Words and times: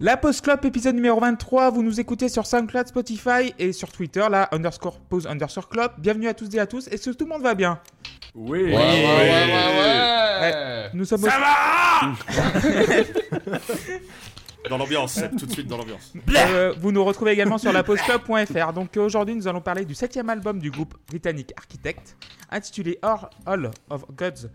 La 0.00 0.16
Post 0.16 0.42
Club, 0.42 0.64
épisode 0.64 0.94
numéro 0.94 1.18
23. 1.20 1.70
Vous 1.70 1.82
nous 1.82 1.98
écoutez 1.98 2.28
sur 2.28 2.46
SoundCloud, 2.46 2.86
Spotify 2.86 3.52
et 3.58 3.72
sur 3.72 3.90
Twitter, 3.90 4.24
là, 4.30 4.48
underscore 4.52 5.00
pause 5.00 5.26
underscore 5.26 5.68
club. 5.68 5.90
Bienvenue 5.98 6.28
à 6.28 6.34
tous 6.34 6.48
et 6.54 6.60
à 6.60 6.66
tous. 6.68 6.86
Est-ce 6.88 7.10
que 7.10 7.16
tout 7.16 7.24
le 7.24 7.30
monde 7.30 7.42
va 7.42 7.54
bien? 7.54 7.80
Oui. 8.34 8.60
Ouais, 8.62 8.68
ouais, 8.68 8.74
ouais, 8.76 9.44
ouais, 9.44 10.40
ouais. 10.40 10.90
Nous 10.94 11.04
sommes 11.04 11.22
Ça 11.22 11.36
au- 11.36 11.40
va 11.40 13.08
Dans 14.70 14.76
l'ambiance, 14.78 15.20
tout 15.38 15.46
de 15.46 15.52
suite 15.52 15.66
dans 15.66 15.78
l'ambiance. 15.78 16.12
Euh, 16.36 16.74
vous 16.78 16.92
nous 16.92 17.02
retrouvez 17.02 17.32
également 17.32 17.58
sur 17.58 17.72
lapostclub.fr. 17.72 18.72
Donc 18.74 18.96
euh, 18.96 19.00
aujourd'hui, 19.00 19.34
nous 19.34 19.48
allons 19.48 19.60
parler 19.62 19.84
du 19.84 19.94
septième 19.94 20.28
album 20.28 20.58
du 20.60 20.70
groupe 20.70 20.94
britannique 21.08 21.52
Architect, 21.56 22.16
intitulé 22.50 22.98
All 23.02 23.70
of 23.88 24.04
Gods 24.14 24.48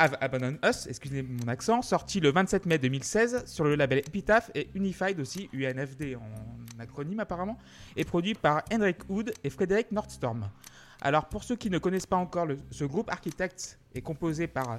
Have 0.00 0.16
Abandoned 0.20 0.58
Us, 0.64 0.86
excusez 0.86 1.22
mon 1.22 1.48
accent, 1.48 1.82
sorti 1.82 2.20
le 2.20 2.30
27 2.30 2.66
mai 2.66 2.78
2016 2.78 3.44
sur 3.46 3.64
le 3.64 3.74
label 3.74 3.98
Epitaph 3.98 4.50
et 4.54 4.68
Unified 4.74 5.18
aussi, 5.18 5.50
UNFD 5.52 6.14
en 6.16 6.80
acronyme 6.80 7.18
apparemment, 7.18 7.58
et 7.96 8.04
produit 8.04 8.34
par 8.34 8.62
Henrik 8.72 8.98
Hood 9.08 9.32
et 9.42 9.50
Frédéric 9.50 9.90
Nordstorm. 9.90 10.48
Alors 11.00 11.28
pour 11.28 11.42
ceux 11.42 11.56
qui 11.56 11.68
ne 11.68 11.78
connaissent 11.78 12.06
pas 12.06 12.16
encore, 12.16 12.46
le- 12.46 12.58
ce 12.70 12.84
groupe 12.84 13.10
Architect 13.10 13.78
est 13.94 14.00
composé 14.00 14.46
par 14.46 14.70
euh, 14.70 14.76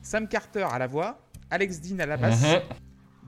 Sam 0.00 0.26
Carter 0.26 0.66
à 0.70 0.78
la 0.78 0.86
voix, 0.86 1.18
Alex 1.50 1.80
Dean 1.80 1.98
à 1.98 2.06
la 2.06 2.16
basse, 2.16 2.42
Mhm. 2.42 2.60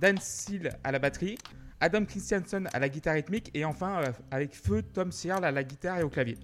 Dan 0.01 0.19
Seal 0.19 0.79
à 0.83 0.93
la 0.93 0.99
batterie, 0.99 1.37
Adam 1.81 2.05
Christiansen 2.07 2.69
à 2.73 2.79
la 2.79 2.89
guitare 2.89 3.15
rythmique 3.15 3.51
et 3.53 3.65
enfin 3.67 4.01
euh, 4.03 4.13
avec 4.31 4.55
feu 4.55 4.83
Tom 4.83 5.13
Searle 5.13 5.45
à 5.45 5.51
la 5.53 5.63
guitare 5.63 5.99
et 5.99 6.03
au 6.03 6.09
clavier. 6.09 6.39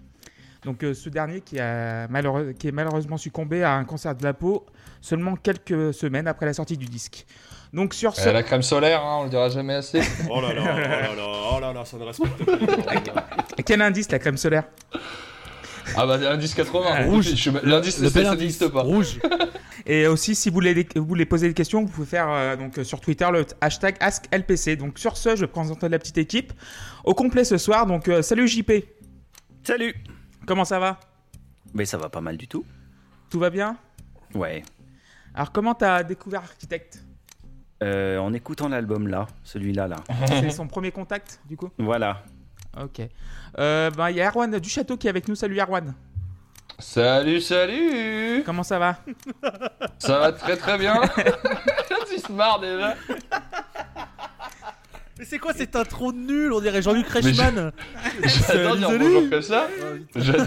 Donc 0.64 0.84
euh, 0.84 0.94
ce 0.94 1.08
dernier 1.08 1.40
qui, 1.40 1.58
a 1.58 2.06
malheureux- 2.08 2.52
qui 2.52 2.68
est 2.68 2.72
malheureusement 2.72 3.16
succombé 3.16 3.62
à 3.62 3.74
un 3.74 3.84
cancer 3.84 4.14
de 4.14 4.22
la 4.22 4.34
peau 4.34 4.66
seulement 5.00 5.36
quelques 5.36 5.94
semaines 5.94 6.26
après 6.28 6.46
la 6.46 6.52
sortie 6.52 6.76
du 6.76 6.86
disque. 6.86 7.24
Donc 7.72 7.94
sur 7.94 8.14
ce... 8.14 8.28
Euh, 8.28 8.32
la 8.32 8.42
crème 8.42 8.62
solaire, 8.62 9.02
hein, 9.02 9.18
on 9.20 9.24
le 9.24 9.30
dira 9.30 9.48
jamais 9.48 9.74
assez. 9.74 10.00
Oh 10.30 10.40
là 10.40 10.52
là, 10.52 10.62
oh 10.62 10.76
là 10.76 11.14
là, 11.16 11.26
oh 11.56 11.60
là 11.60 11.72
là, 11.72 11.84
ça 11.84 11.96
ne 11.96 12.04
respecte 12.04 13.12
pas. 13.14 13.26
Quel 13.64 13.80
indice 13.80 14.10
la 14.10 14.18
crème 14.18 14.36
solaire? 14.36 14.64
Ah 15.96 16.06
bah 16.06 16.18
l'indice 16.18 16.54
80, 16.54 17.06
Rouge. 17.06 17.34
Je 17.34 17.50
L'indice 17.64 17.98
Le 18.00 18.10
ça 18.10 18.34
n'existe 18.34 18.68
pas. 18.68 18.82
Rouge. 18.82 19.18
Et 19.86 20.06
aussi 20.06 20.34
si 20.34 20.50
vous 20.50 20.54
voulez, 20.54 20.86
vous 20.94 21.06
voulez 21.06 21.24
poser 21.24 21.48
des 21.48 21.54
questions, 21.54 21.80
vous 21.80 21.88
pouvez 21.88 22.06
faire 22.06 22.28
euh, 22.30 22.54
donc 22.54 22.78
sur 22.84 23.00
Twitter 23.00 23.26
le 23.32 23.44
hashtag 23.60 23.96
AskLPC. 23.98 24.76
Donc 24.76 24.98
sur 24.98 25.16
ce, 25.16 25.36
je 25.36 25.46
présente 25.46 25.82
la 25.82 25.98
petite 25.98 26.18
équipe 26.18 26.52
au 27.04 27.14
complet 27.14 27.44
ce 27.44 27.56
soir. 27.56 27.86
Donc 27.86 28.08
euh, 28.08 28.22
salut 28.22 28.46
JP, 28.46 28.70
Salut 29.62 29.94
comment 30.50 30.64
ça 30.64 30.80
va 30.80 30.98
Mais 31.74 31.84
ça 31.86 31.96
va 31.96 32.08
pas 32.08 32.20
mal 32.20 32.36
du 32.36 32.48
tout. 32.48 32.64
Tout 33.30 33.38
va 33.38 33.50
bien 33.50 33.76
Ouais. 34.34 34.64
Alors 35.32 35.52
comment 35.52 35.74
t'as 35.76 36.02
découvert 36.02 36.40
Architect 36.42 37.04
Euh, 37.84 38.18
en 38.18 38.32
écoutant 38.32 38.68
l'album 38.68 39.06
là, 39.06 39.28
celui-là 39.44 39.86
là. 39.86 39.96
C'est 40.26 40.50
son 40.50 40.66
premier 40.66 40.90
contact 40.90 41.40
du 41.48 41.56
coup 41.56 41.70
Voilà. 41.78 42.24
Ok. 42.82 43.00
Euh, 43.60 43.90
bah, 43.92 44.10
il 44.10 44.16
y 44.16 44.20
a 44.20 44.28
Erwan 44.28 44.58
du 44.58 44.68
château 44.68 44.96
qui 44.96 45.06
est 45.06 45.10
avec 45.10 45.28
nous. 45.28 45.36
Salut 45.36 45.56
Erwan. 45.60 45.94
Salut, 46.80 47.40
salut 47.40 48.42
Comment 48.44 48.64
ça 48.64 48.80
va 48.80 48.98
Ça 50.00 50.18
va 50.18 50.32
très 50.32 50.56
très 50.56 50.78
bien. 50.78 51.00
tu 52.10 52.18
se 52.18 52.32
marre 52.32 52.58
déjà. 52.58 52.96
Mais 55.20 55.26
c'est 55.26 55.38
quoi 55.38 55.52
cette 55.52 55.76
intro 55.76 56.14
nulle 56.14 56.50
On 56.50 56.60
dirait 56.62 56.80
Jean-Luc 56.80 57.06
Reichmann? 57.06 57.72
J'adore 58.48 58.76
dire 58.78 58.88
bonjour 58.98 59.28
comme 59.28 59.42
ça. 59.42 59.68
J'adore. 60.16 60.46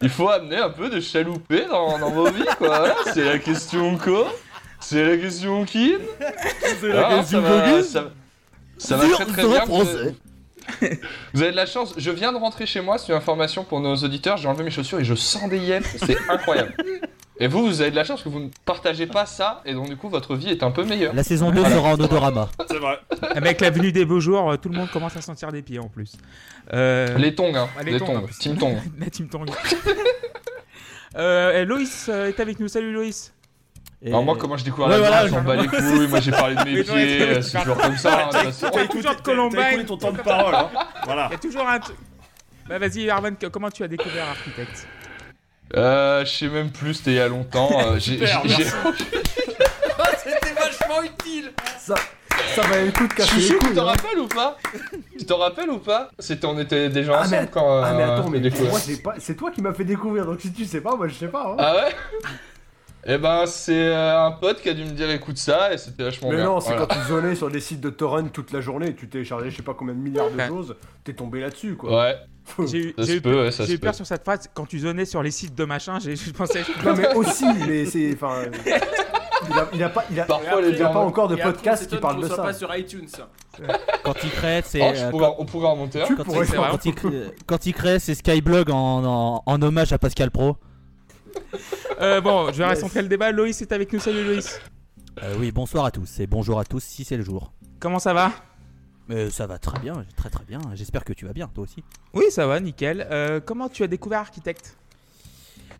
Il 0.00 0.08
faut 0.08 0.30
amener 0.30 0.56
un 0.56 0.70
peu 0.70 0.88
de 0.88 0.98
chaloupé 0.98 1.66
dans, 1.66 1.98
dans 1.98 2.10
vos 2.10 2.30
vies, 2.30 2.42
quoi. 2.56 2.68
Voilà, 2.78 2.94
c'est 3.12 3.22
la 3.24 3.38
question 3.38 3.98
quoi 3.98 4.32
C'est 4.80 5.04
la 5.04 5.18
question 5.18 5.66
qui 5.66 5.94
C'est 6.80 6.88
la 6.88 7.06
Ah, 7.06 7.14
question 7.18 7.42
ça 7.42 7.48
va, 7.50 7.82
ça, 7.82 8.10
ça 8.78 8.96
va 8.96 9.08
très 9.10 9.26
très 9.26 9.46
bien. 9.46 9.66
Français. 9.66 10.14
Vous 11.34 11.42
avez 11.42 11.50
de 11.50 11.56
la 11.56 11.66
chance. 11.66 11.92
Je 11.98 12.10
viens 12.10 12.32
de 12.32 12.38
rentrer 12.38 12.64
chez 12.64 12.80
moi. 12.80 12.96
C'est 12.96 13.12
une 13.12 13.18
information 13.18 13.62
pour 13.62 13.80
nos 13.80 13.94
auditeurs. 13.96 14.38
J'ai 14.38 14.48
enlevé 14.48 14.64
mes 14.64 14.70
chaussures 14.70 15.00
et 15.00 15.04
je 15.04 15.14
sens 15.14 15.50
des 15.50 15.58
yeux. 15.58 15.80
C'est 16.02 16.16
incroyable. 16.30 16.72
Et 17.40 17.46
vous, 17.46 17.64
vous 17.66 17.80
avez 17.80 17.90
de 17.90 17.96
la 17.96 18.02
chance 18.04 18.22
que 18.22 18.28
vous 18.28 18.40
ne 18.40 18.48
partagez 18.64 19.06
pas 19.06 19.24
ça 19.24 19.62
et 19.64 19.72
donc 19.72 19.88
du 19.88 19.96
coup 19.96 20.08
votre 20.08 20.34
vie 20.34 20.48
est 20.50 20.62
un 20.64 20.70
peu 20.72 20.84
meilleure. 20.84 21.14
La 21.14 21.22
saison 21.22 21.50
2 21.52 21.62
sera 21.64 21.90
en 21.90 22.00
odorama. 22.00 22.48
C'est 22.68 22.78
vrai. 22.78 22.98
Avec 23.34 23.60
la 23.60 23.70
venue 23.70 23.92
des 23.92 24.04
beaux 24.04 24.18
jours, 24.20 24.50
euh, 24.50 24.56
tout 24.56 24.68
le 24.68 24.76
monde 24.76 24.90
commence 24.90 25.16
à 25.16 25.20
sentir 25.20 25.52
des 25.52 25.62
pieds 25.62 25.78
en 25.78 25.88
plus. 25.88 26.12
Euh, 26.72 27.16
Les 27.16 27.34
tongs, 27.36 27.54
hein. 27.54 27.68
Ah, 27.78 27.82
les, 27.84 27.92
les 27.92 27.98
tongs, 28.00 28.06
tongs. 28.06 28.26
Team 28.40 28.56
tongs. 28.58 28.76
la 28.98 29.06
team 29.10 29.28
Tong. 29.28 29.48
euh, 31.16 31.64
Loïs 31.64 32.08
euh, 32.08 32.28
est 32.28 32.40
avec 32.40 32.58
nous. 32.60 32.68
Salut 32.68 32.92
Loïs. 32.92 33.32
Et- 34.02 34.08
Alors 34.08 34.22
moi, 34.24 34.36
comment 34.38 34.56
je 34.56 34.64
découvre 34.64 34.86
Ouais, 34.88 34.92
la 34.94 34.98
voilà, 34.98 35.26
je 35.26 35.32
m'en 35.32 35.42
bats 35.42 35.56
les 35.56 35.66
couilles. 35.66 36.06
Moi, 36.08 36.20
j'ai 36.20 36.30
parlé 36.30 36.54
de 36.54 36.64
mes 36.64 36.82
pieds. 36.84 37.34
tu 37.36 37.42
C'est 37.42 37.58
toujours 37.60 37.78
comme 37.78 37.96
ça. 37.96 38.26
hein. 38.32 38.50
T'as 38.72 38.82
écouté 38.84 39.08
de 39.08 39.20
Columbine. 39.22 39.84
ton 39.86 39.96
temps 39.96 40.12
de 40.12 40.18
parole, 40.22 40.54
hein. 40.54 40.68
Voilà. 41.04 41.26
Il 41.30 41.32
y 41.32 41.36
a 41.36 41.38
toujours 41.38 41.66
un 41.68 41.78
truc. 41.78 41.96
Bah 42.68 42.78
vas-y 42.78 43.06
que- 43.40 43.46
comment 43.46 43.70
tu 43.70 43.82
as 43.82 43.88
découvert 43.88 44.26
Architect 44.28 44.86
Euh, 45.76 46.24
je 46.24 46.30
sais 46.30 46.48
même 46.48 46.70
plus. 46.70 46.94
C'était 46.94 47.10
il 47.12 47.16
y 47.16 47.20
a 47.20 47.28
longtemps. 47.28 47.70
euh, 47.78 47.94
j'ai- 47.98 48.12
Super, 48.18 48.42
j'ai- 48.44 48.64
merci. 48.64 48.74
C'était 50.24 50.52
vachement 50.54 51.02
utile. 51.02 51.52
Ça, 51.78 51.94
ça 52.54 52.62
va 52.62 52.80
le 52.82 52.90
coup 52.92 53.06
de 53.06 53.22
Chouchou, 53.22 53.52
tu 53.54 53.58
couilles. 53.58 53.74
t'en 53.74 53.82
hein. 53.82 53.84
rappelles 53.92 54.18
ou 54.18 54.26
pas? 54.28 54.56
Tu 55.18 55.24
t'en 55.26 55.38
rappelles 55.38 55.70
ou 55.70 55.78
pas? 55.78 56.10
C'était 56.18 56.46
on 56.46 56.58
était 56.58 56.88
déjà 56.88 57.14
Ah, 57.16 57.20
ensemble 57.22 57.42
mais- 57.42 57.48
quand. 57.50 57.82
Ah 57.82 57.92
mais 57.94 58.02
euh, 58.02 58.14
attends, 58.18 58.28
mais 58.30 58.40
moi 58.40 58.78
c'est 58.78 59.02
pas, 59.02 59.14
c'est 59.18 59.36
toi 59.36 59.50
qui 59.50 59.62
m'as 59.62 59.72
fait 59.74 59.84
découvrir. 59.84 60.26
Donc 60.26 60.40
si 60.40 60.52
tu 60.52 60.64
sais 60.64 60.80
pas, 60.80 60.96
moi 60.96 61.08
je 61.08 61.14
sais 61.14 61.28
pas. 61.28 61.48
Hein. 61.52 61.56
Ah 61.58 61.74
ouais? 61.76 61.94
Eh 63.10 63.16
ben, 63.16 63.46
c'est 63.46 63.72
euh, 63.88 64.26
un 64.26 64.32
pote 64.32 64.60
qui 64.60 64.68
a 64.68 64.74
dû 64.74 64.84
me 64.84 64.90
dire 64.90 65.08
écoute 65.10 65.38
ça 65.38 65.72
et 65.72 65.78
c'était 65.78 66.02
vachement 66.02 66.28
mais 66.30 66.36
bien. 66.36 66.44
non, 66.46 66.60
c'est 66.60 66.72
Voilà. 66.72 66.86
quand 66.86 66.94
tu 67.00 67.08
zonais 67.08 67.34
sur 67.36 67.48
des 67.50 67.60
sites 67.60 67.80
de 67.80 67.90
torrent 67.90 68.26
toute 68.28 68.52
la 68.52 68.60
journée, 68.60 68.94
tu 68.94 69.08
téléchargeais 69.08 69.50
je 69.50 69.56
sais 69.56 69.62
pas 69.62 69.72
combien 69.74 69.94
de 69.94 70.00
milliards 70.00 70.30
de 70.30 70.36
Ouais. 70.36 70.48
choses, 70.48 70.74
t'es 71.04 71.14
tombé 71.14 71.40
là-dessus 71.40 71.76
quoi. 71.76 71.96
Ouais, 72.02 72.16
J'ai 72.66 72.78
eu, 72.78 72.94
ça 72.96 73.04
j'ai 73.04 73.06
se 73.06 73.12
eu 73.16 73.20
peut, 73.20 73.30
peur, 73.32 73.44
ouais, 73.44 73.50
ça 73.52 73.64
j'ai 73.64 73.70
se 73.70 73.74
eu 73.76 73.78
peur 73.78 73.92
peut. 73.92 73.96
sur 73.96 74.06
cette 74.06 74.24
phrase 74.24 74.48
quand 74.54 74.66
tu 74.66 74.78
zonnais 74.80 75.04
sur 75.04 75.22
les 75.22 75.30
sites 75.30 75.54
de 75.54 75.64
machin. 75.64 75.98
J'ai, 76.00 76.16
je 76.16 76.30
pensais. 76.30 76.62
Non 76.84 76.94
mais 76.96 77.14
aussi, 77.14 77.44
mais 77.66 77.84
c'est 77.86 78.12
enfin. 78.14 78.42
Il 79.48 79.52
a, 79.56 79.68
il 79.72 79.82
a 79.84 79.88
pas, 79.88 80.04
il 80.10 80.18
a, 80.20 80.24
Parfois, 80.24 80.60
il 80.62 80.82
a 80.82 80.88
pas 80.88 80.98
encore 80.98 81.28
de 81.28 81.36
podcast 81.36 81.86
qui 81.88 81.96
parle 81.98 82.20
de 82.22 82.28
ça. 82.28 82.42
pas 82.42 82.52
sur 82.52 82.74
iTunes. 82.74 83.06
Quand 84.02 84.14
il 84.24 84.30
crée, 84.30 84.62
c'est. 84.64 84.80
Oh, 84.82 84.92
je 84.94 85.04
euh, 85.04 85.10
pourrais- 85.10 85.34
on 85.38 85.44
pourrait 85.44 85.68
en 85.68 85.76
monter 85.76 86.02
Quand 86.16 86.24
pourrais 86.24 86.44
il, 86.46 86.50
faire. 86.50 86.68
quand, 86.70 86.84
il 86.84 86.94
crée, 86.94 87.10
quand 87.46 87.66
il 87.66 87.72
crée, 87.72 87.98
c'est 88.00 88.14
Skyblog 88.16 88.70
en, 88.70 89.04
en, 89.04 89.42
en 89.46 89.62
hommage 89.62 89.92
à 89.92 89.98
Pascal 89.98 90.30
Pro. 90.32 90.56
Euh, 92.00 92.20
bon, 92.20 92.48
je 92.52 92.58
vais 92.58 92.66
recentrer 92.68 93.02
le 93.02 93.08
débat. 93.08 93.30
Loïs 93.30 93.60
est 93.62 93.70
avec 93.72 93.92
nous. 93.92 94.00
Salut 94.00 94.24
Loïs. 94.24 94.60
Euh, 95.22 95.34
oui, 95.38 95.52
bonsoir 95.52 95.84
à 95.84 95.90
tous 95.92 96.18
et 96.20 96.26
bonjour 96.26 96.58
à 96.58 96.64
tous 96.64 96.82
si 96.82 97.04
c'est 97.04 97.16
le 97.16 97.24
jour. 97.24 97.52
Comment 97.80 97.98
ça 98.00 98.12
va? 98.14 98.32
Mais 99.08 99.30
ça 99.30 99.46
va 99.46 99.58
très 99.58 99.78
bien, 99.78 100.04
très 100.16 100.28
très 100.30 100.44
bien. 100.44 100.60
J'espère 100.74 101.04
que 101.04 101.12
tu 101.12 101.24
vas 101.26 101.32
bien, 101.32 101.48
toi 101.48 101.64
aussi. 101.64 101.82
Oui, 102.12 102.24
ça 102.30 102.46
va, 102.46 102.60
nickel. 102.60 103.06
Euh, 103.10 103.40
comment 103.40 103.68
tu 103.68 103.82
as 103.82 103.86
découvert 103.86 104.20
Architect? 104.20 104.76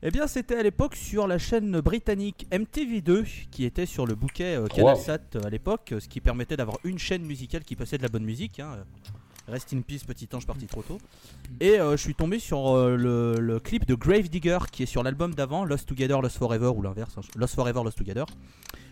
Eh 0.03 0.11
bien, 0.13 0.27
c'était 0.29 0.55
à 0.57 0.63
l'époque 0.63 0.95
sur 0.95 1.27
la 1.27 1.39
chaîne 1.39 1.81
britannique 1.81 2.47
MTV2 2.53 3.49
qui 3.51 3.65
était 3.65 3.85
sur 3.85 4.07
le 4.07 4.15
bouquet 4.15 4.55
euh, 4.57 4.67
CanalSat 4.69 5.19
euh, 5.35 5.41
à 5.45 5.51
l'époque, 5.51 5.91
euh, 5.93 5.99
ce 6.01 6.09
qui 6.09 6.21
permettait 6.21 6.57
d'avoir 6.57 6.79
une 6.85 6.99
chaîne 7.01 7.23
musicale 7.25 7.65
qui 7.65 7.75
passait 7.75 7.99
de 7.99 8.03
la 8.05 8.09
bonne 8.09 8.25
musique. 8.25 8.61
hein. 8.61 8.77
Rest 9.49 9.73
in 9.73 9.81
peace, 9.81 10.05
petit 10.05 10.29
ange 10.35 10.47
parti 10.47 10.67
trop 10.67 10.83
tôt. 10.83 10.99
Et 11.61 11.81
euh, 11.81 11.93
je 11.93 12.03
suis 12.03 12.15
tombé 12.15 12.39
sur 12.39 12.77
euh, 12.77 12.97
le, 12.97 13.41
le 13.41 13.61
clip 13.61 13.87
de 13.87 13.95
Grave 13.95 14.29
Digger 14.29 14.59
qui 14.71 14.83
est 14.83 14.87
sur 14.87 15.03
l'album 15.03 15.35
d'avant, 15.35 15.65
Lost 15.65 15.89
Together, 15.89 16.21
Lost 16.21 16.37
Forever 16.37 16.69
ou 16.77 16.83
l'inverse, 16.83 17.17
hein, 17.17 17.23
Lost 17.37 17.55
Forever, 17.55 17.83
Lost 17.83 17.99
Together. 17.99 18.27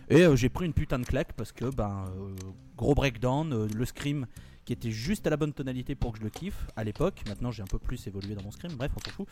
Et 0.09 0.21
euh, 0.21 0.35
j'ai 0.35 0.49
pris 0.49 0.65
une 0.65 0.73
putain 0.73 0.99
de 0.99 1.05
claque 1.05 1.33
parce 1.33 1.51
que, 1.51 1.65
ben, 1.65 2.05
gros 2.75 2.95
breakdown, 2.95 3.67
le 3.71 3.85
scream 3.85 4.25
qui 4.67 4.73
était 4.73 4.91
juste 4.91 5.25
à 5.25 5.29
la 5.29 5.37
bonne 5.37 5.53
tonalité 5.53 5.95
pour 5.95 6.11
que 6.11 6.19
je 6.19 6.23
le 6.25 6.29
kiffe 6.29 6.67
à 6.75 6.83
l'époque. 6.83 7.23
Maintenant, 7.29 7.51
j'ai 7.51 7.63
un 7.63 7.67
peu 7.67 7.79
plus 7.79 8.05
évolué 8.05 8.35
dans 8.35 8.43
mon 8.43 8.51
scream, 8.51 8.73
bref, 8.73 8.91
on 8.97 8.99
s'en 8.99 9.15
fout. 9.15 9.27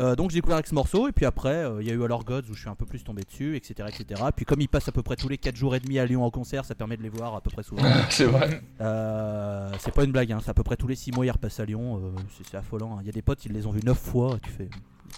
Euh, 0.00 0.16
donc 0.16 0.30
j'ai 0.30 0.38
découvert 0.38 0.56
avec 0.56 0.66
ce 0.66 0.74
morceau 0.74 1.06
et 1.06 1.12
puis 1.12 1.26
après 1.26 1.64
euh, 1.64 1.80
il 1.80 1.86
y 1.86 1.92
a 1.92 1.94
eu 1.94 2.02
Alors 2.02 2.24
Gods 2.24 2.42
où 2.50 2.54
je 2.54 2.60
suis 2.60 2.68
un 2.68 2.74
peu 2.74 2.86
plus 2.86 3.04
tombé 3.04 3.22
dessus 3.22 3.56
etc 3.56 3.88
etc 3.88 4.22
puis 4.34 4.44
comme 4.44 4.60
il 4.60 4.68
passe 4.68 4.88
à 4.88 4.92
peu 4.92 5.02
près 5.02 5.16
tous 5.16 5.28
les 5.28 5.36
4 5.36 5.56
jours 5.56 5.74
et 5.74 5.80
demi 5.80 5.98
à 5.98 6.06
Lyon 6.06 6.24
en 6.24 6.30
concert 6.30 6.64
ça 6.64 6.74
permet 6.76 6.96
de 6.96 7.02
les 7.02 7.08
voir 7.08 7.34
à 7.34 7.40
peu 7.40 7.50
près 7.50 7.64
souvent 7.64 7.82
C'est 8.08 8.24
vrai. 8.24 8.62
Euh, 8.80 9.70
c'est 9.80 9.92
pas 9.92 10.04
une 10.04 10.12
blague 10.12 10.30
hein, 10.32 10.38
c'est 10.42 10.50
à 10.50 10.54
peu 10.54 10.62
près 10.62 10.76
tous 10.76 10.86
les 10.86 10.94
6 10.94 11.10
mois 11.12 11.26
ils 11.26 11.30
repassent 11.30 11.58
à 11.60 11.64
Lyon 11.64 12.00
euh, 12.02 12.20
c'est, 12.36 12.46
c'est 12.48 12.56
affolant 12.56 12.96
hein. 12.96 12.98
il 13.02 13.06
y 13.06 13.10
a 13.10 13.12
des 13.12 13.22
potes 13.22 13.44
ils 13.44 13.52
les 13.52 13.66
ont 13.66 13.72
vus 13.72 13.82
9 13.84 13.98
fois 13.98 14.38
tu 14.42 14.50
fais 14.50 14.68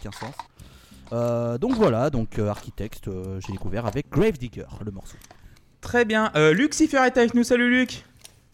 15 0.03 0.15
sens 0.15 0.35
Euh, 1.13 1.59
donc 1.59 1.73
voilà 1.75 2.09
donc 2.09 2.39
euh, 2.39 2.49
Architect 2.49 3.09
euh, 3.09 3.39
j'ai 3.41 3.53
découvert 3.53 3.85
avec 3.87 4.09
Grave 4.11 4.39
Digger 4.39 4.65
le 4.85 4.91
morceau 4.91 5.19
Très 5.83 6.05
bien. 6.05 6.31
Euh, 6.37 6.55
Lucifer 6.55 6.99
est 6.99 7.19
avec 7.19 7.35
nous. 7.35 7.43
Salut 7.43 7.69
Luc. 7.69 8.05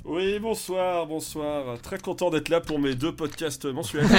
Oui, 0.08 0.38
bonsoir, 0.38 1.06
bonsoir. 1.06 1.78
Très 1.82 1.98
content 1.98 2.30
d'être 2.30 2.48
là 2.48 2.62
pour 2.62 2.78
mes 2.78 2.94
deux 2.94 3.14
podcasts 3.14 3.66
mensuels. 3.66 4.06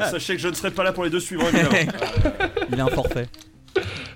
Euh, 0.00 0.10
sachez 0.10 0.36
que 0.36 0.42
je 0.42 0.48
ne 0.48 0.54
serai 0.54 0.70
pas 0.70 0.84
là 0.84 0.92
pour 0.92 1.04
les 1.04 1.10
deux 1.10 1.20
suivants, 1.20 1.48
évidemment. 1.48 1.92
il 2.72 2.80
a 2.80 2.84
un 2.84 2.88
forfait 2.88 3.26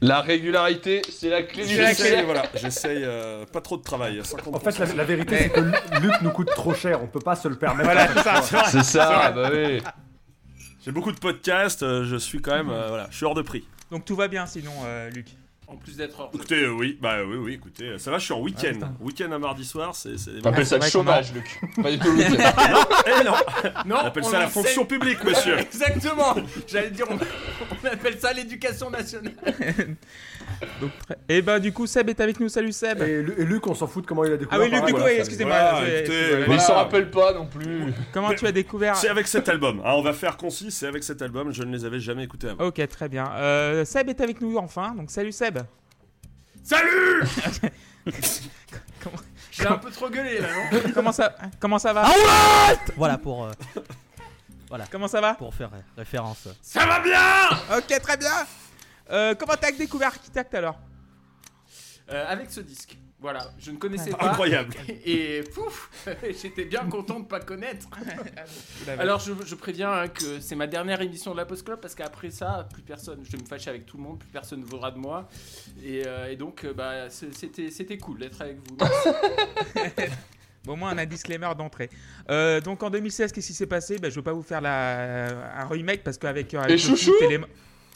La 0.00 0.20
régularité, 0.20 1.02
c'est 1.10 1.28
la 1.28 1.42
clé 1.42 1.64
du 1.64 1.74
J'essaye, 1.74 1.94
succès. 1.94 2.22
voilà, 2.22 2.44
j'essaye 2.54 3.02
euh, 3.02 3.44
pas 3.46 3.60
trop 3.60 3.76
de 3.76 3.82
travail. 3.82 4.20
50%. 4.20 4.54
En 4.54 4.60
fait, 4.60 4.78
la, 4.78 4.86
la 4.94 5.04
vérité 5.04 5.36
c'est 5.38 5.50
que 5.50 5.60
Luc 6.00 6.12
nous 6.22 6.30
coûte 6.30 6.50
trop 6.54 6.74
cher, 6.74 7.02
on 7.02 7.06
peut 7.06 7.20
pas 7.20 7.34
se 7.36 7.48
le 7.48 7.56
permettre. 7.56 7.84
Voilà, 7.84 8.08
c'est 8.08 8.22
ça. 8.22 8.42
c'est 8.42 8.56
vrai. 8.56 8.64
C'est 8.70 8.82
ça, 8.84 9.32
bah 9.32 9.50
oui. 9.52 9.82
J'ai 10.84 10.92
beaucoup 10.92 11.12
de 11.12 11.18
podcasts, 11.18 11.82
euh, 11.82 12.04
je 12.04 12.16
suis 12.16 12.40
quand 12.40 12.54
même, 12.54 12.70
euh, 12.70 12.88
voilà, 12.88 13.06
je 13.10 13.16
suis 13.16 13.24
hors 13.26 13.34
de 13.34 13.42
prix. 13.42 13.64
Donc 13.90 14.04
tout 14.04 14.16
va 14.16 14.28
bien 14.28 14.46
sinon, 14.46 14.72
euh, 14.84 15.10
Luc. 15.10 15.26
En 15.72 15.76
plus 15.76 15.96
d'être 15.96 16.20
hors. 16.20 16.30
Écoutez, 16.34 16.64
euh, 16.64 16.68
oui, 16.70 16.98
bah 17.00 17.24
oui, 17.26 17.36
oui, 17.36 17.54
écoutez, 17.54 17.98
ça 17.98 18.10
va, 18.10 18.18
je 18.18 18.24
suis 18.26 18.34
en 18.34 18.40
week-end. 18.40 18.72
putain. 18.74 18.94
week-end 19.00 19.32
à 19.32 19.38
mardi 19.38 19.64
soir, 19.64 19.94
c'est. 19.96 20.18
c'est- 20.18 20.30
On 20.44 20.48
appelle 20.50 20.66
c'est 20.66 20.78
ça 20.78 20.84
le 20.84 20.90
chômage, 20.90 21.32
Luc. 21.32 21.60
Pas 21.82 21.90
du 21.90 21.98
tout 21.98 22.12
le 22.12 22.18
week-end. 22.18 22.52
Eh 23.20 23.24
non, 23.24 23.32
Non, 23.86 23.96
on 24.02 24.06
appelle 24.06 24.24
ça 24.24 24.38
la 24.40 24.48
fonction 24.48 24.84
publique, 24.84 25.24
monsieur. 25.24 25.58
Exactement. 25.58 26.34
J'allais 26.68 26.90
dire, 26.90 27.06
on, 27.08 27.14
on 27.16 27.86
appelle 27.88 28.18
ça 28.20 28.32
l'éducation 28.34 28.90
nationale. 28.90 29.32
Donc, 30.80 30.90
très- 31.06 31.18
Et 31.28 31.42
bah, 31.42 31.58
du 31.58 31.72
coup, 31.72 31.86
Seb 31.86 32.08
est 32.08 32.20
avec 32.20 32.38
nous. 32.40 32.48
Salut 32.48 32.72
Seb. 32.72 33.02
Et, 33.02 33.22
Lu- 33.22 33.34
et 33.38 33.44
Luc, 33.44 33.66
on 33.66 33.74
s'en 33.74 33.86
fout 33.86 34.02
de 34.02 34.08
comment 34.08 34.24
il 34.24 34.32
a 34.32 34.36
découvert. 34.36 34.60
Ah 34.60 34.62
oui, 34.64 34.70
Luc, 34.70 34.84
du 34.86 34.92
coup, 34.94 35.06
excusez-moi. 35.06 35.56
Voilà, 35.58 35.78
écoutez, 35.86 35.98
excusez-moi. 36.00 36.46
Mais 36.48 36.54
il 36.54 36.60
s'en 36.60 36.74
rappelle 36.74 37.10
pas 37.10 37.32
non 37.34 37.46
plus. 37.46 37.92
Comment 38.12 38.32
tu 38.34 38.46
as 38.46 38.52
découvert 38.52 38.96
C'est 38.96 39.08
avec 39.08 39.26
cet 39.28 39.48
album. 39.48 39.80
hein, 39.84 39.92
on 39.94 40.02
va 40.02 40.12
faire 40.12 40.36
concis, 40.36 40.70
c'est 40.70 40.86
avec 40.86 41.02
cet 41.04 41.22
album, 41.22 41.52
je 41.52 41.62
ne 41.62 41.76
les 41.76 41.84
avais 41.84 42.00
jamais 42.00 42.24
écoutés 42.24 42.48
avant. 42.48 42.64
Ok, 42.66 42.86
très 42.88 43.08
bien. 43.08 43.30
Euh, 43.34 43.84
Seb 43.84 44.08
est 44.08 44.20
avec 44.20 44.40
nous 44.40 44.56
enfin. 44.56 44.94
Donc, 44.96 45.10
salut 45.10 45.32
Seb. 45.32 45.58
Salut 46.64 47.22
J'ai 49.50 49.66
un 49.66 49.76
peu 49.78 49.90
trop 49.90 50.08
gueulé 50.08 50.40
là, 50.40 50.48
non 50.72 50.80
Comment 50.94 51.12
ça, 51.12 51.36
comment 51.60 51.78
ça 51.78 51.92
va 51.92 52.06
Voilà 52.96 53.18
pour, 53.18 53.44
euh, 53.44 53.50
Comment 54.90 55.08
ça 55.08 55.20
va? 55.20 55.34
Pour 55.34 55.52
faire 55.54 55.68
euh, 55.74 55.78
référence. 55.98 56.48
Ça 56.62 56.86
va 56.86 57.00
bien 57.00 57.20
Ok, 57.76 58.00
très 58.00 58.16
bien. 58.16 58.30
Euh, 59.10 59.34
comment 59.34 59.54
t'as 59.60 59.72
découvert 59.72 60.08
Architect 60.08 60.54
alors 60.54 60.78
Euh, 62.10 62.24
Avec 62.28 62.50
ce 62.50 62.60
disque. 62.60 62.96
Voilà, 63.20 63.52
je 63.60 63.70
ne 63.70 63.76
connaissais 63.76 64.10
pas. 64.10 64.30
Incroyable. 64.30 64.74
Et 65.06 65.44
pouf, 65.54 65.90
j'étais 66.42 66.64
bien 66.64 66.88
content 66.88 67.20
de 67.20 67.26
pas 67.26 67.38
connaître. 67.38 67.86
Alors 68.98 69.20
je, 69.20 69.32
je 69.46 69.54
préviens 69.54 69.92
hein, 69.92 70.08
que 70.08 70.40
c'est 70.40 70.56
ma 70.56 70.66
dernière 70.66 71.00
émission 71.02 71.30
de 71.30 71.36
la 71.36 71.44
Post 71.46 71.64
Club 71.64 71.78
parce 71.80 71.94
qu'après 71.94 72.32
ça, 72.32 72.66
plus 72.72 72.82
personne, 72.82 73.20
je 73.24 73.30
vais 73.30 73.40
me 73.40 73.46
fâcher 73.46 73.70
avec 73.70 73.86
tout 73.86 73.96
le 73.96 74.02
monde, 74.02 74.18
plus 74.18 74.28
personne 74.28 74.58
ne 74.58 74.64
voudra 74.64 74.90
de 74.90 74.98
moi. 74.98 75.28
Et, 75.84 76.02
euh, 76.04 76.32
et 76.32 76.34
donc, 76.36 76.66
bah, 76.76 77.08
c'était 77.10 77.70
c'était 77.70 77.96
cool 77.98 78.18
d'être 78.18 78.42
avec 78.42 78.56
vous. 78.56 78.76
Bon, 80.64 80.74
au 80.74 80.76
moins, 80.76 80.94
on 80.94 80.98
a 80.98 81.02
un 81.02 81.06
disclaimer 81.06 81.48
d'entrée. 81.58 81.90
Euh, 82.30 82.60
donc, 82.60 82.84
en 82.84 82.90
2016, 82.90 83.32
qu'est-ce 83.32 83.48
qui 83.48 83.52
s'est 83.52 83.66
passé? 83.66 83.98
Ben, 83.98 84.10
Je 84.12 84.14
veux 84.16 84.22
pas 84.22 84.32
vous 84.32 84.44
faire 84.44 84.60
la... 84.60 85.60
un 85.60 85.66
remake 85.66 86.04
parce 86.04 86.18
qu'avec. 86.18 86.54
euh, 86.54 86.60
avec 86.60 86.80
les- 86.80 87.40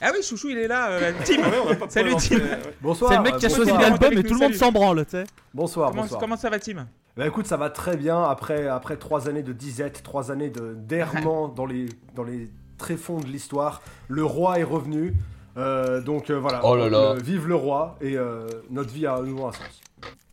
Ah 0.03 0.11
oui, 0.15 0.23
Chouchou, 0.23 0.49
il 0.51 0.59
est 0.59 0.69
là. 0.69 0.91
euh, 0.91 1.13
Tim 1.25 1.37
Ah 1.45 1.49
ouais, 1.49 1.57
on 1.63 1.67
va 1.69 1.75
pas 1.77 1.89
Salut, 1.89 2.15
Tim. 2.17 2.39
Bonsoir. 2.83 3.11
C'est 3.13 3.17
le 3.19 3.23
mec 3.23 3.37
qui 3.39 3.47
a 3.47 3.49
choisi 3.49 3.71
bonsoir. 3.71 3.81
l'album 3.91 4.13
et 4.13 4.23
tout 4.23 4.35
le 4.35 4.41
monde 4.41 4.55
s'en 4.55 4.71
branle, 4.73 5.05
tu 5.07 5.13
sais. 5.13 5.25
Bonsoir, 5.55 5.91
comment, 5.91 6.03
bonsoir. 6.03 6.21
comment 6.21 6.37
ça 6.37 6.51
va, 6.51 6.59
Tim 6.59 6.87
Bah 7.17 7.27
écoute, 7.27 7.47
ça 7.47 7.57
va 7.57 7.71
très 7.71 7.97
bien 7.97 8.23
après, 8.23 8.67
après 8.69 8.97
trois 8.97 9.29
années 9.29 9.43
de 9.43 9.53
disette, 9.53 10.03
trois 10.03 10.31
années 10.31 10.51
de 10.51 10.75
d'errement 10.77 11.49
dans 11.49 11.65
les, 11.67 11.87
dans 12.15 12.25
les 12.25 12.51
tréfonds 12.79 13.21
de 13.21 13.27
l'histoire. 13.27 13.81
Le 14.09 14.23
roi 14.25 14.59
est 14.59 14.65
revenu. 14.65 15.15
euh, 15.57 16.03
donc 16.03 16.29
euh, 16.29 16.35
voilà. 16.39 16.61
Oh 16.65 16.77
là 16.77 16.91
là. 16.91 16.99
Euh, 16.99 17.15
vive 17.23 17.49
le 17.49 17.55
roi 17.55 17.97
et 18.03 18.19
euh, 18.19 18.47
notre 18.71 18.91
vie 18.93 19.07
a 19.07 19.15
à 19.15 19.23
nouveau 19.23 19.47
un 19.47 19.53
sens. 19.53 19.81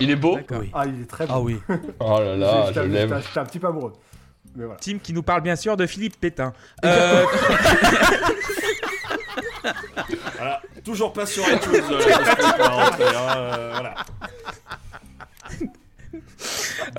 Il 0.01 0.11
est 0.11 0.17
beau? 0.17 0.37
Oui. 0.51 0.69
Ah, 0.73 0.85
il 0.85 1.01
est 1.01 1.09
très 1.09 1.25
beau. 1.25 1.31
Ah 1.33 1.39
oui. 1.39 1.57
Oh 2.01 2.19
là 2.19 2.35
là, 2.35 2.65
J'étais- 2.67 2.83
je 2.83 2.87
l'aime. 2.89 3.21
J'étais 3.25 3.39
un 3.39 3.45
petit 3.45 3.59
peu 3.59 3.67
amoureux. 3.67 3.93
Mais 4.57 4.65
voilà. 4.65 4.79
Tim 4.81 4.97
qui 5.01 5.13
nous 5.13 5.23
parle 5.23 5.41
bien 5.41 5.55
sûr 5.55 5.77
de 5.77 5.85
Philippe 5.87 6.19
Pétain. 6.19 6.51
Euh, 6.83 7.23
Voilà. 10.37 10.61
Toujours 10.83 11.13
pas 11.13 11.25
sur 11.25 11.43
iTunes, 11.47 11.81
euh, 11.89 11.99
hein, 12.59 12.89
euh, 12.99 13.69
voilà. 13.71 13.95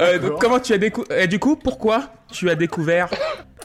euh, 0.01 0.19
donc, 0.19 0.41
comment 0.41 0.59
tu 0.61 0.73
as 0.73 0.79
découvert. 0.79 1.19
Et 1.19 1.29
du 1.29 1.39
coup, 1.39 1.57
pourquoi 1.57 2.09
tu 2.33 2.49
as 2.49 2.55
découvert 2.55 3.09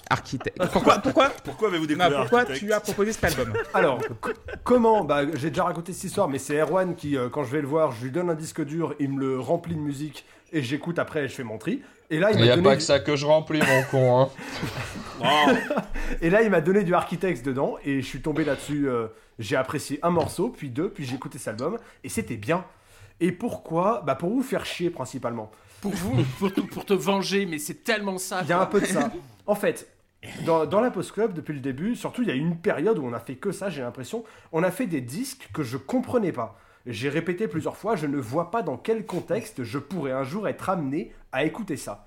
Architect 0.09 0.57
Pourquoi, 0.71 0.97
pourquoi, 0.99 1.29
Pourquoi 1.43 1.67
avez-vous 1.69 1.85
non, 1.85 1.89
découvert 1.97 2.19
pourquoi 2.21 2.39
Architect 2.41 2.59
tu 2.65 2.73
as 2.73 2.79
proposé 2.79 3.13
cet 3.13 3.23
album? 3.25 3.53
Alors, 3.73 3.99
co- 4.21 4.31
comment? 4.63 5.03
Bah, 5.03 5.21
j'ai 5.35 5.49
déjà 5.49 5.65
raconté 5.65 5.93
cette 5.93 6.05
histoire, 6.05 6.27
mais 6.27 6.39
c'est 6.39 6.57
Erwan 6.59 6.95
qui, 6.95 7.15
euh, 7.17 7.29
quand 7.29 7.43
je 7.43 7.51
vais 7.51 7.61
le 7.61 7.67
voir, 7.67 7.91
je 7.91 8.03
lui 8.05 8.11
donne 8.11 8.29
un 8.29 8.35
disque 8.35 8.63
dur, 8.63 8.95
il 8.99 9.11
me 9.11 9.19
le 9.19 9.39
remplit 9.39 9.75
de 9.75 9.79
musique 9.79 10.25
et 10.51 10.63
j'écoute 10.63 10.97
après 10.99 11.25
et 11.25 11.27
je 11.27 11.35
fais 11.35 11.43
mon 11.43 11.57
tri. 11.59 11.81
Et 12.09 12.17
là, 12.19 12.31
il 12.31 12.37
n'y 12.41 12.47
m'a 12.47 12.53
a 12.53 12.55
donné, 12.55 12.67
pas 12.69 12.71
du- 12.71 12.77
que 12.77 12.83
ça 12.83 12.99
que 12.99 13.15
je 13.15 13.25
remplis, 13.27 13.59
mon 13.59 13.83
con. 13.91 14.19
Hein. 14.21 14.29
Et 16.21 16.29
là, 16.29 16.41
il 16.41 16.49
m'a 16.49 16.61
donné 16.61 16.83
du 16.83 16.93
Architects 16.95 17.43
dedans 17.43 17.77
et 17.85 18.01
je 18.01 18.05
suis 18.07 18.21
tombé 18.21 18.43
là-dessus. 18.45 18.89
euh, 18.89 19.07
j'ai 19.37 19.55
apprécié 19.55 19.99
un 20.03 20.09
morceau, 20.09 20.49
puis 20.49 20.69
deux, 20.69 20.89
puis 20.89 21.05
j'ai 21.05 21.15
écouté 21.15 21.37
cet 21.37 21.47
album 21.49 21.77
et 22.03 22.09
c'était 22.09 22.35
bien. 22.35 22.65
Et 23.21 23.31
pourquoi? 23.31 24.01
Bah 24.05 24.15
pour 24.15 24.29
vous 24.31 24.43
faire 24.43 24.65
chier 24.65 24.89
principalement. 24.89 25.51
Pour 25.81 25.93
vous, 25.93 26.17
pour 26.39 26.51
te, 26.53 26.59
pour 26.61 26.83
te 26.85 26.93
venger, 26.93 27.45
mais 27.45 27.57
c'est 27.59 27.83
tellement 27.85 28.17
ça. 28.17 28.41
Il 28.43 28.49
y 28.49 28.53
a 28.53 28.59
un 28.59 28.65
peu 28.65 28.81
de 28.81 28.85
ça. 28.85 29.11
En 29.47 29.55
fait, 29.55 29.87
dans, 30.45 30.65
dans 30.65 30.81
la 30.81 30.91
Post 30.91 31.11
Club, 31.13 31.33
depuis 31.33 31.53
le 31.53 31.59
début, 31.61 31.95
surtout, 31.95 32.21
il 32.23 32.27
y 32.27 32.31
a 32.31 32.35
eu 32.35 32.39
une 32.39 32.57
période 32.57 32.97
où 32.97 33.05
on 33.05 33.13
a 33.13 33.19
fait 33.19 33.35
que 33.35 33.51
ça, 33.51 33.69
j'ai 33.69 33.81
l'impression. 33.81 34.23
On 34.51 34.63
a 34.63 34.71
fait 34.71 34.85
des 34.87 35.01
disques 35.01 35.49
que 35.53 35.63
je 35.63 35.77
comprenais 35.77 36.31
pas. 36.31 36.57
J'ai 36.85 37.09
répété 37.09 37.47
plusieurs 37.47 37.77
fois, 37.77 37.95
je 37.95 38.07
ne 38.07 38.17
vois 38.17 38.51
pas 38.51 38.61
dans 38.61 38.77
quel 38.77 39.05
contexte 39.05 39.63
je 39.63 39.77
pourrais 39.77 40.11
un 40.11 40.23
jour 40.23 40.47
être 40.47 40.69
amené 40.69 41.13
à 41.31 41.43
écouter 41.43 41.77
ça. 41.77 42.05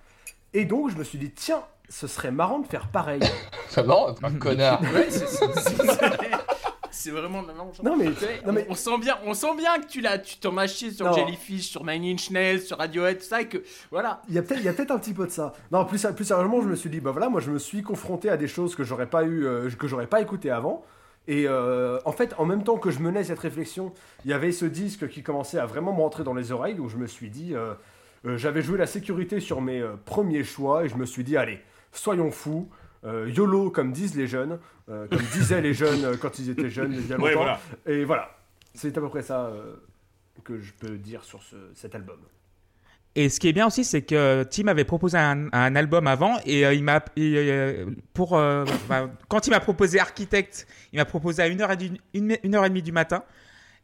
Et 0.55 0.64
donc, 0.64 0.91
je 0.91 0.97
me 0.97 1.05
suis 1.05 1.19
dit, 1.19 1.31
tiens, 1.31 1.62
ce 1.88 2.06
serait 2.06 2.31
marrant 2.32 2.59
de 2.59 2.67
faire 2.67 2.88
pareil. 2.88 3.20
C'est 3.69 3.87
marrant, 3.87 4.12
t'es 4.14 4.25
un 4.25 4.32
connard. 4.32 4.81
Ouais, 4.82 5.11
c'est- 5.11 5.26
c'est- 5.26 5.53
c'est- 5.61 6.31
C'est 6.94 7.10
vraiment 7.10 7.42
non, 7.42 7.96
mais- 7.96 8.04
non, 8.04 8.12
on, 8.68 8.72
on 8.72 8.74
sent 8.74 8.98
bien, 9.00 9.16
on 9.24 9.32
sent 9.34 9.56
bien 9.56 9.80
que 9.80 9.86
tu 9.86 10.00
l'as, 10.02 10.18
tu 10.18 10.36
t'en 10.36 10.56
as 10.58 10.66
chié 10.66 10.90
sur 10.90 11.06
Non. 11.06 11.12
Jellyfish, 11.12 11.68
sur 11.68 11.84
Nine 11.84 12.04
Inch 12.14 12.30
Nails, 12.30 12.60
sur 12.60 12.76
Radiohead, 12.78 13.18
tout 13.18 13.24
ça, 13.24 13.40
et 13.40 13.48
que 13.48 13.62
voilà. 13.90 14.20
Il 14.28 14.34
y 14.34 14.38
a 14.38 14.42
peut-être 14.42 14.60
il 14.60 14.64
y 14.66 14.68
a 14.68 14.72
peut-être 14.74 14.90
un 14.90 14.98
petit 14.98 15.14
peu 15.14 15.26
de 15.26 15.32
ça. 15.32 15.54
Non, 15.70 15.84
plus, 15.86 16.06
plus 16.14 16.24
sérieusement, 16.26 16.60
je 16.62 16.68
me 16.68 16.76
suis 16.76 16.90
dit, 16.90 17.00
bah 17.00 17.10
voilà, 17.10 17.28
moi 17.30 17.40
je 17.40 17.50
me 17.50 17.58
suis 17.58 17.82
confronté 17.82 18.28
à 18.28 18.36
des 18.36 18.46
choses 18.46 18.74
que 18.76 18.84
j'aurais 18.84 19.06
pas 19.08 19.24
eu, 19.24 19.46
euh, 19.46 19.70
que 19.70 19.88
j'aurais 19.88 20.06
pas 20.06 20.20
écouté 20.20 20.50
avant. 20.50 20.84
Et 21.28 21.46
euh, 21.48 21.98
en 22.04 22.12
fait, 22.12 22.34
en 22.38 22.44
même 22.44 22.62
temps 22.62 22.76
que 22.76 22.90
je 22.90 22.98
menais 22.98 23.24
cette 23.24 23.38
réflexion, 23.38 23.92
il 24.24 24.30
y 24.30 24.34
avait 24.34 24.52
ce 24.52 24.64
disque 24.66 25.08
qui 25.08 25.22
commençait 25.22 25.58
à 25.58 25.66
vraiment 25.66 25.92
me 25.94 26.00
rentrer 26.00 26.24
dans 26.24 26.34
les 26.34 26.52
oreilles, 26.52 26.78
où 26.78 26.88
je 26.88 26.96
me 26.98 27.06
suis 27.06 27.30
dit, 27.30 27.54
euh, 27.54 27.74
j'avais 28.36 28.60
joué 28.60 28.76
la 28.76 28.86
sécurité 28.86 29.40
sur 29.40 29.60
mes 29.60 29.82
premiers 30.04 30.44
choix, 30.44 30.84
et 30.84 30.88
je 30.88 30.96
me 30.96 31.06
suis 31.06 31.24
dit, 31.24 31.36
allez, 31.36 31.60
soyons 31.92 32.30
fous, 32.30 32.68
euh, 33.04 33.31
YOLO 33.34 33.70
comme 33.70 33.93
disent 33.93 34.14
les 34.16 34.26
jeunes, 34.26 34.58
euh, 34.88 35.06
comme 35.08 35.22
disaient 35.32 35.60
les 35.60 35.75
jeunes 35.75 36.04
euh, 36.04 36.16
quand 36.16 36.38
ils 36.38 36.50
étaient 36.50 36.70
jeunes 36.70 36.93
il 36.94 37.06
y 37.06 37.12
a 37.12 37.16
longtemps. 37.16 37.25
ouais, 37.26 37.34
voilà. 37.34 37.60
Et 37.87 38.04
voilà, 38.04 38.31
c'est 38.75 38.96
à 38.96 39.00
peu 39.00 39.08
près 39.08 39.22
ça 39.22 39.46
euh, 39.46 39.75
que 40.44 40.60
je 40.60 40.72
peux 40.72 40.96
dire 40.99 41.25
sur 41.25 41.43
ce- 41.43 41.70
cet 41.75 41.94
album. 41.94 42.19
Et 43.14 43.28
ce 43.28 43.38
qui 43.40 43.49
est 43.49 43.52
bien 43.52 43.66
aussi, 43.66 43.84
c'est 43.84 44.00
que 44.02 44.43
Tim 44.44 44.69
avait 44.69 44.84
proposé 44.87 45.19
un, 45.19 45.49
un 45.52 45.76
album 45.76 46.06
avant 46.06 46.38
et 46.46 46.64
euh, 46.64 46.73
il 46.73 46.82
m'a 46.82 47.04
euh, 47.18 47.87
pour 48.14 48.38
euh, 48.38 48.64
bah, 48.88 49.11
quand 49.28 49.47
il 49.47 49.50
m'a 49.50 49.61
proposé 49.61 49.99
Architect, 50.00 50.66
il 50.94 50.99
m'a 50.99 51.04
proposé 51.04 51.42
à 51.42 51.49
1h30 51.50 51.99
une, 52.14 52.37
une 52.42 52.54
heure 52.54 52.64
et 52.64 52.71
demie 52.71 52.80
du 52.82 52.92
matin 52.92 53.23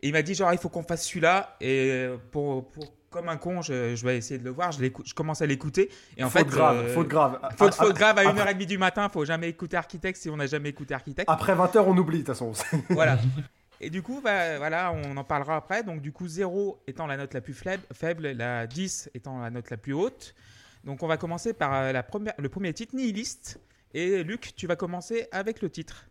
et 0.01 0.09
il 0.09 0.13
m'a 0.15 0.23
dit 0.23 0.35
genre 0.35 0.51
il 0.55 0.59
faut 0.59 0.71
qu'on 0.71 0.83
fasse 0.83 1.07
celui-là 1.07 1.57
et 1.61 2.07
pour, 2.31 2.71
pour 2.71 2.85
comme 3.11 3.29
un 3.29 3.37
con, 3.37 3.63
je, 3.63 3.95
je 3.97 4.05
vais 4.05 4.19
essayer 4.19 4.39
de 4.39 4.45
le 4.45 4.51
voir, 4.51 4.73
je, 4.73 5.15
commence 5.15 5.43
à 5.43 5.47
l'écouter 5.47 5.91
et 6.17 6.25
en 6.25 6.31
faute 6.31 6.43
fait 6.43 6.49
grave, 6.49 6.77
euh, 6.77 6.95
faute 6.95 7.09
grave. 7.09 7.41
faute, 7.57 7.75
faute 7.75 7.97
grave 7.97 8.19
à 8.19 8.29
après- 8.29 8.53
1h30 8.53 8.67
du 8.67 8.79
matin, 8.79 9.09
faut 9.09 9.25
jamais 9.25 9.49
écouter 9.49 9.77
Architect 9.77 10.19
si 10.19 10.29
on 10.29 10.37
n'a 10.37 10.47
jamais 10.47 10.69
écouté 10.69 10.95
Architect. 10.95 11.29
Après 11.31 11.55
20h, 11.55 11.85
on 11.87 11.97
oublie 11.97 12.23
de 12.23 12.25
toute 12.25 12.35
façon. 12.35 12.53
Voilà. 12.91 13.19
Et 13.81 13.91
du 13.91 14.03
coup, 14.03 14.21
bah, 14.23 14.59
voilà, 14.59 14.93
on 14.93 15.17
en 15.17 15.25
parlera 15.25 15.57
après. 15.57 15.85
Donc, 15.85 16.01
du 16.03 16.13
coup, 16.13 16.27
0 16.27 16.83
étant 16.89 17.07
la 17.07 17.17
note 17.17 17.33
la 17.33 17.41
plus 17.41 17.55
faible, 17.55 17.83
faible, 17.93 18.29
la 18.33 18.67
10 18.67 19.11
étant 19.15 19.41
la 19.41 19.51
note 19.51 19.71
la 19.71 19.77
plus 19.77 19.93
haute. 19.93 20.35
Donc, 20.85 21.03
on 21.03 21.07
va 21.07 21.17
commencer 21.17 21.53
par 21.53 21.75
euh, 21.75 21.93
la 21.93 22.03
première, 22.03 22.35
le 22.39 22.49
premier 22.49 22.73
titre, 22.73 22.97
Nihiliste. 22.97 23.61
Et 23.95 24.23
Luc, 24.25 24.53
tu 24.57 24.67
vas 24.67 24.77
commencer 24.77 25.29
avec 25.31 25.63
le 25.63 25.71
titre. 25.71 26.07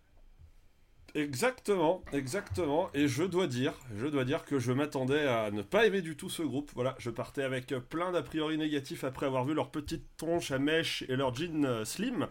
Exactement, 1.18 2.04
exactement. 2.14 2.92
Et 2.94 3.08
je 3.08 3.24
dois 3.24 3.48
dire, 3.48 3.74
je 3.96 4.06
dois 4.06 4.24
dire 4.24 4.46
que 4.46 4.60
je 4.60 4.72
m'attendais 4.72 5.26
à 5.26 5.50
ne 5.50 5.64
pas 5.64 5.88
aimer 5.88 6.04
du 6.04 6.16
tout 6.16 6.30
ce 6.30 6.44
groupe. 6.44 6.70
Voilà, 6.76 6.94
je 7.00 7.10
partais 7.10 7.42
avec 7.42 7.74
plein 7.90 8.12
d'a 8.12 8.22
priori 8.22 8.56
négatifs 8.60 9.04
après 9.04 9.26
avoir 9.26 9.44
vu 9.44 9.56
leur 9.56 9.72
petite 9.72 10.04
tronche 10.18 10.52
à 10.52 10.60
mèche 10.60 11.04
et 11.10 11.16
leur 11.16 11.34
jean 11.34 11.66
euh, 11.66 11.86
slim. 11.86 12.28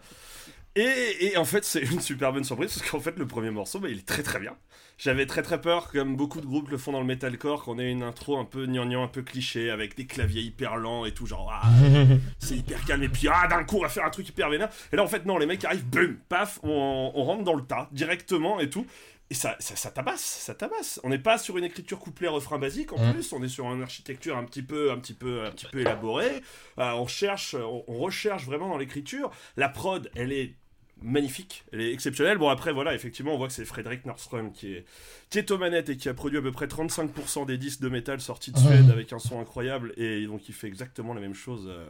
Et, 0.77 1.31
et 1.31 1.37
en 1.37 1.45
fait, 1.45 1.65
c'est 1.65 1.81
une 1.81 1.99
super 1.99 2.31
bonne 2.31 2.43
surprise 2.43 2.77
parce 2.77 2.87
qu'en 2.87 2.99
fait, 2.99 3.17
le 3.17 3.25
premier 3.25 3.49
morceau, 3.49 3.79
bah, 3.79 3.89
il 3.89 3.97
est 3.97 4.05
très 4.05 4.21
très 4.21 4.39
bien. 4.39 4.55
J'avais 4.99 5.25
très 5.25 5.41
très 5.41 5.59
peur, 5.59 5.91
comme 5.91 6.15
beaucoup 6.15 6.39
de 6.39 6.45
groupes 6.45 6.69
le 6.69 6.77
font 6.77 6.91
dans 6.91 6.99
le 6.99 7.05
metalcore, 7.05 7.63
qu'on 7.63 7.79
ait 7.79 7.91
une 7.91 8.03
intro 8.03 8.37
un 8.37 8.45
peu 8.45 8.67
gnangnan, 8.67 9.03
un 9.03 9.07
peu 9.07 9.23
cliché, 9.23 9.71
avec 9.71 9.97
des 9.97 10.05
claviers 10.05 10.43
hyper 10.43 10.77
lents 10.77 11.05
et 11.05 11.13
tout, 11.13 11.25
genre 11.25 11.51
ah, 11.51 11.67
c'est 12.39 12.57
hyper 12.57 12.85
calme, 12.85 13.01
et 13.01 13.09
puis 13.09 13.27
ah, 13.27 13.47
d'un 13.47 13.63
coup 13.63 13.77
on 13.77 13.81
va 13.81 13.89
faire 13.89 14.05
un 14.05 14.11
truc 14.11 14.29
hyper 14.29 14.49
vénère. 14.49 14.69
Et 14.91 14.95
là 14.95 15.03
en 15.03 15.07
fait, 15.07 15.25
non, 15.25 15.39
les 15.39 15.47
mecs 15.47 15.65
arrivent, 15.65 15.85
boum, 15.85 16.17
paf, 16.29 16.59
on, 16.61 17.11
on 17.13 17.23
rentre 17.23 17.43
dans 17.43 17.55
le 17.55 17.63
tas 17.63 17.89
directement 17.91 18.59
et 18.59 18.69
tout. 18.69 18.85
Et 19.29 19.33
ça, 19.33 19.55
ça, 19.59 19.75
ça 19.75 19.91
tabasse, 19.91 20.21
ça 20.21 20.53
tabasse. 20.53 21.01
On 21.03 21.09
n'est 21.09 21.19
pas 21.19 21.37
sur 21.37 21.57
une 21.57 21.65
écriture 21.65 21.99
couplet-refrain 21.99 22.59
basique 22.59 22.93
en 22.93 23.13
plus, 23.13 23.33
on 23.33 23.43
est 23.43 23.49
sur 23.49 23.65
une 23.73 23.81
architecture 23.81 24.37
un 24.37 24.45
petit 24.45 24.61
peu, 24.61 24.91
un 24.91 24.97
petit 24.99 25.13
peu, 25.13 25.43
un 25.43 25.51
petit 25.51 25.65
peu 25.71 25.79
élaborée. 25.79 26.41
Euh, 26.77 26.93
on 26.93 27.07
cherche, 27.07 27.55
on, 27.55 27.83
on 27.87 27.97
recherche 27.97 28.45
vraiment 28.45 28.69
dans 28.69 28.77
l'écriture. 28.77 29.31
La 29.57 29.69
prod, 29.69 30.09
elle 30.15 30.31
est 30.31 30.53
magnifique, 31.01 31.63
elle 31.71 31.81
est 31.81 31.91
exceptionnelle. 31.93 32.37
Bon 32.37 32.49
après 32.49 32.73
voilà, 32.73 32.93
effectivement 32.95 33.33
on 33.33 33.37
voit 33.37 33.47
que 33.47 33.53
c'est 33.53 33.65
Frédéric 33.65 34.05
Nordström 34.05 34.51
qui 34.51 34.73
est, 34.73 34.85
qui 35.29 35.37
est 35.39 35.51
aux 35.51 35.57
manettes 35.57 35.89
et 35.89 35.97
qui 35.97 36.09
a 36.09 36.13
produit 36.13 36.39
à 36.39 36.41
peu 36.41 36.51
près 36.51 36.65
35% 36.67 37.45
des 37.45 37.57
disques 37.57 37.81
de 37.81 37.89
métal 37.89 38.19
sortis 38.21 38.51
de 38.51 38.57
Suède 38.57 38.89
avec 38.91 39.13
un 39.13 39.19
son 39.19 39.39
incroyable 39.39 39.93
et 39.97 40.25
donc 40.25 40.49
il 40.49 40.55
fait 40.55 40.67
exactement 40.67 41.13
la 41.13 41.21
même 41.21 41.35
chose. 41.35 41.65
euh. 41.67 41.85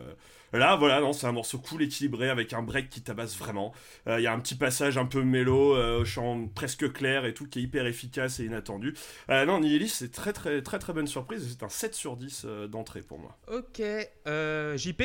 Là 0.54 0.78
voilà, 0.78 1.02
non, 1.02 1.12
c'est 1.12 1.28
un 1.28 1.34
morceau 1.34 1.58
cool, 1.60 1.82
équilibré 1.84 2.30
avec 2.30 2.54
un 2.54 2.62
break 2.62 2.90
qui 2.90 3.02
tabasse 3.02 3.38
vraiment. 3.38 3.74
Euh, 4.08 4.20
Il 4.20 4.24
y 4.24 4.28
a 4.28 4.34
un 4.34 4.40
petit 4.40 4.56
passage 4.56 4.98
un 4.98 5.06
peu 5.06 5.22
mélo, 5.22 5.76
euh, 5.76 6.00
au 6.02 6.06
chant 6.06 6.48
presque 6.56 6.92
clair 6.94 7.26
et 7.26 7.34
tout 7.34 7.48
qui 7.48 7.60
est 7.60 7.64
hyper 7.64 7.86
efficace 7.86 8.40
et 8.40 8.46
inattendu. 8.46 8.94
Euh, 9.30 9.46
non, 9.46 9.60
Nihilis 9.60 9.90
c'est 9.90 10.12
très 10.12 10.32
très 10.34 10.62
très 10.62 10.80
très 10.80 10.94
bonne 10.94 11.08
surprise 11.08 11.46
et 11.46 11.50
c'est 11.50 11.64
un 11.64 11.70
7 11.70 11.94
sur 11.94 12.16
10 12.16 12.44
euh, 12.46 12.68
d'entrée 12.68 13.02
pour 13.02 13.20
moi. 13.20 13.38
Ok, 13.52 13.82
euh, 14.28 14.78
JP 14.78 15.04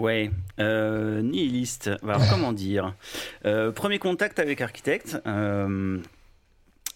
Ouais, 0.00 0.30
euh, 0.58 1.20
nihiliste. 1.20 1.90
Alors, 2.02 2.22
comment 2.30 2.54
dire 2.54 2.94
Euh, 3.44 3.70
Premier 3.70 3.98
contact 3.98 4.38
avec 4.38 4.62
Architect. 4.62 5.18
euh, 5.26 5.98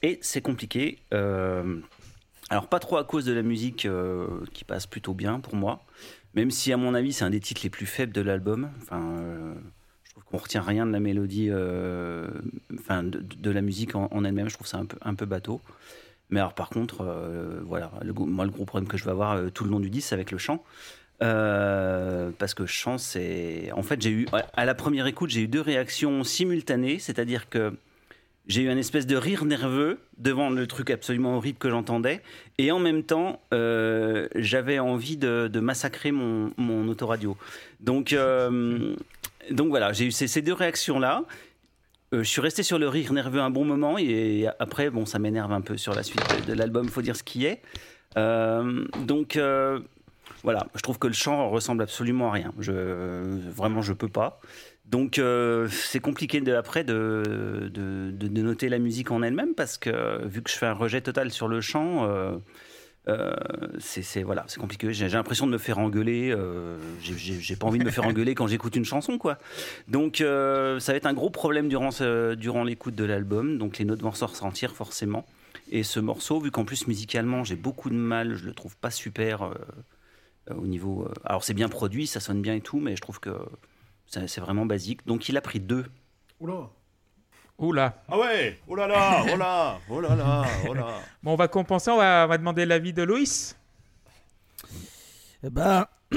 et 0.03 0.19
c'est 0.23 0.41
compliqué. 0.41 0.99
alors, 1.13 2.69
pas 2.71 2.79
trop 2.79 2.97
à 2.97 3.05
cause 3.05 3.27
de 3.27 3.35
la 3.35 3.43
musique 3.43 3.87
qui 4.55 4.65
passe 4.65 4.87
plutôt 4.87 5.13
bien 5.13 5.39
pour 5.41 5.55
moi. 5.55 5.85
Même 6.35 6.51
si, 6.51 6.73
à 6.73 6.79
mon 6.79 6.95
avis, 6.95 7.13
c'est 7.13 7.25
un 7.27 7.31
des 7.31 7.41
titres 7.41 7.61
les 7.63 7.69
plus 7.71 7.85
faibles 7.87 8.13
de 8.13 8.23
l'album. 8.23 8.71
Enfin, 8.83 9.03
je 10.05 10.11
trouve 10.11 10.25
qu'on 10.25 10.39
retient 10.39 10.63
rien 10.63 10.87
de 10.87 10.93
la 10.93 11.01
mélodie, 11.01 11.51
enfin, 12.79 13.03
de, 13.03 13.19
de 13.21 13.51
la 13.51 13.61
musique 13.61 13.95
en, 13.95 14.09
en 14.13 14.25
elle-même. 14.25 14.49
Je 14.49 14.55
trouve 14.55 14.67
ça 14.67 14.79
un 14.79 14.87
peu, 14.87 14.97
un 15.03 15.15
peu 15.15 15.27
bateau. 15.27 15.61
Mais 16.31 16.41
alors, 16.41 16.55
par 16.55 16.71
contre, 16.71 17.05
voilà, 17.67 17.93
le, 18.03 18.15
moi, 18.15 18.47
le 18.47 18.51
gros 18.51 18.65
problème 18.65 18.89
que 18.89 18.97
je 18.97 19.05
vais 19.05 19.11
avoir 19.11 19.51
tout 19.53 19.65
le 19.65 19.71
long 19.71 19.81
du 19.81 19.91
disque, 19.91 20.09
c'est 20.09 20.15
avec 20.15 20.31
le 20.31 20.39
chant. 20.39 20.65
Euh, 21.23 22.31
parce 22.39 22.55
que 22.55 22.67
chant, 22.67 22.99
c'est. 22.99 23.71
En 23.73 23.83
fait, 23.83 24.01
j'ai 24.01 24.11
eu. 24.11 24.27
À 24.55 24.65
la 24.65 24.75
première 24.75 25.07
écoute, 25.07 25.31
j'ai 25.31 25.43
eu 25.43 25.49
deux 25.49 25.61
réactions 25.61 26.25
simultanées. 26.25 26.99
C'est-à-dire 26.99 27.49
que 27.49 27.73
j'ai 28.47 28.63
eu 28.63 28.69
un 28.69 28.77
espèce 28.77 29.07
de 29.07 29.17
rire 29.17 29.45
nerveux 29.45 29.99
devant 30.19 30.51
le 30.51 30.67
truc 30.67 30.91
absolument 30.91 31.37
horrible 31.37 31.59
que 31.59 31.71
j'entendais. 31.71 32.21
Et 32.59 32.73
en 32.73 32.79
même 32.79 33.03
temps, 33.05 33.41
euh, 33.53 34.29
j'avais 34.35 34.79
envie 34.79 35.17
de, 35.17 35.61
massacrer 35.61 36.13
mon, 36.13 36.89
autoradio. 36.89 37.37
Donc, 37.81 38.13
euh, 38.13 38.95
donc 39.51 39.69
voilà, 39.69 39.93
j'ai 39.93 40.07
eu 40.07 40.13
ces, 40.13 40.43
deux 40.43 40.53
réactions-là. 40.53 41.25
Je 42.13 42.23
suis 42.23 42.41
resté 42.41 42.63
sur 42.63 42.79
le 42.79 42.89
rire 42.89 43.13
nerveux 43.13 43.41
un 43.41 43.51
bon 43.51 43.65
moment. 43.65 43.99
Et 43.99 44.47
après, 44.59 44.91
bon, 44.91 45.07
ça 45.07 45.19
m'énerve 45.19 45.53
un 45.53 45.63
peu 45.63 45.77
sur 45.77 45.95
la 45.95 46.03
suite 46.03 46.23
de, 46.37 46.53
de 46.53 46.59
l'album, 46.59 46.89
faut 46.89 47.03
dire 47.03 47.17
ce 47.17 47.23
qui 47.23 47.47
est. 47.47 47.63
Donc. 48.17 49.39
Voilà, 50.45 50.67
je 50.75 50.83
trouve 50.83 50.99
que 50.99 51.07
le 51.07 51.15
chant 51.15 51.49
ressemble 51.49 51.83
absolument 51.83 52.29
à 52.29 52.33
rien. 52.33 52.53
Vraiment, 52.59 53.81
je 53.81 53.95
peux 53.95 54.09
pas. 54.09 54.41
Donc, 54.85 55.19
euh, 55.19 55.67
c'est 55.71 56.01
compliqué 56.01 56.43
de, 56.43 56.53
après 56.53 56.85
de, 56.85 57.71
noter 58.21 58.69
la 58.69 58.79
musique 58.79 59.11
en 59.11 59.23
elle-même 59.23 59.55
parce 59.55 59.79
que 59.79 60.25
vu 60.27 60.43
que 60.43 60.51
je 60.51 60.57
fais 60.57 60.67
un 60.67 60.75
rejet 60.75 61.01
total 61.01 61.31
sur 61.31 61.49
le 61.49 61.63
chant, 61.63 62.05
euh, 62.05 62.37
euh, 63.09 63.35
c'est 63.79 64.23
voilà, 64.23 64.45
c'est 64.47 64.61
compliqué. 64.61 64.93
J'ai 64.93 65.09
l'impression 65.09 65.47
de 65.47 65.53
me 65.53 65.59
faire 65.59 65.79
engueuler. 65.79 66.37
j'ai- 67.01 67.57
pas 67.57 67.67
envie 67.67 67.79
de 67.79 67.85
me 67.85 67.91
faire 67.91 68.07
engueuler 68.07 68.35
quand 68.35 68.47
j'écoute 68.47 68.77
une 68.77 68.85
chanson, 68.85 69.17
quoi. 69.17 69.39
Donc, 69.89 70.17
ça 70.19 70.93
va 70.93 70.97
être 70.97 71.07
un 71.07 71.15
gros 71.15 71.31
problème 71.31 71.69
durant, 71.69 72.65
l'écoute 72.65 72.95
de 72.95 73.05
l'album. 73.05 73.57
Donc, 73.57 73.79
les 73.79 73.87
notes 73.87 74.03
vont 74.03 74.13
s'en 74.13 74.27
ressentir 74.27 74.75
forcément. 74.75 75.25
Et 75.73 75.83
ce 75.83 76.01
morceau, 76.01 76.41
vu 76.41 76.51
qu'en 76.51 76.67
plus 76.67 76.87
musicalement 76.87 77.43
j'ai 77.43 77.57
beaucoup 77.57 77.89
de 77.89 77.95
mal, 77.95 78.35
je 78.35 78.45
le 78.45 78.53
trouve 78.53 78.77
pas 78.77 78.91
super 78.91 79.51
au 80.51 80.67
niveau. 80.67 81.05
euh, 81.09 81.13
alors 81.25 81.45
c'est 81.45 81.55
bien 81.55 81.69
produit, 81.69 82.07
ça 82.07 82.21
sonne 82.21 82.43
bien 82.43 82.55
et 82.55 82.61
tout, 82.61 82.81
mais 82.81 82.97
je 82.97 83.01
trouve 83.01 83.21
que 83.21 83.31
c'est 84.07 84.27
c'est 84.29 84.41
vraiment 84.41 84.67
basique. 84.67 85.07
Donc 85.07 85.29
il 85.29 85.37
a 85.37 85.41
pris 85.41 85.61
deux. 85.61 85.87
Oula. 86.41 86.69
Oula. 87.59 88.03
Ah 88.09 88.19
ouais 88.19 88.59
Oh 88.67 88.75
là 88.75 88.87
là 88.89 89.25
Oh 89.33 89.37
là 89.37 89.79
Oh 89.89 90.01
là 90.01 90.17
là 90.17 90.45
Oh 90.69 90.75
là 90.75 90.89
Bon, 91.23 91.33
on 91.33 91.37
va 91.37 91.47
compenser, 91.49 91.91
on 91.91 91.99
va, 91.99 92.25
on 92.25 92.29
va 92.29 92.37
demander 92.39 92.67
l'avis 92.67 92.93
de 92.93 93.03
Loïs. 93.05 93.57
Eh 95.45 95.51
ben, 95.51 95.87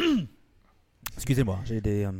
excusez-moi, 1.15 1.59
j'ai 1.65 1.79
des 1.81 2.05
euh, 2.05 2.11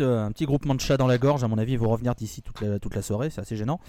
euh, 0.00 0.24
un 0.26 0.32
petit 0.32 0.44
groupement 0.44 0.74
de 0.74 0.80
chats 0.80 0.96
dans 0.96 1.06
la 1.06 1.18
gorge. 1.18 1.44
À 1.44 1.48
mon 1.48 1.58
avis, 1.58 1.72
ils 1.72 1.78
vont 1.78 1.88
revenir 1.88 2.14
d'ici 2.14 2.42
toute 2.42 2.94
la, 2.94 3.02
soirée. 3.02 3.30
C'est 3.30 3.40
assez 3.40 3.56
gênant. 3.56 3.80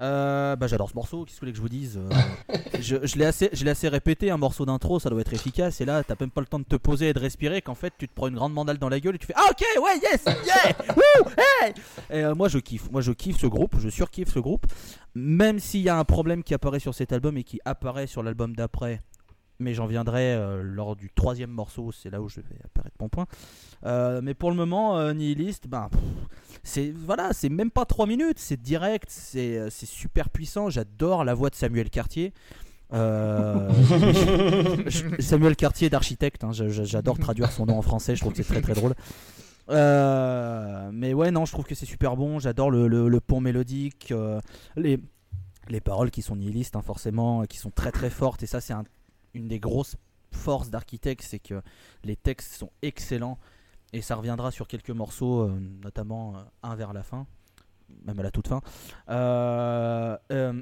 Euh, 0.00 0.56
bah, 0.56 0.66
j'adore 0.66 0.90
ce 0.90 0.94
morceau. 0.94 1.24
Qu'est-ce 1.24 1.40
que 1.40 1.46
vous 1.46 1.46
voulez 1.46 1.52
que 1.52 1.56
je 1.56 1.62
vous 1.62 1.68
dise 1.68 1.98
Euh, 1.98 2.78
Je, 2.80 3.16
l'ai 3.16 3.70
assez, 3.70 3.88
répété. 3.88 4.30
Un 4.30 4.36
morceau 4.36 4.66
d'intro, 4.66 4.98
ça 4.98 5.10
doit 5.10 5.20
être 5.20 5.32
efficace. 5.32 5.80
Et 5.80 5.84
là, 5.84 6.02
t'as 6.04 6.14
même 6.20 6.30
pas 6.30 6.40
le 6.40 6.46
temps 6.46 6.58
de 6.58 6.64
te 6.64 6.76
poser 6.76 7.08
et 7.08 7.12
de 7.12 7.18
respirer. 7.18 7.62
Qu'en 7.62 7.74
fait, 7.74 7.92
tu 7.98 8.08
te 8.08 8.14
prends 8.14 8.28
une 8.28 8.34
grande 8.34 8.52
mandale 8.52 8.78
dans 8.78 8.88
la 8.88 9.00
gueule 9.00 9.14
et 9.16 9.18
tu 9.18 9.26
fais 9.26 9.34
Ah, 9.36 9.48
ok, 9.50 9.64
ouais, 9.82 9.98
yes, 10.02 10.24
yeah. 10.46 12.30
Et 12.30 12.34
moi, 12.34 12.48
je 12.48 12.58
kiffe. 12.58 12.90
Moi, 12.90 13.00
je 13.00 13.12
kiffe 13.12 13.38
ce 13.38 13.46
groupe. 13.46 13.76
Je 13.78 13.88
surkiffe 13.88 14.32
ce 14.32 14.38
groupe. 14.38 14.66
Même 15.14 15.58
s'il 15.58 15.82
y 15.82 15.88
a 15.88 15.98
un 15.98 16.04
problème 16.04 16.42
qui 16.42 16.54
apparaît 16.54 16.80
sur 16.80 16.94
cet 16.94 17.12
album 17.12 17.36
et 17.36 17.44
qui 17.44 17.60
apparaît 17.64 18.06
sur 18.06 18.22
l'album 18.22 18.54
d'après, 18.54 19.02
mais 19.60 19.74
j'en 19.74 19.86
viendrai 19.86 20.34
euh, 20.34 20.62
lors 20.62 20.96
du 20.96 21.10
troisième 21.10 21.50
morceau, 21.50 21.92
c'est 21.92 22.10
là 22.10 22.20
où 22.22 22.28
je 22.28 22.40
vais 22.40 22.56
apparaître 22.64 22.96
mon 23.00 23.08
point. 23.08 23.26
Euh, 23.86 24.20
mais 24.22 24.34
pour 24.34 24.50
le 24.50 24.56
moment, 24.56 24.98
euh, 24.98 25.12
Nihilist, 25.12 25.66
ben, 25.68 25.88
c'est 26.62 26.90
voilà, 26.90 27.32
c'est 27.32 27.48
même 27.48 27.70
pas 27.70 27.84
3 27.84 28.06
minutes, 28.06 28.38
c'est 28.38 28.60
direct, 28.60 29.08
c'est 29.10 29.58
euh, 29.58 29.70
super 29.70 30.30
puissant. 30.30 30.70
J'adore 30.70 31.24
la 31.24 31.34
voix 31.34 31.50
de 31.50 31.54
Samuel 31.54 31.90
Cartier. 31.90 32.32
Je- 32.92 32.98
Samuel 35.20 35.56
Cartier 35.56 35.90
d'architecte, 35.90 36.42
hein, 36.44 36.50
j'adore 36.52 37.18
traduire 37.18 37.50
son 37.52 37.66
nom 37.66 37.78
en 37.78 37.82
français, 37.82 38.14
je 38.16 38.20
trouve 38.20 38.32
que 38.32 38.42
c'est 38.42 38.52
très 38.52 38.62
très 38.62 38.74
drôle. 38.74 38.94
Mais 39.68 41.12
ouais, 41.14 41.30
non, 41.30 41.44
je 41.44 41.52
trouve 41.52 41.64
que 41.66 41.74
c'est 41.74 41.84
super 41.86 42.16
bon. 42.16 42.38
J'adore 42.38 42.70
le, 42.70 42.88
le- 42.88 43.08
le 43.08 43.20
pont 43.20 43.40
mélodique, 43.40 44.12
les, 44.76 44.98
les 45.68 45.80
paroles 45.80 46.10
qui 46.10 46.22
sont 46.22 46.36
nihilistes, 46.36 46.76
hein, 46.76 46.82
forcément, 46.82 47.44
qui 47.44 47.58
sont 47.58 47.70
très 47.70 47.92
très 47.92 48.08
fortes. 48.10 48.42
Et 48.42 48.46
ça, 48.46 48.60
c'est 48.62 48.72
un- 48.72 48.84
une 49.34 49.48
des 49.48 49.58
grosses 49.60 49.96
forces 50.32 50.70
d'Architect, 50.70 51.22
c'est 51.26 51.38
que 51.38 51.60
les 52.04 52.16
textes 52.16 52.54
sont 52.54 52.70
excellents. 52.82 53.38
Et 53.94 54.02
ça 54.02 54.16
reviendra 54.16 54.50
sur 54.50 54.68
quelques 54.68 54.90
morceaux, 54.90 55.40
euh, 55.42 55.58
notamment 55.82 56.34
euh, 56.36 56.40
un 56.62 56.74
vers 56.76 56.92
la 56.92 57.02
fin, 57.02 57.26
même 58.04 58.20
à 58.20 58.22
la 58.22 58.30
toute 58.30 58.48
fin. 58.48 58.60
Euh, 59.08 60.16
euh, 60.30 60.52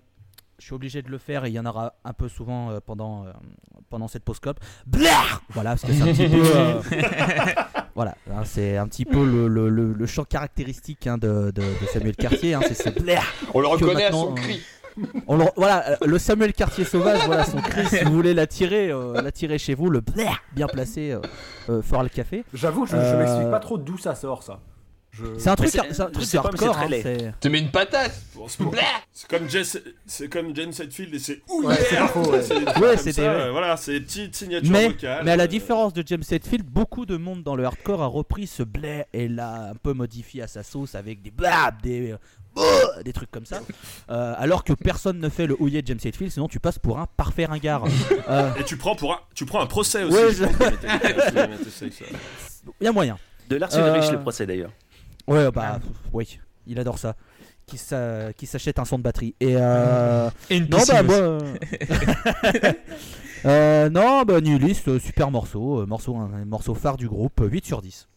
je 0.59 0.65
suis 0.65 0.75
obligé 0.75 1.03
de 1.03 1.11
le 1.11 1.19
faire 1.19 1.45
et 1.45 1.49
il 1.51 1.53
y 1.53 1.59
en 1.59 1.67
aura 1.67 1.95
un 2.05 2.13
peu 2.13 2.29
souvent 2.29 2.71
euh, 2.71 2.79
pendant, 2.85 3.27
euh, 3.27 3.33
pendant 3.91 4.09
cette 4.09 4.25
pause. 4.25 4.39
Blah 4.87 5.11
Voilà, 5.51 5.71
parce 5.71 5.83
que 5.83 5.93
c'est 5.93 6.03
un 6.03 6.07
petit 6.15 6.29
peu. 6.29 6.43
euh, 6.57 6.81
voilà, 7.95 8.17
hein, 8.33 8.45
c'est 8.45 8.77
un 8.77 8.87
petit 8.89 9.05
peu 9.05 9.25
le, 9.25 9.49
le, 9.49 9.69
le- 9.69 9.93
le 9.93 10.07
chant 10.07 10.25
caractéristique 10.25 11.07
hein, 11.09 11.19
de, 11.19 11.51
de, 11.51 11.63
de 11.63 11.87
Samuel 11.93 12.17
Cartier. 12.17 12.55
hein, 12.55 12.61
c'est 12.67 12.75
ce 12.75 12.89
blah 12.91 13.21
On 13.55 13.61
le 13.61 13.67
reconnaît 13.67 14.05
à 14.05 14.13
son 14.13 14.31
euh, 14.33 14.35
cri. 14.35 14.61
On 15.27 15.37
le- 15.37 15.45
voilà, 15.57 15.91
euh, 15.91 15.97
le 16.07 16.19
Samuel 16.19 16.53
Cartier 16.53 16.85
sauvage, 16.85 17.21
voilà 17.27 17.45
son 17.45 17.59
cri. 17.59 17.87
Si 17.87 18.05
vous 18.05 18.13
voulez 18.13 18.35
l'attirer, 18.35 18.91
euh, 18.91 19.21
l'attirer 19.21 19.59
chez 19.59 19.75
vous, 19.75 19.91
le 19.91 20.01
blah 20.01 20.33
bien 20.55 20.67
placé, 20.67 21.11
euh, 21.13 21.21
euh, 21.69 21.83
fera 21.83 22.03
le 22.03 22.09
café. 22.09 22.45
J'avoue 22.55 22.85
que 22.85 22.91
je, 22.91 22.97
je 22.97 23.17
m'explique 23.17 23.51
pas 23.51 23.61
trop 23.61 23.79
d'où 23.79 23.99
ça 23.99 24.15
sort 24.15 24.43
ça. 24.43 24.61
Je... 25.13 25.25
C'est 25.39 25.49
un 25.49 25.57
truc, 25.57 25.71
c'est- 25.71 25.81
c'est 25.95 26.03
un 26.03 26.11
truc 26.11 26.35
hardcore. 26.35 26.77
hein, 26.77 27.33
Tu 27.41 27.49
mets 27.49 27.61
une 27.61 27.71
patate. 27.71 28.13
Bon, 28.35 28.47
c'est, 28.49 28.59
pour- 28.63 28.75
c'est 29.15 29.27
comme 29.31 29.49
Jess, 29.49 29.79
c'est 30.05 30.29
comme 30.29 30.55
Jen 30.55 30.73
Setfield 30.75 31.15
et 31.15 31.19
c'est 31.19 31.41
ouh 31.49 31.63
Ouais, 31.67 31.75
c'est 31.75 31.97
faux, 32.09 32.31
ouais. 32.33 32.43
Euh, 33.21 33.51
voilà, 33.51 33.79
c'est 33.79 33.93
des 33.93 34.01
petites 34.03 34.37
signatures 34.37 34.71
Mais, 34.71 34.89
vocales. 34.89 35.23
mais 35.25 35.31
à 35.31 35.37
la 35.37 35.47
différence 35.47 35.95
de 35.95 36.03
James 36.07 36.23
Hetfield, 36.31 36.67
beaucoup 36.67 37.07
de 37.07 37.17
monde 37.17 37.43
dans 37.43 37.57
le 37.57 37.65
hardcore 37.65 38.03
a 38.03 38.07
repris 38.07 38.47
ce 38.47 38.63
blé 38.63 39.05
et 39.15 39.27
l'a 39.29 39.71
un 39.71 39.75
peu 39.75 39.95
modifié 39.95 40.43
à 40.43 40.49
sa 40.49 40.63
sauce 40.63 40.95
avec 40.95 41.23
des 41.23 41.31
blab, 41.31 41.81
des, 41.83 42.15
euh, 42.57 42.63
euh, 42.99 43.03
des 43.03 43.13
trucs 43.13 43.31
comme 43.31 43.47
ça. 43.47 43.61
Euh, 44.11 44.35
alors 44.39 44.65
que 44.65 44.73
personne 44.73 45.19
ne 45.19 45.29
fait 45.29 45.47
le 45.47 45.57
houillet 45.61 45.83
de 45.83 45.87
James 45.89 45.99
Hetfield, 46.05 46.33
sinon 46.33 46.49
tu 46.49 46.59
passes 46.61 46.79
pour 46.79 46.99
un 46.99 47.07
parfait 47.17 47.45
ringard. 47.47 47.85
Euh, 48.29 48.51
Et 48.59 48.65
tu 48.65 48.77
prends 48.77 48.97
pour 48.97 49.13
un, 49.13 49.19
tu 49.35 49.47
prends 49.47 49.61
un 49.61 49.67
procès 49.67 50.03
aussi. 50.03 50.17
Ouais, 50.17 50.33
je. 50.33 50.45
Il 52.81 52.85
y 52.85 52.89
a 52.89 52.93
moyen. 52.93 53.19
De 53.49 53.57
Lars 53.57 53.71
Euh, 53.75 53.95
Ulrich 53.95 54.11
le 54.11 54.19
procès 54.21 54.47
d'ailleurs. 54.47 54.73
Ouais, 55.29 55.51
bah 55.53 55.79
oui, 56.13 56.41
il 56.67 56.79
adore 56.81 56.99
ça. 56.99 57.15
Qui 57.67 57.79
s'a- 57.79 58.33
qui 58.37 58.47
s'achète 58.47 58.79
un 58.79 58.85
son 58.85 58.97
de 58.99 59.03
batterie. 59.03 59.35
Et 59.41 59.55
euh, 59.57 60.29
Et 60.51 60.57
une 60.59 60.69
Non, 60.69 60.79
bah 60.87 61.03
moi. 61.03 61.15
euh, 61.17 61.41
euh, 63.45 63.89
non, 63.91 64.23
bah 64.23 64.41
Nihilist, 64.41 64.89
euh, 64.89 64.99
super 64.99 65.31
morceau, 65.31 65.81
euh, 65.83 65.87
morceau, 65.87 66.17
un, 66.17 66.31
un 66.33 66.45
morceau 66.45 66.75
phare 66.75 66.97
du 66.97 67.09
groupe, 67.09 67.41
euh, 67.41 67.49
8 67.49 67.65
sur 67.67 67.83
10. 67.83 68.09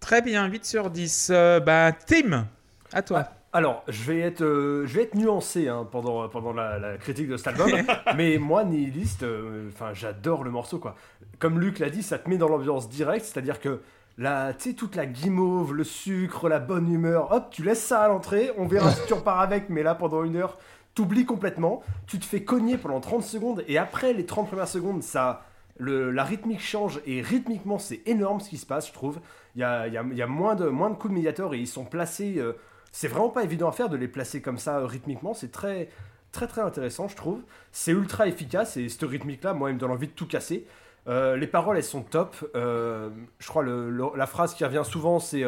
Très 0.00 0.22
bien, 0.22 0.46
8 0.46 0.64
sur 0.64 0.90
10. 0.90 1.28
Euh, 1.30 1.60
bah, 1.60 1.92
Tim, 1.92 2.46
à 2.92 3.02
toi. 3.02 3.28
Alors, 3.54 3.82
je 3.86 4.02
vais 4.04 4.20
être, 4.20 4.40
euh, 4.42 4.86
je 4.86 4.94
vais 4.96 5.02
être 5.02 5.14
nuancé 5.14 5.68
hein, 5.68 5.86
pendant, 5.90 6.26
pendant 6.30 6.54
la, 6.54 6.78
la 6.78 6.96
critique 6.96 7.28
de 7.28 7.36
cet 7.36 7.48
album, 7.48 7.70
mais 8.16 8.38
moi, 8.38 8.64
Nihilist, 8.64 9.24
euh, 9.24 9.68
enfin, 9.68 9.92
j'adore 9.92 10.42
le 10.42 10.50
morceau 10.50 10.78
quoi. 10.78 10.94
Comme 11.38 11.60
Luc 11.60 11.78
l'a 11.78 11.90
dit, 11.90 12.02
ça 12.02 12.18
te 12.18 12.30
met 12.30 12.38
dans 12.38 12.48
l'ambiance 12.48 12.88
directe, 12.88 13.26
c'est-à-dire 13.26 13.60
que 13.60 13.80
la, 14.16 14.54
tu 14.54 14.70
sais, 14.70 14.74
toute 14.74 14.96
la 14.96 15.04
guimauve, 15.04 15.74
le 15.74 15.84
sucre, 15.84 16.48
la 16.48 16.60
bonne 16.60 16.90
humeur, 16.90 17.30
hop, 17.32 17.48
tu 17.50 17.62
laisses 17.62 17.82
ça 17.82 18.00
à 18.02 18.08
l'entrée, 18.08 18.50
on 18.56 18.66
verra 18.66 18.90
si 18.90 19.06
tu 19.06 19.12
repars 19.12 19.40
avec, 19.40 19.68
mais 19.68 19.82
là, 19.82 19.94
pendant 19.94 20.24
une 20.24 20.36
heure, 20.36 20.56
t'oublies 20.94 21.26
complètement, 21.26 21.82
tu 22.06 22.18
te 22.18 22.24
fais 22.24 22.44
cogner 22.44 22.78
pendant 22.78 23.00
30 23.00 23.22
secondes, 23.22 23.64
et 23.68 23.76
après 23.76 24.14
les 24.14 24.24
30 24.24 24.48
premières 24.48 24.68
secondes, 24.68 25.02
ça, 25.02 25.44
le, 25.76 26.10
la 26.10 26.24
rythmique 26.24 26.60
change 26.62 27.00
et 27.06 27.20
rythmiquement 27.20 27.78
c'est 27.78 28.00
énorme 28.06 28.40
ce 28.40 28.48
qui 28.48 28.56
se 28.58 28.66
passe, 28.66 28.88
je 28.88 28.92
trouve. 28.94 29.18
Il 29.56 29.60
y 29.60 29.64
a, 29.64 29.88
y 29.88 29.96
a 30.22 30.26
moins, 30.26 30.54
de, 30.54 30.68
moins 30.68 30.88
de 30.88 30.94
coups 30.94 31.10
de 31.10 31.16
médiator 31.16 31.52
et 31.54 31.58
ils 31.58 31.66
sont 31.66 31.84
placés. 31.84 32.36
euh, 32.38 32.52
c'est 32.92 33.08
vraiment 33.08 33.30
pas 33.30 33.42
évident 33.42 33.68
à 33.68 33.72
faire 33.72 33.88
de 33.88 33.96
les 33.96 34.06
placer 34.06 34.42
comme 34.42 34.58
ça 34.58 34.78
euh, 34.78 34.86
rythmiquement. 34.86 35.32
C'est 35.32 35.50
très, 35.50 35.88
très 36.30 36.46
très 36.46 36.60
intéressant, 36.60 37.08
je 37.08 37.16
trouve. 37.16 37.40
C'est 37.72 37.90
ultra 37.90 38.28
efficace 38.28 38.76
et 38.76 38.88
cette 38.90 39.02
rythmique-là, 39.02 39.54
moi, 39.54 39.70
elle 39.70 39.76
me 39.76 39.80
donne 39.80 39.90
envie 39.90 40.08
de 40.08 40.12
tout 40.12 40.26
casser. 40.26 40.66
Euh, 41.08 41.36
les 41.36 41.46
paroles, 41.46 41.78
elles 41.78 41.84
sont 41.84 42.02
top. 42.02 42.36
Euh, 42.54 43.08
je 43.38 43.48
crois 43.48 43.62
le, 43.62 43.90
la 44.14 44.26
phrase 44.26 44.54
qui 44.54 44.64
revient 44.64 44.84
souvent, 44.84 45.18
c'est 45.18 45.42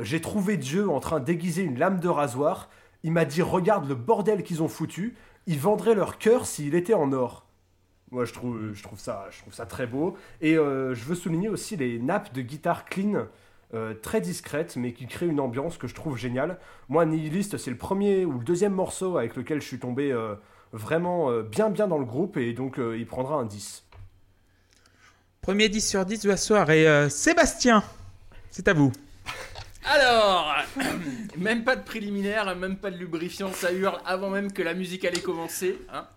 J'ai 0.00 0.20
trouvé 0.20 0.56
Dieu 0.58 0.88
en 0.90 1.00
train 1.00 1.18
d'aiguiser 1.18 1.62
une 1.62 1.78
lame 1.78 1.98
de 1.98 2.08
rasoir. 2.08 2.68
Il 3.02 3.12
m'a 3.12 3.24
dit 3.24 3.42
Regarde 3.42 3.88
le 3.88 3.94
bordel 3.94 4.42
qu'ils 4.42 4.62
ont 4.62 4.68
foutu. 4.68 5.16
Ils 5.46 5.58
vendraient 5.58 5.94
leur 5.94 6.18
cœur 6.18 6.44
s'il 6.44 6.74
était 6.74 6.94
en 6.94 7.12
or. 7.12 7.46
Moi, 8.10 8.24
je 8.24 8.32
trouve, 8.32 8.72
je 8.74 8.82
trouve, 8.82 8.98
ça, 8.98 9.26
je 9.30 9.40
trouve 9.40 9.54
ça 9.54 9.64
très 9.64 9.86
beau. 9.86 10.16
Et 10.40 10.54
je 10.54 11.04
veux 11.04 11.14
souligner 11.14 11.48
aussi 11.48 11.76
les 11.76 11.98
nappes 11.98 12.32
de 12.34 12.42
guitare 12.42 12.84
clean, 12.84 13.26
euh, 13.74 13.94
très 13.94 14.20
discrètes, 14.20 14.76
mais 14.76 14.92
qui 14.92 15.06
créent 15.06 15.26
une 15.26 15.40
ambiance 15.40 15.76
que 15.76 15.88
je 15.88 15.94
trouve 15.94 16.16
géniale. 16.16 16.58
Moi, 16.88 17.04
Nihilist, 17.04 17.56
c'est 17.56 17.70
le 17.70 17.76
premier 17.76 18.24
ou 18.24 18.38
le 18.38 18.44
deuxième 18.44 18.72
morceau 18.72 19.18
avec 19.18 19.34
lequel 19.34 19.60
je 19.60 19.66
suis 19.66 19.80
tombé 19.80 20.12
euh, 20.12 20.36
vraiment 20.72 21.30
euh, 21.30 21.42
bien, 21.42 21.68
bien 21.68 21.88
dans 21.88 21.98
le 21.98 22.04
groupe, 22.04 22.36
et 22.36 22.52
donc 22.52 22.78
il 22.78 23.06
prendra 23.06 23.36
un 23.36 23.44
10. 23.44 23.84
Premier 25.40 25.68
10 25.68 25.88
sur 25.88 26.04
10 26.04 26.20
de 26.20 26.28
la 26.28 26.36
soirée. 26.36 27.10
Sébastien, 27.10 27.82
c'est 28.50 28.68
à 28.68 28.72
vous. 28.72 28.92
Alors, 29.88 30.52
même 31.36 31.62
pas 31.62 31.76
de 31.76 31.84
préliminaire, 31.84 32.54
même 32.56 32.76
pas 32.76 32.90
de 32.90 32.96
lubrifiant, 32.96 33.52
ça 33.52 33.72
hurle 33.72 34.00
avant 34.04 34.30
même 34.30 34.52
que 34.52 34.62
la 34.62 34.74
musique 34.74 35.04
allait 35.04 35.20
commencer. 35.20 35.78
hein. 35.92 36.08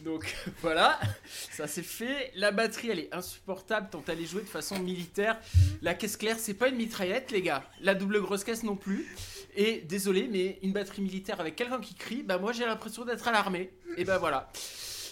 Donc 0.00 0.34
voilà, 0.62 0.98
ça 1.50 1.66
c'est 1.66 1.82
fait. 1.82 2.32
La 2.36 2.52
batterie 2.52 2.88
elle 2.90 3.00
est 3.00 3.14
insupportable 3.14 3.88
tant 3.90 4.02
elle 4.08 4.20
est 4.20 4.26
jouée 4.26 4.40
de 4.42 4.46
façon 4.48 4.78
militaire. 4.78 5.38
La 5.82 5.92
caisse 5.94 6.16
claire 6.16 6.38
c'est 6.38 6.54
pas 6.54 6.68
une 6.68 6.76
mitraillette 6.76 7.30
les 7.30 7.42
gars, 7.42 7.64
la 7.82 7.94
double 7.94 8.20
grosse 8.22 8.44
caisse 8.44 8.62
non 8.62 8.76
plus. 8.76 9.06
Et 9.56 9.80
désolé, 9.80 10.28
mais 10.30 10.58
une 10.62 10.72
batterie 10.72 11.02
militaire 11.02 11.40
avec 11.40 11.56
quelqu'un 11.56 11.80
qui 11.80 11.94
crie, 11.94 12.22
bah 12.22 12.38
moi 12.38 12.52
j'ai 12.52 12.64
l'impression 12.64 13.04
d'être 13.04 13.28
à 13.28 13.32
l'armée. 13.32 13.70
Et 13.96 14.04
ben 14.04 14.16
voilà. 14.18 14.50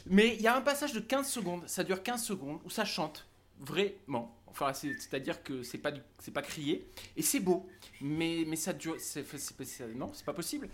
Mais 0.06 0.35
il 0.37 0.40
y 0.40 0.46
a 0.46 0.56
un 0.56 0.61
passage 0.61 0.92
de 0.92 1.00
15 1.00 1.28
secondes, 1.28 1.62
ça 1.66 1.82
dure 1.85 2.02
15 2.02 2.23
secondes, 2.23 2.61
où 2.64 2.70
ça 2.70 2.85
chante. 2.85 3.26
Vraiment. 3.58 4.35
Enfin, 4.58 4.72
c'est-à-dire 4.72 5.42
que 5.42 5.62
c'est 5.62 5.76
pas, 5.76 5.90
c'est 6.18 6.30
pas 6.30 6.40
crié. 6.40 6.88
Et 7.14 7.20
c'est 7.20 7.40
beau. 7.40 7.68
Mais, 8.00 8.44
mais 8.46 8.56
ça 8.56 8.72
dure. 8.72 8.96
c'est- 8.98 9.22
non, 9.94 10.10
c'est 10.14 10.25
pas 10.25 10.32
possible. 10.32 10.70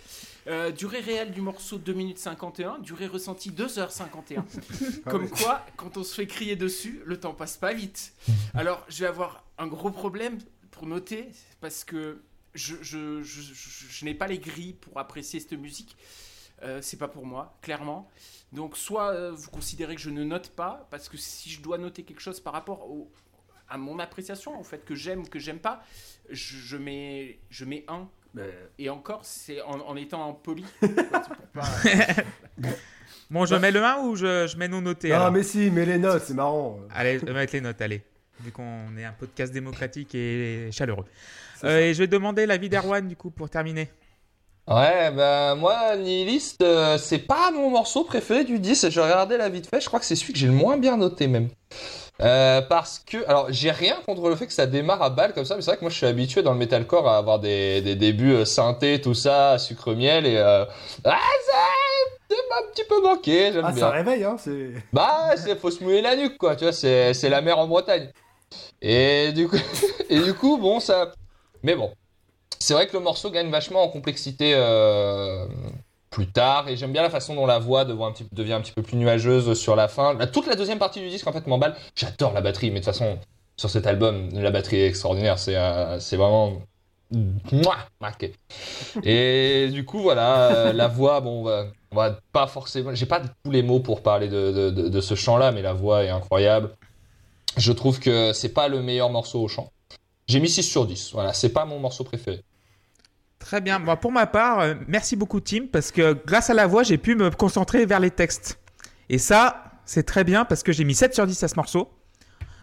Euh, 0.47 0.71
durée 0.71 1.01
réelle 1.01 1.33
du 1.33 1.41
morceau 1.41 1.79
2 1.79 1.93
minutes 1.93 2.19
51, 2.19 2.79
durée 2.79 3.09
ressentie 3.09 3.51
2h51. 3.51 4.45
Comme 5.11 5.29
quoi, 5.29 5.67
quand 5.77 5.97
on 5.97 6.05
se 6.05 6.15
fait 6.15 6.29
crier 6.29 6.55
dessus, 6.55 7.03
le 7.05 7.19
temps 7.19 7.35
passe 7.35 7.57
pas 7.57 7.73
vite. 7.75 8.13
Alors, 8.55 8.85
je 8.89 9.01
vais 9.01 9.09
avoir 9.09 9.45
un 9.59 9.67
gros 9.67 9.91
problème 9.91 10.39
pour 10.71 10.87
noter, 10.87 11.29
parce 11.61 11.83
que 11.83 12.23
je, 12.55 12.77
je, 12.83 13.23
je, 13.25 13.41
je- 13.43 13.87
je 13.89 14.05
n'ai 14.05 14.15
pas 14.15 14.29
les 14.29 14.39
grilles 14.39 14.75
pour 14.75 14.97
apprécier 15.01 15.41
cette 15.41 15.55
musique. 15.55 15.97
Euh, 16.63 16.81
c'est 16.83 16.99
pas 16.99 17.09
pour 17.09 17.27
moi, 17.27 17.59
clairement. 17.63 18.09
Donc, 18.53 18.77
soit 18.77 19.11
euh, 19.13 19.33
vous 19.33 19.51
considérez 19.51 19.97
que 19.97 20.01
je 20.01 20.11
ne 20.11 20.23
note 20.23 20.51
pas, 20.51 20.87
parce 20.93 21.09
que 21.09 21.17
si 21.17 21.51
je 21.51 21.61
dois 21.61 21.79
noter 21.79 22.05
quelque 22.05 22.21
chose 22.21 22.39
par 22.39 22.53
rapport 22.53 22.89
au, 22.89 23.11
à 23.73 23.79
mon 23.79 23.99
appréciation, 23.99 24.61
au 24.61 24.63
fait 24.65 24.85
que 24.85 24.95
j'aime 24.95 25.21
ou 25.21 25.27
que 25.27 25.39
j'aime 25.39 25.59
pas, 25.59 25.83
je, 26.31 26.57
je 26.57 26.77
mets, 26.77 27.39
je 27.51 27.65
mets 27.65 27.85
un. 27.89 28.09
Et 28.79 28.89
encore, 28.89 29.21
c'est 29.25 29.61
en, 29.63 29.81
en 29.81 29.97
étant 29.97 30.33
poli. 30.35 30.65
pas- 31.55 31.63
Bon, 33.31 33.47
je 33.47 33.55
mets 33.55 33.71
le 33.71 33.83
1 33.83 33.99
ou 34.05 34.17
je, 34.17 34.47
je 34.47 34.57
mets 34.59 34.69
non 34.69 34.83
noté 34.83 35.13
Ah, 35.13 35.31
mais 35.31 35.43
si, 35.43 35.71
mais 35.71 35.87
les 35.87 35.99
notes, 35.99 36.23
c'est 36.25 36.35
marrant. 36.35 36.79
Allez, 36.95 37.19
je 37.19 37.25
vais 37.25 37.33
mettre 37.33 37.55
les 37.55 37.61
notes, 37.63 37.81
allez. 37.81 38.03
Vu 38.41 38.53
qu'on 38.53 38.97
est 38.99 39.05
un 39.05 39.13
podcast 39.13 39.53
démocratique 39.53 40.15
et 40.15 40.69
chaleureux. 40.73 41.05
Euh, 41.65 41.79
et 41.81 41.95
je 41.95 41.99
vais 42.01 42.07
demander 42.09 42.45
l'avis 42.45 42.69
d'Erwan, 42.69 43.07
du 43.07 43.17
coup, 43.17 43.31
pour 43.31 43.49
terminer. 43.49 43.89
Ouais, 44.69 45.11
bah 45.13 45.55
moi, 45.55 45.97
Nihilist, 45.97 46.63
euh, 46.63 46.97
c'est 46.99 47.19
pas 47.21 47.51
mon 47.51 47.71
morceau 47.71 48.05
préféré 48.05 48.45
du 48.45 48.59
10. 48.59 48.91
J'ai 48.91 49.01
regardé 49.01 49.37
la 49.37 49.49
vite 49.49 49.67
fait, 49.67 49.81
je 49.81 49.87
crois 49.87 49.99
que 49.99 50.07
c'est 50.07 50.15
celui 50.17 50.33
que 50.35 50.39
j'ai 50.39 50.47
le 50.47 50.53
moins 50.53 50.77
bien 50.77 50.97
noté 50.97 51.27
même. 51.27 51.49
Euh, 52.21 52.61
parce 52.63 52.99
que, 53.01 53.27
alors 53.27 53.47
j'ai 53.51 53.71
rien 53.71 53.97
contre 54.07 54.29
le 54.29 54.37
fait 54.37 54.47
que 54.47 54.53
ça 54.53 54.67
démarre 54.67 55.03
à 55.03 55.11
balle 55.11 55.33
comme 55.33 55.45
ça, 55.45 55.57
mais 55.57 55.63
c'est 55.63 55.71
vrai 55.71 55.77
que 55.79 55.83
moi 55.83 55.91
je 55.91 55.97
suis 55.97 56.07
habitué 56.07 56.43
dans 56.43 56.53
le 56.53 56.59
metalcore 56.59 57.09
à 57.09 57.17
avoir 57.17 57.39
des, 57.41 57.81
des 57.81 57.97
débuts 57.97 58.35
euh, 58.35 58.45
synthé, 58.45 59.01
tout 59.01 59.15
ça, 59.15 59.59
sucre 59.59 59.95
miel 59.95 60.27
et 60.27 60.37
euh, 60.37 60.65
ah 61.05 61.19
ça 61.47 61.59
un 62.55 62.71
petit 62.73 62.85
peu 62.85 63.01
manqué, 63.03 63.51
j'aime 63.53 63.65
Ah, 63.67 63.73
bien. 63.73 63.81
ça 63.81 63.91
réveille, 63.91 64.25
hein, 64.25 64.37
c'est. 64.39 64.73
Bah, 64.93 65.31
c'est 65.37 65.59
faut 65.59 65.71
se 65.71 65.83
mouiller 65.83 66.03
la 66.03 66.17
nuque, 66.17 66.39
quoi. 66.39 66.55
Tu 66.57 66.65
vois, 66.65 66.73
c'est 66.73 67.15
c'est 67.15 67.29
la 67.29 67.41
mer 67.41 67.59
en 67.59 67.67
Bretagne. 67.67 68.11
Et 68.81 69.33
du 69.33 69.49
coup, 69.49 69.57
et 70.11 70.21
du 70.21 70.35
coup, 70.35 70.59
bon, 70.59 70.81
ça. 70.81 71.13
Mais 71.63 71.75
bon, 71.75 71.93
c'est 72.59 72.75
vrai 72.75 72.87
que 72.87 72.93
le 72.95 73.01
morceau 73.01 73.31
gagne 73.31 73.51
vachement 73.51 73.83
en 73.83 73.89
complexité 73.89 74.53
euh, 74.55 75.47
plus 76.13 76.31
tard, 76.31 76.69
et 76.69 76.77
j'aime 76.77 76.93
bien 76.93 77.03
la 77.03 77.11
façon 77.11 77.35
dont 77.35 77.47
la 77.47 77.59
voix 77.59 77.85
devient 77.85 78.53
un 78.53 78.61
petit, 78.61 78.73
peu 78.73 78.83
plus 78.83 78.97
nuageuse 78.97 79.59
sur 79.59 79.75
la 79.75 79.89
fin. 79.89 80.15
Toute 80.27 80.47
la 80.47 80.55
deuxième 80.55 80.79
partie 80.79 81.01
du 81.01 81.09
disque, 81.09 81.27
en 81.27 81.33
fait, 81.33 81.47
m'emballe. 81.49 81.75
J'adore 81.97 82.33
la 82.33 82.43
batterie, 82.43 82.71
mais 82.71 82.81
de 82.81 82.85
toute 82.85 82.93
façon, 82.93 83.19
sur 83.57 83.71
cet 83.71 83.87
album, 83.87 84.29
la 84.33 84.51
batterie 84.51 84.81
est 84.81 84.87
extraordinaire. 84.87 85.39
C'est 85.39 85.57
euh, 85.57 85.99
vraiment. 86.13 86.63
Mouah, 87.11 87.79
marqué. 88.01 88.35
Et 89.03 89.69
du 89.73 89.85
coup, 89.85 90.01
voilà, 90.01 90.55
euh, 90.55 90.73
la 90.73 90.89
voix, 90.89 91.21
bon, 91.21 91.47
on 91.91 91.97
va, 91.97 92.19
pas 92.33 92.47
forcément. 92.47 92.95
J'ai 92.95 93.07
pas 93.07 93.21
tous 93.21 93.51
les 93.51 93.63
mots 93.63 93.81
pour 93.81 94.03
parler 94.03 94.29
de, 94.29 94.71
de 94.71 95.01
ce 95.01 95.15
chant-là, 95.15 95.51
mais 95.51 95.63
la 95.63 95.73
voix 95.73 96.05
est 96.05 96.11
incroyable. 96.11 96.71
Je 97.57 97.73
trouve 97.73 98.01
que 98.01 98.33
c'est 98.33 98.51
pas 98.51 98.69
le 98.69 98.81
meilleur 98.83 99.11
morceau 99.11 99.43
au 99.43 99.49
chant. 99.49 99.73
J'ai 100.27 100.41
mis 100.41 100.49
6 100.49 100.63
sur 100.63 100.87
10. 100.87 101.13
Voilà, 101.13 101.33
c'est 101.33 101.51
pas 101.51 101.65
mon 101.65 101.79
morceau 101.79 102.05
préféré. 102.05 102.43
Très 103.43 103.61
bien. 103.61 103.81
Bon, 103.81 103.97
pour 103.97 104.13
ma 104.13 104.27
part, 104.27 104.61
euh, 104.61 104.75
merci 104.87 105.17
beaucoup, 105.17 105.41
Tim, 105.41 105.67
parce 105.71 105.91
que 105.91 106.17
grâce 106.27 106.49
à 106.49 106.55
la 106.55 106.67
voix, 106.67 106.85
j'ai 106.85 106.97
pu 106.99 107.15
me 107.17 107.29
concentrer 107.31 107.85
vers 107.87 108.01
les 108.01 108.11
textes. 108.11 108.59
Et 109.09 109.19
ça, 109.19 109.65
c'est 109.85 110.05
très 110.05 110.23
bien 110.25 110.45
parce 110.45 110.63
que 110.63 110.73
j'ai 110.73 110.85
mis 110.85 110.95
7 110.95 111.13
sur 111.15 111.27
10 111.27 111.43
à 111.43 111.49
ce 111.49 111.57
morceau. 111.57 111.91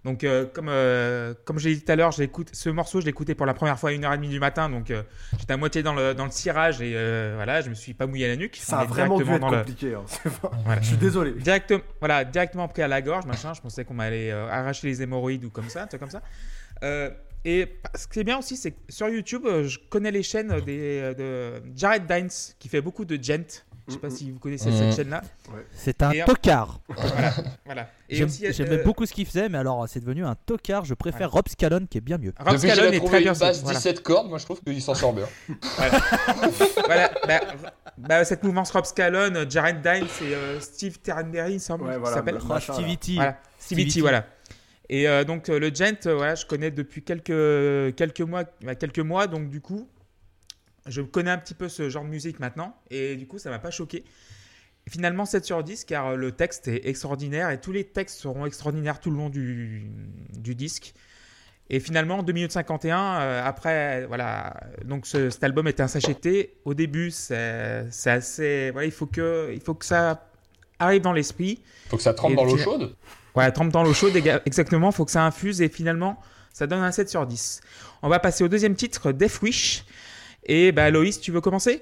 Donc, 0.06 0.24
euh, 0.24 0.46
comme, 0.46 0.68
euh, 0.70 1.34
comme 1.44 1.60
j'ai 1.60 1.76
dit 1.76 1.84
tout 1.84 1.92
à 1.92 1.98
l'heure, 1.98 2.14
ce 2.14 2.70
morceau, 2.70 3.02
je 3.02 3.08
écouté 3.10 3.36
pour 3.36 3.46
la 3.46 3.54
première 3.54 3.78
fois 3.78 3.90
à 3.90 3.94
1h30 3.94 4.30
du 4.30 4.40
matin. 4.40 4.70
Donc, 4.70 4.90
euh, 4.90 5.04
j'étais 5.38 5.52
à 5.52 5.58
moitié 5.58 5.84
dans 5.84 5.94
le, 5.94 6.14
dans 6.16 6.24
le 6.24 6.32
cirage 6.32 6.82
et 6.82 6.94
voilà, 7.36 7.60
je 7.60 7.70
me 7.70 7.76
suis 7.76 7.94
pas 7.94 8.08
mouillé 8.08 8.30
la 8.30 8.38
nuque. 8.38 8.56
Ça 8.56 8.78
On 8.78 8.80
a 8.80 8.86
vraiment 8.86 9.18
dû 9.18 9.30
être 9.30 9.52
le- 9.52 9.58
compliqué. 9.58 9.94
hein, 9.96 10.06
Voilà. 10.66 10.82
Je 10.82 10.88
suis 10.88 10.98
désolé. 10.98 11.34
Directement, 11.34 11.82
voilà, 12.00 12.24
directement 12.24 12.70
pris 12.70 12.82
à 12.82 12.88
la 12.88 13.02
gorge, 13.02 13.26
machin. 13.26 13.54
Je 13.54 13.60
pensais 13.60 13.84
qu'on 13.84 13.94
m'allait 13.94 14.32
arracher 14.32 14.88
les 14.88 15.02
hémorroïdes 15.02 15.44
ou 15.44 15.50
comme 15.50 15.68
ça, 15.68 15.84
un 15.84 15.88
truc 15.88 16.00
comme 16.00 16.10
ça. 16.10 16.22
Euh, 17.46 17.50
et 17.50 17.80
ce 17.96 18.08
qui 18.08 18.20
est 18.20 18.24
bien 18.24 18.38
aussi, 18.38 18.58
c'est 18.58 18.72
que 18.72 18.78
sur 18.90 19.08
YouTube, 19.10 19.46
euh, 19.46 19.64
je 19.68 19.80
connais 19.90 20.12
les 20.12 20.24
chaînes 20.24 20.60
des, 20.62 21.00
euh, 21.02 21.14
de 21.60 21.64
Jared 21.76 22.06
Dines, 22.06 22.30
qui 22.60 22.68
fait 22.70 22.82
beaucoup 22.82 23.06
de 23.06 23.22
gent. 23.22 23.64
Je 23.88 23.94
sais 23.96 24.00
pas 24.00 24.12
si 24.12 24.30
vous 24.30 24.38
connaissez 24.38 24.72
cette 24.72 24.96
chaîne-là. 24.96 25.22
C'est 25.74 26.04
un 26.04 26.12
Et 26.12 26.24
tocard. 26.24 26.80
Voilà. 27.66 27.90
Euh, 28.14 28.28
j'aimais 28.52 28.84
beaucoup 28.84 29.04
ce 29.08 29.14
qu'il 29.14 29.26
faisait, 29.26 29.50
mais 29.50 29.58
alors 29.58 29.90
c'est 29.90 30.00
devenu 30.00 30.24
un 30.26 30.36
tocard. 30.36 30.86
Je 30.86 30.94
préfère 30.94 31.32
Rob 31.32 31.48
Scallon 31.50 31.88
qui 31.90 31.98
est 31.98 32.02
bien 32.02 32.20
mieux. 32.20 32.32
Rob 32.40 32.56
Scallon 32.58 32.92
est 32.92 33.00
très 33.04 33.22
bien. 33.22 33.34
une 33.34 33.40
basse 33.40 33.64
voilà. 33.64 33.80
17 33.80 34.04
cordes, 34.04 34.30
moi 34.30 34.38
je 34.38 34.46
trouve 34.46 34.62
qu'il 34.62 34.80
s'en 34.80 34.94
sort 34.94 35.14
bien. 35.14 35.26
Voilà, 36.86 37.12
bah, 37.28 37.40
bah, 37.98 38.26
cette 38.26 38.44
mouvance 38.44 38.72
Rob 38.72 38.86
Scallon, 38.86 39.34
euh, 39.36 39.46
Jared 39.50 39.82
Dines 39.82 40.08
et 40.22 40.36
euh, 40.36 40.60
Steve 40.60 41.00
Terrenberry, 41.00 41.54
il 41.56 41.60
semble 41.60 41.86
Ouais, 41.86 41.98
voilà, 41.98 42.16
s'appelle. 42.16 42.36
bah, 42.36 42.42
Oh, 42.44 42.48
machin, 42.48 42.74
là. 42.74 42.80
Stevie 42.80 42.98
T. 42.98 43.16
Voilà, 43.16 43.38
CBT, 43.58 43.82
CBT. 43.90 44.02
voilà. 44.02 44.26
Et 44.90 45.08
euh, 45.08 45.24
donc 45.24 45.50
euh, 45.50 45.60
le 45.60 45.74
gent, 45.74 46.08
euh, 46.08 46.16
voilà, 46.16 46.36
je 46.36 46.46
connais 46.46 46.72
depuis 46.72 47.04
quelques, 47.04 47.96
quelques, 47.96 48.22
mois, 48.22 48.44
bah, 48.62 48.76
quelques 48.76 49.00
mois, 49.00 49.28
donc 49.28 49.50
du 49.50 49.62
coup, 49.62 49.88
je 50.88 51.02
connais 51.02 51.30
un 51.32 51.38
petit 51.38 51.54
peu 51.54 51.70
ce 51.70 51.90
genre 51.90 52.04
de 52.04 52.10
musique 52.10 52.40
maintenant, 52.40 52.76
et 52.90 53.16
du 53.16 53.28
coup, 53.28 53.38
ça 53.38 53.50
m'a 53.52 53.60
pas 53.60 53.72
choqué. 53.72 54.04
Finalement, 54.90 55.26
7 55.26 55.46
sur 55.46 55.64
10, 55.64 55.86
car 55.86 56.16
le 56.16 56.32
texte 56.32 56.68
est 56.68 56.88
extraordinaire, 56.88 57.52
et 57.52 57.62
tous 57.62 57.72
les 57.72 57.84
textes 57.84 58.18
seront 58.20 58.48
extraordinaires 58.48 59.00
tout 59.00 59.12
le 59.12 59.18
long 59.18 59.30
du, 59.30 59.86
du 60.36 60.56
disque. 60.56 60.96
Et 61.70 61.80
finalement, 61.80 62.24
2 62.24 62.34
minutes 62.34 62.52
51, 62.52 62.98
euh, 63.22 63.44
après, 63.46 64.08
voilà, 64.08 64.60
donc 64.86 65.06
ce- 65.06 65.30
cet 65.30 65.44
album 65.44 65.68
était 65.68 65.84
un 65.84 65.88
sachet 65.88 66.56
Au 66.66 66.74
début, 66.74 67.12
c'est 67.12 67.86
assez. 68.08 68.72
Voilà, 68.72 68.88
il, 68.88 68.92
faut 68.92 69.06
que, 69.06 69.52
il 69.54 69.62
faut 69.62 69.76
que 69.76 69.86
ça 69.86 70.28
arrive 70.80 71.04
dans 71.04 71.14
l'esprit. 71.14 71.62
Faut 71.90 71.98
que 71.98 72.02
ça 72.02 72.16
trempe 72.16 72.32
Et 72.32 72.36
dans 72.36 72.46
l'eau 72.46 72.58
chaude. 72.58 72.96
Voilà, 73.40 73.54
trempe 73.54 73.72
dans 73.72 73.84
l'eau 73.84 73.94
chaude, 73.94 74.18
exactement, 74.46 74.92
faut 74.92 75.06
que 75.06 75.12
ça 75.12 75.26
infuse 75.26 75.62
et 75.62 75.70
finalement, 75.70 76.20
ça 76.52 76.68
donne 76.68 76.82
un 76.82 76.92
7 76.92 77.10
sur 77.10 77.26
10. 77.26 77.62
On 78.02 78.10
va 78.10 78.20
passer 78.20 78.44
au 78.44 78.50
deuxième 78.50 78.76
titre, 78.76 79.14
Death 79.14 79.42
Wish. 79.42 79.86
Et 80.44 80.74
bah, 80.74 80.90
Loïs, 80.90 81.22
tu 81.22 81.32
veux 81.32 81.40
commencer? 81.40 81.82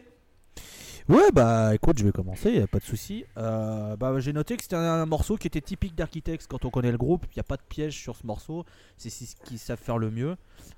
Ouais, 1.10 1.32
bah 1.34 1.74
écoute, 1.74 1.98
je 1.98 2.06
vais 2.06 2.12
commencer, 2.12 2.68
pas 2.68 2.78
de 2.78 2.84
souci. 2.84 3.26
Euh, 3.38 3.96
bah, 3.96 4.14
j'ai 4.20 4.34
noté 4.34 4.56
que 4.56 4.62
c'était 4.62 4.76
un, 4.76 5.08
morceau 5.08 5.36
qui 5.36 5.48
était 5.48 5.62
typique 5.62 5.96
d'Architects 5.96 6.46
quand 6.48 6.64
on 6.64 6.70
connaît 6.70 6.92
le 6.92 7.00
groupe. 7.00 7.26
Il 7.32 7.38
n'y 7.38 7.40
a 7.40 7.44
pas 7.44 7.58
de 7.58 7.64
piège 7.68 7.98
sur 7.98 8.16
ce 8.16 8.28
morceau. 8.28 8.64
C'est 9.00 9.10
ce 9.10 9.36
qu'ils 9.44 9.58
savent 9.58 9.82
faire 9.82 9.98
le 9.98 10.12
mieux. 10.12 10.36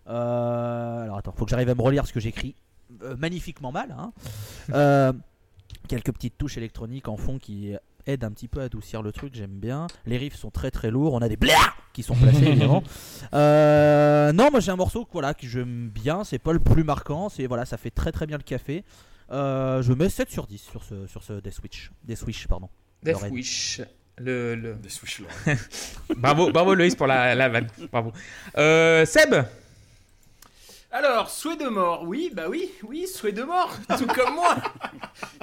Euh, 0.08 1.04
alors 1.04 1.18
attends, 1.18 1.34
faut 1.34 1.44
que 1.44 1.52
j'arrive 1.52 1.68
à 1.68 1.76
me 1.76 1.82
relire 1.82 2.08
ce 2.08 2.14
que 2.14 2.22
j'écris 2.22 2.56
euh, 3.04 3.18
magnifiquement 3.18 3.74
mal. 3.74 3.94
hein. 4.72 5.14
Quelques 5.90 6.14
petites 6.14 6.38
touches 6.38 6.56
électroniques 6.56 7.10
en 7.10 7.18
fond 7.18 7.38
qui 7.38 7.76
aide 8.10 8.24
un 8.24 8.32
petit 8.32 8.48
peu 8.48 8.62
à 8.62 8.64
adoucir 8.66 9.02
le 9.02 9.12
truc, 9.12 9.34
j'aime 9.36 9.60
bien. 9.60 9.88
Les 10.06 10.18
riffs 10.18 10.36
sont 10.36 10.52
très 10.52 10.72
très 10.72 10.92
lourds, 10.92 11.14
on 11.14 11.20
a 11.20 11.30
des 11.30 11.38
blas 11.38 11.54
qui 11.94 12.04
sont 12.04 12.16
placés 12.16 12.44
évidemment. 12.48 12.84
Euh, 13.34 14.32
non, 14.32 14.50
moi 14.52 14.60
j'ai 14.60 14.72
un 14.72 14.76
morceau 14.76 15.08
voilà, 15.12 15.34
que 15.34 15.48
j'aime 15.48 15.90
bien, 15.90 16.24
c'est 16.24 16.40
pas 16.40 16.54
le 16.54 16.60
plus 16.60 16.84
marquant, 16.84 17.30
c'est 17.30 17.48
voilà, 17.48 17.66
ça 17.66 17.78
fait 17.78 17.92
très 17.92 18.12
très 18.12 18.26
bien 18.26 18.38
le 18.38 18.44
café. 18.44 18.84
Euh, 19.32 19.82
je 19.82 19.94
mets 19.94 20.10
7 20.10 20.30
sur 20.30 20.48
10 20.48 20.58
sur 20.58 20.84
ce, 20.84 21.08
sur 21.08 21.24
ce 21.24 21.34
Death 21.34 21.60
Wish. 21.64 21.92
Death 22.04 22.24
Wish, 22.24 22.48
pardon. 22.48 22.70
Death 23.04 23.30
Wish. 23.32 23.82
Le, 24.18 24.56
le... 24.56 24.76
Death 24.76 25.02
Wish, 25.02 25.24
bravo, 26.18 26.52
bravo 26.52 26.74
Loïs 26.74 26.96
pour 26.96 27.08
la, 27.08 27.36
la 27.36 27.48
vanne. 27.48 27.68
Bravo. 27.92 28.12
Euh, 28.58 29.06
Seb 29.06 29.34
alors, 30.92 31.30
souhait 31.30 31.56
de 31.56 31.68
mort, 31.68 32.04
oui, 32.04 32.32
bah 32.34 32.50
oui, 32.50 32.72
oui, 32.82 33.08
souhait 33.08 33.32
de 33.32 33.44
mort, 33.44 33.72
tout 34.00 34.08
comme 34.08 34.34
moi. 34.34 34.56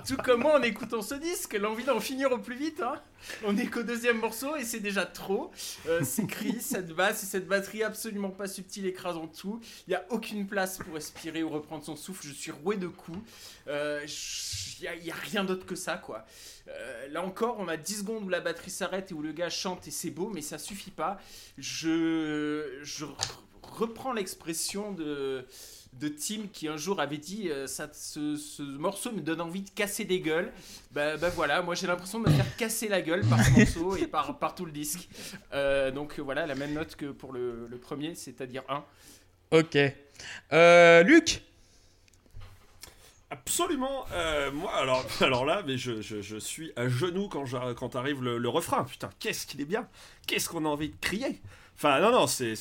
tout 0.04 0.16
comme 0.16 0.40
moi 0.40 0.59
en 0.59 0.62
écoutant 0.62 1.02
ce 1.02 1.14
disque, 1.14 1.54
l'envie 1.54 1.85
d'en 1.85 2.00
finir 2.00 2.32
au 2.32 2.38
plus 2.38 2.56
vite. 2.56 2.80
Hein. 2.80 3.00
On 3.44 3.56
est 3.56 3.66
qu'au 3.66 3.85
deuxième 3.85 4.18
morceau 4.18 4.56
et 4.56 4.64
c'est 4.64 4.80
déjà 4.80 5.06
trop. 5.06 5.52
Euh, 5.87 6.02
ces 6.02 6.26
cris, 6.26 6.56
cette 6.61 6.92
basse 6.92 7.22
et 7.22 7.26
cette 7.26 7.46
batterie 7.46 7.85
absolument 7.85 8.30
pas 8.30 8.48
subtile 8.48 8.87
écrasant 8.87 9.28
tout. 9.28 9.61
Il 9.87 9.90
n'y 9.90 9.96
a 9.96 10.04
aucune 10.11 10.48
place 10.48 10.78
pour 10.78 10.94
respirer 10.94 11.44
ou 11.44 11.48
reprendre 11.48 11.85
son 11.85 11.94
souffle. 11.94 12.26
Je 12.26 12.32
suis 12.32 12.50
roué 12.50 12.76
de 12.76 12.88
coups. 12.88 13.18
Il 13.66 13.70
euh, 13.70 14.06
n'y 14.80 15.11
a, 15.11 15.14
rien 15.14 15.44
d'autre 15.44 15.64
que 15.64 15.76
ça, 15.76 15.96
quoi. 15.96 16.26
Euh, 16.66 17.06
là 17.09 17.22
encore, 17.22 17.56
on 17.61 17.68
a 17.68 17.76
10 17.76 17.98
secondes 17.98 18.24
où 18.24 18.28
la 18.28 18.40
batterie 18.40 18.70
s'arrête 18.70 19.12
et 19.12 19.14
où 19.14 19.22
le 19.22 19.30
gars 19.30 19.48
chante 19.48 19.87
et 19.87 19.92
c'est 19.92 20.11
beau, 20.11 20.28
mais 20.28 20.42
ça 20.42 20.59
suffit 20.59 20.90
pas. 20.90 21.20
Je, 21.56 22.80
je 22.82 23.04
reprend 23.76 24.12
l'expression 24.12 24.92
de, 24.92 25.46
de 26.00 26.08
Tim 26.08 26.48
qui 26.52 26.68
un 26.68 26.76
jour 26.76 27.00
avait 27.00 27.16
dit 27.16 27.48
euh, 27.48 27.66
ça, 27.66 27.88
ce, 27.92 28.62
morceau 28.62 29.12
me 29.12 29.20
donne 29.20 29.40
envie 29.40 29.62
de 29.62 29.70
casser 29.70 30.04
des 30.04 30.20
gueules. 30.20 30.52
Bah, 30.92 31.16
bah 31.16 31.30
voilà, 31.30 31.62
moi 31.62 31.74
j'ai 31.74 31.86
l'impression 31.86 32.20
de 32.20 32.28
me 32.28 32.34
faire 32.34 32.56
casser 32.56 32.88
la 32.88 33.00
gueule 33.02 33.24
par 33.26 33.42
ce 33.42 33.50
morceau 33.50 33.96
et 33.96 34.06
par, 34.06 34.38
par 34.38 34.54
tout 34.54 34.66
le 34.66 34.72
disque. 34.72 35.08
Euh, 35.52 35.90
donc 35.90 36.18
voilà, 36.18 36.46
la 36.46 36.54
même 36.54 36.72
note 36.72 36.96
que 36.96 37.06
pour 37.06 37.32
le, 37.32 37.68
premier, 37.80 38.14
c'est-à-dire 38.14 38.62
1. 38.68 38.84
Ok. 39.52 39.78
Euh, 40.52 41.02
Luc? 41.02 41.42
Absolument. 43.30 44.06
moi, 44.52 44.72
alors, 44.74 45.04
alors 45.20 45.44
là, 45.44 45.62
mais 45.66 45.78
je, 45.78 46.00
je, 46.00 46.36
suis 46.38 46.72
à 46.76 46.88
genoux 46.88 47.28
quand, 47.28 47.44
quand 47.74 47.96
arrive 47.96 48.22
le, 48.22 48.38
le 48.38 48.48
refrain. 48.48 48.84
Putain, 48.84 49.10
qu'est-ce 49.18 49.46
qu'il 49.46 49.60
est 49.60 49.66
bien 49.66 49.88
Qu'est-ce 50.26 50.48
qu'on 50.48 50.64
a 50.64 50.68
envie 50.68 50.90
de 50.90 50.96
crier 51.00 51.40
Enfin, 51.76 52.00
non, 52.00 52.10
non, 52.10 52.26
c'est, 52.26 52.54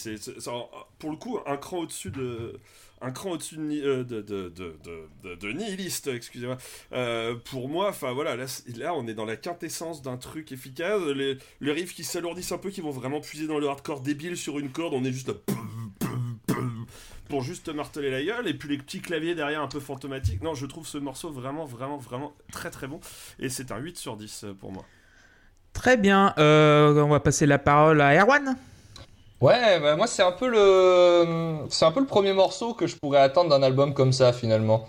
pour 1.00 1.10
le 1.10 1.16
coup 1.16 1.40
un 1.46 1.58
cran 1.58 1.80
au-dessus 1.80 2.12
de. 2.12 2.60
Un 3.02 3.12
cran 3.12 3.32
au-dessus 3.32 3.58
de, 3.58 3.62
euh, 3.86 4.04
de, 4.04 4.22
de, 4.22 5.36
de, 5.36 5.52
nihiliste, 5.52 6.08
excusez-moi. 6.08 6.58
Euh, 6.94 7.36
pour 7.36 7.70
moi, 7.70 7.90
enfin 7.90 8.14
voilà, 8.14 8.36
là, 8.36 8.46
là, 8.78 8.94
on 8.96 9.06
est 9.08 9.14
dans 9.14 9.26
la 9.26 9.36
quintessence 9.36 10.02
d'un 10.02 10.18
truc 10.18 10.52
efficace. 10.52 11.02
Les, 11.16 11.38
les 11.62 11.72
riffs 11.72 11.94
qui 11.94 12.04
s'alourdissent 12.04 12.54
un 12.54 12.58
peu, 12.58 12.72
qui 12.72 12.82
vont 12.82 12.92
vraiment 12.92 13.20
puiser 13.20 13.48
dans 13.48 13.60
le 13.60 13.68
hardcore 13.68 14.02
débile 14.02 14.38
sur 14.38 14.60
une 14.60 14.72
corde, 14.72 14.94
on 14.94 15.04
est 15.04 15.12
juste 15.12 15.32
pour 17.30 17.42
juste 17.42 17.70
marteler 17.70 18.12
la 18.12 18.24
gueule 18.24 18.48
et 18.48 18.54
puis 18.54 18.70
les 18.70 18.78
petits 18.78 19.02
claviers 19.02 19.36
derrière 19.36 19.62
un 19.62 19.68
peu 19.68 19.80
fantomatiques. 19.80 20.42
Non, 20.42 20.54
je 20.54 20.66
trouve 20.66 20.88
ce 20.88 20.98
morceau 20.98 21.32
vraiment, 21.32 21.66
vraiment, 21.66 21.98
vraiment 21.98 22.34
très 22.52 22.70
très 22.70 22.88
bon 22.88 23.00
et 23.40 23.50
c'est 23.50 23.72
un 23.72 23.78
8 23.78 23.98
sur 23.98 24.18
10 24.18 24.46
pour 24.60 24.72
moi. 24.72 24.86
Très 25.74 25.98
bien, 25.98 26.34
euh, 26.38 27.02
on 27.02 27.10
va 27.10 27.20
passer 27.20 27.46
la 27.46 27.60
parole 27.60 28.00
à 28.00 28.14
Erwan. 28.16 28.56
Ouais, 29.42 29.80
bah 29.80 29.96
moi 29.96 30.08
c'est 30.08 30.24
un 30.24 30.32
peu 30.32 30.48
le 30.48 31.58
c'est 31.70 31.86
un 31.86 31.92
peu 31.92 32.00
le 32.00 32.06
premier 32.06 32.34
morceau 32.34 32.74
que 32.74 32.88
je 32.88 32.96
pourrais 32.96 33.20
attendre 33.20 33.50
d'un 33.50 33.64
album 33.64 33.94
comme 33.94 34.14
ça 34.14 34.32
finalement. 34.34 34.88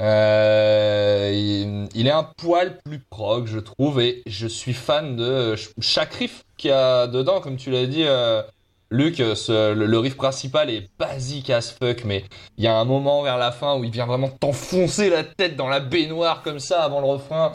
Euh, 0.00 1.88
il, 1.94 2.06
est 2.06 2.10
un 2.10 2.22
poil 2.22 2.78
plus 2.84 3.00
prog, 3.00 3.46
je 3.46 3.58
trouve, 3.58 4.00
et 4.00 4.22
je 4.26 4.46
suis 4.46 4.72
fan 4.72 5.16
de 5.16 5.56
chaque 5.80 6.14
riff 6.14 6.44
qu'il 6.56 6.70
y 6.70 6.72
a 6.72 7.06
dedans, 7.08 7.40
comme 7.40 7.56
tu 7.56 7.70
l'as 7.70 7.86
dit, 7.86 8.04
euh, 8.04 8.42
Luc. 8.90 9.18
Le, 9.18 9.98
riff 9.98 10.16
principal 10.16 10.70
est 10.70 10.88
basique 10.98 11.50
as 11.50 11.70
fuck, 11.70 12.04
mais 12.04 12.24
il 12.56 12.64
y 12.64 12.66
a 12.68 12.76
un 12.76 12.84
moment 12.84 13.22
vers 13.22 13.38
la 13.38 13.50
fin 13.50 13.76
où 13.76 13.84
il 13.84 13.90
vient 13.90 14.06
vraiment 14.06 14.28
t'enfoncer 14.28 15.10
la 15.10 15.24
tête 15.24 15.56
dans 15.56 15.68
la 15.68 15.80
baignoire 15.80 16.42
comme 16.42 16.60
ça 16.60 16.82
avant 16.82 17.00
le 17.00 17.06
refrain. 17.06 17.54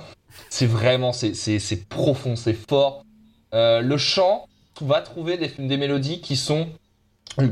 C'est 0.49 0.67
vraiment, 0.67 1.13
c'est 1.13 1.89
profond, 1.89 2.35
c'est 2.35 2.53
fort. 2.53 3.05
Euh, 3.53 3.81
le 3.81 3.97
chant, 3.97 4.47
va 4.81 5.01
trouver 5.01 5.37
des, 5.37 5.77
mélodies 5.77 6.21
qui 6.21 6.35
sont 6.35 6.67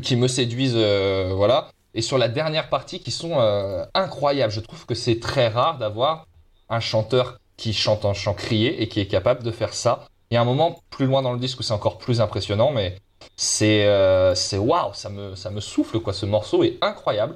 qui 0.01 0.15
me 0.15 0.27
séduisent, 0.27 0.73
euh, 0.75 1.33
voilà. 1.35 1.69
Et 1.93 2.01
sur 2.01 2.17
la 2.17 2.29
dernière 2.29 2.69
partie, 2.69 2.99
qui 2.99 3.11
sont 3.11 3.39
euh, 3.39 3.83
incroyables. 3.93 4.53
Je 4.53 4.59
trouve 4.59 4.85
que 4.85 4.95
c'est 4.95 5.19
très 5.19 5.47
rare 5.47 5.77
d'avoir 5.77 6.27
un 6.69 6.79
chanteur 6.79 7.39
qui 7.57 7.73
chante 7.73 8.05
en 8.05 8.13
chant 8.13 8.33
crié 8.33 8.81
et 8.81 8.87
qui 8.87 8.99
est 8.99 9.07
capable 9.07 9.43
de 9.43 9.51
faire 9.51 9.73
ça. 9.73 10.05
Il 10.29 10.35
y 10.35 10.37
a 10.37 10.41
un 10.41 10.45
moment 10.45 10.79
plus 10.89 11.05
loin 11.05 11.21
dans 11.21 11.33
le 11.33 11.39
disque 11.39 11.59
où 11.59 11.63
c'est 11.63 11.73
encore 11.73 11.97
plus 11.97 12.21
impressionnant, 12.21 12.71
mais 12.71 12.97
c'est 13.35 13.85
euh, 13.85 14.33
waouh, 14.53 14.93
ça 14.93 15.09
me 15.09 15.35
ça 15.35 15.49
me 15.49 15.59
souffle 15.59 15.99
quoi. 15.99 16.13
Ce 16.13 16.25
morceau 16.25 16.63
est 16.63 16.77
incroyable. 16.81 17.35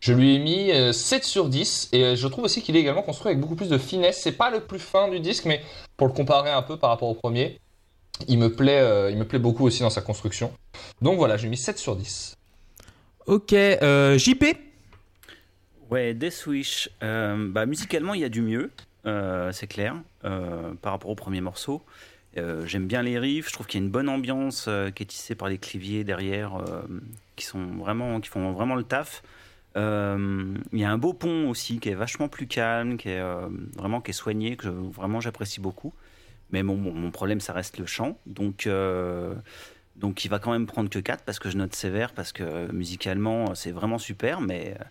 Je 0.00 0.12
lui 0.12 0.36
ai 0.36 0.38
mis 0.38 0.70
7 0.94 1.24
sur 1.24 1.48
10 1.48 1.88
et 1.92 2.14
je 2.14 2.28
trouve 2.28 2.44
aussi 2.44 2.62
qu'il 2.62 2.76
est 2.76 2.80
également 2.80 3.02
construit 3.02 3.30
avec 3.30 3.40
beaucoup 3.40 3.56
plus 3.56 3.68
de 3.68 3.78
finesse. 3.78 4.20
C'est 4.22 4.32
pas 4.32 4.48
le 4.48 4.60
plus 4.60 4.78
fin 4.78 5.08
du 5.08 5.18
disque, 5.18 5.44
mais 5.44 5.60
pour 5.96 6.06
le 6.06 6.12
comparer 6.12 6.50
un 6.50 6.62
peu 6.62 6.76
par 6.76 6.90
rapport 6.90 7.08
au 7.08 7.14
premier, 7.14 7.58
il 8.26 8.38
me 8.38 8.52
plaît, 8.52 8.80
euh, 8.80 9.10
il 9.10 9.18
me 9.18 9.24
plaît 9.24 9.38
beaucoup 9.38 9.64
aussi 9.64 9.82
dans 9.82 9.90
sa 9.90 10.00
construction. 10.00 10.52
Donc 11.02 11.18
voilà, 11.18 11.36
j'ai 11.36 11.48
mis 11.48 11.56
7 11.56 11.78
sur 11.78 11.94
10. 11.96 12.36
Ok, 13.26 13.52
euh, 13.52 14.18
JP 14.18 14.44
Ouais, 15.90 16.14
Death 16.14 16.46
Wish. 16.46 16.90
Euh, 17.02 17.48
bah, 17.50 17.66
musicalement, 17.66 18.14
il 18.14 18.20
y 18.20 18.24
a 18.24 18.28
du 18.28 18.42
mieux, 18.42 18.70
c'est 19.52 19.66
clair, 19.66 19.96
par 20.22 20.92
rapport 20.92 21.10
au 21.10 21.14
premier 21.14 21.40
morceau. 21.40 21.82
J'aime 22.36 22.86
bien 22.86 23.02
les 23.02 23.18
riffs, 23.18 23.48
je 23.48 23.52
trouve 23.52 23.66
qu'il 23.66 23.80
y 23.80 23.82
a 23.82 23.86
une 23.86 23.90
bonne 23.90 24.08
ambiance 24.08 24.68
qui 24.94 25.02
est 25.02 25.06
tissée 25.06 25.34
par 25.34 25.48
les 25.48 25.58
claviers 25.58 26.04
derrière, 26.04 26.62
qui, 27.36 27.46
sont 27.46 27.64
vraiment, 27.78 28.20
qui 28.20 28.28
font 28.28 28.52
vraiment 28.52 28.74
le 28.74 28.84
taf. 28.84 29.22
Il 29.76 30.58
y 30.72 30.84
a 30.84 30.90
un 30.90 30.98
beau 30.98 31.14
pont 31.14 31.48
aussi 31.48 31.80
qui 31.80 31.88
est 31.88 31.94
vachement 31.94 32.28
plus 32.28 32.46
calme, 32.46 32.98
qui 32.98 33.08
est 33.08 33.22
vraiment 33.76 34.02
qui 34.02 34.10
est 34.10 34.14
soigné, 34.14 34.56
que 34.56 34.68
vraiment 34.68 35.20
j'apprécie 35.20 35.60
beaucoup. 35.60 35.94
Mais 36.50 36.62
mon, 36.62 36.76
mon, 36.76 37.10
problème, 37.10 37.40
ça 37.40 37.52
reste 37.52 37.78
le 37.78 37.86
chant. 37.86 38.18
Donc, 38.26 38.66
euh, 38.66 39.34
donc 39.96 40.24
il 40.24 40.28
va 40.28 40.38
quand 40.38 40.52
même 40.52 40.66
prendre 40.66 40.88
que 40.88 40.98
4 40.98 41.24
parce 41.24 41.38
que 41.38 41.50
je 41.50 41.58
note 41.58 41.74
sévère, 41.74 42.12
parce 42.12 42.32
que 42.32 42.42
euh, 42.42 42.72
musicalement, 42.72 43.54
c'est 43.54 43.70
vraiment 43.70 43.98
super. 43.98 44.40
Mais 44.40 44.74
euh, 44.78 44.84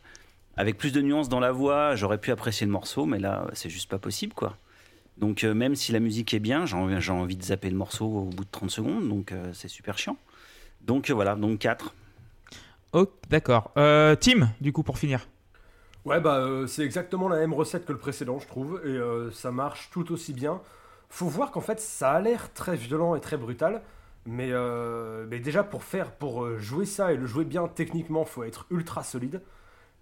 avec 0.56 0.78
plus 0.78 0.92
de 0.92 1.02
nuances 1.02 1.30
dans 1.30 1.40
la 1.40 1.52
voix, 1.52 1.96
j'aurais 1.96 2.20
pu 2.20 2.32
apprécier 2.32 2.66
le 2.66 2.72
morceau, 2.72 3.06
mais 3.06 3.20
là, 3.20 3.48
c'est 3.54 3.70
juste 3.70 3.90
pas 3.90 4.00
possible, 4.00 4.34
quoi. 4.34 4.58
Donc, 5.18 5.42
même 5.44 5.76
si 5.76 5.92
la 5.92 6.00
musique 6.00 6.32
est 6.36 6.40
bien, 6.40 6.68
j'ai 6.68 7.12
envie 7.12 7.36
de 7.36 7.42
zapper 7.42 7.72
le 7.72 7.76
morceau 7.76 8.06
au 8.06 8.26
bout 8.26 8.46
de 8.46 8.52
30 8.52 8.70
secondes, 8.70 9.10
donc 9.10 9.34
c'est 9.52 9.68
super 9.68 9.98
chiant. 9.98 10.16
Donc 10.82 11.10
voilà, 11.10 11.34
donc 11.34 11.58
4. 11.58 11.96
Oh, 12.94 13.08
d'accord. 13.28 13.72
Tim, 13.74 14.52
du 14.62 14.72
coup, 14.72 14.84
pour 14.84 15.00
finir. 15.00 15.28
Ouais, 16.06 16.20
bah, 16.22 16.48
c'est 16.68 16.84
exactement 16.84 17.30
la 17.30 17.40
même 17.40 17.52
recette 17.52 17.84
que 17.84 17.94
le 17.94 17.98
précédent, 17.98 18.38
je 18.38 18.46
trouve, 18.46 18.80
et 18.86 19.00
ça 19.34 19.50
marche 19.50 19.90
tout 19.92 20.12
aussi 20.12 20.34
bien 20.34 20.62
faut 21.10 21.28
voir 21.28 21.52
qu'en 21.52 21.62
fait, 21.62 21.80
ça 21.80 22.12
a 22.12 22.22
l'air 22.22 22.54
très 22.54 22.76
violent 22.76 23.16
et 23.16 23.22
très 23.22 23.38
brutal. 23.38 23.82
Mais, 24.26 24.50
euh, 24.52 25.26
déjà, 25.26 25.64
pour 25.64 25.84
faire, 25.84 26.12
pour 26.12 26.44
euh, 26.44 26.58
jouer 26.58 26.86
ça 26.86 27.14
et 27.14 27.18
le 27.18 27.26
jouer 27.26 27.46
bien 27.46 27.68
techniquement, 27.68 28.26
faut 28.26 28.44
être 28.44 28.66
ultra 28.72 29.04
solide. 29.04 29.42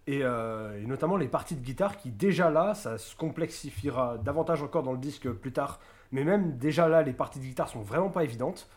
Euh, 0.09 0.81
et, 0.81 0.85
notamment 0.85 1.17
les 1.17 1.27
parties 1.27 1.55
de 1.55 1.61
guitare 1.61 1.97
qui, 1.97 2.09
déjà 2.11 2.49
là, 2.49 2.73
ça 2.73 2.97
se 2.97 3.15
complexifiera 3.15 4.17
davantage 4.17 4.63
encore 4.63 4.83
dans 4.83 4.93
le 4.93 4.97
disque 4.97 5.29
plus 5.29 5.51
tard. 5.51 5.79
Mais 6.11 6.23
même 6.23 6.57
déjà 6.57 6.87
là, 6.87 7.01
les 7.03 7.13
parties 7.13 7.39
de 7.39 7.45
guitare 7.45 7.69
sont 7.69 7.81
vraiment 7.81 8.09
pas 8.09 8.23
évidentes. 8.23 8.67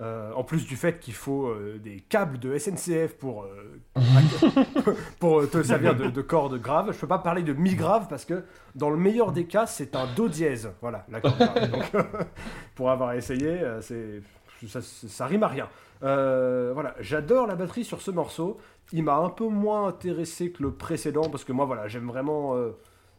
Euh, 0.00 0.30
en 0.36 0.44
plus 0.44 0.64
du 0.64 0.76
fait 0.76 1.00
qu'il 1.00 1.14
faut 1.14 1.48
euh, 1.48 1.76
des 1.82 1.98
câbles 1.98 2.38
de 2.38 2.56
SNCF 2.56 3.16
pour, 3.18 3.42
euh, 3.42 3.80
pour 5.18 5.50
te 5.50 5.60
servir 5.64 5.96
de, 5.96 6.06
de 6.06 6.22
cordes 6.22 6.60
graves. 6.60 6.92
Je 6.92 6.98
peux 6.98 7.08
pas 7.08 7.18
parler 7.18 7.42
de 7.42 7.52
mi 7.52 7.74
grave 7.74 8.06
parce 8.08 8.24
que 8.24 8.44
dans 8.76 8.90
le 8.90 8.96
meilleur 8.96 9.32
des 9.32 9.46
cas, 9.46 9.66
c'est 9.66 9.96
un 9.96 10.06
do 10.14 10.28
dièse. 10.28 10.70
Voilà, 10.82 11.04
la 11.08 11.20
corde 11.20 11.38
grave. 11.38 11.70
Donc, 11.72 11.92
pour 12.76 12.92
avoir 12.92 13.14
essayé, 13.14 13.60
c'est 13.80 14.22
ça, 14.68 14.80
ça, 14.82 15.26
rime 15.26 15.42
à 15.42 15.48
rien. 15.48 15.68
voilà, 16.00 16.94
j'adore 17.00 17.48
la 17.48 17.56
batterie 17.56 17.84
sur 17.84 18.00
ce 18.00 18.12
morceau. 18.12 18.58
Il 18.92 19.02
m'a 19.02 19.16
un 19.16 19.30
peu 19.30 19.48
moins 19.48 19.88
intéressé 19.88 20.52
que 20.52 20.62
le 20.62 20.70
précédent 20.70 21.28
parce 21.28 21.42
que 21.42 21.52
moi, 21.52 21.64
voilà, 21.64 21.88
j'aime 21.88 22.06
vraiment, 22.06 22.56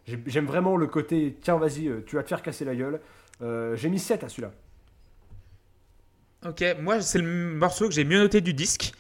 j'aime 0.06 0.46
vraiment 0.46 0.78
le 0.78 0.88
côté 0.88 1.38
tiens, 1.42 1.58
vas-y, 1.58 1.92
tu 2.06 2.16
vas 2.16 2.24
te 2.24 2.30
faire 2.30 2.42
casser 2.42 2.64
la 2.64 2.76
gueule. 2.76 3.02
J'ai 3.76 3.90
mis 3.90 4.00
7 4.00 4.24
à 4.24 4.30
celui-là. 4.30 4.52
Ok, 6.46 6.64
moi 6.82 7.02
c'est 7.02 7.20
le 7.20 7.54
morceau 7.54 7.90
que 7.90 7.94
j'ai 7.94 8.06
mieux 8.06 8.18
noté 8.18 8.40
du 8.40 8.54
disque. 8.54 8.94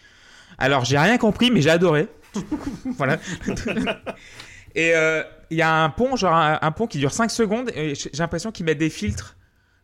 Alors 0.57 0.83
j'ai 0.83 0.97
rien 0.97 1.17
compris, 1.17 1.51
mais 1.51 1.61
j'ai 1.61 1.69
adoré. 1.69 2.07
voilà. 2.97 3.17
et 4.75 4.93
euh, 4.93 5.23
il 5.49 5.57
y 5.57 5.61
a 5.61 5.83
un 5.83 5.89
pont, 5.89 6.17
genre 6.17 6.33
un, 6.35 6.71
pont 6.71 6.85
qui 6.85 6.97
dure 6.97 7.13
5 7.13 7.31
secondes, 7.31 7.71
et 7.75 7.95
j'ai 7.95 8.09
l'impression 8.17 8.51
qu'ils 8.51 8.65
mettent 8.65 8.77
des 8.77 8.89
filtres. 8.89 9.37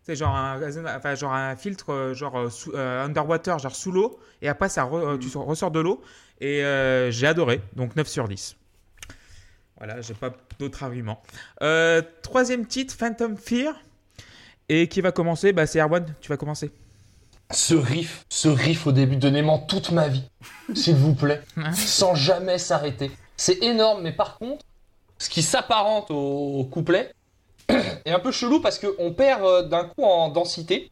C'est 0.03 0.15
genre 0.15 0.35
un, 0.35 0.59
enfin, 0.95 1.15
genre 1.15 1.33
un 1.33 1.55
filtre 1.55 1.91
euh, 1.91 2.13
genre 2.13 2.49
euh, 2.73 3.05
underwater, 3.05 3.57
genre 3.57 3.75
sous 3.75 3.91
l'eau, 3.91 4.19
et 4.41 4.49
après 4.49 4.69
ça 4.69 4.87
tu 5.19 5.37
ressors 5.37 5.71
de 5.71 5.79
l'eau. 5.79 6.01
Et 6.41 6.61
j'ai 7.11 7.27
adoré, 7.27 7.61
donc 7.77 7.95
9 7.95 8.05
sur 8.05 8.27
10. 8.27 8.57
Voilà, 9.77 10.01
j'ai 10.01 10.13
pas 10.13 10.33
d'autres 10.59 10.83
arguments. 10.83 11.23
troisième 12.21 12.65
titre, 12.65 12.93
Phantom 12.93 13.37
Fear. 13.37 13.73
Et 14.67 14.87
qui 14.87 15.01
va 15.01 15.11
commencer? 15.11 15.53
Bah, 15.53 15.67
c'est 15.67 15.79
Erwan, 15.79 16.05
tu 16.21 16.29
vas 16.29 16.37
commencer. 16.37 16.71
Ce 17.51 17.75
riff, 17.75 18.25
ce 18.29 18.47
riff 18.47 18.87
au 18.87 18.91
début, 18.91 19.17
donnez-moi 19.17 19.59
toute 19.67 19.91
ma 19.91 20.07
vie, 20.07 20.23
s'il 20.73 20.95
vous 20.95 21.13
plaît, 21.13 21.41
sans 21.73 22.15
jamais 22.15 22.57
s'arrêter. 22.57 23.11
C'est 23.37 23.61
énorme, 23.63 24.01
mais 24.01 24.11
par 24.11 24.37
contre, 24.37 24.65
ce 25.19 25.29
qui 25.29 25.43
s'apparente 25.43 26.09
au 26.09 26.67
couplet 26.71 27.13
est 28.05 28.11
un 28.11 28.19
peu 28.19 28.31
chelou 28.31 28.59
parce 28.61 28.79
qu'on 28.79 29.11
perd 29.13 29.43
euh, 29.43 29.63
d'un 29.63 29.85
coup 29.85 30.03
en 30.03 30.29
densité 30.29 30.91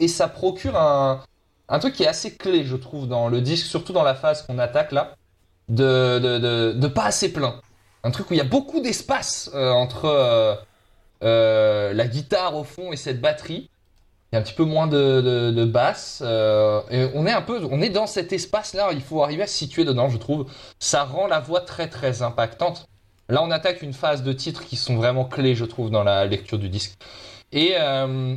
et 0.00 0.08
ça 0.08 0.28
procure 0.28 0.76
un, 0.76 1.22
un 1.68 1.78
truc 1.78 1.94
qui 1.94 2.02
est 2.02 2.08
assez 2.08 2.36
clé, 2.36 2.64
je 2.64 2.76
trouve, 2.76 3.08
dans 3.08 3.28
le 3.28 3.40
disque, 3.40 3.66
surtout 3.66 3.92
dans 3.92 4.02
la 4.02 4.14
phase 4.14 4.42
qu'on 4.42 4.58
attaque 4.58 4.92
là, 4.92 5.16
de, 5.68 6.18
de, 6.18 6.72
de, 6.72 6.88
pas 6.88 7.04
assez 7.04 7.32
plein. 7.32 7.60
Un 8.02 8.10
truc 8.10 8.30
où 8.30 8.34
il 8.34 8.38
y 8.38 8.40
a 8.40 8.44
beaucoup 8.44 8.80
d'espace 8.80 9.50
euh, 9.54 9.70
entre 9.70 10.64
euh, 11.22 11.92
la 11.92 12.06
guitare 12.06 12.56
au 12.56 12.64
fond 12.64 12.92
et 12.92 12.96
cette 12.96 13.20
batterie. 13.20 13.70
Un 14.36 14.42
petit 14.42 14.54
peu 14.54 14.64
moins 14.64 14.86
de, 14.86 15.50
de, 15.50 15.64
basse. 15.64 16.22
et 16.22 17.10
on 17.14 17.26
est 17.26 17.32
un 17.32 17.42
peu, 17.42 17.60
on 17.70 17.80
est 17.80 17.90
dans 17.90 18.06
cet 18.06 18.32
espace-là. 18.32 18.90
Il 18.92 19.02
faut 19.02 19.22
arriver 19.22 19.42
à 19.42 19.46
se 19.46 19.56
situer 19.56 19.84
dedans, 19.84 20.08
je 20.08 20.18
trouve. 20.18 20.46
Ça 20.78 21.04
rend 21.04 21.26
la 21.26 21.40
voix 21.40 21.60
très 21.60 21.88
très 21.88 22.22
impactante. 22.22 22.88
Là, 23.28 23.42
on 23.42 23.50
attaque 23.50 23.82
une 23.82 23.92
phase 23.92 24.22
de 24.22 24.32
titres 24.32 24.64
qui 24.64 24.76
sont 24.76 24.96
vraiment 24.96 25.24
clés, 25.24 25.54
je 25.54 25.64
trouve, 25.64 25.90
dans 25.90 26.04
la 26.04 26.26
lecture 26.26 26.58
du 26.58 26.68
disque. 26.68 26.96
Et 27.52 27.74
euh, 27.78 28.36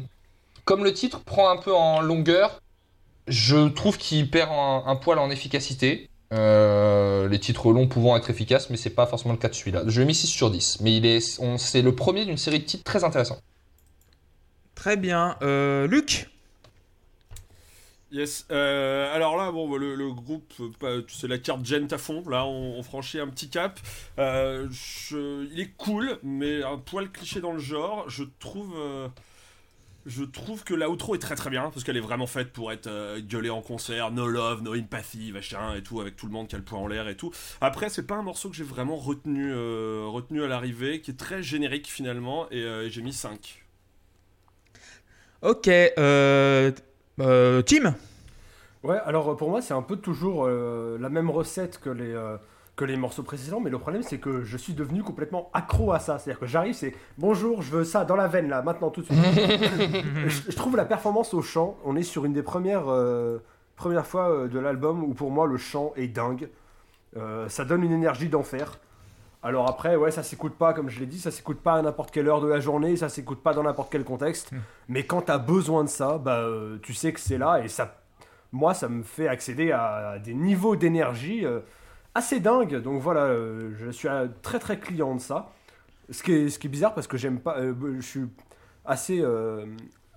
comme 0.66 0.84
le 0.84 0.94
titre 0.94 1.20
prend 1.24 1.50
un 1.50 1.58
peu 1.58 1.74
en 1.74 2.02
longueur, 2.02 2.62
je 3.28 3.68
trouve 3.70 3.98
qu'il 3.98 4.30
perd 4.32 4.50
un, 4.52 4.96
poil 4.96 5.20
en 5.20 5.30
efficacité. 5.30 6.10
Euh, 6.32 7.28
les 7.28 7.40
titres 7.40 7.72
longs 7.72 7.88
pouvant 7.88 8.16
être 8.18 8.30
efficaces, 8.30 8.70
mais 8.70 8.78
c'est 8.78 8.92
pas 8.92 9.06
forcément 9.06 9.34
le 9.34 9.40
cas 9.40 9.50
de 9.50 9.56
celui-là. 9.56 9.84
Je 9.88 9.98
lui 9.98 10.04
ai 10.04 10.06
mis 10.06 10.16
6 10.16 10.28
sur 10.28 10.50
10, 10.50 10.80
mais 10.82 10.98
est, 10.98 11.40
c'est 11.58 11.82
le 11.82 11.96
premier 11.96 12.26
d'une 12.26 12.38
série 12.38 12.60
de 12.60 12.66
titres 12.66 12.84
très 12.84 13.04
intéressants. 13.04 13.38
Très 14.80 14.96
bien. 14.96 15.36
Euh, 15.42 15.88
Luc 15.88 16.30
Yes. 18.14 18.48
Euh, 18.50 19.14
alors 19.14 19.36
là, 19.36 19.52
bon, 19.52 19.76
le, 19.76 20.14
groupe, 20.14 20.54
c'est 21.10 21.28
la 21.28 21.38
carte 21.38 21.66
Gent 21.66 21.92
à 21.92 21.98
fond. 21.98 22.24
Là, 22.30 22.46
on, 22.46 22.82
franchit 22.82 23.20
un 23.20 23.28
petit 23.28 23.50
cap. 23.50 23.78
Euh, 24.20 24.70
il 25.12 25.60
est 25.60 25.74
cool, 25.76 26.18
mais 26.24 26.64
un 26.64 26.78
poil 26.78 27.12
cliché 27.12 27.42
dans 27.42 27.52
le 27.52 27.60
genre. 27.60 28.10
Je 28.10 28.24
trouve, 28.40 28.74
je 30.06 30.24
trouve 30.24 30.64
que 30.64 30.74
la 30.74 30.90
outro 30.90 31.14
est 31.14 31.20
très 31.20 31.36
très 31.36 31.50
bien 31.50 31.70
parce 31.72 31.84
qu'elle 31.84 31.98
est 31.98 32.00
vraiment 32.00 32.26
faite 32.26 32.54
pour 32.54 32.72
être 32.72 33.20
gueulée 33.20 33.50
en 33.50 33.62
concert, 33.62 34.12
no 34.12 34.28
love, 34.28 34.62
no 34.64 34.74
empathy, 34.78 35.34
machin 35.34 35.76
et 35.76 35.84
tout, 35.84 36.00
avec 36.00 36.16
tout 36.16 36.26
le 36.26 36.32
monde 36.32 36.48
qui 36.48 36.56
a 36.56 36.58
le 36.58 36.64
poing 36.64 36.80
en 36.80 36.88
l'air 36.88 37.10
et 37.10 37.18
tout. 37.18 37.34
Après, 37.60 37.90
c'est 37.90 38.08
pas 38.08 38.16
un 38.16 38.24
morceau 38.24 38.50
que 38.50 38.56
j'ai 38.56 38.64
vraiment 38.64 38.96
retenu, 38.96 39.54
retenu 39.54 40.42
à 40.42 40.48
l'arrivée, 40.48 41.02
qui 41.02 41.12
est 41.12 41.20
très 41.20 41.44
générique 41.44 41.88
finalement, 41.88 42.50
et 42.50 42.90
j'ai 42.90 43.02
mis 43.02 43.14
5. 43.14 43.59
Ok. 45.42 45.68
Euh, 45.70 46.72
euh, 47.22 47.62
Tim 47.62 47.96
Ouais, 48.84 48.98
alors 49.06 49.36
pour 49.36 49.50
moi, 49.50 49.62
c'est 49.62 49.74
un 49.74 49.82
peu 49.82 49.98
toujours 49.98 50.46
euh, 50.46 50.98
la 51.00 51.10
même 51.10 51.30
recette 51.30 51.80
que 51.80 51.90
les, 51.90 52.14
euh, 52.14 52.38
que 52.76 52.86
les 52.86 52.96
morceaux 52.96 53.24
précédents, 53.24 53.60
mais 53.60 53.70
le 53.70 53.78
problème, 53.78 54.04
c'est 54.04 54.20
que 54.20 54.44
je 54.44 54.58
suis 54.58 54.74
devenu 54.74 55.04
complètement 55.04 55.50
accro 55.54 55.92
à 55.92 56.00
ça. 56.00 56.18
C'est-à-dire 56.18 56.40
que 56.40 56.46
j'arrive, 56.46 56.74
c'est 56.74 56.94
bonjour, 57.18 57.62
je 57.62 57.72
veux 57.72 57.84
ça 57.84 58.06
dans 58.06 58.16
la 58.16 58.28
veine 58.28 58.50
là, 58.50 58.62
maintenant 58.62 58.90
tout 58.90 59.02
de 59.02 59.06
suite. 59.06 59.18
je, 60.28 60.56
trouve 60.56 60.78
la 60.78 60.86
performance 60.86 61.34
au 61.34 61.42
chant, 61.42 61.78
on 61.84 61.96
est 61.96 62.04
sur 62.04 62.26
une 62.26 62.34
des 62.34 62.44
premières, 62.44 62.86
premières 63.76 64.08
fois 64.08 64.48
de 64.48 64.60
l'album 64.60 65.04
où 65.04 65.14
pour 65.14 65.32
moi 65.32 65.46
le 65.46 65.58
chant 65.58 65.92
est 65.98 66.08
dingue. 66.08 66.50
ça 67.48 67.66
donne 67.66 67.84
une 67.84 67.92
énergie 67.92 68.30
d'enfer. 68.30 68.80
Alors 69.42 69.70
après, 69.70 69.96
ouais, 69.96 70.12
ça 70.12 70.22
s'écoute 70.22 70.56
pas, 70.56 70.74
comme 70.74 70.90
je 70.90 71.00
l'ai 71.00 71.06
dit, 71.06 71.20
ça 71.20 71.32
s'écoute 71.32 71.62
pas 71.62 71.76
à 71.76 71.82
n'importe 71.82 72.12
quelle 72.12 72.28
heure 72.28 72.42
de 72.42 72.48
la 72.48 72.60
journée, 72.60 72.98
ça 72.98 73.08
s'écoute 73.08 73.42
pas 73.42 73.54
dans 73.54 73.64
n'importe 73.64 73.90
quel 73.90 74.04
contexte. 74.04 74.52
Hmm. 74.52 74.60
Mais 74.90 75.06
quand 75.06 75.22
t'as 75.24 75.38
besoin 75.38 75.86
de 75.86 75.90
ça, 75.90 76.18
bah, 76.18 76.40
euh, 76.40 76.78
tu 76.82 76.94
sais 76.94 77.14
que 77.14 77.22
c'est 77.22 77.38
là 77.38 77.62
et 77.64 77.70
ça, 77.70 78.02
moi, 78.52 78.74
ça 78.74 78.90
me 78.90 79.02
fait 79.02 79.30
accéder 79.30 79.72
à, 79.72 80.20
des 80.20 80.34
niveaux 80.34 80.76
d'énergie 80.76 81.46
euh, 81.46 81.62
assez 82.16 82.42
dingues. 82.42 82.82
Donc 82.82 83.02
voilà, 83.02 83.22
euh, 83.26 83.72
je 83.78 83.90
suis 83.92 84.10
très 84.42 84.60
très 84.60 84.78
client 84.78 85.16
de 85.16 85.22
ça. 85.22 85.54
Ce 86.10 86.22
qui 86.22 86.34
est, 86.34 86.50
ce 86.50 86.60
qui 86.60 86.68
est 86.68 86.70
bizarre 86.70 86.94
parce 86.94 87.08
que 87.08 87.16
j'aime 87.16 87.40
pas, 87.40 87.62
je 87.62 88.02
suis 88.02 88.26
assez, 88.84 89.24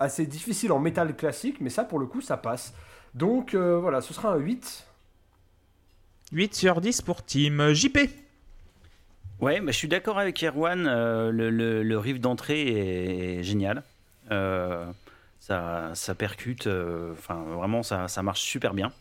assez 0.01 0.25
difficile 0.25 0.73
en 0.73 0.79
métal 0.79 1.15
classique, 1.15 1.59
mais 1.61 1.69
ça 1.69 1.85
pour 1.85 1.99
le 1.99 2.07
coup, 2.07 2.23
ça 2.23 2.39
passe. 2.39 2.73
Donc 3.13 3.55
voilà, 3.55 4.01
ce 4.01 4.15
sera 4.15 4.33
un 4.33 4.37
8. 4.37 4.87
8 6.33 6.55
sur 6.55 6.81
10 6.81 7.03
pour 7.03 7.23
Team 7.23 7.75
JP. 7.75 8.22
Ouais, 9.41 9.61
bah, 9.61 9.73
je 9.73 9.77
suis 9.77 9.89
d'accord 9.89 10.19
avec 10.19 10.43
Erwan. 10.43 10.87
Euh, 10.87 11.31
le, 11.33 11.99
riff 11.99 12.21
d'entrée 12.21 13.39
est, 13.39 13.43
génial. 13.43 13.83
Euh, 14.31 14.85
ça, 15.41 15.91
ça, 15.95 16.15
percute. 16.15 16.67
Euh, 16.67 17.13
enfin, 17.13 17.43
vraiment, 17.57 17.83
ça, 17.83 18.09
ça, 18.09 18.23
marche 18.23 18.41
super 18.41 18.75
bien. 18.75 18.93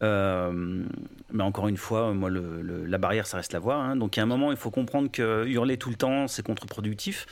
mais 0.00 1.42
encore 1.42 1.68
une 1.68 1.76
fois, 1.76 2.12
moi, 2.12 2.30
le, 2.30 2.84
la 2.86 2.98
barrière, 2.98 3.26
ça 3.26 3.36
reste 3.36 3.52
la 3.52 3.60
voix. 3.60 3.76
Hein. 3.76 3.96
Donc, 3.96 4.16
il 4.16 4.20
y 4.20 4.22
a 4.22 4.24
un 4.24 4.26
moment, 4.26 4.50
il 4.50 4.56
faut 4.56 4.70
comprendre 4.70 5.10
que 5.10 5.46
hurler 5.46 5.76
tout 5.76 5.90
le 5.90 5.96
temps, 5.96 6.28
c'est 6.28 6.44
contre-productif. 6.44 7.26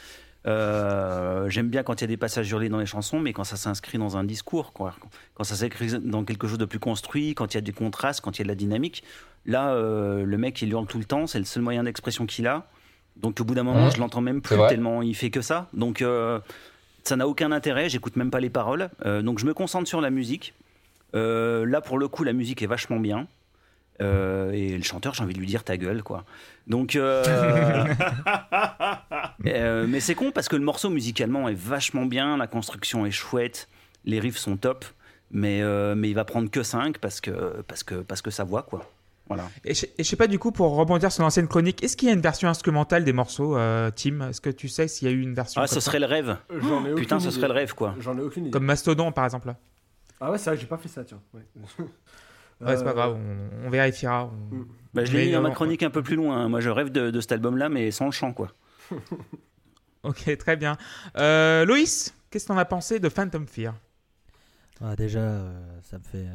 J'aime 0.46 1.68
bien 1.68 1.82
quand 1.82 2.00
il 2.00 2.02
y 2.02 2.04
a 2.04 2.08
des 2.08 2.16
passages 2.16 2.50
hurlés 2.50 2.68
dans 2.68 2.78
les 2.78 2.86
chansons, 2.86 3.20
mais 3.20 3.32
quand 3.32 3.44
ça 3.44 3.56
s'inscrit 3.56 3.98
dans 3.98 4.16
un 4.16 4.24
discours, 4.24 4.72
quoi. 4.72 4.94
quand 5.34 5.44
ça 5.44 5.56
s'inscrit 5.56 5.98
dans 6.00 6.24
quelque 6.24 6.46
chose 6.46 6.58
de 6.58 6.64
plus 6.64 6.78
construit, 6.78 7.34
quand 7.34 7.54
il 7.54 7.56
y 7.56 7.58
a 7.58 7.62
du 7.62 7.72
contraste, 7.72 8.20
quand 8.20 8.38
il 8.38 8.40
y 8.40 8.42
a 8.42 8.44
de 8.44 8.48
la 8.48 8.54
dynamique. 8.54 9.02
Là, 9.46 9.70
euh, 9.70 10.24
le 10.24 10.38
mec, 10.38 10.60
il 10.60 10.70
hurle 10.70 10.86
tout 10.86 10.98
le 10.98 11.04
temps, 11.04 11.26
c'est 11.26 11.38
le 11.38 11.44
seul 11.44 11.62
moyen 11.62 11.84
d'expression 11.84 12.26
qu'il 12.26 12.46
a. 12.46 12.66
Donc 13.16 13.40
au 13.40 13.44
bout 13.44 13.54
d'un 13.54 13.62
moment, 13.62 13.88
je 13.88 13.98
l'entends 13.98 14.20
même 14.20 14.42
plus 14.42 14.56
tellement 14.68 15.00
il 15.00 15.14
fait 15.14 15.30
que 15.30 15.40
ça. 15.40 15.68
Donc 15.72 16.02
euh, 16.02 16.38
ça 17.02 17.16
n'a 17.16 17.26
aucun 17.26 17.50
intérêt, 17.50 17.88
j'écoute 17.88 18.16
même 18.16 18.30
pas 18.30 18.40
les 18.40 18.50
paroles. 18.50 18.90
Euh, 19.06 19.22
donc 19.22 19.38
je 19.38 19.46
me 19.46 19.54
concentre 19.54 19.88
sur 19.88 20.00
la 20.00 20.10
musique. 20.10 20.52
là, 21.14 21.80
pour 21.80 21.98
le 21.98 22.08
coup, 22.08 22.24
la 22.24 22.34
musique 22.34 22.60
est 22.60 22.66
vachement 22.66 23.00
bien. 23.00 23.26
Et 24.00 24.76
le 24.76 24.82
chanteur, 24.82 25.14
j'ai 25.14 25.22
envie 25.22 25.34
de 25.34 25.38
lui 25.38 25.46
dire 25.46 25.64
ta 25.64 25.76
gueule, 25.76 26.02
quoi. 26.02 26.24
Donc, 26.66 26.96
mais 29.40 30.00
c'est 30.00 30.14
con 30.14 30.32
parce 30.32 30.48
que 30.48 30.56
le 30.56 30.64
morceau 30.64 30.90
musicalement 30.90 31.48
est 31.48 31.54
vachement 31.54 32.06
bien, 32.06 32.36
la 32.36 32.46
construction 32.46 33.06
est 33.06 33.10
chouette, 33.10 33.68
les 34.04 34.20
riffs 34.20 34.38
sont 34.38 34.56
top, 34.56 34.84
mais 35.30 35.62
mais 35.94 36.10
il 36.10 36.14
va 36.14 36.24
prendre 36.24 36.50
que 36.50 36.62
5 36.62 36.98
parce 36.98 37.20
que 37.20 37.62
parce 37.68 37.82
que 37.82 37.96
parce 37.96 38.22
que 38.22 38.30
ça 38.30 38.44
voit 38.44 38.62
quoi. 38.62 38.90
Et 39.64 39.74
je, 39.74 40.02
sais 40.02 40.16
pas 40.16 40.28
du 40.28 40.38
coup 40.38 40.52
pour 40.52 40.76
rebondir 40.76 41.10
sur 41.10 41.24
l'ancienne 41.24 41.48
chronique, 41.48 41.82
est-ce 41.82 41.96
qu'il 41.96 42.08
y 42.08 42.10
a 42.10 42.14
une 42.14 42.20
version 42.20 42.48
instrumentale 42.48 43.04
des 43.04 43.12
morceaux, 43.12 43.56
euh, 43.56 43.90
Tim? 43.94 44.28
Est-ce 44.28 44.40
que 44.40 44.50
tu 44.50 44.68
sais 44.68 44.86
s'il 44.86 45.08
y 45.08 45.10
a 45.10 45.14
eu 45.14 45.20
une 45.20 45.34
version 45.34 45.60
Ah, 45.60 45.66
ce 45.66 45.80
serait 45.80 45.98
le 45.98 46.06
rêve. 46.06 46.36
Ai 46.50 46.94
Putain, 46.94 47.18
ce 47.18 47.30
serait 47.30 47.48
le 47.48 47.54
rêve 47.54 47.74
quoi. 47.74 47.94
J'en 47.98 48.16
ai 48.16 48.20
aucune 48.20 48.44
idée. 48.44 48.52
Comme 48.52 48.64
Mastodon 48.64 49.10
par 49.10 49.24
exemple. 49.24 49.54
Ah 50.20 50.30
ouais, 50.30 50.38
c'est 50.38 50.50
vrai, 50.50 50.58
j'ai 50.58 50.66
pas 50.66 50.78
fait 50.78 50.88
ça, 50.88 51.04
tiens. 51.04 51.20
Ouais, 51.34 51.42
c'est 52.60 52.84
pas 52.84 52.94
grave, 52.94 53.18
on, 53.64 53.70
vérifiera. 53.70 54.26
Mm. 54.26 54.64
Bah, 54.94 55.04
je 55.04 55.12
l'ai 55.12 55.26
mis 55.26 55.32
dans 55.32 55.42
ma 55.42 55.50
chronique 55.50 55.82
un 55.82 55.90
peu 55.90 56.02
plus 56.02 56.16
loin. 56.16 56.36
Hein. 56.38 56.48
Moi, 56.48 56.60
je 56.60 56.70
rêve 56.70 56.90
de, 56.90 57.20
cet 57.20 57.32
album-là, 57.32 57.68
mais 57.68 57.90
sans 57.90 58.06
le 58.06 58.12
chant 58.12 58.32
quoi. 58.32 58.52
ok, 60.02 60.36
très 60.38 60.56
bien. 60.56 60.76
Euh, 61.18 61.64
Loïs, 61.64 62.14
qu'est-ce 62.30 62.44
que 62.44 62.48
t'en 62.48 62.58
as 62.58 62.64
pensé 62.64 62.98
de 62.98 63.08
Phantom 63.08 63.46
Fear? 63.46 63.74
Ah, 64.82 64.96
Déjà, 64.96 65.20
euh, 65.20 65.80
ça 65.82 65.98
me 65.98 66.02
fait 66.02 66.26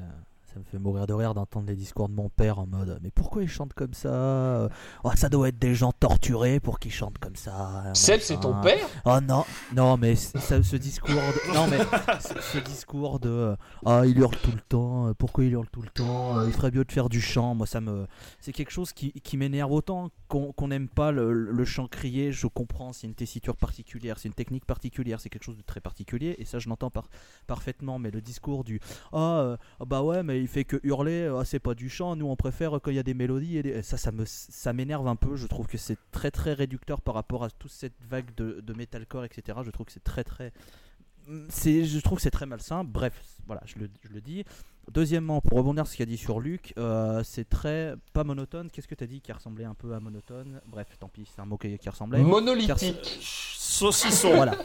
ça 0.53 0.59
me 0.59 0.65
fait 0.65 0.79
mourir 0.79 1.07
de 1.07 1.13
rire 1.13 1.33
d'entendre 1.33 1.67
les 1.67 1.75
discours 1.75 2.09
de 2.09 2.13
mon 2.13 2.27
père 2.27 2.59
en 2.59 2.67
mode 2.67 2.99
Mais 3.01 3.11
pourquoi 3.11 3.41
ils 3.41 3.47
chantent 3.47 3.73
comme 3.73 3.93
ça? 3.93 4.67
Oh, 5.03 5.11
Ça 5.15 5.29
doit 5.29 5.47
être 5.47 5.59
des 5.59 5.75
gens 5.75 5.93
torturés 5.93 6.59
pour 6.59 6.77
qu'ils 6.79 6.91
chantent 6.91 7.19
comme 7.19 7.37
ça. 7.37 7.83
Seb, 7.93 8.19
c'est 8.19 8.39
ton 8.39 8.59
père? 8.61 8.85
Oh 9.05 9.19
non, 9.21 9.45
non, 9.73 9.95
mais 9.95 10.15
ce 10.15 10.75
discours. 10.75 11.15
De, 11.15 11.53
non, 11.53 11.67
mais 11.67 11.77
ce, 12.19 12.57
discours 12.59 13.19
de 13.19 13.55
Ah, 13.85 14.01
il 14.05 14.17
hurle 14.19 14.35
tout 14.35 14.51
le 14.51 14.61
temps, 14.61 15.13
pourquoi 15.17 15.45
il 15.45 15.53
hurle 15.53 15.69
tout 15.71 15.81
le 15.81 15.89
temps 15.89 16.43
Il 16.45 16.51
ferait 16.51 16.71
mieux 16.71 16.83
de 16.83 16.91
faire 16.91 17.07
du 17.07 17.21
chant. 17.21 17.55
Moi, 17.55 17.65
ça 17.65 17.79
me. 17.79 18.05
C'est 18.41 18.51
quelque 18.51 18.71
chose 18.71 18.91
qui, 18.91 19.13
qui 19.13 19.37
m'énerve 19.37 19.71
autant 19.71 20.09
qu'on 20.27 20.67
n'aime 20.67 20.89
pas 20.89 21.11
le, 21.11 21.65
chant 21.65 21.87
crié. 21.87 22.33
Je 22.33 22.47
comprends, 22.47 22.91
c'est 22.91 23.07
une 23.07 23.15
tessiture 23.15 23.55
particulière, 23.55 24.19
c'est 24.19 24.27
une 24.27 24.33
technique 24.33 24.65
particulière, 24.65 25.21
c'est 25.21 25.29
quelque 25.29 25.43
chose 25.43 25.57
de 25.57 25.61
très 25.63 25.79
particulier, 25.79 26.35
et 26.39 26.45
ça, 26.45 26.59
je 26.59 26.67
l'entends 26.67 26.91
par, 26.91 27.09
parfaitement. 27.47 27.99
Mais 27.99 28.11
le 28.11 28.21
discours 28.21 28.65
du 28.65 28.81
Ah, 29.13 29.55
bah 29.85 30.03
ouais, 30.03 30.23
mais 30.23 30.40
il 30.41 30.47
fait 30.47 30.65
que 30.65 30.77
hurler, 30.83 31.23
euh, 31.23 31.43
c'est 31.43 31.59
pas 31.59 31.73
du 31.73 31.89
chant, 31.89 32.15
nous 32.15 32.27
on 32.27 32.35
préfère 32.35 32.71
quand 32.81 32.91
il 32.91 32.95
y 32.95 32.99
a 32.99 33.03
des 33.03 33.13
mélodies 33.13 33.57
et 33.57 33.81
ça 33.81 33.97
ça 33.97 34.11
me 34.11 34.25
ça 34.25 34.73
m'énerve 34.73 35.07
un 35.07 35.15
peu, 35.15 35.35
je 35.35 35.47
trouve 35.47 35.67
que 35.67 35.77
c'est 35.77 35.97
très 36.11 36.31
très 36.31 36.53
réducteur 36.53 37.01
par 37.01 37.15
rapport 37.15 37.43
à 37.43 37.49
toute 37.49 37.71
cette 37.71 37.93
vague 38.09 38.33
de, 38.35 38.61
de 38.61 38.73
metalcore 38.73 39.25
etc. 39.25 39.59
Je 39.63 39.71
trouve 39.71 39.85
que 39.85 39.91
c'est 39.91 40.03
très 40.03 40.23
très 40.23 40.51
c'est 41.49 41.85
je 41.85 41.99
trouve 41.99 42.17
que 42.17 42.21
c'est 42.21 42.31
très 42.31 42.45
malsain. 42.45 42.83
Bref, 42.83 43.13
voilà, 43.45 43.61
je 43.65 43.79
le, 43.79 43.89
je 44.03 44.13
le 44.13 44.21
dis. 44.21 44.43
Deuxièmement, 44.91 45.41
pour 45.41 45.59
rebondir 45.59 45.85
sur 45.85 45.93
ce 45.93 45.97
qu'a 45.97 46.05
dit 46.05 46.17
sur 46.17 46.39
Luc, 46.39 46.73
euh, 46.77 47.21
c'est 47.23 47.47
très 47.47 47.93
pas 48.13 48.23
monotone. 48.23 48.69
Qu'est-ce 48.71 48.87
que 48.87 48.95
tu 48.95 49.03
as 49.03 49.07
dit 49.07 49.21
qui 49.21 49.31
ressemblait 49.31 49.65
un 49.65 49.75
peu 49.75 49.93
à 49.93 49.99
monotone? 49.99 50.59
Bref, 50.65 50.87
tant 50.99 51.07
pis, 51.07 51.29
c'est 51.33 51.41
un 51.41 51.45
mot 51.45 51.57
qui, 51.57 51.77
ressemblait. 51.87 52.19
Monolithique. 52.19 53.19
Saucisson. 53.21 54.35
Voilà. 54.35 54.57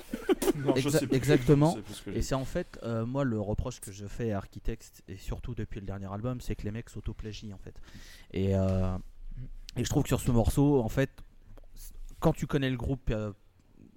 Exactement. 1.12 1.77
Et 2.14 2.23
c'est 2.23 2.35
en 2.35 2.45
fait, 2.45 2.79
euh, 2.83 3.05
moi, 3.07 3.25
le 3.25 3.40
reproche 3.40 3.81
que 3.81 3.92
je 3.92 4.07
fais 4.07 4.33
à 4.33 4.38
Architect, 4.38 5.03
et 5.09 5.16
surtout 5.16 5.55
depuis 5.55 5.81
le 5.81 5.87
dernier 5.87 6.12
album, 6.12 6.40
c'est 6.40 6.55
que 6.57 6.62
les 6.62 6.71
mecs 6.71 6.90
s'autoplagient 6.90 7.53
en 7.53 7.59
fait. 7.59 7.75
Et, 8.33 8.55
euh, 8.55 8.97
et 9.77 9.85
je 9.85 9.88
trouve 9.90 10.03
que 10.03 10.09
sur 10.09 10.21
ce 10.21 10.31
morceau, 10.31 10.81
en 10.81 10.88
fait, 10.88 11.11
quand 12.21 12.33
tu 12.33 12.47
connais 12.47 12.71
le 12.71 12.77
groupe 12.77 13.12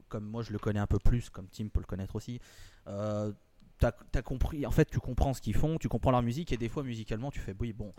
comme 0.10 0.26
moi 0.26 0.41
je 0.41 0.52
le 0.52 0.58
connais 0.60 0.80
un 0.80 0.88
peu 0.88 0.98
plus, 1.00 1.30
comme 1.30 1.48
Tim 1.50 1.67
peut 1.67 1.80
le 1.80 1.86
connaître 1.86 2.15
aussi, 2.15 2.39
euh, 2.88 3.32
t'as 3.78 3.91
as 4.15 4.22
compris, 4.24 4.65
en 4.65 4.72
fait 4.72 4.89
tu 4.89 5.00
comprends 5.00 5.34
ce 5.36 5.39
qu'ils 5.41 5.56
font, 5.56 5.78
tu 5.78 5.88
comprends 5.88 6.10
leur 6.12 6.24
musique 6.24 6.52
et 6.52 6.58
des 6.58 6.67
fois 6.67 6.82
musicalement 6.84 7.30
tu 7.30 7.39
fais 7.39 7.54
oui 7.60 7.74
bon, 7.74 7.93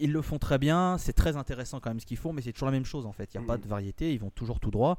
ils 0.00 0.10
le 0.10 0.22
font 0.22 0.38
très 0.40 0.58
bien, 0.58 0.98
c'est 0.98 1.12
très 1.12 1.36
intéressant 1.36 1.78
quand 1.78 1.90
même 1.90 2.00
ce 2.00 2.06
qu'ils 2.06 2.16
font, 2.16 2.32
mais 2.32 2.42
c'est 2.42 2.52
toujours 2.52 2.66
la 2.66 2.72
même 2.72 2.84
chose 2.84 3.06
en 3.06 3.12
fait, 3.12 3.32
il 3.32 3.38
n'y 3.38 3.44
a 3.44 3.46
pas 3.46 3.56
Mhm. 3.56 3.62
de 3.62 3.68
variété, 3.68 4.12
ils 4.12 4.18
vont 4.18 4.30
toujours 4.30 4.58
tout 4.58 4.72
droit. 4.72 4.98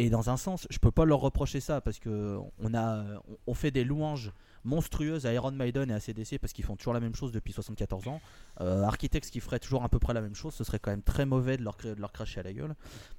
Et 0.00 0.08
dans 0.08 0.30
un 0.30 0.38
sens, 0.38 0.66
je 0.70 0.78
peux 0.78 0.90
pas 0.90 1.04
leur 1.04 1.20
reprocher 1.20 1.60
ça 1.60 1.82
parce 1.82 1.98
que 1.98 2.38
on 2.58 2.72
a, 2.72 3.04
on 3.46 3.52
fait 3.52 3.70
des 3.70 3.84
louanges 3.84 4.32
monstrueuses 4.64 5.26
à 5.26 5.32
Iron 5.34 5.50
Maiden 5.52 5.90
et 5.90 5.92
à 5.92 6.00
CDC 6.00 6.38
parce 6.38 6.54
qu'ils 6.54 6.64
font 6.64 6.74
toujours 6.74 6.94
la 6.94 7.00
même 7.00 7.14
chose 7.14 7.32
depuis 7.32 7.52
74 7.52 8.08
ans. 8.08 8.18
Euh, 8.62 8.82
Architects 8.84 9.26
qui 9.30 9.40
ferait 9.40 9.58
toujours 9.58 9.84
à 9.84 9.90
peu 9.90 9.98
près 9.98 10.14
la 10.14 10.22
même 10.22 10.34
chose, 10.34 10.54
ce 10.54 10.64
serait 10.64 10.78
quand 10.78 10.90
même 10.90 11.02
très 11.02 11.26
mauvais 11.26 11.58
de 11.58 11.62
leur, 11.64 11.76
de 11.76 12.00
leur 12.00 12.12
cracher 12.12 12.40
à 12.40 12.42
la 12.44 12.54
gueule. 12.54 12.74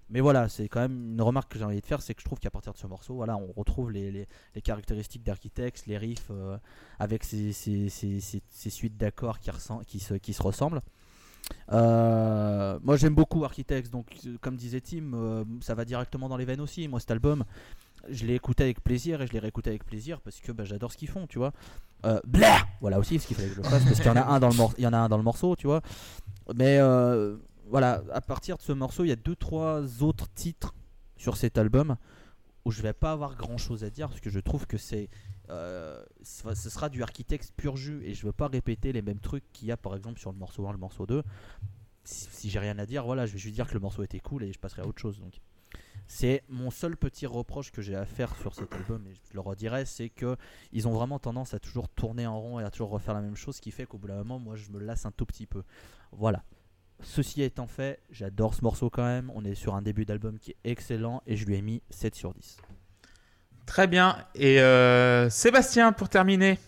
Mais 0.10 0.22
voilà, 0.22 0.50
c'est 0.50 0.68
quand 0.70 0.80
même 0.80 1.14
une 1.14 1.22
remarque 1.22 1.52
que 1.52 1.60
j'ai 1.60 1.66
envie 1.66 1.82
de 1.82 1.86
faire, 1.86 2.02
c'est 2.02 2.16
que 2.16 2.22
je 2.22 2.26
trouve 2.26 2.40
qu'à 2.40 2.50
partir 2.50 2.74
de 2.74 2.80
ce 2.80 2.88
morceau, 2.88 3.14
voilà, 3.14 3.38
on 3.38 3.52
retrouve 3.56 3.92
les, 3.92 4.12
les- 4.12 4.62
caractéristiques 4.64 5.24
d'Architects, 5.24 5.86
les 5.86 6.00
riffs 6.00 6.30
euh, 6.32 6.58
avec 6.98 7.24
ces, 7.24 7.52
suites 8.50 8.98
d'accords 8.98 9.40
qui, 9.40 9.52
qui, 9.86 10.00
se, 10.00 10.16
qui 10.16 10.34
se 10.34 10.42
ressemblent. 10.42 10.82
Euh, 11.72 12.80
moi 12.84 12.98
j'aime 12.98 13.16
beaucoup 13.16 13.44
Architects, 13.46 13.90
donc 13.90 14.08
euh, 14.26 14.38
comme 14.42 14.56
disait 14.56 14.82
Tim, 14.82 15.14
euh, 15.14 15.44
ça 15.62 15.76
va 15.76 15.86
directement 15.86 16.30
dans 16.30 16.38
les 16.38 16.46
veines 16.46 16.62
aussi. 16.62 16.88
Moi 16.88 17.00
cet 17.00 17.12
album, 17.12 17.44
je 18.10 18.26
l'ai 18.26 18.36
écouté 18.36 18.64
avec 18.64 18.84
plaisir 18.84 19.22
et 19.22 19.28
je 19.28 19.34
l'ai 19.34 19.40
réécouté 19.40 19.70
avec 19.70 19.86
plaisir 19.86 20.22
parce 20.22 20.40
que 20.40 20.52
bah, 20.52 20.64
j'adore 20.66 20.92
ce 20.92 20.98
qu'ils 20.98 21.10
font, 21.10 21.28
tu 21.28 21.38
vois. 21.38 21.54
Blah 22.26 22.58
voilà 22.82 22.98
aussi 22.98 23.20
ce 23.20 23.28
qu'il 23.28 23.36
fallait 23.36 23.50
que 23.50 23.56
je 23.56 23.62
fasse 23.62 23.84
parce 23.84 23.98
qu'il 23.98 24.08
y 24.08 24.10
en 24.10 24.16
a 24.16 24.24
un 24.26 24.40
dans 24.40 24.50
le 24.50 24.56
mor- 24.56 24.74
il 24.78 24.84
y 24.84 24.88
en 24.88 24.94
a 24.94 24.98
un 24.98 25.08
dans 25.08 25.18
le 25.18 25.24
morceau, 25.24 25.56
tu 25.56 25.68
vois. 25.68 25.82
Mais 26.56 26.80
voilà, 27.68 28.04
à 28.12 28.22
partir 28.22 28.58
de 28.58 28.62
ce 28.64 28.72
morceau, 28.74 29.04
il 29.06 29.10
y 29.10 29.14
a 29.14 29.16
deux 29.16 29.36
trois 29.36 30.02
autres 30.04 30.28
titres 30.34 30.74
sur 31.16 31.38
cet 31.38 31.58
album 31.60 31.96
où 32.66 32.72
je 32.72 32.82
vais 32.82 32.94
pas 32.94 33.12
avoir 33.12 33.36
grand 33.36 33.58
chose 33.58 33.84
à 33.84 33.90
dire 33.90 34.08
parce 34.10 34.20
que 34.20 34.30
je 34.30 34.40
trouve 34.40 34.66
que 34.68 34.78
c'est 34.78 35.10
euh, 35.52 36.04
ce 36.24 36.70
sera 36.70 36.90
du 36.90 37.04
architecte 37.04 37.54
pur 37.56 37.76
jus 37.76 38.02
et 38.06 38.14
je 38.14 38.26
veux 38.26 38.32
pas 38.32 38.48
répéter 38.48 38.94
les 38.94 39.02
mêmes 39.02 39.20
trucs 39.20 39.44
qu'il 39.52 39.68
y 39.68 39.72
a 39.72 39.78
par 39.78 39.96
exemple 39.96 40.20
sur 40.20 40.32
le 40.32 40.38
morceau 40.38 40.68
1 40.68 40.72
le 40.72 40.78
morceau 40.78 41.06
2 41.06 41.24
si, 42.04 42.28
si 42.32 42.50
j'ai 42.50 42.60
rien 42.60 42.80
à 42.80 42.86
dire 42.86 43.04
voilà 43.04 43.26
je 43.26 43.34
vais 43.34 43.40
juste 43.40 43.56
dire 43.56 43.68
que 43.68 43.74
le 43.74 43.80
morceau 43.80 44.04
était 44.04 44.20
cool 44.20 44.44
et 44.44 44.54
je 44.54 44.60
passerai 44.60 44.82
à 44.82 44.88
autre 44.88 45.00
chose 45.00 45.20
donc 45.20 45.42
c'est 46.08 46.44
mon 46.50 46.72
seul 46.72 46.98
petit 46.98 47.26
reproche 47.26 47.72
que 47.72 47.82
j'ai 47.82 47.96
à 47.96 48.06
faire 48.06 48.36
sur 48.38 48.56
cet 48.56 48.74
album 48.74 49.06
et 49.08 49.14
je 49.14 49.34
le 49.34 49.40
redirai 49.42 49.86
c'est 49.86 50.10
que 50.10 50.38
ils 50.72 50.88
ont 50.88 50.94
vraiment 50.94 51.20
tendance 51.20 51.54
à 51.54 51.60
toujours 51.60 51.90
tourner 51.90 52.26
en 52.26 52.40
rond 52.40 52.60
et 52.60 52.64
à 52.64 52.72
toujours 52.72 52.90
refaire 52.90 53.14
la 53.14 53.22
même 53.22 53.36
chose 53.36 53.58
ce 53.58 53.62
qui 53.62 53.72
fait 53.72 53.86
qu'au 53.86 53.98
bout 53.98 54.08
d'un 54.08 54.18
moment 54.18 54.40
moi 54.40 54.56
je 54.56 54.72
me 54.72 54.80
lasse 54.80 55.06
un 55.06 55.12
tout 55.12 55.26
petit 55.26 55.48
peu 55.48 55.64
voilà 56.12 56.44
Ceci 57.04 57.42
étant 57.42 57.66
fait, 57.66 58.00
j'adore 58.12 58.54
ce 58.54 58.64
morceau 58.64 58.90
quand 58.90 59.04
même. 59.04 59.32
On 59.34 59.44
est 59.44 59.56
sur 59.56 59.76
un 59.76 59.82
début 59.82 60.06
d'album 60.06 60.38
qui 60.38 60.52
est 60.52 60.58
excellent 60.64 61.24
et 61.26 61.36
je 61.36 61.46
lui 61.46 61.56
ai 61.56 61.62
mis 61.62 61.82
7 61.90 62.14
sur 62.16 62.34
10. 62.34 62.58
Très 63.72 63.88
bien. 63.88 64.18
Et 64.36 64.60
euh, 64.60 65.30
Sébastien, 65.30 65.94
pour 65.94 66.10
terminer. 66.10 66.60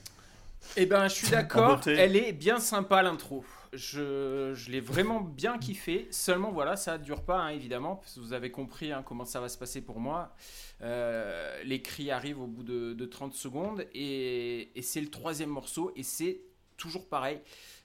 Eh 0.78 0.86
ben, 0.86 1.10
je 1.10 1.16
suis 1.16 1.28
d'accord. 1.28 1.82
Elle 1.86 2.16
est 2.16 2.32
bien 2.32 2.62
sympa 2.62 3.04
l'intro. 3.04 3.44
Je, 3.74 4.54
je 4.56 4.72
l'ai 4.72 4.80
vraiment 4.80 5.20
bien 5.20 5.58
kiffé. 5.58 6.08
Seulement, 6.12 6.54
voilà, 6.54 6.78
ça 6.78 6.98
dure 6.98 7.24
pas, 7.24 7.40
hein, 7.42 7.50
évidemment, 7.50 7.98
parce 7.98 8.16
que 8.16 8.22
vous 8.22 8.32
avez 8.32 8.52
compris 8.52 8.94
hein, 8.94 9.04
comment 9.06 9.26
ça 9.26 9.42
va 9.42 9.50
se 9.50 9.58
passer 9.58 9.82
pour 9.82 10.00
moi. 10.00 10.34
Euh, 10.82 11.62
les 11.66 11.82
cris 11.82 12.10
arrivent 12.10 12.40
au 12.40 12.48
bout 12.48 12.64
de, 12.64 12.94
de 12.94 13.06
30 13.06 13.34
secondes 13.34 13.86
et, 13.94 14.72
et 14.74 14.82
c'est 14.82 15.02
le 15.02 15.10
troisième 15.10 15.50
morceau 15.50 15.92
et 15.98 16.04
c'est 16.04 16.40
toujours 16.78 17.10
pareil. 17.10 17.42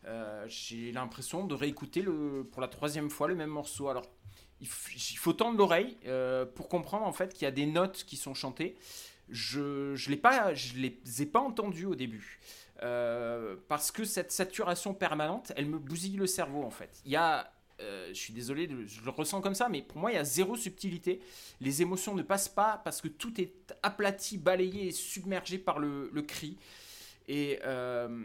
Euh, 0.07 0.45
J'ai 0.47 0.93
l'impression 0.93 1.45
de 1.45 1.57
réécouter 1.57 2.03
le, 2.03 2.47
pour 2.49 2.61
la 2.61 2.69
troisième 2.69 3.11
fois 3.11 3.27
le 3.27 3.35
même 3.35 3.51
morceau. 3.51 3.89
Alors, 3.89 4.07
il, 4.61 4.69
il 4.97 5.19
faut 5.19 5.33
tendre 5.33 5.59
l'oreille 5.59 5.97
euh, 6.07 6.45
pour 6.47 6.69
comprendre 6.69 7.05
en 7.07 7.13
fait 7.13 7.33
qu'il 7.33 7.45
y 7.45 7.49
a 7.49 7.53
des 7.53 7.67
notes 7.67 8.05
qui 8.07 8.17
sont 8.17 8.35
chantées. 8.35 8.77
Je 9.31 10.11
l'ai 10.11 10.17
pas, 10.17 10.55
je 10.55 10.77
les 10.77 10.99
ai 11.21 11.27
pas 11.27 11.41
entendues 11.41 11.87
au 11.87 11.95
début. 11.95 12.41
Euh, 12.83 13.57
parce 13.67 13.91
que 13.91 14.05
cette 14.05 14.31
saturation 14.31 14.95
permanente, 14.95 15.53
elle 15.57 15.67
me 15.67 15.79
bousille 15.79 16.17
le 16.17 16.27
cerveau 16.27 16.63
en 16.63 16.71
fait. 16.71 17.01
Il 17.05 17.11
y 17.11 17.17
a, 17.17 17.53
euh, 17.81 18.09
je 18.09 18.19
suis 18.19 18.33
désolé, 18.33 18.69
je 18.87 19.03
le 19.03 19.11
ressens 19.11 19.41
comme 19.41 19.55
ça, 19.55 19.69
mais 19.69 19.83
pour 19.83 19.99
moi 19.99 20.13
il 20.13 20.15
y 20.15 20.19
a 20.19 20.25
zéro 20.25 20.57
subtilité. 20.57 21.21
Les 21.61 21.83
émotions 21.83 22.15
ne 22.15 22.23
passent 22.23 22.49
pas 22.49 22.81
parce 22.85 23.01
que 23.01 23.09
tout 23.09 23.41
est 23.41 23.75
aplati, 23.83 24.39
balayé 24.39 24.89
et 24.89 24.93
submergé 24.93 25.59
par 25.59 25.81
le, 25.81 26.09
cri. 26.23 26.57
Et 27.27 27.59
euh, 27.65 28.25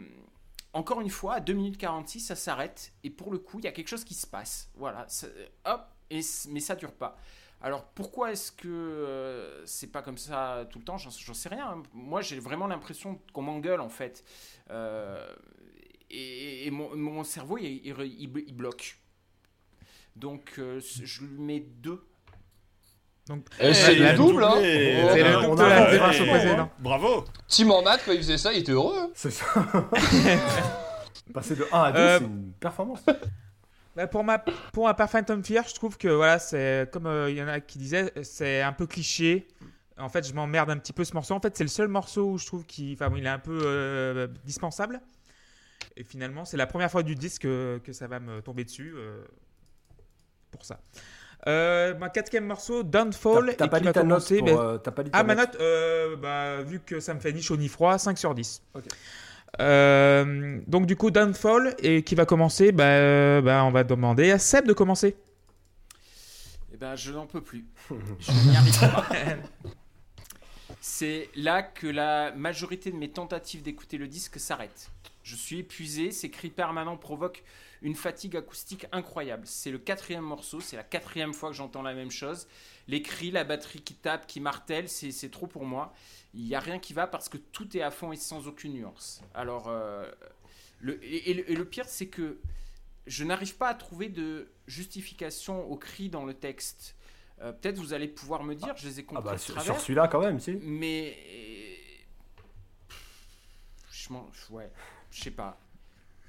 encore 0.72 1.00
une 1.00 1.10
fois, 1.10 1.34
à 1.34 1.40
2 1.40 1.52
minutes 1.52 1.78
46, 1.78 2.20
ça 2.20 2.36
s'arrête. 2.36 2.92
Et 3.02 3.10
pour 3.10 3.32
le 3.32 3.38
coup, 3.38 3.58
il 3.58 3.64
y 3.64 3.68
a 3.68 3.72
quelque 3.72 3.88
chose 3.88 4.04
qui 4.04 4.14
se 4.14 4.26
passe. 4.26 4.70
Voilà, 4.76 5.04
ça- 5.08 5.26
hop, 5.64 5.82
et, 6.10 6.20
mais 6.48 6.60
ça 6.60 6.76
dure 6.76 6.92
pas. 6.92 7.18
Alors 7.64 7.84
pourquoi 7.94 8.30
est-ce 8.30 8.52
que 8.52 8.68
euh, 8.68 9.64
c'est 9.64 9.90
pas 9.90 10.02
comme 10.02 10.18
ça 10.18 10.66
tout 10.70 10.78
le 10.78 10.84
temps? 10.84 10.98
J'en 10.98 11.10
sais 11.10 11.48
rien. 11.48 11.66
hein. 11.66 11.82
Moi 11.94 12.20
j'ai 12.20 12.38
vraiment 12.38 12.66
l'impression 12.66 13.18
qu'on 13.32 13.40
m'engueule 13.40 13.80
en 13.80 13.88
fait. 13.88 14.22
Euh, 14.70 15.26
et, 16.10 16.66
et 16.66 16.70
mon, 16.70 16.94
mon 16.94 17.24
cerveau 17.24 17.56
il, 17.56 17.64
il- 17.86 17.94
il- 18.20 18.44
il 18.48 18.54
bloque. 18.54 18.98
Donc 20.14 20.56
euh, 20.58 20.78
je 21.02 21.24
lui 21.24 21.40
mets 21.40 21.60
deux. 21.60 22.04
Donc, 23.28 23.46
Et 23.58 23.72
c'est 23.72 23.94
le 23.94 24.12
double, 24.14 24.44
hein 24.44 24.56
doublé. 24.56 25.08
C'est 25.14 25.22
le 25.24 25.40
double 25.40 25.56
de 25.56 25.62
la 25.62 26.54
au 26.56 26.60
hein. 26.60 26.70
Bravo. 26.80 27.24
Tim 27.48 27.70
en 27.70 27.80
maths, 27.82 28.02
quand 28.04 28.12
il 28.12 28.18
faisait 28.18 28.36
ça, 28.36 28.52
il 28.52 28.58
était 28.58 28.72
heureux. 28.72 28.98
hein. 28.98 29.10
C'est 29.14 29.30
ça. 29.30 29.46
Passer 31.32 31.56
de 31.56 31.66
1 31.72 31.82
à 31.82 31.92
2, 31.92 31.98
Euh, 31.98 32.18
c'est 32.18 32.24
une 32.26 32.52
performance. 32.60 33.00
Bah, 33.96 34.06
pour 34.06 34.24
ma 34.24 34.38
pour 34.38 34.84
ma 34.86 34.94
part 34.94 35.08
Phantom 35.10 35.42
Fear, 35.44 35.66
je 35.68 35.74
trouve 35.74 35.96
que 35.96 36.08
voilà, 36.08 36.38
c'est 36.38 36.88
comme 36.92 37.06
euh, 37.06 37.30
il 37.30 37.36
y 37.36 37.42
en 37.42 37.48
a 37.48 37.60
qui 37.60 37.78
disaient, 37.78 38.12
c'est 38.22 38.60
un 38.62 38.72
peu 38.72 38.86
cliché. 38.86 39.46
En 39.96 40.08
fait, 40.08 40.26
je 40.26 40.34
m'emmerde 40.34 40.70
un 40.70 40.78
petit 40.78 40.92
peu 40.92 41.04
ce 41.04 41.14
morceau. 41.14 41.34
En 41.34 41.40
fait, 41.40 41.56
c'est 41.56 41.62
le 41.64 41.68
seul 41.68 41.86
morceau 41.86 42.32
où 42.32 42.38
je 42.38 42.46
trouve 42.46 42.64
qu'il 42.66 42.92
enfin, 42.94 43.12
il 43.16 43.24
est 43.24 43.28
un 43.28 43.38
peu 43.38 43.56
euh, 43.64 44.26
dispensable. 44.44 45.00
Et 45.96 46.02
finalement, 46.02 46.44
c'est 46.44 46.56
la 46.56 46.66
première 46.66 46.90
fois 46.90 47.04
du 47.04 47.14
disque 47.14 47.42
que, 47.42 47.80
que 47.84 47.92
ça 47.92 48.08
va 48.08 48.18
me 48.18 48.42
tomber 48.42 48.64
dessus. 48.64 48.92
euh, 48.96 49.22
pour 50.50 50.64
ça. 50.64 50.80
Euh, 51.46 51.94
ma 51.98 52.08
quatrième 52.08 52.46
morceau, 52.46 52.82
Downfall, 52.82 53.54
T'as 53.56 53.68
pas 53.68 53.80
dit 53.80 53.92
ta 53.92 54.02
note 54.02 54.26
pour, 54.38 54.48
euh, 54.48 54.78
T'as 54.78 54.90
pas 54.92 55.02
dit 55.02 55.10
ta 55.10 55.18
ah, 55.18 55.22
ma 55.24 55.34
note. 55.34 55.56
euh, 55.60 56.16
bah, 56.16 56.62
vu 56.62 56.80
que 56.80 57.00
ça 57.00 57.12
me 57.12 57.20
fait 57.20 57.32
ni 57.32 57.42
chaud 57.42 57.56
ni 57.56 57.68
froid, 57.68 57.98
5 57.98 58.16
sur 58.16 58.34
10. 58.34 58.62
Ok. 58.74 58.84
Euh, 59.60 60.60
donc, 60.66 60.86
du 60.86 60.96
coup, 60.96 61.10
Downfall, 61.10 61.74
et 61.78 62.02
qui 62.02 62.14
va 62.14 62.26
commencer, 62.26 62.72
bah, 62.72 62.84
euh, 62.84 63.40
bah, 63.40 63.64
on 63.64 63.70
va 63.70 63.84
demander 63.84 64.30
à 64.30 64.38
Seb 64.38 64.66
de 64.66 64.72
commencer. 64.72 65.16
Eh 66.72 66.76
ben, 66.76 66.96
je 66.96 67.12
n'en 67.12 67.26
peux 67.26 67.42
plus. 67.42 67.64
Je 68.18 68.32
n'y 68.48 68.56
arrive 68.56 68.80
pas. 68.80 69.06
C'est 70.80 71.30
là 71.34 71.62
que 71.62 71.86
la 71.86 72.32
majorité 72.32 72.90
de 72.90 72.96
mes 72.96 73.10
tentatives 73.10 73.62
d'écouter 73.62 73.96
le 73.96 74.08
disque 74.08 74.38
s'arrête. 74.38 74.90
Je 75.22 75.36
suis 75.36 75.60
épuisé, 75.60 76.10
ces 76.10 76.30
cris 76.30 76.50
permanents 76.50 76.98
provoquent 76.98 77.42
une 77.80 77.94
fatigue 77.94 78.36
acoustique 78.36 78.86
incroyable. 78.92 79.44
C'est 79.46 79.70
le 79.70 79.78
quatrième 79.78 80.24
morceau, 80.24 80.60
c'est 80.60 80.76
la 80.76 80.82
quatrième 80.82 81.32
fois 81.32 81.50
que 81.50 81.56
j'entends 81.56 81.82
la 81.82 81.94
même 81.94 82.10
chose. 82.10 82.46
Les 82.88 83.00
cris, 83.02 83.30
la 83.30 83.44
batterie 83.44 83.80
qui 83.80 83.94
tape, 83.94 84.26
qui 84.26 84.40
martèle, 84.40 84.88
c'est 84.88 85.10
c'est 85.10 85.30
trop 85.30 85.46
pour 85.46 85.64
moi. 85.64 85.94
Il 86.34 86.44
n'y 86.44 86.54
a 86.54 86.60
rien 86.60 86.78
qui 86.78 86.92
va 86.92 87.06
parce 87.06 87.28
que 87.28 87.38
tout 87.38 87.76
est 87.76 87.82
à 87.82 87.90
fond 87.90 88.12
et 88.12 88.16
sans 88.16 88.46
aucune 88.46 88.74
nuance. 88.74 89.22
Alors, 89.34 89.68
euh, 89.68 90.10
le, 90.80 91.02
et, 91.04 91.30
et 91.30 91.34
le- 91.34 91.50
et 91.50 91.54
le 91.54 91.64
pire, 91.64 91.86
c'est 91.88 92.08
que 92.08 92.38
je 93.06 93.24
n'arrive 93.24 93.56
pas 93.56 93.68
à 93.68 93.74
trouver 93.74 94.08
de 94.08 94.50
justification 94.66 95.64
aux 95.70 95.76
cris 95.76 96.08
dans 96.10 96.24
le 96.24 96.34
texte. 96.34 96.96
Euh, 97.40 97.52
Peut-être 97.52 97.78
vous 97.78 97.92
allez 97.94 98.08
pouvoir 98.08 98.42
me 98.44 98.54
dire, 98.54 98.76
je 98.76 98.86
les 98.86 99.00
ai 99.00 99.04
Ah 99.06 99.08
compris 99.10 99.24
bah 99.24 99.32
de 99.32 99.38
sur, 99.38 99.54
travers, 99.54 99.74
sur 99.74 99.82
celui-là 99.82 100.08
quand 100.08 100.20
même, 100.20 100.38
si. 100.38 100.52
mais 100.62 101.16
je 103.90 104.12
m'en, 104.12 104.28
ouais, 104.50 104.70
je 105.10 105.22
sais 105.22 105.30
pas, 105.30 105.58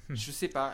je 0.09 0.31
sais 0.31 0.47
pas, 0.47 0.73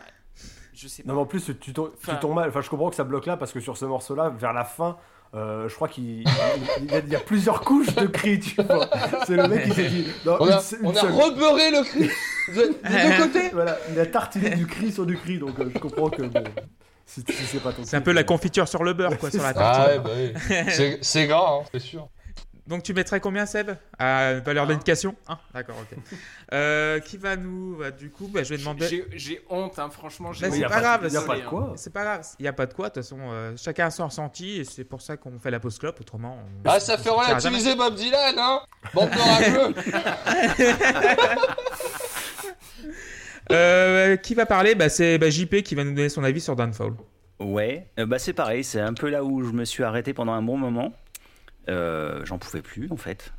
je 0.74 0.88
sais 0.88 1.02
pas. 1.02 1.08
Non 1.08 1.14
mais 1.16 1.20
en 1.22 1.26
plus 1.26 1.50
tu 1.60 1.72
tombes, 1.72 1.92
tu 2.00 2.10
Enfin- 2.10 2.16
tombes 2.16 2.34
mal. 2.36 2.48
Enfin 2.48 2.60
je 2.60 2.70
comprends 2.70 2.90
que 2.90 2.96
ça 2.96 3.04
bloque 3.04 3.26
là 3.26 3.36
parce 3.36 3.52
que 3.52 3.60
sur 3.60 3.76
ce 3.76 3.84
morceau-là, 3.84 4.30
vers 4.30 4.52
la 4.52 4.64
fin, 4.64 4.98
euh, 5.34 5.68
je 5.68 5.74
crois 5.74 5.88
qu'il 5.88 6.04
il 6.04 6.90
y, 6.90 6.94
a- 6.94 6.98
il 6.98 7.08
y 7.12 7.16
a 7.16 7.20
plusieurs 7.20 7.60
couches 7.62 7.94
de 7.94 8.06
cris, 8.06 8.38
tu 8.40 8.60
vois. 8.62 8.88
C'est 9.26 9.36
le 9.36 9.48
mec 9.48 9.64
qui 9.64 9.72
s'est 9.72 9.88
dit. 9.88 10.06
non, 10.26 10.36
On 10.40 10.46
une 10.46 10.52
a, 10.52 10.60
une 10.80 10.86
on 10.86 10.90
a 10.96 11.00
seule. 11.00 11.10
rebeuré 11.12 11.70
le 11.70 11.82
cri 11.84 12.10
de- 12.48 12.54
des 12.88 13.16
deux 13.16 13.22
côtés. 13.22 13.50
Voilà, 13.52 13.78
il 13.90 13.98
a 13.98 14.06
tartiné 14.06 14.50
du 14.50 14.66
cri 14.66 14.92
sur 14.92 15.06
du 15.06 15.16
cri, 15.16 15.38
donc 15.38 15.58
euh, 15.58 15.70
je 15.72 15.78
comprends 15.78 16.10
que 16.10 16.22
bon, 16.22 16.44
si, 17.06 17.22
si 17.28 17.44
c'est 17.46 17.62
pas 17.62 17.72
ton 17.72 17.82
C'est 17.84 17.96
un 17.96 18.00
peu 18.02 18.12
la 18.12 18.20
euh, 18.20 18.24
confiture 18.24 18.68
sur 18.68 18.84
le 18.84 18.92
beurre, 18.92 19.16
quoi, 19.18 19.30
sur 19.30 19.42
la 19.42 19.48
Ah 19.48 19.54
tartine. 19.54 19.84
ouais, 19.84 19.98
bah 20.00 20.10
oui. 20.68 20.98
C'est- 21.02 21.26
gras, 21.26 21.60
hein, 21.60 21.64
c'est 21.72 21.80
sûr. 21.80 22.08
Donc, 22.68 22.84
tu 22.84 22.94
mettrais 22.94 23.18
combien, 23.18 23.44
Seb 23.44 23.72
À 23.98 24.34
valeur 24.34 24.66
d'indication? 24.68 25.16
Un, 25.28 25.36
D'accord, 25.52 25.76
ok. 25.80 25.98
Euh, 26.52 27.00
qui 27.00 27.16
va 27.16 27.34
nous. 27.36 27.76
bah, 27.78 27.90
du 27.90 28.10
coup, 28.10 28.28
bah, 28.28 28.42
je 28.42 28.50
vais 28.50 28.58
demander. 28.58 28.86
J'ai- 29.14 29.40
honte, 29.48 29.78
hein, 29.78 29.88
franchement. 29.90 30.32
mais 30.38 30.50
c'est 30.50 30.60
pas 30.60 30.80
grave, 30.82 31.00
Il 31.08 31.12
y 31.14 31.16
a 31.16 31.20
c'est- 31.20 31.26
pas 31.26 31.36
de 31.38 31.40
quoi. 31.46 31.72
C'est 31.76 31.92
pas 31.94 32.02
grave, 32.02 32.26
il 32.38 32.42
n'y 32.42 32.48
a 32.48 32.52
pas 32.52 32.66
de 32.66 32.74
quoi, 32.74 32.90
de 32.90 32.94
toute 32.94 33.02
façon, 33.02 33.16
euh, 33.22 33.54
chacun 33.56 33.86
a 33.86 33.90
son 33.90 34.04
ressenti 34.06 34.60
et 34.60 34.64
c'est 34.64 34.84
pour 34.84 35.00
ça 35.00 35.16
qu'on 35.16 35.38
fait 35.38 35.50
la 35.50 35.60
pause 35.60 35.78
clope, 35.78 35.98
autrement. 36.00 36.36
on- 36.44 36.68
Ah, 36.68 36.78
ça 36.78 36.98
fait 36.98 37.08
on 37.08 37.16
relativiser 37.16 37.74
Bob 37.74 37.94
Dylan, 37.94 38.34
hein 38.38 38.60
Bande 38.92 39.08
de 39.10 39.74
Euh, 43.50 44.16
qui 44.16 44.34
va 44.34 44.46
parler? 44.46 44.74
Bah, 44.74 44.88
C'est 44.88 45.18
bah, 45.18 45.30
JP 45.30 45.62
qui 45.62 45.74
va 45.74 45.84
nous 45.84 45.94
donner 45.94 46.08
son 46.10 46.22
avis 46.24 46.40
sur 46.40 46.54
Downfall. 46.56 46.92
Ouais, 47.40 47.88
euh, 47.98 48.06
bah 48.06 48.18
c'est 48.20 48.34
pareil, 48.34 48.62
c'est 48.62 48.78
un 48.80 48.94
peu 48.94 49.08
là 49.10 49.24
où 49.24 49.42
je 49.42 49.50
me 49.50 49.64
suis 49.64 49.82
arrêté 49.82 50.12
pendant 50.14 50.32
un 50.32 50.42
bon 50.42 50.56
moment. 50.56 50.92
J'en 51.68 52.38
pouvais 52.38 52.62
plus 52.62 52.90
en 52.90 52.96
fait. 52.96 53.32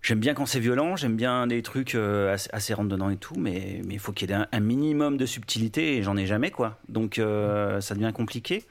J'aime 0.00 0.20
bien 0.20 0.32
quand 0.32 0.46
c'est 0.46 0.60
violent, 0.60 0.96
j'aime 0.96 1.16
bien 1.16 1.46
des 1.46 1.60
trucs 1.62 1.94
assez, 1.94 2.48
assez 2.52 2.74
dedans 2.74 3.10
et 3.10 3.16
tout, 3.16 3.34
mais 3.36 3.82
il 3.90 3.98
faut 3.98 4.12
qu'il 4.12 4.30
y 4.30 4.32
ait 4.32 4.46
un, 4.50 4.60
minimum 4.60 5.16
de 5.16 5.26
subtilité 5.26 5.96
et 5.96 6.02
j'en 6.02 6.16
ai 6.16 6.26
jamais 6.26 6.50
quoi. 6.50 6.78
Donc 6.88 7.16
ça 7.16 7.94
devient 7.94 8.12
compliqué. 8.14 8.64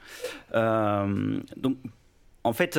donc 0.54 1.76
en 2.44 2.52
fait, 2.52 2.78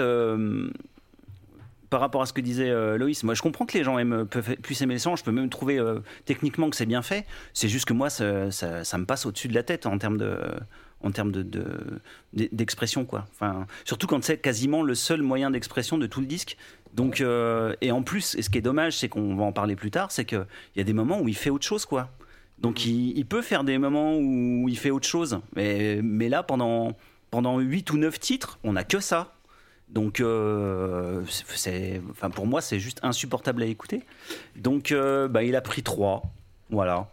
par 1.90 2.00
rapport 2.00 2.22
à 2.22 2.26
ce 2.26 2.34
que 2.34 2.42
disait 2.42 2.70
euh, 2.70 2.98
Loïs, 2.98 3.24
moi 3.24 3.34
je 3.34 3.42
comprends 3.42 3.66
que 3.66 3.78
les 3.78 3.84
gens 3.84 3.98
aiment, 3.98 4.26
peuvent, 4.26 4.56
puissent 4.58 4.82
aimer 4.82 4.96
le 4.96 5.00
sang, 5.00 5.16
je 5.16 5.24
peux 5.24 5.32
même 5.32 5.50
trouver 5.50 5.80
euh, 5.80 6.00
techniquement 6.26 6.70
que 6.70 6.76
c'est 6.76 6.86
bien 6.86 7.02
fait, 7.02 7.26
c'est 7.54 7.68
juste 7.68 7.86
que 7.86 7.94
moi 7.94 8.10
ça, 8.10 8.26
me 8.26 9.06
passe 9.06 9.26
au-dessus 9.26 9.48
de 9.48 9.56
la 9.56 9.64
tête 9.64 9.86
en 9.86 9.98
termes 9.98 10.18
de 10.18 10.38
en 11.02 11.12
termes 11.12 11.32
de, 11.32 12.02
d'expression 12.34 13.06
quoi. 13.06 13.28
Enfin, 13.32 13.66
surtout 13.86 14.08
quand 14.08 14.24
c'est 14.24 14.38
quasiment 14.38 14.84
le 14.84 14.96
seul 14.96 15.22
moyen 15.22 15.52
d'expression 15.52 15.98
de 15.98 16.08
tout 16.08 16.20
le 16.20 16.28
disque. 16.28 16.58
Donc 16.94 17.22
euh, 17.22 17.76
et 17.82 17.92
en 17.92 18.02
plus, 18.02 18.36
et 18.36 18.42
ce 18.42 18.50
qui 18.50 18.58
est 18.58 18.62
dommage, 18.62 18.98
c'est 18.98 19.10
qu'on 19.10 19.36
va 19.36 19.44
en 19.44 19.52
parler 19.52 19.76
plus 19.76 19.92
tard, 19.92 20.12
c'est 20.12 20.26
qu'il 20.26 20.46
y 20.76 20.82
a 20.82 20.84
des 20.84 20.94
moments 20.94 21.22
où 21.22 21.28
il 21.28 21.36
fait 21.36 21.50
autre 21.50 21.66
chose 21.66 21.86
quoi. 21.86 22.10
Donc 22.60 22.86
il, 22.86 23.18
il, 23.18 23.26
peut 23.26 23.42
faire 23.42 23.64
des 23.64 23.78
moments 23.78 24.18
où 24.18 24.68
il 24.68 24.78
fait 24.78 24.92
autre 24.92 25.08
chose, 25.08 25.40
mais, 25.56 26.02
mais 26.04 26.28
là 26.28 26.44
pendant 26.44 26.98
pendant 27.32 27.60
8 27.60 27.92
ou 27.92 27.98
9 27.98 28.20
titres, 28.20 28.60
on 28.64 28.74
n'a 28.74 28.84
que 28.84 29.00
ça. 29.00 29.34
Donc, 29.90 30.20
euh, 30.20 31.24
c'est, 31.28 32.02
enfin, 32.12 32.30
pour 32.30 32.46
moi, 32.46 32.62
c'est 32.62 32.80
juste 32.80 33.00
insupportable 33.04 33.64
à 33.64 33.66
écouter. 33.66 34.04
Donc, 34.56 34.92
euh, 34.92 35.28
bah, 35.28 35.44
il 35.44 35.56
a 35.56 35.62
pris 35.62 35.82
3. 35.82 36.24
Voilà. 36.70 37.08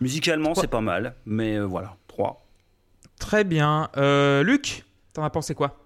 Musicalement, 0.00 0.54
c'est 0.54 0.66
pas 0.66 0.80
mal, 0.80 1.14
mais 1.26 1.58
voilà, 1.58 1.96
3. 2.08 2.43
Très 3.18 3.44
bien. 3.44 3.88
Luc, 4.42 4.84
t'en 5.12 5.24
as 5.24 5.30
pensé 5.30 5.54
quoi? 5.54 5.83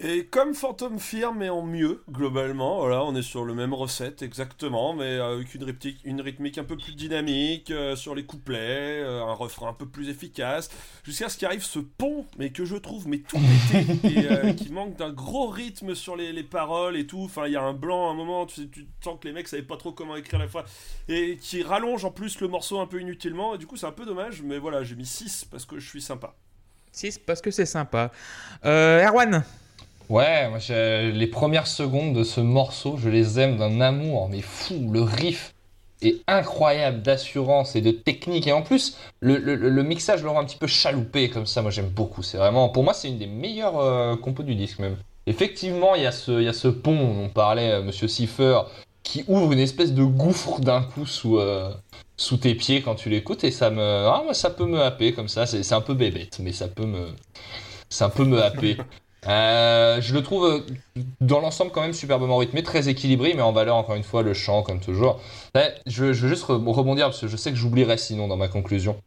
Et 0.00 0.26
comme 0.26 0.54
Phantom 0.54 0.96
Fear, 1.00 1.34
mais 1.34 1.48
en 1.48 1.62
mieux, 1.62 2.04
globalement, 2.08 2.78
voilà, 2.78 3.02
on 3.02 3.16
est 3.16 3.22
sur 3.22 3.44
le 3.44 3.52
même 3.52 3.74
recette 3.74 4.22
exactement, 4.22 4.94
mais 4.94 5.18
avec 5.18 5.52
une 5.56 6.20
rythmique, 6.20 6.56
un 6.56 6.62
peu 6.62 6.76
plus 6.76 6.94
dynamique, 6.94 7.72
euh, 7.72 7.96
sur 7.96 8.14
les 8.14 8.24
couplets, 8.24 9.00
euh, 9.00 9.24
un 9.24 9.32
refrain 9.32 9.70
un 9.70 9.72
peu 9.72 9.86
plus 9.86 10.08
efficace, 10.08 10.70
jusqu'à 11.02 11.28
ce 11.28 11.36
qu'arrive 11.36 11.64
ce 11.64 11.80
pont, 11.80 12.26
mais 12.38 12.50
que 12.50 12.64
je 12.64 12.76
trouve 12.76 13.08
mais 13.08 13.18
tout 13.18 13.40
pété, 13.72 14.30
euh, 14.30 14.52
qui 14.52 14.70
manque 14.70 14.94
d'un 14.94 15.10
gros 15.12 15.48
rythme 15.48 15.96
sur 15.96 16.14
les, 16.14 16.32
les, 16.32 16.44
paroles 16.44 16.96
et 16.96 17.04
tout, 17.04 17.22
enfin 17.24 17.48
il 17.48 17.54
y 17.54 17.56
a 17.56 17.62
un 17.62 17.74
blanc 17.74 18.08
à 18.08 18.12
un 18.12 18.14
moment, 18.14 18.46
tu, 18.46 18.70
tu 18.70 18.86
sens 19.02 19.18
que 19.20 19.26
les 19.26 19.34
mecs 19.34 19.48
savaient 19.48 19.62
pas 19.62 19.78
trop 19.78 19.90
comment 19.90 20.14
écrire 20.14 20.38
la 20.38 20.46
fois, 20.46 20.64
et 21.08 21.38
qui 21.38 21.64
rallonge 21.64 22.04
en 22.04 22.12
plus 22.12 22.40
le 22.40 22.46
morceau 22.46 22.78
un 22.78 22.86
peu 22.86 23.00
inutilement, 23.00 23.56
et 23.56 23.58
du 23.58 23.66
coup 23.66 23.76
c'est 23.76 23.86
un 23.86 23.92
peu 23.92 24.06
dommage, 24.06 24.42
mais 24.42 24.58
voilà, 24.58 24.84
j'ai 24.84 24.94
mis 24.94 25.06
6 25.06 25.46
parce 25.50 25.64
que 25.64 25.80
je 25.80 25.88
suis 25.88 26.02
sympa. 26.02 26.36
6 26.92 27.18
parce 27.18 27.40
que 27.40 27.50
c'est 27.50 27.66
sympa. 27.66 28.12
Erwan? 28.62 29.42
Ouais, 30.08 30.48
moi, 30.48 30.58
les 30.68 31.26
premières 31.26 31.66
secondes 31.66 32.14
de 32.14 32.24
ce 32.24 32.40
morceau, 32.40 32.96
je 32.96 33.10
les 33.10 33.38
aime 33.38 33.58
d'un 33.58 33.80
amour, 33.80 34.28
mais 34.30 34.40
fou. 34.40 34.88
Le 34.90 35.02
riff 35.02 35.54
est 36.02 36.22
incroyable 36.26 37.02
d'assurance 37.02 37.76
et 37.76 37.80
de 37.80 37.90
technique. 37.90 38.46
Et 38.46 38.52
en 38.52 38.62
plus, 38.62 38.96
le, 39.20 39.82
mixage 39.82 40.22
le 40.22 40.30
rend 40.30 40.40
un 40.40 40.44
petit 40.44 40.56
peu 40.56 40.66
chaloupé 40.66 41.28
comme 41.28 41.46
ça. 41.46 41.62
Moi, 41.62 41.70
j'aime 41.70 41.88
beaucoup. 41.88 42.22
C'est 42.22 42.38
vraiment, 42.38 42.68
pour 42.68 42.84
moi, 42.84 42.94
c'est 42.94 43.08
une 43.08 43.18
des 43.18 43.26
meilleures 43.26 43.78
euh, 43.78 44.16
compos 44.16 44.42
du 44.42 44.54
disque 44.54 44.78
même. 44.78 44.96
Effectivement, 45.26 45.94
il 45.94 46.02
y, 46.02 46.06
a 46.06 46.12
ce, 46.12 46.40
y 46.40 46.48
a 46.48 46.54
ce 46.54 46.68
pont 46.68 46.96
dont 46.96 47.24
on 47.24 47.28
parlait, 47.28 47.72
euh, 47.72 47.82
Monsieur 47.82 48.08
Cipher, 48.08 48.60
qui 49.02 49.24
ouvre 49.28 49.52
une 49.52 49.58
espèce 49.58 49.92
de 49.92 50.04
gouffre 50.04 50.60
d'un 50.60 50.82
coup 50.82 51.04
sous, 51.04 51.38
euh, 51.38 51.70
sous 52.16 52.38
tes 52.38 52.54
pieds 52.54 52.80
quand 52.80 52.94
tu 52.94 53.10
l'écoutes. 53.10 53.44
Et 53.44 53.50
ça 53.50 53.68
me, 53.68 53.82
ah, 53.82 54.22
ça 54.32 54.50
peut 54.50 54.66
me 54.66 54.80
happer 54.80 55.12
comme 55.12 55.28
ça. 55.28 55.44
C'est 55.46 55.72
un 55.72 55.80
peu 55.82 55.94
bébête, 55.94 56.38
mais 56.40 56.52
ça 56.52 56.68
peut 56.68 56.86
me, 56.86 57.08
ça 57.90 58.08
peut 58.08 58.24
me 58.24 58.42
happer. 58.42 58.78
Euh, 59.26 60.00
je 60.00 60.14
le 60.14 60.22
trouve 60.22 60.46
euh, 60.46 61.02
dans 61.20 61.40
l'ensemble 61.40 61.72
quand 61.72 61.80
même 61.80 61.92
superbement 61.92 62.36
rythmé, 62.36 62.62
très 62.62 62.88
équilibré, 62.88 63.34
mais 63.34 63.42
en 63.42 63.52
valeur 63.52 63.76
encore 63.76 63.96
une 63.96 64.04
fois 64.04 64.22
le 64.22 64.32
chant 64.32 64.62
comme 64.62 64.80
toujours. 64.80 65.20
je, 65.86 66.04
veux 66.04 66.12
juste 66.12 66.44
rebondir 66.44 67.06
parce 67.06 67.20
que 67.20 67.28
je 67.28 67.36
sais 67.36 67.50
que 67.50 67.56
j'oublierai 67.56 67.98
sinon 67.98 68.28
dans 68.28 68.36
ma 68.36 68.48
conclusion 68.48 69.00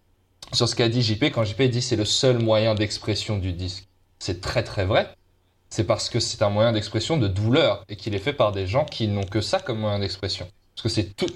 sur 0.54 0.68
ce 0.68 0.76
qu'a 0.76 0.90
dit 0.90 1.02
JP 1.02 1.26
quand 1.26 1.44
JP 1.44 1.62
dit 1.64 1.82
c'est 1.82 1.96
le 1.96 2.06
seul 2.06 2.40
moyen 2.40 2.76
d'expression 2.76 3.38
du 3.38 3.54
disque. 3.54 3.88
C'est 4.20 4.42
très 4.42 4.64
très 4.64 4.86
vrai. 4.86 5.10
C'est 5.70 5.86
parce 5.86 6.10
que 6.10 6.20
c'est 6.20 6.42
un 6.42 6.50
moyen 6.50 6.74
d'expression 6.74 7.18
de 7.18 7.28
douleur 7.28 7.86
et 7.88 7.96
qu'il 7.96 8.14
est 8.14 8.20
fait 8.20 8.34
par 8.34 8.52
des 8.52 8.68
gens 8.68 8.84
qui 8.84 9.08
n'ont 9.08 9.24
que 9.24 9.40
ça 9.40 9.60
comme 9.60 9.80
moyen 9.80 10.00
d'expression. 10.00 10.48
Parce 10.76 10.84
que 10.84 10.90
c'est 10.90 11.16
tout, 11.16 11.28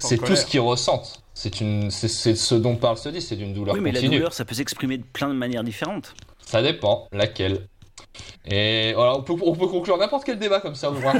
c'est 0.00 0.18
tout 0.18 0.36
ce 0.36 0.44
qu'ils 0.44 0.60
ressentent. 0.60 1.22
C'est 1.32 1.60
une, 1.60 1.90
c'est 1.90 2.08
ce 2.08 2.54
dont 2.54 2.76
parle 2.76 2.98
ce 2.98 3.08
disque, 3.08 3.28
c'est 3.28 3.36
d'une 3.36 3.54
douleur 3.54 3.74
oui, 3.74 3.80
mais 3.80 3.92
la 3.92 4.02
douleur, 4.02 4.32
ça 4.32 4.44
peut 4.44 4.54
s'exprimer 4.54 4.98
de 4.98 5.04
plein 5.04 5.28
de 5.28 5.34
manières 5.34 5.64
différentes. 5.64 6.14
Ça 6.44 6.62
dépend, 6.62 7.08
laquelle. 7.12 7.66
Et 8.46 8.92
voilà, 8.94 9.16
on 9.16 9.22
peut, 9.22 9.34
conclure 9.36 9.96
n'importe 9.96 10.24
quel 10.24 10.38
débat 10.38 10.60
comme 10.60 10.74
ça, 10.74 10.90
vous 10.90 11.00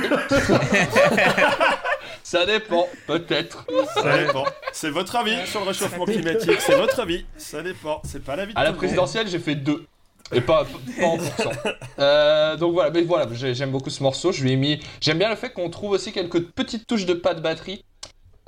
Ça 2.22 2.44
dépend, 2.46 2.86
peut-être. 3.06 3.66
Ça 3.94 4.18
dépend. 4.18 4.44
C'est 4.72 4.90
votre 4.90 5.16
avis 5.16 5.46
sur 5.46 5.60
le 5.60 5.66
réchauffement 5.68 6.04
climatique, 6.04 6.60
c'est 6.60 6.76
votre 6.76 7.00
avis. 7.00 7.24
Ça 7.36 7.62
dépend, 7.62 8.02
c'est 8.04 8.22
pas 8.22 8.36
l'avis 8.36 8.52
de 8.54 8.58
À 8.58 8.64
la 8.64 8.72
présidentielle, 8.72 9.26
j'ai 9.28 9.38
fait 9.38 9.54
deux. 9.54 9.86
Et 10.32 10.40
pas, 10.40 10.64
pas 10.64 11.06
en 11.06 11.18
pourcent. 11.18 11.50
Euh, 11.98 12.56
donc 12.56 12.72
voilà, 12.72 12.90
mais 12.90 13.02
voilà, 13.02 13.26
j'aime 13.32 13.70
beaucoup 13.70 13.90
ce 13.90 14.02
morceau. 14.02 14.32
Je 14.32 14.42
lui 14.42 14.52
ai 14.52 14.56
mis. 14.56 14.80
J'aime 15.00 15.18
bien 15.18 15.28
le 15.28 15.36
fait 15.36 15.50
qu'on 15.50 15.70
trouve 15.70 15.92
aussi 15.92 16.12
quelques 16.12 16.42
petites 16.50 16.86
touches 16.86 17.06
de 17.06 17.14
pas 17.14 17.34
de 17.34 17.40
batterie 17.40 17.84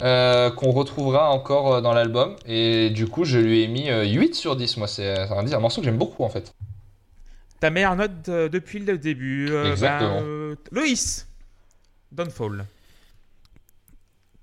euh, 0.03 0.51
qu'on 0.51 0.73
retrouvera 0.73 1.31
encore 1.31 1.75
euh, 1.75 1.81
dans 1.81 1.93
l'album. 1.93 2.37
Et 2.47 2.91
du 2.91 3.07
coup, 3.07 3.25
je 3.25 3.39
lui 3.39 3.63
ai 3.63 3.69
mis 3.69 3.89
8 3.89 4.35
sur 4.35 4.57
10. 4.57 4.79
Moi, 4.79 4.89
c'est 4.89 5.19
un, 5.19 5.53
un 5.53 5.61
morceau 5.61 5.81
que 5.81 5.85
j'aime 5.85 5.99
beaucoup 5.99 6.25
en 6.25 6.29
fait. 6.29 6.55
Ta 7.61 7.71
meilleure 7.71 7.97
note 7.97 8.29
euh, 8.29 8.49
depuis 8.49 8.79
le 8.81 8.99
début. 8.99 9.51
Euh, 9.51 9.71
Exactement. 9.71 10.21
Bah, 10.21 10.27
euh, 10.27 10.57
Loïs, 10.73 11.27
Downfall. 12.13 12.67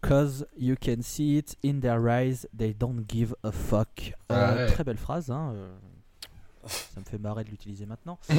Cause 0.01 0.45
you 0.57 0.75
can 0.75 1.01
see 1.01 1.37
it 1.37 1.55
in 1.63 1.79
their 1.79 2.09
eyes, 2.09 2.45
they 2.57 2.73
don't 2.73 3.05
give 3.07 3.33
a 3.43 3.51
fuck. 3.51 4.13
Très 4.27 4.83
belle 4.83 4.97
phrase, 4.97 5.31
hein. 5.31 5.53
Ça 6.65 6.99
me 6.99 7.05
fait 7.05 7.17
marrer 7.17 7.43
de 7.43 7.49
l'utiliser 7.49 7.85
maintenant. 7.85 8.19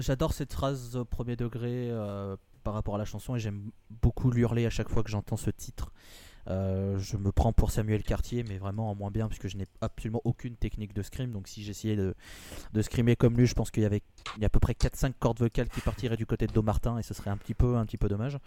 J'adore 0.00 0.32
cette 0.32 0.52
phrase 0.52 0.96
au 0.96 1.04
premier 1.04 1.36
degré 1.36 1.92
par 2.64 2.74
rapport 2.74 2.96
à 2.96 2.98
la 2.98 3.04
chanson 3.04 3.36
et 3.36 3.38
j'aime 3.38 3.70
beaucoup 4.02 4.30
l'hurler 4.32 4.66
à 4.66 4.70
chaque 4.70 4.88
fois 4.88 5.04
que 5.04 5.10
j'entends 5.10 5.36
ce 5.36 5.50
titre. 5.50 5.92
Euh, 6.48 6.98
je 6.98 7.16
me 7.16 7.32
prends 7.32 7.52
pour 7.52 7.70
Samuel 7.70 8.02
Cartier, 8.02 8.44
mais 8.48 8.58
vraiment 8.58 8.90
en 8.90 8.94
moins 8.94 9.10
bien, 9.10 9.28
puisque 9.28 9.48
je 9.48 9.56
n'ai 9.56 9.66
absolument 9.80 10.20
aucune 10.24 10.56
technique 10.56 10.92
de 10.92 11.02
scream. 11.02 11.30
Donc, 11.30 11.48
si 11.48 11.62
j'essayais 11.62 11.96
de, 11.96 12.14
de 12.72 12.82
screamer 12.82 13.16
comme 13.16 13.36
lui, 13.36 13.46
je 13.46 13.54
pense 13.54 13.70
qu'il 13.70 13.82
y 13.82 13.86
avait 13.86 14.02
a 14.40 14.44
à 14.44 14.48
peu 14.48 14.60
près 14.60 14.74
4-5 14.74 15.12
cordes 15.18 15.38
vocales 15.38 15.68
qui 15.68 15.80
partiraient 15.80 16.16
du 16.16 16.26
côté 16.26 16.46
de 16.46 16.52
Do 16.52 16.62
Martin, 16.62 16.98
et 16.98 17.02
ce 17.02 17.14
serait 17.14 17.30
un 17.30 17.36
petit 17.36 17.54
peu, 17.54 17.76
un 17.76 17.86
petit 17.86 17.98
peu 17.98 18.08
dommage. 18.08 18.38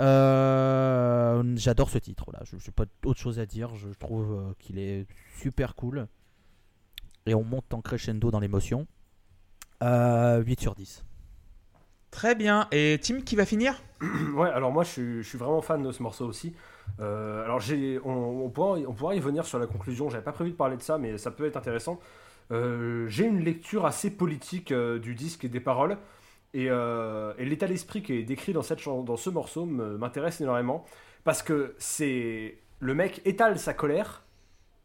Euh, 0.00 1.54
j'adore 1.56 1.90
ce 1.90 1.98
titre, 1.98 2.30
là. 2.32 2.40
Je 2.44 2.56
n'ai 2.56 2.72
pas 2.74 2.84
autre 3.04 3.20
chose 3.20 3.38
à 3.38 3.46
dire. 3.46 3.74
Je 3.76 3.88
trouve 3.88 4.32
euh, 4.32 4.52
qu'il 4.58 4.78
est 4.78 5.06
super 5.40 5.74
cool. 5.74 6.06
Et 7.26 7.34
on 7.34 7.44
monte 7.44 7.72
en 7.72 7.80
crescendo 7.80 8.30
dans 8.30 8.40
l'émotion. 8.40 8.86
8 9.80 10.60
sur 10.60 10.76
10. 10.76 11.04
Très 12.12 12.34
bien. 12.34 12.68
Et 12.70 13.00
Tim, 13.02 13.22
qui 13.22 13.34
va 13.34 13.44
finir? 13.44 13.82
Ouais, 14.34 14.50
alors 14.50 14.70
moi, 14.70 14.84
je 14.84 15.22
suis, 15.22 15.38
vraiment 15.38 15.62
fan 15.62 15.82
de 15.82 15.90
ce 15.90 16.02
morceau 16.02 16.26
aussi. 16.26 16.54
Euh, 17.00 17.44
alors, 17.44 17.60
on, 18.04 18.48
pourra, 18.50 19.14
y 19.14 19.20
venir 19.20 19.44
sur 19.46 19.58
la 19.58 19.66
conclusion. 19.66 20.10
J'avais 20.10 20.22
pas 20.22 20.32
prévu 20.32 20.50
de 20.50 20.56
parler 20.56 20.76
de 20.76 20.82
ça, 20.82 20.98
mais 20.98 21.18
ça 21.18 21.30
peut 21.30 21.46
être 21.46 21.56
intéressant. 21.56 21.98
Euh, 22.50 23.08
j'ai 23.08 23.24
une 23.24 23.40
lecture 23.40 23.86
assez 23.86 24.10
politique 24.10 24.72
euh, 24.72 24.98
du 24.98 25.14
disque 25.14 25.44
et 25.44 25.48
des 25.48 25.60
paroles. 25.60 25.96
Et, 26.54 26.68
l'état 27.38 27.66
d'esprit 27.66 28.02
qui 28.02 28.12
est 28.12 28.22
décrit 28.24 28.52
dans, 28.52 28.62
ce 28.62 29.30
morceau 29.30 29.64
m'intéresse 29.64 30.40
énormément. 30.40 30.84
Parce 31.24 31.42
que 31.42 31.74
c'est. 31.78 32.58
Le 32.80 32.94
mec 32.94 33.22
étale 33.24 33.58
sa 33.58 33.74
colère, 33.74 34.24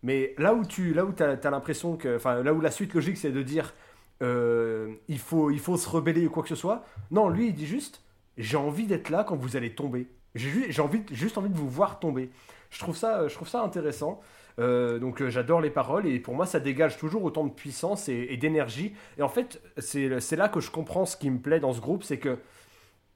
mais 0.04 0.36
là 0.38 0.54
où 0.54 0.64
tu 0.64 0.94
là 0.94 1.04
où 1.04 1.14
as 1.20 1.50
l'impression 1.50 1.98
que. 1.98 2.16
Enfin, 2.16 2.42
là 2.42 2.54
où 2.54 2.62
la 2.62 2.72
suite 2.72 2.94
logique, 2.94 3.18
c'est 3.18 3.32
de 3.32 3.42
dire 3.42 3.74
euh, 4.22 4.94
il, 5.08 5.20
faut, 5.20 5.52
il 5.52 5.60
faut 5.60 5.78
se 5.78 5.88
rebeller 5.88 6.28
ou 6.28 6.30
quoi 6.30 6.44
que 6.44 6.50
ce 6.50 6.56
soit. 6.56 6.84
Non, 7.12 7.30
lui, 7.30 7.48
il 7.48 7.54
dit 7.54 7.68
juste 7.68 8.02
j'ai 8.38 8.58
envie 8.58 8.86
d'être 8.86 9.10
là 9.10 9.24
quand 9.24 9.36
vous 9.36 9.56
allez 9.56 9.74
tomber. 9.74 10.08
J'ai 10.36 10.82
envie, 10.82 11.02
juste 11.12 11.38
envie 11.38 11.50
de 11.50 11.58
vous 11.58 11.70
voir 11.70 12.00
tomber. 12.00 12.30
Je 12.70 12.80
trouve 12.80 12.96
ça, 12.96 13.28
je 13.28 13.34
trouve 13.34 13.48
ça 13.48 13.64
intéressant. 13.64 14.22
Euh, 14.60 14.98
donc 15.00 15.22
euh, 15.22 15.30
j'adore 15.30 15.62
les 15.62 15.70
paroles 15.70 16.08
et 16.08 16.20
pour 16.20 16.34
moi 16.34 16.48
ça 16.48 16.60
dégage 16.60 16.98
toujours 16.98 17.24
autant 17.24 17.46
de 17.46 17.52
puissance 17.52 18.10
et, 18.10 18.38
d'énergie. 18.38 18.94
Et 19.18 19.22
en 19.22 19.30
fait 19.30 19.62
c'est 19.78 20.36
là 20.36 20.50
que 20.50 20.60
je 20.60 20.72
comprends 20.72 21.06
ce 21.06 21.18
qui 21.18 21.30
me 21.30 21.40
plaît 21.40 21.60
dans 21.60 21.74
ce 21.74 21.82
groupe, 21.82 22.04
c'est 22.04 22.18
que 22.18 22.40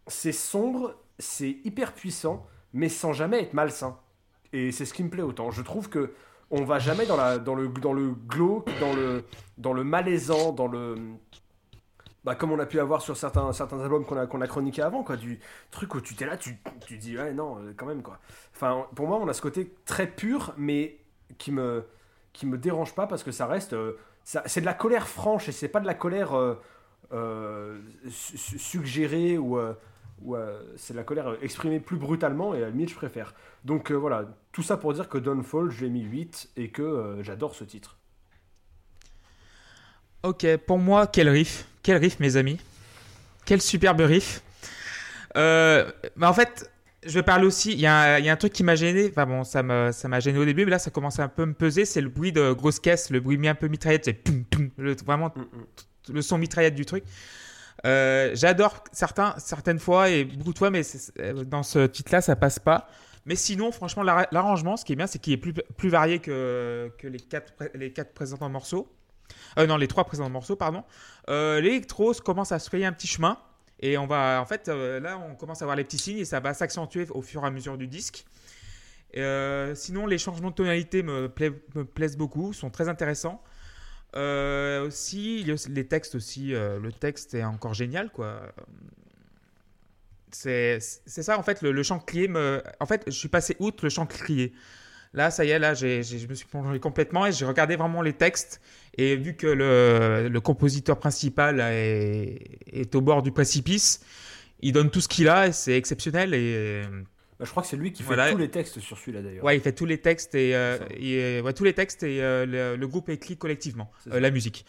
c'est 0.07 0.31
sombre, 0.31 0.95
c'est 1.19 1.57
hyper 1.63 1.93
puissant, 1.93 2.45
mais 2.73 2.89
sans 2.89 3.13
jamais 3.13 3.41
être 3.41 3.53
malsain. 3.53 3.97
Et 4.53 4.71
c'est 4.71 4.85
ce 4.85 4.93
qui 4.93 5.03
me 5.03 5.09
plaît 5.09 5.23
autant. 5.23 5.51
Je 5.51 5.61
trouve 5.61 5.89
que 5.89 6.13
on 6.51 6.63
va 6.63 6.79
jamais 6.79 7.05
dans, 7.05 7.17
la, 7.17 7.39
dans, 7.39 7.55
le, 7.55 7.69
dans 7.69 7.93
le 7.93 8.11
glauque, 8.11 8.69
dans 8.79 8.93
le, 8.93 9.23
dans 9.57 9.73
le 9.73 9.83
malaisant, 9.83 10.51
dans 10.51 10.67
le. 10.67 10.95
Bah, 12.23 12.35
comme 12.35 12.51
on 12.51 12.59
a 12.59 12.67
pu 12.67 12.79
avoir 12.79 13.01
sur 13.01 13.17
certains, 13.17 13.49
albums 13.49 14.05
qu'on 14.05 14.41
a, 14.41 14.47
chroniqué 14.47 14.83
avant, 14.83 15.03
quoi, 15.03 15.17
du 15.17 15.39
truc 15.71 15.95
où 15.95 16.01
tu 16.01 16.13
t'es 16.13 16.27
là, 16.27 16.37
tu, 16.37 16.57
tu 16.85 16.97
dis, 16.97 17.17
ouais, 17.17 17.33
non, 17.33 17.57
euh, 17.57 17.73
quand 17.75 17.87
même, 17.87 18.03
quoi. 18.03 18.19
Pour 18.93 19.07
moi, 19.07 19.17
on 19.19 19.27
a 19.27 19.33
ce 19.33 19.41
côté 19.41 19.73
très 19.85 20.05
pur, 20.05 20.53
mais 20.55 20.97
qui 21.39 21.51
me, 21.51 21.83
me 22.43 22.57
dérange 22.57 22.93
pas 22.93 23.07
parce 23.07 23.23
que 23.23 23.31
ça 23.31 23.47
reste. 23.47 23.73
Euh, 23.73 23.97
c'est 24.23 24.61
de 24.61 24.65
la 24.65 24.75
colère 24.75 25.07
franche 25.07 25.49
et 25.49 25.51
c'est 25.51 25.67
pas 25.67 25.79
de 25.79 25.87
la 25.87 25.95
colère. 25.95 26.33
Euh, 27.13 27.81
suggérée 28.07 29.37
ou, 29.37 29.57
ou 30.23 30.35
c'est 30.75 30.93
la 30.93 31.03
colère 31.03 31.35
exprimée 31.41 31.79
plus 31.79 31.97
brutalement 31.97 32.53
et 32.53 32.63
à 32.63 32.69
la 32.69 32.85
je 32.85 32.95
préfère. 32.95 33.33
Donc 33.65 33.91
voilà, 33.91 34.25
tout 34.51 34.63
ça 34.63 34.77
pour 34.77 34.93
dire 34.93 35.09
que 35.09 35.17
Dawnfall, 35.17 35.71
j'ai 35.71 35.89
mis 35.89 36.03
8 36.03 36.51
et 36.57 36.69
que 36.69 37.17
j'adore 37.21 37.55
ce 37.55 37.63
titre. 37.63 37.97
Ok, 40.23 40.45
pour 40.67 40.77
moi, 40.77 41.07
quel 41.07 41.29
riff. 41.29 41.65
Quel 41.81 41.97
riff, 41.97 42.19
mes 42.19 42.37
amis. 42.37 42.59
Quel 43.45 43.59
superbe 43.59 44.01
riff. 44.01 44.43
Euh, 45.35 45.91
mais 46.15 46.27
en 46.27 46.33
fait, 46.33 46.71
je 47.03 47.13
vais 47.13 47.23
parler 47.23 47.45
aussi. 47.47 47.71
Il 47.71 47.79
y, 47.79 47.87
a 47.87 48.15
un, 48.15 48.35
truc 48.35 48.53
qui 48.53 48.63
m'a 48.63 48.75
gêné. 48.75 49.09
Enfin 49.09 49.25
bon, 49.25 49.43
ça 49.43 49.63
m'a, 49.63 49.91
ça 49.91 50.19
gêné 50.19 50.37
au 50.37 50.45
début, 50.45 50.65
mais 50.65 50.71
là, 50.71 50.79
ça 50.79 50.91
commence 50.91 51.19
à 51.19 51.23
un 51.23 51.27
peu 51.27 51.45
me 51.45 51.53
peser. 51.53 51.85
C'est 51.85 52.01
le 52.01 52.09
bruit 52.09 52.31
de 52.31 52.53
grosse 52.53 52.79
caisse, 52.79 53.09
le 53.09 53.19
bruit 53.19 53.47
un 53.47 53.55
peu 53.55 53.67
mitraillette. 53.67 54.05
C'est 54.05 55.05
vraiment 55.05 55.31
mm, 55.35 55.41
mm. 55.41 56.13
le 56.13 56.21
son 56.21 56.37
mitraillette 56.37 56.75
du 56.75 56.85
truc. 56.85 57.03
Euh, 57.85 58.31
j'adore 58.33 58.83
certains, 58.91 59.33
certaines 59.37 59.79
fois 59.79 60.09
et 60.09 60.25
beaucoup 60.25 60.53
de 60.53 60.57
fois, 60.57 60.69
mais 60.69 60.83
dans 61.45 61.63
ce 61.63 61.87
titre-là, 61.87 62.21
ça 62.21 62.35
passe 62.35 62.59
pas. 62.59 62.87
Mais 63.25 63.35
sinon, 63.35 63.71
franchement, 63.71 64.03
l'arrangement, 64.03 64.77
ce 64.77 64.85
qui 64.85 64.93
est 64.93 64.95
bien, 64.95 65.07
c'est 65.07 65.19
qu'il 65.19 65.33
est 65.33 65.37
plus, 65.37 65.53
plus 65.53 65.89
varié 65.89 66.19
que, 66.19 66.91
que 66.97 67.07
les, 67.07 67.19
quatre, 67.19 67.53
les 67.75 67.93
quatre 67.93 68.13
présents 68.13 68.49
morceaux. 68.49 68.91
Euh, 69.57 69.67
non, 69.67 69.77
les 69.77 69.87
trois 69.87 70.05
morceaux, 70.29 70.55
pardon. 70.55 70.83
Euh, 71.29 71.61
L'électro 71.61 72.13
commence 72.13 72.51
à 72.51 72.59
se 72.59 72.67
frayer 72.67 72.85
un 72.85 72.93
petit 72.93 73.07
chemin. 73.07 73.37
Et 73.79 73.97
on 73.97 74.05
va, 74.05 74.39
en 74.41 74.45
fait, 74.45 74.69
euh, 74.69 74.99
là, 74.99 75.17
on 75.17 75.35
commence 75.35 75.61
à 75.61 75.65
voir 75.65 75.75
les 75.75 75.83
petits 75.83 75.97
signes 75.97 76.19
et 76.19 76.25
ça 76.25 76.39
va 76.39 76.53
s'accentuer 76.53 77.07
au 77.09 77.21
fur 77.21 77.43
et 77.43 77.47
à 77.47 77.51
mesure 77.51 77.77
du 77.77 77.87
disque. 77.87 78.25
sinon, 79.75 80.05
les 80.05 80.17
changements 80.17 80.51
de 80.51 80.55
tonalité 80.55 81.03
me, 81.03 81.27
plaisent 81.27 82.17
beaucoup, 82.17 82.53
sont 82.53 82.69
très 82.69 82.89
intéressants. 82.89 83.41
Aussi, 84.15 85.45
les 85.69 85.87
textes 85.87 86.15
aussi, 86.15 86.49
le 86.51 86.91
texte 86.91 87.33
est 87.33 87.43
encore 87.43 87.73
génial, 87.73 88.09
quoi. 88.11 88.41
C'est 90.31 90.79
ça, 90.79 91.37
en 91.37 91.43
fait, 91.43 91.61
le, 91.61 91.83
chant 91.83 91.99
crié 91.99 92.27
me... 92.27 92.63
En 92.79 92.85
fait, 92.85 93.03
je 93.07 93.11
suis 93.11 93.27
passé 93.27 93.55
outre 93.59 93.83
le 93.83 93.89
chant 93.89 94.05
crié. 94.05 94.53
Là, 95.13 95.29
ça 95.29 95.43
y 95.43 95.49
est, 95.49 95.59
là, 95.59 95.73
je 95.73 96.27
me 96.27 96.33
suis 96.33 96.47
plongé 96.47 96.79
complètement 96.79 97.25
et 97.27 97.31
j'ai 97.31 97.45
regardé 97.45 97.75
vraiment 97.75 98.01
les 98.01 98.13
textes. 98.13 98.61
Et 98.97 99.15
vu 99.15 99.35
que 99.35 99.47
le, 99.47 100.39
compositeur 100.39 100.97
principal 100.99 101.59
est, 101.59 102.95
au 102.95 103.01
bord 103.01 103.21
du 103.21 103.31
précipice, 103.31 104.01
il 104.61 104.73
donne 104.73 104.89
tout 104.89 105.01
ce 105.01 105.07
qu'il 105.07 105.27
a 105.27 105.47
et 105.47 105.51
c'est 105.51 105.75
exceptionnel. 105.75 106.33
Et 106.33 106.83
bah, 107.41 107.45
je 107.47 107.49
crois 107.49 107.63
que 107.63 107.69
c'est 107.69 107.75
lui 107.75 107.91
qui 107.91 108.03
fait 108.03 108.31
tous 108.31 108.37
les 108.37 108.51
textes 108.51 108.79
sur 108.81 108.99
celui-là 108.99 109.23
d'ailleurs. 109.23 109.43
Ouais, 109.43 109.57
il 109.57 109.61
fait 109.61 109.71
tous 109.71 109.87
les 109.87 109.97
textes 109.97 110.35
et, 110.35 110.51
euh, 110.53 110.77
tous 111.53 111.63
les 111.63 111.73
textes 111.73 112.03
et 112.03 112.21
euh, 112.21 112.77
le, 112.77 112.87
groupe 112.87 113.09
écrit 113.09 113.35
collectivement 113.35 113.89
euh, 114.11 114.19
la 114.19 114.29
musique. 114.29 114.63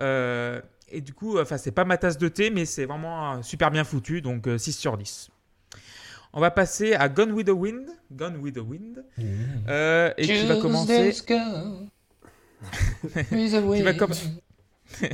et 0.00 1.00
du 1.00 1.14
coup, 1.14 1.38
enfin, 1.38 1.56
c'est 1.56 1.70
pas 1.70 1.84
ma 1.84 1.98
tasse 1.98 2.18
de 2.18 2.26
thé, 2.26 2.50
mais 2.50 2.64
c'est 2.64 2.84
vraiment 2.84 3.40
super 3.44 3.70
bien 3.70 3.84
foutu, 3.84 4.22
donc 4.22 4.48
6 4.58 4.72
sur 4.72 4.96
10. 4.96 5.30
On 6.32 6.40
va 6.40 6.50
passer 6.50 6.94
à 6.94 7.08
Gone 7.08 7.30
with 7.30 7.46
the 7.46 7.50
Wind. 7.50 7.86
Gone 8.10 8.38
with 8.38 8.56
the 8.56 8.58
Wind. 8.58 9.04
Mmh. 9.16 9.22
Euh, 9.68 10.12
et 10.18 10.26
qui 10.26 10.46
va 10.46 10.56
commencer. 10.56 11.12
qui, 11.26 11.32
va 13.48 13.60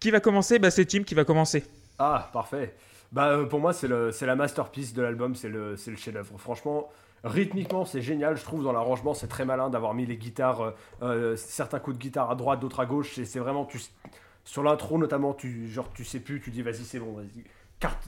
qui 0.00 0.10
va 0.10 0.20
commencer? 0.20 0.58
Bah, 0.58 0.70
C'est 0.70 0.84
Tim 0.84 1.02
qui 1.02 1.14
va 1.14 1.24
commencer. 1.24 1.64
Ah, 1.98 2.28
parfait. 2.30 2.74
Bah, 3.12 3.28
euh, 3.28 3.46
pour 3.46 3.60
moi, 3.60 3.72
c'est 3.72 3.88
la 3.88 4.36
masterpiece 4.36 4.94
de 4.94 5.02
l'album, 5.02 5.34
c'est 5.34 5.48
le, 5.48 5.72
le 5.72 5.96
chef-d'œuvre. 5.96 6.38
Franchement, 6.38 6.88
rythmiquement, 7.24 7.84
c'est 7.84 8.02
génial. 8.02 8.36
Je 8.36 8.42
trouve 8.42 8.64
dans 8.64 8.72
l'arrangement, 8.72 9.14
c'est 9.14 9.28
très 9.28 9.44
malin 9.44 9.70
d'avoir 9.70 9.94
mis 9.94 10.06
les 10.06 10.16
guitares, 10.16 10.74
euh, 11.02 11.36
certains 11.36 11.78
coups 11.78 11.96
de 11.96 12.02
guitare 12.02 12.30
à 12.30 12.34
droite, 12.34 12.60
d'autres 12.60 12.80
à 12.80 12.86
gauche. 12.86 13.20
C'est 13.24 13.38
vraiment. 13.38 13.64
Tu, 13.64 13.80
sur 14.44 14.62
l'intro, 14.62 14.98
notamment, 14.98 15.34
tu, 15.34 15.68
genre, 15.68 15.90
tu 15.92 16.04
sais 16.04 16.20
plus, 16.20 16.40
tu 16.40 16.50
dis 16.50 16.62
vas-y, 16.62 16.84
c'est 16.84 16.98
bon, 16.98 17.12
vas-y 17.12 17.44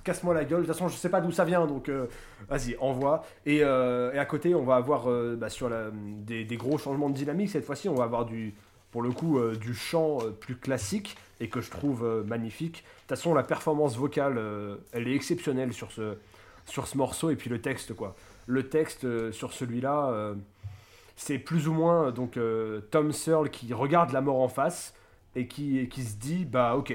casse-moi 0.05 0.34
la 0.34 0.44
gueule. 0.44 0.62
De 0.62 0.66
toute 0.66 0.74
façon, 0.74 0.88
je 0.88 0.96
sais 0.96 1.09
pas 1.09 1.20
d'où 1.20 1.30
ça 1.30 1.44
vient, 1.44 1.66
donc 1.66 1.88
euh, 1.88 2.07
vas-y, 2.48 2.76
envoie. 2.78 3.24
Et, 3.46 3.61
euh, 3.62 4.12
et, 4.12 4.18
à 4.18 4.24
côté, 4.24 4.55
on 4.55 4.64
va 4.64 4.76
avoir 4.76 5.11
euh, 5.11 5.36
bah, 5.36 5.48
sur 5.48 5.68
la, 5.68 5.90
des, 5.92 6.44
gros 6.57 6.78
changements 6.78 7.11
de 7.11 7.14
dynamique. 7.14 7.50
Cette 7.50 7.64
fois-ci, 7.64 7.88
on 7.88 7.94
va 7.94 8.05
avoir 8.05 8.24
du, 8.24 8.55
pour 8.95 9.03
le 9.03 9.11
coup, 9.11 9.40
du 9.61 9.74
chant 9.74 10.18
plus 10.38 10.55
classique 10.55 11.16
et 11.40 11.49
que 11.49 11.61
je 11.61 11.68
trouve 11.68 12.24
magnifique. 12.24 12.76
De 12.76 12.78
toute 13.01 13.09
façon, 13.09 13.34
la 13.34 13.42
performance 13.42 13.97
vocale, 13.97 14.40
elle 14.92 15.09
est 15.09 15.16
exceptionnelle 15.16 15.72
sur 15.72 15.90
ce, 15.90 16.14
sur 16.64 16.86
ce 16.86 16.97
morceau. 16.97 17.30
Et 17.30 17.34
puis 17.34 17.51
le 17.51 17.61
texte, 17.61 17.92
quoi. 17.92 18.14
Le 18.47 18.68
texte 18.68 19.32
sur 19.32 19.53
celui-là, 19.53 20.34
c'est 21.16 21.40
plus 21.40 21.66
ou 21.66 21.72
moins 21.72 22.12
donc 22.12 22.38
Tom 22.92 23.11
Searle 23.11 23.51
qui 23.51 23.74
regarde 23.74 24.12
la 24.12 24.20
mort 24.20 24.40
en 24.40 24.49
face 24.49 24.95
et 25.34 25.49
qui, 25.49 25.88
qui 25.88 26.05
se 26.05 26.14
dit, 26.14 26.45
bah 26.45 26.76
ok 26.76 26.95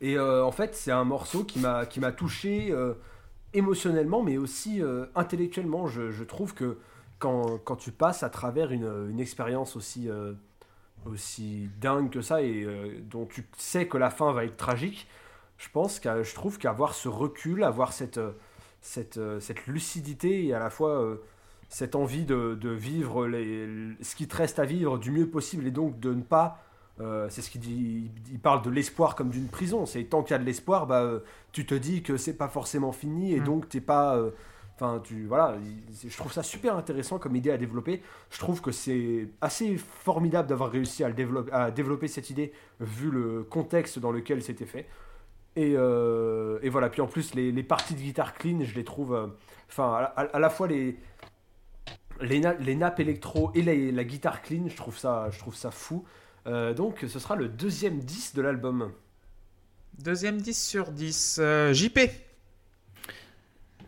et 0.00 0.16
euh, 0.18 0.44
en 0.44 0.52
fait, 0.52 0.74
c'est 0.74 0.92
un 0.92 1.04
morceau 1.04 1.44
qui 1.44 1.58
m'a 1.58 1.86
qui 1.86 2.00
m'a 2.00 2.12
touché 2.12 2.68
euh, 2.70 2.94
émotionnellement, 3.54 4.22
mais 4.22 4.36
aussi 4.36 4.82
euh, 4.82 5.06
intellectuellement. 5.14 5.86
Je, 5.86 6.22
trouve 6.24 6.54
que 6.54 6.78
quand, 7.18 7.58
quand, 7.64 7.76
tu 7.76 7.92
passes 7.92 8.22
à 8.22 8.28
travers 8.28 8.72
une, 8.72 9.08
une 9.10 9.20
expérience 9.20 9.76
aussi 9.76 10.08
aussi 11.10 11.68
dingue 11.80 12.10
que 12.10 12.20
ça 12.20 12.42
et 12.42 12.66
dont 13.10 13.26
tu 13.26 13.46
sais 13.56 13.86
que 13.86 13.96
la 13.96 14.10
fin 14.10 14.32
va 14.32 14.44
être 14.44 14.56
tragique, 14.56 15.08
je 15.58 15.68
pense 15.70 16.00
que 16.00 16.22
je 16.22 16.34
trouve 16.34 16.58
qu'avoir 16.58 16.94
ce 16.94 17.08
recul, 17.08 17.64
avoir 17.64 17.92
cette 17.92 18.20
cette, 18.80 19.18
cette 19.40 19.66
lucidité 19.66 20.46
et 20.46 20.54
à 20.54 20.58
la 20.58 20.70
fois 20.70 21.18
cette 21.68 21.96
envie 21.96 22.24
de, 22.24 22.54
de 22.54 22.70
vivre 22.70 23.26
les, 23.26 23.68
ce 24.00 24.14
qui 24.14 24.28
te 24.28 24.36
reste 24.36 24.58
à 24.58 24.64
vivre 24.64 24.98
du 24.98 25.10
mieux 25.10 25.28
possible 25.28 25.66
et 25.66 25.72
donc 25.72 25.98
de 25.98 26.14
ne 26.14 26.22
pas 26.22 26.62
euh, 27.00 27.26
c'est 27.28 27.42
ce 27.42 27.50
qu'il 27.50 27.60
dit. 27.60 28.10
Il 28.30 28.38
parle 28.38 28.62
de 28.62 28.70
l'espoir 28.70 29.14
comme 29.14 29.30
d'une 29.30 29.48
prison. 29.48 29.86
C'est 29.86 30.02
tant 30.04 30.22
qu'il 30.22 30.32
y 30.32 30.34
a 30.34 30.38
de 30.38 30.44
l'espoir, 30.44 30.86
bah, 30.86 31.02
euh, 31.02 31.20
tu 31.52 31.66
te 31.66 31.74
dis 31.74 32.02
que 32.02 32.16
c'est 32.16 32.36
pas 32.36 32.48
forcément 32.48 32.92
fini 32.92 33.34
et 33.34 33.40
mm. 33.40 33.44
donc 33.44 33.68
t'es 33.68 33.80
pas. 33.80 34.16
Euh, 34.16 34.30
enfin, 34.76 35.00
tu 35.02 35.26
voilà. 35.26 35.56
Je 36.06 36.16
trouve 36.16 36.32
ça 36.32 36.42
super 36.42 36.76
intéressant 36.76 37.18
comme 37.18 37.34
idée 37.36 37.50
à 37.50 37.58
développer. 37.58 38.02
Je 38.30 38.38
trouve 38.38 38.60
que 38.60 38.70
c'est 38.70 39.28
assez 39.40 39.76
formidable 39.76 40.48
d'avoir 40.48 40.70
réussi 40.70 41.02
à, 41.04 41.10
développer, 41.10 42.08
cette 42.08 42.30
idée 42.30 42.52
vu 42.80 43.10
le 43.10 43.42
contexte 43.42 43.98
dans 43.98 44.12
lequel 44.12 44.42
c'était 44.42 44.66
fait. 44.66 44.86
Et, 45.56 45.72
et, 45.72 46.68
voilà. 46.68 46.88
Puis 46.90 47.00
en 47.00 47.06
plus, 47.06 47.34
les, 47.34 47.62
parties 47.62 47.94
de 47.94 48.00
guitare 48.00 48.34
clean, 48.34 48.60
je 48.62 48.74
les 48.74 48.84
trouve. 48.84 49.32
Enfin, 49.68 50.10
à, 50.16 50.38
la 50.38 50.50
fois 50.50 50.68
les 50.68 50.96
les, 52.20 52.76
nappes 52.76 53.00
électro 53.00 53.50
et 53.54 53.62
la, 53.62 54.04
guitare 54.04 54.42
clean, 54.42 54.68
je 54.68 54.76
trouve 54.76 54.96
ça, 54.96 55.28
je 55.30 55.38
trouve 55.38 55.54
ça 55.54 55.70
fou. 55.70 56.04
Euh, 56.46 56.74
donc 56.74 57.04
ce 57.08 57.18
sera 57.18 57.36
le 57.36 57.48
deuxième 57.48 57.98
10 57.98 58.34
de 58.34 58.42
l'album. 58.42 58.92
Deuxième 59.98 60.40
10 60.40 60.66
sur 60.66 60.92
10. 60.92 61.38
Euh, 61.40 61.72
JP 61.72 61.98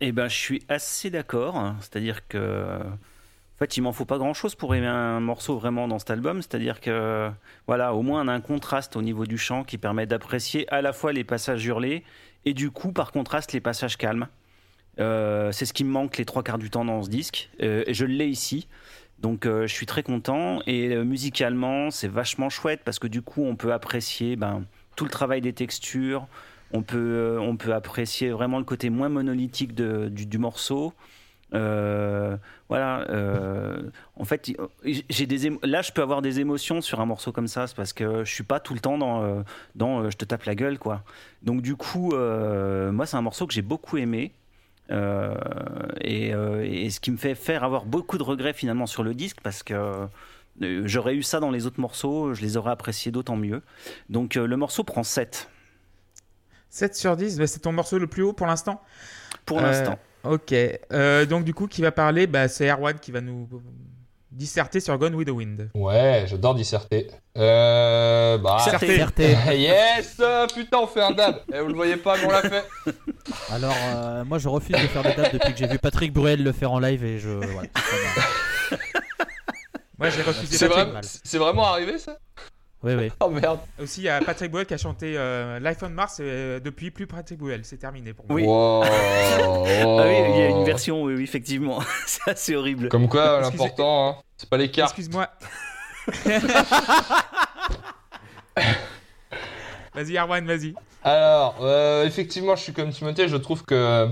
Eh 0.01 0.11
ben 0.11 0.27
je 0.27 0.35
suis 0.35 0.63
assez 0.69 1.09
d'accord. 1.09 1.73
C'est-à-dire 1.81 2.27
que... 2.27 2.79
En 2.81 3.59
fait, 3.59 3.75
il 3.75 3.81
m'en 3.81 3.91
faut 3.91 4.05
pas 4.05 4.17
grand-chose 4.17 4.55
pour 4.55 4.73
aimer 4.73 4.87
un 4.87 5.19
morceau 5.19 5.57
vraiment 5.57 5.89
dans 5.89 5.99
cet 5.99 6.11
album. 6.11 6.41
C'est-à-dire 6.41 6.79
que, 6.79 7.29
voilà, 7.67 7.93
au 7.93 8.01
moins 8.01 8.23
on 8.23 8.29
a 8.29 8.33
un 8.33 8.39
contraste 8.39 8.95
au 8.95 9.01
niveau 9.01 9.25
du 9.25 9.37
chant 9.37 9.65
qui 9.65 9.77
permet 9.77 10.05
d'apprécier 10.05 10.65
à 10.73 10.81
la 10.81 10.93
fois 10.93 11.11
les 11.11 11.25
passages 11.25 11.65
hurlés 11.65 12.05
et 12.45 12.53
du 12.53 12.71
coup, 12.71 12.93
par 12.93 13.11
contraste, 13.11 13.51
les 13.51 13.59
passages 13.59 13.97
calmes. 13.97 14.27
Euh, 15.01 15.51
c'est 15.51 15.65
ce 15.65 15.73
qui 15.73 15.83
me 15.83 15.91
manque 15.91 16.17
les 16.17 16.23
trois 16.23 16.41
quarts 16.41 16.57
du 16.57 16.69
temps 16.69 16.85
dans 16.85 17.03
ce 17.03 17.09
disque. 17.09 17.49
et 17.59 17.93
je 17.93 18.05
l'ai 18.05 18.27
ici. 18.27 18.69
Donc 19.21 19.45
euh, 19.45 19.67
je 19.67 19.73
suis 19.73 19.85
très 19.85 20.03
content 20.03 20.61
et 20.65 20.89
euh, 20.89 21.03
musicalement 21.03 21.91
c'est 21.91 22.07
vachement 22.07 22.49
chouette 22.49 22.81
parce 22.85 22.99
que 22.99 23.07
du 23.07 23.21
coup 23.21 23.43
on 23.43 23.55
peut 23.55 23.73
apprécier 23.73 24.35
ben, 24.35 24.63
tout 24.95 25.03
le 25.03 25.09
travail 25.09 25.41
des 25.41 25.53
textures, 25.53 26.27
on 26.71 26.81
peut, 26.81 26.97
euh, 26.97 27.39
on 27.39 27.57
peut 27.57 27.73
apprécier 27.73 28.29
vraiment 28.29 28.59
le 28.59 28.65
côté 28.65 28.89
moins 28.89 29.09
monolithique 29.09 29.73
du, 29.73 30.37
morceau. 30.37 30.93
voilà, 31.51 33.05
en 34.15 34.25
fait, 34.25 34.51
j'ai 34.83 35.25
des 35.25 35.51
là 35.63 35.81
je 35.81 35.91
peux 35.91 36.01
avoir 36.01 36.21
des 36.21 36.39
émotions 36.39 36.81
sur 36.81 36.99
un 36.99 37.05
morceau 37.05 37.31
comme 37.31 37.47
ça, 37.47 37.67
c'est 37.67 37.75
parce 37.75 37.93
que 37.93 38.23
je 38.23 38.33
suis 38.33 38.43
pas 38.43 38.59
tout 38.59 38.73
le 38.73 38.79
temps 38.79 38.97
dans, 38.97 39.43
dans 39.75 40.09
je 40.09 40.17
te 40.17 40.25
tape 40.25 40.43
la 40.43 40.55
gueule 40.55 40.77
quoi. 40.79 41.03
Donc 41.41 41.61
du 41.61 41.75
coup, 41.75 42.13
moi 42.13 43.05
c'est 43.05 43.17
un 43.17 43.21
morceau 43.21 43.47
que 43.47 43.53
j'ai 43.53 43.61
beaucoup 43.61 43.97
aimé. 43.97 44.33
Euh, 44.91 45.35
euh, 46.05 46.63
et, 46.63 46.89
ce 46.89 46.99
qui 46.99 47.11
me 47.11 47.17
fait 47.17 47.35
faire 47.35 47.63
avoir 47.63 47.85
beaucoup 47.85 48.17
de 48.17 48.23
regrets 48.23 48.53
finalement 48.53 48.87
sur 48.87 49.03
le 49.03 49.13
disque 49.13 49.37
parce 49.43 49.61
que 49.61 50.07
euh, 50.61 50.81
j'aurais 50.85 51.15
eu 51.15 51.23
ça 51.23 51.39
dans 51.39 51.51
les 51.51 51.65
autres 51.65 51.79
morceaux, 51.79 52.33
je 52.33 52.41
les 52.41 52.57
aurais 52.57 52.71
appréciés 52.71 53.11
d'autant 53.11 53.35
mieux. 53.35 53.61
Donc 54.09 54.35
le 54.35 54.57
morceau 54.57 54.83
prend 54.83 55.03
7. 55.03 55.49
7 56.69 56.95
sur 56.95 57.17
10, 57.17 57.45
c'est 57.45 57.59
ton 57.59 57.71
morceau 57.71 57.97
le 57.97 58.07
plus 58.07 58.23
haut 58.23 58.33
pour 58.33 58.47
l'instant 58.47 58.81
Pour 59.45 59.61
l'instant. 59.61 59.97
Ok. 60.23 60.53
donc 61.29 61.43
du 61.43 61.53
coup, 61.53 61.67
qui 61.67 61.81
va 61.81 61.91
parler? 61.91 62.27
Bah, 62.27 62.47
C'est 62.47 62.69
Erwan 62.69 62.99
qui 62.99 63.11
va 63.11 63.21
nous 63.21 63.47
disserter 64.31 64.79
sur 64.79 64.97
Gone 64.97 65.13
with 65.15 65.27
the 65.27 65.31
Wind. 65.31 65.69
Ouais, 65.73 66.23
j'adore 66.27 66.55
disserter. 66.55 67.11
Euh, 67.37 68.37
bah, 68.37 68.57
disserter. 68.79 69.35
yes 69.57 70.21
Putain, 70.55 70.77
on 70.79 70.87
fait 70.87 71.01
un 71.01 71.11
dab. 71.11 71.35
Et 71.51 71.55
eh, 71.55 71.59
vous 71.59 71.67
le 71.67 71.75
voyez 71.75 71.97
pas, 71.97 72.15
mais 72.17 72.25
on 72.25 72.31
l'a 72.31 72.41
fait. 72.41 72.65
Alors, 73.51 73.75
euh, 73.77 74.23
moi, 74.25 74.37
je 74.37 74.47
refuse 74.47 74.75
de 74.75 74.87
faire 74.87 75.03
des 75.03 75.13
dabs 75.13 75.33
depuis 75.33 75.51
que 75.51 75.57
j'ai 75.57 75.67
vu 75.67 75.77
Patrick 75.79 76.13
Bruel 76.13 76.43
le 76.43 76.51
faire 76.51 76.71
en 76.71 76.79
live 76.79 77.03
et 77.03 77.19
je. 77.19 77.29
moi, 79.97 80.09
j'ai 80.09 80.21
refusé 80.21 80.57
C'est, 80.57 80.69
c'est 81.23 81.37
vraiment 81.37 81.65
arrivé 81.65 81.97
ça? 81.97 82.17
Oui, 82.83 82.93
oui. 82.95 83.11
Oh 83.19 83.29
merde. 83.29 83.59
Aussi, 83.81 84.01
il 84.01 84.05
y 84.05 84.09
a 84.09 84.21
Patrick 84.21 84.51
Bruel 84.51 84.65
qui 84.65 84.73
a 84.73 84.77
chanté 84.77 85.15
euh, 85.17 85.59
Life 85.59 85.79
on 85.83 85.89
Mars 85.89 86.19
et 86.19 86.23
euh, 86.23 86.59
depuis 86.59 86.91
plus 86.91 87.07
Patrick 87.07 87.37
Bruel. 87.39 87.61
C'est 87.63 87.77
terminé 87.77 88.13
pour 88.13 88.25
moi. 88.27 88.35
Oui. 88.35 88.43
Wow. 88.45 88.83
Ah 89.81 90.03
oui, 90.07 90.15
il 90.33 90.37
y 90.39 90.41
a 90.43 90.49
une 90.49 90.63
version, 90.63 91.03
oui, 91.03 91.13
oui, 91.15 91.23
effectivement. 91.23 91.79
c'est 92.05 92.29
assez 92.31 92.55
horrible. 92.55 92.89
Comme 92.89 93.07
quoi, 93.09 93.41
l'important, 93.41 94.09
hein, 94.09 94.15
c'est 94.37 94.49
pas 94.49 94.57
les 94.57 94.69
cartes. 94.71 94.91
Excuse-moi. 94.91 95.27
vas-y, 99.93 100.17
Arwan, 100.17 100.45
vas-y. 100.45 100.73
Alors, 101.03 101.55
euh, 101.61 102.05
effectivement, 102.05 102.55
je 102.55 102.63
suis 102.63 102.73
comme 102.73 102.91
Timothée, 102.91 103.27
je 103.27 103.37
trouve 103.37 103.63
que 103.63 104.07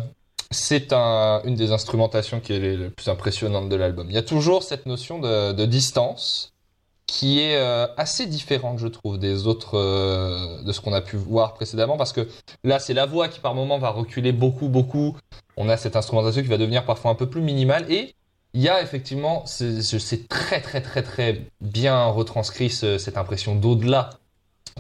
c'est 0.52 0.94
un- 0.94 1.42
une 1.44 1.56
des 1.56 1.72
instrumentations 1.72 2.40
qui 2.40 2.54
est 2.54 2.60
les 2.60 2.90
plus 2.90 3.10
impressionnantes 3.10 3.70
de 3.70 3.76
l'album. 3.76 4.08
Il 4.10 4.16
y 4.16 4.18
a 4.20 4.22
toujours 4.24 4.64
cette 4.64 4.86
notion 4.86 5.20
de, 5.20 5.52
de 5.52 5.66
distance 5.66 6.54
qui 7.08 7.40
est 7.40 7.56
euh, 7.58 7.88
assez 7.98 8.26
différente, 8.28 8.80
je 8.80 8.88
trouve, 8.88 9.18
des 9.18 9.48
autres, 9.48 9.76
euh, 9.78 10.62
de 10.64 10.72
ce 10.72 10.82
qu'on 10.82 10.94
a 10.94 11.02
pu 11.02 11.16
voir 11.18 11.54
précédemment, 11.54 11.98
parce 11.98 12.14
que 12.14 12.28
là, 12.64 12.80
c'est 12.80 12.94
la 12.94 13.06
voix 13.06 13.30
qui 13.30 13.40
par 13.40 13.56
moment 13.56 13.80
va 13.80 13.90
reculer 13.90 14.34
beaucoup, 14.34 14.68
beaucoup. 14.68 15.18
On 15.56 15.70
a 15.70 15.78
cette 15.78 15.96
instrumentation 15.96 16.42
qui 16.42 16.50
va 16.50 16.58
devenir 16.58 16.86
parfois 16.86 17.10
un 17.12 17.16
peu 17.16 17.30
plus 17.30 17.42
minimale, 17.42 17.90
et 17.92 18.14
il 18.54 18.62
y 18.62 18.70
a 18.70 18.82
effectivement, 18.82 19.46
c'est 19.46 20.28
très, 20.28 20.62
très, 20.62 20.82
très, 20.82 21.02
très 21.04 21.46
bien 21.62 22.06
retranscrit 22.08 22.70
ce- 22.70 22.98
cette 22.98 23.18
impression 23.18 23.56
d'au-delà 23.56 24.10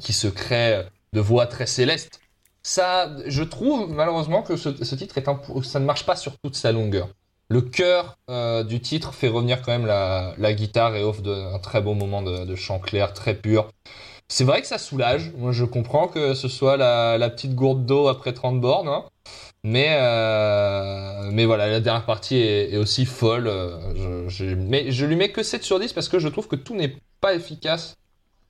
qui 0.01 0.13
se 0.13 0.27
crée 0.27 0.83
de 1.13 1.19
voix 1.21 1.47
très 1.47 1.65
céleste. 1.65 2.19
Ça, 2.63 3.15
je 3.25 3.43
trouve 3.43 3.89
malheureusement 3.89 4.41
que 4.43 4.57
ce, 4.57 4.69
titre 4.95 5.17
est 5.17 5.29
un, 5.29 5.39
ça 5.63 5.79
ne 5.79 5.85
marche 5.85 6.05
pas 6.05 6.15
sur 6.17 6.37
toute 6.43 6.55
sa 6.55 6.71
longueur. 6.73 7.07
Le 7.49 7.61
cœur 7.61 8.17
euh, 8.29 8.63
du 8.63 8.81
titre 8.81 9.13
fait 9.13 9.29
revenir 9.29 9.61
quand 9.61 9.71
même 9.71 9.85
la, 9.85 10.53
guitare 10.53 10.95
et 10.95 11.03
offre 11.03 11.21
un 11.29 11.59
très 11.59 11.81
beau 11.81 11.93
moment 11.93 12.21
de, 12.21 12.55
chant 12.55 12.79
clair, 12.79 13.13
très 13.13 13.35
pur. 13.35 13.69
C'est 14.27 14.43
vrai 14.43 14.61
que 14.61 14.67
ça 14.67 14.77
soulage. 14.77 15.31
Moi, 15.37 15.53
je 15.53 15.63
comprends 15.63 16.09
que 16.09 16.33
ce 16.33 16.49
soit 16.49 16.75
la, 16.75 17.29
petite 17.29 17.55
gourde 17.55 17.85
d'eau 17.85 18.09
après 18.09 18.33
30 18.33 18.59
bornes. 18.59 18.89
hein. 18.89 19.05
Mais, 19.63 19.97
euh, 19.99 21.29
mais 21.31 21.45
voilà, 21.45 21.67
la 21.67 21.79
dernière 21.79 22.05
partie 22.05 22.37
est, 22.37 22.77
aussi 22.77 23.05
folle. 23.05 23.49
Je, 24.27 24.45
mais 24.55 24.91
je 24.91 25.05
lui 25.05 25.15
mets 25.15 25.31
que 25.31 25.43
7 25.43 25.63
sur 25.63 25.79
10 25.79 25.93
parce 25.93 26.09
que 26.09 26.19
je 26.19 26.27
trouve 26.27 26.47
que 26.47 26.55
tout 26.57 26.75
n'est 26.75 26.97
pas 27.21 27.33
efficace 27.33 27.95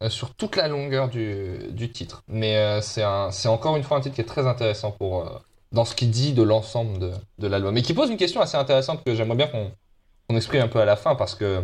euh, 0.03 0.09
sur 0.09 0.33
toute 0.35 0.55
la 0.55 0.67
longueur 0.67 1.09
du, 1.09 1.91
titre. 1.93 2.23
Mais 2.27 2.81
c'est 2.81 3.03
encore 3.47 3.77
une 3.77 3.83
fois 3.83 3.97
un 3.97 4.01
titre 4.01 4.15
qui 4.15 4.21
est 4.21 4.25
très 4.25 4.47
intéressant 4.47 4.91
pour, 4.91 5.43
dans 5.71 5.85
ce 5.85 5.95
qu'il 5.95 6.11
dit 6.11 6.33
de 6.33 6.43
l'ensemble 6.43 6.99
de, 6.99 7.11
de 7.39 7.47
l'album. 7.47 7.77
Et 7.77 7.81
qui 7.81 7.93
pose 7.93 8.09
une 8.09 8.17
question 8.17 8.41
assez 8.41 8.57
intéressante 8.57 9.03
que 9.03 9.15
j'aimerais 9.15 9.35
bien 9.35 9.47
qu'on 9.47 9.71
qu'on 10.27 10.35
exprime 10.35 10.61
un 10.61 10.67
peu 10.67 10.79
à 10.79 10.85
la 10.85 10.95
fin 10.95 11.15
parce 11.15 11.35
que 11.35 11.63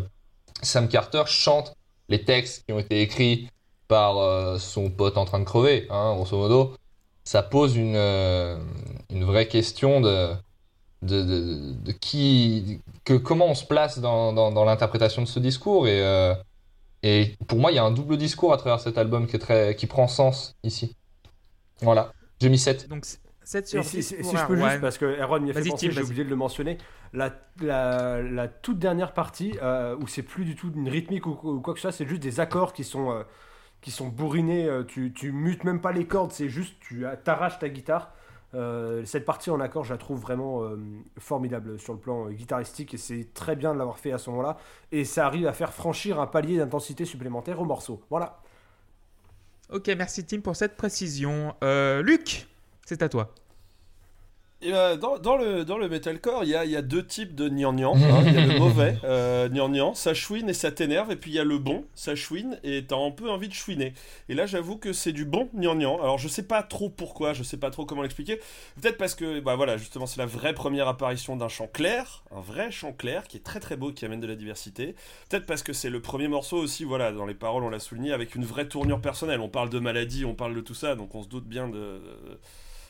Sam 0.62 0.88
Carter 0.88 1.24
chante 1.26 1.76
les 2.10 2.24
textes 2.24 2.66
qui 2.66 2.74
ont 2.74 2.80
été 2.80 3.02
écrits 3.02 3.50
par 3.88 4.18
euh, 4.18 4.58
son 4.58 4.90
pote 4.90 5.18
en 5.18 5.26
train 5.26 5.40
de 5.40 5.44
crever, 5.44 5.88
hein, 5.90 6.16
grosso 6.16 6.38
modo. 6.38 6.76
Ça 7.26 7.44
pose 7.44 7.76
une, 7.76 7.96
euh, 7.96 8.58
une 9.10 9.24
vraie 9.24 9.48
question 9.48 10.02
de, 10.02 10.34
de, 11.02 11.24
de, 11.74 11.92
qui, 11.92 12.82
que, 13.06 13.14
comment 13.14 13.48
on 13.48 13.56
se 13.56 13.66
place 13.66 14.00
dans, 14.00 14.34
dans, 14.34 14.66
l'interprétation 14.66 15.22
de 15.22 15.28
ce 15.28 15.40
discours. 15.40 15.88
Et, 15.88 16.02
euh, 16.02 16.34
et 17.02 17.36
pour 17.48 17.60
moi, 17.60 17.72
il 17.72 17.76
y 17.76 17.80
a 17.80 17.84
un 17.84 17.92
double 17.92 18.18
discours 18.18 18.54
à 18.54 18.58
travers 18.58 18.80
cet 18.80 18.98
album 18.98 19.28
qui, 19.28 19.36
est 19.36 19.40
très, 19.40 19.76
qui 19.76 19.88
prend 19.88 20.08
sens 20.08 20.56
ici. 20.64 20.96
Voilà, 21.82 22.14
j'ai 22.42 22.50
mis 22.50 22.60
7. 22.60 22.90
Donc 22.90 23.06
7 23.46 23.68
sur 23.68 23.84
si, 23.84 23.98
10 23.98 24.04
si- 24.04 24.16
pour 24.16 24.26
si 24.32 24.38
je 24.38 24.46
peux 24.48 24.56
juste, 24.56 24.82
parce 24.82 24.98
que 24.98 25.06
Erwan 25.06 25.44
m'y 25.44 25.52
a 25.52 25.54
fait 25.54 25.60
penser, 25.70 25.92
j'ai 25.92 26.02
oublié 26.02 26.24
de 26.24 26.30
le 26.30 26.36
mentionner, 26.36 26.78
la, 27.14 27.32
la, 27.62 28.22
la 28.22 28.48
toute 28.48 28.80
dernière 28.80 29.14
partie, 29.14 29.54
euh, 29.62 29.96
où 30.00 30.08
c'est 30.08 30.24
plus 30.24 30.46
du 30.46 30.56
tout 30.56 30.72
une 30.76 30.90
rythmique 30.90 31.26
ou, 31.28 31.38
ou 31.44 31.60
quoi 31.62 31.74
que 31.74 31.80
ce 31.80 31.84
soit, 31.84 31.92
c'est 31.92 32.08
juste 32.08 32.22
des 32.24 32.40
accords 32.40 32.74
qui 32.74 32.84
sont, 32.84 33.12
euh, 33.12 33.24
qui 33.82 33.92
sont 33.92 34.08
bourrinés, 34.08 34.66
euh, 34.68 34.84
tu, 34.84 35.12
tu 35.14 35.32
mutes 35.32 35.64
même 35.64 35.82
pas 35.82 35.92
les 35.92 36.08
cordes, 36.08 36.32
c'est 36.32 36.50
juste, 36.50 36.76
tu 36.80 37.06
t'arraches 37.24 37.60
ta 37.60 37.70
guitare. 37.70 38.14
Euh, 38.56 39.04
cette 39.04 39.26
partie 39.26 39.50
en 39.50 39.60
accord, 39.60 39.84
je 39.84 39.92
la 39.94 39.98
trouve 39.98 40.22
vraiment 40.22 40.62
formidable 41.18 41.80
sur 41.80 41.94
le 41.94 42.00
plan 42.00 42.30
guitaristique 42.30 42.94
et 42.94 42.98
c'est 42.98 43.34
très 43.34 43.56
bien 43.56 43.74
de 43.74 43.80
l'avoir 43.80 43.98
fait 43.98 44.12
à 44.12 44.20
ce 44.20 44.30
moment-là. 44.30 44.58
Et 44.92 45.06
ça 45.06 45.26
arrive 45.26 45.48
à 45.48 45.54
faire 45.54 45.74
franchir 45.74 46.20
un 46.20 46.28
palier 46.28 46.58
d'intensité 46.58 47.04
supplémentaire 47.04 47.60
au 47.60 47.66
morceau. 47.66 48.02
Voilà. 48.12 48.40
Ok, 49.72 49.90
merci 49.98 50.24
Tim 50.26 50.42
pour 50.42 50.56
cette 50.56 50.78
précision. 50.78 51.56
Luc, 52.04 52.48
c'est 52.94 53.04
à 53.04 53.10
toi. 53.10 53.34
Et 54.66 54.72
bah, 54.72 54.96
dans, 54.96 55.18
dans 55.18 55.36
le, 55.36 55.66
dans 55.66 55.78
le 55.78 55.90
metalcore, 55.90 56.46
il 56.46 56.52
y 56.52 56.56
a, 56.56 56.64
il 56.64 56.72
y 56.72 56.78
a 56.78 56.82
deux 56.82 57.06
types 57.06 57.36
de 57.36 57.50
gnangnan. 57.50 57.96
hein. 57.98 58.24
Il 58.26 58.34
y 58.34 58.38
a 58.38 58.46
le 58.46 58.58
mauvais, 58.60 58.96
euh, 59.04 59.50
gnangnan, 59.50 59.94
ça 59.94 60.14
chouine 60.14 60.48
et 60.48 60.54
ça 60.54 60.72
t'énerve. 60.72 61.12
Et 61.12 61.18
puis 61.18 61.32
il 61.32 61.34
y 61.34 61.40
a 61.40 61.44
le 61.44 61.58
bon, 61.58 61.84
ça 61.96 62.16
chouine 62.16 62.58
et 62.64 62.86
t'as 62.86 62.96
un 62.96 63.12
peu 63.12 63.30
envie 63.30 63.50
de 63.50 63.54
chouiner. 63.54 63.94
Et 64.30 64.36
là, 64.36 64.46
j'avoue 64.46 64.78
que 64.78 64.94
c'est 64.94 65.12
du 65.12 65.26
bon 65.26 65.50
gnangnan. 65.54 66.02
Alors 66.02 66.18
je 66.18 66.30
sais 66.30 66.44
pas 66.44 66.64
trop 66.64 66.90
pourquoi, 66.90 67.34
je 67.34 67.44
sais 67.44 67.58
pas 67.58 67.72
trop 67.72 67.86
comment 67.86 68.04
l'expliquer. 68.04 68.40
Peut-être 68.82 68.96
parce 68.98 69.16
que, 69.16 69.42
bah 69.42 69.58
voilà, 69.58 69.76
justement, 69.76 70.06
c'est 70.06 70.20
la 70.20 70.26
vraie 70.28 70.54
première 70.54 70.88
apparition 70.88 71.36
d'un 71.36 71.50
chant 71.50 71.68
clair, 71.68 72.24
un 72.34 72.40
vrai 72.40 72.72
chant 72.72 72.94
clair 72.94 73.28
qui 73.28 73.36
est 73.36 73.44
très 73.44 73.60
très 73.60 73.76
beau, 73.76 73.92
qui 73.92 74.06
amène 74.06 74.22
de 74.22 74.28
la 74.28 74.36
diversité. 74.38 74.96
Peut-être 75.30 75.46
parce 75.46 75.62
que 75.62 75.74
c'est 75.74 75.90
le 75.90 76.02
premier 76.02 76.30
morceau 76.30 76.56
aussi, 76.56 76.86
voilà, 76.86 77.12
dans 77.12 77.26
les 77.26 77.34
paroles, 77.36 77.66
on 77.66 77.70
l'a 77.70 77.80
souligné, 77.80 78.14
avec 78.14 78.34
une 78.34 78.46
vraie 78.46 78.70
tournure 78.70 79.02
personnelle. 79.02 79.42
On 79.42 79.50
parle 79.50 79.70
de 79.70 79.80
maladie, 79.80 80.24
on 80.24 80.36
parle 80.36 80.56
de 80.56 80.62
tout 80.62 80.74
ça, 80.74 80.96
donc 80.96 81.16
on 81.16 81.22
se 81.22 81.28
doute 81.28 81.48
bien 81.50 81.68
de. 81.68 81.74
de- 81.74 82.40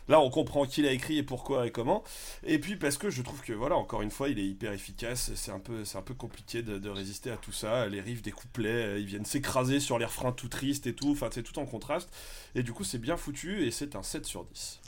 Là, 0.09 0.19
on 0.19 0.29
comprend 0.29 0.65
qui 0.65 0.81
l'a 0.81 0.91
écrit 0.91 1.17
et 1.17 1.23
pourquoi 1.23 1.67
et 1.67 1.71
comment. 1.71 2.03
Et 2.43 2.59
puis 2.59 2.75
parce 2.75 2.97
que 2.97 3.09
je 3.09 3.21
trouve 3.21 3.41
que 3.41 3.53
voilà, 3.53 3.75
encore 3.75 4.01
une 4.01 4.11
fois, 4.11 4.29
il 4.29 4.39
est 4.39 4.45
hyper 4.45 4.73
efficace. 4.73 5.31
C'est 5.35 5.51
un 5.51 5.59
peu, 5.59 5.85
c'est 5.85 5.97
un 5.97 6.01
peu 6.01 6.13
compliqué 6.13 6.61
de, 6.61 6.77
de 6.77 6.89
résister 6.89 7.31
à 7.31 7.37
tout 7.37 7.51
ça. 7.53 7.87
Les 7.87 8.01
riffs 8.01 8.21
des 8.21 8.31
couplets, 8.31 8.69
euh, 8.69 8.99
ils 8.99 9.05
viennent 9.05 9.25
s'écraser 9.25 9.79
sur 9.79 9.97
les 9.99 10.05
refrains 10.05 10.31
tout 10.31 10.49
tristes 10.49 10.87
et 10.87 10.93
tout. 10.93 11.11
Enfin, 11.11 11.29
c'est 11.31 11.43
tout 11.43 11.57
en 11.59 11.65
contraste. 11.65 12.09
Et 12.55 12.63
du 12.63 12.73
coup, 12.73 12.83
c'est 12.83 12.99
bien 12.99 13.17
foutu 13.17 13.65
et 13.65 13.71
c'est 13.71 13.95
un 13.95 14.03
7 14.03 14.25
sur 14.25 14.43
10. 14.45 14.79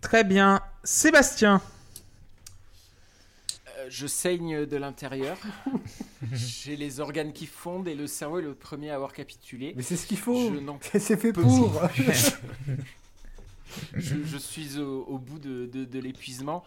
Très 0.00 0.24
bien. 0.24 0.60
Sébastien. 0.84 1.60
Euh, 3.78 3.86
je 3.88 4.06
saigne 4.06 4.66
de 4.66 4.76
l'intérieur. 4.76 5.38
J'ai 6.32 6.76
les 6.76 7.00
organes 7.00 7.32
qui 7.32 7.46
fondent 7.46 7.88
et 7.88 7.94
le 7.94 8.06
cerveau 8.06 8.38
est 8.38 8.42
le 8.42 8.54
premier 8.54 8.90
à 8.90 8.94
avoir 8.94 9.12
capitulé. 9.12 9.74
Mais 9.76 9.82
c'est 9.82 9.96
ce 9.96 10.06
qu'il 10.06 10.18
faut. 10.18 10.52
Je 10.54 10.60
n'en 10.60 10.78
C'est 10.98 11.16
fait 11.16 11.32
pour. 11.32 11.82
je, 13.94 14.36
suis 14.36 14.78
au, 14.78 15.18
bout 15.18 15.38
de, 15.38 15.98
l'épuisement. 15.98 16.64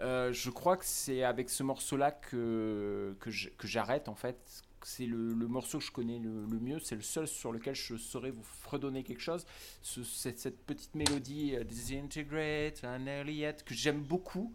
Euh, 0.00 0.32
je 0.32 0.50
crois 0.50 0.76
que 0.76 0.84
c'est 0.84 1.24
avec 1.24 1.50
ce 1.50 1.62
morceau-là 1.62 2.12
que, 2.12 3.16
que 3.20 3.66
j'arrête 3.66 4.08
en 4.08 4.14
fait. 4.14 4.64
C'est 4.84 5.06
le, 5.06 5.34
morceau 5.48 5.78
que 5.78 5.84
je 5.84 5.90
connais 5.90 6.18
le, 6.18 6.46
mieux. 6.60 6.78
C'est 6.78 6.94
le 6.94 7.02
seul 7.02 7.26
sur 7.26 7.52
lequel 7.52 7.74
je 7.74 7.96
saurais 7.96 8.30
vous 8.30 8.44
fredonner 8.44 9.02
quelque 9.02 9.20
chose. 9.20 9.44
Ce- 9.82 10.02
cette, 10.04 10.64
petite 10.66 10.94
mélodie 10.94 11.56
euh, 11.56 11.64
Disintegrate, 11.64 12.84
un 12.84 13.06
Elliot, 13.06 13.52
que 13.64 13.74
j'aime 13.74 14.00
beaucoup. 14.00 14.54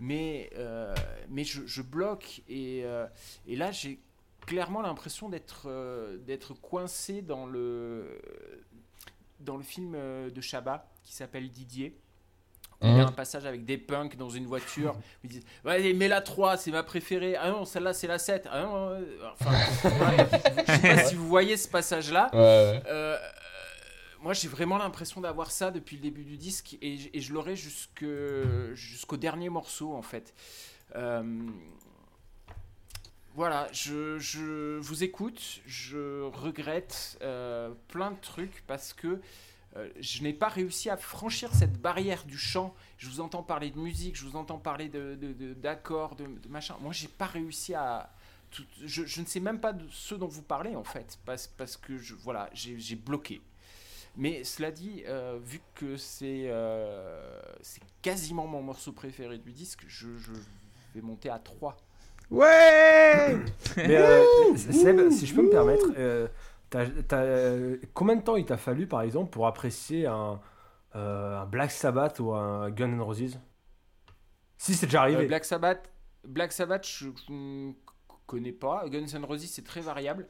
Mais, 0.00 0.50
euh, 0.56 0.94
mais 1.28 1.44
je, 1.44 1.82
bloque. 1.82 2.42
Et, 2.48 2.84
euh, 2.84 3.06
et 3.46 3.54
là, 3.56 3.70
j'ai 3.70 4.00
clairement 4.46 4.82
l'impression 4.82 5.28
d'être 5.28 5.68
d'être 6.26 6.54
coincé 6.54 7.22
dans 7.22 7.46
le, 7.46 8.20
dans 9.38 9.56
le 9.56 9.62
film 9.62 9.92
de 9.92 10.40
Chabat 10.40 10.91
qui 11.02 11.12
s'appelle 11.12 11.50
Didier. 11.50 11.96
où 12.80 12.86
Il 12.86 12.96
y 12.96 13.00
a 13.00 13.06
un 13.06 13.12
passage 13.12 13.46
avec 13.46 13.64
des 13.64 13.78
punks 13.78 14.16
dans 14.16 14.30
une 14.30 14.46
voiture. 14.46 14.94
Ils 15.24 15.30
disent 15.30 15.44
Ouais, 15.64 15.92
mets 15.92 16.08
la 16.08 16.20
3, 16.20 16.56
c'est 16.56 16.70
ma 16.70 16.82
préférée. 16.82 17.36
Ah 17.36 17.50
non, 17.50 17.64
celle-là, 17.64 17.92
c'est 17.92 18.06
la 18.06 18.18
7. 18.18 18.48
Ah 18.50 18.62
non, 18.62 18.90
euh, 18.90 19.00
enfin, 19.40 19.52
je 20.66 20.72
sais 20.72 20.96
pas 20.96 21.04
si 21.04 21.14
vous 21.14 21.28
voyez 21.28 21.56
ce 21.56 21.68
passage-là. 21.68 22.30
Ouais, 22.32 22.38
ouais. 22.38 22.82
Euh, 22.86 23.16
moi, 24.20 24.34
j'ai 24.34 24.48
vraiment 24.48 24.78
l'impression 24.78 25.20
d'avoir 25.20 25.50
ça 25.50 25.70
depuis 25.70 25.96
le 25.96 26.02
début 26.02 26.24
du 26.24 26.36
disque 26.36 26.76
et, 26.80 27.20
je 27.20 27.32
l'aurai 27.32 27.56
jusqu'au 27.56 29.16
dernier 29.16 29.48
morceau 29.48 29.94
en 29.94 30.02
fait. 30.02 30.32
Euh, 30.94 31.22
voilà, 33.34 33.66
je, 33.72 34.18
je 34.18 34.78
vous 34.78 35.02
écoute, 35.02 35.60
je 35.66 36.22
regrette 36.22 37.18
plein 37.88 38.12
de 38.12 38.20
trucs 38.20 38.62
parce 38.66 38.92
que 38.92 39.20
euh, 39.76 39.88
je 40.00 40.22
n'ai 40.22 40.32
pas 40.32 40.48
réussi 40.48 40.90
à 40.90 40.96
franchir 40.96 41.54
cette 41.54 41.80
barrière 41.80 42.24
du 42.24 42.36
chant. 42.38 42.74
Je 42.98 43.08
vous 43.08 43.20
entends 43.20 43.42
parler 43.42 43.70
de 43.70 43.78
musique, 43.78 44.16
je 44.16 44.24
vous 44.24 44.36
entends 44.36 44.58
parler 44.58 44.88
de, 44.88 45.14
de- 45.14 45.32
de- 45.32 45.54
d'accords, 45.54 46.14
de, 46.14 46.24
de 46.24 46.48
machin. 46.48 46.76
Moi, 46.80 46.92
j'ai 46.92 47.08
pas 47.08 47.26
réussi 47.26 47.74
à. 47.74 48.10
tout- 48.50 48.64
je, 48.84 49.04
je 49.06 49.20
ne 49.22 49.26
sais 49.26 49.40
même 49.40 49.60
pas 49.60 49.72
de 49.72 49.84
ce 49.90 50.14
dont 50.14 50.28
vous 50.28 50.42
parlez 50.42 50.76
en 50.76 50.84
fait, 50.84 51.18
parce, 51.24 51.46
parce 51.46 51.76
que 51.76 51.96
je, 51.98 52.14
voilà, 52.14 52.50
j'ai, 52.52 52.96
bloqué. 52.96 53.40
Mais 54.14 54.44
cela 54.44 54.70
dit, 54.70 55.02
euh, 55.06 55.38
vu 55.42 55.60
que 55.74 55.96
c'est, 55.96 56.44
euh, 56.50 57.40
c'est 57.62 57.80
quasiment 58.02 58.46
mon 58.46 58.60
morceau 58.60 58.92
préféré 58.92 59.38
du 59.38 59.52
disque, 59.52 59.84
je, 59.88 60.08
je 60.18 60.32
vais 60.94 61.00
monter 61.00 61.30
à 61.30 61.38
3. 61.38 61.78
Ouais 62.30 63.38
Mais 63.76 63.96
euh, 63.96 64.56
Seb, 64.56 65.10
si 65.10 65.26
je 65.26 65.34
peux 65.34 65.42
me 65.42 65.50
permettre, 65.50 65.86
t'as- 66.72 67.02
t'as- 67.06 67.22
euh, 67.22 67.76
combien 67.94 68.16
de 68.16 68.22
temps 68.22 68.34
il 68.36 68.44
t'a 68.44 68.56
fallu, 68.56 68.86
par 68.88 69.02
exemple, 69.02 69.30
pour 69.30 69.46
apprécier 69.46 70.06
un, 70.06 70.40
euh, 70.96 71.40
un 71.42 71.46
Black 71.46 71.70
Sabbath 71.70 72.18
ou 72.18 72.32
un 72.32 72.70
Guns 72.70 72.90
N' 72.96 73.00
Roses? 73.00 73.38
Si 74.58 74.74
c'est 74.74 74.86
déjà 74.86 75.02
arrivé. 75.02 75.24
Euh, 75.24 75.28
Black 75.28 75.44
Sabbath, 75.44 75.88
Black 76.26 76.52
Sabbath 76.52 76.86
je- 76.86 77.08
je- 77.28 77.70
connais 78.26 78.52
pas. 78.52 78.84
Guns 78.88 79.06
N' 79.14 79.24
Roses, 79.24 79.44
c'est 79.46 79.64
très 79.64 79.80
variable. 79.80 80.26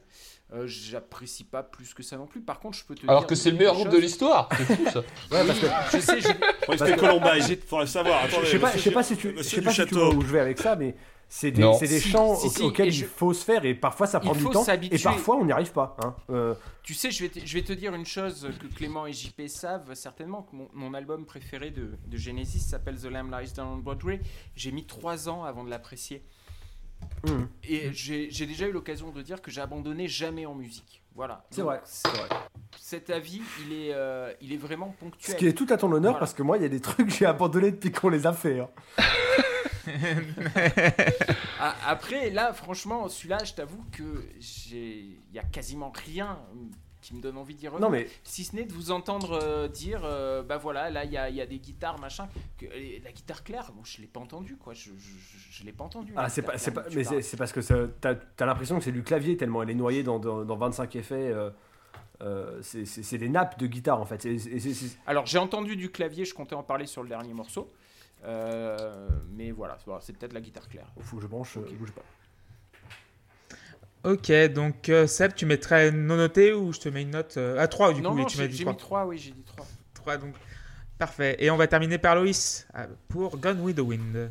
Euh, 0.53 0.65
J'apprécie 0.67 1.45
pas 1.45 1.63
plus 1.63 1.93
que 1.93 2.03
ça 2.03 2.17
non 2.17 2.25
plus. 2.27 2.41
Par 2.41 2.59
contre, 2.59 2.77
je 2.77 2.83
peux 2.83 2.95
te 2.95 3.05
Alors 3.07 3.21
dire 3.21 3.27
que 3.27 3.35
c'est 3.35 3.51
le 3.51 3.57
meilleur 3.57 3.75
groupe 3.75 3.89
de 3.89 3.97
l'histoire. 3.97 4.49
C'est 4.57 4.65
fou 4.65 4.85
ça. 4.91 4.99
Ouais, 4.99 5.47
parce 5.47 5.59
que 5.59 5.67
Je 5.93 5.99
sais, 5.99 6.19
j'ai- 6.19 6.95
Columbine. 6.97 7.57
Faudrait 7.65 7.87
savoir. 7.87 8.27
je 8.27 8.45
sais 8.45 8.59
pas, 8.59 8.71
je 8.75 8.79
sais 8.79 8.91
pas 8.91 9.03
si 9.03 9.15
tu, 9.15 9.33
je 9.37 9.41
sais 9.43 9.61
pas 9.61 9.69
du 9.69 9.75
si 9.75 9.85
tu 9.85 9.93
vois 9.95 10.03
château. 10.05 10.15
où 10.17 10.21
je 10.21 10.27
vais 10.33 10.39
avec 10.39 10.59
ça, 10.59 10.75
mais 10.75 10.95
c'est 11.35 11.49
des, 11.51 11.63
des 11.63 11.99
Si, 11.99 12.09
chants 12.09 12.35
si, 12.35 12.45
au- 12.45 12.49
si, 12.51 12.61
auxquels 12.61 12.87
il 12.89 12.91
je- 12.93 13.05
faut 13.05 13.33
se 13.33 13.43
faire 13.43 13.65
et 13.65 13.73
parfois 13.73 14.05
ça 14.05 14.19
prend 14.19 14.33
du 14.33 14.43
temps 14.49 14.63
et 14.91 14.99
parfois 14.99 15.37
on 15.37 15.45
n'y 15.45 15.51
arrive 15.51 15.71
pas. 15.71 15.97
Hein. 16.03 16.15
Euh, 16.29 16.53
Tu 16.83 16.93
sais, 16.93 17.09
je 17.09 17.23
vais, 17.23 17.29
te, 17.29 17.39
je 17.43 17.53
vais 17.55 17.63
te 17.63 17.73
dire 17.73 17.93
une 17.95 18.05
chose 18.05 18.47
que 18.61 18.67
Clément 18.67 19.07
et 19.07 19.13
JP 19.13 19.47
savent 19.47 19.91
certainement, 19.95 20.43
que 20.43 20.55
mon, 20.55 20.69
mon 20.73 20.93
album 20.93 21.25
préféré 21.25 21.71
de, 21.71 21.89
de 22.05 22.17
Genesis 22.17 22.59
s'appelle 22.59 22.97
The 22.99 23.05
Lamb 23.05 23.31
Lies 23.33 23.51
Down 23.53 23.67
on 23.67 23.77
Broadway. 23.77 24.21
J'ai 24.55 24.71
mis 24.71 24.85
trois 24.85 25.27
ans 25.27 25.43
avant 25.43 25.63
de 25.63 25.71
l'apprécier. 25.71 26.23
hum, 27.27 27.47
Et 27.63 27.91
j'ai 27.93 28.29
j'ai 28.29 28.45
déjà 28.45 28.67
eu 28.67 28.71
l'occasion 28.71 29.09
de 29.09 29.21
dire 29.23 29.41
que 29.41 29.49
j'ai 29.49 29.61
abandonné 29.61 30.07
jamais 30.07 30.45
en 30.45 30.53
musique. 30.53 31.01
Voilà. 31.15 31.45
c'est 31.49 31.61
Donc, 31.61 31.69
vrai, 31.71 31.81
c'est 31.85 32.07
vrai. 32.09 32.29
Cet 32.79 33.09
avis, 33.09 33.41
il 33.65 33.73
est, 33.73 33.93
euh, 33.93 34.31
il 34.41 34.51
est 34.53 34.57
vraiment 34.57 34.93
Ce 34.99 35.03
ponctuel. 35.05 35.35
qui 35.37 35.47
est 35.47 35.53
tout 35.53 35.67
à 35.71 35.77
ton 35.77 35.87
honneur 35.91 36.11
Voilà. 36.13 36.19
parce 36.19 36.33
que 36.35 36.43
moi 36.43 36.57
il 36.57 36.63
y 36.63 36.65
a 36.65 36.69
des 36.69 36.79
trucs 36.79 37.07
que 37.07 37.13
j'ai 37.13 37.25
abandonnés 37.25 37.71
depuis 37.71 37.91
qu'on 37.91 38.09
les 38.09 38.27
a 38.27 38.33
fait. 38.33 38.59
hein. 38.59 38.69
Ah, 41.59 41.75
Après, 41.87 42.29
là, 42.29 42.53
franchement, 42.53 43.07
celui-là, 43.09 43.43
je 43.43 43.53
t'avoue 43.53 43.83
que 43.91 44.25
j'ai, 44.39 44.99
il 44.99 45.33
y 45.33 45.39
a 45.39 45.43
quasiment 45.43 45.91
rien 46.05 46.39
qui 47.01 47.13
me 47.15 47.21
donne 47.21 47.37
envie 47.37 47.53
d'y 47.53 47.67
revenir. 47.67 47.85
Non 47.85 47.91
mais 47.91 48.07
Si 48.23 48.45
ce 48.45 48.55
n'est 48.55 48.63
de 48.63 48.71
vous 48.71 48.91
entendre 48.91 49.37
euh, 49.43 49.67
dire, 49.67 50.01
euh, 50.05 50.41
bah 50.41 50.57
voilà, 50.57 50.89
là 50.89 51.03
il 51.03 51.11
y 51.11 51.17
a, 51.17 51.29
y 51.29 51.41
a 51.41 51.45
des 51.45 51.59
guitares, 51.59 51.99
machin. 51.99 52.29
Que, 52.57 52.65
et 52.65 53.01
la 53.03 53.11
guitare 53.11 53.43
claire, 53.43 53.71
bon, 53.75 53.83
je 53.83 53.99
l'ai 53.99 54.07
pas 54.07 54.21
entendu, 54.21 54.55
quoi. 54.55 54.73
Je, 54.73 54.91
je, 55.51 55.63
l'ai 55.65 55.73
pas 55.73 55.83
entendu. 55.83 56.13
la 56.13 56.21
ah, 56.21 56.29
c'est 56.29 56.41
pas, 56.41 56.57
c'est 56.57 56.71
claire 56.71 56.85
pas, 56.85 56.89
mais 56.95 57.21
c'est 57.21 57.35
parce 57.35 57.51
que 57.51 57.59
t'as 57.99 58.15
as, 58.39 58.45
l'impression 58.45 58.77
que 58.77 58.83
c'est 58.85 58.93
du 58.93 59.03
clavier 59.03 59.35
tellement 59.35 59.61
elle 59.63 59.69
est 59.71 59.75
noyée 59.75 60.03
dans, 60.03 60.17
dans, 60.17 60.45
dans 60.45 60.55
25 60.55 60.95
effets. 60.95 61.15
euh, 61.15 61.49
euh, 62.21 62.61
c'est- 62.61 63.17
des 63.17 63.27
nappes 63.27 63.59
de 63.59 63.67
guitare 63.67 63.99
en 63.99 64.05
fait. 64.05 64.25
Alors 65.05 65.25
j'ai 65.25 65.39
entendu 65.39 65.75
du 65.75 65.91
clavier, 65.91 66.23
je 66.23 66.33
comptais 66.33 66.55
en 66.55 66.63
parler 66.63 66.85
sur 66.85 67.03
le 67.03 67.09
dernier 67.09 67.33
morceau. 67.33 67.69
Euh, 68.25 69.07
mais 69.31 69.51
voilà, 69.51 69.77
c'est 70.01 70.17
peut-être 70.17 70.33
la 70.33 70.41
guitare 70.41 70.67
claire. 70.69 70.87
Faut 70.99 71.17
que 71.17 71.21
je 71.21 71.27
branche, 71.27 71.57
euh, 71.57 71.65
bouge 71.77 71.91
pas. 71.91 72.03
Ok, 74.09 74.31
donc 74.53 74.89
euh, 74.89 75.07
Seb, 75.07 75.33
tu 75.33 75.45
mettrais 75.45 75.91
non 75.91 76.17
noté 76.17 76.53
ou 76.53 76.73
je 76.73 76.79
te 76.79 76.89
mets 76.89 77.03
une 77.03 77.11
note 77.11 77.35
euh, 77.37 77.57
à 77.59 77.67
3 77.67 77.93
du 77.93 78.01
non, 78.01 78.11
coup 78.11 78.17
non, 78.17 78.23
oui, 78.23 78.29
tu 78.29 78.37
m'as 78.37 78.43
j'ai 78.43 78.49
dit 78.49 78.57
j'ai 78.57 78.63
3. 78.63 78.73
mis 78.73 78.77
3, 78.77 79.05
oui, 79.05 79.17
j'ai 79.17 79.31
dit 79.31 79.43
3. 79.43 79.65
3 79.93 80.17
donc. 80.17 80.35
Parfait. 80.97 81.37
Et 81.39 81.49
on 81.49 81.57
va 81.57 81.67
terminer 81.67 81.97
par 81.97 82.15
Loïs 82.15 82.67
pour 83.07 83.37
Gone 83.37 83.61
with 83.61 83.77
the 83.77 83.81
Wind. 83.81 84.29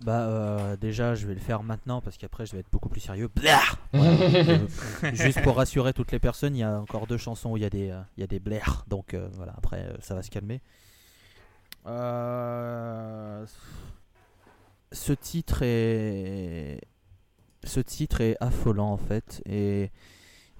Bah 0.00 0.28
euh, 0.28 0.76
déjà 0.76 1.16
je 1.16 1.26
vais 1.26 1.34
le 1.34 1.40
faire 1.40 1.64
maintenant 1.64 2.00
parce 2.00 2.16
qu'après 2.16 2.46
je 2.46 2.52
vais 2.52 2.60
être 2.60 2.70
beaucoup 2.70 2.88
plus 2.88 3.00
sérieux. 3.00 3.28
Blair 3.34 3.76
juste 5.12 5.42
pour 5.42 5.56
rassurer 5.56 5.92
toutes 5.92 6.12
les 6.12 6.20
personnes, 6.20 6.54
il 6.54 6.60
y 6.60 6.64
a 6.64 6.78
encore 6.80 7.08
deux 7.08 7.16
chansons 7.16 7.50
où 7.50 7.56
il 7.56 7.64
y 7.64 7.66
a 7.66 7.70
des, 7.70 7.90
euh, 7.90 8.00
il 8.16 8.20
y 8.20 8.24
a 8.24 8.28
des 8.28 8.38
blairs, 8.38 8.84
donc 8.86 9.14
euh, 9.14 9.28
voilà 9.32 9.54
après 9.58 9.80
euh, 9.80 9.96
ça 10.00 10.14
va 10.14 10.22
se 10.22 10.30
calmer. 10.30 10.60
Euh, 11.86 13.46
ce 14.92 15.12
titre 15.12 15.62
est 15.62 16.80
ce 17.64 17.80
titre 17.80 18.20
est 18.20 18.36
affolant 18.40 18.92
en 18.92 18.96
fait. 18.96 19.42
Et 19.46 19.90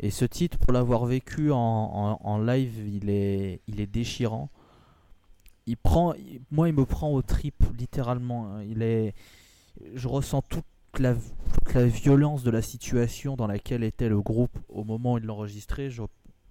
et 0.00 0.10
ce 0.10 0.24
titre 0.24 0.58
pour 0.58 0.72
l'avoir 0.72 1.06
vécu 1.06 1.50
en, 1.50 1.58
en- 2.22 2.38
live 2.38 2.86
il 2.88 3.10
est 3.10 3.60
il 3.66 3.80
est 3.80 3.86
déchirant. 3.86 4.48
Il 5.66 5.76
prend 5.76 6.14
il- 6.14 6.40
moi 6.50 6.68
il 6.68 6.74
me 6.74 6.84
prend 6.86 7.10
au 7.12 7.22
trip 7.22 7.56
littéralement 7.78 8.46
hein. 8.54 8.62
il 8.64 8.82
est 8.82 9.14
je 9.94 10.08
ressens 10.08 10.42
toute 10.42 10.64
la, 10.98 11.14
toute 11.14 11.74
la 11.74 11.86
violence 11.86 12.42
de 12.42 12.50
la 12.50 12.62
situation 12.62 13.36
dans 13.36 13.46
laquelle 13.46 13.84
était 13.84 14.08
le 14.08 14.20
groupe 14.20 14.56
au 14.68 14.82
moment 14.84 15.14
où 15.14 15.18
ils 15.18 15.24
l'enregistraient 15.24 15.90
je 15.90 16.02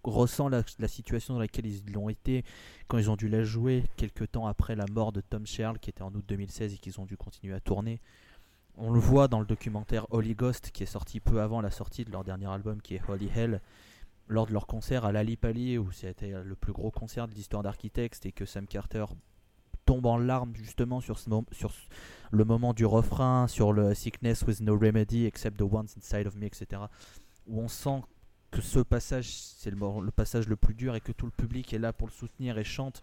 ressens 0.09 0.49
la, 0.49 0.63
situation 0.87 1.35
dans 1.35 1.39
laquelle 1.39 1.65
ils 1.65 1.91
l'ont 1.91 2.09
été 2.09 2.43
quand 2.87 2.97
ils 2.97 3.09
ont 3.09 3.15
dû 3.15 3.27
la 3.27 3.43
jouer 3.43 3.83
quelques 3.97 4.31
temps 4.31 4.47
après 4.47 4.75
la 4.75 4.85
mort 4.91 5.11
de 5.11 5.21
Tom 5.21 5.45
Sherrill 5.45 5.79
qui 5.79 5.89
était 5.89 6.01
en 6.01 6.13
août 6.13 6.23
2016 6.27 6.73
et 6.73 6.77
qu'ils 6.77 6.99
ont 6.99 7.05
dû 7.05 7.17
continuer 7.17 7.53
à 7.53 7.59
tourner 7.59 8.01
on 8.77 8.91
le 8.91 8.99
voit 8.99 9.27
dans 9.27 9.39
le 9.39 9.45
documentaire 9.45 10.05
Holy 10.11 10.35
Ghost 10.35 10.71
qui 10.71 10.83
est 10.83 10.87
sorti 10.87 11.19
peu 11.19 11.41
avant 11.41 11.61
la 11.61 11.71
sortie 11.71 12.05
de 12.05 12.11
leur 12.11 12.23
dernier 12.23 12.47
album 12.47 12.81
qui 12.81 12.95
est 12.95 13.01
Holy 13.07 13.29
Hell 13.35 13.61
lors 14.27 14.45
de 14.45 14.53
leur 14.53 14.67
concert 14.67 15.05
à 15.05 15.11
Lali 15.11 15.37
Pali 15.37 15.77
où 15.77 15.91
c'était 15.91 16.33
le 16.43 16.55
plus 16.55 16.73
gros 16.73 16.91
concert 16.91 17.27
de 17.27 17.33
l'histoire 17.33 17.63
d'Architects 17.63 18.25
et 18.25 18.31
que 18.31 18.45
Sam 18.45 18.67
Carter 18.67 19.05
tombe 19.87 20.05
en 20.05 20.17
larmes 20.17 20.53
justement 20.53 20.99
sur, 20.99 21.17
sur 21.17 21.73
le 22.31 22.45
moment 22.45 22.73
du 22.73 22.85
refrain, 22.85 23.47
sur 23.47 23.73
le 23.73 23.95
Sickness 23.95 24.43
with 24.43 24.59
no 24.59 24.77
remedy 24.77 25.25
except 25.25 25.57
the 25.57 25.61
ones 25.61 25.87
inside 25.97 26.27
of 26.27 26.35
me, 26.35 26.45
etc. 26.45 26.83
Où 27.47 27.61
on 27.61 27.67
sent 27.67 28.01
que 28.51 28.61
ce 28.61 28.79
passage, 28.79 29.31
c'est 29.31 29.71
le, 29.71 30.11
passage 30.11 30.47
le 30.47 30.55
plus 30.55 30.73
dur 30.73 30.95
et 30.95 31.01
que 31.01 31.11
tout 31.11 31.25
le 31.25 31.31
public 31.31 31.73
est 31.73 31.79
là 31.79 31.93
pour 31.93 32.07
le 32.07 32.13
soutenir 32.13 32.57
et 32.57 32.63
chante. 32.63 33.01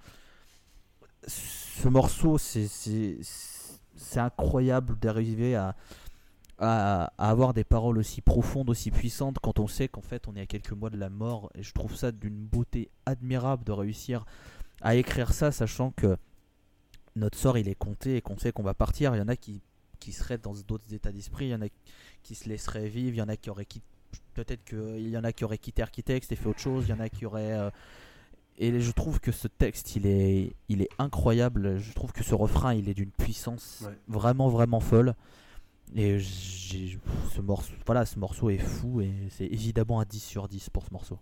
Ce 1.26 1.88
morceau, 1.88 2.38
c'est- 2.38 2.68
incroyable 4.16 4.98
d'arriver 4.98 5.56
à, 5.56 5.74
avoir 6.58 7.52
des 7.52 7.64
paroles 7.64 7.98
aussi 7.98 8.20
profondes, 8.20 8.70
aussi 8.70 8.90
puissantes 8.90 9.38
quand 9.40 9.58
on 9.58 9.66
sait 9.66 9.88
qu'en 9.88 10.00
fait 10.02 10.28
on 10.28 10.36
est 10.36 10.42
à 10.42 10.46
quelques 10.46 10.72
mois 10.72 10.90
de 10.90 10.96
la 10.96 11.10
mort. 11.10 11.50
Et 11.54 11.62
je 11.62 11.72
trouve 11.72 11.94
ça 11.94 12.12
d'une 12.12 12.46
beauté 12.46 12.90
admirable 13.06 13.64
de 13.64 13.72
réussir 13.72 14.24
à 14.80 14.94
écrire 14.94 15.32
ça, 15.32 15.50
sachant 15.50 15.90
que 15.90 16.16
notre 17.16 17.38
sort 17.38 17.58
il 17.58 17.68
est 17.68 17.74
compté 17.74 18.16
et 18.16 18.22
qu'on 18.22 18.38
sait 18.38 18.52
qu'on 18.52 18.62
va 18.62 18.74
partir. 18.74 19.14
Il 19.14 19.18
y 19.18 19.22
en 19.22 19.28
a 19.28 19.36
qui 19.36 19.62
seraient 20.10 20.38
dans 20.38 20.54
d'autres 20.54 20.92
états 20.94 21.12
d'esprit, 21.12 21.46
il 21.46 21.50
y 21.50 21.54
en 21.54 21.62
a 21.62 21.68
qui 22.22 22.34
se 22.34 22.48
laisseraient 22.48 22.88
vivre, 22.88 23.16
il 23.16 23.18
y 23.18 23.22
en 23.22 23.28
a 23.28 23.36
qui 23.36 23.50
auraient 23.50 23.66
quitté. 23.66 23.93
Peut-être 24.34 24.64
qu'il 24.64 25.08
y 25.08 25.16
en 25.18 25.24
a 25.24 25.32
qui 25.32 25.44
auraient 25.44 25.58
quitté 25.58 25.82
Architects 25.82 26.30
et 26.32 26.36
fait 26.36 26.48
autre 26.48 26.60
chose, 26.60 26.84
il 26.86 26.90
y 26.90 26.92
en 26.92 27.00
a 27.00 27.08
qui 27.08 27.26
auraient. 27.26 27.52
euh, 27.52 27.70
Et 28.58 28.80
je 28.80 28.92
trouve 28.92 29.20
que 29.20 29.32
ce 29.32 29.48
texte 29.48 29.96
il 29.96 30.06
est, 30.06 30.52
il 30.68 30.80
est 30.82 30.88
incroyable. 30.98 31.78
Je 31.78 31.92
trouve 31.92 32.12
que 32.12 32.22
ce 32.22 32.34
refrain 32.34 32.72
il 32.74 32.88
est 32.88 32.94
d'une 32.94 33.10
puissance 33.10 33.82
Ouais. 33.86 33.92
vraiment, 34.08 34.48
vraiment 34.48 34.80
folle. 34.80 35.14
Et 35.96 36.18
j'ai 36.18 36.98
ce 37.34 37.40
morceau, 37.40 37.72
voilà, 37.86 38.06
ce 38.06 38.18
morceau 38.18 38.50
est 38.50 38.58
fou 38.58 39.00
et 39.00 39.12
c'est 39.30 39.44
évidemment 39.46 40.00
un 40.00 40.04
10 40.04 40.20
sur 40.20 40.48
10 40.48 40.70
pour 40.70 40.84
ce 40.84 40.92
morceau. 40.92 41.18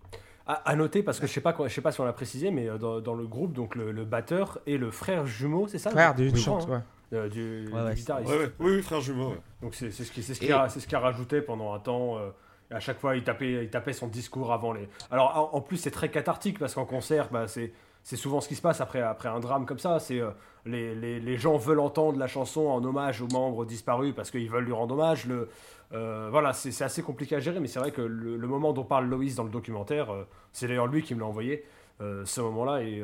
À, 0.47 0.53
à 0.53 0.75
noter 0.75 1.03
parce 1.03 1.19
que 1.19 1.27
je 1.27 1.31
sais 1.33 1.41
pas 1.41 1.53
quoi- 1.53 1.67
je 1.67 1.73
sais 1.73 1.81
pas 1.81 1.91
si 1.91 2.01
on 2.01 2.05
l'a 2.05 2.13
précisé 2.13 2.49
mais 2.51 2.67
euh, 2.69 2.77
dans, 2.77 2.99
dans 3.01 3.13
le 3.13 3.25
groupe 3.27 3.53
donc 3.53 3.75
le, 3.75 3.91
le 3.91 4.03
batteur 4.05 4.59
et 4.65 4.77
le 4.77 4.89
frère 4.91 5.25
jumeau 5.25 5.67
c'est 5.67 5.77
ça? 5.79 5.89
Frère 5.91 6.15
du 6.15 6.35
chante, 6.35 6.67
ouais. 6.67 6.75
hein, 6.75 6.83
euh, 7.13 7.29
du, 7.29 7.67
Ouais, 7.73 7.89
du 7.89 7.95
guitariste. 7.95 8.29
Ouais, 8.31 8.37
ouais. 8.37 8.51
Oui, 8.59 8.71
oui, 8.77 8.81
frère 8.81 8.99
jumeau. 9.01 9.29
ouais. 9.31 9.39
Donc 9.61 9.75
c'est 9.75 9.91
c'est 9.91 10.03
ce 10.05 10.11
qui 10.11 10.21
c'est 10.23 10.33
ce 10.33 10.39
qui 10.39 10.51
a, 10.51 10.67
c'est 10.69 10.79
ce 10.79 10.87
qui 10.87 10.95
a 10.95 10.99
rajouté 10.99 11.41
pendant 11.41 11.73
un 11.73 11.79
temps. 11.79 12.17
euh, 12.17 12.29
à 12.73 12.79
chaque 12.79 12.99
fois, 12.99 13.15
il 13.15 13.23
tapait, 13.23 13.63
il 13.63 13.69
tapait 13.69 13.93
son 13.93 14.07
discours 14.07 14.51
avant 14.51 14.73
les. 14.73 14.87
Alors 15.11 15.49
en, 15.53 15.61
plus, 15.61 15.77
c'est 15.77 15.91
très 15.91 16.09
cathartique 16.09 16.59
parce 16.59 16.73
qu'en 16.73 16.85
concert, 16.85 17.29
bah, 17.31 17.47
c'est 17.47 17.71
c'est 18.03 18.17
souvent 18.17 18.41
ce 18.41 18.49
qui 18.49 18.55
se 18.55 18.61
passe 18.61 18.81
après 18.81 19.01
après 19.01 19.29
un 19.29 19.39
drame 19.39 19.65
comme 19.65 19.79
ça. 19.79 19.99
C'est 19.99 20.19
euh, 20.19 20.31
les, 20.65 20.93
les, 20.93 21.19
les 21.19 21.37
gens 21.37 21.57
veulent 21.57 21.79
entendre 21.79 22.19
la 22.19 22.27
chanson 22.27 22.67
en 22.67 22.83
hommage 22.83 23.21
aux 23.21 23.27
membres 23.29 23.65
disparus 23.65 24.13
parce 24.13 24.29
qu'ils 24.29 24.49
veulent 24.49 24.65
lui 24.65 24.73
rendre 24.73 24.93
hommage. 24.95 25.25
Le 25.25 25.49
euh, 25.93 26.27
voilà, 26.29 26.53
c'est 26.53 26.83
assez 26.83 27.01
compliqué 27.03 27.35
à 27.35 27.39
gérer, 27.39 27.59
mais 27.59 27.67
c'est 27.67 27.79
vrai 27.79 27.91
que 27.91 28.01
le, 28.01 28.37
moment 28.47 28.73
dont 28.73 28.83
parle 28.83 29.07
Loïs 29.07 29.35
dans 29.35 29.43
le 29.43 29.51
documentaire, 29.51 30.11
euh, 30.11 30.23
c'est 30.51 30.67
d'ailleurs 30.67 30.87
lui 30.87 31.03
qui 31.03 31.13
me 31.15 31.19
l'a 31.19 31.27
envoyé. 31.27 31.63
ce 31.99 32.41
moment-là 32.41 32.81
est 32.83 33.01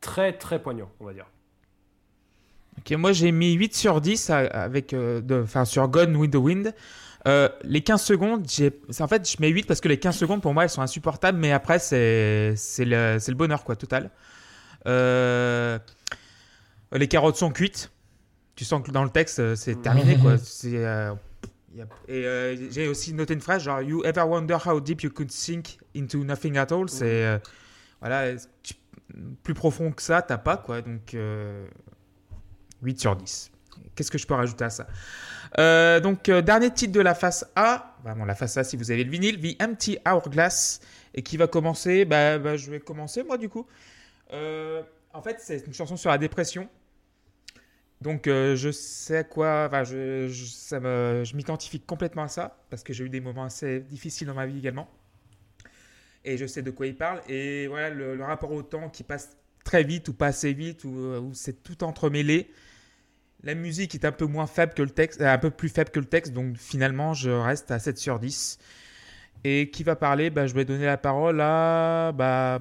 très 0.00 0.32
très 0.32 0.60
poignant, 0.60 0.88
on 0.98 1.04
va 1.04 1.12
dire. 1.12 1.26
Ok, 2.78 2.92
moi 2.92 3.12
j'ai 3.12 3.32
mis 3.32 3.52
8 3.52 3.74
sur 3.74 4.00
10 4.00 4.30
à- 4.30 4.38
avec, 4.38 4.90
de- 4.92 5.44
sur 5.64 5.88
Gone 5.88 6.16
with 6.16 6.32
the 6.32 6.36
Wind. 6.36 6.74
Euh, 7.26 7.48
les 7.62 7.80
15 7.80 8.02
secondes, 8.02 8.46
en 9.00 9.08
fait, 9.08 9.28
je 9.30 9.36
mets 9.40 9.48
8 9.48 9.66
parce 9.66 9.80
que 9.80 9.88
les 9.88 9.98
15 9.98 10.16
secondes 10.16 10.40
pour 10.42 10.54
moi 10.54 10.62
elles 10.64 10.70
sont 10.70 10.82
insupportables, 10.82 11.38
mais 11.38 11.50
après 11.52 11.78
c'est, 11.80 12.54
c'est, 12.56 12.84
le, 12.84 13.16
c'est 13.18 13.32
le 13.32 13.36
bonheur 13.36 13.64
quoi, 13.64 13.74
total. 13.74 14.10
Euh, 14.86 15.78
les 16.92 17.08
carottes 17.08 17.36
sont 17.36 17.50
cuites. 17.50 17.90
Tu 18.54 18.64
sens 18.64 18.82
que 18.82 18.90
dans 18.92 19.02
le 19.04 19.10
texte 19.10 19.40
euh, 19.40 19.56
c'est 19.56 19.82
terminé 19.82 20.16
quoi. 20.18 20.38
C'est, 20.38 20.84
euh, 20.86 21.12
y 21.74 21.80
a- 21.82 21.86
et 22.08 22.68
j'ai 22.70 22.86
aussi 22.88 23.12
noté 23.12 23.34
une 23.34 23.40
phrase 23.40 23.62
genre 23.64 23.82
You 23.82 24.04
ever 24.04 24.22
wonder 24.22 24.56
how 24.64 24.80
deep 24.80 25.02
you 25.02 25.10
could 25.10 25.30
sink 25.32 25.78
into 25.96 26.22
nothing 26.24 26.56
at 26.56 26.68
all? 26.72 26.88
C'est 26.88 27.40
voilà, 28.00 28.34
tu- 28.62 28.74
plus 29.42 29.54
profond 29.54 29.90
que 29.92 30.02
ça, 30.02 30.22
t'as 30.22 30.38
pas 30.38 30.56
quoi. 30.56 30.80
Donc 30.80 31.12
euh, 31.14 31.66
8 32.82 33.00
sur 33.00 33.16
10. 33.16 33.50
Qu'est-ce 33.94 34.10
que 34.10 34.18
je 34.18 34.26
peux 34.26 34.34
rajouter 34.34 34.64
à 34.64 34.70
ça? 34.70 34.86
Euh, 35.58 36.00
Donc, 36.00 36.28
euh, 36.28 36.42
dernier 36.42 36.70
titre 36.70 36.92
de 36.92 37.00
la 37.00 37.14
face 37.14 37.46
A. 37.56 37.96
Vraiment, 38.02 38.24
la 38.24 38.34
face 38.34 38.56
A, 38.56 38.64
si 38.64 38.76
vous 38.76 38.90
avez 38.90 39.04
le 39.04 39.10
vinyle, 39.10 39.40
The 39.40 39.62
Empty 39.62 39.98
Hourglass. 40.06 40.80
Et 41.14 41.22
qui 41.22 41.36
va 41.36 41.46
commencer 41.46 42.04
bah, 42.04 42.38
bah, 42.38 42.56
Je 42.56 42.70
vais 42.70 42.80
commencer, 42.80 43.22
moi, 43.22 43.38
du 43.38 43.48
coup. 43.48 43.66
Euh, 44.32 44.82
en 45.12 45.22
fait, 45.22 45.38
c'est 45.40 45.66
une 45.66 45.72
chanson 45.72 45.96
sur 45.96 46.10
la 46.10 46.18
dépression. 46.18 46.68
Donc, 48.02 48.24
je 48.26 48.70
sais 48.70 49.24
quoi. 49.24 49.70
Je, 49.84 50.28
je, 50.28 50.44
ça 50.44 50.78
je 50.78 51.36
m'identifie 51.36 51.80
complètement 51.80 52.24
à 52.24 52.28
ça. 52.28 52.58
Parce 52.68 52.82
que 52.82 52.92
j'ai 52.92 53.04
eu 53.04 53.08
des 53.08 53.20
moments 53.20 53.44
assez 53.44 53.80
difficiles 53.80 54.26
dans 54.26 54.34
ma 54.34 54.46
vie 54.46 54.58
également. 54.58 54.90
Et 56.24 56.36
je 56.36 56.44
sais 56.44 56.60
de 56.60 56.70
quoi 56.70 56.86
il 56.86 56.96
parle. 56.96 57.22
Et 57.28 57.66
voilà, 57.68 57.88
le, 57.88 58.22
rapport 58.22 58.52
au 58.52 58.62
temps 58.62 58.90
qui 58.90 59.04
passe 59.04 59.36
très 59.64 59.84
vite 59.84 60.08
ou 60.08 60.12
pas 60.12 60.26
assez 60.26 60.52
vite, 60.52 60.84
où 60.84 61.30
c'est 61.32 61.62
tout 61.62 61.82
entremêlé 61.82 62.50
La 63.46 63.54
musique 63.54 63.94
est 63.94 64.04
un 64.04 64.10
peu 64.10 64.26
moins 64.26 64.48
faible 64.48 64.74
que 64.74 64.82
le 64.82 64.90
texte, 64.90 65.20
euh, 65.20 65.32
un 65.32 65.38
peu 65.38 65.50
plus 65.50 65.68
faible 65.68 65.90
que 65.90 66.00
le 66.00 66.06
texte, 66.06 66.32
donc 66.32 66.56
finalement 66.56 67.14
je 67.14 67.30
reste 67.30 67.70
à 67.70 67.78
7 67.78 67.96
sur 67.96 68.18
10. 68.18 68.58
Et 69.44 69.70
qui 69.70 69.84
va 69.84 69.94
parler? 69.94 70.30
Bah, 70.30 70.48
Je 70.48 70.54
vais 70.54 70.64
donner 70.64 70.84
la 70.84 70.96
parole 70.96 71.40
à. 71.40 72.10
Bah, 72.12 72.58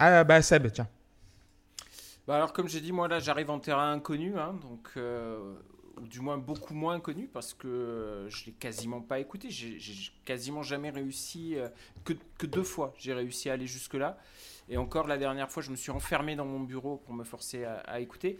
ah, 0.00 0.24
bah 0.24 0.42
Seb, 0.42 0.72
tiens. 0.72 0.88
Bah 2.26 2.34
alors 2.34 2.52
comme 2.52 2.68
j'ai 2.68 2.80
dit, 2.80 2.90
moi 2.90 3.06
là 3.06 3.20
j'arrive 3.20 3.48
en 3.48 3.60
terrain 3.60 3.92
inconnu, 3.92 4.36
hein, 4.36 4.58
donc 4.60 4.90
euh, 4.96 5.54
ou 6.00 6.08
du 6.08 6.18
moins 6.18 6.36
beaucoup 6.36 6.74
moins 6.74 6.98
connu 6.98 7.28
parce 7.32 7.54
que 7.54 8.26
je 8.28 8.46
l'ai 8.46 8.52
quasiment 8.52 9.00
pas 9.00 9.20
écouté. 9.20 9.50
J'ai 9.50 9.78
quasiment 10.24 10.64
jamais 10.64 10.90
réussi, 10.90 11.54
euh, 11.54 11.68
que, 12.04 12.14
que, 12.38 12.46
deux 12.46 12.64
fois 12.64 12.92
j'ai 12.98 13.14
réussi 13.14 13.50
à 13.50 13.52
aller 13.52 13.68
jusque 13.68 13.94
là. 13.94 14.18
Et 14.68 14.76
encore 14.76 15.06
la 15.06 15.18
dernière 15.18 15.50
fois, 15.50 15.62
je 15.62 15.70
me 15.70 15.76
suis 15.76 15.90
enfermé 15.90 16.36
dans 16.36 16.44
mon 16.44 16.60
bureau 16.60 16.96
pour 16.98 17.14
me 17.14 17.24
forcer 17.24 17.64
à, 17.64 18.00
écouter. 18.00 18.38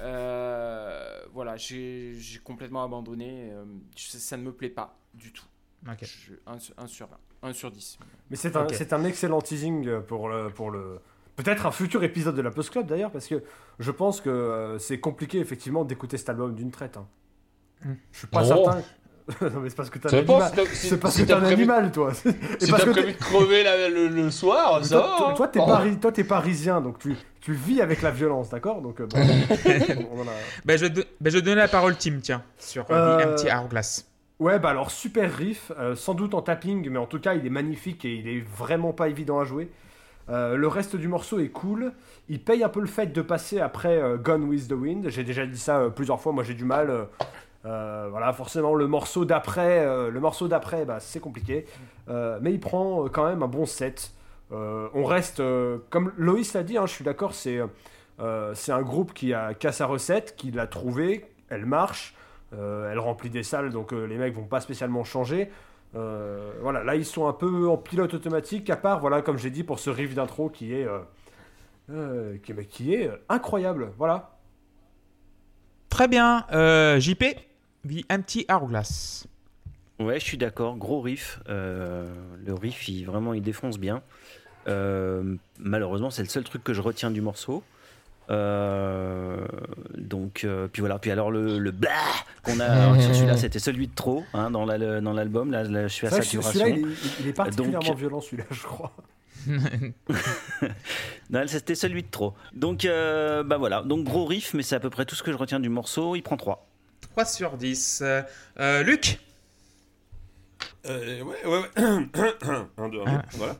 Euh, 0.00 1.20
voilà, 1.32 1.56
j'ai 1.56 2.16
complètement 2.44 2.84
abandonné. 2.84 3.52
ça, 3.96 4.36
ne 4.36 4.42
me 4.42 4.52
plaît 4.52 4.70
pas 4.70 4.96
du 5.14 5.32
tout. 5.32 5.46
1, 5.86 5.96
sur 6.86 7.06
20, 7.08 7.18
1 7.42 7.52
sur 7.52 7.70
10. 7.70 7.98
Mais 8.30 8.36
c'est 8.36 8.56
un, 8.56 8.66
un, 8.66 9.04
excellent 9.04 9.40
teasing 9.40 10.00
pour 10.02 10.28
le, 10.28 10.50
pour 10.50 10.70
le, 10.70 11.00
Peut-être 11.36 11.66
un 11.66 11.70
futur 11.70 12.02
épisode 12.02 12.34
de 12.34 12.40
la 12.40 12.50
Post 12.50 12.70
Club 12.70 12.86
d'ailleurs, 12.86 13.10
parce 13.10 13.26
que 13.28 13.42
je 13.78 13.90
pense 13.90 14.22
que 14.22 14.30
euh, 14.30 14.78
c'est 14.78 14.98
compliqué 14.98 15.38
effectivement 15.38 15.84
d'écouter 15.84 16.16
cet 16.16 16.30
album 16.30 16.54
d'une 16.54 16.70
traite. 16.70 16.96
Hein. 16.96 17.06
Hmm. 17.84 17.92
Je 18.10 18.18
suis 18.18 18.26
pas 18.26 18.42
certain. 18.42 18.82
non 19.40 19.60
mais 19.60 19.70
c'est 19.70 19.76
parce 19.76 19.90
que 19.90 19.98
t'as 19.98 20.08
un 20.08 20.18
animal. 20.18 20.52
C'est 20.72 21.00
parce 21.00 21.16
que 21.16 21.22
t'es 21.22 21.32
un 21.32 21.42
animal 21.42 21.90
toi. 21.90 22.12
Si 22.14 22.70
t'as 22.70 22.78
prévu 22.78 23.12
de 23.12 23.18
crever 23.18 23.64
le, 23.90 24.30
soir, 24.30 24.84
ça 24.84 25.34
Toi, 25.36 25.48
toi, 26.00 26.12
t'es 26.12 26.24
parisien, 26.24 26.80
donc 26.80 26.98
tu, 26.98 27.16
tu 27.40 27.52
vis 27.52 27.80
avec 27.80 28.02
la 28.02 28.10
violence, 28.10 28.50
d'accord 28.50 28.80
Donc 28.80 29.00
euh, 29.00 29.06
bon, 29.06 29.18
ben, 30.64 30.78
je, 30.78 30.86
ben, 30.86 31.30
je 31.30 31.38
donne 31.38 31.58
la 31.58 31.68
parole 31.68 31.96
Tim, 31.96 32.18
tiens, 32.22 32.42
sur 32.58 32.86
euh, 32.90 33.18
euh 33.18 33.34
The 33.36 33.48
Hourglass. 33.52 34.06
Ouais, 34.38 34.58
bah 34.58 34.68
alors 34.68 34.90
super 34.90 35.34
riff, 35.34 35.72
sans 35.94 36.14
doute 36.14 36.34
en 36.34 36.42
tapping, 36.42 36.88
mais 36.90 36.98
en 36.98 37.06
tout 37.06 37.18
cas 37.18 37.34
il 37.34 37.46
est 37.46 37.50
magnifique 37.50 38.04
et 38.04 38.14
il 38.14 38.28
est 38.28 38.44
vraiment 38.56 38.92
pas 38.92 39.08
évident 39.08 39.40
à 39.40 39.44
jouer. 39.44 39.70
Euh, 40.28 40.56
le 40.56 40.68
reste 40.68 40.96
du 40.96 41.08
morceau 41.08 41.38
est 41.38 41.48
cool. 41.48 41.92
Il 42.28 42.40
paye 42.40 42.64
un 42.64 42.68
peu 42.68 42.80
le 42.80 42.86
fait 42.86 43.06
de 43.06 43.22
passer 43.22 43.60
après 43.60 43.96
euh, 43.96 44.16
Gone 44.16 44.44
with 44.44 44.68
the 44.68 44.72
Wind. 44.72 45.08
J'ai 45.08 45.24
déjà 45.24 45.46
dit 45.46 45.58
ça 45.58 45.78
euh, 45.78 45.90
plusieurs 45.90 46.20
fois. 46.20 46.32
Moi, 46.32 46.42
j'ai 46.42 46.54
du 46.54 46.64
mal. 46.64 47.06
Voilà, 48.10 48.32
forcément, 48.32 48.74
le 48.74 48.86
morceau 48.86 49.24
d'après, 49.24 49.84
le 50.10 50.20
morceau 50.20 50.48
d'après, 50.48 50.84
bah, 50.84 51.00
c'est 51.00 51.20
compliqué. 51.20 51.66
mais 52.08 52.52
il 52.52 52.60
prend 52.60 53.08
quand 53.08 53.26
même 53.26 53.42
un 53.42 53.48
bon 53.48 53.66
set. 53.66 54.12
on 54.50 55.04
reste, 55.04 55.42
comme 55.90 56.12
Loïs 56.16 56.54
l'a 56.54 56.62
dit, 56.62 56.78
hein, 56.78 56.86
je 56.86 56.92
suis 56.92 57.04
d'accord. 57.04 57.34
C'est 57.34 57.60
un 58.18 58.82
groupe 58.82 59.12
qui 59.12 59.34
a, 59.34 59.54
qui 59.54 59.72
sa 59.72 59.86
recette, 59.86 60.36
qui 60.36 60.50
l'a 60.50 60.66
trouvée, 60.66 61.26
elle 61.48 61.66
marche, 61.66 62.14
elle 62.52 62.98
remplit 62.98 63.30
des 63.30 63.42
salles, 63.42 63.70
donc 63.70 63.92
les 63.92 64.16
mecs 64.16 64.34
vont 64.34 64.44
pas 64.44 64.60
spécialement 64.60 65.04
changer. 65.04 65.50
Euh, 65.96 66.52
voilà, 66.60 66.82
là 66.84 66.94
ils 66.94 67.04
sont 67.04 67.26
un 67.26 67.32
peu 67.32 67.68
en 67.68 67.76
pilote 67.76 68.12
automatique, 68.12 68.68
à 68.70 68.76
part, 68.76 69.00
voilà, 69.00 69.22
comme 69.22 69.38
j'ai 69.38 69.50
dit, 69.50 69.62
pour 69.62 69.78
ce 69.78 69.90
riff 69.90 70.14
d'intro 70.14 70.50
qui 70.50 70.74
est, 70.74 70.84
euh, 70.84 70.98
euh, 71.90 72.36
est 72.48 73.10
incroyable. 73.28 73.92
Voilà. 73.96 74.36
Très 75.88 76.08
bien. 76.08 76.44
JP, 76.98 77.24
The 77.86 78.04
Empty 78.10 78.46
Hourglass. 78.50 79.26
Ouais, 79.98 80.20
je 80.20 80.24
suis 80.24 80.38
d'accord. 80.38 80.76
Gros 80.76 81.00
riff. 81.00 81.40
le 81.46 82.54
riff, 82.54 82.88
il, 82.88 83.04
vraiment, 83.04 83.34
il 83.34 83.42
défonce 83.42 83.78
bien. 83.78 84.02
malheureusement, 85.58 86.10
c'est 86.10 86.22
le 86.22 86.28
seul 86.28 86.44
truc 86.44 86.62
que 86.64 86.74
je 86.74 86.80
retiens 86.80 87.10
du 87.10 87.20
morceau. 87.20 87.62
Euh, 88.28 89.46
donc, 89.96 90.42
euh, 90.44 90.68
puis 90.68 90.80
voilà. 90.80 90.98
Puis 90.98 91.10
alors, 91.10 91.30
le, 91.30 91.58
le 91.58 91.70
blah 91.70 91.90
qu'on 92.42 92.60
a 92.60 92.98
sur 93.00 93.14
celui-là, 93.14 93.36
c'était 93.36 93.58
celui 93.58 93.86
de 93.86 93.94
trop 93.94 94.24
hein, 94.34 94.50
dans 94.50 94.64
l'album. 94.64 95.50
Là, 95.50 95.62
là, 95.64 95.86
je 95.86 95.92
suis 95.92 96.06
à 96.06 96.10
saturation. 96.10 96.42
Celui-là, 96.42 96.88
il, 97.20 97.28
est 97.28 97.32
particulièrement 97.32 97.94
violent, 97.94 98.20
celui-là, 98.20 98.44
je 98.50 98.62
crois. 98.62 98.92
non, 101.30 101.44
c'était 101.46 101.76
celui 101.76 102.02
de 102.02 102.10
trop. 102.10 102.34
Donc, 102.52 102.84
euh, 102.84 103.44
bah 103.44 103.58
voilà. 103.58 103.82
Donc, 103.82 104.04
gros 104.04 104.24
riff, 104.24 104.54
mais 104.54 104.62
c'est 104.62 104.74
à 104.74 104.80
peu 104.80 104.90
près 104.90 105.04
tout 105.04 105.14
ce 105.14 105.22
que 105.22 105.30
je 105.30 105.36
retiens 105.36 105.60
du 105.60 105.68
morceau. 105.68 106.16
Il 106.16 106.22
prend 106.22 106.36
3. 106.36 106.66
3 107.16 107.24
sur 107.24 107.56
10. 107.56 108.02
Luc 108.84 109.20
euh, 110.88 111.22
ouais, 111.22 111.46
ouais, 111.46 111.58
ouais. 111.58 111.68
un, 111.76 112.00
deux, 112.02 112.36
un, 112.76 112.88
deux. 112.88 113.00
Ah. 113.06 113.22
Voilà. 113.32 113.56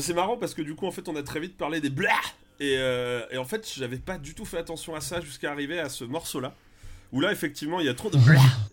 c'est 0.00 0.14
marrant 0.14 0.38
parce 0.38 0.54
que 0.54 0.62
du 0.62 0.74
coup, 0.74 0.86
en 0.86 0.90
fait, 0.90 1.06
on 1.08 1.16
a 1.16 1.22
très 1.22 1.38
vite 1.38 1.58
parlé 1.58 1.82
des 1.82 1.90
blah 1.90 2.08
euh, 2.62 3.26
et, 3.30 3.36
en 3.36 3.44
fait, 3.44 3.70
j'avais 3.76 3.98
pas 3.98 4.16
du 4.16 4.34
tout 4.34 4.46
fait 4.46 4.56
attention 4.56 4.94
à 4.94 5.02
ça 5.02 5.20
jusqu'à 5.20 5.50
arriver 5.50 5.78
à 5.78 5.90
ce 5.90 6.04
morceau-là. 6.04 6.54
Où 7.12 7.20
là, 7.20 7.30
effectivement, 7.30 7.78
il 7.80 7.86
y 7.86 7.88
a 7.90 7.94
trop 7.94 8.08
de. 8.08 8.18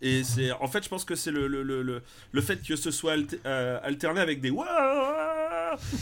Et 0.01 0.23
c'est, 0.23 0.51
en 0.51 0.67
fait, 0.67 0.83
je 0.83 0.89
pense 0.89 1.03
que 1.03 1.15
c'est 1.15 1.31
le, 1.31 1.47
le, 1.47 1.63
le, 1.63 2.03
le, 2.31 2.41
fait 2.41 2.65
que 2.65 2.75
ce 2.77 2.91
soit 2.91 3.15
euh, 3.45 3.79
alterné 3.83 4.21
avec 4.21 4.39
des. 4.41 4.51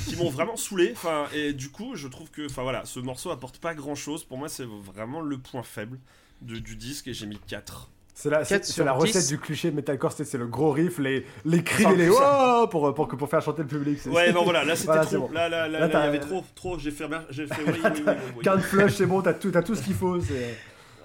qui 0.07 0.15
m'ont 0.17 0.29
vraiment 0.29 0.57
saoulé. 0.57 0.91
Enfin, 0.95 1.27
et 1.33 1.53
du 1.53 1.69
coup, 1.69 1.95
je 1.95 2.07
trouve 2.07 2.29
que. 2.29 2.45
Enfin 2.45 2.63
voilà, 2.63 2.85
ce 2.85 2.99
morceau 2.99 3.31
apporte 3.31 3.57
pas 3.57 3.73
grand 3.73 3.95
chose. 3.95 4.23
Pour 4.23 4.37
moi, 4.37 4.49
c'est 4.49 4.65
vraiment 4.65 5.21
le 5.21 5.37
point 5.37 5.63
faible 5.63 5.99
du 6.41 6.75
disque 6.75 7.07
et 7.07 7.13
j'ai 7.13 7.25
mis 7.25 7.39
4. 7.47 7.89
C'est 8.17 8.29
la, 8.29 8.45
c'est, 8.45 8.77
la 8.77 8.93
recette 8.93 9.27
du 9.27 9.37
cliché 9.37 9.71
metalcore, 9.71 10.13
c'est, 10.13 10.33
le 10.35 10.47
gros 10.47 10.71
riff, 10.71 10.99
les, 10.99 11.25
les 11.43 11.63
cris 11.63 11.83
et 11.83 11.97
les 11.97 12.09
oh 12.09 12.65
pour, 12.71 12.95
pour, 12.95 13.09
pour, 13.09 13.29
faire 13.29 13.41
chanter 13.41 13.63
le 13.63 13.67
public. 13.67 13.99
ouais, 14.05 14.31
non, 14.31 14.45
voilà, 14.45 14.63
là 14.63 14.77
c'était 14.77 15.17
trop. 15.17 15.29
Là, 15.33 15.49
là, 15.49 15.67
là, 15.67 15.87
il 15.87 15.91
y 15.91 15.95
avait 15.95 16.19
trop, 16.21 16.45
trop. 16.55 16.79
J'ai 16.79 16.91
fait, 16.91 17.07
j'ai 17.29 17.45
fait 17.45 17.61
oui, 17.67 17.81
oui, 17.83 18.43
oui, 18.45 18.61
flush, 18.61 18.93
c'est 18.93 19.05
bon, 19.05 19.21
t'as 19.21 19.33
tout, 19.33 19.51
t'as 19.51 19.61
tout 19.61 19.75
ce 19.75 19.81
qu'il 19.81 19.95
faut. 19.95 20.21
C'est... 20.21 20.57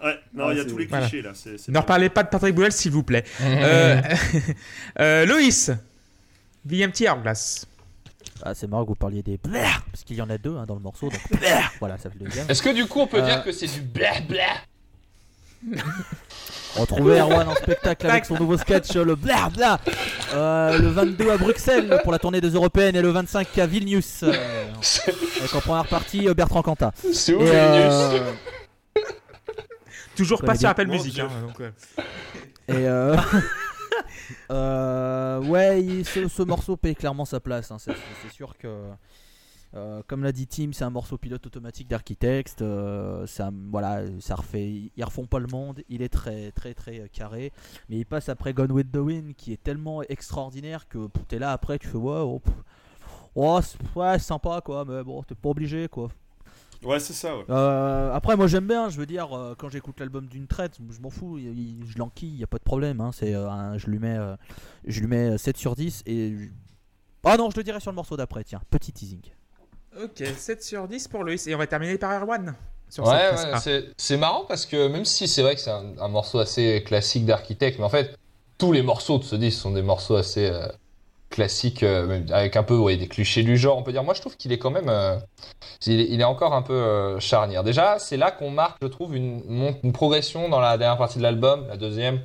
Ouais, 0.05 0.21
non, 0.33 0.53
il 0.53 0.59
y 0.59 0.61
a 0.61 0.65
tous 0.65 0.79
les 0.79 0.87
clichés 0.87 1.21
là. 1.21 1.33
ne 1.69 1.79
reparlez 1.79 2.09
pas 2.11 2.23
de 2.23 2.29
Patrick 2.29 2.55
Bruel, 2.55 2.73
s'il 2.73 2.93
vous 2.93 3.03
plaît. 3.03 3.25
euh, 3.43 4.01
euh, 5.01 5.27
Loïs, 5.27 5.73
VMT 6.65 7.09
Hourglass. 7.09 7.67
Ah, 8.43 8.55
c'est 8.55 8.69
marrant 8.69 8.85
que 8.85 8.89
vous 8.89 8.95
parliez 8.95 9.23
des 9.23 9.37
blers, 9.37 9.83
parce 9.91 10.05
qu'il 10.05 10.17
y 10.17 10.23
en 10.23 10.31
a 10.31 10.39
deux 10.39 10.57
hein, 10.57 10.65
dans 10.65 10.75
le 10.75 10.81
morceau. 10.81 11.09
Donc 11.09 11.21
voilà, 11.81 11.99
ça 11.99 12.09
fait 12.09 12.19
le 12.21 12.27
deuxième. 12.27 12.49
Est-ce 12.49 12.63
que 12.63 12.73
du 12.73 12.87
coup 12.87 13.01
on 13.01 13.07
peut 13.07 13.21
dire 13.21 13.39
euh, 13.39 13.43
que 13.43 13.53
c'est 13.53 13.67
du 13.67 13.81
blah 13.81 14.21
blah 14.29 14.63
Retrouver 16.77 17.19
Erwan 17.19 17.49
en 17.49 17.55
spectacle 17.55 18.07
avec 18.07 18.25
son 18.25 18.37
nouveau 18.37 18.57
sketch 18.57 18.95
le 18.95 19.17
bla 19.17 19.51
bla 19.51 19.79
euh, 20.35 20.79
le 20.79 20.89
22 20.89 21.31
à 21.31 21.37
Bruxelles 21.37 22.01
pour 22.03 22.13
la 22.13 22.19
tournée 22.19 22.41
des 22.41 22.51
Européennes 22.51 22.97
et 22.97 23.03
le 23.03 23.11
25 23.11 23.59
à 23.59 23.67
Vilnius 23.67 24.23
euh, 24.23 24.33
avec 25.41 25.55
en 25.55 25.61
première 25.61 25.87
partie 25.87 26.29
euh, 26.29 26.35
Bertrand 26.35 26.63
Cantat. 26.63 26.93
C'est 27.13 27.35
où 27.35 27.41
Vilnius 27.41 28.23
Toujours 30.17 30.43
pas 30.43 30.55
sur 30.55 30.69
Apple 30.69 30.87
Music. 30.87 31.19
Hein, 31.19 31.29
et 32.69 32.75
ouais, 35.49 36.03
ce, 36.05 36.43
morceau 36.43 36.77
paye 36.77 36.95
clairement 36.95 37.25
sa 37.25 37.41
place. 37.41 37.71
Hein, 37.71 37.79
c'est 37.79 38.33
sûr 38.33 38.57
que 38.59 38.69
euh, 39.75 40.03
comme 40.07 40.25
l'a 40.25 40.33
dit 40.33 40.47
Tim, 40.47 40.73
c'est 40.73 40.85
un 40.85 40.91
morceau 40.91 41.17
pilote 41.17 41.47
automatique 41.47 41.89
d'architecte. 41.89 42.63
Euh, 42.63 43.27
ça, 43.27 43.51
voilà, 43.71 44.03
ça 44.21 44.35
refait. 44.35 44.91
Ils 44.97 45.05
refont 45.05 45.27
pas 45.27 45.39
le 45.39 45.47
monde. 45.47 45.83
Il 45.89 46.03
est 46.03 46.09
très, 46.09 46.51
très, 46.53 46.75
très 46.75 47.09
carré. 47.13 47.53
Mais 47.89 47.99
il 47.99 48.07
passe 48.07 48.29
après 48.29 48.53
Gone 48.53 48.73
with 48.73 48.91
the 48.91 48.97
Wind, 48.97 49.35
qui 49.35 49.53
est 49.53 49.63
tellement 49.63 50.03
extraordinaire 50.03 50.89
que 50.89 51.09
t'es 51.29 51.39
là 51.39 51.53
après, 51.53 51.79
tu 51.79 51.87
fais 51.87 51.99
ouais, 51.99 52.19
oh, 52.19 52.41
oh 53.37 53.61
ouais, 53.95 54.19
sympa 54.19 54.61
quoi, 54.65 54.85
mais 54.85 55.05
bon, 55.05 55.23
t'es 55.23 55.35
pas 55.35 55.51
obligé 55.51 55.89
quoi. 55.89 56.09
Ouais, 56.83 56.99
c'est 56.99 57.13
ça. 57.13 57.37
Ouais. 57.37 57.45
Euh, 57.51 58.13
après, 58.13 58.37
moi 58.37 58.47
j'aime 58.47 58.67
bien. 58.67 58.89
Je 58.89 58.99
veux 58.99 59.07
dire, 59.07 59.29
quand 59.59 59.69
j'écoute 59.69 60.01
l'album 60.01 60.27
d'une 60.27 60.47
traite, 60.47 60.79
je 60.91 61.01
m'en 61.01 61.11
fous. 61.11 61.39
je 61.39 61.99
l'enquille, 61.99 62.37
y 62.37 62.43
a 62.43 62.49
pas 62.49 62.59
de 62.59 62.65
problème. 62.65 63.01
Hein, 63.01 63.11
c'est, 63.13 63.33
je 63.33 63.87
lui 63.87 63.99
mets, 63.99 64.19
je 64.87 65.01
lui 65.01 65.07
mets 65.07 65.39
7 65.39 65.57
sur 65.57 65.77
10 65.77 66.03
et. 66.07 66.35
Ah 67.23 67.37
non, 67.37 67.51
je 67.51 67.57
le 67.59 67.63
dirai 67.63 67.81
sur 67.81 67.91
le 67.91 67.97
morceau 67.97 68.17
d'après. 68.17 68.43
Tiens, 68.45 68.63
petit 68.71 68.93
teasing. 68.93 69.21
Ok, 69.99 70.25
7 70.25 70.63
sur 70.63 70.87
10 70.87 71.09
pour 71.09 71.25
Loïs. 71.25 71.47
Et 71.47 71.55
on 71.55 71.59
va 71.59 71.67
terminer 71.67 71.99
par 71.99 72.23
Erwan. 72.23 72.55
ouais, 72.99 73.05
ouais 73.05 73.93
c'est 73.97 74.17
marrant 74.17 74.45
parce 74.47 74.67
que 74.67 74.89
même 74.89 75.05
si 75.05 75.27
c'est 75.27 75.43
vrai 75.43 75.55
que 75.55 75.61
c'est 75.61 75.71
un, 75.71 76.09
morceau 76.09 76.39
assez 76.39 76.83
classique 76.85 77.27
d'architecte, 77.27 77.79
mais 77.79 77.85
en 77.85 77.91
fait, 77.91 78.17
tous 78.59 78.73
les 78.73 78.83
morceaux 78.83 79.19
de 79.19 79.25
ce 79.25 79.37
disque 79.37 79.61
sont 79.61 79.73
des 79.73 79.83
morceaux 79.83 80.17
assez 80.17 80.47
euh, 80.47 80.69
classiques, 81.29 81.83
euh, 81.83 82.23
avec 82.31 82.57
un 82.57 82.63
peu 82.63 82.77
ouais, 82.77 82.97
des 82.97 83.09
clichés 83.09 83.43
du 83.43 83.57
genre, 83.57 83.79
on 83.79 83.83
peut 83.83 83.93
dire. 83.93 84.05
Moi, 84.05 84.15
je 84.15 84.21
trouve 84.21 84.37
qu'il 84.37 84.53
est 84.53 84.59
quand 84.59 84.71
même. 84.71 84.89
Euh, 84.89 85.17
il, 85.87 86.21
est, 86.21 86.25
encore 86.25 86.55
un 86.55 86.63
peu 86.63 87.19
charnière. 87.19 87.65
Déjà, 87.65 87.99
c'est 87.99 88.17
là 88.17 88.31
qu'on 88.31 88.51
marque, 88.51 88.79
je 88.83 88.87
trouve, 88.87 89.17
une, 89.17 89.43
une 89.83 89.93
progression 89.93 90.49
dans 90.49 90.61
la 90.61 90.79
dernière 90.79 90.99
partie 90.99 91.19
de 91.19 91.23
l'album, 91.23 91.67
la 91.69 91.77
deuxième. 91.77 92.21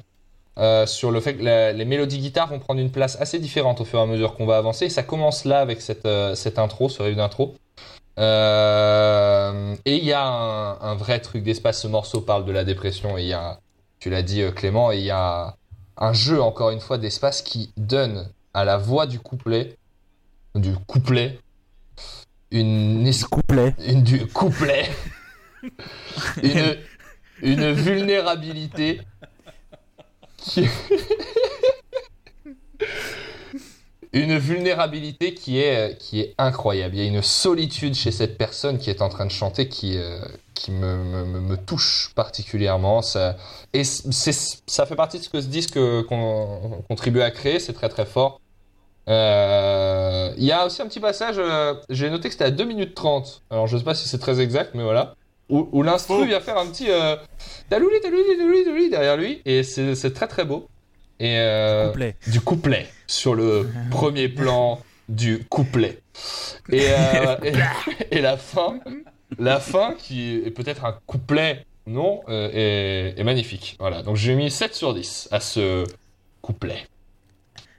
Sur 0.86 1.12
le 1.12 1.20
fait 1.20 1.36
que 1.36 1.74
les 1.74 1.86
mélodies 1.86 2.20
guitare 2.20 2.48
vont 2.48 2.60
prendre 2.60 2.80
une 2.80 2.92
place 2.92 3.20
assez 3.20 3.40
différente 3.40 3.82
au 3.82 3.86
fur 3.86 4.00
et 4.00 4.02
à 4.02 4.06
mesure 4.06 4.36
qu'on 4.36 4.46
va 4.46 4.58
avancer. 4.58 4.86
Et 4.86 4.90
ça 4.90 5.04
commence 5.04 5.46
là 5.46 5.60
avec 5.60 5.82
cette, 5.82 6.08
cette 6.36 6.60
intro, 6.60 6.90
ce 6.90 7.04
riff 7.04 7.16
d'intro. 7.16 7.56
Euh, 8.18 9.76
et 9.86 9.98
il 9.98 10.06
y 10.06 10.14
a 10.14 10.24
un, 10.24 10.96
vrai 10.96 11.20
truc 11.20 11.44
d'espace. 11.44 11.82
Ce 11.82 11.88
morceau 11.88 12.22
parle 12.22 12.46
de 12.46 12.52
la 12.52 12.64
dépression 12.64 13.18
et 13.18 13.24
il 13.24 13.28
y 13.28 13.34
a, 13.34 13.60
tu 14.00 14.10
l'as 14.10 14.22
dit 14.22 14.42
euh, 14.42 14.52
Clément, 14.52 14.92
et 14.92 14.98
il 14.98 15.06
y 15.06 15.12
a 15.12 15.56
un 15.98 16.14
jeu 16.14 16.42
encore 16.42 16.72
une 16.72 16.80
fois 16.80 16.98
d'espace 16.98 17.42
qui 17.42 17.72
donne 17.78 18.30
à 18.54 18.66
la 18.66 18.78
voix 18.78 19.06
du 19.06 19.20
couplet, 19.20 19.78
du 20.56 20.74
couplet, 20.88 21.40
une 22.52 23.10
couplet, 23.30 23.76
une 23.86 24.04
du 24.04 24.28
couplet, 24.28 24.90
une 26.44 26.78
une 27.42 27.72
vulnérabilité 27.72 29.02
une 34.16 34.38
vulnérabilité 34.38 35.34
qui 35.34 35.60
est, 35.60 35.98
qui 36.00 36.22
est 36.22 36.34
incroyable. 36.38 36.96
Il 36.96 37.04
y 37.04 37.06
a 37.06 37.08
une 37.08 37.22
solitude 37.22 37.96
chez 37.96 38.12
cette 38.12 38.38
personne 38.38 38.78
qui 38.78 38.90
est 38.90 39.02
en 39.02 39.10
train 39.10 39.26
de 39.26 39.32
chanter 39.32 39.68
qui, 39.68 39.98
euh, 39.98 40.20
qui 40.54 40.72
me, 40.72 40.96
me, 41.26 41.58
touche 41.58 42.12
particulièrement. 42.16 43.02
Ça, 43.02 43.36
et 43.74 43.84
ça 43.84 44.86
fait 44.86 44.96
partie 44.96 45.20
de 45.20 45.24
ce 45.24 45.30
que 45.30 45.42
ce 45.42 45.48
disque 45.48 45.74
qu'on 46.08 46.82
contribue 46.88 47.22
à 47.22 47.30
créer, 47.30 47.60
c'est 47.60 47.74
très 47.74 47.90
très 47.90 48.06
fort. 48.06 48.40
Euh, 49.10 50.34
Il 50.38 50.46
y 50.46 50.54
a 50.54 50.66
aussi 50.66 50.82
un 50.82 50.88
petit 50.88 51.02
passage, 51.02 51.36
euh, 51.38 51.76
j'ai 51.90 52.10
noté 52.10 52.30
que 52.30 52.34
c'était 52.34 52.46
à 52.46 52.52
2 52.52 52.64
minutes 52.64 52.96
30. 52.96 53.44
Alors 53.50 53.68
je 53.68 53.78
sais 53.78 53.84
pas 53.84 53.96
si 53.96 54.08
c'est 54.08 54.18
très 54.18 54.40
exact, 54.40 54.72
mais 54.76 54.84
voilà. 54.84 55.16
Où, 55.50 55.70
où 55.72 55.84
l'instru 55.84 56.26
vient 56.26 56.40
faire 56.40 56.58
un 56.58 56.66
petit 56.68 56.90
euh, 56.90 57.16
talouli, 57.70 58.00
talouli, 58.02 58.24
talouli, 58.38 58.64
talouli 58.64 58.90
derrière 58.90 59.18
lui. 59.18 59.42
Et 59.46 59.64
c'est 59.64 60.14
très 60.14 60.28
très 60.28 60.46
beau. 60.46 60.68
Et 61.20 61.38
euh, 61.38 61.88
Complet. 61.88 62.16
du 62.28 62.42
couplet 62.42 62.88
sur 63.08 63.36
le 63.36 63.70
premier 63.92 64.28
plan 64.28 64.82
du 65.08 65.46
couplet. 65.50 66.00
Et, 66.72 66.88
euh, 66.90 67.36
et, 67.44 67.54
et 68.18 68.22
la 68.22 68.38
fin, 68.38 68.80
la 69.38 69.60
fin 69.60 69.94
qui 69.98 70.36
est 70.46 70.52
peut-être 70.52 70.84
un 70.86 70.98
couplet, 71.06 71.66
non, 71.88 72.22
euh, 72.28 72.50
est, 72.52 73.20
est 73.20 73.24
magnifique. 73.24 73.76
Voilà, 73.80 74.02
donc 74.02 74.16
j'ai 74.16 74.36
mis 74.36 74.50
7 74.50 74.74
sur 74.74 74.94
10 74.94 75.30
à 75.32 75.40
ce 75.40 75.86
couplet. 76.42 76.88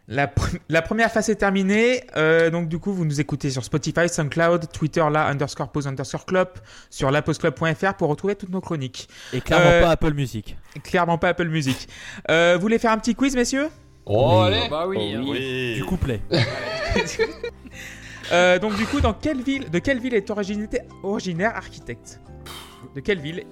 La, 0.09 0.27
pr- 0.29 0.59
la 0.69 0.83
première 0.83 1.11
phase 1.11 1.29
est 1.31 1.35
terminée. 1.37 2.05
Euh, 2.17 2.49
donc, 2.51 2.69
du 2.69 2.79
coup, 2.79 2.93
vous 2.93 3.05
nous 3.05 3.21
écoutez 3.21 3.51
sur 3.51 3.65
Spotify, 3.65 4.09
SoundCloud, 4.09 4.71
Twitter, 4.73 5.05
là, 5.11 5.27
underscore 5.27 5.73
pause 5.73 5.89
underscore 5.89 6.25
club, 6.27 6.49
sur 6.91 7.11
lapostclub.fr 7.11 7.95
pour 7.95 8.09
retrouver 8.09 8.37
toutes 8.37 8.51
nos 8.51 8.61
chroniques. 8.61 9.09
Et 9.33 9.41
clairement 9.41 9.67
Euh, 9.69 9.83
pas 9.83 9.91
Apple 9.91 10.15
Music. 10.15 10.57
Clairement 10.85 11.19
pas 11.19 11.31
Apple 11.31 11.49
Music. 11.49 11.89
Euh, 12.31 12.53
vous 12.55 12.63
voulez 12.63 12.79
faire 12.79 12.93
un 12.93 12.99
petit 12.99 13.17
quiz, 13.17 13.35
messieurs? 13.35 13.69
Oh, 14.05 14.43
Oui. 14.49 14.55
allez 14.55 14.69
Bah 14.69 14.87
oui, 14.87 15.15
hein. 15.15 15.25
Oui. 15.27 15.75
Du 15.75 15.85
couplet. 15.85 16.21
Euh, 18.33 18.59
Donc, 18.59 18.75
du 18.77 18.87
coup, 18.87 19.01
dans 19.01 19.13
quelle 19.15 19.41
ville, 19.43 19.71
de 19.71 19.79
quelle 19.79 20.01
ville 20.01 20.15
est 20.15 20.31
originaire, 20.31 20.83
originaire 21.05 21.55
architecte? 21.57 22.21
De 22.95 23.01
quelle 23.01 23.21
ville? 23.21 23.45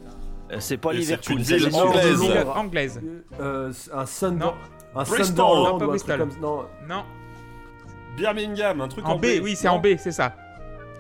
C'est 0.59 0.77
pas 0.79 0.93
Liverpool, 0.93 1.45
c'est 1.45 1.59
c'est 1.61 1.65
une 1.65 1.71
le 1.71 1.71
ville 1.71 1.77
anglaise. 1.77 2.49
Anglaise. 2.57 3.01
Euh, 3.41 3.73
un 3.93 4.07
Sun... 4.07 4.37
Non. 4.39 4.55
Un 4.97 5.03
Bristol. 5.03 5.25
Sunderland 5.27 5.65
Non, 5.73 5.79
pas 5.79 5.85
ou 5.85 5.89
un 5.89 5.91
Bristol. 5.91 6.19
truc 6.21 6.31
comme 6.33 6.41
non. 6.41 6.65
Non. 6.89 7.05
Birmingham, 8.17 8.81
un 8.81 8.89
truc 8.89 9.07
en, 9.07 9.13
En 9.13 9.17
B, 9.19 9.27
oui, 9.43 9.57
c'est 9.57 9.69
en 9.69 9.79
B, 9.79 9.89
c'est 9.99 10.13
ça. 10.13 10.35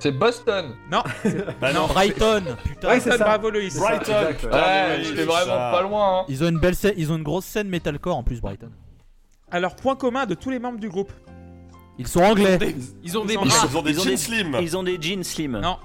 C'est 0.01 0.11
Boston 0.13 0.75
Non. 0.91 1.03
Bah 1.61 1.73
non. 1.73 1.87
Brighton, 1.87 2.43
putain. 2.65 2.89
Ouais, 2.89 3.01
c'est 3.01 3.11
Brighton, 3.11 3.19
ça. 3.19 3.25
bravo 3.25 3.51
Loïs. 3.51 3.73
Ça, 3.75 3.81
Brighton. 3.81 4.13
exact, 4.29 4.45
ouais. 4.45 4.51
Ça. 4.51 5.25
vraiment 5.25 5.71
pas 5.71 5.83
loin. 5.83 6.19
hein. 6.21 6.25
Ils 6.29 6.43
ont 6.45 6.49
une 6.49 6.59
belle 6.59 6.75
scène, 6.75 6.95
ils 6.97 7.13
ont 7.13 7.17
une 7.17 7.23
grosse 7.23 7.45
scène 7.45 7.69
metalcore 7.69 8.17
en 8.17 8.23
plus 8.25 8.41
Brighton. 8.41 8.71
Alors, 9.51 9.77
point 9.77 9.95
commun 9.95 10.27
de 10.27 10.35
tous 10.35 10.51
les 10.51 10.59
membres 10.59 10.81
du 10.81 10.89
groupe. 10.89 11.13
Ils 11.99 12.09
sont 12.09 12.23
anglais. 12.23 12.59
Ils 13.05 13.17
ont 13.17 13.25
des 13.25 13.35
Ils 13.35 13.39
bras. 13.39 13.47
Ils 13.71 13.77
ont 13.79 13.83
des 13.83 13.91
Ils 13.93 14.01
ont 14.01 14.03
jeans 14.03 14.17
slim. 14.17 14.57
Ils 14.61 14.77
ont 14.77 14.83
des 14.83 14.99
jeans 15.01 15.23
slim. 15.23 15.61
Non. 15.61 15.77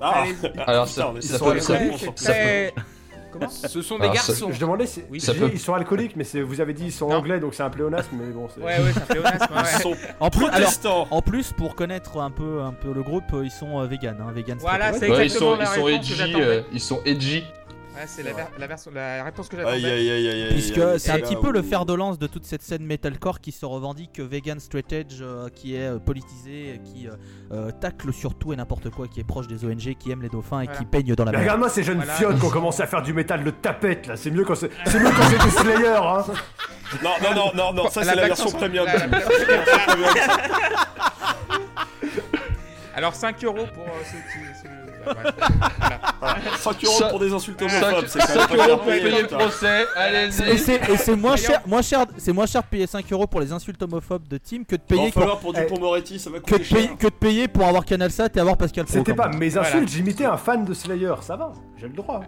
Ah. 0.00 0.24
Alors, 0.66 0.88
ça- 0.88 1.12
ça 1.20 1.38
c'est 1.38 1.38
peut- 1.38 1.60
ça- 1.60 1.78
ça. 2.16 2.32
très- 2.32 2.74
Comment 3.32 3.48
Ce 3.50 3.82
sont 3.82 3.96
des 3.96 4.02
Alors, 4.04 4.14
garçons. 4.14 4.50
Je 4.52 4.60
demandais 4.60 4.86
si 4.86 5.02
Oui, 5.10 5.18
je 5.20 5.24
ça 5.26 5.32
dis, 5.32 5.38
peut- 5.40 5.50
ils 5.52 5.58
sont 5.58 5.74
alcooliques, 5.74 6.16
mais 6.16 6.24
c'est- 6.24 6.42
vous 6.42 6.60
avez 6.60 6.74
dit 6.74 6.84
ils 6.86 6.92
sont 6.92 7.08
Non. 7.08 7.16
anglais, 7.16 7.40
donc 7.40 7.54
c'est 7.54 7.62
un 7.62 7.70
pléonasme, 7.70 8.08
mais 8.18 8.30
bon. 8.32 8.48
c'est- 8.54 8.60
Ouais, 8.60 8.78
ouais. 8.78 8.92
Ils 9.10 9.18
Ouais. 9.18 9.80
sont 9.80 9.94
En 10.20 10.30
plus, 10.30 10.44
alors, 10.46 10.50
protestants. 10.60 11.08
en 11.10 11.22
plus, 11.22 11.52
pour 11.52 11.74
connaître 11.74 12.18
un 12.18 12.30
peu, 12.30 12.60
un 12.62 12.72
peu 12.72 12.92
le 12.92 13.02
groupe, 13.02 13.24
euh, 13.34 13.44
ils 13.44 13.50
sont 13.50 13.80
euh, 13.80 13.86
vegan, 13.86 14.16
hein, 14.20 14.32
vegan. 14.32 14.58
Voilà, 14.60 14.92
c'est 14.92 15.08
Ouais, 15.10 15.16
ils 15.18 15.22
exactement 15.22 15.52
sont, 15.52 15.56
la 15.58 15.64
ils 15.64 15.66
sont 15.66 15.72
réponse 15.84 15.90
que 15.90 15.94
edgy, 16.12 16.14
j'attendais. 16.14 16.44
euh, 16.44 16.60
ils 16.72 16.80
sont 16.80 17.00
edgy. 17.04 17.44
Ouais, 17.94 18.04
c'est 18.06 18.22
la, 18.22 18.32
ver- 18.32 18.48
la 18.58 18.66
version, 18.66 18.90
la 18.94 19.22
réponse 19.22 19.48
que 19.48 19.56
Aïe, 19.56 19.64
j'attendais. 19.82 19.86
aïe, 19.92 20.10
aïe, 20.10 20.28
aïe, 20.28 20.42
aïe. 20.44 20.52
Puisque 20.54 20.78
aïe, 20.78 20.98
c'est 20.98 21.10
un 21.10 21.18
petit 21.18 21.36
peu 21.36 21.52
le 21.52 21.60
fer 21.60 21.84
de 21.84 21.92
lance 21.92 22.18
de 22.18 22.26
toute 22.26 22.46
cette 22.46 22.62
scène 22.62 22.84
metalcore 22.86 23.40
qui 23.40 23.52
se 23.52 23.66
revendique 23.66 24.18
vegan 24.18 24.58
straight 24.60 24.90
edge, 24.92 25.18
euh, 25.20 25.48
qui 25.54 25.74
est 25.76 25.88
euh, 25.88 25.98
politisée, 25.98 26.80
qui 26.86 27.06
euh, 27.06 27.12
euh, 27.52 27.70
tacle 27.70 28.10
sur 28.14 28.34
tout 28.34 28.54
et 28.54 28.56
n'importe 28.56 28.88
quoi, 28.88 29.08
qui 29.08 29.20
est 29.20 29.24
proche 29.24 29.46
des 29.46 29.64
ONG, 29.66 29.94
qui 29.98 30.10
aime 30.10 30.22
les 30.22 30.30
dauphins 30.30 30.62
et 30.62 30.64
Voilà. 30.64 30.78
qui 30.78 30.84
peigne 30.86 31.14
dans 31.14 31.24
la 31.26 31.32
Mais 31.32 31.36
mer. 31.36 31.42
regarde-moi 31.44 31.68
ces 31.68 31.82
jeunes 31.82 31.98
Voilà. 31.98 32.14
fiottes 32.14 32.38
qui 32.38 32.46
ont 32.46 32.50
commencé 32.50 32.82
à 32.82 32.86
faire 32.86 33.02
du 33.02 33.12
métal 33.12 33.44
de 33.44 33.50
tapette 33.50 34.06
là, 34.06 34.16
c'est 34.16 34.30
mieux 34.30 34.44
quand 34.44 34.54
c'est 34.54 34.70
c'est 34.86 34.98
mieux 34.98 35.10
quand 35.10 35.22
c'est 35.28 35.44
des 35.44 35.50
Slayer 35.50 35.88
hein. 35.88 36.24
Non, 37.02 37.10
non, 37.22 37.34
non, 37.34 37.50
non, 37.54 37.72
non, 37.74 37.90
ça 37.90 38.02
c'est 38.04 38.14
la 38.14 38.26
version 38.26 38.50
premium. 38.50 38.86
la- 38.86 38.92
la 39.06 39.06
version 39.06 39.32
Alors 42.94 43.14
5 43.14 43.44
euros 43.44 43.66
pour 43.74 43.84
euh, 43.84 44.00
ceux 44.04 44.18
qui. 44.18 44.81
Ceux- 45.04 45.10
ouais. 45.10 46.30
5 46.58 46.84
euros 46.84 47.02
pour 47.10 47.18
des 47.18 47.32
insultes 47.32 47.60
5, 47.68 47.82
homophobes, 47.82 48.04
c'est 48.06 48.18
quand 48.20 48.28
même 48.36 48.46
pas 48.48 48.54
euros 48.54 48.66
cher 48.66 48.76
pour 48.78 48.86
payer 48.86 49.22
le 49.22 49.26
procès, 49.26 49.86
allez-y. 49.96 50.58
c'est 50.58 50.90
et 50.90 50.96
c'est 50.96 51.16
moins 51.16 51.36
cher, 51.36 51.60
moins 51.66 51.82
cher, 51.82 52.04
c'est 52.18 52.32
moins 52.32 52.46
cher 52.46 52.62
de 52.62 52.66
payer 52.68 52.86
5 52.86 53.12
euros 53.12 53.26
pour 53.26 53.40
les 53.40 53.52
insultes 53.52 53.82
homophobes 53.82 54.28
de 54.28 54.38
Team 54.38 54.64
que 54.64 54.76
de 54.76 54.80
payer 54.82 55.10
pour, 55.10 55.38
pour 55.40 55.52
Eh, 55.56 55.60
Dupont 55.62 55.80
Moretti, 55.80 56.18
ça 56.18 56.30
va 56.30 56.38
que 56.38 56.44
coûter 56.44 56.58
de 56.58 56.64
payer, 56.74 56.86
cher. 56.88 56.96
que 56.98 57.06
de 57.06 57.12
payer 57.12 57.48
pour 57.48 57.66
avoir 57.66 57.84
CanalSat 57.84 58.28
et 58.34 58.38
avoir 58.40 58.56
Pascal 58.56 58.84
Pro. 58.84 58.94
C'était 58.94 59.14
pas 59.14 59.28
mes 59.28 59.56
insultes, 59.56 59.72
Voilà. 59.72 59.86
j'imitais 59.86 60.24
un 60.24 60.36
fan 60.36 60.64
de 60.64 60.72
Slayer, 60.74 61.14
ça 61.22 61.36
va, 61.36 61.52
j'ai 61.76 61.88
le 61.88 61.94
droit. 61.94 62.20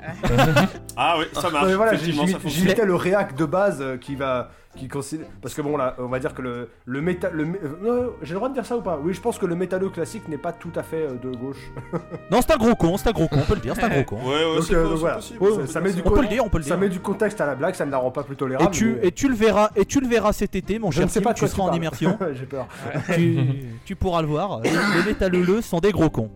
Ah 0.96 1.16
oui, 1.18 1.24
ça 1.40 1.50
marche. 1.50 1.72
Voilà, 1.72 1.92
j'imitais 1.96 2.84
le 2.84 2.94
réac 2.94 3.34
de 3.36 3.44
base 3.44 3.78
euh, 3.80 3.96
qui 3.96 4.14
va 4.16 4.50
qui 4.76 4.88
considère 4.88 5.26
parce 5.40 5.54
que 5.54 5.62
bon 5.62 5.76
là, 5.76 5.94
on 5.98 6.06
va 6.06 6.18
dire 6.18 6.34
que 6.34 6.42
le 6.42 6.68
le 6.84 7.00
métal 7.00 7.32
le 7.34 7.44
euh, 7.84 8.08
j'ai 8.22 8.30
le 8.34 8.36
droit 8.38 8.48
de 8.48 8.54
dire 8.54 8.66
ça 8.66 8.76
ou 8.76 8.82
pas? 8.82 8.98
Oui, 9.02 9.12
je 9.14 9.20
pense 9.20 9.38
que 9.38 9.46
le 9.46 9.54
métalleux 9.54 9.88
classique 9.90 10.28
n'est 10.28 10.38
pas 10.38 10.52
tout 10.52 10.72
à 10.76 10.82
fait 10.82 11.06
euh, 11.06 11.14
de 11.14 11.30
gauche. 11.36 11.70
Non, 12.30 12.40
c'est 12.40 12.52
un 12.52 12.56
gros 12.56 12.74
con, 12.74 12.96
c'est 12.96 13.08
un 13.08 13.12
gros 13.12 13.28
con, 13.28 13.38
on 13.42 13.46
peut 13.46 13.54
le 13.54 13.60
dire, 13.60 13.74
c'est 13.76 13.84
un 13.84 13.88
gros 13.88 14.04
con. 14.04 14.16
Ouais, 14.24 14.30
ouais, 14.44 14.56
Donc, 14.60 14.70
euh, 14.70 14.82
pas- 14.82 14.88
donc 14.88 14.92
c'est 14.94 14.98
voilà. 15.00 15.14
possible, 15.16 15.42
Ouais, 15.42 15.48
on 15.50 15.54
ça- 15.54 15.60
peut 15.60 15.66
ça 15.66 15.72
dire 15.72 15.82
met 15.82 15.88
ça. 15.90 15.94
du 15.96 16.02
On 16.04 16.10
peut 16.10 16.22
le 16.22 16.28
dire, 16.28 16.44
on 16.44 16.48
peut 16.48 16.58
le 16.58 16.64
Ça 16.64 16.70
dire. 16.70 16.78
met 16.78 16.88
du 16.88 17.00
contexte 17.00 17.40
à 17.40 17.46
la 17.46 17.54
blague, 17.54 17.74
ça 17.74 17.86
ne 17.86 17.90
la 17.90 17.98
rend 17.98 18.10
pas 18.10 18.22
plus 18.24 18.34
Et 18.34 18.36
tolérable. 18.38 18.70
tu, 18.70 18.96
mais- 19.00 19.08
et 19.08 19.12
tu 19.12 19.28
le 19.28 19.34
verras, 19.34 19.70
et 19.76 19.84
tu 19.84 20.00
le 20.00 20.06
verras 20.08 20.32
cet 20.32 20.54
été, 20.56 20.78
mon 20.78 20.90
je 20.90 20.96
cher 20.96 21.06
ne 21.06 21.10
sais 21.10 21.20
pas 21.20 21.34
tu 21.34 21.46
seras 21.46 21.62
en 21.64 21.72
immersion. 21.72 22.18
J'ai 22.34 22.46
peur. 22.46 22.66
tu, 23.14 23.38
tu 23.84 23.94
pourras 23.96 24.22
le 24.22 24.28
voir. 24.28 24.60
Les, 24.62 24.70
les 24.70 25.02
métalleux 25.06 25.60
sont 25.62 25.78
des 25.80 25.92
gros 25.92 26.10
cons. 26.10 26.30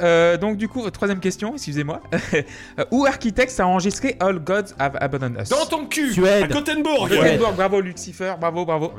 Euh, 0.00 0.36
donc 0.36 0.56
du 0.56 0.68
coup, 0.68 0.88
troisième 0.90 1.20
question, 1.20 1.54
excusez-moi. 1.54 2.00
Où 2.90 3.06
Architects 3.06 3.58
a 3.60 3.66
enregistré 3.66 4.16
All 4.20 4.38
Gods 4.38 4.74
Have 4.78 4.96
Abandoned 5.00 5.38
Us 5.40 5.48
Dans 5.48 5.66
ton 5.66 5.86
cul 5.86 6.10
À 6.10 6.12
Suède. 6.12 6.52
Gothenburg 6.52 7.08
Göteborg, 7.10 7.54
bravo 7.56 7.80
Lucifer, 7.80 8.34
bravo, 8.40 8.64
bravo. 8.64 8.92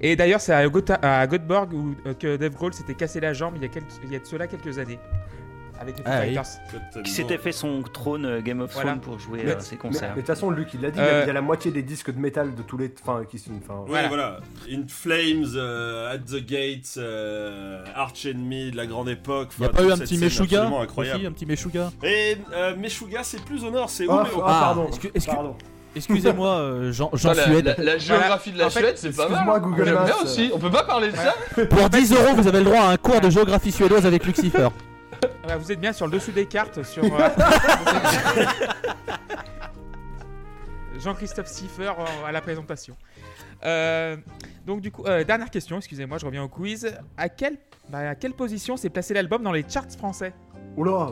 Et 0.00 0.16
d'ailleurs, 0.16 0.40
c'est 0.40 0.52
à, 0.54 0.66
Gotha- 0.68 0.98
à 1.02 1.26
Göteborg 1.26 1.72
où, 1.72 1.94
euh, 2.06 2.14
que 2.14 2.36
Dave 2.36 2.54
Grohl 2.54 2.72
s'était 2.74 2.94
cassé 2.94 3.20
la 3.20 3.32
jambe 3.32 3.54
il 3.56 3.62
y 3.62 3.64
a, 3.66 3.68
quelques- 3.68 3.86
il 4.04 4.12
y 4.12 4.16
a 4.16 4.18
de 4.18 4.26
cela 4.26 4.46
quelques 4.46 4.78
années. 4.78 4.98
Avec 5.80 5.96
les 5.98 6.04
Foo 6.04 6.10
Ah 6.12 6.20
oui. 6.20 6.34
Fighters. 6.34 7.02
Qui 7.04 7.10
s'était 7.10 7.38
fait 7.38 7.52
son 7.52 7.82
trône 7.82 8.26
euh, 8.26 8.40
Game 8.42 8.60
of 8.60 8.70
Voilà. 8.72 8.90
Thrones 8.90 9.00
pour 9.00 9.18
jouer 9.18 9.42
Mais- 9.44 9.52
à 9.52 9.60
ses 9.60 9.76
Mais 9.76 9.80
concerts. 9.80 10.08
mais 10.10 10.16
de 10.16 10.20
toute 10.20 10.26
façon, 10.26 10.50
Luc, 10.50 10.68
il 10.74 10.82
l'a 10.82 10.90
dit, 10.90 10.98
il 10.98 11.04
y 11.04 11.08
a- 11.08 11.10
Euh, 11.10 11.20
il 11.24 11.26
y 11.26 11.30
a 11.30 11.32
la 11.32 11.40
moitié 11.40 11.70
des 11.70 11.82
disques 11.82 12.10
de 12.12 12.18
métal 12.20 12.54
de 12.54 12.62
tous 12.62 12.76
les. 12.76 12.92
Enfin, 13.02 13.22
qui 13.28 13.38
sont. 13.38 13.52
Enfin, 13.64 13.80
Oui, 13.84 13.88
Voilà. 13.88 14.08
voilà. 14.08 14.36
In 14.70 14.82
Flames, 14.88 15.46
euh, 15.56 16.12
At 16.14 16.18
the 16.18 16.44
Gates, 16.46 16.94
euh, 16.98 17.82
Arch 17.96 18.26
Enemy 18.26 18.70
de 18.72 18.76
la 18.76 18.86
grande 18.86 19.08
époque. 19.08 19.48
Y 19.58 19.64
a 19.64 19.68
pas 19.70 19.82
eu 19.82 19.90
un 19.92 19.96
petit 19.98 20.18
Meshuga 20.18 20.66
aussi, 20.66 20.74
incroyable. 20.82 21.26
un 21.26 21.32
petit 21.32 21.46
Meshuga. 21.46 21.90
Et 22.02 22.36
euh, 22.52 22.76
Meshuga, 22.76 23.20
c'est 23.22 23.42
plus 23.42 23.64
au 23.64 23.70
nord, 23.70 23.88
c'est 23.88 24.06
où 24.06 24.12
Ah, 24.12 24.26
mais 24.28 24.34
au- 24.38 24.42
ah, 24.44 24.58
pardon. 24.60 24.86
excu- 24.86 25.10
excu- 25.14 25.34
pardon. 25.34 25.56
Excusez-moi, 25.96 26.50
euh, 26.50 26.92
Jean, 26.92 27.10
Jean 27.14 27.30
Putain, 27.30 27.40
la, 27.42 27.46
Suède. 27.52 27.74
la- 27.78 27.84
la 27.84 27.98
géographie 27.98 28.52
de 28.52 28.58
la 28.58 28.66
En 28.66 28.70
Suède, 28.70 28.92
c'est 28.96 29.10
pas 29.16 29.24
mal. 29.28 29.32
excuse-moi, 29.32 29.56
hein. 29.56 29.60
Google 29.60 29.92
Maps. 29.94 30.22
aussi. 30.22 30.50
On 30.54 30.58
peut 30.60 30.70
pas 30.70 30.84
parler 30.84 31.10
de 31.10 31.16
ça 31.16 31.34
Pour 31.68 31.88
10 31.90 32.12
euros, 32.12 32.34
vous 32.36 32.46
avez 32.46 32.58
le 32.58 32.64
droit 32.64 32.82
à 32.82 32.90
un 32.90 32.96
cours 32.96 33.20
de 33.20 33.28
géographie 33.28 33.72
suédoise 33.72 34.06
avec 34.06 34.24
Lucifer. 34.24 34.68
Ouais, 35.50 35.56
vous 35.58 35.72
êtes 35.72 35.80
bien 35.80 35.92
sur 35.92 36.06
le 36.06 36.12
dessous 36.12 36.30
des 36.30 36.46
cartes, 36.46 36.82
sur... 36.84 37.02
euh, 37.04 37.28
Jean-Christophe 41.00 41.48
Siffer 41.48 41.88
euh, 41.98 42.26
à 42.26 42.30
la 42.32 42.40
présentation. 42.40 42.94
Euh, 43.64 44.16
donc 44.66 44.80
du 44.80 44.92
coup, 44.92 45.04
euh, 45.06 45.24
dernière 45.24 45.50
question, 45.50 45.78
excusez-moi, 45.78 46.18
je 46.18 46.26
reviens 46.26 46.42
au 46.44 46.48
quiz. 46.48 46.94
À 47.16 47.28
quelle, 47.28 47.56
bah, 47.88 48.10
à 48.10 48.14
quelle 48.14 48.34
position 48.34 48.76
s'est 48.76 48.90
placé 48.90 49.12
l'album 49.14 49.42
dans 49.42 49.52
les 49.52 49.64
charts 49.68 49.90
français? 49.98 50.32
Oula 50.76 51.08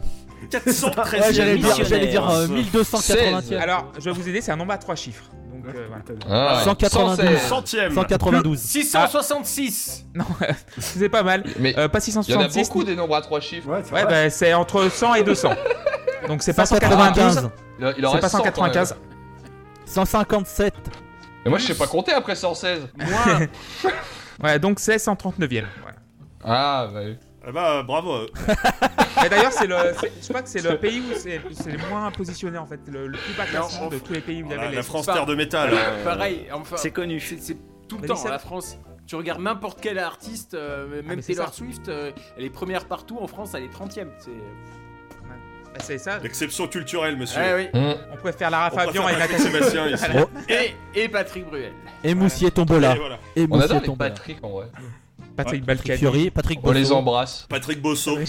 413 0.50 1.20
Ouais, 1.20 1.32
j'allais 1.32 1.56
dire, 1.56 1.66
missionnaire. 1.66 1.88
j'allais 1.88 2.06
dire 2.06 2.30
euh, 2.30 2.46
1280 2.48 3.40
16. 3.42 3.52
Alors, 3.60 3.92
je 3.98 4.04
vais 4.04 4.12
vous 4.12 4.28
aider, 4.28 4.40
c'est 4.40 4.52
un 4.52 4.56
nombre 4.56 4.72
à 4.72 4.78
trois 4.78 4.94
chiffres. 4.94 5.24
Donc 5.52 5.74
euh, 5.74 5.86
voilà. 6.28 6.56
Ah, 6.58 6.60
192. 6.64 7.16
116. 7.26 7.48
Centième 7.48 7.94
192. 7.94 8.58
666 8.58 10.06
Non, 10.14 10.24
c'est 10.78 11.08
pas 11.08 11.22
mal. 11.22 11.44
Mais 11.58 11.76
Euh, 11.78 11.88
pas 11.88 11.98
il 11.98 12.14
y 12.14 12.16
en 12.16 12.20
a 12.20 12.48
666. 12.48 12.68
beaucoup 12.68 12.84
des 12.84 12.96
nombres 12.96 13.16
à 13.16 13.20
trois 13.22 13.40
chiffres. 13.40 13.68
Ouais, 13.68 13.82
c'est 13.84 13.92
Ouais, 13.92 14.04
vrai. 14.04 14.24
bah, 14.24 14.30
c'est 14.30 14.54
entre 14.54 14.88
100 14.88 15.14
et 15.14 15.22
200. 15.24 15.50
Donc 16.28 16.42
c'est 16.42 16.52
pas 16.54 16.66
192, 16.66 17.34
195. 17.34 17.50
Il, 17.80 17.94
il 17.98 18.06
en 18.06 18.10
c'est 18.10 18.16
reste 18.16 18.22
pas 18.22 18.28
100 18.28 18.38
quand 18.38 18.44
même. 18.44 18.72
195. 18.72 18.96
157. 19.86 20.74
Mais 21.44 21.50
moi, 21.50 21.58
je 21.58 21.66
sais 21.66 21.74
pas 21.74 21.86
compter 21.86 22.12
après 22.12 22.36
116. 22.36 22.88
Moins 22.96 23.46
Ouais, 24.42 24.58
donc 24.58 24.78
c'est 24.78 24.96
139e. 24.96 25.64
Voilà. 25.82 25.96
Ah, 26.44 26.88
bah 26.92 27.00
oui. 27.04 27.16
Eh 27.48 27.52
bah, 27.52 27.82
bravo. 27.82 28.12
euh. 28.14 28.26
Et 29.24 29.28
d'ailleurs, 29.28 29.52
c'est 29.52 29.66
le, 29.66 29.76
c'est- 30.00 30.12
je 30.22 30.28
crois 30.28 30.42
que 30.42 30.48
c'est 30.48 30.62
le 30.62 30.76
pays 30.78 31.00
où 31.00 31.14
c'est 31.18 31.40
c'est 31.52 31.72
le 31.72 31.78
moins 31.88 32.10
positionné 32.10 32.58
en 32.58 32.66
fait, 32.66 32.80
le, 32.86 33.06
le 33.06 33.16
plus 33.18 33.32
bas 33.34 33.44
classement 33.46 33.88
de 33.88 33.98
tous 33.98 34.12
les 34.12 34.20
pays 34.20 34.42
où 34.42 34.46
il 34.46 34.52
y 34.52 34.54
Voilà, 34.54 34.62
avait 34.64 34.70
la 34.76 34.80
les. 34.80 34.86
France 34.86 35.06
Pas- 35.06 35.14
terre 35.14 35.26
de 35.26 35.34
métal. 35.34 35.70
Voilà, 35.70 35.88
hein. 35.88 36.04
Pareil, 36.04 36.46
enfin. 36.52 36.76
C'est 36.76 36.90
connu. 36.90 37.18
C'est 37.20 37.40
c'est 37.40 37.56
tout 37.88 37.96
le 37.96 38.02
Mais 38.02 38.08
temps, 38.08 38.16
ça- 38.16 38.30
la 38.30 38.38
France. 38.38 38.78
Tu 39.06 39.16
regardes 39.16 39.40
n'importe 39.40 39.80
quel 39.80 39.98
artiste, 39.98 40.54
euh, 40.54 40.86
même 41.02 41.16
mais 41.16 41.22
c'est 41.22 41.32
Taylor 41.34 41.48
ça. 41.48 41.54
Swift, 41.54 41.88
euh, 41.88 42.12
elle 42.38 42.44
est 42.44 42.50
première 42.50 42.84
partout, 42.84 43.18
en 43.20 43.26
France 43.26 43.52
elle 43.54 43.64
est 43.64 43.72
30ème. 43.74 44.06
C'est... 44.20 44.30
Bah, 45.72 45.78
c'est 45.80 45.98
ça. 45.98 46.18
L'exception 46.18 46.66
culturelle, 46.68 47.16
monsieur. 47.16 47.40
Ouais, 47.40 47.70
oui. 47.74 47.80
Hum. 47.80 47.94
On 48.12 48.16
pourrait 48.16 48.32
faire 48.32 48.50
Lara 48.50 48.70
On 48.72 48.76
Fabian 48.76 49.08
et 49.08 49.12
Patrick 49.14 49.38
Nathalie. 49.38 49.52
Sébastien 49.52 49.86
ici. 49.88 50.04
Voilà. 50.10 50.26
Et, 50.48 50.74
et 51.00 51.08
Patrick 51.08 51.46
Bruel. 51.46 51.72
Et 52.04 52.14
Moussier 52.14 52.50
Tombola. 52.50 52.94
Et 52.94 52.98
voilà. 52.98 53.18
Et 53.36 53.42
On 53.44 53.48
Moussier 53.48 53.64
adore 53.64 53.80
les 53.80 53.86
Tombola. 53.86 54.10
Patrick 54.10 54.38
en 54.44 54.48
vrai. 54.50 54.66
Patrick 55.36 55.64
Patrick 55.64 56.00
Balkany. 56.02 56.30
Patrick 56.30 56.60
On 56.62 56.72
les 56.72 56.82
Bosso. 56.82 56.94
embrasse. 56.96 57.46
Patrick 57.48 57.80
Bosso. 57.80 58.18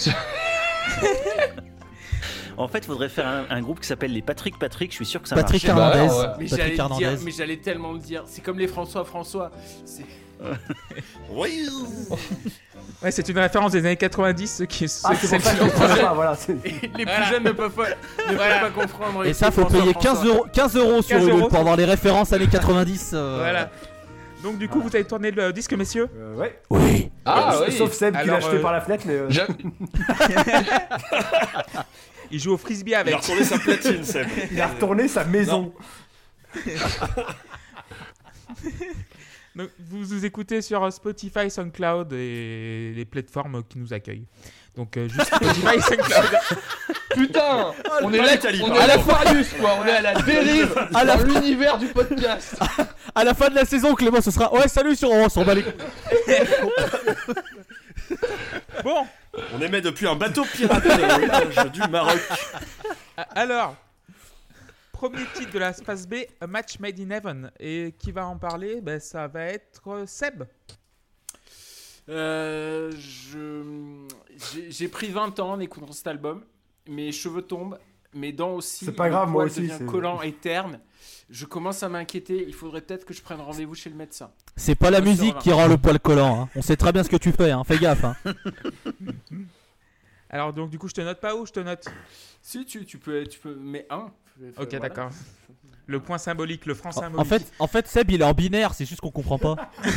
En 2.58 2.68
fait, 2.68 2.78
il 2.80 2.84
faudrait 2.84 3.08
faire 3.08 3.26
un, 3.26 3.44
un 3.48 3.60
groupe 3.62 3.80
qui 3.80 3.86
s'appelle 3.88 4.12
les 4.12 4.20
Patrick 4.22 4.58
Patrick. 4.58 4.90
Je 4.90 4.96
suis 4.96 5.06
sûr 5.06 5.22
que 5.22 5.28
ça 5.28 5.34
Patrick 5.34 5.66
marche. 5.66 5.76
Bah, 5.76 5.96
Hernandez. 5.96 6.14
ouais. 6.14 6.26
Mais 6.38 6.48
Patrick 6.48 6.74
dire, 6.74 6.84
Hernandez. 6.84 7.16
mais 7.24 7.30
j'allais 7.30 7.56
tellement 7.56 7.92
le 7.92 7.98
dire. 7.98 8.24
C'est 8.26 8.42
comme 8.42 8.58
les 8.58 8.68
François 8.68 9.04
François. 9.04 9.50
C'est- 9.86 10.04
Oui. 11.30 11.66
Ouais, 13.02 13.10
c'est 13.10 13.26
une 13.28 13.38
référence 13.38 13.72
des 13.72 13.78
années 13.80 13.96
90, 13.96 14.46
ceux 14.58 14.66
qui. 14.66 14.86
ceux 14.88 15.06
Ah, 15.08 15.14
qui- 15.16 15.26
voilà. 16.14 16.34
c'est- 16.36 16.52
Et 16.64 16.72
les 16.72 16.88
plus 16.88 17.04
Voilà. 17.04 17.22
jeunes 17.30 17.44
ne 17.44 17.52
peuvent 17.52 17.72
pas, 17.72 17.88
ne 18.30 18.34
Voilà. 18.36 18.58
peuvent 18.60 18.72
pas 18.72 18.80
comprendre. 18.82 19.24
Et 19.24 19.32
ça, 19.32 19.50
faut 19.50 19.62
François 19.62 19.80
payer 19.80 19.92
François. 19.94 20.12
15 20.12 20.24
euros, 20.26 20.46
15 20.52 20.76
euros 20.76 21.02
sur 21.02 21.16
15 21.16 21.22
Ulule 21.26 21.38
euros 21.40 21.48
pour 21.48 21.58
avoir 21.58 21.76
les 21.76 21.84
références 21.86 22.32
années 22.32 22.48
90. 22.48 23.12
euh, 23.14 23.36
Voilà. 23.38 23.70
Donc, 24.42 24.58
du 24.58 24.68
coup, 24.68 24.80
vous 24.80 24.94
avez 24.94 25.04
tourné 25.04 25.30
le 25.30 25.52
disque, 25.52 25.72
messieurs 25.74 26.08
Euh, 26.16 26.34
ouais. 26.36 26.60
Oui. 26.70 27.10
Ah 27.24 27.52
Sauf- 27.52 27.68
oui. 27.68 27.76
Sauf 27.78 27.92
Seb 27.92 28.18
qui 28.20 28.26
l'a 28.26 28.36
acheté 28.36 28.56
euh, 28.56 28.62
par 28.62 28.72
la 28.72 28.80
fenêtre, 28.80 29.04
mais. 29.06 29.14
euh, 29.14 29.30
Je- 29.30 29.40
Il 32.30 32.40
joue 32.40 32.52
au 32.54 32.58
frisbee 32.58 32.92
Il 32.92 32.94
a 32.94 33.00
avec. 33.00 33.16
retourné 33.16 33.44
sa 33.44 33.58
platine, 33.58 34.04
Seb. 34.04 34.26
Il 34.50 34.60
a 34.60 34.68
retourné 34.68 35.06
sa 35.08 35.24
maison. 35.24 35.72
Donc, 39.54 39.68
vous 39.78 39.98
nous 39.98 40.24
écoutez 40.24 40.62
sur 40.62 40.90
Spotify, 40.92 41.50
SoundCloud 41.50 42.12
et 42.14 42.92
les 42.96 43.04
plateformes 43.04 43.62
qui 43.68 43.78
nous 43.78 43.92
accueillent. 43.92 44.24
Donc, 44.76 44.96
euh, 44.96 45.06
juste 45.08 45.26
Spotify, 45.26 45.80
SoundCloud. 45.82 46.38
Putain 47.14 47.74
On 48.02 48.12
est 48.12 48.16
là, 48.16 48.32
on 48.64 48.74
est 48.74 48.78
à 48.78 48.86
la 48.86 48.96
contre. 48.96 49.10
Farius 49.18 49.48
quoi, 49.60 49.70
on 49.82 49.86
est 49.86 49.90
à 49.92 50.00
la 50.00 50.14
dérive 50.22 50.74
À 50.94 51.04
la- 51.04 51.16
l'univers 51.16 51.76
du 51.78 51.88
podcast. 51.88 52.56
À 53.14 53.24
la 53.24 53.34
fin 53.34 53.50
de 53.50 53.54
la 53.54 53.66
saison, 53.66 53.94
Clément, 53.94 54.22
ce 54.22 54.30
sera. 54.30 54.50
Ouais, 54.54 54.66
salut 54.68 54.96
sur 54.96 55.10
on 55.10 55.28
s'en 55.28 55.44
bat 55.44 55.54
les 55.54 55.62
couilles. 55.62 55.74
Bon, 58.82 59.06
On 59.54 59.60
émet 59.60 59.80
depuis 59.82 60.06
un 60.06 60.14
bateau 60.16 60.44
pirate 60.44 60.84
au 60.86 61.26
large 61.26 61.70
du 61.72 61.80
Maroc. 61.90 62.18
alors. 63.34 63.76
Premier 64.92 65.24
titre 65.34 65.50
de 65.52 65.58
la 65.58 65.72
phase 65.72 66.06
B, 66.06 66.14
A 66.40 66.46
Match 66.46 66.78
Made 66.78 67.00
in 67.00 67.10
Heaven. 67.10 67.50
Et 67.58 67.92
qui 67.98 68.12
va 68.12 68.24
en 68.26 68.38
parler? 68.38 68.80
Ben, 68.80 69.00
Ça 69.00 69.26
va 69.26 69.46
être 69.46 69.80
euh, 69.88 70.06
Seb. 70.06 70.44
Euh, 72.12 72.92
je- 72.98 74.06
j'ai- 74.68 74.88
pris 74.88 75.08
20 75.10 75.38
ans 75.40 75.52
en 75.52 75.60
écoutant 75.60 75.92
cet 75.92 76.06
album. 76.06 76.42
Mes 76.88 77.10
cheveux 77.12 77.42
tombent, 77.42 77.78
mes 78.14 78.32
dents 78.32 78.54
aussi. 78.54 78.84
C'est 78.84 78.92
pas 78.92 79.08
grave, 79.08 79.28
moi 79.30 79.42
poil 79.44 79.50
aussi, 79.50 79.60
devient 79.62 79.74
c'est- 79.78 79.86
collant 79.86 80.20
et 80.22 80.32
terne. 80.32 80.80
Je 81.30 81.46
commence 81.46 81.82
à 81.82 81.88
m'inquiéter. 81.88 82.44
Il 82.46 82.54
faudrait 82.54 82.82
peut-être 82.82 83.04
que 83.06 83.14
je 83.14 83.22
prenne 83.22 83.40
rendez-vous 83.40 83.74
chez 83.74 83.88
le 83.88 83.96
médecin. 83.96 84.30
C'est 84.56 84.74
pas 84.74 84.90
la 84.90 85.00
musique 85.00 85.38
qui 85.38 85.50
rend 85.52 85.66
le 85.66 85.78
poil 85.78 85.98
collant. 85.98 86.42
hein. 86.42 86.48
On 86.56 86.62
sait 86.62 86.76
très 86.76 86.92
bien 86.92 87.02
ce 87.02 87.08
que 87.08 87.16
tu 87.16 87.32
fais. 87.32 87.50
Hein. 87.50 87.64
Fais 87.64 87.78
gaffe. 87.78 88.04
Hein. 88.04 88.16
Alors, 90.30 90.52
donc, 90.52 90.70
du 90.70 90.78
coup, 90.78 90.88
je 90.88 90.94
te 90.94 91.00
note 91.00 91.20
pas 91.20 91.34
ou 91.36 91.46
je 91.46 91.52
te 91.52 91.60
note? 91.60 91.86
Si 92.40 92.64
tu, 92.64 92.84
tu 92.86 92.98
peux, 92.98 93.26
tu 93.26 93.38
peux, 93.38 93.54
mais 93.54 93.86
un. 93.90 93.96
Ok, 94.06 94.12
Voilà. 94.56 94.78
d'accord. 94.78 95.10
Le 95.92 96.00
point 96.00 96.16
symbolique, 96.16 96.64
le 96.64 96.72
franc 96.72 96.90
symbolique. 96.90 97.20
en 97.20 97.24
fait, 97.24 97.52
en 97.58 97.66
fait, 97.66 97.86
Seb, 97.86 98.10
il 98.12 98.22
est 98.22 98.24
en 98.24 98.32
binaire. 98.32 98.72
C'est 98.72 98.86
juste 98.86 99.02
qu'on 99.02 99.10
comprend 99.10 99.36
pas. 99.38 99.56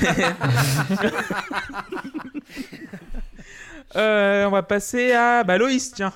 Euh, 3.96 4.46
on 4.46 4.52
va 4.52 4.64
passer 4.64 5.14
à 5.14 5.44
bah, 5.46 5.58
Loïs, 5.58 5.92
tiens. 5.94 6.12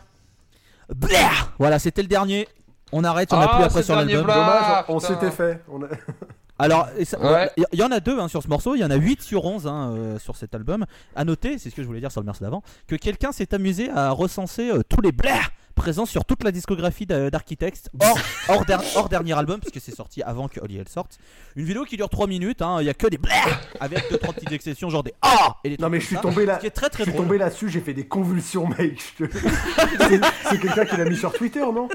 Blair 0.94 1.54
voilà, 1.60 1.80
c'était 1.80 2.02
le 2.02 2.08
dernier. 2.10 2.48
On 2.92 3.04
arrête. 3.06 3.32
On 3.32 3.38
a 3.40 3.44
Ah, 3.46 3.56
plus 3.56 3.64
après 3.66 3.80
c'est 3.82 3.86
sur 3.86 3.96
le 3.96 4.02
dernier 4.06 4.16
l'album. 4.16 4.36
Dommage, 4.36 4.64
Ah, 4.66 4.86
on 4.90 5.00
putain. 5.00 5.08
s'était 5.14 5.32
fait. 5.32 5.64
On 5.72 5.84
a- 5.84 5.88
Alors, 6.60 6.88
il 7.00 7.08
Ouais. 7.26 7.50
y, 7.72 7.78
y 7.78 7.84
en 7.84 7.92
a 7.92 8.00
deux 8.00 8.20
hein, 8.20 8.28
sur 8.28 8.44
ce 8.44 8.48
morceau, 8.50 8.76
il 8.76 8.80
y 8.80 8.84
en 8.84 8.92
a 8.92 8.96
8 8.96 9.22
sur 9.22 9.46
11 9.46 9.66
hein, 9.66 9.94
euh, 9.96 10.20
sur 10.20 10.36
cet 10.36 10.54
album. 10.54 10.86
À 11.16 11.24
noter, 11.26 11.58
c'est 11.58 11.70
ce 11.70 11.76
que 11.76 11.82
je 11.82 11.88
voulais 11.88 12.02
dire 12.02 12.12
sur 12.12 12.22
le 12.22 12.26
morceau 12.26 12.44
d'avant, 12.44 12.62
que 12.88 12.96
quelqu'un 12.96 13.32
s'est 13.32 13.54
amusé 13.54 13.90
à 13.90 14.12
recenser 14.12 14.70
euh, 14.70 14.82
tous 14.88 15.02
les 15.02 15.12
blairs 15.14 15.52
présents 15.76 16.06
sur 16.06 16.26
toute 16.26 16.44
la 16.44 16.52
discographie 16.52 17.06
d'A- 17.06 17.30
d'Architects, 17.30 17.88
hors, 18.02 18.20
hors, 18.50 18.66
der- 18.66 18.82
hors 18.98 19.08
dernier 19.08 19.38
album, 19.38 19.62
puisque 19.62 19.80
c'est 19.80 19.96
sorti 19.96 20.22
avant 20.22 20.50
que 20.50 20.60
Holly 20.60 20.76
Hell 20.78 20.90
sorte. 20.90 21.18
Une 21.56 21.64
vidéo 21.64 21.86
qui 21.86 21.96
dure 21.96 22.10
3 22.10 22.28
minutes, 22.28 22.62
hein, 22.62 22.80
il 22.82 22.86
y 22.86 22.90
a 22.90 22.94
que 22.94 23.08
des 23.08 23.18
blairs 23.18 23.62
avec 23.80 24.12
2-3 24.12 24.34
petites 24.34 24.52
exceptions, 24.52 24.90
genre 24.90 25.04
des 25.04 25.14
Ah 25.22 25.56
et 25.64 25.70
des 25.70 25.78
Non, 25.82 25.90
mais 25.90 26.02
je 26.02 26.08
suis 26.08 26.16
ça, 26.18 26.22
tombé 26.22 26.46
là. 26.46 26.56
Ce 26.56 26.60
qui 26.60 26.68
est 26.68 26.72
très 26.72 26.90
très 26.90 27.06
Je 27.06 27.10
suis 27.12 27.14
drôle. 27.14 27.28
tombé 27.28 27.38
là-dessus, 27.38 27.70
j'ai 27.70 27.80
fait 27.80 27.94
des 27.94 28.06
convulsions, 28.06 28.68
mec. 28.68 29.02
c'est 30.50 30.60
quelqu'un 30.60 30.84
qui 30.86 30.98
l'a 30.98 31.06
mis 31.06 31.16
sur 31.16 31.32
Twitter, 31.32 31.62
non? 31.62 31.88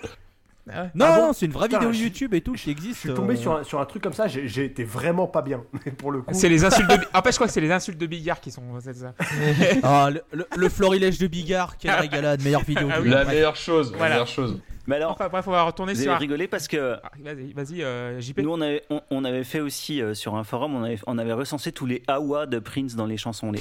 Ah 0.70 0.82
ouais. 0.84 0.90
Non, 0.94 1.04
Ah 1.08 1.16
bon 1.18 1.26
non, 1.26 1.32
c'est 1.34 1.46
une 1.46 1.52
vraie 1.52 1.68
Putain, 1.68 1.78
vidéo 1.80 1.92
je- 1.92 2.02
YouTube 2.04 2.32
et 2.34 2.40
tout 2.40 2.52
qui 2.54 2.64
Je 2.66 2.70
existe. 2.70 3.00
suis 3.00 3.12
tombé 3.14 3.34
euh, 3.34 3.36
sur, 3.36 3.56
un, 3.56 3.64
sur 3.64 3.80
un 3.80 3.84
truc 3.84 4.02
comme 4.02 4.12
ça, 4.14 4.28
j'ai 4.28 4.64
été 4.64 4.82
vraiment 4.84 5.26
pas 5.26 5.42
bien. 5.42 5.62
Pour 5.98 6.10
le 6.10 6.22
coup. 6.22 6.32
C'est 6.34 6.48
les 6.48 6.64
insultes 6.64 6.88
de. 6.88 6.96
En 7.12 7.20
fait, 7.22 7.30
je 7.32 7.36
crois 7.36 7.46
que 7.46 7.52
c'est 7.52 7.60
les 7.60 7.70
insultes 7.72 7.98
de 7.98 8.06
Bigard 8.06 8.40
qui 8.40 8.50
sont. 8.50 8.62
Ça. 8.80 9.12
Ah, 9.82 10.08
le, 10.10 10.22
le, 10.32 10.46
le 10.56 10.68
florilège 10.68 11.18
de 11.18 11.26
Bigard, 11.26 11.76
quelle 11.78 11.92
régalade, 11.92 12.42
meilleure 12.42 12.62
vidéo. 12.64 12.88
Ah 12.92 12.98
oui. 13.02 13.08
La 13.10 13.24
meilleure 13.24 13.56
chose, 13.56 13.92
la 13.98 14.08
meilleure 14.08 14.26
chose. 14.26 14.58
Mais 14.86 14.96
alors, 14.96 15.12
Enfin, 15.12 15.28
bref, 15.28 15.46
on 15.48 15.50
va 15.50 15.62
retourner 15.62 15.94
vous 15.94 16.02
sur. 16.02 16.10
avez 16.12 16.20
rigolé 16.20 16.46
parce 16.46 16.68
que 16.68 16.96
Ah, 17.02 17.10
Vas-y, 17.22 17.52
vas-y, 17.54 17.82
euh, 17.82 18.20
JP. 18.20 18.40
nous, 18.40 18.50
on 18.52 18.60
avait, 18.60 18.82
on, 18.90 19.00
on 19.10 19.24
avait 19.24 19.44
fait 19.44 19.60
aussi 19.60 20.02
euh, 20.02 20.12
sur 20.12 20.34
un 20.34 20.44
forum, 20.44 20.74
on 20.74 20.82
avait, 20.84 20.98
on 21.06 21.16
avait 21.16 21.32
recensé 21.32 21.72
tous 21.72 21.86
les 21.86 22.02
awa 22.06 22.44
de 22.46 22.58
Prince 22.58 22.94
dans 22.94 23.06
les 23.06 23.16
chansons. 23.16 23.50
Les... 23.50 23.60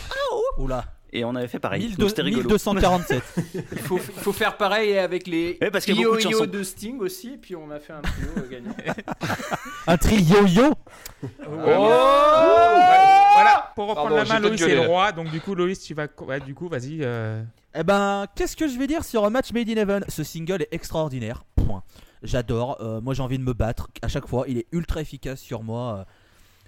Oula, 0.58 0.84
Et 1.16 1.24
on 1.24 1.36
avait 1.36 1.48
fait 1.48 1.60
pareil. 1.60 1.82
1200 1.82 2.00
Donc 2.00 2.10
c'était 2.10 2.22
rigolo. 2.24 2.50
1247. 2.50 3.24
Il 3.72 3.78
faut, 3.80 3.98
il 3.98 4.02
faut 4.02 4.34
faire 4.34 4.58
pareil 4.58 4.98
avec 4.98 5.28
les 5.28 5.58
Ouais, 5.62 5.70
parce 5.70 5.86
qu'il 5.86 5.96
y 5.96 6.04
a 6.04 6.08
beaucoup 6.08 6.18
de 6.18 6.46
de 6.48 6.64
Sting 6.64 7.00
aussi, 7.02 7.34
et 7.34 7.38
puis 7.38 7.56
on 7.56 7.70
a 7.70 7.80
fait 7.80 7.94
un 7.94 8.02
trio 8.02 8.28
euh, 8.38 8.50
gagnant. 8.50 8.76
Un 9.88 9.98
trio 9.98 10.46
yo 10.48 10.74
Voilà, 13.36 13.72
pour 13.76 13.88
reprendre 13.90 14.16
Pardon, 14.16 14.24
la 14.34 14.40
main, 14.40 14.40
Loïs 14.40 14.62
est 14.62 14.76
le 14.76 14.82
roi. 14.88 15.12
Donc, 15.12 15.30
du 15.32 15.42
coup, 15.42 15.56
Loïs, 15.56 15.80
tu 15.80 15.94
vas. 15.94 16.08
ouais, 16.22 16.40
du 16.40 16.54
coup, 16.56 16.68
vas-y. 16.68 17.00
euh, 17.02 17.42
Eh 17.76 17.84
ben, 17.84 18.26
qu'est-ce 18.36 18.56
que 18.56 18.68
je 18.68 18.78
vais 18.78 18.88
dire 18.88 19.04
sur 19.04 19.26
un 19.26 19.30
match 19.30 19.52
Made 19.52 19.70
in 19.70 19.78
Heaven? 19.78 20.06
Ce 20.08 20.24
single 20.24 20.62
est 20.64 20.70
extraordinaire. 20.74 21.44
Point. 21.56 21.84
J'adore. 22.24 22.78
Euh, 22.82 23.02
moi, 23.02 23.14
j'ai 23.14 23.22
envie 23.24 23.38
de 23.38 23.44
me 23.44 23.54
battre 23.54 23.88
à 24.02 24.08
chaque 24.08 24.28
fois. 24.28 24.46
Il 24.48 24.58
est 24.58 24.68
ultra 24.72 25.02
efficace 25.02 25.40
sur 25.42 25.64
moi 25.64 26.06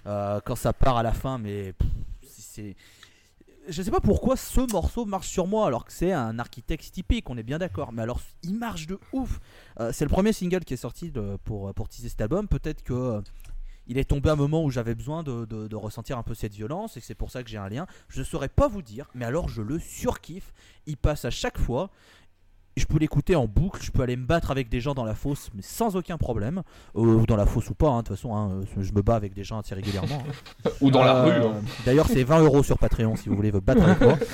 euh, 0.06 0.40
quand 0.44 0.56
ça 0.56 0.72
part 0.72 0.96
à 0.98 1.02
la 1.02 1.12
fin, 1.12 1.38
mais 1.38 1.72
c'est. 2.28 2.74
Je 3.68 3.82
sais 3.82 3.90
pas 3.90 4.00
pourquoi 4.00 4.36
ce 4.36 4.60
morceau 4.72 5.06
marche 5.06 5.28
sur 5.28 5.46
moi 5.46 5.66
alors 5.66 5.84
que 5.84 5.92
c'est 5.92 6.12
un 6.12 6.38
architecte 6.38 6.90
typique, 6.92 7.28
on 7.28 7.36
est 7.36 7.42
bien 7.42 7.58
d'accord. 7.58 7.92
Mais 7.92 8.02
alors, 8.02 8.20
il 8.42 8.54
marche 8.54 8.86
de 8.86 8.98
ouf. 9.12 9.40
Euh, 9.80 9.90
c'est 9.92 10.04
le 10.04 10.10
premier 10.10 10.32
single 10.32 10.64
qui 10.64 10.74
est 10.74 10.78
sorti 10.78 11.12
pour, 11.44 11.74
pour 11.74 11.88
teaser 11.88 12.08
cet 12.08 12.20
album. 12.20 12.46
Peut-être 12.46 12.82
que 12.82 12.92
euh, 12.92 13.20
il 13.88 13.98
est 13.98 14.04
tombé 14.04 14.30
à 14.30 14.32
un 14.32 14.36
moment 14.36 14.64
où 14.64 14.70
j'avais 14.70 14.94
besoin 14.94 15.22
de, 15.22 15.74
ressentir 15.74 16.18
un 16.18 16.22
peu 16.22 16.34
cette 16.34 16.54
violence 16.54 16.96
et 16.96 17.00
c'est 17.00 17.14
pour 17.14 17.30
ça 17.30 17.42
que 17.42 17.48
j'ai 17.48 17.58
un 17.58 17.68
lien. 17.68 17.86
Je 18.08 18.20
ne 18.20 18.24
saurais 18.24 18.48
pas 18.48 18.68
vous 18.68 18.82
dire, 18.82 19.08
mais 19.14 19.24
alors 19.24 19.48
je 19.48 19.62
le 19.62 19.78
surkiffe. 19.78 20.52
Il 20.86 20.96
passe 20.96 21.24
à 21.24 21.30
chaque 21.30 21.58
fois. 21.58 21.90
Je 22.78 22.84
peux 22.84 22.98
l'écouter 22.98 23.34
en 23.36 23.46
boucle, 23.46 23.80
je 23.82 23.90
peux 23.90 24.02
aller 24.02 24.16
me 24.16 24.26
battre 24.26 24.50
avec 24.50 24.68
des 24.68 24.82
gens 24.82 24.92
dans 24.92 25.06
la 25.06 25.14
fosse, 25.14 25.48
mais 25.54 25.62
sans 25.62 25.96
aucun 25.96 26.18
problème. 26.18 26.60
Euh, 26.94 27.00
Ou 27.00 27.24
dans 27.24 27.36
la 27.36 27.46
fosse 27.46 27.70
ou 27.70 27.74
pas, 27.74 27.88
hein, 27.88 28.02
de 28.02 28.08
toute 28.08 28.16
façon, 28.16 28.36
hein, 28.36 28.50
euh, 28.52 28.82
je 28.82 28.92
me 28.92 29.00
bats 29.00 29.14
avec 29.16 29.32
des 29.32 29.44
gens 29.44 29.58
assez 29.60 29.74
régulièrement. 29.74 30.22
hein. 30.66 30.70
Ou 30.82 30.90
dans 30.90 31.02
la 31.02 31.16
Euh, 31.16 31.24
rue. 31.24 31.46
hein. 31.46 31.54
D'ailleurs, 31.86 32.06
c'est 32.06 32.22
20 32.22 32.40
euros 32.40 32.62
sur 32.62 32.76
Patreon 32.76 33.16
si 33.16 33.30
vous 33.30 33.36
voulez 33.36 33.50
vous 33.50 33.62
battre 33.62 33.82
avec 33.82 34.00
moi. 34.02 34.18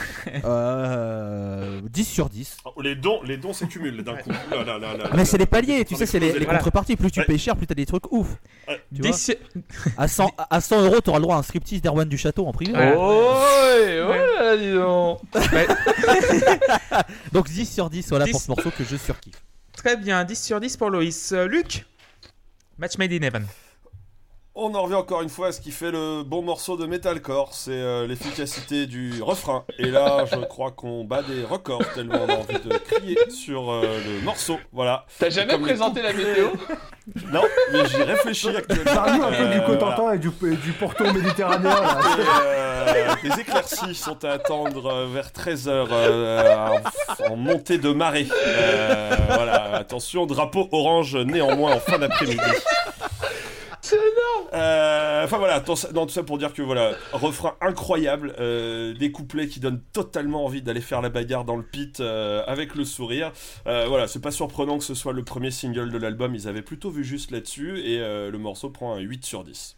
Euh, 0.44 1.80
10 1.90 2.04
sur 2.04 2.28
10. 2.28 2.56
Oh, 2.64 2.80
Les 2.82 2.96
dons, 2.96 3.22
les 3.22 3.36
dons 3.36 3.52
s'accumulent 3.52 4.02
d'un 4.02 4.16
coup. 4.16 4.30
Là, 4.50 4.64
là, 4.64 4.78
là, 4.78 4.96
là, 4.96 5.10
Mais 5.14 5.24
c'est 5.24 5.38
les 5.38 5.46
paliers, 5.46 5.84
tu 5.84 5.94
sais, 5.94 6.06
c'est 6.06 6.18
les, 6.18 6.26
explose 6.26 6.40
les 6.40 6.44
Voilà. 6.46 6.58
contreparties. 6.58 6.96
Plus 6.96 7.10
tu 7.12 7.20
Ouais. 7.20 7.26
payes 7.26 7.38
cher, 7.38 7.54
plus 7.56 7.66
t'as 7.66 7.74
des 7.74 7.86
trucs 7.86 8.10
ouf. 8.12 8.38
Ouais. 8.66 8.80
Tu 8.94 9.02
vois 9.02 9.10
dix- 9.12 9.36
à, 9.96 10.08
100, 10.08 10.30
à 10.50 10.60
100 10.60 10.82
euros, 10.82 11.00
t'auras 11.00 11.18
le 11.18 11.22
droit 11.22 11.36
à 11.36 11.38
un 11.38 11.42
striptease 11.42 11.80
d'Erwan 11.80 12.08
du 12.08 12.18
Château 12.18 12.46
en 12.46 12.52
privé. 12.52 12.72
Ouais. 12.72 12.94
Oh, 12.96 13.34
ouais, 13.76 14.02
ouais, 14.02 14.26
là, 14.40 14.56
dis 14.56 14.72
donc. 14.72 15.20
Donc 17.32 17.48
10 17.48 17.66
sur 17.72 17.88
10, 17.90 18.08
voilà 18.08 18.24
10. 18.26 18.31
Pour 18.32 18.40
ce 18.40 18.48
morceau 18.48 18.70
que 18.70 18.84
je 18.84 18.96
surkiffe. 18.96 19.42
Très 19.72 19.96
bien, 19.96 20.24
10 20.24 20.42
sur 20.42 20.60
10 20.60 20.76
pour 20.76 20.90
Loïs. 20.90 21.32
Euh, 21.32 21.46
Luc 21.46 21.86
Match 22.78 22.98
Made 22.98 23.12
in 23.12 23.22
Heaven. 23.22 23.46
On 24.54 24.74
en 24.74 24.82
revient 24.82 24.96
encore 24.96 25.22
une 25.22 25.30
fois 25.30 25.46
à 25.46 25.52
ce 25.52 25.62
qui 25.62 25.70
fait 25.70 25.90
le 25.90 26.22
bon 26.24 26.42
morceau 26.42 26.76
de 26.76 26.84
metalcore, 26.84 27.54
c'est 27.54 27.70
euh, 27.72 28.06
l'efficacité 28.06 28.84
du 28.86 29.22
refrain. 29.22 29.64
Et 29.78 29.86
là, 29.90 30.26
je 30.30 30.36
crois 30.40 30.70
qu'on 30.72 31.04
bat 31.04 31.22
des 31.22 31.42
records 31.42 31.82
tellement 31.94 32.18
on 32.26 32.28
a 32.28 32.34
envie 32.36 32.58
de 32.62 32.76
crier 32.76 33.16
sur 33.30 33.72
euh, 33.72 33.80
le 34.06 34.20
morceau. 34.22 34.58
Voilà. 34.70 35.06
T'as 35.18 35.30
jamais 35.30 35.56
présenté 35.58 36.02
la 36.02 36.12
météo 36.12 36.48
Non, 37.32 37.40
mais 37.72 37.86
j'y 37.86 38.02
réfléchis 38.02 38.54
actuellement. 38.54 38.92
Parle-nous 38.94 39.22
un 39.24 39.30
peu 39.32 39.34
Euh, 39.42 39.52
du 39.52 39.58
voilà. 39.60 39.66
Cotentin 39.66 40.12
et 40.12 40.18
du, 40.18 40.28
du 40.28 40.72
Porto 40.72 41.04
méditerranéen. 41.10 41.70
là. 41.80 42.00
Et, 42.08 43.00
euh, 43.00 43.14
des 43.30 43.40
éclaircies 43.40 43.94
sont 43.94 44.22
à 44.22 44.32
attendre 44.32 44.84
euh, 44.86 45.06
vers 45.10 45.30
13h 45.30 45.88
en, 47.28 47.32
en 47.32 47.36
montée 47.36 47.78
de 47.78 47.90
marée. 47.90 48.28
Euh, 48.46 49.16
voilà, 49.28 49.76
attention, 49.76 50.26
drapeau 50.26 50.68
orange 50.72 51.16
néanmoins 51.16 51.72
en 51.72 51.80
fin 51.80 51.98
d'après-midi. 51.98 52.38
Euh, 54.52 55.24
enfin 55.24 55.38
voilà, 55.38 55.60
tout 55.60 55.76
ça, 55.76 55.88
tout 55.92 56.08
ça 56.08 56.22
pour 56.22 56.38
dire 56.38 56.52
que 56.52 56.62
voilà, 56.62 56.92
refrain 57.12 57.54
incroyable, 57.60 58.34
euh, 58.38 58.92
des 58.94 59.10
couplets 59.10 59.48
qui 59.48 59.60
donnent 59.60 59.82
totalement 59.92 60.44
envie 60.44 60.62
d'aller 60.62 60.80
faire 60.80 61.00
la 61.00 61.08
bagarre 61.08 61.44
dans 61.44 61.56
le 61.56 61.62
pit 61.62 62.00
euh, 62.00 62.42
avec 62.46 62.74
le 62.74 62.84
sourire. 62.84 63.32
voilà, 63.64 64.06
c'est 64.06 64.20
pas 64.20 64.30
surprenant 64.30 64.78
que 64.78 64.84
ce 64.84 64.94
soit 64.94 65.12
le 65.12 65.24
premier 65.24 65.50
single 65.50 65.90
de 65.90 65.98
l'album, 65.98 66.34
ils 66.34 66.48
avaient 66.48 66.62
plutôt 66.62 66.90
vu 66.90 67.04
juste 67.04 67.30
là-dessus 67.30 67.80
et 67.80 67.98
le 67.98 68.38
morceau 68.38 68.70
prend 68.70 68.94
un 68.94 69.00
8 69.00 69.24
sur 69.24 69.44
10. 69.44 69.76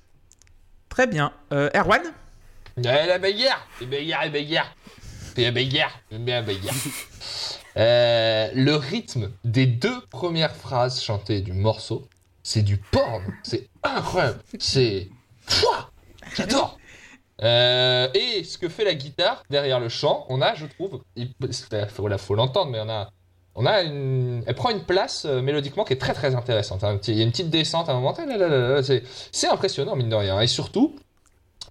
Très 0.89 1.07
bien. 1.07 1.33
Erwan? 1.53 2.03
La 2.77 3.19
bagarre 3.19 3.67
La 3.81 3.87
bagarre, 3.87 4.25
la 4.25 4.31
bagarre 4.31 4.75
la 5.37 5.51
bagarre 5.51 6.01
J'aime 6.11 6.25
bien 6.25 6.41
la 6.41 6.43
bagarre. 6.43 6.75
le 7.77 8.77
rythme 8.77 9.31
des 9.45 9.67
deux 9.67 10.01
premières 10.11 10.55
phrases 10.55 11.03
chantées 11.03 11.41
du 11.41 11.53
morceau 11.53 12.07
c'est 12.45 12.63
du 12.63 12.77
porn. 12.77 13.25
C'est 13.43 13.69
incroyable. 13.83 14.39
C'est. 14.61 15.09
J'adore. 16.37 16.79
Euh, 17.43 18.09
et 18.15 18.45
ce 18.45 18.59
que 18.59 18.69
fait 18.69 18.85
la 18.85 18.95
guitare 18.95 19.43
derrière 19.51 19.81
le 19.81 19.89
chant, 19.89 20.25
on 20.29 20.41
a, 20.41 20.55
je 20.55 20.67
trouve, 20.67 21.03
il 21.17 21.35
faut 22.19 22.35
l'entendre, 22.37 22.71
mais 22.71 22.79
on 22.81 22.89
a, 22.89 23.11
on 23.57 23.67
a 23.67 23.83
elle 23.83 24.55
prend 24.55 24.71
une 24.71 24.85
place 24.85 25.25
euh, 25.25 25.43
mélodiquement 25.43 25.85
qui 25.85 25.95
est 25.95 26.01
très 26.01 26.15
très 26.15 26.35
intéressante. 26.37 26.85
Hein. 26.85 27.01
Il 27.09 27.17
y 27.17 27.21
a 27.21 27.25
une 27.25 27.31
petite 27.31 27.51
descente 27.51 27.89
à 27.89 27.93
un 27.93 27.97
moment, 27.97 28.15
c'est 29.33 29.49
impressionnant 29.49 29.97
mine 29.97 30.11
de 30.11 30.15
rien. 30.15 30.41
Et 30.41 30.47
surtout, 30.47 30.95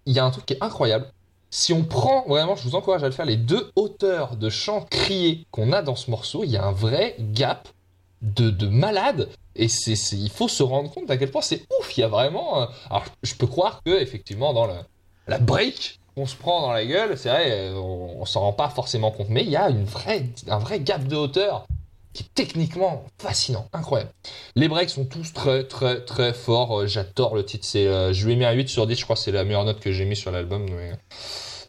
il 0.06 0.14
y 0.14 0.20
a 0.20 0.26
un 0.26 0.32
truc 0.32 0.46
qui 0.46 0.54
est 0.54 0.64
incroyable. 0.64 1.08
Si 1.50 1.72
on 1.72 1.84
prend, 1.84 2.26
vraiment, 2.28 2.56
je 2.56 2.64
vous 2.64 2.76
encourage 2.76 3.04
à 3.04 3.06
le 3.06 3.12
faire, 3.14 3.26
les 3.26 3.38
deux 3.38 3.72
hauteurs 3.76 4.36
de 4.36 4.50
chant 4.50 4.82
crié 4.90 5.46
qu'on 5.52 5.72
a 5.72 5.84
dans 5.84 5.96
ce 5.96 6.10
morceau, 6.10 6.44
il 6.44 6.50
y 6.50 6.58
a 6.58 6.66
un 6.66 6.72
vrai 6.72 7.16
gap 7.20 7.70
de, 8.24 8.50
de 8.50 8.68
malade. 8.68 9.30
Et 9.56 9.68
c'est, 9.68 9.94
il 10.14 10.32
faut 10.32 10.48
se 10.48 10.64
rendre 10.64 10.90
compte 10.92 11.12
à 11.12 11.18
quel 11.18 11.30
point 11.30 11.42
c'est 11.42 11.62
ouf. 11.80 11.96
Il 11.98 12.02
y 12.02 12.04
a 12.04 12.08
vraiment. 12.08 12.68
alors, 12.90 13.06
je 13.22 13.36
peux 13.36 13.48
croire 13.48 13.82
que 13.86 14.02
effectivement 14.02 14.54
dans 14.54 14.66
le, 14.66 14.74
la 15.28 15.38
break 15.38 16.00
qu'on 16.16 16.26
se 16.26 16.36
prend 16.36 16.62
dans 16.62 16.72
la 16.72 16.86
gueule, 16.86 17.18
c'est 17.18 17.30
vrai, 17.30 17.72
on, 17.76 18.22
on 18.22 18.26
s'en 18.26 18.42
rend 18.42 18.54
pas 18.54 18.70
forcément 18.70 19.12
compte, 19.12 19.30
mais 19.30 19.44
il 19.44 19.50
y 19.50 19.56
a 19.56 19.70
une 19.70 19.86
vraie, 19.86 20.26
un 20.48 20.60
vrai 20.60 20.80
gap 20.80 21.04
de 21.04 21.16
hauteur 21.16 21.68
qui 22.14 22.24
est 22.24 22.34
techniquement 22.36 23.06
fascinant, 23.18 23.68
incroyable. 23.74 24.12
Les 24.56 24.68
breaks 24.68 24.92
sont 24.92 25.06
tous 25.06 25.34
très 25.34 25.64
très 25.68 26.06
très 26.06 26.34
forts. 26.34 26.82
Euh, 26.82 26.88
j'adore 26.88 27.36
le 27.36 27.44
titre. 27.44 27.66
C'est, 27.66 27.88
euh, 27.88 28.14
je 28.14 28.26
lui 28.26 28.34
ai 28.34 28.36
mis 28.36 28.46
un 28.46 28.52
8 28.52 28.70
sur 28.70 28.88
10. 28.88 28.96
Je 28.96 29.04
crois 29.04 29.16
que 29.16 29.22
c'est 29.22 29.32
la 29.32 29.44
meilleure 29.44 29.66
note 29.66 29.80
que 29.80 29.92
j'ai 29.92 30.06
mis 30.06 30.16
sur 30.16 30.32
l'album. 30.32 30.66
Mais 30.70 30.92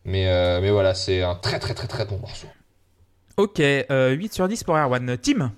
mais, 0.04 0.28
euh, 0.28 0.60
mais 0.60 0.70
voilà, 0.70 0.94
c'est 0.94 1.22
un 1.22 1.34
très 1.34 1.58
très 1.58 1.74
très 1.74 1.88
très 1.88 2.04
bon 2.04 2.18
morceau. 2.18 2.46
Ok, 3.36 3.58
8 3.58 4.34
sur 4.34 4.46
10 4.46 4.62
pour 4.64 4.76
Erwan. 4.76 5.16
Tim? 5.20 5.50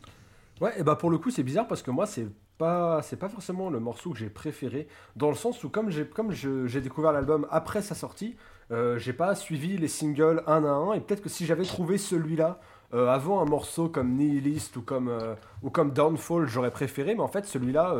Ouais, 0.60 0.72
et 0.78 0.82
bah 0.82 0.96
pour 0.96 1.10
le 1.10 1.18
coup, 1.18 1.30
c'est 1.30 1.42
bizarre 1.42 1.68
parce 1.68 1.82
que 1.82 1.90
moi, 1.90 2.06
c'est 2.06 2.28
pas 2.56 3.02
c'est 3.02 3.16
pas 3.16 3.28
forcément 3.28 3.70
le 3.70 3.80
morceau 3.80 4.10
que 4.10 4.18
j'ai 4.18 4.30
préféré 4.30 4.88
dans 5.14 5.28
le 5.28 5.34
sens 5.34 5.62
où 5.64 5.68
comme 5.68 5.90
j'ai 5.90 6.06
comme 6.06 6.32
j'ai 6.32 6.80
découvert 6.80 7.12
l'album 7.12 7.46
après 7.50 7.82
sa 7.82 7.94
sortie 7.94 8.36
euh, 8.70 8.98
j'ai 8.98 9.12
pas 9.12 9.34
suivi 9.34 9.76
les 9.76 9.88
singles 9.88 10.42
un 10.46 10.64
à 10.64 10.70
un 10.70 10.92
et 10.94 11.00
peut-être 11.00 11.22
que 11.22 11.28
si 11.28 11.46
j'avais 11.46 11.64
trouvé 11.64 11.98
celui-là 11.98 12.58
euh, 12.94 13.08
avant 13.08 13.40
un 13.40 13.44
morceau 13.44 13.88
comme 13.88 14.14
Nihilist 14.14 14.76
ou 14.76 14.82
comme 14.82 15.08
euh, 15.08 15.34
ou 15.62 15.70
comme 15.70 15.92
Downfall 15.92 16.46
j'aurais 16.46 16.70
préféré 16.70 17.14
mais 17.14 17.20
en 17.22 17.28
fait 17.28 17.44
celui-là 17.44 17.94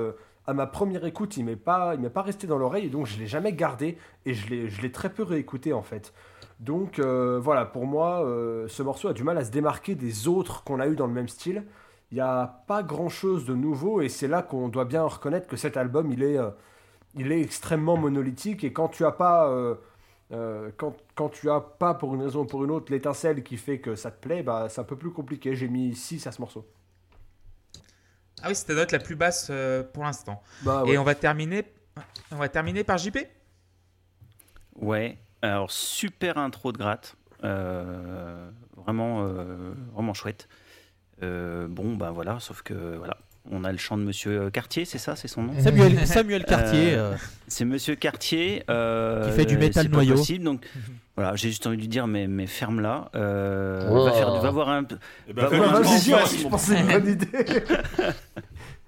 à 0.46 0.54
ma 0.54 0.66
première 0.66 1.04
écoute 1.04 1.36
il 1.36 1.44
m'est 1.44 1.56
pas 1.56 1.94
il 1.94 2.00
m'est 2.00 2.10
pas 2.10 2.22
resté 2.22 2.46
dans 2.46 2.58
l'oreille 2.58 2.86
et 2.86 2.90
donc 2.90 3.06
je 3.06 3.18
l'ai 3.18 3.26
jamais 3.26 3.52
gardé 3.52 3.98
et 4.24 4.34
je 4.34 4.48
l'ai 4.48 4.68
je 4.68 4.80
l'ai 4.80 4.92
très 4.92 5.10
peu 5.10 5.22
réécouté 5.22 5.72
en 5.72 5.82
fait. 5.82 6.14
Donc 6.60 6.98
voilà 6.98 7.66
pour 7.66 7.86
moi 7.86 8.24
ce 8.68 8.82
morceau 8.82 9.08
a 9.08 9.12
du 9.12 9.24
mal 9.24 9.36
à 9.36 9.44
se 9.44 9.50
démarquer 9.50 9.94
des 9.94 10.26
autres 10.28 10.64
qu'on 10.64 10.80
a 10.80 10.86
eu 10.86 10.96
dans 10.96 11.06
le 11.06 11.12
même 11.12 11.28
style 11.28 11.64
il 12.10 12.14
n'y 12.14 12.20
a 12.20 12.62
pas 12.66 12.82
grand-chose 12.82 13.44
de 13.46 13.54
nouveau 13.54 14.00
et 14.00 14.08
c'est 14.08 14.28
là 14.28 14.42
qu'on 14.42 14.68
doit 14.68 14.84
bien 14.84 15.02
reconnaître 15.02 15.48
que 15.48 15.56
cet 15.56 15.76
album, 15.76 16.12
il 16.12 16.22
est, 16.22 16.38
euh, 16.38 16.50
il 17.14 17.32
est 17.32 17.40
extrêmement 17.40 17.96
monolithique 17.96 18.64
et 18.64 18.72
quand 18.72 18.88
tu 18.88 19.04
as 19.04 19.12
pas... 19.12 19.48
Euh, 19.48 19.74
euh, 20.32 20.72
quand, 20.76 20.96
quand, 21.14 21.28
tu 21.28 21.48
as 21.50 21.60
pas 21.60 21.94
pour 21.94 22.12
une 22.16 22.22
raison 22.22 22.40
ou 22.40 22.44
pour 22.46 22.64
une 22.64 22.72
autre 22.72 22.90
l'étincelle 22.90 23.44
qui 23.44 23.56
fait 23.56 23.78
que 23.78 23.94
ça 23.94 24.10
te 24.10 24.20
plaît, 24.20 24.42
bah, 24.42 24.66
c'est 24.68 24.80
un 24.80 24.84
peu 24.84 24.96
plus 24.96 25.12
compliqué. 25.12 25.54
J'ai 25.54 25.68
mis 25.68 25.94
6 25.94 26.26
à 26.26 26.32
ce 26.32 26.40
morceau. 26.40 26.68
Ah 28.42 28.48
oui, 28.48 28.56
c'était 28.56 28.74
la 28.74 28.80
note 28.80 28.92
la 28.92 28.98
plus 28.98 29.14
basse 29.14 29.52
pour 29.92 30.02
l'instant. 30.02 30.42
Bah 30.62 30.82
et 30.86 30.98
on 30.98 31.04
va 31.04 31.14
terminer, 31.14 31.64
on 32.32 32.36
va 32.36 32.48
terminer 32.48 32.82
par 32.82 32.98
JP. 32.98 33.18
Ouais, 34.74 35.16
alors 35.42 35.70
super 35.70 36.38
intro 36.38 36.72
de 36.72 36.78
gratte, 36.78 37.16
vraiment, 37.40 39.28
vraiment 39.94 40.12
chouette. 40.12 40.48
Euh, 41.22 41.66
bon, 41.68 41.96
ben 41.96 42.10
voilà, 42.10 42.38
sauf 42.40 42.62
que 42.62 42.96
voilà. 42.96 43.16
On 43.52 43.62
a 43.62 43.70
le 43.70 43.78
chant 43.78 43.96
de 43.96 44.02
Monsieur 44.02 44.50
Cartier, 44.50 44.84
c'est 44.84 44.98
ça, 44.98 45.14
c'est 45.14 45.28
son 45.28 45.44
nom? 45.44 45.52
Samuel, 45.60 46.04
Samuel 46.06 46.44
Cartier. 46.44 46.94
Euh, 46.94 47.12
euh. 47.12 47.16
c'est 47.46 47.64
Monsieur 47.64 47.94
Cartier. 47.94 48.64
qui 48.66 49.30
fait 49.30 49.44
du 49.44 49.56
métal 49.56 49.88
noyau. 49.88 50.16
Possible, 50.16 50.44
donc 50.44 50.66
voilà, 51.16 51.36
j'ai 51.36 51.50
juste 51.50 51.64
envie 51.66 51.76
de 51.76 51.82
lui 51.82 51.88
dire, 51.88 52.08
mais, 52.08 52.26
mais 52.26 52.46
ferme-la. 52.46 53.08
va, 53.14 54.12
faire, 54.12 54.40
va 54.40 54.50
voir 54.50 54.68
un. 54.68 54.84
Eh 55.28 55.32
ben, 55.32 55.46
va 55.46 55.58
voir 55.58 55.84
je 55.84 56.48
pense 56.48 56.66
que 56.66 56.74
c'est 56.74 56.80
une 56.80 56.86
bonne 56.88 57.08
idée. 57.08 57.26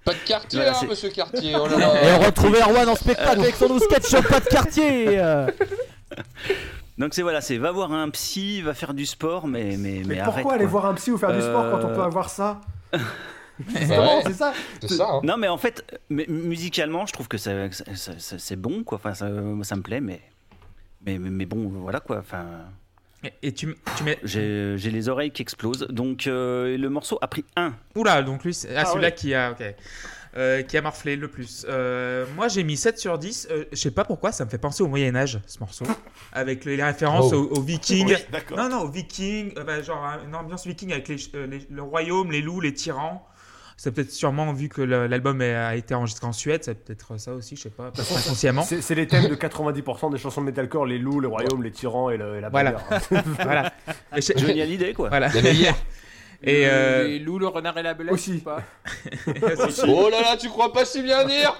Pas 0.05 0.15
de 0.15 0.27
quartier, 0.27 0.67
hein, 0.67 0.73
monsieur 0.89 1.11
Cartier. 1.11 1.55
Oh 1.55 1.69
Et 1.69 2.13
on 2.13 2.25
retrouve 2.25 2.57
Erwan 2.57 2.89
en 2.89 2.97
spectacle 2.97 3.41
avec 3.41 3.55
son 3.55 3.79
sketch 3.79 4.11
Pas 4.27 4.41
de 4.41 4.47
quartier. 4.47 5.23
Donc 6.99 7.15
c'est 7.15 7.23
voilà, 7.23 7.41
c'est 7.41 7.59
va 7.59 7.71
voir 7.71 7.93
un 7.93 8.11
psy, 8.11 8.61
va 8.61 8.75
faire 8.75 8.93
du 8.93 9.07
sport, 9.07 9.47
mais 9.47 9.77
mais 9.79 10.03
mais, 10.05 10.17
mais 10.17 10.23
pourquoi 10.25 10.55
aller 10.55 10.67
voir 10.67 10.87
un 10.87 10.95
psy 10.95 11.13
ou 11.13 11.19
faire 11.19 11.33
du 11.33 11.41
sport 11.41 11.71
quand 11.71 11.85
on 11.85 11.95
peut 11.95 12.01
euh. 12.01 12.05
avoir 12.05 12.29
ça? 12.29 12.61
C'est 13.73 13.87
ça. 14.35 14.53
Hein. 15.01 15.21
Non, 15.25 15.37
mais 15.37 15.49
en 15.49 15.59
fait, 15.59 16.01
musicalement, 16.11 17.07
je 17.07 17.13
trouve 17.13 17.29
que 17.29 17.39
c'est 17.39 18.57
bon, 18.57 18.85
quoi. 18.85 18.99
Enfin, 18.99 19.15
ça, 19.15 19.29
ça, 19.63 19.77
me 19.77 19.83
plaît, 19.83 20.01
mais, 20.01 20.21
mais, 21.05 21.19
mais, 21.19 21.47
bon, 21.47 21.69
voilà, 21.69 22.01
quoi. 22.01 22.19
Enfin. 22.19 22.45
Et, 23.43 23.53
tu, 23.53 23.77
tu 23.97 24.05
mets. 24.05 24.19
J'ai 24.23 24.77
les 24.77 25.09
oreilles 25.09 25.33
qui 25.33 25.43
explosent. 25.43 25.89
Donc, 25.91 26.27
euh, 26.27 26.79
le 26.79 26.89
morceau 26.89 27.19
a 27.21 27.27
pris 27.27 27.45
un. 27.57 27.75
Oula, 27.97 28.23
donc 28.23 28.45
lui, 28.45 28.55
c'est 28.55 28.77
ah, 28.77 28.85
celui-là 28.85 29.11
qui 29.11 29.35
a. 29.35 29.51
Ok. 29.51 29.75
Euh, 30.39 30.63
qui 30.63 30.77
a 30.77 30.83
morflé 30.83 31.17
le 31.17 31.27
plus. 31.27 31.67
Euh, 31.69 32.25
moi, 32.37 32.47
j'ai 32.47 32.63
mis 32.63 32.77
7 32.77 32.97
sur 32.97 33.19
10. 33.19 33.49
Euh, 33.51 33.65
je 33.73 33.77
sais 33.77 33.91
pas 33.91 34.05
pourquoi, 34.05 34.31
ça 34.31 34.45
me 34.45 34.51
fait 34.51 34.59
penser 34.59 34.85
au 34.85 34.87
Moyen-Âge, 34.87 35.41
ce 35.49 35.59
morceau. 35.59 35.85
Avec 36.33 36.65
les, 36.65 36.81
références 36.81 37.33
oh. 37.33 37.49
aux, 37.51 37.61
Vikings. 37.61 38.15
non, 38.57 38.69
non, 38.69 38.83
aux 38.83 38.89
Vikings. 38.89 39.55
Bah, 39.67 39.83
genre 39.83 40.07
une 40.25 40.37
ambiance 40.37 40.65
viking 40.65 40.93
avec 40.93 41.09
le 41.09 41.83
royaume, 41.83 42.31
les 42.31 42.41
loups, 42.41 42.61
les 42.61 42.73
tyrans. 42.73 43.27
C'est 43.77 43.93
peut-être 43.93 44.11
sûrement 44.11 44.53
vu 44.53 44.69
que 44.69 44.83
l'album 44.83 45.41
a 45.41 45.77
été 45.77 45.95
enregistré 45.95 46.27
en 46.27 46.33
Suède, 46.33 46.65
c'est 46.65 46.75
peut-être 46.75 47.17
ça 47.19 47.33
aussi, 47.33 47.55
je 47.55 47.63
sais 47.63 47.71
pas, 47.71 47.87
inconsciemment. 47.87 48.63
C'est 48.63 48.95
les 48.97 49.07
thèmes 49.07 49.29
de 49.29 49.35
90% 49.37 50.13
des 50.13 50.19
chansons 50.19 50.41
de 50.41 50.47
metalcore 50.47 50.85
les 50.85 50.99
loups, 50.99 51.21
le 51.21 51.29
royaume, 51.29 51.63
les 51.63 51.71
tyrans 51.71 52.11
et, 52.11 52.17
la 52.17 52.49
Voilà. 52.49 52.77
voilà. 53.41 53.73
Johnny 54.37 54.67
l'idée 54.67 54.95
quoi. 54.95 55.09
Voilà. 55.09 55.31
Et, 56.43 56.67
euh... 56.67 57.19
Lou, 57.19 57.39
le 57.39 57.49
renard 57.49 57.77
et 57.79 57.83
la 57.83 57.95
belette 57.95 58.15
aussi. 58.15 58.39
Pas 58.39 58.63
oh 59.89 60.09
là 60.11 60.21
là, 60.23 60.37
tu 60.37 60.49
crois 60.49 60.73
pas 60.73 60.85
si 60.85 61.03
bien 61.03 61.25
dire 61.25 61.59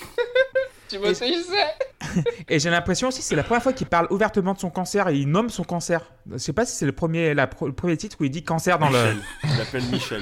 Tu 0.88 0.98
vois, 0.98 1.14
ça 1.14 1.26
y 1.26 1.34
Et 2.48 2.58
j'ai 2.58 2.68
l'impression 2.68 3.08
aussi 3.08 3.22
c'est 3.22 3.34
la 3.34 3.42
première 3.42 3.62
fois 3.62 3.72
qu'il 3.72 3.86
parle 3.86 4.06
ouvertement 4.10 4.52
de 4.52 4.58
son 4.58 4.68
cancer 4.68 5.08
et 5.08 5.16
il 5.16 5.28
nomme 5.28 5.48
son 5.48 5.64
cancer. 5.64 6.12
Je 6.30 6.36
sais 6.36 6.52
pas 6.52 6.66
si 6.66 6.76
c'est 6.76 6.84
le 6.84 6.92
premier, 6.92 7.32
la, 7.32 7.48
le 7.62 7.72
premier 7.72 7.96
titre 7.96 8.18
où 8.20 8.24
il 8.24 8.30
dit 8.30 8.44
cancer 8.44 8.78
dans 8.78 8.90
le. 8.90 9.14
Il 9.44 9.56
l'appelle 9.56 9.84
Michel. 9.84 10.20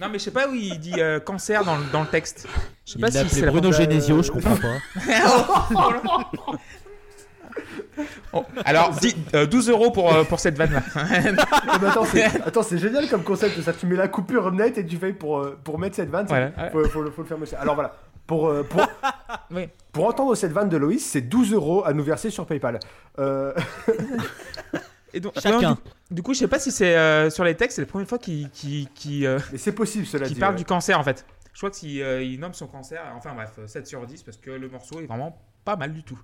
non 0.00 0.08
mais 0.08 0.18
je 0.18 0.24
sais 0.24 0.30
pas 0.30 0.48
où 0.48 0.54
il 0.54 0.78
dit 0.78 0.98
euh, 0.98 1.20
cancer 1.20 1.62
dans, 1.62 1.78
dans, 1.92 2.00
le 2.00 2.06
texte. 2.06 2.48
Je 2.86 2.92
sais 2.92 2.98
pas 2.98 3.10
si 3.10 3.28
c'est 3.28 3.46
Bruno 3.46 3.70
Genesio, 3.70 4.22
je 4.22 4.30
comprends 4.30 4.56
pas. 4.56 4.78
Alors, 8.64 8.90
12 9.32 9.68
euh, 9.68 9.72
euros 9.72 9.90
pour, 9.90 10.14
euh, 10.14 10.24
pour 10.24 10.40
cette 10.40 10.56
vanne-là. 10.56 10.82
attends, 12.46 12.62
c'est 12.62 12.78
génial 12.78 13.08
comme 13.08 13.22
concept. 13.22 13.60
Ça, 13.62 13.72
tu 13.72 13.86
mets 13.86 13.96
la 13.96 14.08
coupure 14.08 14.52
net 14.52 14.78
et 14.78 14.86
tu 14.86 14.96
fais 14.96 15.12
pour, 15.12 15.38
euh, 15.38 15.58
pour 15.62 15.78
mettre 15.78 15.96
cette 15.96 16.10
vanne. 16.10 16.26
Il 16.30 16.70
faut, 16.70 16.84
faut, 16.88 17.02
le 17.02 17.10
faire 17.10 17.38
monsieur. 17.38 17.58
Alors 17.58 17.74
voilà. 17.74 17.96
Pour, 18.26 18.52
pour, 18.66 18.86
pour 19.92 20.06
entendre 20.06 20.34
cette 20.34 20.52
vanne 20.52 20.68
de 20.68 20.76
Loïs, 20.76 21.04
c'est 21.04 21.20
12 21.22 21.52
euros 21.52 21.84
à 21.84 21.92
nous 21.92 22.04
verser 22.04 22.30
sur 22.30 22.46
PayPal. 22.46 22.78
Et 25.14 25.20
donc, 25.20 25.34
Chacun. 25.38 25.76
du, 26.10 26.22
coup, 26.22 26.32
je 26.32 26.38
sais 26.38 26.48
pas 26.48 26.58
si 26.58 26.70
c'est 26.70 27.30
sur 27.30 27.44
les 27.44 27.54
textes, 27.54 27.76
c'est 27.76 27.82
la 27.82 27.88
première 27.88 28.08
fois 28.08 28.18
qu'il. 28.18 28.48
Qui, 28.50 28.88
qui, 28.94 29.26
Mais 29.52 29.58
c'est 29.58 29.72
possible, 29.72 30.06
cela 30.06 30.26
Qui 30.26 30.36
parle 30.36 30.56
du 30.56 30.64
cancer 30.64 30.98
en 30.98 31.04
fait. 31.04 31.26
Je 31.52 31.58
crois 31.58 31.70
qu'il 31.70 31.98
il 31.98 32.40
nomme 32.40 32.54
son 32.54 32.66
cancer. 32.66 33.02
Enfin 33.14 33.34
bref, 33.34 33.58
7 33.66 33.86
sur 33.86 34.06
10 34.06 34.22
parce 34.22 34.38
que 34.38 34.50
le 34.50 34.68
morceau 34.70 35.00
est 35.00 35.06
vraiment 35.06 35.36
pas 35.64 35.76
mal 35.76 35.92
du 35.92 36.02
tout. 36.02 36.18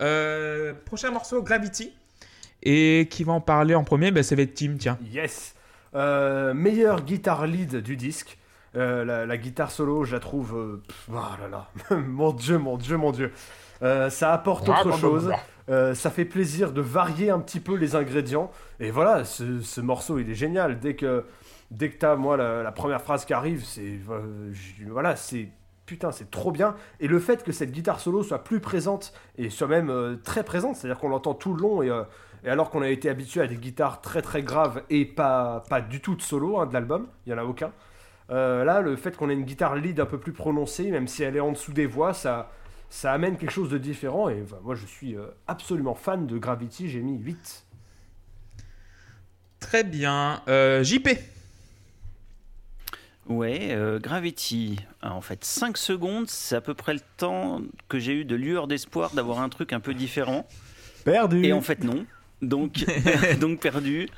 Euh, 0.00 0.74
prochain 0.84 1.10
morceau, 1.10 1.42
Gravity. 1.42 1.92
Et 2.62 3.08
qui 3.10 3.24
va 3.24 3.32
en 3.32 3.40
parler 3.40 3.74
en 3.74 3.84
premier 3.84 4.10
ben, 4.10 4.22
Ça 4.22 4.36
va 4.36 4.42
être 4.42 4.54
Tim, 4.54 4.76
tiens. 4.78 4.98
Yes 5.10 5.54
euh, 5.94 6.54
Meilleur 6.54 7.02
guitare 7.02 7.46
lead 7.46 7.76
du 7.76 7.96
disque. 7.96 8.38
Euh, 8.76 9.26
la, 9.26 9.36
guitare 9.36 9.70
solo, 9.70 10.04
je 10.04 10.12
la 10.12 10.20
trouve. 10.20 10.80
oh 11.08 11.12
là 11.12 11.48
là, 11.48 11.70
mon 11.96 12.32
dieu, 12.32 12.58
mon 12.58 12.76
dieu, 12.76 12.96
mon 12.96 13.12
dieu. 13.12 13.32
ça 13.80 14.32
apporte 14.32 14.68
autre 14.68 14.90
ah, 14.92 14.98
chose. 14.98 15.30
ça 15.68 16.10
fait 16.10 16.24
plaisir 16.24 16.72
de 16.72 16.80
varier 16.80 17.30
un 17.30 17.38
petit 17.38 17.60
peu 17.60 17.76
les 17.76 17.94
ingrédients. 17.94 18.50
Et 18.80 18.90
voilà, 18.90 19.24
ce, 19.24 19.80
morceau, 19.80 20.18
il 20.18 20.28
est 20.28 20.34
génial. 20.34 20.80
Dès 20.80 20.96
que, 20.96 21.24
dès 21.70 21.90
que 21.90 21.98
t'as, 21.98 22.16
moi, 22.16 22.36
la, 22.36 22.64
la, 22.64 22.72
première 22.72 23.02
phrase 23.02 23.24
qui 23.24 23.32
arrive, 23.32 23.64
c'est. 23.64 24.00
voilà, 24.88 25.14
c'est 25.14 25.50
putain, 25.86 26.12
c'est 26.12 26.30
trop 26.30 26.52
bien. 26.52 26.74
Et 27.00 27.08
le 27.08 27.18
fait 27.18 27.42
que 27.42 27.52
cette 27.52 27.72
guitare 27.72 28.00
solo 28.00 28.22
soit 28.22 28.44
plus 28.44 28.60
présente 28.60 29.12
et 29.36 29.50
soit 29.50 29.68
même 29.68 29.90
euh, 29.90 30.16
très 30.16 30.44
présente, 30.44 30.76
c'est-à-dire 30.76 30.98
qu'on 30.98 31.08
l'entend 31.08 31.34
tout 31.34 31.54
le 31.54 31.60
long 31.60 31.82
et, 31.82 31.90
euh, 31.90 32.04
et 32.44 32.48
alors 32.48 32.70
qu'on 32.70 32.82
a 32.82 32.88
été 32.88 33.08
habitué 33.08 33.40
à 33.40 33.46
des 33.46 33.56
guitares 33.56 34.00
très 34.00 34.22
très 34.22 34.42
graves 34.42 34.82
et 34.90 35.04
pas, 35.04 35.64
pas 35.68 35.80
du 35.80 36.00
tout 36.00 36.14
de 36.14 36.22
solo 36.22 36.58
hein, 36.58 36.66
de 36.66 36.72
l'album, 36.72 37.08
il 37.26 37.32
n'y 37.32 37.38
en 37.38 37.42
a 37.42 37.46
aucun. 37.46 37.72
Euh, 38.30 38.64
là, 38.64 38.80
le 38.80 38.96
fait 38.96 39.16
qu'on 39.16 39.28
ait 39.28 39.34
une 39.34 39.44
guitare 39.44 39.76
lead 39.76 40.00
un 40.00 40.06
peu 40.06 40.18
plus 40.18 40.32
prononcée, 40.32 40.90
même 40.90 41.08
si 41.08 41.22
elle 41.22 41.36
est 41.36 41.40
en 41.40 41.52
dessous 41.52 41.72
des 41.72 41.86
voix, 41.86 42.14
ça, 42.14 42.50
ça 42.88 43.12
amène 43.12 43.36
quelque 43.36 43.52
chose 43.52 43.68
de 43.68 43.78
différent. 43.78 44.30
Et 44.30 44.42
moi, 44.62 44.74
je 44.74 44.86
suis 44.86 45.14
absolument 45.46 45.94
fan 45.94 46.26
de 46.26 46.38
Gravity, 46.38 46.88
j'ai 46.88 47.00
mis 47.00 47.18
8. 47.18 47.66
Très 49.60 49.84
bien. 49.84 50.42
JP. 50.82 51.33
Ouais, 53.28 53.68
euh, 53.70 53.98
Gravity. 53.98 54.78
Ah, 55.00 55.14
en 55.14 55.20
fait, 55.20 55.44
5 55.44 55.76
secondes, 55.76 56.28
c'est 56.28 56.56
à 56.56 56.60
peu 56.60 56.74
près 56.74 56.94
le 56.94 57.00
temps 57.16 57.62
que 57.88 57.98
j'ai 57.98 58.12
eu 58.12 58.24
de 58.24 58.36
lueur 58.36 58.66
d'espoir 58.66 59.12
d'avoir 59.14 59.40
un 59.40 59.48
truc 59.48 59.72
un 59.72 59.80
peu 59.80 59.94
différent. 59.94 60.46
Perdu 61.04 61.44
Et 61.44 61.52
en 61.52 61.60
fait, 61.60 61.82
non. 61.84 62.04
Donc, 62.42 62.84
donc 63.40 63.60
perdu. 63.60 64.08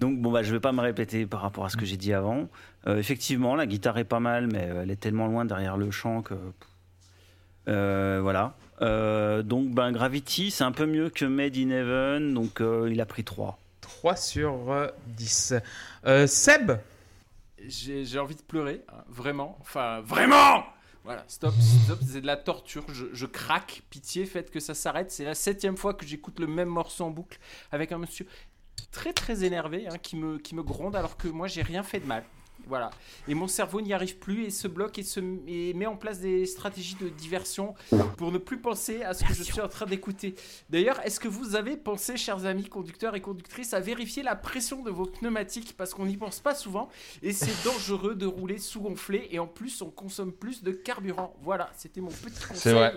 Donc, 0.00 0.20
bon, 0.20 0.30
bah, 0.30 0.42
je 0.42 0.52
vais 0.52 0.60
pas 0.60 0.72
me 0.72 0.80
répéter 0.80 1.26
par 1.26 1.40
rapport 1.40 1.64
à 1.64 1.68
ce 1.70 1.76
que 1.76 1.84
j'ai 1.84 1.96
dit 1.96 2.12
avant. 2.12 2.48
Euh, 2.86 2.98
effectivement, 2.98 3.54
la 3.54 3.66
guitare 3.66 3.98
est 3.98 4.04
pas 4.04 4.20
mal, 4.20 4.46
mais 4.46 4.68
euh, 4.70 4.82
elle 4.82 4.90
est 4.90 5.00
tellement 5.00 5.26
loin 5.26 5.44
derrière 5.44 5.76
le 5.76 5.90
chant 5.90 6.22
que. 6.22 6.34
Euh, 7.68 8.20
voilà. 8.22 8.54
Euh, 8.80 9.42
donc, 9.42 9.70
ben, 9.70 9.92
Gravity, 9.92 10.50
c'est 10.50 10.64
un 10.64 10.72
peu 10.72 10.86
mieux 10.86 11.10
que 11.10 11.24
Made 11.24 11.56
in 11.56 11.70
Heaven, 11.70 12.34
donc 12.34 12.60
euh, 12.60 12.88
il 12.90 13.00
a 13.00 13.06
pris 13.06 13.24
3. 13.24 13.58
3 13.80 14.16
sur 14.16 14.70
euh, 14.70 14.88
10. 15.08 15.54
Euh, 16.06 16.26
Seb? 16.26 16.72
J'ai 17.66 18.18
envie 18.18 18.36
de 18.36 18.42
pleurer, 18.42 18.84
hein, 18.88 19.04
vraiment. 19.08 19.56
Enfin, 19.60 20.00
vraiment 20.00 20.64
Voilà, 21.04 21.24
stop, 21.28 21.54
stop, 21.84 21.98
c'est 22.06 22.20
de 22.20 22.26
la 22.26 22.36
torture. 22.36 22.84
Je, 22.92 23.06
je 23.12 23.26
craque. 23.26 23.82
Pitié, 23.90 24.26
faites 24.26 24.50
que 24.50 24.60
ça 24.60 24.74
s'arrête. 24.74 25.10
C'est 25.10 25.24
la 25.24 25.34
septième 25.34 25.76
fois 25.76 25.94
que 25.94 26.06
j'écoute 26.06 26.38
le 26.40 26.46
même 26.46 26.68
morceau 26.68 27.04
en 27.04 27.10
boucle 27.10 27.38
avec 27.72 27.92
un 27.92 27.98
monsieur 27.98 28.26
très 28.92 29.12
très 29.12 29.44
énervé 29.44 29.86
hein, 29.88 29.98
qui, 29.98 30.16
me, 30.16 30.38
qui 30.38 30.54
me 30.54 30.62
gronde 30.62 30.96
alors 30.96 31.16
que 31.16 31.28
moi 31.28 31.46
j'ai 31.48 31.62
rien 31.62 31.82
fait 31.82 32.00
de 32.00 32.06
mal. 32.06 32.24
Voilà. 32.68 32.90
Et 33.26 33.34
mon 33.34 33.48
cerveau 33.48 33.80
n'y 33.80 33.92
arrive 33.92 34.18
plus 34.18 34.44
et 34.44 34.50
se 34.50 34.68
bloque 34.68 34.98
et, 34.98 35.02
se, 35.02 35.20
et 35.46 35.72
met 35.72 35.86
en 35.86 35.96
place 35.96 36.20
des 36.20 36.44
stratégies 36.46 36.96
de 36.96 37.08
diversion 37.08 37.74
pour 38.16 38.30
ne 38.30 38.38
plus 38.38 38.58
penser 38.58 39.02
à 39.02 39.14
ce 39.14 39.24
que 39.24 39.32
je 39.32 39.42
suis 39.42 39.60
en 39.60 39.68
train 39.68 39.86
d'écouter. 39.86 40.34
D'ailleurs, 40.68 41.00
est-ce 41.04 41.18
que 41.18 41.28
vous 41.28 41.56
avez 41.56 41.76
pensé, 41.76 42.16
chers 42.16 42.44
amis 42.44 42.68
conducteurs 42.68 43.14
et 43.14 43.20
conductrices, 43.20 43.72
à 43.72 43.80
vérifier 43.80 44.22
la 44.22 44.36
pression 44.36 44.82
de 44.82 44.90
vos 44.90 45.06
pneumatiques? 45.06 45.76
Parce 45.76 45.94
qu'on 45.94 46.06
n'y 46.06 46.16
pense 46.16 46.40
pas 46.40 46.54
souvent 46.54 46.88
et 47.22 47.32
c'est 47.32 47.64
dangereux 47.64 48.14
de 48.14 48.26
rouler 48.26 48.58
sous-gonflé 48.58 49.28
et 49.30 49.38
en 49.38 49.46
plus 49.46 49.80
on 49.80 49.90
consomme 49.90 50.32
plus 50.32 50.62
de 50.62 50.72
carburant. 50.72 51.34
Voilà, 51.42 51.70
c'était 51.74 52.00
mon 52.00 52.08
petit 52.08 52.40
conseil. 52.40 52.56
C'est 52.56 52.72
vrai. 52.72 52.94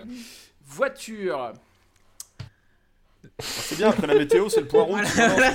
Voiture. 0.64 1.52
C'est 3.38 3.76
bien, 3.76 3.88
après 3.90 4.06
la 4.06 4.14
météo, 4.14 4.48
c'est 4.48 4.60
le 4.60 4.66
point 4.68 4.82
rouge. 4.82 5.00
Voilà. 5.14 5.52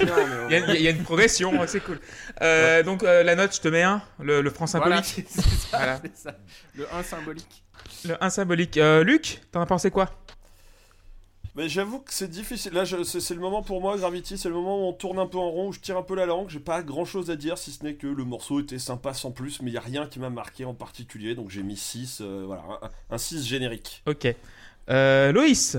Il 0.50 0.52
y, 0.52 0.56
a- 0.56 0.76
il 0.76 0.82
y 0.82 0.88
a 0.88 0.92
une 0.92 1.04
progression, 1.04 1.54
c'est 1.68 1.80
cool. 1.82 2.00
Euh, 2.42 2.84
donc 2.84 3.04
euh, 3.04 3.24
la 3.24 3.36
note, 3.36 3.56
je 3.56 3.62
te 3.62 3.68
mets 3.68 3.84
un, 3.84 4.02
le, 4.20 4.42
le 4.42 4.50
franc 4.50 4.66
Voilà, 4.66 5.02
symbolique. 5.04 5.28
c'est 5.30 5.42
ça, 5.42 5.78
Voilà. 5.78 6.02
ça. 6.16 6.36
Le 6.76 6.86
1 6.94 7.04
symbolique. 7.04 7.64
Le 8.06 8.24
1 8.24 8.30
symbolique. 8.30 8.78
Euh, 8.78 9.04
Luc, 9.04 9.42
t'en 9.52 9.62
as 9.62 9.66
pensé 9.66 9.92
quoi? 9.92 10.10
Mais 11.56 11.68
j'avoue 11.70 12.00
que 12.00 12.14
c'est 12.14 12.28
difficile. 12.30 12.74
Là, 12.74 12.84
c'est 12.86 13.34
le 13.34 13.40
moment 13.40 13.64
pour 13.64 13.82
moi, 13.82 13.98
Gravity, 13.98 14.38
c'est 14.38 14.48
le 14.48 14.54
moment 14.54 14.78
où 14.86 14.90
on 14.90 14.94
tourne 14.94 15.18
un 15.18 15.26
peu 15.26 15.40
en 15.40 15.50
rond, 15.50 15.70
où 15.70 15.74
je 15.74 15.80
tire 15.80 15.98
un 15.98 16.04
peu 16.04 16.14
la 16.16 16.28
langue. 16.28 16.50
J'ai 16.50 16.60
pas 16.60 16.84
grand 16.84 17.04
chose 17.04 17.32
à 17.32 17.36
dire, 17.36 17.58
si 17.58 17.72
ce 17.72 17.84
n'est 17.84 17.96
que 17.96 18.06
le 18.06 18.24
morceau 18.24 18.60
était 18.60 18.78
sympa 18.78 19.14
sans 19.16 19.32
plus, 19.32 19.60
mais 19.64 19.72
il 19.72 19.74
y 19.74 19.78
a 19.78 19.82
rien 19.82 20.06
qui 20.06 20.20
m'a 20.20 20.30
marqué 20.30 20.66
en 20.66 20.76
particulier, 20.76 21.34
donc 21.34 21.50
j'ai 21.50 21.64
mis 21.64 21.76
6, 21.78 22.22
voilà, 22.46 22.62
un, 22.84 23.16
un 23.16 23.18
6 23.18 23.44
générique. 23.48 24.04
Ok. 24.06 24.28
Loïs? 24.88 25.78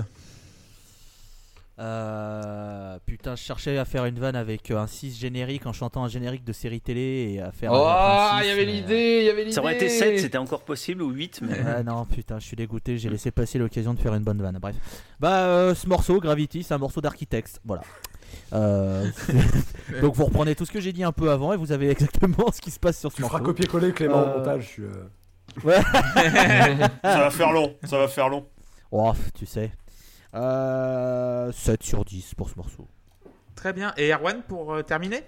Euh, 1.79 2.99
putain, 3.05 3.35
je 3.35 3.41
cherchais 3.41 3.77
à 3.77 3.85
faire 3.85 4.03
une 4.05 4.19
vanne 4.19 4.35
avec 4.35 4.69
euh, 4.69 4.77
un 4.77 4.87
6 4.87 5.17
générique 5.17 5.65
en 5.65 5.71
chantant 5.73 6.03
un 6.03 6.09
générique 6.09 6.43
de 6.43 6.51
série 6.51 6.81
télé 6.81 7.33
et 7.35 7.41
à 7.41 7.51
faire. 7.51 7.71
Oh, 7.73 7.85
un 7.87 8.39
il 8.41 8.43
y 8.43 8.47
6, 8.47 8.51
avait 8.51 8.65
l'idée, 8.65 9.17
il 9.21 9.25
y 9.25 9.29
avait 9.29 9.41
l'idée. 9.43 9.53
Ça 9.55 9.61
aurait 9.61 9.75
été 9.75 9.87
7, 9.87 10.19
c'était 10.19 10.37
encore 10.37 10.63
possible, 10.63 11.01
ou 11.01 11.09
8, 11.11 11.41
mais. 11.41 11.53
euh, 11.57 11.75
ah 11.77 11.83
non, 11.83 12.05
putain, 12.05 12.37
je 12.39 12.45
suis 12.45 12.57
dégoûté, 12.57 12.97
j'ai 12.97 13.09
laissé 13.09 13.31
passer 13.31 13.57
l'occasion 13.59 13.93
de 13.93 13.99
faire 13.99 14.13
une 14.13 14.23
bonne 14.23 14.41
vanne. 14.41 14.57
Bref. 14.61 14.75
Bah, 15.21 15.45
euh, 15.45 15.73
ce 15.75 15.87
morceau, 15.87 16.19
Gravity, 16.19 16.63
c'est 16.63 16.73
un 16.73 16.77
morceau 16.79 16.99
d'architecte. 17.01 17.59
Voilà. 17.63 17.81
Euh, 18.53 19.05
donc 20.01 20.15
vous 20.15 20.25
reprenez 20.25 20.55
tout 20.55 20.65
ce 20.65 20.71
que 20.71 20.79
j'ai 20.81 20.91
dit 20.93 21.03
un 21.03 21.11
peu 21.11 21.31
avant 21.31 21.53
et 21.53 21.57
vous 21.57 21.71
avez 21.71 21.89
exactement 21.89 22.51
ce 22.53 22.59
qui 22.61 22.71
se 22.71 22.79
passe 22.79 22.99
sur 22.99 23.11
ce 23.11 23.15
Tu 23.17 23.21
feras 23.23 23.37
morceau. 23.39 23.45
copier-coller 23.53 23.91
Clément 23.93 24.17
Euh, 24.19 24.35
au 24.35 24.37
montage. 24.39 24.63
je 24.63 24.67
suis, 24.67 24.83
euh, 24.83 25.81
ça 27.03 27.19
va 27.19 27.29
faire 27.31 27.51
long, 27.51 27.73
ça 27.85 27.97
va 27.97 28.07
faire 28.07 28.29
long. 28.29 28.45
Oh, 28.91 29.13
tu 29.33 29.45
sais. 29.45 29.71
Euh, 30.35 31.51
7 31.51 31.83
sur 31.83 32.05
10 32.05 32.35
pour 32.35 32.49
ce 32.49 32.55
morceau. 32.55 32.87
Très 33.55 33.73
bien. 33.73 33.93
Et 33.97 34.11
Erwan 34.13 34.41
pour 34.47 34.73
euh, 34.73 34.81
terminer? 34.83 35.23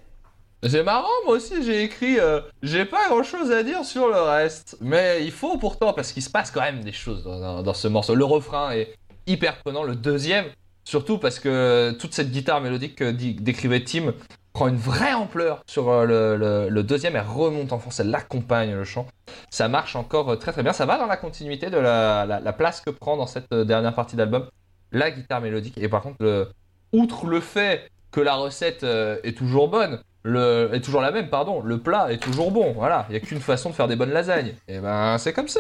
C'est 0.64 0.84
marrant, 0.84 1.08
moi 1.26 1.36
aussi 1.38 1.64
j'ai 1.64 1.82
écrit. 1.84 2.20
euh, 2.20 2.40
j'ai 2.62 2.86
pas 2.86 3.10
grand 3.10 3.24
chose 3.24 3.52
à 3.52 3.64
dire 3.64 3.84
sur 3.84 4.08
le 4.10 4.22
reste. 4.22 4.78
Mais 4.80 5.24
il 5.26 5.32
faut 5.32 5.58
pourtant, 5.58 5.92
parce 5.94 6.12
qu'il 6.12 6.22
se 6.22 6.30
passe 6.30 6.52
quand 6.52 6.62
même 6.62 6.84
des 6.84 6.92
choses 6.92 7.24
dans, 7.24 7.40
dans- 7.40 7.64
dans 7.64 7.74
ce 7.74 7.88
morceau. 7.88 8.14
Le 8.14 8.26
refrain 8.26 8.72
est 8.72 8.94
hyper 9.26 9.58
prenant. 9.58 9.84
Le 9.84 9.96
deuxième, 9.96 10.46
surtout 10.84 11.18
parce 11.18 11.40
que 11.40 11.92
toute 12.00 12.14
cette 12.14 12.30
guitare 12.32 12.62
mélodique 12.62 12.96
que 12.96 13.10
décrivait 13.10 13.84
Tim 13.84 14.14
prend 14.54 14.68
une 14.68 14.76
vraie 14.78 15.14
ampleur 15.14 15.64
sur 15.66 15.90
euh, 15.90 16.06
le, 16.06 16.36
le- 16.38 16.70
le 16.70 16.84
deuxième. 16.84 17.16
Elle 17.16 17.26
remonte 17.28 17.74
en 17.74 17.80
force, 17.80 18.00
elle 18.00 18.14
accompagne 18.14 18.76
le 18.76 18.84
chant. 18.84 19.08
Ça 19.50 19.68
marche 19.68 19.96
encore 19.96 20.30
euh, 20.30 20.36
très 20.36 20.52
très 20.52 20.62
bien. 20.62 20.74
Ça 20.74 20.86
va 20.86 21.00
dans 21.00 21.08
la 21.08 21.18
continuité 21.18 21.72
de 21.72 21.78
la, 21.78 22.28
la- 22.28 22.40
la 22.40 22.54
place 22.54 22.82
que 22.82 22.92
prend 22.92 23.18
dans 23.18 23.26
cette 23.28 23.52
euh, 23.52 23.66
dernière 23.66 23.96
partie 23.96 24.16
d'album 24.16 24.48
la 24.92 25.12
guitare 25.12 25.42
mélodique. 25.42 25.78
Et 25.78 25.88
par 25.90 26.02
contre, 26.02 26.18
le- 26.22 26.48
outre 26.94 27.26
le 27.28 27.40
fait 27.40 27.90
que 28.12 28.20
la 28.22 28.36
recette 28.36 28.84
euh, 28.84 29.18
est 29.24 29.38
toujours 29.38 29.70
bonne, 29.70 30.00
le, 30.24 30.70
est 30.74 30.82
toujours 30.82 31.02
la 31.02 31.12
même, 31.12 31.30
pardon. 31.30 31.62
Le 31.62 31.80
plat 31.80 32.12
est 32.12 32.18
toujours 32.22 32.52
bon. 32.52 32.74
Voilà, 32.74 33.06
il 33.10 33.14
n'y 33.14 33.18
a 33.18 33.22
qu'une 33.22 33.40
façon 33.40 33.70
de 33.70 33.76
faire 33.76 33.88
des 33.88 33.96
bonnes 33.96 34.12
lasagnes. 34.12 34.54
Et 34.68 34.80
ben, 34.80 35.18
c'est 35.18 35.34
comme 35.34 35.48
ça. 35.48 35.60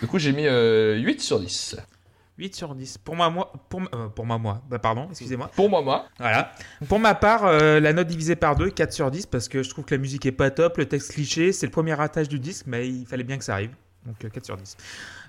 Du 0.00 0.06
coup, 0.06 0.18
j'ai 0.18 0.32
mis 0.32 0.46
euh, 0.46 0.96
8 0.96 1.20
sur 1.20 1.40
10. 1.40 1.76
8 2.36 2.54
sur 2.54 2.74
10. 2.76 2.98
Pour 2.98 3.16
moi, 3.16 3.30
moi, 3.30 3.52
pour, 3.68 3.80
euh, 3.94 4.08
pour 4.08 4.24
moi, 4.24 4.38
moi. 4.38 4.62
Bah, 4.70 4.78
pardon, 4.78 5.08
excusez-moi. 5.10 5.50
Pour 5.56 5.68
moi, 5.68 5.82
moi. 5.82 6.06
Voilà. 6.20 6.52
Pour 6.88 7.00
ma 7.00 7.14
part, 7.16 7.46
euh, 7.46 7.80
la 7.80 7.92
note 7.92 8.06
divisée 8.06 8.36
par 8.36 8.54
2, 8.54 8.70
4 8.70 8.92
sur 8.92 9.10
10, 9.10 9.26
parce 9.26 9.48
que 9.48 9.64
je 9.64 9.70
trouve 9.70 9.84
que 9.84 9.94
la 9.94 10.00
musique 10.00 10.24
est 10.26 10.30
pas 10.32 10.50
top, 10.50 10.76
le 10.76 10.86
texte 10.86 11.12
cliché, 11.14 11.52
c'est 11.52 11.66
le 11.66 11.72
premier 11.72 11.94
ratage 11.94 12.28
du 12.28 12.38
disque, 12.38 12.66
mais 12.68 12.86
il 12.88 13.06
fallait 13.06 13.24
bien 13.24 13.38
que 13.38 13.44
ça 13.44 13.54
arrive. 13.54 13.70
Donc 14.06 14.24
euh, 14.24 14.28
4 14.28 14.44
sur 14.44 14.56
10. 14.56 14.76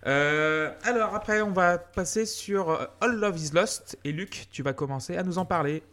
Euh, 0.06 0.72
alors 0.84 1.16
après, 1.16 1.42
on 1.42 1.52
va 1.52 1.78
passer 1.78 2.26
sur 2.26 2.70
euh, 2.70 2.86
All 3.02 3.16
Love 3.16 3.38
Is 3.38 3.52
Lost. 3.54 3.98
Et 4.04 4.12
Luc, 4.12 4.48
tu 4.52 4.64
vas 4.64 4.74
commencer 4.74 5.18
à 5.18 5.24
nous 5.24 5.38
en 5.38 5.46
parler. 5.46 5.84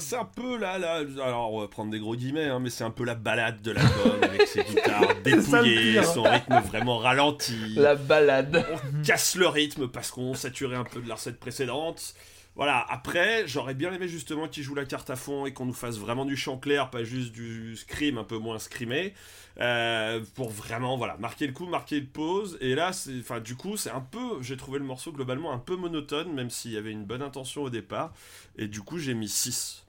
C'est 0.00 0.16
un 0.16 0.26
peu 0.26 0.58
là, 0.58 0.76
là, 0.76 0.96
alors 1.22 1.54
on 1.54 1.60
va 1.62 1.68
prendre 1.68 1.90
des 1.90 1.98
gros 1.98 2.14
guillemets, 2.14 2.44
hein, 2.44 2.58
mais 2.60 2.68
c'est 2.68 2.84
un 2.84 2.90
peu 2.90 3.04
la 3.04 3.14
balade 3.14 3.62
de 3.62 3.70
l'album 3.70 4.22
avec 4.22 4.46
ses 4.46 4.62
guitares 4.64 5.14
dépouillées, 5.24 6.02
son 6.02 6.24
rythme 6.24 6.60
vraiment 6.60 6.98
ralenti. 6.98 7.74
La 7.74 7.94
balade. 7.94 8.66
On 8.70 9.02
casse 9.02 9.34
le 9.34 9.46
rythme 9.46 9.88
parce 9.88 10.10
qu'on 10.10 10.34
saturait 10.34 10.76
un 10.76 10.84
peu 10.84 11.00
de 11.00 11.08
la 11.08 11.14
recette 11.14 11.40
précédente. 11.40 12.14
Voilà, 12.58 12.84
après, 12.90 13.46
j'aurais 13.46 13.74
bien 13.74 13.92
aimé 13.92 14.08
justement 14.08 14.48
qu'ils 14.48 14.64
jouent 14.64 14.74
la 14.74 14.84
carte 14.84 15.10
à 15.10 15.14
fond 15.14 15.46
et 15.46 15.52
qu'on 15.52 15.64
nous 15.64 15.72
fasse 15.72 15.96
vraiment 15.96 16.24
du 16.24 16.36
chant 16.36 16.58
clair, 16.58 16.90
pas 16.90 17.04
juste 17.04 17.30
du 17.30 17.76
scream 17.76 18.18
un 18.18 18.24
peu 18.24 18.36
moins 18.36 18.58
screamé, 18.58 19.14
euh, 19.60 20.20
pour 20.34 20.50
vraiment, 20.50 20.96
voilà, 20.96 21.16
marquer 21.18 21.46
le 21.46 21.52
coup, 21.52 21.66
marquer 21.66 22.00
le 22.00 22.06
pause. 22.06 22.58
Et 22.60 22.74
là, 22.74 22.90
enfin, 23.20 23.38
du 23.38 23.54
coup, 23.54 23.76
c'est 23.76 23.92
un 23.92 24.00
peu, 24.00 24.42
j'ai 24.42 24.56
trouvé 24.56 24.80
le 24.80 24.84
morceau 24.84 25.12
globalement 25.12 25.52
un 25.52 25.58
peu 25.58 25.76
monotone, 25.76 26.34
même 26.34 26.50
s'il 26.50 26.72
y 26.72 26.76
avait 26.76 26.90
une 26.90 27.04
bonne 27.04 27.22
intention 27.22 27.62
au 27.62 27.70
départ. 27.70 28.12
Et 28.56 28.66
du 28.66 28.80
coup, 28.80 28.98
j'ai 28.98 29.14
mis 29.14 29.28
6. 29.28 29.86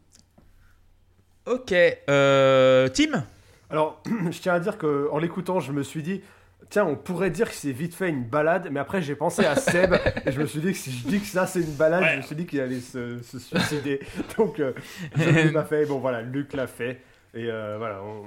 Ok. 1.47 1.73
Euh, 1.73 2.87
Tim? 2.89 3.25
Alors, 3.71 4.03
je 4.29 4.39
tiens 4.39 4.53
à 4.53 4.59
dire 4.59 4.77
qu'en 4.77 5.17
l'écoutant, 5.17 5.59
je 5.59 5.71
me 5.71 5.81
suis 5.81 6.03
dit, 6.03 6.21
tiens, 6.69 6.85
on 6.85 6.95
pourrait 6.95 7.29
dire 7.31 7.49
que 7.49 7.55
c'est 7.55 7.71
vite 7.71 7.93
fait 7.95 8.09
une 8.09 8.23
balade, 8.23 8.69
mais 8.71 8.79
après 8.79 9.01
j'ai 9.01 9.15
pensé 9.15 9.45
à 9.45 9.55
Seb 9.55 9.93
et 10.25 10.31
je 10.31 10.39
me 10.39 10.45
suis 10.45 10.59
dit 10.59 10.71
que 10.71 10.77
si 10.77 10.91
je 10.91 11.07
dis 11.07 11.19
que 11.19 11.25
ça 11.27 11.45
c'est 11.47 11.61
une 11.61 11.73
balade, 11.75 12.01
Ouais. 12.03 12.11
je 12.13 12.17
me 12.17 12.21
suis 12.21 12.35
dit 12.35 12.45
qu'il 12.45 12.59
allait 12.61 12.79
se, 12.79 13.21
se 13.23 13.39
suicider. 13.39 13.99
Donc, 14.37 14.59
euh, 14.59 14.73
je 15.15 15.23
ne 15.29 15.31
l'ai 15.31 15.51
pas 15.51 15.65
fait. 15.65 15.85
Bon, 15.85 15.99
voilà, 15.99 16.21
Luc 16.21 16.53
l'a 16.53 16.67
fait. 16.67 17.01
Et 17.33 17.49
euh, 17.51 17.75
voilà. 17.77 18.01
on- 18.03 18.23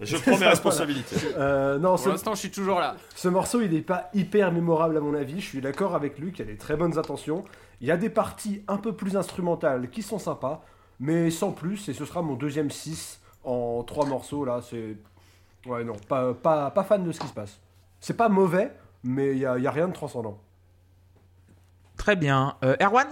Je 0.00 0.16
prends 0.18 0.36
mes 0.38 0.46
responsabilités. 0.46 1.16
Euh, 1.38 1.78
non, 1.78 1.96
ce, 1.96 2.04
Pour 2.04 2.12
l'instant, 2.12 2.34
je 2.34 2.40
suis 2.40 2.50
toujours 2.50 2.80
là. 2.80 2.96
ce 3.14 3.28
morceau, 3.28 3.60
il 3.62 3.70
n'est 3.72 3.80
pas 3.80 4.10
hyper 4.14 4.52
mémorable 4.52 4.96
à 4.96 5.00
mon 5.00 5.14
avis. 5.14 5.40
Je 5.40 5.46
suis 5.46 5.60
d'accord 5.60 5.94
avec 5.94 6.18
Luc, 6.18 6.38
il 6.38 6.46
y 6.46 6.48
a 6.48 6.52
des 6.52 6.58
très 6.58 6.76
bonnes 6.76 6.98
intentions. 6.98 7.44
Il 7.80 7.86
y 7.86 7.90
a 7.90 7.96
des 7.96 8.10
parties 8.10 8.62
un 8.68 8.76
peu 8.78 8.92
plus 8.94 9.16
instrumentales 9.16 9.88
qui 9.90 10.02
sont 10.02 10.18
sympas, 10.18 10.62
mais 11.00 11.30
sans 11.30 11.52
plus. 11.52 11.88
Et 11.88 11.92
ce 11.94 12.04
sera 12.04 12.22
mon 12.22 12.34
deuxième 12.34 12.70
6 12.70 13.20
en 13.44 13.82
trois 13.84 14.06
morceaux. 14.06 14.44
Là, 14.44 14.60
c'est. 14.68 14.96
Ouais, 15.66 15.82
non, 15.82 15.94
pas, 16.08 16.32
pas, 16.34 16.70
pas 16.70 16.84
fan 16.84 17.02
de 17.04 17.10
ce 17.10 17.18
qui 17.20 17.26
se 17.26 17.32
passe. 17.34 17.58
C'est 18.00 18.16
pas 18.16 18.28
mauvais, 18.28 18.72
mais 19.02 19.32
il 19.32 19.38
n'y 19.38 19.46
a, 19.46 19.58
il 19.58 19.64
y 19.64 19.66
a 19.66 19.70
rien 19.70 19.88
de 19.88 19.92
transcendant. 19.92 20.38
Très 21.96 22.16
bien. 22.16 22.56
Euh, 22.64 22.76
Erwan? 22.80 23.06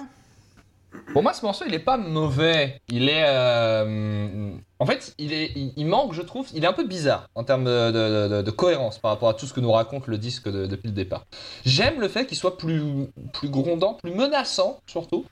Pour 1.13 1.25
moi, 1.25 1.33
ce 1.33 1.45
morceau, 1.45 1.65
il 1.67 1.75
est 1.75 1.81
pas 1.81 1.97
mauvais. 1.97 2.81
Il 2.89 3.09
est. 3.09 3.25
euh, 3.27 4.53
En 4.79 4.87
fait, 4.87 5.13
il, 5.19 5.33
est... 5.33 5.51
il 5.57 5.73
il 5.77 5.87
manque, 5.87 6.13
je 6.13 6.23
trouve. 6.23 6.47
Il 6.55 6.63
est 6.63 6.67
un 6.69 6.73
peu 6.73 6.87
bizarre 6.87 7.29
en 7.35 7.43
termes 7.43 7.65
de, 7.65 7.91
de- 7.91 8.29
de- 8.37 8.43
de 8.43 8.51
cohérence 8.53 8.99
par 8.99 9.11
rapport 9.11 9.29
à 9.29 9.35
tout 9.35 9.47
ce 9.47 9.53
que 9.53 9.61
nous 9.61 9.73
raconte 9.73 10.07
le 10.07 10.19
disque 10.19 10.49
de- 10.49 10.67
depuis 10.67 10.87
le 10.89 10.95
départ. 10.95 11.25
J'aime 11.65 12.01
le 12.01 12.07
fait 12.09 12.27
qu'il 12.27 12.37
soit 12.37 12.57
plus, 12.59 13.09
plus 13.33 13.49
grondant, 13.49 13.95
plus 13.95 14.15
menaçant, 14.15 14.79
surtout. 14.87 15.25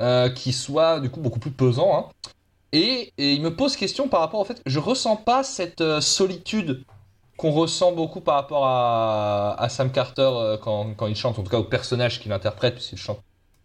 Euh, 0.00 0.30
qu'il 0.30 0.54
soit, 0.54 1.00
du 1.00 1.10
coup, 1.10 1.20
beaucoup 1.20 1.40
plus 1.40 1.50
pesant. 1.50 1.96
hein. 1.98 2.04
Et, 2.72 3.12
et 3.18 3.32
il 3.32 3.42
me 3.42 3.52
pose 3.54 3.74
question 3.74 4.06
par 4.06 4.20
rapport 4.20 4.38
au 4.38 4.44
fait 4.44 4.62
que 4.62 4.70
je 4.70 4.78
ressens 4.78 5.16
pas 5.16 5.42
cette 5.42 5.80
euh, 5.80 6.00
solitude 6.00 6.84
qu'on 7.40 7.52
ressent 7.52 7.92
beaucoup 7.92 8.20
par 8.20 8.34
rapport 8.34 8.66
à, 8.66 9.66
Sam 9.70 9.90
Carter 9.90 10.28
euh, 10.30 10.58
quand, 10.58 10.92
quand 10.94 11.06
il 11.06 11.16
chante, 11.16 11.38
en 11.38 11.42
tout 11.42 11.50
cas 11.50 11.56
au 11.56 11.64
personnage 11.64 12.20
qu'il 12.20 12.32
interprète, 12.32 12.74
puisqu'il 12.74 12.98
chante 12.98 13.22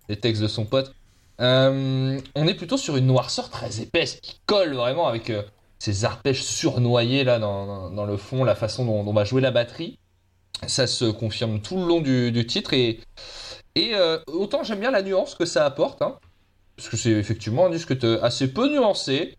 les 0.08 0.16
textes 0.16 0.42
de 0.42 0.48
son 0.48 0.64
pote. 0.64 0.94
Euh, 1.42 2.18
on 2.36 2.48
est 2.48 2.54
plutôt 2.54 2.78
sur 2.78 2.96
une 2.96 3.06
noirceur 3.06 3.50
très 3.50 3.82
épaisse 3.82 4.22
qui 4.22 4.40
colle 4.46 4.76
vraiment 4.76 5.08
avec 5.08 5.30
euh, 5.30 5.44
ces 5.78 6.06
arpèges 6.06 6.42
surnoyés 6.42 7.26
là 7.26 7.38
dans, 7.38 7.92
dans- 7.92 8.06
le 8.06 8.16
fond, 8.16 8.46
la 8.46 8.56
façon 8.56 8.86
dont, 8.86 9.04
dont 9.04 9.12
va 9.12 9.26
jouer 9.26 9.42
la 9.42 9.52
batterie. 9.52 10.00
Ça 10.68 10.88
se 10.88 11.04
confirme 11.04 11.60
tout 11.60 11.76
le 11.76 11.86
long 11.86 12.00
du, 12.00 12.48
titre 12.48 12.72
et, 12.74 13.02
et 13.76 13.92
autant 14.28 14.64
j'aime 14.64 14.80
bien 14.80 14.90
la 14.92 15.02
nuance 15.02 15.36
que 15.36 15.44
ça 15.44 15.66
apporte, 15.66 16.02
hein, 16.02 16.18
parce 16.78 16.88
que 16.88 16.96
c'est 16.96 17.12
effectivement 17.12 17.66
un 17.66 17.70
disque 17.72 17.94
assez 18.22 18.54
peu 18.54 18.70
nuancé. 18.72 19.36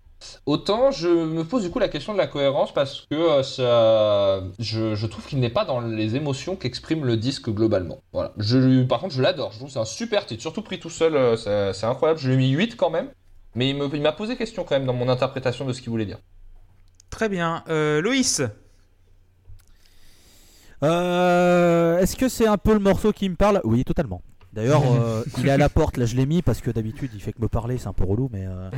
Autant 0.47 0.91
je 0.91 1.09
me 1.09 1.45
pose 1.45 1.63
du 1.63 1.71
coup 1.71 1.79
la 1.79 1.89
question 1.89 2.13
de 2.13 2.19
la 2.19 2.27
cohérence 2.27 2.73
parce 2.73 3.07
que 3.11 3.17
euh, 3.17 3.43
ça, 3.43 4.43
je, 4.59 4.95
je 4.95 5.07
trouve 5.07 5.27
qu'il 5.27 5.41
n'est 5.41 5.51
pas 5.51 5.65
dans 5.65 5.81
les 5.81 6.17
émotions 6.17 6.57
qu'exprime 6.57 7.05
le 7.05 7.17
disque 7.17 7.51
globalement. 7.51 7.99
Voilà. 8.13 8.33
Je, 8.39 8.83
par 8.85 9.01
contre, 9.01 9.15
je 9.15 9.23
l'adore. 9.23 9.53
Je 9.53 9.59
trouve 9.59 9.69
que 9.69 9.75
c'est 9.75 9.79
un 9.79 9.85
super 9.85 10.25
titre, 10.27 10.41
surtout 10.41 10.63
pris 10.63 10.79
tout 10.79 10.91
seul, 10.91 11.15
euh, 11.17 11.73
c'est 11.73 11.87
incroyable. 11.87 12.19
Je 12.21 12.29
lui 12.29 12.35
ai 12.35 12.39
mis 12.39 12.51
8 12.51 12.77
quand 12.77 12.91
même, 12.91 13.11
mais 13.55 13.69
il 13.71 14.03
m'a 14.03 14.13
posé 14.13 14.37
question 14.37 14.65
quand 14.65 14.75
même 14.77 14.87
dans 14.87 14.95
mon 14.95 15.09
interprétation 15.09 15.65
de 15.67 15.73
ce 15.73 15.81
qu'il 15.83 15.91
voulait 15.91 16.07
dire. 16.07 16.19
Très 17.11 17.29
bien. 17.29 17.63
Euh, 17.69 18.01
Loïs 18.01 18.43
Euh, 20.83 21.99
Est-ce 21.99 22.17
que 22.17 22.29
c'est 22.29 22.47
un 22.47 22.59
peu 22.59 22.73
le 22.75 22.81
morceau 22.81 23.13
qui 23.13 23.29
me 23.29 23.37
parle? 23.37 23.61
Oui, 23.65 23.85
totalement. 23.85 24.23
D'ailleurs, 24.57 24.83
euh, 24.93 25.23
il 25.39 25.47
est 25.47 25.51
à 25.53 25.57
la 25.59 25.69
porte, 25.69 25.97
là 25.99 26.07
je 26.07 26.17
l'ai 26.17 26.27
mis 26.27 26.43
parce 26.43 26.61
que 26.61 26.71
d'habitude 26.73 27.11
il 27.15 27.21
fait 27.21 27.33
que 27.33 27.41
me 27.41 27.49
parler, 27.49 27.79
c'est 27.79 27.87
un 27.87 27.93
peu 27.93 28.05
relou, 28.05 28.29
mais, 28.33 28.47
euh, 28.47 28.71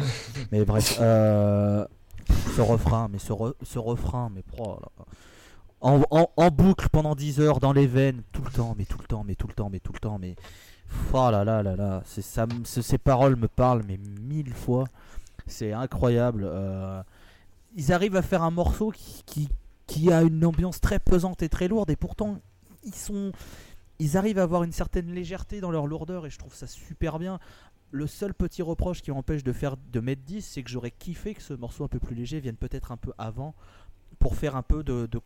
mais 0.52 0.64
bref. 0.64 0.98
Euh, 1.00 1.86
ce 2.54 2.60
refrain, 2.60 3.08
mais 3.10 3.18
ce, 3.18 3.32
re- 3.32 3.54
ce 3.62 3.78
refrain, 3.78 4.30
mais 4.34 4.42
oh 4.58 4.76
là. 4.80 5.04
En, 5.80 6.02
en- 6.10 6.28
en 6.36 6.48
boucle 6.48 6.88
pendant 6.90 7.14
10 7.14 7.40
heures 7.40 7.60
dans 7.60 7.72
les 7.72 7.86
veines, 7.86 8.22
tout 8.32 8.42
le 8.44 8.50
temps, 8.50 8.74
mais 8.76 8.84
tout 8.84 8.98
le 8.98 9.06
temps, 9.06 9.24
mais 9.26 9.36
tout 9.36 9.46
le 9.46 9.54
temps, 9.54 9.70
mais 9.70 9.78
tout 9.80 9.92
le 9.94 10.00
temps, 10.00 10.18
mais. 10.18 10.34
Oh 11.12 11.30
là 11.30 11.44
là 11.44 11.62
là 11.62 11.76
là, 11.76 12.02
ça, 12.04 12.46
ces 12.64 12.98
paroles 12.98 13.36
me 13.36 13.46
parlent, 13.48 13.84
mais 13.86 13.98
mille 14.22 14.52
fois. 14.52 14.84
C'est 15.46 15.72
incroyable. 15.72 16.50
ils 17.76 17.92
arrivent 17.92 18.16
à 18.16 18.22
faire 18.22 18.42
un 18.42 18.50
morceau 18.50 18.90
qui, 18.90 19.22
qui, 19.26 19.48
qui 19.86 20.12
a 20.12 20.22
une 20.22 20.44
ambiance 20.44 20.80
très 20.80 20.98
pesante 20.98 21.42
et 21.42 21.48
très 21.48 21.68
lourde, 21.68 21.90
et 21.90 21.96
pourtant 21.96 22.38
ils 22.84 22.94
sont 22.94 23.32
ils 23.98 24.16
arrivent 24.16 24.38
à 24.38 24.42
avoir 24.42 24.62
une 24.62 24.72
certaine 24.72 25.12
légèreté 25.12 25.60
dans 25.60 25.70
leur 25.70 25.86
lourdeur 25.86 26.26
et 26.26 26.30
je 26.30 26.38
trouve 26.38 26.54
ça 26.54 26.66
super 26.66 27.18
bien. 27.18 27.38
Le 27.90 28.06
seul 28.06 28.34
petit 28.34 28.62
reproche 28.62 29.02
qui 29.02 29.10
m'empêche 29.10 29.42
de 29.42 29.52
faire 29.52 29.76
de 29.76 30.00
mettre 30.00 30.22
10, 30.22 30.42
c'est 30.42 30.62
que 30.62 30.70
j'aurais 30.70 30.90
kiffé 30.90 31.34
que 31.34 31.42
ce 31.42 31.54
morceau 31.54 31.84
un 31.84 31.88
peu 31.88 31.98
plus 31.98 32.14
léger 32.14 32.38
vienne 32.40 32.56
peut-être 32.56 32.92
un 32.92 32.96
peu 32.96 33.12
avant 33.18 33.54
pour 34.18 34.36
faire 34.36 34.56
un 34.56 34.62
peu 34.62 34.82
de, 34.82 35.06
de 35.06 35.20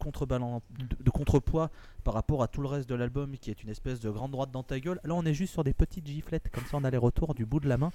de 1.01 1.11
contrepoids 1.11 1.71
par 2.05 2.15
rapport 2.15 2.43
à 2.43 2.49
tout 2.49 2.61
le 2.61 2.69
reste 2.69 2.89
de 2.89 2.95
l'album 2.95 3.37
qui 3.39 3.51
est 3.51 3.63
une 3.63 3.71
espèce 3.71 4.01
de 4.01 4.11
grande 4.11 4.33
droite 4.33 4.51
dans 4.51 4.63
ta 4.63 4.79
gueule. 4.81 5.01
Là, 5.05 5.15
on 5.15 5.25
est 5.25 5.35
juste 5.35 5.53
sur 5.53 5.65
des 5.65 5.73
petites 5.75 6.07
giflettes 6.07 6.51
comme 6.51 6.65
ça 6.65 6.77
en 6.77 6.85
aller-retour 6.85 7.35
du 7.35 7.47
bout 7.47 7.61
de 7.61 7.69
la 7.69 7.79
main. 7.79 7.91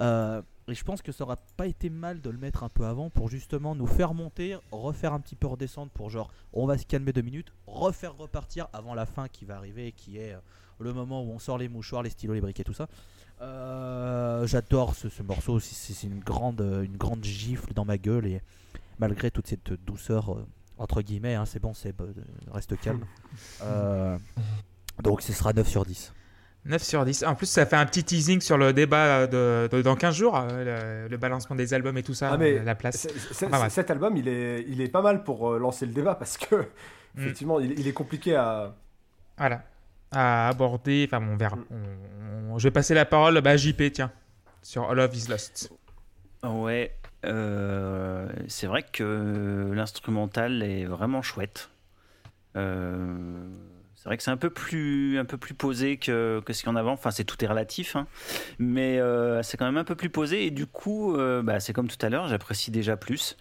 Euh, 0.00 0.42
et 0.68 0.74
je 0.74 0.84
pense 0.84 1.02
que 1.02 1.12
ça 1.12 1.24
aurait 1.24 1.36
pas 1.56 1.66
été 1.66 1.90
mal 1.90 2.20
de 2.20 2.30
le 2.30 2.38
mettre 2.38 2.62
un 2.62 2.68
peu 2.68 2.84
avant 2.86 3.10
pour 3.10 3.28
justement 3.28 3.74
nous 3.74 3.86
faire 3.86 4.14
monter, 4.14 4.56
refaire 4.70 5.12
un 5.12 5.20
petit 5.20 5.36
peu 5.36 5.46
redescendre 5.46 5.90
pour 5.90 6.10
genre 6.10 6.30
on 6.52 6.66
va 6.66 6.78
se 6.78 6.86
calmer 6.86 7.12
deux 7.12 7.22
minutes, 7.22 7.52
refaire 7.66 8.16
repartir 8.16 8.68
avant 8.72 8.94
la 8.94 9.06
fin 9.06 9.28
qui 9.28 9.44
va 9.44 9.56
arriver 9.56 9.88
et 9.88 9.92
qui 9.92 10.18
est 10.18 10.34
euh, 10.34 10.38
le 10.78 10.92
moment 10.92 11.22
où 11.22 11.30
on 11.30 11.38
sort 11.38 11.58
les 11.58 11.68
mouchoirs, 11.68 12.02
les 12.02 12.10
stylos, 12.10 12.34
les 12.34 12.40
briquets, 12.40 12.64
tout 12.64 12.72
ça. 12.72 12.88
Euh, 13.40 14.46
J'adore 14.46 14.94
ce, 14.94 15.08
ce 15.08 15.22
morceau, 15.22 15.54
aussi, 15.54 15.74
c'est 15.74 16.06
une 16.06 16.20
grande, 16.20 16.60
euh, 16.60 16.82
une 16.82 16.96
grande 16.96 17.24
gifle 17.24 17.74
dans 17.74 17.84
ma 17.84 17.98
gueule 17.98 18.26
et 18.26 18.40
malgré 18.98 19.30
toute 19.30 19.48
cette 19.48 19.72
douceur 19.72 20.36
entre 20.78 21.02
guillemets, 21.02 21.34
hein, 21.34 21.46
c'est 21.46 21.60
bon, 21.60 21.74
c'est 21.74 21.94
reste 22.50 22.78
calme. 22.78 23.04
Euh, 23.62 24.18
donc 25.02 25.22
ce 25.22 25.32
sera 25.32 25.54
9 25.54 25.66
sur 25.66 25.86
10. 25.86 26.12
9 26.64 26.82
sur 26.82 27.04
10. 27.04 27.24
En 27.24 27.34
plus, 27.34 27.46
ça 27.46 27.66
fait 27.66 27.76
un 27.76 27.86
petit 27.86 28.04
teasing 28.04 28.40
sur 28.40 28.56
le 28.56 28.72
débat 28.72 29.26
de, 29.26 29.68
de- 29.70 29.82
dans 29.82 29.96
15 29.96 30.14
jours, 30.14 30.36
euh, 30.38 31.04
le, 31.04 31.08
le 31.08 31.16
balancement 31.16 31.56
des 31.56 31.74
albums 31.74 31.96
et 31.98 32.02
tout 32.04 32.14
ça, 32.14 32.30
Ah, 32.32 32.36
mais 32.36 32.58
euh, 32.58 32.62
la 32.62 32.74
place. 32.76 33.08
C'est- 33.32 33.46
Enfin, 33.46 33.68
cet 33.68 33.90
album, 33.90 34.16
il 34.16 34.28
est, 34.28 34.64
il 34.68 34.80
est 34.80 34.88
pas 34.88 35.02
mal 35.02 35.24
pour 35.24 35.50
euh, 35.52 35.58
lancer 35.58 35.86
le 35.86 35.92
débat 35.92 36.14
parce 36.14 36.38
que, 36.38 36.54
Mm. 37.14 37.20
effectivement, 37.20 37.60
il, 37.60 37.78
il 37.78 37.86
est 37.88 37.92
compliqué 37.92 38.36
à. 38.36 38.74
Voilà. 39.36 39.62
À 40.12 40.48
aborder. 40.48 41.04
Enfin, 41.08 41.20
bon, 41.20 41.32
on 41.32 41.36
verra. 41.36 41.58
On- 41.70 42.54
on- 42.54 42.58
je 42.58 42.64
vais 42.68 42.70
passer 42.70 42.94
la 42.94 43.04
parole 43.04 43.40
bah, 43.40 43.50
à 43.50 43.56
JP, 43.56 43.90
tiens, 43.92 44.12
sur 44.62 44.88
All 44.90 45.00
of 45.00 45.14
Is 45.16 45.28
Lost. 45.28 45.72
Ouais, 46.44 46.94
euh, 47.24 48.28
c'est 48.48 48.66
vrai 48.66 48.82
que 48.82 49.70
l'instrumental 49.74 50.62
est 50.62 50.84
vraiment 50.84 51.22
chouette. 51.22 51.70
Euh, 52.56 53.46
c'est 54.02 54.08
vrai 54.08 54.16
que 54.16 54.24
c'est 54.24 54.32
un 54.32 54.36
peu 54.36 54.50
plus, 54.50 55.16
un 55.16 55.24
peu 55.24 55.36
plus 55.36 55.54
posé 55.54 55.96
que, 55.96 56.42
que 56.44 56.52
ce 56.52 56.62
qu'il 56.64 56.68
y 56.68 56.72
en 56.72 56.74
avant. 56.74 56.90
Enfin, 56.94 57.12
c'est 57.12 57.22
tout 57.22 57.36
est 57.44 57.46
relatif, 57.46 57.94
hein. 57.94 58.08
mais 58.58 58.98
euh, 58.98 59.44
c'est 59.44 59.56
quand 59.56 59.64
même 59.64 59.76
un 59.76 59.84
peu 59.84 59.94
plus 59.94 60.10
posé. 60.10 60.44
Et 60.44 60.50
du 60.50 60.66
coup, 60.66 61.14
euh, 61.14 61.40
bah, 61.40 61.60
c'est 61.60 61.72
comme 61.72 61.86
tout 61.86 62.04
à 62.04 62.08
l'heure, 62.08 62.26
j'apprécie 62.26 62.72
déjà 62.72 62.96
plus. 62.96 63.36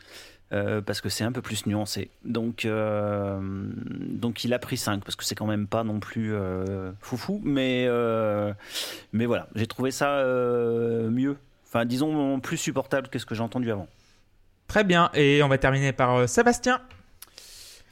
euh, 0.54 0.80
parce 0.80 1.02
que 1.02 1.10
c'est 1.10 1.24
un 1.24 1.32
peu 1.32 1.42
plus 1.42 1.66
nuancé. 1.66 2.12
Donc, 2.26 2.68
donc 2.68 4.44
il 4.44 4.54
a 4.54 4.60
pris 4.60 4.78
5 4.78 5.04
parce 5.04 5.16
que 5.16 5.24
c'est 5.24 5.34
quand 5.34 5.48
même 5.48 5.66
pas 5.66 5.84
non 5.84 6.00
plus 6.00 6.32
foufou, 7.00 7.42
mais, 7.44 7.88
mais 9.12 9.26
voilà, 9.26 9.48
j'ai 9.56 9.66
trouvé 9.66 9.90
ça 9.90 10.24
mieux. 11.10 11.38
Enfin, 11.66 11.86
disons 11.86 12.40
plus 12.40 12.58
supportable 12.58 13.08
que 13.08 13.18
ce 13.18 13.26
que 13.26 13.34
j'ai 13.34 13.42
entendu 13.42 13.72
avant. 13.72 13.88
Très 14.68 14.84
bien. 14.84 15.10
Et 15.16 15.42
on 15.42 15.48
va 15.48 15.58
terminer 15.58 15.92
par 15.92 16.30
Sébastien. 16.30 16.82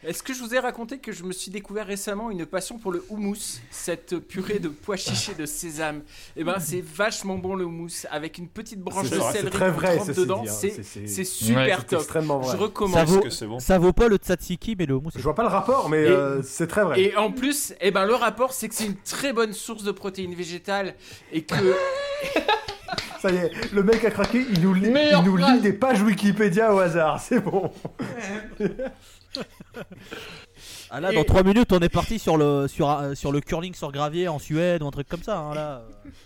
Est-ce 0.01 0.23
que 0.23 0.33
je 0.33 0.41
vous 0.41 0.55
ai 0.55 0.59
raconté 0.59 0.99
que 0.99 1.11
je 1.11 1.25
me 1.25 1.33
suis 1.33 1.51
découvert 1.51 1.85
récemment 1.85 2.31
une 2.31 2.45
passion 2.45 2.77
pour 2.77 2.93
le 2.93 3.03
houmous, 3.09 3.59
cette 3.69 4.17
purée 4.19 4.59
de 4.59 4.69
pois 4.69 4.95
chichés 4.95 5.33
de 5.33 5.45
sésame? 5.45 6.03
Eh 6.37 6.45
ben, 6.45 6.57
c'est 6.59 6.79
vachement 6.81 7.37
bon 7.37 7.53
le 7.53 7.65
houmous, 7.65 8.05
avec 8.09 8.37
une 8.37 8.47
petite 8.47 8.79
branche 8.79 9.09
de 9.09 9.19
céleri 9.19 9.49
très 9.49 9.69
vrai, 9.71 9.97
trempe 9.97 10.11
dedans. 10.11 10.43
hein. 10.47 10.51
C'est 11.05 11.23
super 11.25 11.79
Ouais, 11.79 11.83
top. 11.85 11.99
extrêmement 11.99 12.37
vrai. 12.39 12.47
Je 12.47 12.51
Ça 12.53 12.57
recommande. 12.57 13.07
vaut, 13.07 13.19
que 13.19 13.29
c'est 13.29 13.45
bon? 13.45 13.59
ça 13.59 13.77
vaut 13.77 13.91
pas 13.91 14.07
le 14.07 14.15
tzatziki, 14.15 14.77
mais 14.79 14.85
le 14.85 14.93
houmous. 14.95 15.11
Je 15.15 15.21
vois 15.21 15.35
pas 15.35 15.43
le 15.43 15.49
rapport, 15.49 15.89
mais 15.89 15.97
euh, 16.05 16.41
c'est 16.43 16.67
très 16.67 16.83
vrai. 16.85 17.01
Et 17.01 17.17
en 17.17 17.31
plus, 17.33 17.73
eh 17.81 17.91
ben, 17.91 18.05
le 18.05 18.15
rapport, 18.15 18.53
c'est 18.53 18.69
que 18.69 18.75
c'est 18.75 18.85
une 18.85 18.95
très 18.95 19.33
bonne 19.33 19.51
source 19.51 19.83
de 19.83 19.91
protéines 19.91 20.33
végétales 20.33 20.95
et 21.33 21.41
que 21.43 21.55
Ça 23.21 23.29
y 23.31 23.35
est, 23.35 23.51
le 23.73 23.83
mec 23.83 24.05
a 24.05 24.11
craqué, 24.11 24.45
il 24.49 24.61
nous 24.61 24.73
lit, 24.73 24.93
il 25.11 25.21
nous 25.25 25.35
lit 25.35 25.59
des 25.59 25.73
pages 25.73 26.01
Wikipédia 26.01 26.73
au 26.73 26.79
hasard, 26.79 27.19
c'est 27.19 27.41
bon. 27.41 27.69
Ah 30.91 30.99
là, 30.99 31.11
Et- 31.11 31.15
dans 31.15 31.23
3 31.23 31.43
minutes, 31.43 31.71
on 31.71 31.79
est 31.79 31.89
parti 31.89 32.19
sur 32.19 32.35
le, 32.37 32.67
sur, 32.67 32.89
euh, 32.89 33.13
sur 33.15 33.31
le 33.31 33.41
curling 33.41 33.73
sur 33.73 33.91
gravier 33.91 34.27
en 34.27 34.39
Suède 34.39 34.81
ou 34.83 34.87
un 34.87 34.91
truc 34.91 35.07
comme 35.07 35.21
ça. 35.23 35.37
hein, 35.37 35.53
là. 35.53 35.83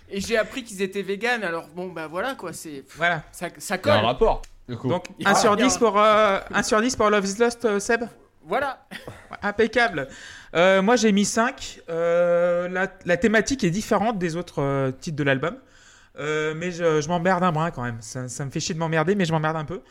et 0.10 0.22
j'ai 0.22 0.38
appris 0.38 0.64
qu'ils 0.64 0.82
étaient 0.82 1.02
véganes. 1.02 1.44
Alors 1.44 1.68
bon, 1.76 1.88
bah 1.90 2.08
voilà 2.08 2.36
quoi, 2.36 2.54
c'est 2.54 2.84
Voilà. 2.96 3.24
ça, 3.32 3.48
ça 3.58 3.76
Il 3.76 3.88
y 3.88 3.90
a 3.90 3.94
un 3.94 3.98
colle. 3.98 4.06
rapport, 4.06 4.42
du 4.70 4.78
coup. 4.78 4.88
Donc, 4.88 5.06
Il 5.20 5.28
1 5.28 5.32
y 5.32 5.34
a- 5.34 5.36
sur 5.36 5.54
il 5.56 5.60
y 5.60 5.64
a 5.64 5.66
10 5.68 5.76
un- 5.76 5.80
pour, 5.80 6.00
euh, 6.00 6.40
1 6.54 6.64
sur 6.64 6.82
10 6.82 6.96
pour 6.96 7.06
of 7.08 7.26
Is 7.26 7.38
Lost, 7.40 7.66
euh, 7.66 7.80
Seb? 7.80 8.04
Voilà. 8.46 8.86
Impeccable. 9.42 10.08
Euh, 10.56 10.82
moi, 10.82 10.96
j'ai 10.98 11.12
mis 11.12 11.26
5. 11.26 11.80
Euh, 11.90 12.68
la, 12.70 12.88
la 13.06 13.18
thématique 13.18 13.64
est 13.64 13.70
différente 13.70 14.18
des 14.18 14.36
autres 14.36 14.62
euh, 14.62 14.92
titres 14.92 15.16
de 15.18 15.24
l'album. 15.24 15.58
Euh, 16.20 16.54
mais 16.56 16.72
je, 16.72 17.02
je 17.02 17.08
m'emmerde 17.08 17.44
un 17.44 17.52
brin 17.52 17.72
quand 17.72 17.84
même. 17.84 17.98
Ça, 18.02 18.28
ça 18.30 18.46
me 18.46 18.52
fait 18.52 18.60
chier 18.60 18.76
de 18.76 18.80
m'emmerder, 18.80 19.16
mais 19.16 19.26
je 19.26 19.32
m'emmerde 19.32 19.56
un 19.58 19.66
peu. 19.66 19.82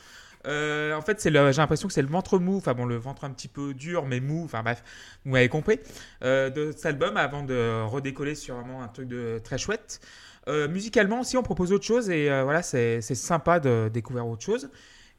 Euh, 0.47 0.95
en 0.95 1.03
fait, 1.03 1.21
c'est 1.21 1.31
j'ai 1.31 1.61
l'impression 1.61 1.89
que 1.89 1.95
c'est 1.95 2.03
le 2.03 2.09
ventre 2.09 2.39
mou, 2.39 2.57
enfin 2.57 2.75
bon, 2.75 2.85
le 2.85 2.97
ventre 2.97 3.25
un 3.25 3.31
petit 3.31 3.49
peu 3.49 3.75
dur, 3.75 4.07
mais 4.07 4.21
mou, 4.21 4.45
enfin 4.45 4.63
bref, 4.63 4.83
vous 5.25 5.33
m'avez 5.33 5.49
compris, 5.49 5.79
euh, 6.25 6.51
de 6.51 6.73
cet 6.73 6.87
album 6.87 7.17
avant 7.17 7.43
de 7.43 7.85
redécoller 7.85 8.35
sur 8.35 8.57
vraiment 8.57 8.83
un 8.83 8.89
truc 8.89 9.09
de 9.09 9.41
très 9.43 9.59
chouette. 9.59 10.01
Euh, 10.49 10.69
musicalement 10.69 11.21
aussi, 11.21 11.37
on 11.37 11.43
propose 11.43 11.73
autre 11.73 11.85
chose 11.85 12.11
et 12.11 12.29
voilà, 12.43 12.63
c'est 12.63 13.01
sympa 13.01 13.61
de 13.61 13.91
découvrir 13.93 14.27
autre 14.27 14.43
chose. 14.43 14.71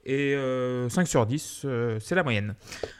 Et 0.05 0.35
euh, 0.35 0.89
5 0.89 1.07
sur 1.07 1.25
10, 1.25 1.61
euh, 1.63 1.97
c'est 2.01 2.15
la 2.15 2.23
moyenne. 2.23 2.55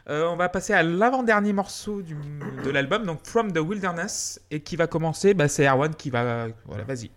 On 0.08 0.36
va 0.38 0.48
passer 0.50 0.74
à 0.74 0.84
l'avant-dernier 0.84 1.52
morceau 1.52 2.02
de 2.02 2.70
l'album, 2.70 3.06
donc 3.06 3.20
From 3.26 3.52
the 3.52 3.60
Wilderness, 3.60 4.42
et 4.52 4.62
qui 4.62 4.76
va 4.76 4.88
commencer, 4.88 5.34
bah, 5.34 5.48
c'est 5.48 5.68
Erwan 5.68 5.94
qui 5.96 6.10
va... 6.10 6.48
Voilà, 6.66 6.84
vas-y. 6.86 7.12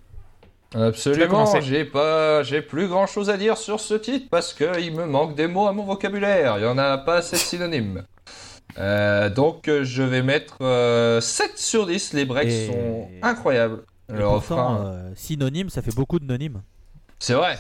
Absolument, 0.77 1.61
j'ai 1.61 1.85
pas, 1.85 2.43
j'ai 2.43 2.61
plus 2.61 2.87
grand 2.89 3.07
chose 3.07 3.31
à 3.31 3.37
dire 3.37 3.57
sur 3.57 3.81
ce 3.81 3.95
titre 3.95 4.27
parce 4.31 4.53
que 4.53 4.79
il 4.81 4.95
me 4.95 5.07
manque 5.07 5.35
des 5.35 5.47
mots 5.47 5.67
à 5.67 5.73
mon 5.73 5.85
vocabulaire. 5.85 6.59
Il 6.59 6.65
y 6.65 6.67
en 6.67 6.77
a 6.79 6.99
pas 6.99 7.17
assez 7.17 7.37
de 7.37 7.41
synonymes. 7.41 8.05
Euh, 8.79 9.31
donc 9.31 9.71
je 9.83 10.03
vais 10.03 10.23
mettre 10.23 10.59
euh, 10.61 11.21
7 11.21 11.57
sur 11.57 11.87
10. 11.87 12.13
Les 12.13 12.25
breaks 12.27 12.49
Et- 12.49 12.67
sont 12.67 13.09
incroyables. 13.23 13.85
Le 14.09 14.27
refrain. 14.27 14.87
euh, 14.87 15.11
synonyme, 15.17 15.71
ça 15.71 15.83
fait 15.83 15.95
beaucoup 15.95 16.19
de 16.21 16.25
nonymes. 16.27 16.63
C'est 17.19 17.35
vrai. 17.35 17.59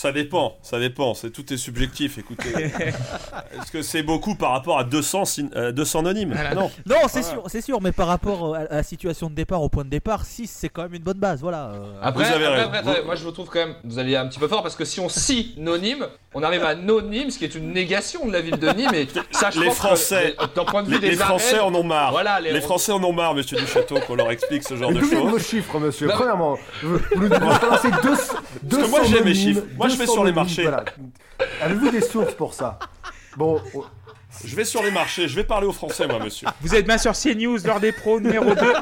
Ça 0.00 0.12
dépend, 0.12 0.56
ça 0.62 0.78
dépend, 0.78 1.12
c'est 1.14 1.30
tout 1.30 1.52
est 1.52 1.56
subjectif, 1.56 2.18
écoutez. 2.18 2.50
Est-ce 2.66 3.72
que 3.72 3.82
c'est 3.82 4.04
beaucoup 4.04 4.36
par 4.36 4.52
rapport 4.52 4.78
à 4.78 4.84
200, 4.84 5.24
syn- 5.24 5.50
euh, 5.56 5.72
200 5.72 5.98
anonymes? 6.00 6.32
Voilà. 6.34 6.54
Non. 6.54 6.70
Non, 6.86 6.96
c'est 7.08 7.18
Voilà. 7.22 7.34
sûr, 7.34 7.42
c'est 7.48 7.60
sûr, 7.60 7.80
mais 7.82 7.90
par 7.90 8.06
rapport 8.06 8.54
à, 8.54 8.58
à 8.58 8.74
la 8.76 8.82
situation 8.84 9.28
de 9.28 9.34
départ, 9.34 9.60
au 9.60 9.68
point 9.68 9.84
de 9.84 9.90
départ, 9.90 10.24
6 10.24 10.46
c'est 10.54 10.68
quand 10.68 10.82
même 10.84 10.94
une 10.94 11.02
bonne 11.02 11.18
base, 11.18 11.40
voilà. 11.40 11.70
euh. 11.72 11.92
Après, 12.00 12.22
Vous 12.26 12.32
avez 12.32 12.44
après, 12.44 12.56
raison. 12.58 12.68
après, 12.68 12.82
Vous- 12.82 12.88
attendez, 12.90 13.06
moi 13.06 13.14
je 13.16 13.24
vous 13.24 13.32
trouve 13.32 13.48
quand 13.48 13.58
même, 13.58 13.74
vous 13.82 13.98
allez 13.98 14.14
un 14.14 14.28
petit 14.28 14.38
peu 14.38 14.46
fort 14.46 14.62
parce 14.62 14.76
que 14.76 14.84
si 14.84 15.00
on 15.00 15.08
synonyme, 15.08 16.06
on 16.32 16.44
arrive 16.44 16.62
à 16.62 16.76
nonyme, 16.76 17.30
ce 17.32 17.38
qui 17.38 17.44
est 17.46 17.54
une 17.56 17.72
négation 17.72 18.24
de 18.24 18.32
la 18.32 18.40
ville 18.40 18.56
de 18.58 18.68
Nîmes. 18.68 18.94
Et 18.94 19.08
ça, 19.32 19.50
je 19.52 19.58
Les 19.58 19.66
pense 19.66 19.76
Français- 19.78 20.36
euh, 20.40 20.46
d'un 20.54 20.64
point 20.64 20.84
de 20.84 20.88
vue 20.90 20.94
Les, 20.94 21.00
des 21.00 21.10
les 21.10 21.16
Français 21.16 21.58
arènes, 21.58 21.74
en 21.74 21.78
ont 21.80 21.82
marre. 21.84 22.12
Voilà, 22.12 22.38
les, 22.38 22.52
Les 22.52 22.60
Français 22.60 22.92
en 22.92 23.02
ont 23.02 23.12
marre, 23.12 23.34
monsieur 23.34 23.56
Duchâteau, 23.56 23.98
qu'on 24.06 24.14
leur 24.14 24.30
explique 24.30 24.62
ce 24.62 24.76
genre 24.76 24.92
Mais 24.92 25.00
de 25.00 25.06
choses. 25.06 25.28
vos 25.28 25.38
chiffres, 25.40 25.76
monsieur? 25.80 26.06
Non, 26.06 26.12
mais- 26.12 26.18
Premièrement, 26.18 26.56
vous, 26.84 26.98
vous 27.16 27.22
nous 27.22 27.28
balancez 27.28 27.90
deux, 28.02 28.14
Parce 28.70 28.82
que 28.84 28.90
moi, 28.90 29.00
j'ai 29.04 29.22
mes 29.24 29.34
chiffres. 29.34 29.62
Moi, 29.76 29.87
je 29.88 29.96
vais 29.96 30.06
sur 30.06 30.24
les 30.24 30.32
marchés. 30.32 30.62
Voilà. 30.62 30.84
Avez-vous 31.62 31.90
des 31.90 32.00
sources 32.00 32.34
pour 32.34 32.54
ça? 32.54 32.78
Bon, 33.36 33.60
oh, 33.74 33.84
Je 34.44 34.54
vais 34.56 34.64
sur 34.64 34.82
les 34.82 34.90
marchés, 34.90 35.28
je 35.28 35.36
vais 35.36 35.44
parler 35.44 35.66
aux 35.66 35.72
Français, 35.72 36.06
moi, 36.06 36.18
monsieur. 36.18 36.48
Vous 36.60 36.74
êtes 36.74 36.86
bien 36.86 36.98
sur 36.98 37.12
CNews, 37.12 37.58
l'heure 37.64 37.80
des 37.80 37.92
pros, 37.92 38.20
numéro 38.20 38.54
2. 38.54 38.72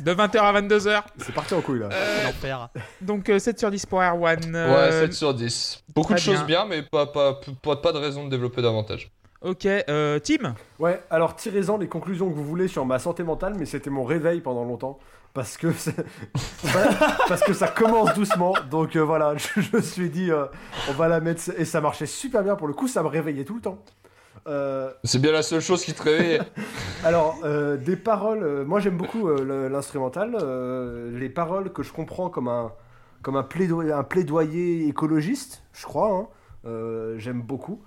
De 0.00 0.12
20h 0.12 0.38
à 0.38 0.60
22h. 0.60 1.02
c'est 1.18 1.32
parti 1.34 1.54
en 1.54 1.60
couille 1.60 1.78
là. 1.80 1.88
C'est 1.90 2.24
l'enfer. 2.24 2.68
Donc 3.00 3.28
euh, 3.28 3.38
7 3.38 3.58
sur 3.58 3.70
10 3.70 3.86
pour 3.86 4.02
Erwan. 4.02 4.40
Ouais, 4.52 4.56
Euh, 4.56 5.00
7 5.02 5.12
sur 5.14 5.32
10. 5.32 5.84
Beaucoup 5.94 6.12
de 6.14 6.18
choses 6.18 6.42
bien, 6.44 6.64
mais 6.66 6.82
pas, 6.82 7.06
pas, 7.06 7.40
pas, 7.62 7.76
pas 7.76 7.92
de 7.92 7.98
raison 7.98 8.24
de 8.24 8.30
développer 8.30 8.60
davantage. 8.60 9.10
Ok, 9.40 9.66
euh, 9.66 10.18
Tim? 10.20 10.54
Ouais, 10.78 11.00
alors 11.10 11.36
tirez-en 11.36 11.76
les 11.78 11.86
conclusions 11.86 12.28
que 12.28 12.34
vous 12.34 12.44
voulez 12.44 12.66
sur 12.66 12.84
ma 12.86 12.98
santé 12.98 13.22
mentale, 13.22 13.54
mais 13.58 13.66
c'était 13.66 13.90
mon 13.90 14.04
réveil 14.04 14.40
pendant 14.40 14.64
longtemps. 14.64 14.98
Parce 15.34 15.56
que, 15.56 15.66
parce 17.28 17.42
que 17.42 17.52
ça 17.52 17.66
commence 17.66 18.14
doucement. 18.14 18.54
Donc 18.70 18.94
euh, 18.94 19.00
voilà, 19.00 19.36
je, 19.36 19.60
je 19.60 19.76
me 19.76 19.82
suis 19.82 20.08
dit, 20.08 20.30
euh, 20.30 20.46
on 20.88 20.92
va 20.92 21.08
la 21.08 21.18
mettre. 21.18 21.42
Et 21.58 21.64
ça 21.64 21.80
marchait 21.80 22.06
super 22.06 22.44
bien 22.44 22.54
pour 22.54 22.68
le 22.68 22.72
coup, 22.72 22.86
ça 22.86 23.02
me 23.02 23.08
réveillait 23.08 23.44
tout 23.44 23.56
le 23.56 23.60
temps. 23.60 23.82
Euh, 24.46 24.92
C'est 25.02 25.20
bien 25.20 25.32
la 25.32 25.42
seule 25.42 25.60
chose 25.60 25.84
qui 25.84 25.92
te 25.92 26.02
réveille. 26.04 26.40
alors, 27.04 27.40
des 27.78 27.96
paroles. 27.96 28.64
moi, 28.64 28.78
j'aime 28.78 28.96
beaucoup 28.96 29.28
l'instrumental. 29.28 30.36
les 31.12 31.28
paroles 31.28 31.72
que 31.72 31.82
je 31.82 31.92
comprends 31.92 32.30
comme 32.30 32.46
un, 32.46 32.72
comme 33.22 33.36
un, 33.36 33.42
plaidoyer, 33.42 33.92
un 33.92 34.04
plaidoyer 34.04 34.86
écologiste, 34.86 35.64
je 35.72 35.84
crois. 35.84 36.30
hein, 36.64 37.14
j'aime 37.16 37.42
beaucoup. 37.42 37.82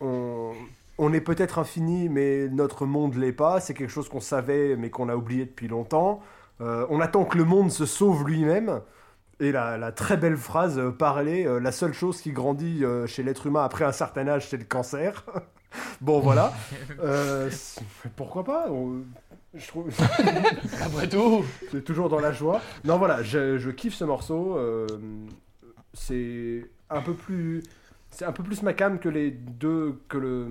On, 0.00 0.52
on 0.98 1.12
est 1.12 1.20
peut-être 1.20 1.58
infini, 1.58 2.08
mais 2.08 2.48
notre 2.48 2.86
monde 2.86 3.14
l'est 3.16 3.32
pas. 3.32 3.60
C'est 3.60 3.74
quelque 3.74 3.90
chose 3.90 4.08
qu'on 4.08 4.20
savait, 4.20 4.76
mais 4.76 4.90
qu'on 4.90 5.08
a 5.08 5.16
oublié 5.16 5.44
depuis 5.44 5.68
longtemps. 5.68 6.20
Euh, 6.60 6.86
on 6.90 7.00
attend 7.00 7.24
que 7.24 7.36
le 7.36 7.44
monde 7.44 7.70
se 7.72 7.84
sauve 7.86 8.26
lui-même. 8.28 8.80
Et 9.40 9.50
la, 9.50 9.76
la 9.76 9.90
très 9.90 10.16
belle 10.16 10.36
phrase 10.36 10.78
euh, 10.78 10.90
parlée, 10.92 11.44
euh, 11.44 11.58
la 11.58 11.72
seule 11.72 11.92
chose 11.92 12.20
qui 12.20 12.30
grandit 12.30 12.84
euh, 12.84 13.06
chez 13.08 13.24
l'être 13.24 13.46
humain 13.48 13.64
après 13.64 13.84
un 13.84 13.90
certain 13.90 14.28
âge, 14.28 14.48
c'est 14.48 14.56
le 14.56 14.64
cancer. 14.64 15.24
bon, 16.00 16.20
voilà. 16.20 16.52
Pourquoi 18.16 18.44
pas? 18.44 18.66
On- 18.70 19.02
Je 19.54 19.66
trouve 19.66 19.88
Après 20.84 21.08
tout. 21.08 21.44
c'est 21.72 21.82
toujours 21.84 22.08
dans 22.08 22.20
la 22.20 22.30
joie. 22.32 22.60
Non, 22.84 22.98
voilà, 22.98 23.22
je, 23.24 23.58
je 23.58 23.70
kiffe 23.70 23.94
ce 23.94 24.04
morceau. 24.04 24.56
c'est 25.92 26.64
un 26.90 27.00
peu 27.00 27.14
plus. 27.14 27.62
C'est 28.14 28.24
un 28.24 28.32
peu 28.32 28.44
plus 28.44 28.62
macam 28.62 29.00
que 29.00 29.08
les 29.08 29.32
deux, 29.32 30.00
que 30.08 30.16
le, 30.18 30.46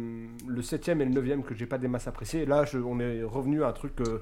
le 0.46 0.62
7ème 0.62 1.00
et 1.00 1.06
le 1.06 1.22
9ème 1.22 1.44
que 1.44 1.56
j'ai 1.56 1.66
pas 1.66 1.78
des 1.78 1.88
masses 1.88 2.08
appréciés. 2.08 2.46
Là, 2.46 2.66
je- 2.66 2.78
on 2.78 3.00
est 3.00 3.24
revenu 3.24 3.64
à 3.64 3.70
un 3.70 3.72
truc 3.72 3.96
que, 3.96 4.22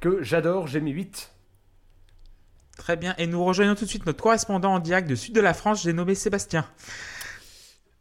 que 0.00 0.22
j'adore, 0.22 0.66
j'ai 0.68 0.80
mis 0.80 0.92
8. 0.92 1.30
Très 2.78 2.96
bien. 2.96 3.14
Et 3.18 3.26
nous 3.26 3.44
rejoignons 3.44 3.74
tout 3.74 3.84
de 3.84 3.90
suite 3.90 4.06
notre 4.06 4.22
correspondant 4.22 4.72
en 4.72 4.78
direct 4.78 5.06
du 5.06 5.18
sud 5.18 5.34
de 5.34 5.40
la 5.42 5.52
France, 5.52 5.82
j'ai 5.82 5.92
nommé 5.92 6.14
Sébastien. 6.14 6.64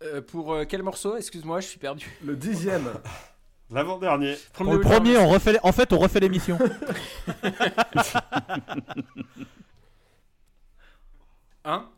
Euh, 0.04 0.22
pour 0.22 0.54
euh, 0.54 0.64
quel 0.64 0.84
morceau? 0.84 1.18
Excuse-moi, 1.18 1.60
je 1.60 1.68
suis 1.68 1.80
perdu. 1.80 2.10
Le 2.24 2.38
dixième. 2.38 2.88
L'avant-dernier. 3.70 4.38
Pour 4.54 4.72
le 4.72 4.80
the 4.80 4.84
premier, 4.84 5.18
on 5.18 5.28
refait, 5.28 5.58
en 5.64 5.74
fait, 5.74 5.92
on 5.92 5.98
refait 5.98 6.22
l'émission. 6.22 6.58
Hein 11.66 11.90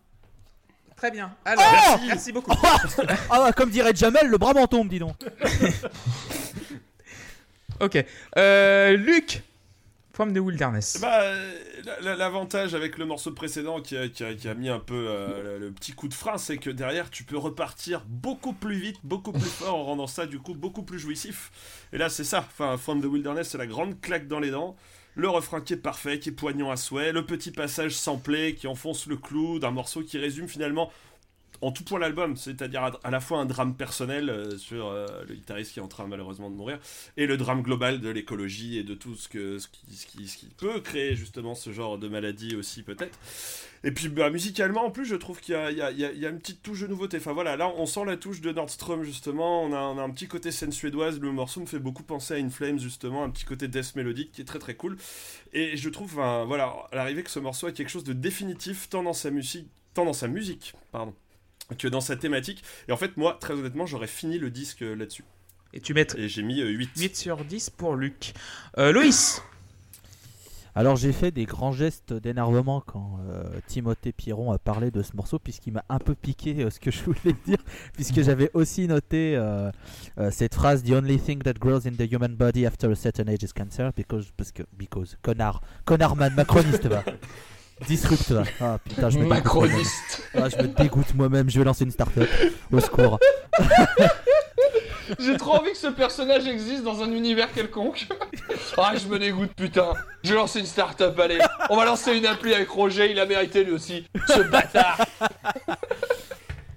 Très 1.00 1.12
bien. 1.12 1.32
Alors, 1.46 1.64
Oh 1.96 1.98
merci 2.08 2.32
beaucoup. 2.32 2.52
ah, 3.30 3.52
comme 3.56 3.70
dirait 3.70 3.96
Jamel, 3.96 4.28
le 4.28 4.38
bras 4.38 4.54
m'en 4.54 4.68
tombe, 4.68 4.88
dis 4.90 5.00
donc. 5.00 5.16
Ok. 7.82 8.04
Euh, 8.38 8.98
Luc 8.98 9.42
From 10.12 10.34
the 10.34 10.40
Wilderness. 10.40 10.98
Bah, 11.02 11.22
la- 11.86 12.02
la- 12.02 12.16
L'avantage 12.18 12.76
avec 12.76 12.98
le 12.98 13.06
morceau 13.06 13.32
précédent 13.32 13.80
qui 13.80 13.96
a, 13.96 14.10
qui 14.10 14.26
a- 14.26 14.34
qui 14.34 14.50
a 14.50 14.54
mis 14.54 14.68
un 14.68 14.80
peu 14.80 15.06
euh, 15.08 15.58
le, 15.58 15.68
le 15.68 15.72
petit 15.72 15.94
coup 15.94 16.10
de 16.10 16.14
frein, 16.14 16.38
c'est 16.38 16.58
que 16.58 16.70
derrière 16.70 17.10
tu 17.10 17.24
peux 17.24 17.38
repartir 17.38 18.04
beaucoup 18.06 18.52
plus 18.52 18.78
vite, 18.78 18.98
beaucoup 19.04 19.32
plus 19.32 19.50
fort 19.50 19.76
en 19.76 19.84
rendant 19.86 20.08
ça 20.08 20.26
du 20.26 20.40
coup 20.40 20.54
beaucoup 20.56 20.84
plus 20.84 21.00
jouissif. 21.00 21.52
Et 21.94 21.98
là 21.98 22.10
c'est 22.10 22.26
ça, 22.26 22.40
enfin 22.40 22.76
From 22.78 23.02
the 23.02 23.06
Wilderness 23.06 23.48
c'est 23.48 23.58
la 23.58 23.68
grande 23.68 24.02
claque 24.02 24.28
dans 24.28 24.42
les 24.42 24.52
dents, 24.52 24.76
le 25.20 25.30
refrain 25.30 25.60
qui 25.60 25.74
est 25.74 25.78
parfait, 25.78 26.20
qui 26.20 26.30
est 26.30 26.32
poignant 26.32 26.72
à 26.72 26.78
souhait, 26.78 27.12
le 27.12 27.26
petit 27.26 27.52
passage 27.52 27.92
samplé 27.92 28.56
qui 28.56 28.68
enfonce 28.68 29.06
le 29.06 29.18
clou 29.18 29.60
d'un 29.60 29.72
morceau 29.72 30.02
qui 30.02 30.18
résume 30.18 30.48
finalement 30.48 30.90
en 31.62 31.72
tout 31.72 31.84
point 31.84 32.00
l'album, 32.00 32.38
c'est-à-dire 32.38 32.98
à, 33.04 33.12
la 33.12 33.20
fois 33.20 33.40
un 33.40 33.46
drame 33.46 33.76
personnel 33.76 34.30
euh, 34.30 34.58
sur 34.58 34.88
euh, 34.88 35.08
le 35.28 35.36
guitariste 35.36 35.74
qui 35.74 35.80
est 35.80 35.82
en 35.82 35.88
train 35.88 36.08
malheureusement 36.08 36.50
de 36.50 36.56
mourir, 36.56 36.80
et 37.18 37.26
le 37.26 37.38
drame 37.38 37.62
global 37.62 38.00
de 38.00 38.10
l'écologie 38.10 38.78
et 38.78 38.84
de 38.84 38.94
tout 38.94 39.16
ce, 39.16 39.28
que, 39.28 39.60
ce, 39.60 39.68
qui, 39.68 40.50
peut 40.58 40.80
créer 40.80 41.16
justement 41.16 41.56
ce 41.56 41.72
genre 41.72 41.98
de 41.98 42.08
maladie 42.08 42.56
aussi 42.56 42.84
peut-être. 42.84 43.18
Et 43.84 43.92
puis 43.92 44.10
bah, 44.10 44.30
musicalement 44.30 44.86
en 44.86 44.92
plus 44.92 45.06
je 45.06 45.16
trouve 45.16 45.40
qu'il 45.40 45.56
y 45.56 45.76
y, 45.76 46.26
a, 46.26 46.30
une 46.30 46.40
petite 46.40 46.62
touche 46.62 46.82
de 46.82 46.88
nouveauté. 46.88 47.18
Enfin 47.18 47.34
voilà, 47.34 47.58
là 47.58 47.72
on 47.78 47.86
sent 47.86 48.06
la 48.06 48.18
touche 48.18 48.42
de 48.42 48.52
Nordstrom 48.52 49.04
justement, 49.04 49.64
on 49.64 49.74
a, 49.74 50.02
un 50.02 50.10
petit 50.12 50.28
côté 50.28 50.52
scène 50.52 50.72
suédoise, 50.72 51.20
le 51.20 51.32
morceau 51.32 51.62
me 51.62 51.66
fait 51.66 51.80
beaucoup 51.80 52.04
penser 52.04 52.36
à 52.36 52.38
In 52.38 52.50
Flames 52.50 52.80
justement, 52.80 53.24
un 53.24 53.30
petit 53.30 53.46
côté 53.46 53.68
death 53.68 53.96
mélodique 53.96 54.32
qui 54.32 54.42
est 54.42 54.46
très 54.46 54.60
très 54.60 54.76
cool. 54.76 54.98
Et 55.52 55.76
je 55.76 55.90
trouve 55.90 56.14
voilà, 56.14 56.74
à 56.92 56.96
l'arrivée 56.96 57.24
que 57.24 57.32
ce 57.32 57.40
morceau 57.40 57.68
a 57.68 57.72
quelque 57.72 57.90
chose 57.90 58.04
de 58.04 58.14
définitif 58.14 58.90
tant 58.90 59.04
dans 59.04 59.14
sa 59.14 59.30
musique, 59.30 59.68
tant 59.94 60.06
dans 60.06 60.14
sa 60.14 60.28
musique, 60.28 60.74
pardon, 60.92 61.14
que 61.78 61.88
dans 61.88 62.02
sa 62.02 62.16
thématique. 62.16 62.64
Et 62.88 62.92
en 62.92 62.98
fait 62.98 63.18
moi 63.18 63.38
très 63.40 63.54
honnêtement 63.54 63.86
j'aurais 63.86 64.08
fini 64.08 64.38
le 64.38 64.50
disque 64.50 64.82
euh, 64.82 64.96
là-dessus. 64.96 65.24
Et 65.74 65.82
tu 65.82 65.94
mets 65.94 66.08
Et 66.18 66.28
j'ai 66.28 66.42
mis 66.42 66.62
euh, 66.62 66.68
8. 66.70 66.90
8 66.98 67.16
sur 67.16 67.46
10 67.46 67.70
pour 67.70 67.96
Luc. 67.96 68.34
Euh, 68.78 68.92
Loïs 68.92 69.42
Alors 70.74 70.96
j'ai 70.96 71.12
fait 71.12 71.30
des 71.30 71.46
grands 71.46 71.72
gestes 71.72 72.14
d'énervement 72.14 72.82
quand 72.82 73.20
euh, 73.30 73.44
Timothée 73.68 74.12
Pierron 74.12 74.52
a 74.52 74.58
parlé 74.58 74.90
de 74.90 75.04
ce 75.04 75.16
morceau 75.16 75.38
puisqu'il 75.38 75.74
m'a 75.74 75.86
un 75.90 76.00
peu 76.00 76.16
piqué 76.16 76.64
euh, 76.64 76.70
ce 76.72 76.80
que 76.80 76.90
je 76.90 77.04
voulais 77.04 77.36
dire 77.46 77.60
puisque 77.94 78.22
j'avais 78.22 78.50
aussi 78.56 78.88
noté 78.88 79.36
euh, 79.36 79.70
euh, 80.18 80.32
cette 80.32 80.56
phrase 80.56 80.82
The 80.84 80.94
only 80.94 81.20
thing 81.20 81.44
that 81.44 81.54
grows 81.60 81.86
in 81.86 81.92
the 81.92 82.12
human 82.12 82.36
body 82.36 82.66
after 82.66 82.90
a 82.92 82.96
certain 82.96 83.28
age 83.28 83.44
is 83.44 83.54
cancer 83.54 83.92
because 83.96 84.32
parce 84.36 84.52
que 84.52 84.64
because 84.76 85.18
connard 85.22 85.62
connard 85.86 86.16
man 86.16 86.34
macroniste 86.34 86.88
va 86.88 87.04
disrupt 87.88 88.32
va 88.32 88.44
ah 88.62 88.78
putain 88.84 89.10
je 89.10 89.20
me 89.20 89.24
dégoûte 89.24 89.54
moi-même. 89.54 89.74
Macroniste. 89.74 90.24
Ah, 90.36 90.50
je 90.50 90.58
me 90.58 90.68
dégoûte 90.68 91.16
moi-même 91.16 91.50
je 91.50 91.60
vais 91.60 91.66
lancer 91.66 91.84
une 91.84 91.92
start-up 91.92 92.30
au 92.72 92.80
secours 92.80 93.20
J'ai 95.18 95.38
trop 95.38 95.56
envie 95.56 95.72
que 95.72 95.78
ce 95.78 95.88
personnage 95.88 96.48
existe 96.48 96.84
dans 96.84 97.02
un 97.02 97.12
univers 97.12 97.52
quelconque. 97.52 98.08
Ah, 98.78 98.94
je 98.96 99.08
me 99.08 99.18
dégoûte, 99.18 99.52
putain. 99.56 99.94
Je 100.24 100.30
vais 100.30 100.36
lancer 100.36 100.60
une 100.60 100.68
start-up, 100.68 101.20
allez. 101.20 101.40
On 101.70 101.78
va 101.78 101.86
lancer 101.86 102.16
une 102.16 102.26
appli 102.26 102.54
avec 102.54 102.70
Roger, 102.70 103.12
il 103.12 103.20
a 103.20 103.26
mérité 103.26 103.64
lui 103.64 103.72
aussi. 103.72 104.06
Ce 104.28 104.42
bâtard. 104.42 105.06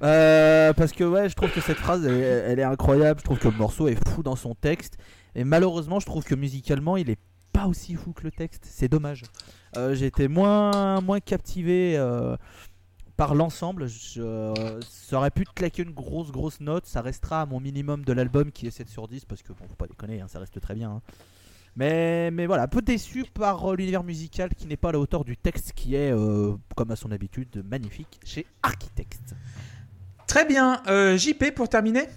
Euh, 0.04 0.72
parce 0.72 0.90
que 0.90 1.04
ouais, 1.04 1.28
je 1.28 1.34
trouve 1.36 1.52
que 1.52 1.60
cette 1.60 1.76
phrase, 1.76 2.04
elle, 2.04 2.12
elle 2.14 2.58
est 2.58 2.64
incroyable. 2.64 3.20
Je 3.20 3.24
trouve 3.24 3.38
que 3.38 3.46
le 3.46 3.56
morceau 3.56 3.86
est 3.86 3.96
fou 4.08 4.24
dans 4.24 4.34
son 4.34 4.52
texte. 4.52 4.98
Et 5.36 5.44
malheureusement, 5.44 6.00
je 6.00 6.06
trouve 6.06 6.24
que 6.24 6.34
musicalement, 6.34 6.96
il 6.96 7.08
est 7.08 7.20
pas 7.52 7.66
aussi 7.66 7.94
fou 7.94 8.12
que 8.12 8.24
le 8.24 8.32
texte. 8.32 8.64
C'est 8.68 8.88
dommage. 8.88 9.22
Euh, 9.76 9.94
J'ai 9.94 10.06
été 10.06 10.28
moins, 10.28 11.00
moins 11.00 11.20
captivé 11.20 11.96
euh, 11.96 12.36
par 13.16 13.34
l'ensemble. 13.34 13.88
Je- 13.88 14.80
Ça 14.88 15.16
aurait 15.18 15.30
pu 15.30 15.44
te 15.44 15.52
claquer 15.52 15.82
une 15.82 15.92
grosse, 15.92 16.30
grosse 16.30 16.60
note. 16.60 16.86
Ça 16.86 17.00
restera 17.02 17.42
à 17.42 17.46
mon 17.46 17.60
minimum 17.60 18.04
de 18.04 18.12
l'album 18.12 18.50
qui 18.52 18.66
est 18.66 18.70
7 18.70 18.88
sur 18.88 19.08
10. 19.08 19.24
Parce 19.24 19.42
que 19.42 19.52
bon, 19.52 19.64
faut 19.68 19.74
pas 19.74 19.86
déconner, 19.86 20.20
hein, 20.20 20.26
ça 20.28 20.38
reste 20.38 20.60
très 20.60 20.74
bien. 20.74 20.90
hein. 20.90 21.00
Mais, 21.74 22.30
mais 22.30 22.44
voilà, 22.46 22.64
un 22.64 22.68
peu 22.68 22.82
déçu 22.82 23.24
par 23.32 23.64
euh, 23.70 23.76
l'univers 23.76 24.02
musical 24.02 24.50
qui 24.54 24.66
n'est 24.66 24.76
pas 24.76 24.90
à 24.90 24.92
la 24.92 24.98
hauteur 24.98 25.24
du 25.24 25.38
texte 25.38 25.72
qui 25.72 25.94
est, 25.94 26.12
euh, 26.12 26.54
comme 26.76 26.90
à 26.90 26.96
son 26.96 27.10
habitude, 27.12 27.64
magnifique 27.66 28.20
chez 28.24 28.44
Architect. 28.62 29.34
Très 30.26 30.44
bien. 30.44 30.82
Euh, 30.88 31.16
JP 31.16 31.54
pour 31.54 31.70
terminer? 31.70 32.08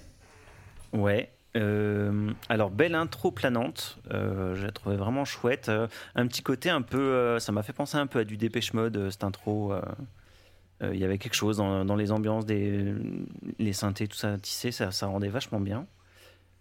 Ouais. 0.92 1.32
Euh, 1.56 2.32
alors, 2.50 2.70
belle 2.70 2.96
intro 2.96 3.32
planante. 3.32 3.98
euh, 4.12 4.56
je 4.56 4.66
la 4.66 4.72
vraiment 4.96 5.26
chouette. 5.26 5.70
euh, 5.70 5.88
un 6.16 6.28
petit 6.28 6.42
côté 6.42 6.70
un 6.70 6.82
peu. 6.82 7.00
euh, 7.00 7.40
ça 7.40 7.52
m'a 7.52 7.64
fait 7.64 7.74
penser 7.74 7.98
un 7.98 8.08
peu 8.08 8.20
à 8.20 8.24
du 8.24 8.38
Dépêche 8.38 8.74
Mode, 8.74 9.10
cette 9.10 9.24
intro. 9.24 9.74
Il 10.82 10.98
y 10.98 11.06
avait 11.06 11.18
quelque 11.18 11.36
chose 11.36 11.58
dans, 11.58 11.96
les 11.96 12.12
ambiances, 12.12 12.46
des, 12.46 12.94
les 13.60 13.74
synthés, 13.74 14.08
tout 14.08 14.18
ça 14.18 14.38
tissé, 14.38 14.72
ça, 14.72 14.92
ça 14.92 15.08
rendait 15.08 15.30
vachement 15.30 15.60
bien. 15.60 15.88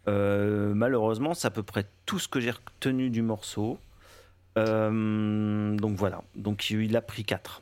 Malheureusement, 0.07 1.35
c'est 1.35 1.49
à 1.49 1.51
peu 1.51 1.63
près 1.63 1.85
tout 2.07 2.19
ce 2.19 2.29
que 2.29 2.41
j'ai 2.41 2.53
retenu 2.53 3.11
du 3.11 3.23
morceau. 3.23 3.79
donc 4.57 5.97
voilà, 5.97 6.23
donc 6.37 6.71
il 6.71 6.97
a 6.97 7.03
pris 7.03 7.25
4. 7.25 7.61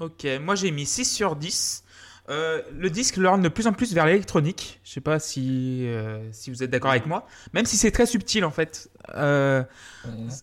Ok, 0.00 0.26
moi 0.40 0.54
j'ai 0.54 0.70
mis 0.70 0.86
6 0.86 1.04
sur 1.04 1.36
10. 1.36 1.84
Euh, 2.28 2.60
le 2.76 2.90
disque 2.90 3.16
l'oriente 3.16 3.40
de 3.40 3.48
plus 3.48 3.66
en 3.66 3.72
plus 3.72 3.94
vers 3.94 4.06
l'électronique. 4.06 4.80
Je 4.84 4.92
sais 4.92 5.00
pas 5.00 5.18
si, 5.18 5.86
euh, 5.86 6.20
si 6.32 6.50
vous 6.50 6.62
êtes 6.62 6.70
d'accord 6.70 6.90
avec 6.90 7.06
moi. 7.06 7.26
Même 7.54 7.64
si 7.64 7.76
c'est 7.76 7.90
très 7.90 8.06
subtil 8.06 8.44
en 8.44 8.50
fait. 8.50 8.90
Euh, 9.14 9.62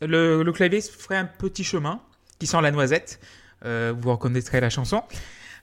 le, 0.02 0.42
le, 0.42 0.52
clavier 0.52 0.82
ferait 0.82 1.18
un 1.18 1.26
petit 1.26 1.64
chemin 1.64 2.02
qui 2.40 2.48
sent 2.48 2.62
la 2.62 2.72
noisette. 2.72 3.20
vous 3.64 4.12
reconnaîtrez 4.12 4.62
la 4.62 4.72
chanson. 4.72 5.04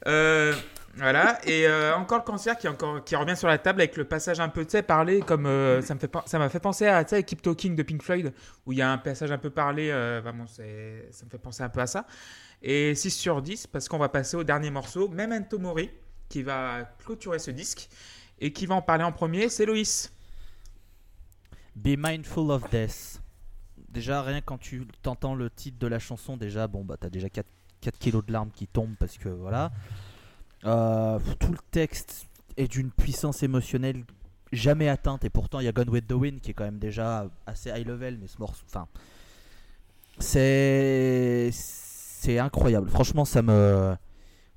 voilà. 0.05 1.39
Et 1.45 1.67
encore 1.97 2.19
le 2.19 2.25
concert 2.25 2.57
qui, 2.57 2.69
encore, 2.69 3.03
qui 3.03 3.17
revient 3.17 3.37
sur 3.37 3.49
la 3.49 3.59
table 3.59 3.81
avec 3.81 3.97
le 3.97 4.05
passage 4.05 4.39
un 4.39 4.49
peu, 4.49 4.65
parlé 4.87 5.21
comme 5.21 5.47
ça 5.83 5.97
ça 6.27 6.39
m'a 6.39 6.49
fait 6.49 6.61
penser 6.61 6.87
à, 6.87 7.03
Keep 7.03 7.43
Talking 7.43 7.75
de 7.75 7.83
Pink 7.83 8.03
Floyd 8.03 8.33
où 8.65 8.73
il 8.73 8.79
y 8.79 8.83
a 8.83 8.93
un 8.93 8.99
passage 8.99 9.33
un 9.33 9.39
peu 9.39 9.51
parlé. 9.51 9.91
vraiment, 10.23 10.47
ça 10.47 10.63
me 10.63 11.31
fait 11.31 11.39
penser 11.39 11.65
un 11.65 11.69
peu 11.69 11.81
à 11.81 11.89
ça. 11.89 12.07
Et 12.63 12.95
6 12.95 13.11
sur 13.11 13.43
10 13.43 13.67
parce 13.67 13.89
qu'on 13.89 13.99
va 13.99 14.09
passer 14.09 14.37
au 14.37 14.45
dernier 14.45 14.71
morceau, 14.71 15.09
Memento 15.09 15.59
Mori 15.59 15.91
qui 16.33 16.43
va 16.43 16.85
clôturer 17.05 17.39
ce 17.39 17.51
disque 17.51 17.91
et 18.41 18.53
qui 18.53 18.65
va 18.65 18.75
en 18.75 18.83
parler 18.83 19.05
en 19.05 19.13
premier, 19.13 19.51
c'est 19.51 19.67
Loïs. 19.67 20.11
Be 21.77 21.95
Mindful 21.99 22.51
of 22.51 22.71
Death. 22.71 23.21
Déjà, 23.91 24.23
rien 24.23 24.41
quand 24.41 24.57
tu 24.57 24.87
t'entends 25.03 25.35
le 25.35 25.51
titre 25.51 25.79
de 25.79 25.87
la 25.87 25.99
chanson, 25.99 26.39
déjà, 26.39 26.67
bon, 26.67 26.85
bah, 26.85 26.97
t'as 26.99 27.11
déjà 27.11 27.29
4, 27.29 27.47
4 27.83 27.99
kilos 27.99 28.25
de 28.25 28.33
larmes 28.33 28.51
qui 28.51 28.67
tombent 28.67 28.97
parce 28.99 29.19
que 29.19 29.29
voilà. 29.29 29.73
Euh, 30.65 31.19
tout 31.39 31.53
le 31.53 31.59
texte 31.71 32.27
est 32.57 32.69
d'une 32.69 32.91
puissance 32.91 33.43
émotionnelle 33.43 34.05
jamais 34.53 34.89
atteinte 34.89 35.25
et 35.25 35.31
pourtant 35.31 35.61
il 35.61 35.65
y 35.65 35.69
a 35.69 35.73
Gone 35.73 35.91
with 35.91 36.07
the 36.07 36.13
Wind 36.13 36.41
qui 36.41 36.53
est 36.53 36.55
quand 36.55 36.65
même 36.65 36.79
déjà 36.79 37.27
assez 37.47 37.71
high 37.71 37.87
level, 37.87 38.17
mais 38.19 38.27
ce 38.27 38.39
morceau, 38.39 38.65
enfin, 38.67 38.87
c'est 40.19 41.51
c'est 41.53 42.39
incroyable. 42.39 42.89
Franchement, 42.89 43.25
ça 43.27 43.43
me 43.43 43.95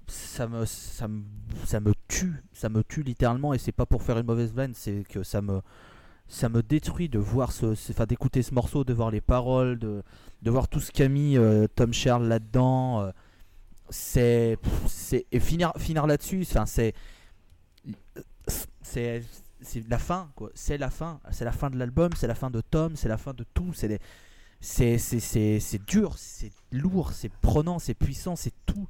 ça 0.08 0.48
me, 0.48 0.66
ça 0.66 1.08
me, 1.08 1.24
ça 1.66 1.80
me 1.80 1.94
tue, 2.08 2.44
ça 2.54 2.70
me 2.70 2.84
tue 2.84 3.04
littéralement 3.04 3.54
et 3.54 3.58
c'est 3.58 3.72
pas 3.72 3.86
pour 3.86 4.04
faire 4.04 4.18
une 4.18 4.26
mauvaise 4.26 4.54
vanne, 4.54 4.74
c'est 4.74 5.04
que 5.08 5.24
ça 5.24 5.42
me, 5.42 5.62
ça 6.28 6.50
me 6.50 6.64
détruit 6.64 7.10
de 7.10 7.20
voir 7.20 7.52
ce, 7.52 7.76
d'écouter 8.06 8.44
ce 8.44 8.54
morceau, 8.54 8.84
de 8.84 8.94
voir 8.94 9.12
les 9.12 9.22
paroles, 9.22 9.78
de, 9.80 10.04
de 10.42 10.52
voir 10.52 10.68
tout 10.68 10.80
ce 10.80 10.92
qu'a 10.92 11.08
mis 11.08 11.38
euh, 11.38 11.68
Tom 11.76 11.94
Sherl 11.94 12.28
là-dedans. 12.28 13.02
Euh, 13.02 13.12
c'est, 13.90 14.58
c'est 14.88 15.26
et 15.32 15.40
finir, 15.40 15.72
finir 15.78 16.08
là-dessus, 16.08 16.46
enfin 16.50 16.66
c'est, 16.66 16.94
c'est, 18.82 19.24
c'est 19.62 19.88
la 19.88 20.00
fin 20.00 20.32
quoi. 20.36 20.50
C'est 20.56 20.78
la 20.78 20.90
fin, 20.90 21.20
c'est 21.32 21.46
la 21.46 21.52
fin 21.52 21.70
de 21.70 21.78
l'album, 21.78 22.10
c'est 22.16 22.28
la 22.28 22.36
fin 22.36 22.50
de 22.50 22.62
Tom, 22.62 22.96
c'est 22.96 23.10
la 23.10 23.18
fin 23.18 23.34
de 23.34 23.46
tout. 23.54 23.74
C'est 23.74 24.00
c'est, 24.62 24.98
c'est, 24.98 25.20
c'est, 25.20 25.60
c'est 25.60 25.86
dur, 25.86 26.16
c'est 26.18 26.52
lourd, 26.72 27.12
c'est 27.12 27.30
prenant, 27.30 27.78
c'est 27.78 27.94
puissant, 27.94 28.36
c'est 28.36 28.54
tout. 28.66 28.88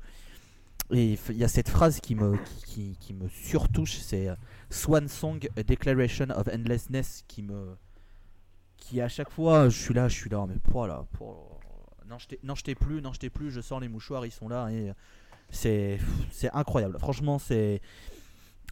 Et 0.91 1.17
il 1.29 1.37
y 1.37 1.43
a 1.43 1.47
cette 1.47 1.69
phrase 1.69 1.99
qui 1.99 2.15
me, 2.15 2.37
qui, 2.65 2.97
qui 2.99 3.13
me 3.13 3.27
surtouche, 3.27 3.97
c'est 3.97 4.29
euh, 4.29 4.35
Swan 4.69 5.07
Song, 5.07 5.39
a 5.57 5.63
Declaration 5.63 6.29
of 6.29 6.47
Endlessness, 6.47 7.23
qui 7.27 7.41
me. 7.41 7.75
qui 8.77 9.01
à 9.01 9.07
chaque 9.07 9.31
fois, 9.31 9.69
je 9.69 9.79
suis 9.79 9.93
là, 9.93 10.07
je 10.07 10.13
suis 10.15 10.29
là, 10.29 10.45
mais 10.47 10.55
voilà, 10.65 11.05
pour, 11.13 11.59
non, 12.07 12.17
je 12.55 12.63
t'ai 12.63 12.75
plus, 12.75 13.01
non, 13.01 13.13
je 13.13 13.19
t'ai 13.19 13.29
plus, 13.29 13.51
je 13.51 13.61
sens 13.61 13.81
les 13.81 13.87
mouchoirs, 13.87 14.25
ils 14.25 14.31
sont 14.31 14.47
là, 14.47 14.69
et 14.69 14.91
c'est 15.49 15.99
incroyable. 16.53 16.97
Franchement, 16.99 17.39
c'est. 17.39 17.81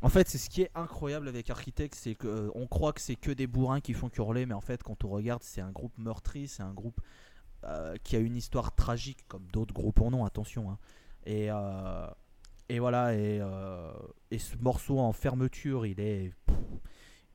En 0.01 0.09
fait, 0.09 0.27
c'est 0.27 0.37
ce 0.37 0.49
qui 0.49 0.61
est 0.63 0.71
incroyable 0.75 1.29
avec 1.29 1.49
Architect, 1.49 1.95
c'est 1.95 2.13
qu'on 2.13 2.27
euh, 2.27 2.67
croit 2.69 2.91
que 2.91 2.99
c'est 2.99 3.15
que 3.15 3.31
des 3.31 3.47
bourrins 3.47 3.79
qui 3.79 3.93
font 3.93 4.09
hurler, 4.17 4.45
mais 4.45 4.53
en 4.53 4.59
fait, 4.59 4.83
quand 4.83 5.05
on 5.05 5.09
regarde, 5.09 5.43
c'est 5.43 5.61
un 5.61 5.71
groupe 5.71 5.97
meurtri, 5.97 6.49
c'est 6.49 6.61
un 6.61 6.73
groupe 6.73 6.99
euh, 7.63 7.95
qui 8.03 8.17
a 8.17 8.19
une 8.19 8.35
histoire 8.35 8.75
tragique, 8.75 9.25
comme 9.29 9.45
d'autres 9.53 9.73
groupes 9.73 10.01
en 10.01 10.11
ont, 10.11 10.25
attention. 10.25 10.69
Hein. 10.69 10.77
Et, 11.25 11.47
euh, 11.49 12.07
et 12.69 12.79
voilà, 12.79 13.13
et, 13.13 13.39
euh, 13.41 13.91
et, 14.31 14.39
ce 14.39 14.55
morceau 14.57 14.99
en 14.99 15.13
fermeture, 15.13 15.85
il 15.85 15.99
est, 15.99 16.31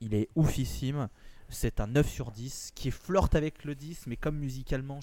il 0.01 0.15
est 0.15 0.28
oufissime. 0.35 1.09
C'est 1.48 1.81
un 1.81 1.86
9 1.86 2.09
sur 2.09 2.31
10 2.31 2.73
qui 2.74 2.90
flirte 2.90 3.35
avec 3.35 3.65
le 3.65 3.74
10, 3.74 4.06
mais 4.06 4.16
comme 4.16 4.36
musicalement, 4.36 5.01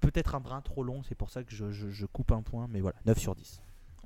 peut-être 0.00 0.34
un 0.36 0.40
brin 0.40 0.60
trop 0.60 0.84
long, 0.84 1.02
c'est 1.08 1.16
pour 1.16 1.30
ça 1.30 1.42
que 1.42 1.52
je, 1.52 1.72
je, 1.72 2.06
coupe 2.06 2.30
un 2.30 2.42
point, 2.42 2.68
mais 2.70 2.80
voilà, 2.80 2.96
9 3.06 3.18
sur 3.18 3.34
10. 3.34 3.60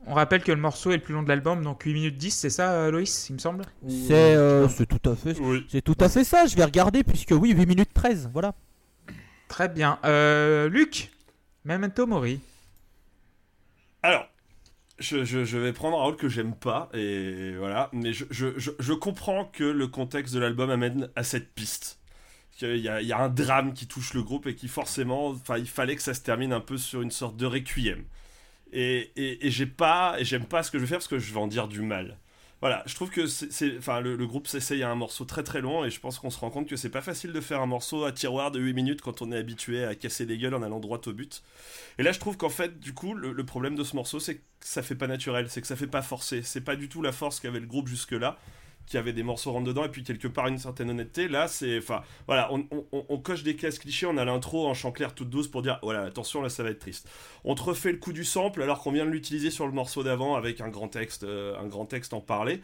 On 0.06 0.14
rappelle 0.14 0.42
que 0.42 0.52
le 0.52 0.60
morceau 0.60 0.92
est 0.92 0.96
le 0.96 1.02
plus 1.02 1.12
long 1.12 1.22
de 1.22 1.28
l'album, 1.28 1.62
donc 1.62 1.82
8 1.82 1.92
minutes 1.92 2.16
10, 2.16 2.30
c'est 2.30 2.48
ça, 2.48 2.72
euh, 2.72 2.90
Loïs, 2.90 3.28
il 3.28 3.34
me 3.34 3.38
semble? 3.38 3.66
C'est 3.86 4.86
tout, 4.86 5.10
à 5.10 5.14
fait, 5.14 5.36
c'est 5.68 5.82
tout 5.82 5.96
à 6.00 6.08
fait 6.08 6.24
ça, 6.24 6.46
je 6.46 6.56
vais 6.56 6.64
regarder, 6.64 7.04
puisque 7.04 7.32
oui, 7.32 7.52
8 7.52 7.66
minutes 7.66 7.92
13, 7.92 8.30
voilà. 8.32 8.54
Très 9.48 9.68
bien. 9.68 9.98
Luc, 10.70 11.10
Memento 11.66 12.06
Mori. 12.06 12.40
Alors, 14.02 14.26
je, 14.98 15.58
vais 15.58 15.72
prendre 15.72 15.98
un 15.98 16.02
rôle 16.02 16.16
que 16.16 16.28
j'aime 16.28 16.54
pas, 16.54 16.88
et 16.94 17.54
voilà, 17.56 17.88
mais 17.92 18.12
je, 18.12 18.92
comprends 18.92 19.44
que 19.46 19.64
le 19.64 19.86
contexte 19.88 20.34
de 20.34 20.40
l'album 20.40 20.70
amène 20.70 21.10
à 21.16 21.24
cette 21.24 21.52
piste. 21.54 21.98
Il 22.62 22.76
y, 22.76 22.88
a, 22.88 23.18
un 23.18 23.30
drame 23.30 23.72
qui 23.72 23.86
touche 23.86 24.12
le 24.12 24.22
groupe 24.22 24.46
et 24.46 24.54
qui 24.54 24.68
forcément, 24.68 25.34
il 25.56 25.66
fallait 25.66 25.96
que 25.96 26.02
ça 26.02 26.12
se 26.12 26.20
termine 26.20 26.52
un 26.52 26.60
peu 26.60 26.76
sur 26.76 27.00
une 27.00 27.10
sorte 27.10 27.36
de 27.36 27.46
requiem. 27.46 28.04
Et, 28.72 29.10
pas, 29.78 30.16
et 30.18 30.24
j'aime 30.24 30.44
pas 30.44 30.62
ce 30.62 30.70
que 30.70 30.78
je 30.78 30.84
vais 30.84 30.88
faire 30.88 30.98
parce 30.98 31.08
que 31.08 31.18
je 31.18 31.32
vais 31.32 31.40
en 31.40 31.46
dire 31.46 31.68
du 31.68 31.80
mal 31.80 32.18
voilà, 32.60 32.82
je 32.84 32.94
trouve 32.94 33.08
que 33.08 33.26
c'est, 33.26 33.78
enfin, 33.78 34.00
le, 34.00 34.26
groupe 34.26 34.46
s'essaye 34.46 34.82
à 34.82 34.90
un 34.90 34.94
morceau 34.94 35.24
très 35.24 35.42
très 35.42 35.62
long 35.62 35.84
et 35.84 35.90
je 35.90 35.98
pense 35.98 36.18
qu'on 36.18 36.28
se 36.28 36.38
rend 36.38 36.50
compte 36.50 36.68
que 36.68 36.76
c'est 36.76 36.90
pas 36.90 37.00
facile 37.00 37.32
de 37.32 37.40
faire 37.40 37.62
un 37.62 37.66
morceau 37.66 38.04
à 38.04 38.12
tiroir 38.12 38.50
de 38.50 38.60
8 38.60 38.74
minutes 38.74 39.00
quand 39.00 39.22
on 39.22 39.32
est 39.32 39.36
habitué 39.36 39.84
à 39.84 39.94
casser 39.94 40.26
les 40.26 40.36
gueules 40.36 40.54
en 40.54 40.62
allant 40.62 40.78
droit 40.78 41.00
au 41.06 41.12
but. 41.12 41.42
Et 41.98 42.02
là, 42.02 42.12
je 42.12 42.20
trouve 42.20 42.36
qu'en 42.36 42.50
fait, 42.50 42.78
du 42.78 42.92
coup, 42.92 43.14
le, 43.14 43.44
problème 43.44 43.76
de 43.76 43.84
ce 43.84 43.96
morceau, 43.96 44.20
c'est 44.20 44.36
que 44.36 44.42
ça 44.60 44.82
fait 44.82 44.94
pas 44.94 45.06
naturel, 45.06 45.48
c'est 45.48 45.62
que 45.62 45.66
ça 45.66 45.76
fait 45.76 45.86
pas 45.86 46.02
forcer. 46.02 46.42
C'est 46.42 46.60
pas 46.60 46.76
du 46.76 46.90
tout 46.90 47.00
la 47.00 47.12
force 47.12 47.40
qu'avait 47.40 47.60
le 47.60 47.66
groupe 47.66 47.88
jusque-là 47.88 48.38
qui 48.90 48.98
avait 48.98 49.12
des 49.12 49.22
morceaux 49.22 49.52
rentre 49.52 49.66
dedans 49.68 49.84
et 49.84 49.88
puis 49.88 50.02
quelque 50.02 50.26
part 50.26 50.48
une 50.48 50.58
certaine 50.58 50.90
honnêteté. 50.90 51.28
Là, 51.28 51.46
c'est. 51.46 51.78
Enfin, 51.78 52.02
voilà, 52.26 52.50
on, 52.52 53.18
coche 53.18 53.44
des 53.44 53.54
cases 53.54 53.78
clichés, 53.78 54.06
on 54.06 54.16
a 54.16 54.24
l'intro 54.24 54.66
en 54.66 54.74
chant 54.74 54.90
clair 54.90 55.14
toute 55.14 55.30
douce 55.30 55.46
pour 55.46 55.62
dire 55.62 55.78
voilà, 55.82 56.02
attention, 56.02 56.42
là 56.42 56.48
ça 56.48 56.64
va 56.64 56.70
être 56.70 56.80
triste. 56.80 57.08
On 57.44 57.54
te 57.54 57.62
refait 57.62 57.92
le 57.92 57.98
coup 57.98 58.12
du 58.12 58.24
sample 58.24 58.62
alors 58.62 58.80
qu'on 58.80 58.90
vient 58.90 59.06
de 59.06 59.10
l'utiliser 59.10 59.50
sur 59.50 59.66
le 59.66 59.72
morceau 59.72 60.02
d'avant 60.02 60.34
avec 60.34 60.60
un 60.60 60.68
grand 60.68 60.88
texte, 60.88 61.22
euh, 61.22 61.56
un 61.58 61.66
grand 61.66 61.86
texte 61.86 62.12
en 62.14 62.20
parler. 62.20 62.62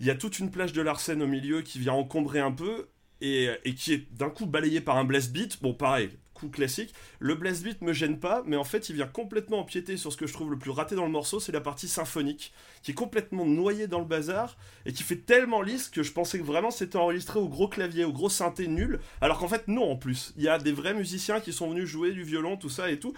Il 0.00 0.06
y 0.06 0.10
a 0.10 0.16
toute 0.16 0.40
une 0.40 0.50
plage 0.50 0.72
de 0.72 0.82
Larsen 0.82 1.22
au 1.22 1.26
milieu 1.26 1.62
qui 1.62 1.78
vient 1.78 1.92
encombrer 1.92 2.40
un 2.40 2.52
peu 2.52 2.88
et, 3.20 3.48
qui 3.76 3.92
est 3.92 4.12
d'un 4.12 4.30
coup 4.30 4.46
balayé 4.46 4.80
par 4.80 4.96
un 4.96 5.04
blast 5.04 5.32
beat. 5.32 5.62
Bon, 5.62 5.74
pareil, 5.74 6.10
classique. 6.46 6.94
Le 7.18 7.34
blast 7.34 7.64
beat 7.64 7.82
me 7.82 7.92
gêne 7.92 8.20
pas, 8.20 8.44
mais 8.46 8.56
en 8.56 8.62
fait, 8.62 8.88
il 8.88 8.94
vient 8.94 9.08
complètement 9.08 9.58
empiéter 9.58 9.96
sur 9.96 10.12
ce 10.12 10.16
que 10.16 10.28
je 10.28 10.32
trouve 10.32 10.52
le 10.52 10.58
plus 10.58 10.70
raté 10.70 10.94
dans 10.94 11.04
le 11.04 11.10
morceau, 11.10 11.40
c'est 11.40 11.50
la 11.50 11.60
partie 11.60 11.88
symphonique, 11.88 12.52
qui 12.82 12.92
est 12.92 12.94
complètement 12.94 13.44
noyée 13.44 13.88
dans 13.88 13.98
le 13.98 14.04
bazar 14.04 14.56
et 14.86 14.92
qui 14.92 15.02
fait 15.02 15.16
tellement 15.16 15.60
lisse 15.60 15.88
que 15.88 16.04
je 16.04 16.12
pensais 16.12 16.38
que 16.38 16.44
vraiment 16.44 16.70
c'était 16.70 16.96
enregistré 16.96 17.40
au 17.40 17.48
gros 17.48 17.66
clavier, 17.66 18.04
au 18.04 18.12
gros 18.12 18.28
synthé 18.28 18.68
nul, 18.68 19.00
alors 19.20 19.38
qu'en 19.38 19.48
fait, 19.48 19.66
non, 19.66 19.90
en 19.90 19.96
plus. 19.96 20.32
Il 20.36 20.44
y 20.44 20.48
a 20.48 20.58
des 20.58 20.72
vrais 20.72 20.94
musiciens 20.94 21.40
qui 21.40 21.52
sont 21.52 21.68
venus 21.70 21.86
jouer 21.86 22.12
du 22.12 22.22
violon, 22.22 22.56
tout 22.56 22.70
ça 22.70 22.90
et 22.90 23.00
tout. 23.00 23.14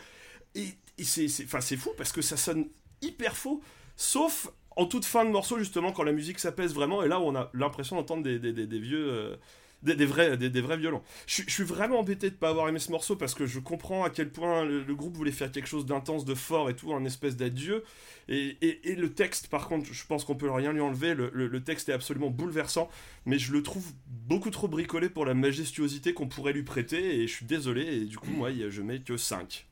Et, 0.55 0.69
c'est, 1.03 1.29
c'est 1.29 1.77
fou 1.77 1.91
parce 1.97 2.13
que 2.13 2.23
ça 2.23 2.37
sonne 2.37 2.69
hyper 3.03 3.37
faux, 3.37 3.63
sauf 3.97 4.49
en 4.77 4.87
toute 4.87 5.05
fin 5.05 5.25
de 5.25 5.31
morceau, 5.31 5.59
justement, 5.59 5.93
quand 5.93 6.05
la 6.05 6.13
musique 6.13 6.39
s'apaise 6.39 6.75
vraiment, 6.75 7.03
et 7.03 7.09
là 7.09 7.21
on 7.21 7.35
a 7.35 7.51
l'impression 7.55 7.97
d'entendre 7.97 8.23
des, 8.23 8.79
vieux. 8.79 9.11
Euh, 9.11 9.37
des, 9.83 10.05
vrais, 10.05 10.37
des, 10.37 10.61
vrais 10.61 10.77
violons. 10.77 11.03
Je, 11.27 11.43
suis 11.49 11.65
vraiment 11.65 12.01
embêté 12.01 12.31
de 12.31 12.35
pas 12.35 12.51
avoir 12.51 12.69
aimé 12.69 12.79
ce 12.79 12.91
morceau 12.91 13.17
parce 13.17 13.35
que 13.35 13.47
je 13.47 13.59
comprends 13.59 14.05
à 14.05 14.11
quel 14.11 14.31
point 14.31 14.65
le, 14.65 14.95
groupe 14.95 15.17
voulait 15.17 15.33
faire 15.33 15.51
quelque 15.51 15.69
chose 15.69 15.87
d'intense, 15.87 16.25
de 16.25 16.35
fort 16.35 16.71
et 16.71 16.77
tout, 16.77 16.93
un 16.93 17.05
espèce 17.05 17.37
d'adieu. 17.37 17.85
Et, 18.29 18.59
et, 18.63 18.95
le 18.95 19.13
texte, 19.13 19.49
par 19.49 19.69
contre, 19.69 19.93
je 19.93 20.07
pense 20.07 20.25
qu'on 20.25 20.37
peut 20.37 20.51
rien 20.51 20.73
lui 20.73 20.81
enlever. 20.81 21.15
Le, 21.15 21.31
le, 21.31 21.65
texte 21.65 21.89
est 21.89 21.93
absolument 21.93 22.31
bouleversant, 22.31 22.89
mais 23.27 23.39
je 23.39 23.53
le 23.53 23.63
trouve 23.63 23.93
beaucoup 24.07 24.51
trop 24.51 24.69
bricolé 24.69 25.09
pour 25.09 25.25
la 25.25 25.35
majestuosité 25.35 26.15
qu'on 26.15 26.29
pourrait 26.29 26.53
lui 26.53 26.63
prêter. 26.63 27.21
Et 27.21 27.27
je 27.27 27.33
suis 27.33 27.47
désolé. 27.47 27.83
Et 27.83 28.05
du 28.05 28.19
coup, 28.19 28.31
moi, 28.31 28.51
je 28.69 28.83
mets 28.83 29.01
que 29.01 29.17
5. 29.17 29.67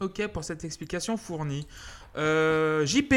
Ok 0.00 0.26
pour 0.28 0.44
cette 0.44 0.64
explication 0.64 1.16
fournie. 1.16 1.66
Euh, 2.16 2.84
JP. 2.84 3.14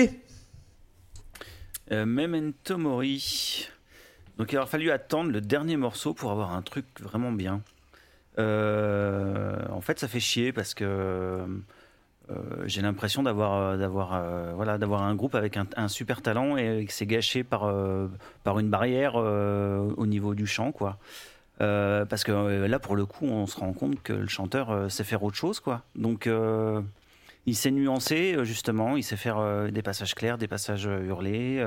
Euh, 1.92 2.06
Memento 2.06 2.78
Mori. 2.78 3.68
Donc 4.40 4.54
il 4.54 4.58
aura 4.58 4.66
fallu 4.66 4.90
attendre 4.90 5.32
le 5.32 5.42
dernier 5.42 5.76
morceau 5.76 6.14
pour 6.14 6.32
avoir 6.32 6.54
un 6.54 6.62
truc 6.62 6.86
vraiment 7.02 7.34
bien. 7.34 7.62
Euh, 8.40 9.58
en 9.70 9.82
fait, 9.82 10.00
ça 10.00 10.08
fait 10.08 10.22
chier 10.22 10.54
parce 10.54 10.74
que 10.74 10.86
euh, 10.86 11.44
j'ai 12.66 12.82
l'impression 12.82 13.22
d'avoir 13.22 13.78
d'avoir 13.78 14.14
euh, 14.14 14.54
voilà 14.56 14.78
d'avoir 14.78 15.04
un 15.04 15.14
groupe 15.14 15.36
avec 15.36 15.58
un, 15.58 15.88
super 15.90 16.22
talent 16.22 16.56
et 16.56 16.86
que 16.86 16.94
c'est 16.94 17.06
gâché 17.06 17.44
par 17.44 17.70
par 18.46 18.60
une 18.60 18.70
barrière 18.70 19.16
au 19.16 20.06
niveau 20.06 20.34
du 20.36 20.48
chant 20.48 20.72
quoi. 20.72 20.98
parce 21.58 22.24
que 22.24 22.32
là 22.66 22.80
pour 22.80 22.96
le 22.96 23.06
coup 23.06 23.26
on 23.26 23.46
se 23.46 23.58
rend 23.60 23.74
compte 23.74 24.02
que 24.02 24.14
le 24.14 24.28
chanteur 24.28 24.90
sait 24.90 25.04
faire 25.04 25.22
autre 25.24 25.36
chose 25.36 25.60
quoi. 25.60 25.82
Donc 25.96 26.30
il 27.46 27.56
s'est 27.56 27.72
nuancé 27.72 28.38
justement, 28.44 28.96
il 28.96 29.04
sait 29.04 29.18
faire 29.18 29.70
des 29.70 29.82
passages 29.82 30.16
clairs, 30.16 30.38
des 30.38 30.48
passages 30.48 30.86
hurlés. 30.86 31.62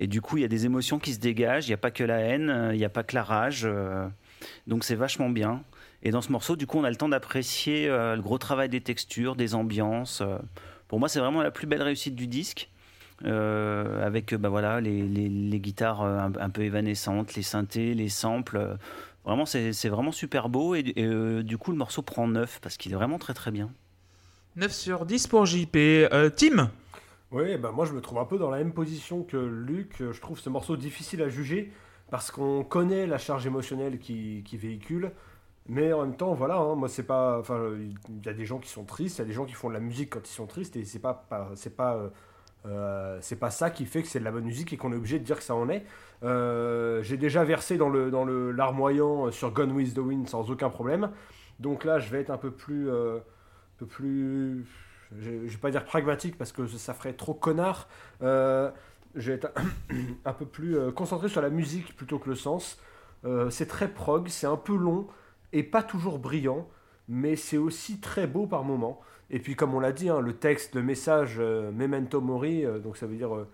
Et 0.00 0.06
du 0.06 0.20
coup, 0.20 0.38
il 0.38 0.40
y 0.40 0.44
a 0.44 0.48
des 0.48 0.66
émotions 0.66 0.98
qui 0.98 1.14
se 1.14 1.20
dégagent. 1.20 1.66
Il 1.66 1.70
n'y 1.70 1.74
a 1.74 1.78
pas 1.78 1.90
que 1.90 2.02
la 2.02 2.18
haine, 2.18 2.50
euh, 2.50 2.74
il 2.74 2.78
n'y 2.78 2.84
a 2.84 2.88
pas 2.88 3.02
que 3.02 3.14
la 3.14 3.22
rage. 3.22 3.62
Euh, 3.64 4.08
donc 4.66 4.82
c'est 4.82 4.94
vachement 4.96 5.30
bien. 5.30 5.62
Et 6.02 6.10
dans 6.10 6.22
ce 6.22 6.32
morceau, 6.32 6.56
du 6.56 6.66
coup, 6.66 6.78
on 6.78 6.84
a 6.84 6.90
le 6.90 6.96
temps 6.96 7.10
d'apprécier 7.10 7.88
le 7.88 8.20
gros 8.22 8.38
travail 8.38 8.70
des 8.70 8.80
textures, 8.80 9.36
des 9.36 9.54
ambiances. 9.54 10.22
pour 10.88 10.98
moi, 10.98 11.10
c'est 11.10 11.20
vraiment 11.20 11.42
la 11.42 11.50
plus 11.50 11.66
belle 11.66 11.82
réussite 11.82 12.14
du 12.14 12.26
disque. 12.26 12.70
avec 13.22 14.34
bah 14.34 14.48
voilà 14.48 14.80
les, 14.80 15.60
guitares 15.60 16.00
un, 16.00 16.48
peu 16.48 16.62
évanescentes, 16.62 17.34
les 17.34 17.42
synthés, 17.42 17.92
les 17.92 18.08
samples. 18.08 18.78
Vraiment, 19.24 19.44
c'est 19.44 19.88
vraiment 19.88 20.12
super 20.12 20.48
beau 20.48 20.74
et, 20.74 20.94
euh, 20.98 21.42
du 21.42 21.58
coup, 21.58 21.72
le 21.72 21.76
morceau 21.76 22.02
prend 22.02 22.26
9 22.26 22.60
parce 22.62 22.76
qu'il 22.76 22.92
est 22.92 22.96
vraiment 22.96 23.18
très 23.18 23.34
très 23.34 23.50
bien. 23.50 23.70
9 24.56 24.72
sur 24.72 25.06
10 25.06 25.26
pour 25.26 25.46
JP. 25.46 25.76
Euh, 25.76 26.30
Tim? 26.34 26.70
Oui, 27.32 27.56
bah 27.58 27.70
moi 27.70 27.84
je 27.86 27.92
me 27.92 28.00
trouve 28.00 28.18
un 28.18 28.24
peu 28.24 28.38
dans 28.38 28.50
la 28.50 28.58
même 28.58 28.72
position 28.72 29.22
que 29.22 29.36
Luc. 29.36 29.96
Je 29.98 30.20
trouve 30.20 30.38
ce 30.40 30.50
morceau 30.50 30.76
difficile 30.76 31.22
à 31.22 31.28
juger 31.28 31.72
parce 32.10 32.30
qu'on 32.30 32.64
connaît 32.64 33.06
la 33.06 33.18
charge 33.18 33.46
émotionnelle 33.46 33.98
qui, 33.98 34.42
véhicule. 34.52 35.12
Mais 35.68 35.92
en 35.92 36.02
même 36.02 36.16
temps, 36.16 36.34
voilà, 36.34 36.56
hein, 36.56 36.74
moi 36.74 36.88
c'est 36.88 37.04
pas. 37.04 37.38
Enfin, 37.38 37.70
il 37.78 38.26
y 38.26 38.28
a 38.28 38.32
des 38.32 38.46
gens 38.46 38.58
qui 38.58 38.68
sont 38.68 38.84
tristes, 38.84 39.18
il 39.18 39.20
y 39.20 39.24
a 39.24 39.26
des 39.26 39.32
gens 39.32 39.44
qui 39.46 39.54
font 39.54 39.68
de 39.68 39.74
la 39.74 39.80
musique 39.80 40.10
quand 40.10 40.28
ils 40.28 40.32
sont 40.32 40.46
tristes 40.46 40.76
et 40.76 40.84
c'est 40.84 40.98
pas, 40.98 41.28
c'est 41.54 41.76
pas, 41.76 42.10
euh, 42.66 43.18
c'est 43.20 43.38
pas 43.38 43.50
ça 43.50 43.70
qui 43.70 43.86
fait 43.86 44.02
que 44.02 44.08
c'est 44.08 44.20
de 44.20 44.24
la 44.24 44.32
bonne 44.32 44.44
musique 44.44 44.72
et 44.72 44.76
qu'on 44.76 44.92
est 44.92 44.96
obligé 44.96 45.18
de 45.20 45.24
dire 45.24 45.36
que 45.38 45.44
ça 45.44 45.54
en 45.54 45.68
est. 45.68 45.84
Euh, 46.24 47.02
j'ai 47.02 47.16
déjà 47.16 47.44
versé 47.44 47.76
dans 47.76 47.88
le 47.88 48.10
dans 48.10 48.24
le 48.24 48.50
larmoyant 48.52 49.30
sur 49.30 49.52
Gone 49.52 49.72
with 49.72 49.94
the 49.94 49.98
Wind 49.98 50.28
sans 50.28 50.50
aucun 50.50 50.70
problème. 50.70 51.10
Donc 51.60 51.84
là, 51.84 51.98
je 51.98 52.10
vais 52.10 52.20
être 52.20 52.30
un 52.30 52.38
peu 52.38 52.50
plus, 52.50 52.88
euh, 52.90 53.18
peu 53.78 53.86
plus, 53.86 54.64
je, 55.18 55.30
vais 55.30 55.56
pas 55.56 55.70
dire 55.70 55.84
pragmatique 55.84 56.38
parce 56.38 56.52
que 56.52 56.66
ça 56.66 56.94
ferait 56.94 57.12
trop 57.12 57.34
connard. 57.34 57.88
Euh, 58.22 58.70
je 59.14 59.32
vais 59.32 59.36
être 59.36 59.52
un, 60.24 60.32
peu 60.32 60.46
plus 60.46 60.76
concentré 60.92 61.28
sur 61.28 61.40
la 61.40 61.50
musique 61.50 61.96
plutôt 61.96 62.18
que 62.18 62.28
le 62.28 62.36
sens. 62.36 62.78
c'est 63.50 63.66
très 63.66 63.88
prog, 63.88 64.28
c'est 64.28 64.46
un 64.46 64.56
peu 64.56 64.76
long 64.76 65.08
et 65.52 65.62
pas 65.62 65.82
toujours 65.82 66.18
brillant, 66.18 66.68
mais 67.08 67.34
c'est 67.34 67.56
aussi 67.56 68.00
très 68.00 68.26
beau 68.26 68.46
par 68.46 68.62
moments. 68.62 69.00
Et 69.30 69.40
puis 69.40 69.56
comme 69.56 69.74
on 69.74 69.80
l'a 69.80 69.92
dit, 69.92 70.08
hein, 70.08 70.20
le 70.20 70.34
texte, 70.34 70.74
le 70.74 70.82
message 70.82 71.40
Memento 71.40 72.20
Mori, 72.20 72.64
donc 72.82 72.96
ça 72.96 73.06
veut 73.06 73.16
dire 73.16 73.46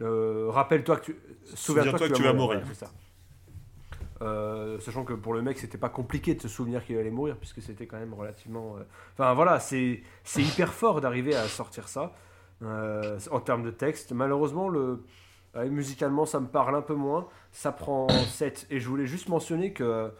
euh, 0.00 0.48
rappelle-toi 0.50 0.96
que 0.96 1.04
tu. 1.06 1.16
Souviens-toi 1.54 1.98
que, 1.98 2.14
tu 2.14 2.22
vas 2.22 2.32
mourir. 2.32 2.62
Euh, 4.20 4.80
sachant 4.80 5.04
que 5.04 5.12
pour 5.12 5.32
le 5.32 5.42
mec, 5.42 5.58
c'était 5.58 5.78
pas 5.78 5.88
compliqué 5.88 6.34
de 6.34 6.40
se 6.40 6.48
souvenir 6.48 6.84
qu'il 6.84 6.98
allait 6.98 7.10
mourir, 7.10 7.36
puisque 7.36 7.62
c'était 7.62 7.86
quand 7.86 7.98
même 7.98 8.14
relativement. 8.14 8.76
Euh, 8.76 8.82
enfin 9.14 9.32
voilà, 9.34 9.60
c'est 9.60 10.02
hyper 10.36 10.72
fort 10.72 11.00
d'arriver 11.00 11.34
à 11.34 11.46
sortir 11.46 11.88
ça 11.88 12.12
en 12.60 13.40
termes 13.40 13.62
de 13.62 13.70
texte. 13.70 14.12
Malheureusement, 14.12 14.68
le, 14.68 15.04
musicalement, 15.66 16.26
ça 16.26 16.40
me 16.40 16.48
parle 16.48 16.74
un 16.74 16.82
peu 16.82 16.94
moins. 16.94 17.28
Ça 17.52 17.70
prend 17.70 18.08
7. 18.08 18.66
Et 18.70 18.80
je 18.80 18.88
voulais 18.88 19.06
juste 19.06 19.28
mentionner 19.28 19.72
que 19.72 20.10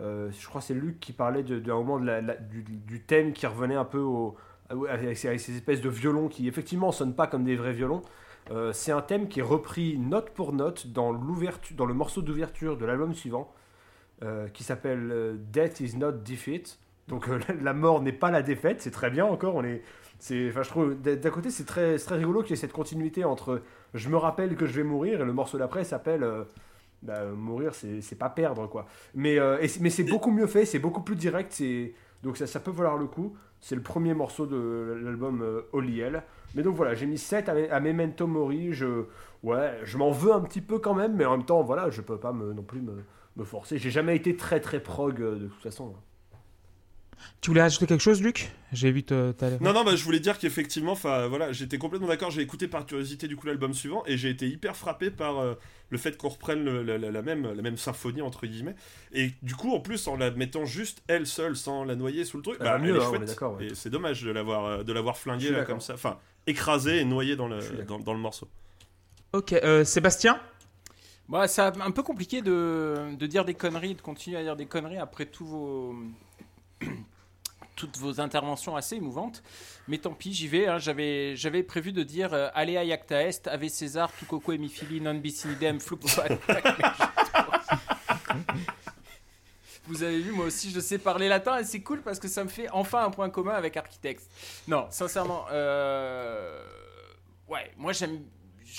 je 0.00 0.46
crois 0.46 0.60
c'est 0.60 0.74
Luc 0.74 0.98
qui 0.98 1.12
parlait 1.12 1.44
d'un 1.44 1.74
moment 1.74 2.00
de 2.00 2.06
la, 2.06 2.20
du, 2.20 3.00
thème 3.02 3.32
qui 3.32 3.46
revenait 3.46 3.76
un 3.76 3.84
peu 3.84 4.00
au, 4.00 4.36
avec, 4.88 5.16
ces, 5.16 5.28
espèces 5.28 5.80
de 5.80 5.88
violons 5.88 6.28
qui 6.28 6.48
effectivement 6.48 6.92
sonnent 6.92 7.14
pas 7.14 7.26
comme 7.26 7.44
des 7.44 7.56
vrais 7.56 7.72
violons. 7.72 8.02
Euh, 8.50 8.72
c'est 8.72 8.92
un 8.92 9.00
thème 9.00 9.28
qui 9.28 9.40
est 9.40 9.44
repris 9.44 9.98
note 9.98 10.30
pour 10.30 10.52
note 10.52 10.88
dans, 10.88 11.12
dans 11.12 11.86
le 11.86 11.94
morceau 11.94 12.22
d'ouverture 12.22 12.76
de 12.76 12.84
l'album 12.84 13.14
suivant, 13.14 13.52
euh, 14.22 14.48
qui 14.48 14.64
s'appelle 14.64 15.10
euh, 15.10 15.36
Death 15.38 15.80
is 15.80 15.96
not 15.96 16.12
defeat. 16.12 16.78
Donc 17.08 17.28
la 17.62 17.72
mort 17.72 18.02
n'est 18.02 18.12
pas 18.12 18.30
la 18.30 18.42
défaite, 18.42 18.80
c'est 18.80 18.90
très 18.90 19.10
bien 19.10 19.24
encore. 19.24 19.54
On 19.54 19.64
est, 19.64 19.82
c'est, 20.18 20.50
enfin, 20.50 20.62
je 20.62 20.68
trouve 20.68 20.94
d'un 20.94 21.30
côté 21.30 21.50
c'est 21.50 21.64
très, 21.64 21.98
très 21.98 22.16
rigolo 22.16 22.42
qu'il 22.42 22.50
y 22.50 22.54
ait 22.54 22.56
cette 22.56 22.72
continuité 22.72 23.24
entre 23.24 23.62
je 23.94 24.08
me 24.08 24.16
rappelle 24.16 24.56
que 24.56 24.66
je 24.66 24.72
vais 24.72 24.84
mourir 24.84 25.20
et 25.20 25.24
le 25.24 25.32
morceau 25.32 25.58
d'après 25.58 25.84
s'appelle 25.84 26.26
bah, 27.02 27.24
mourir, 27.26 27.74
c'est, 27.74 28.18
pas 28.18 28.30
perdre 28.30 28.66
quoi. 28.68 28.86
Mais, 29.14 29.38
mais 29.80 29.90
c'est 29.90 30.04
beaucoup 30.04 30.30
mieux 30.30 30.46
fait, 30.46 30.64
c'est 30.64 30.78
beaucoup 30.78 31.02
plus 31.02 31.16
direct, 31.16 31.52
c'est, 31.52 31.92
donc 32.24 32.36
ça, 32.36 32.46
ça 32.46 32.58
peut 32.58 32.72
valoir 32.72 32.96
le 32.96 33.06
coup. 33.06 33.36
C'est 33.60 33.76
le 33.76 33.82
premier 33.82 34.14
morceau 34.14 34.46
de 34.46 34.98
l'album 35.02 35.62
Holy 35.72 36.00
Hell. 36.00 36.22
Mais 36.54 36.62
donc 36.62 36.76
voilà, 36.76 36.94
j'ai 36.94 37.06
mis 37.06 37.18
7 37.18 37.48
à, 37.48 37.80
Memento 37.80 38.26
Mori. 38.26 38.72
Je, 38.72 39.04
ouais, 39.42 39.78
je 39.84 39.96
m'en 39.96 40.10
veux 40.10 40.32
un 40.32 40.40
petit 40.40 40.60
peu 40.60 40.78
quand 40.78 40.94
même, 40.94 41.14
mais 41.14 41.24
en 41.24 41.36
même 41.36 41.46
temps, 41.46 41.62
voilà, 41.62 41.90
je 41.90 42.00
peux 42.00 42.18
pas 42.18 42.32
non 42.32 42.62
plus 42.62 42.80
me, 42.80 42.94
me 43.36 43.44
forcer. 43.44 43.78
J'ai 43.78 43.90
jamais 43.90 44.16
été 44.16 44.36
très 44.36 44.60
très 44.60 44.80
prog 44.80 45.20
euh, 45.20 45.36
de 45.36 45.46
toute 45.46 45.62
façon. 45.62 45.94
Tu 47.40 47.50
voulais 47.50 47.60
ajouter 47.60 47.86
quelque 47.86 48.00
chose, 48.00 48.22
Luc? 48.22 48.50
J'ai 48.72 48.90
vu 48.90 49.02
ta. 49.02 49.32
Non, 49.60 49.72
non, 49.72 49.84
bah, 49.84 49.96
je 49.96 50.04
voulais 50.04 50.20
dire 50.20 50.38
qu'effectivement, 50.38 50.92
enfin 50.92 51.26
voilà, 51.28 51.52
j'étais 51.52 51.78
complètement 51.78 52.08
d'accord. 52.08 52.30
J'ai 52.30 52.42
écouté 52.42 52.68
par 52.68 52.86
curiosité 52.86 53.28
du 53.28 53.36
coup 53.36 53.46
l'album 53.46 53.72
suivant 53.72 54.02
et 54.06 54.16
j'ai 54.16 54.30
été 54.30 54.48
hyper 54.48 54.76
frappé 54.76 55.10
par 55.10 55.38
euh, 55.38 55.54
le 55.90 55.98
fait 55.98 56.16
qu'on 56.16 56.28
reprenne 56.28 56.64
la, 56.82 57.22
même, 57.22 57.52
la 57.52 57.62
même 57.62 57.76
symphonie 57.76 58.22
entre 58.22 58.46
guillemets. 58.46 58.74
Et 59.12 59.32
du 59.42 59.54
coup, 59.54 59.74
en 59.74 59.80
plus, 59.80 60.08
en 60.08 60.16
la 60.16 60.30
mettant 60.30 60.64
juste 60.64 61.02
elle 61.06 61.26
seule, 61.26 61.56
sans 61.56 61.84
la 61.84 61.94
noyer 61.94 62.24
sous 62.24 62.38
le 62.38 62.42
truc, 62.42 62.58
bah, 62.58 62.78
mieux, 62.78 62.96
elle 62.96 63.22
est 63.22 63.42
hein, 63.42 63.56
Et 63.60 63.74
c'est 63.74 63.90
dommage 63.90 64.22
de 64.22 64.30
l'avoir, 64.30 64.64
euh, 64.64 64.82
de 64.82 64.92
l'avoir 64.92 65.16
flingué 65.16 65.50
là, 65.50 65.64
comme 65.64 65.80
ça, 65.80 65.94
enfin 65.94 66.18
écrasé 66.46 66.98
et 66.98 67.04
noyé 67.04 67.36
dans 67.36 67.48
le, 67.48 67.60
dans, 67.84 68.12
le 68.12 68.18
morceau. 68.18 68.48
Ok, 69.32 69.52
euh, 69.52 69.84
Sébastien? 69.84 70.40
Bah, 71.28 71.48
c'est 71.48 71.62
un 71.62 71.90
peu 71.90 72.02
compliqué 72.02 72.42
de, 72.42 73.14
de 73.18 73.26
dire 73.26 73.44
des 73.44 73.54
conneries, 73.54 73.94
de 73.94 74.02
continuer 74.02 74.36
à 74.36 74.42
dire 74.42 74.56
des 74.56 74.66
conneries 74.66 74.98
après 74.98 75.24
tous 75.24 75.46
vos 75.46 75.94
toutes 77.76 77.96
vos 77.98 78.20
interventions 78.20 78.76
assez 78.76 78.96
émouvantes. 78.96 79.42
Mais 79.88 79.98
tant 79.98 80.14
pis, 80.14 80.32
j'y 80.32 80.48
vais. 80.48 80.66
Hein. 80.66 80.78
J'avais, 80.78 81.62
prévu 81.62 81.92
de 81.92 82.02
dire 82.02 82.32
euh, 82.32 82.48
Allez 82.54 82.76
à 82.76 82.84
Yacta 82.84 83.22
Est, 83.22 83.46
Ave 83.46 83.68
César, 83.68 84.10
tout 84.18 84.26
coco 84.26 84.52
et 84.52 84.58
mifili, 84.58 85.00
non 85.00 85.14
bicinidem, 85.14 85.78
Vous 89.86 90.02
avez 90.02 90.18
vu, 90.18 90.32
moi 90.32 90.46
aussi, 90.46 90.70
je 90.70 90.80
sais 90.80 90.96
parler 90.96 91.28
latin 91.28 91.58
et 91.58 91.64
c'est 91.64 91.82
cool 91.82 92.00
parce 92.00 92.18
que 92.18 92.26
ça 92.26 92.42
me 92.42 92.48
fait 92.48 92.70
enfin 92.70 93.04
un 93.04 93.10
point 93.10 93.28
commun 93.28 93.52
avec 93.52 93.76
Architects. 93.76 94.22
Non, 94.66 94.86
sincèrement, 94.90 95.44
euh... 95.52 96.58
ouais, 97.48 97.70
moi 97.76 97.92
j'aime. 97.92 98.22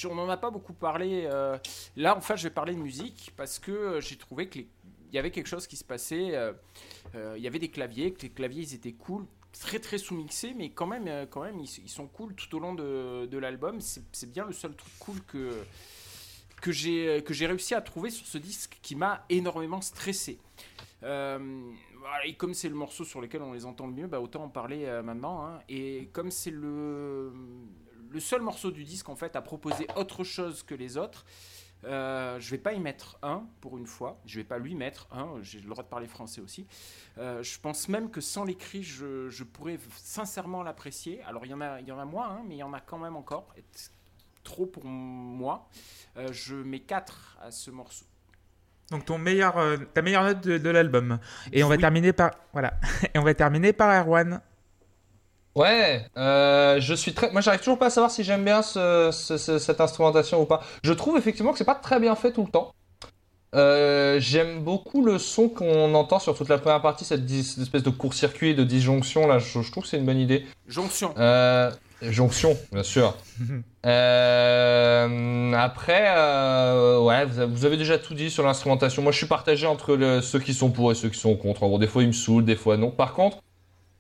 On 0.10 0.15
n'en 0.15 0.27
a 0.27 0.36
pas 0.36 0.49
beaucoup 0.49 0.73
parlé. 0.73 1.27
Euh... 1.32 1.60
Là, 1.95 2.18
enfin, 2.18 2.36
je 2.36 2.44
vais 2.44 2.49
parler 2.49 2.73
de 2.73 2.80
musique 2.80 3.32
parce 3.38 3.60
que 3.60 3.99
j'ai 4.02 4.18
trouvé 4.18 4.49
que 4.49 4.57
les 4.57 4.68
y 5.16 5.20
avait 5.20 5.32
quelque 5.32 5.48
chose 5.48 5.68
qui 5.68 5.78
se 5.78 5.84
passait. 5.84 6.36
Euh, 6.36 6.54
euh, 7.16 7.36
il 7.38 7.44
y 7.44 7.48
avait 7.48 7.60
des 7.60 7.70
claviers, 7.70 8.14
que 8.14 8.22
les 8.22 8.30
claviers 8.30 8.64
ils 8.64 8.74
étaient 8.74 8.94
cool, 8.94 9.26
très 9.60 9.80
très 9.80 9.98
sous-mixés, 9.98 10.54
mais 10.56 10.70
quand 10.70 10.88
même, 10.88 11.08
euh, 11.08 11.26
quand 11.26 11.44
même 11.44 11.60
ils, 11.60 11.90
sont 11.90 12.08
cool 12.08 12.36
tout 12.36 12.54
au 12.56 12.60
long 12.60 12.76
de, 12.76 13.38
l'album. 13.38 13.80
C'est 13.82 14.32
bien 14.32 14.46
le 14.46 14.54
seul 14.54 14.76
truc 14.76 14.94
cool 15.00 15.22
que, 15.24 15.64
que 16.62 16.72
j'ai 16.72 17.48
réussi 17.48 17.74
à 17.74 17.82
trouver 17.82 18.10
sur 18.10 18.26
ce 18.26 18.38
disque 18.38 18.78
qui 18.82 18.96
m'a 18.96 19.26
énormément 19.30 19.82
stressé. 19.82 20.40
et 21.04 22.36
comme 22.38 22.54
c'est 22.54 22.70
le 22.70 22.76
morceau 22.76 23.06
sur 23.06 23.22
lequel 23.22 23.42
on 23.42 23.54
les 23.54 23.66
entend 23.66 23.88
le 23.88 23.94
mieux, 23.94 24.08
bah 24.08 24.20
autant 24.20 24.44
en 24.44 24.50
parler 24.50 24.86
maintenant. 25.04 25.46
Hein. 25.46 25.60
Et 25.70 26.10
comme 26.12 26.32
c'est 26.32 26.52
le, 26.52 27.32
le 28.10 28.20
seul 28.20 28.42
morceau 28.42 28.72
du 28.72 28.84
disque 28.84 29.10
en 29.10 29.16
fait 29.16 29.36
à 29.36 29.42
proposer 29.42 29.88
autre 29.96 30.24
chose 30.24 30.64
que 30.64 30.76
les 30.76 30.98
autres, 30.98 31.26
euh, 31.84 32.39
je 32.39 32.52
vais 32.52 32.57
pas 32.57 32.73
y 32.73 32.80
mettre 32.80 33.18
un 33.22 33.43
pour 33.61 33.77
une 33.77 33.85
fois. 33.85 34.19
Je 34.26 34.39
vais 34.39 34.43
pas 34.43 34.57
lui 34.57 34.76
mettre 34.76 35.07
un. 35.11 35.41
J'ai 35.41 35.60
le 35.60 35.69
droit 35.69 35.84
de 35.84 35.89
parler 35.89 36.07
français 36.07 36.41
aussi. 36.41 36.65
Euh, 37.18 37.43
je 37.43 37.60
pense 37.60 37.89
même 37.89 38.10
que 38.10 38.22
sans 38.22 38.43
l'écrit, 38.43 38.84
je, 38.84 39.43
pourrais 39.43 39.80
sincèrement 39.97 40.64
l'apprécier. 40.64 41.22
Alors 41.23 41.45
il 41.45 41.52
y 41.52 41.53
en 41.53 41.61
a, 41.61 41.80
il 41.81 41.88
y 41.88 41.91
en 41.91 41.99
a 41.99 42.06
moins, 42.06 42.30
hein, 42.30 42.41
mais 42.47 42.56
il 42.56 42.60
y 42.60 42.64
en 42.64 42.73
a 42.73 42.80
quand 42.80 42.97
même 42.97 43.15
encore. 43.15 43.53
Trop 44.43 44.65
pour 44.65 44.85
moi. 44.85 45.68
Euh, 46.18 46.31
je 46.31 46.56
mets 46.56 46.80
4 46.80 47.38
à 47.41 47.52
ce 47.52 47.72
morceau. 47.72 48.06
Donc 48.91 49.06
ton 49.06 49.18
meilleur, 49.18 49.56
ta 49.95 50.03
meilleure 50.03 50.23
note 50.23 50.41
de, 50.41 50.69
l'album. 50.69 51.19
Et 51.52 51.64
on 51.64 51.68
va 51.68 51.77
terminer 51.77 52.14
par 52.14 52.31
voilà. 52.53 52.80
Et 53.14 53.18
on 53.18 53.23
va 53.23 53.34
terminer 53.34 53.73
par 53.73 53.89
Erwan. 53.89 54.41
Ouais, 55.56 56.06
euh, 56.18 56.82
je 56.82 56.94
suis 56.94 57.14
très. 57.14 57.32
Moi, 57.32 57.40
j'arrive 57.40 57.61
toujours 57.61 57.80
pas 57.80 57.86
à 57.86 57.90
savoir 57.90 58.11
si 58.11 58.26
j'aime 58.26 58.44
bien 58.44 58.61
cette 58.61 59.80
instrumentation 59.80 60.41
ou 60.41 60.45
pas. 60.45 60.61
Je 60.84 60.91
trouve 60.91 61.18
effectivement 61.18 61.53
que 61.53 61.57
c'est 61.57 61.64
pas 61.64 61.76
très 61.76 61.99
bien 61.99 62.15
fait 62.15 62.34
tout 62.34 62.44
le 62.44 62.52
temps. 62.52 62.73
Euh, 63.56 64.19
j'aime 64.19 64.60
beaucoup 64.60 65.06
le 65.06 65.18
son 65.18 65.48
qu'on 65.48 65.94
entend 65.94 66.19
sur 66.19 66.36
toute 66.36 66.49
la 66.49 66.57
première 66.57 66.82
partie, 66.82 67.06
cette, 67.06 67.32
espèce 67.32 67.84
de 67.84 67.90
court-circuit, 67.90 68.53
de 68.53 68.65
disjonction 68.65 69.27
là. 69.27 69.40
Je, 69.40 69.72
trouve 69.72 69.84
que 69.84 69.90
c'est 69.90 69.98
une 69.98 70.06
bonne 70.06 70.19
idée. 70.19 70.45
Jonction. 70.68 71.14
Euh, 71.18 71.72
jonction, 72.02 72.57
bien 72.73 72.84
sûr. 72.84 73.15
après, 73.84 76.03
ouais, 76.99 77.26
vous 77.48 77.64
avez 77.64 77.77
déjà 77.77 77.98
tout 77.98 78.14
dit 78.14 78.30
sur 78.30 78.44
l'instrumentation. 78.44 79.03
Moi, 79.03 79.14
je 79.14 79.19
suis 79.19 79.27
partagé 79.27 79.68
entre 79.68 80.19
ceux 80.22 80.40
qui 80.40 80.53
sont 80.53 80.69
pour 80.69 80.91
et 80.91 80.95
ceux 80.95 81.07
qui 81.07 81.19
sont 81.19 81.38
contre. 81.38 81.64
En 81.64 81.69
gros, 81.69 81.80
des 81.80 81.88
fois, 81.88 82.03
ils 82.03 82.10
me 82.10 82.14
saoulent, 82.14 82.44
des 82.44 82.57
fois 82.57 82.76
non. 82.76 82.91
Par 82.91 83.14
contre, 83.14 83.38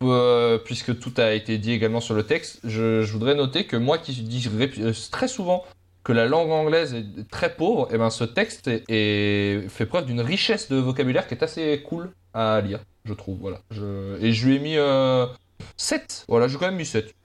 euh, 0.03 0.57
puisque 0.57 0.99
tout 0.99 1.13
a 1.17 1.33
été 1.33 1.57
dit 1.57 1.71
également 1.71 2.01
sur 2.01 2.15
le 2.15 2.23
texte, 2.23 2.59
je, 2.65 3.01
voudrais 3.05 3.33
noter 3.33 3.65
que 3.65 3.77
moi 3.77 3.97
qui 3.97 4.11
dis 4.13 4.49
euh, 4.49 4.93
très 5.09 5.27
souvent 5.27 5.63
que 6.03 6.11
la 6.11 6.25
langue 6.25 6.51
anglaise 6.51 6.93
est 6.93 7.29
très 7.31 7.55
pauvre, 7.55 7.87
et 7.89 7.95
eh 7.95 7.97
ben 7.97 8.09
ce 8.09 8.25
texte 8.25 8.67
est, 8.67 9.69
fait 9.69 9.85
preuve 9.85 10.05
d'une 10.05 10.21
richesse 10.21 10.69
de 10.69 10.75
vocabulaire 10.75 11.27
qui 11.27 11.33
est 11.33 11.43
assez 11.43 11.81
cool 11.81 12.11
à 12.33 12.61
lire, 12.61 12.79
je 13.05 13.13
trouve. 13.13 13.39
Voilà. 13.39 13.61
Je, 13.71 14.21
et 14.21 14.33
je 14.33 14.47
lui 14.47 14.55
ai 14.57 14.59
mis 14.59 14.75
7. 14.75 14.77
Euh, 14.77 16.25
voilà, 16.27 16.47
j'ai 16.47 16.57
quand 16.57 16.67
même 16.67 16.75
mis 16.75 16.85
7. 16.85 17.15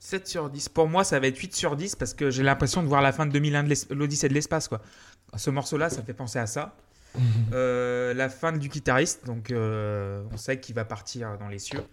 7 0.00 0.26
sur 0.26 0.50
10. 0.50 0.70
Pour 0.70 0.88
moi, 0.88 1.04
ça 1.04 1.20
va 1.20 1.26
être 1.28 1.38
8 1.38 1.54
sur 1.54 1.76
10 1.76 1.94
parce 1.94 2.14
que 2.14 2.30
j'ai 2.30 2.42
l'impression 2.42 2.82
de 2.82 2.88
voir 2.88 3.02
la 3.02 3.12
fin 3.12 3.26
de 3.26 3.32
2001 3.32 3.64
de 3.64 3.74
l'Odyssée 3.94 4.28
de 4.28 4.34
l'espace. 4.34 4.66
quoi. 4.66 4.80
Ce 5.36 5.50
morceau-là, 5.50 5.90
ça 5.90 6.02
fait 6.02 6.14
penser 6.14 6.38
à 6.38 6.46
ça. 6.46 6.74
la 7.52 8.28
fin 8.28 8.50
du 8.52 8.68
guitariste, 8.68 9.26
donc 9.26 9.52
on 9.52 10.36
sait 10.36 10.58
qu'il 10.58 10.74
va 10.74 10.84
partir 10.84 11.38
dans 11.38 11.48
les 11.48 11.60
cieux. 11.60 11.84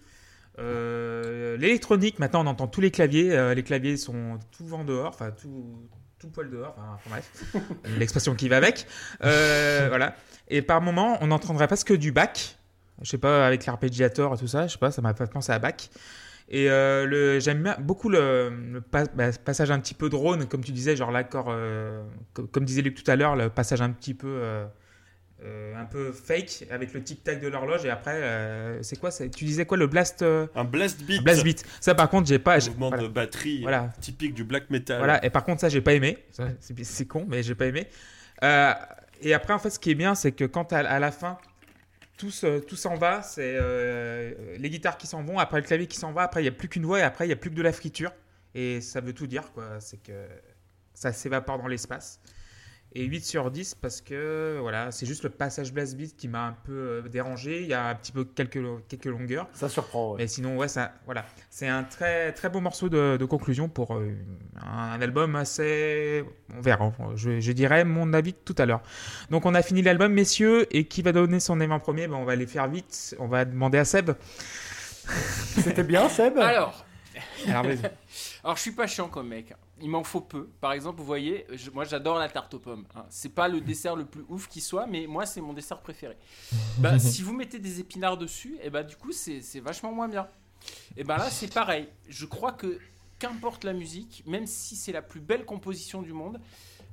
L'électronique, 1.57 2.19
maintenant 2.19 2.43
on 2.43 2.47
entend 2.47 2.67
tous 2.67 2.81
les 2.81 2.91
claviers. 2.91 3.53
les 3.55 3.63
claviers 3.63 3.97
sont 3.97 4.39
tout 4.51 4.65
vent 4.65 4.83
dehors, 4.83 5.09
enfin 5.09 5.31
tout, 5.31 5.89
tout 6.19 6.29
poil 6.29 6.49
dehors, 6.49 6.75
enfin, 6.77 6.97
bref, 7.09 7.55
l'expression 7.99 8.35
qui 8.35 8.49
va 8.49 8.57
avec. 8.57 8.87
voilà. 9.19 10.15
Et 10.47 10.61
par 10.61 10.81
moment, 10.81 11.17
on 11.21 11.27
n'entendrait 11.27 11.67
pas 11.67 11.77
que 11.77 11.93
du 11.93 12.11
bac. 12.11 12.57
Je 13.01 13.09
sais 13.09 13.17
pas, 13.17 13.47
avec 13.47 13.65
l'arpégiator 13.65 14.35
et 14.35 14.37
tout 14.37 14.47
ça, 14.47 14.67
je 14.67 14.73
sais 14.73 14.77
pas, 14.77 14.91
ça 14.91 15.01
m'a 15.01 15.13
fait 15.13 15.31
penser 15.31 15.51
à 15.51 15.59
bac. 15.59 15.89
Et 16.49 16.69
euh, 16.69 17.39
j'aime 17.39 17.75
beaucoup 17.79 18.09
le, 18.09 18.83
bah, 18.91 19.05
passage 19.43 19.71
un 19.71 19.79
petit 19.79 19.93
peu 19.93 20.09
drone, 20.09 20.47
comme 20.47 20.63
tu 20.63 20.73
disais, 20.73 20.95
genre 20.97 21.09
l'accord, 21.09 21.47
euh, 21.49 22.03
comme, 22.51 22.65
disait 22.65 22.81
Luc 22.81 23.01
tout 23.01 23.09
à 23.09 23.15
l'heure, 23.15 23.37
le 23.37 23.49
passage 23.49 23.81
un 23.81 23.91
petit 23.91 24.13
peu, 24.13 24.41
euh, 25.43 25.75
un 25.75 25.85
peu 25.85 26.11
fake 26.11 26.67
avec 26.69 26.93
le 26.93 27.03
tic 27.03 27.23
tac 27.23 27.39
de 27.41 27.47
l'horloge. 27.47 27.85
Et 27.85 27.89
après, 27.89 28.79
c'est 28.81 28.99
quoi 28.99 29.11
Tu 29.11 29.45
disais 29.45 29.65
quoi 29.65 29.77
le 29.77 29.87
blast 29.87 30.23
Un 30.55 30.63
blast 30.63 31.01
beat. 31.03 31.23
blast 31.23 31.43
beat. 31.43 31.65
Ça, 31.79 31.95
par 31.95 32.09
contre, 32.09 32.27
j'ai 32.27 32.39
pas. 32.39 32.55
Un 32.55 32.69
mouvement 32.69 32.91
de 32.91 33.07
batterie 33.07 33.61
voilà. 33.61 33.89
typique 33.99 34.33
du 34.33 34.43
black 34.43 34.69
metal. 34.69 34.97
Voilà. 34.97 35.23
Et 35.25 35.29
par 35.29 35.43
contre, 35.43 35.61
ça, 35.61 35.69
j'ai 35.69 35.81
pas 35.81 35.93
aimé. 35.93 36.17
C'est 36.59 37.07
con, 37.07 37.25
mais 37.27 37.43
j'ai 37.43 37.55
pas 37.55 37.65
aimé. 37.65 37.87
et 39.21 39.33
après, 39.33 39.53
en 39.53 39.59
fait, 39.59 39.69
ce 39.69 39.79
qui 39.79 39.91
est 39.91 39.95
bien, 39.95 40.15
c'est 40.15 40.31
que 40.31 40.45
quand 40.45 40.73
à 40.73 40.99
la 40.99 41.11
fin 41.11 41.37
tout, 42.67 42.75
s'en 42.75 42.95
va. 42.95 43.21
C'est 43.23 43.57
euh, 43.59 44.33
les 44.57 44.69
guitares 44.69 44.97
qui 44.97 45.07
s'en 45.07 45.23
vont, 45.23 45.39
après 45.39 45.59
le 45.59 45.65
clavier 45.65 45.87
qui 45.87 45.97
s'en 45.97 46.11
va, 46.11 46.23
après 46.23 46.41
il 46.41 46.43
n'y 46.43 46.49
a 46.49 46.53
plus 46.53 46.67
qu'une 46.67 46.85
voix 46.85 46.99
et 46.99 47.03
après 47.03 47.25
il 47.25 47.29
n'y 47.29 47.33
a 47.33 47.37
plus 47.37 47.49
que 47.49 47.55
de 47.55 47.61
la 47.61 47.73
friture. 47.73 48.11
Et 48.53 48.81
ça 48.81 49.01
veut 49.01 49.13
tout 49.13 49.27
dire, 49.27 49.51
quoi. 49.53 49.79
C'est 49.79 50.01
que 50.01 50.27
ça 50.93 51.13
s'évapore 51.13 51.57
dans 51.57 51.67
l'espace 51.67 52.19
et 52.93 53.05
8 53.05 53.23
sur 53.23 53.51
10 53.51 53.75
parce 53.75 54.01
que 54.01 54.57
voilà, 54.59 54.91
c'est 54.91 55.05
juste 55.05 55.23
le 55.23 55.29
passage 55.29 55.73
blast 55.73 55.95
beat 55.95 56.15
qui 56.17 56.27
m'a 56.27 56.47
un 56.47 56.55
peu 56.65 56.71
euh, 56.73 57.01
dérangé. 57.07 57.61
Il 57.61 57.67
y 57.67 57.73
a 57.73 57.87
un 57.87 57.95
petit 57.95 58.11
peu 58.11 58.25
quelques, 58.25 58.59
quelques 58.89 59.05
longueurs. 59.05 59.47
Ça 59.53 59.69
surprend, 59.69 60.11
ouais. 60.11 60.17
Mais 60.19 60.27
sinon, 60.27 60.57
ouais, 60.57 60.67
ça, 60.67 60.91
voilà. 61.05 61.25
C'est 61.49 61.67
un 61.67 61.83
très, 61.83 62.33
très 62.33 62.49
beau 62.49 62.59
morceau 62.59 62.89
de, 62.89 63.17
conclusion 63.25 63.69
pour 63.69 63.95
euh, 63.95 64.13
un, 64.61 65.01
album 65.01 65.35
assez. 65.35 66.25
On 66.55 66.61
verra. 66.61 66.91
Je, 67.15 67.39
je 67.39 67.51
dirais 67.53 67.85
mon 67.85 68.13
avis 68.13 68.33
tout 68.33 68.55
à 68.57 68.65
l'heure. 68.65 68.81
Donc, 69.29 69.45
on 69.45 69.55
a 69.55 69.61
fini 69.61 69.81
l'album, 69.81 70.11
messieurs. 70.11 70.67
Et 70.75 70.85
qui 70.85 71.01
va 71.01 71.13
donner 71.13 71.39
son 71.39 71.61
avis 71.61 71.71
en 71.71 71.79
premier? 71.79 72.07
Ben, 72.07 72.15
On 72.15 72.25
va 72.25 72.33
aller 72.33 72.47
faire 72.47 72.67
vite. 72.67 73.15
On 73.19 73.27
va 73.27 73.45
demander 73.45 73.77
à 73.77 73.85
Seb. 73.85 74.11
C'était 75.63 75.83
bien, 75.83 76.09
Seb 76.09 76.37
Alors. 76.37 76.85
Alors, 77.47 77.65
Alors, 78.43 78.55
je 78.55 78.61
suis 78.61 78.71
pas 78.71 78.87
chiant 78.87 79.07
comme 79.07 79.27
mec 79.27 79.53
il 79.81 79.89
m'en 79.89 80.03
faut 80.03 80.21
peu. 80.21 80.47
Par 80.59 80.73
exemple, 80.73 80.99
vous 80.99 81.05
voyez, 81.05 81.45
moi 81.73 81.83
j'adore 81.83 82.17
la 82.17 82.29
tarte 82.29 82.53
aux 82.53 82.59
pommes. 82.59 82.85
Hein. 82.95 83.05
C'est 83.09 83.33
pas 83.33 83.47
le 83.47 83.61
dessert 83.61 83.95
le 83.95 84.05
plus 84.05 84.23
ouf 84.29 84.47
qui 84.47 84.61
soit, 84.61 84.85
mais 84.85 85.07
moi 85.07 85.25
c'est 85.25 85.41
mon 85.41 85.53
dessert 85.53 85.79
préféré. 85.81 86.17
bah, 86.77 86.99
si 86.99 87.23
vous 87.23 87.33
mettez 87.33 87.59
des 87.59 87.79
épinards 87.79 88.17
dessus, 88.17 88.55
et 88.57 88.65
eh 88.65 88.69
bah 88.69 88.83
du 88.83 88.95
coup 88.95 89.11
c'est 89.11 89.59
vachement 89.59 89.91
moins 89.91 90.07
bien. 90.07 90.27
Et 90.95 91.03
ben 91.03 91.17
là 91.17 91.29
c'est 91.29 91.51
pareil. 91.53 91.87
Je 92.07 92.25
crois 92.25 92.51
que 92.51 92.79
qu'importe 93.19 93.63
la 93.63 93.73
musique, 93.73 94.23
même 94.25 94.47
si 94.47 94.75
c'est 94.75 94.91
la 94.91 95.01
plus 95.01 95.19
belle 95.19 95.45
composition 95.45 96.01
du 96.01 96.13
monde, 96.13 96.39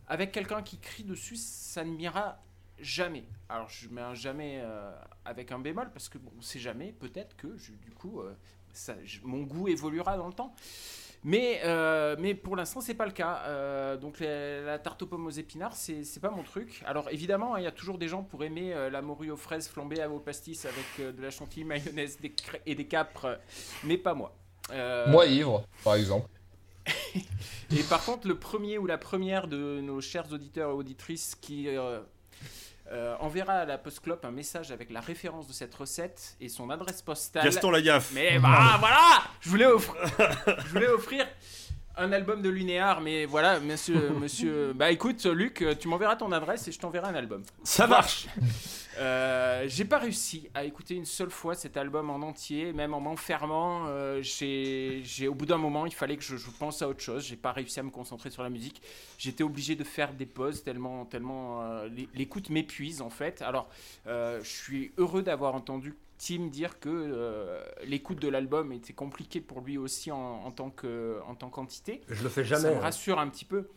avec 0.08 0.32
quelqu'un 0.32 0.62
qui 0.62 0.78
crie 0.78 1.04
dessus, 1.04 1.36
ça 1.36 1.84
ne 1.84 1.90
m'ira 1.90 2.38
jamais. 2.80 3.24
Alors 3.48 3.68
je 3.68 3.88
mets 3.88 4.00
un 4.00 4.14
jamais 4.14 4.60
euh, 4.62 4.92
avec 5.24 5.52
un 5.52 5.58
bémol 5.58 5.90
parce 5.92 6.08
que 6.08 6.18
bon, 6.18 6.32
on 6.38 6.42
sait 6.42 6.58
jamais. 6.58 6.92
Peut-être 6.92 7.36
que 7.36 7.48
du 7.48 7.90
coup, 7.90 8.20
euh, 8.20 8.34
ça, 8.72 8.94
mon 9.22 9.42
goût 9.42 9.68
évoluera 9.68 10.16
dans 10.16 10.26
le 10.26 10.32
temps. 10.32 10.54
Mais, 11.24 11.60
euh, 11.64 12.16
mais 12.18 12.34
pour 12.34 12.56
l'instant, 12.56 12.80
c'est 12.80 12.94
pas 12.94 13.06
le 13.06 13.12
cas. 13.12 13.42
Euh, 13.46 13.96
donc 13.96 14.20
la 14.20 14.78
tarte 14.78 15.02
aux 15.02 15.06
pommes 15.06 15.26
aux 15.26 15.30
épinards, 15.30 15.74
c'est 15.74 16.20
pas 16.20 16.30
mon 16.30 16.42
truc. 16.42 16.82
Alors 16.86 17.08
évidemment, 17.10 17.54
hein, 17.54 17.60
il 17.60 17.64
y 17.64 17.68
a 17.68 17.72
toujours 17.72 17.98
des 17.98 18.08
gens 18.08 18.22
pour 18.22 18.44
aimer 18.44 18.72
euh, 18.72 18.90
la 18.90 19.02
morue 19.02 19.30
aux 19.30 19.36
fraises 19.36 19.68
flambée 19.68 20.00
à 20.00 20.08
vos 20.08 20.20
pastis 20.20 20.64
avec 20.64 21.16
de 21.16 21.22
la 21.22 21.30
chantilly, 21.30 21.64
mayonnaise 21.64 22.18
et 22.66 22.74
des 22.74 22.86
capres, 22.86 23.38
mais 23.84 23.98
pas 23.98 24.14
moi. 24.14 24.34
Moi 25.08 25.26
ivre, 25.26 25.64
par 25.82 25.94
exemple. 25.94 26.28
et 27.16 27.82
par 27.88 28.04
contre, 28.04 28.26
le 28.28 28.38
premier 28.38 28.78
ou 28.78 28.86
la 28.86 28.98
première 28.98 29.48
de 29.48 29.80
nos 29.80 30.00
chers 30.00 30.32
auditeurs 30.32 30.70
et 30.70 30.74
auditrices 30.74 31.34
qui 31.34 31.68
euh, 32.90 33.14
enverra 33.20 33.54
à 33.54 33.64
la 33.64 33.78
Post 33.78 34.00
Club 34.00 34.18
un 34.22 34.30
message 34.30 34.70
avec 34.70 34.90
la 34.90 35.00
référence 35.00 35.46
de 35.46 35.52
cette 35.52 35.74
recette 35.74 36.36
et 36.40 36.48
son 36.48 36.70
adresse 36.70 37.02
postale. 37.02 37.44
Gaston 37.44 37.70
Lagaffe. 37.70 38.12
Mais 38.14 38.38
bah, 38.38 38.76
voilà 38.78 39.22
Je 39.40 39.50
voulais, 39.50 39.66
offrir, 39.66 39.96
je 40.64 40.68
voulais 40.70 40.88
offrir 40.88 41.26
un 41.96 42.12
album 42.12 42.40
de 42.42 42.48
Lunéar, 42.48 43.00
mais 43.00 43.26
voilà, 43.26 43.60
monsieur, 43.60 44.10
monsieur. 44.10 44.72
Bah 44.74 44.90
écoute, 44.90 45.24
Luc, 45.26 45.64
tu 45.78 45.88
m'enverras 45.88 46.16
ton 46.16 46.32
adresse 46.32 46.66
et 46.68 46.72
je 46.72 46.78
t'enverrai 46.78 47.08
un 47.08 47.14
album. 47.14 47.42
Ça 47.62 47.86
marche. 47.86 48.26
Euh, 48.98 49.64
j'ai 49.68 49.84
pas 49.84 49.98
réussi 49.98 50.48
à 50.54 50.64
écouter 50.64 50.94
une 50.94 51.04
seule 51.04 51.30
fois 51.30 51.54
cet 51.54 51.76
album 51.76 52.10
en 52.10 52.16
entier, 52.16 52.72
même 52.72 52.94
en 52.94 53.00
m'enfermant. 53.00 53.86
Euh, 53.86 54.20
j'ai, 54.22 55.28
au 55.28 55.34
bout 55.34 55.46
d'un 55.46 55.58
moment, 55.58 55.86
il 55.86 55.94
fallait 55.94 56.16
que 56.16 56.22
je, 56.22 56.36
pense 56.58 56.82
à 56.82 56.88
autre 56.88 57.00
chose. 57.00 57.24
J'ai 57.24 57.36
pas 57.36 57.52
réussi 57.52 57.78
à 57.80 57.82
me 57.82 57.90
concentrer 57.90 58.30
sur 58.30 58.42
la 58.42 58.50
musique. 58.50 58.82
J'étais 59.16 59.44
obligé 59.44 59.76
de 59.76 59.84
faire 59.84 60.12
des 60.12 60.26
pauses 60.26 60.64
tellement, 60.64 61.04
tellement 61.04 61.62
euh, 61.62 61.88
l'écoute 62.14 62.50
m'épuise 62.50 63.00
en 63.00 63.10
fait. 63.10 63.42
Alors, 63.42 63.68
je 64.06 64.40
suis 64.42 64.92
heureux 64.98 65.22
d'avoir 65.22 65.54
entendu 65.54 65.94
Tim 66.18 66.48
dire 66.48 66.80
que 66.80 67.62
l'écoute 67.84 68.18
de 68.18 68.28
l'album 68.28 68.72
était 68.72 68.92
compliqué 68.92 69.40
pour 69.40 69.60
lui 69.60 69.78
aussi 69.78 70.10
en, 70.10 70.50
tant 70.50 70.70
que 70.70 71.20
en 71.28 71.36
tant 71.36 71.48
qu'entité. 71.48 72.00
Je 72.08 72.24
le 72.24 72.28
fais 72.28 72.44
jamais. 72.44 72.62
Ça 72.62 72.70
me 72.70 72.76
hein. 72.76 72.80
rassure 72.80 73.18
un 73.20 73.28
petit 73.28 73.44
peu. 73.44 73.68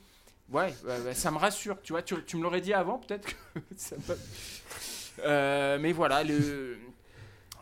Ouais, 0.51 0.73
ça 1.13 1.31
me 1.31 1.37
rassure. 1.37 1.81
Tu 1.81 1.93
vois, 1.93 2.01
tu, 2.01 2.15
tu 2.25 2.37
me 2.37 2.43
l'aurais 2.43 2.61
dit 2.61 2.73
avant, 2.73 2.97
peut-être 2.97 3.27
que 3.27 3.35
ça 3.77 3.95
me... 3.95 4.15
Euh, 5.19 5.77
mais 5.79 5.91
voilà, 5.91 6.23
le. 6.23 6.77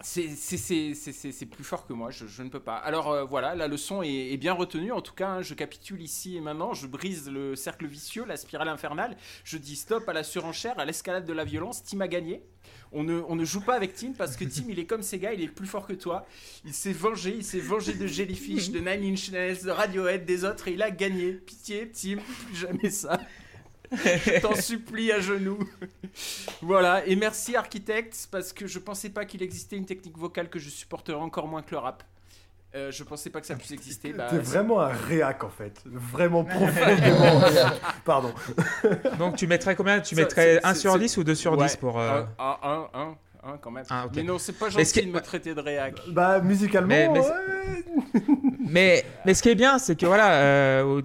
C'est 0.01 1.45
plus 1.45 1.65
fort 1.65 1.85
que 1.85 1.91
moi, 1.91 2.09
je, 2.09 2.41
ne 2.41 2.49
peux 2.49 2.61
pas. 2.61 2.77
Alors 2.77 3.11
euh, 3.11 3.23
voilà, 3.25 3.53
la 3.53 3.67
leçon 3.67 4.01
est, 4.01 4.37
bien 4.37 4.53
retenue. 4.53 4.93
En 4.93 5.01
tout 5.01 5.13
cas, 5.13 5.27
hein, 5.27 5.41
je 5.41 5.53
capitule 5.53 6.01
ici 6.01 6.37
et 6.37 6.41
maintenant. 6.41 6.73
Je 6.73 6.87
brise 6.87 7.29
le 7.29 7.55
cercle 7.55 7.85
vicieux, 7.85 8.23
la 8.25 8.37
spirale 8.37 8.69
infernale. 8.69 9.17
Je 9.43 9.57
dis 9.57 9.75
stop 9.75 10.07
à 10.07 10.13
la 10.13 10.23
surenchère, 10.23 10.79
à 10.79 10.85
l'escalade 10.85 11.25
de 11.25 11.33
la 11.33 11.43
violence. 11.43 11.83
Tim 11.83 11.99
a 11.99 12.07
gagné. 12.07 12.41
On 12.91 13.03
ne, 13.03 13.21
on 13.27 13.35
ne, 13.35 13.45
joue 13.45 13.61
pas 13.61 13.75
avec 13.75 13.93
Tim 13.93 14.13
parce 14.17 14.35
que 14.35 14.45
Tim, 14.45 14.63
il 14.69 14.79
est 14.79 14.85
comme 14.85 15.03
ces 15.03 15.19
gars, 15.19 15.33
il 15.33 15.41
est 15.41 15.47
plus 15.47 15.67
fort 15.67 15.85
que 15.85 15.93
toi. 15.93 16.25
Il 16.65 16.73
s'est 16.73 16.93
vengé, 16.93 17.35
il 17.35 17.43
s'est 17.43 17.59
vengé 17.59 17.93
de 17.93 18.07
Jellyfish, 18.07 18.71
de 18.71 18.79
Nine 18.79 19.13
Inch 19.13 19.31
Nails, 19.31 19.63
de 19.63 19.69
Radiohead, 19.69 20.25
des 20.25 20.45
autres 20.45 20.69
et 20.69 20.73
il 20.73 20.81
a 20.81 20.91
gagné. 20.91 21.33
Pitié, 21.33 21.91
Tim, 21.91 22.17
plus 22.47 22.55
jamais 22.55 22.89
ça. 22.89 23.19
Je 23.91 24.39
t'en 24.41 24.55
supplie 24.61 25.11
à 25.11 25.19
genoux. 25.19 25.59
voilà, 26.61 27.05
et 27.05 27.15
merci 27.15 27.55
Architect, 27.55 28.27
parce 28.31 28.53
que 28.53 28.67
je 28.67 28.79
pensais 28.79 29.09
pas 29.09 29.25
qu'il 29.25 29.43
existait 29.43 29.77
une 29.77 29.85
technique 29.85 30.17
vocale 30.17 30.49
que 30.49 30.59
je 30.59 30.69
supporterais 30.69 31.17
encore 31.17 31.47
moins 31.47 31.61
que 31.61 31.71
le 31.71 31.77
rap. 31.77 32.03
Euh, 32.75 32.91
je 32.91 33.03
pensais 33.03 33.31
pas 33.31 33.41
que 33.41 33.47
ça 33.47 33.55
puisse 33.55 33.71
exister. 33.71 34.13
Bah, 34.13 34.27
T'es 34.29 34.37
vraiment 34.37 34.79
un 34.79 34.89
réac 34.89 35.43
en 35.43 35.49
fait. 35.49 35.81
Vraiment 35.85 36.43
profondément 36.43 37.39
réac. 37.39 37.73
Pardon. 38.05 38.31
Donc 39.17 39.37
tu 39.37 39.47
mettrais 39.47 39.75
combien? 39.75 39.99
Tu 40.01 40.15
mettrais 40.15 40.59
1 40.63 40.75
sur 40.75 40.99
10 40.99 41.17
ou 41.17 41.23
2 41.23 41.33
sur 41.33 41.57
10 41.57 41.77
pour. 41.77 41.99
1, 41.99 42.27
1, 42.37 42.89
1, 43.43 43.57
quand 43.57 43.71
même. 43.71 43.85
Ah, 43.89 44.05
mais 44.15 44.21
non, 44.21 44.37
c'est 44.37 44.53
pas 44.53 44.69
gentil 44.69 45.05
de 45.05 45.11
me 45.11 45.21
traiter 45.21 45.55
de 45.55 45.61
réac. 45.61 45.99
Bah, 46.09 46.41
musicalement. 46.41 46.89
Mais, 46.89 47.09
mais, 47.09 47.21
mais, 48.59 49.05
mais, 49.25 49.33
ce 49.33 49.41
qui 49.41 49.49
est 49.49 49.55
bien, 49.55 49.79
c'est 49.79 49.95
que 49.95 50.05
voilà, 50.05 50.33
euh, 50.33 51.01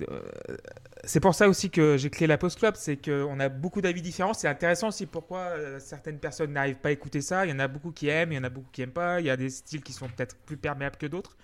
c'est 1.06 1.20
pour 1.20 1.34
ça 1.34 1.48
aussi 1.48 1.70
que 1.70 1.96
j'ai 1.96 2.10
créé 2.10 2.26
la 2.26 2.38
Post 2.38 2.58
Club, 2.58 2.74
c'est 2.76 2.96
qu'on 2.96 3.38
a 3.40 3.48
beaucoup 3.48 3.80
d'avis 3.80 4.02
différents. 4.02 4.34
C'est 4.34 4.48
intéressant 4.48 4.88
aussi 4.88 5.06
pourquoi 5.06 5.38
euh, 5.38 5.78
certaines 5.80 6.18
personnes 6.18 6.52
n'arrivent 6.52 6.76
pas 6.76 6.90
à 6.90 6.92
écouter 6.92 7.20
ça. 7.20 7.46
Il 7.46 7.50
y 7.50 7.52
en 7.52 7.58
a 7.58 7.68
beaucoup 7.68 7.92
qui 7.92 8.08
aiment, 8.08 8.32
il 8.32 8.36
y 8.36 8.38
en 8.38 8.44
a 8.44 8.50
beaucoup 8.50 8.70
qui 8.72 8.80
n'aiment 8.80 8.92
pas. 8.92 9.20
Il 9.20 9.26
y 9.26 9.30
a 9.30 9.36
des 9.36 9.50
styles 9.50 9.82
qui 9.82 9.92
sont 9.92 10.08
peut-être 10.08 10.36
plus 10.36 10.56
perméables 10.56 10.96
que 10.96 11.06
d'autres. 11.06 11.36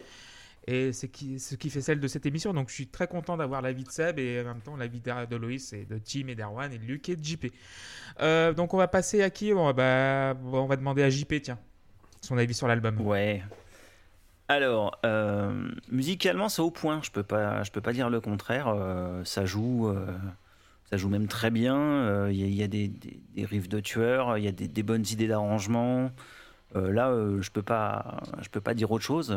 Et 0.66 0.92
c'est 0.92 1.10
ce 1.38 1.54
qui 1.54 1.70
fait 1.70 1.80
celle 1.80 2.00
de 2.00 2.08
cette 2.08 2.26
émission. 2.26 2.52
Donc 2.52 2.68
je 2.68 2.74
suis 2.74 2.86
très 2.86 3.06
content 3.06 3.36
d'avoir 3.36 3.62
l'avis 3.62 3.84
de 3.84 3.90
Seb 3.90 4.18
et 4.18 4.40
en 4.42 4.44
même 4.44 4.60
temps 4.60 4.76
l'avis 4.76 5.00
de 5.00 5.36
Loïs 5.36 5.72
et 5.72 5.84
de 5.84 5.98
Tim 5.98 6.28
et 6.28 6.34
d'Erwan 6.34 6.72
et 6.72 6.78
de 6.78 6.84
Luc 6.84 7.08
et 7.08 7.16
de 7.16 7.24
JP. 7.24 7.46
Euh, 8.20 8.52
donc 8.52 8.74
on 8.74 8.76
va 8.76 8.88
passer 8.88 9.22
à 9.22 9.30
qui? 9.30 9.52
Bah, 9.52 10.36
On 10.44 10.66
va 10.66 10.76
demander 10.76 11.02
à 11.02 11.10
JP, 11.10 11.34
tiens, 11.42 11.58
son 12.20 12.36
avis 12.36 12.54
sur 12.54 12.68
l'album. 12.68 13.00
Ouais, 13.00 13.42
alors, 14.50 14.98
euh, 15.06 15.52
musicalement, 15.92 16.48
c'est 16.48 16.60
au 16.60 16.72
point. 16.72 17.00
Je 17.04 17.12
peux 17.12 17.22
pas, 17.22 17.62
je 17.62 17.70
peux 17.70 17.80
pas 17.80 17.92
dire 17.92 18.10
le 18.10 18.20
contraire. 18.20 18.66
Euh, 18.66 19.22
ça 19.24 19.44
joue, 19.44 19.86
euh, 19.86 20.04
ça 20.90 20.96
joue 20.96 21.08
même 21.08 21.28
très 21.28 21.52
bien. 21.52 22.28
Il 22.28 22.52
y, 22.52 22.64
a 22.64 22.66
des, 22.66 22.90
riffs 23.44 23.68
de 23.68 23.78
tueurs, 23.78 24.38
il 24.38 24.44
y 24.44 24.48
a 24.48 24.52
des, 24.52 24.82
bonnes 24.82 25.04
idées 25.08 25.28
d'arrangement. 25.28 26.10
là, 26.74 27.14
je 27.40 27.48
peux 27.50 27.62
pas, 27.62 28.22
je 28.42 28.48
peux 28.48 28.60
pas 28.60 28.74
dire 28.74 28.90
autre 28.90 29.04
chose. 29.04 29.32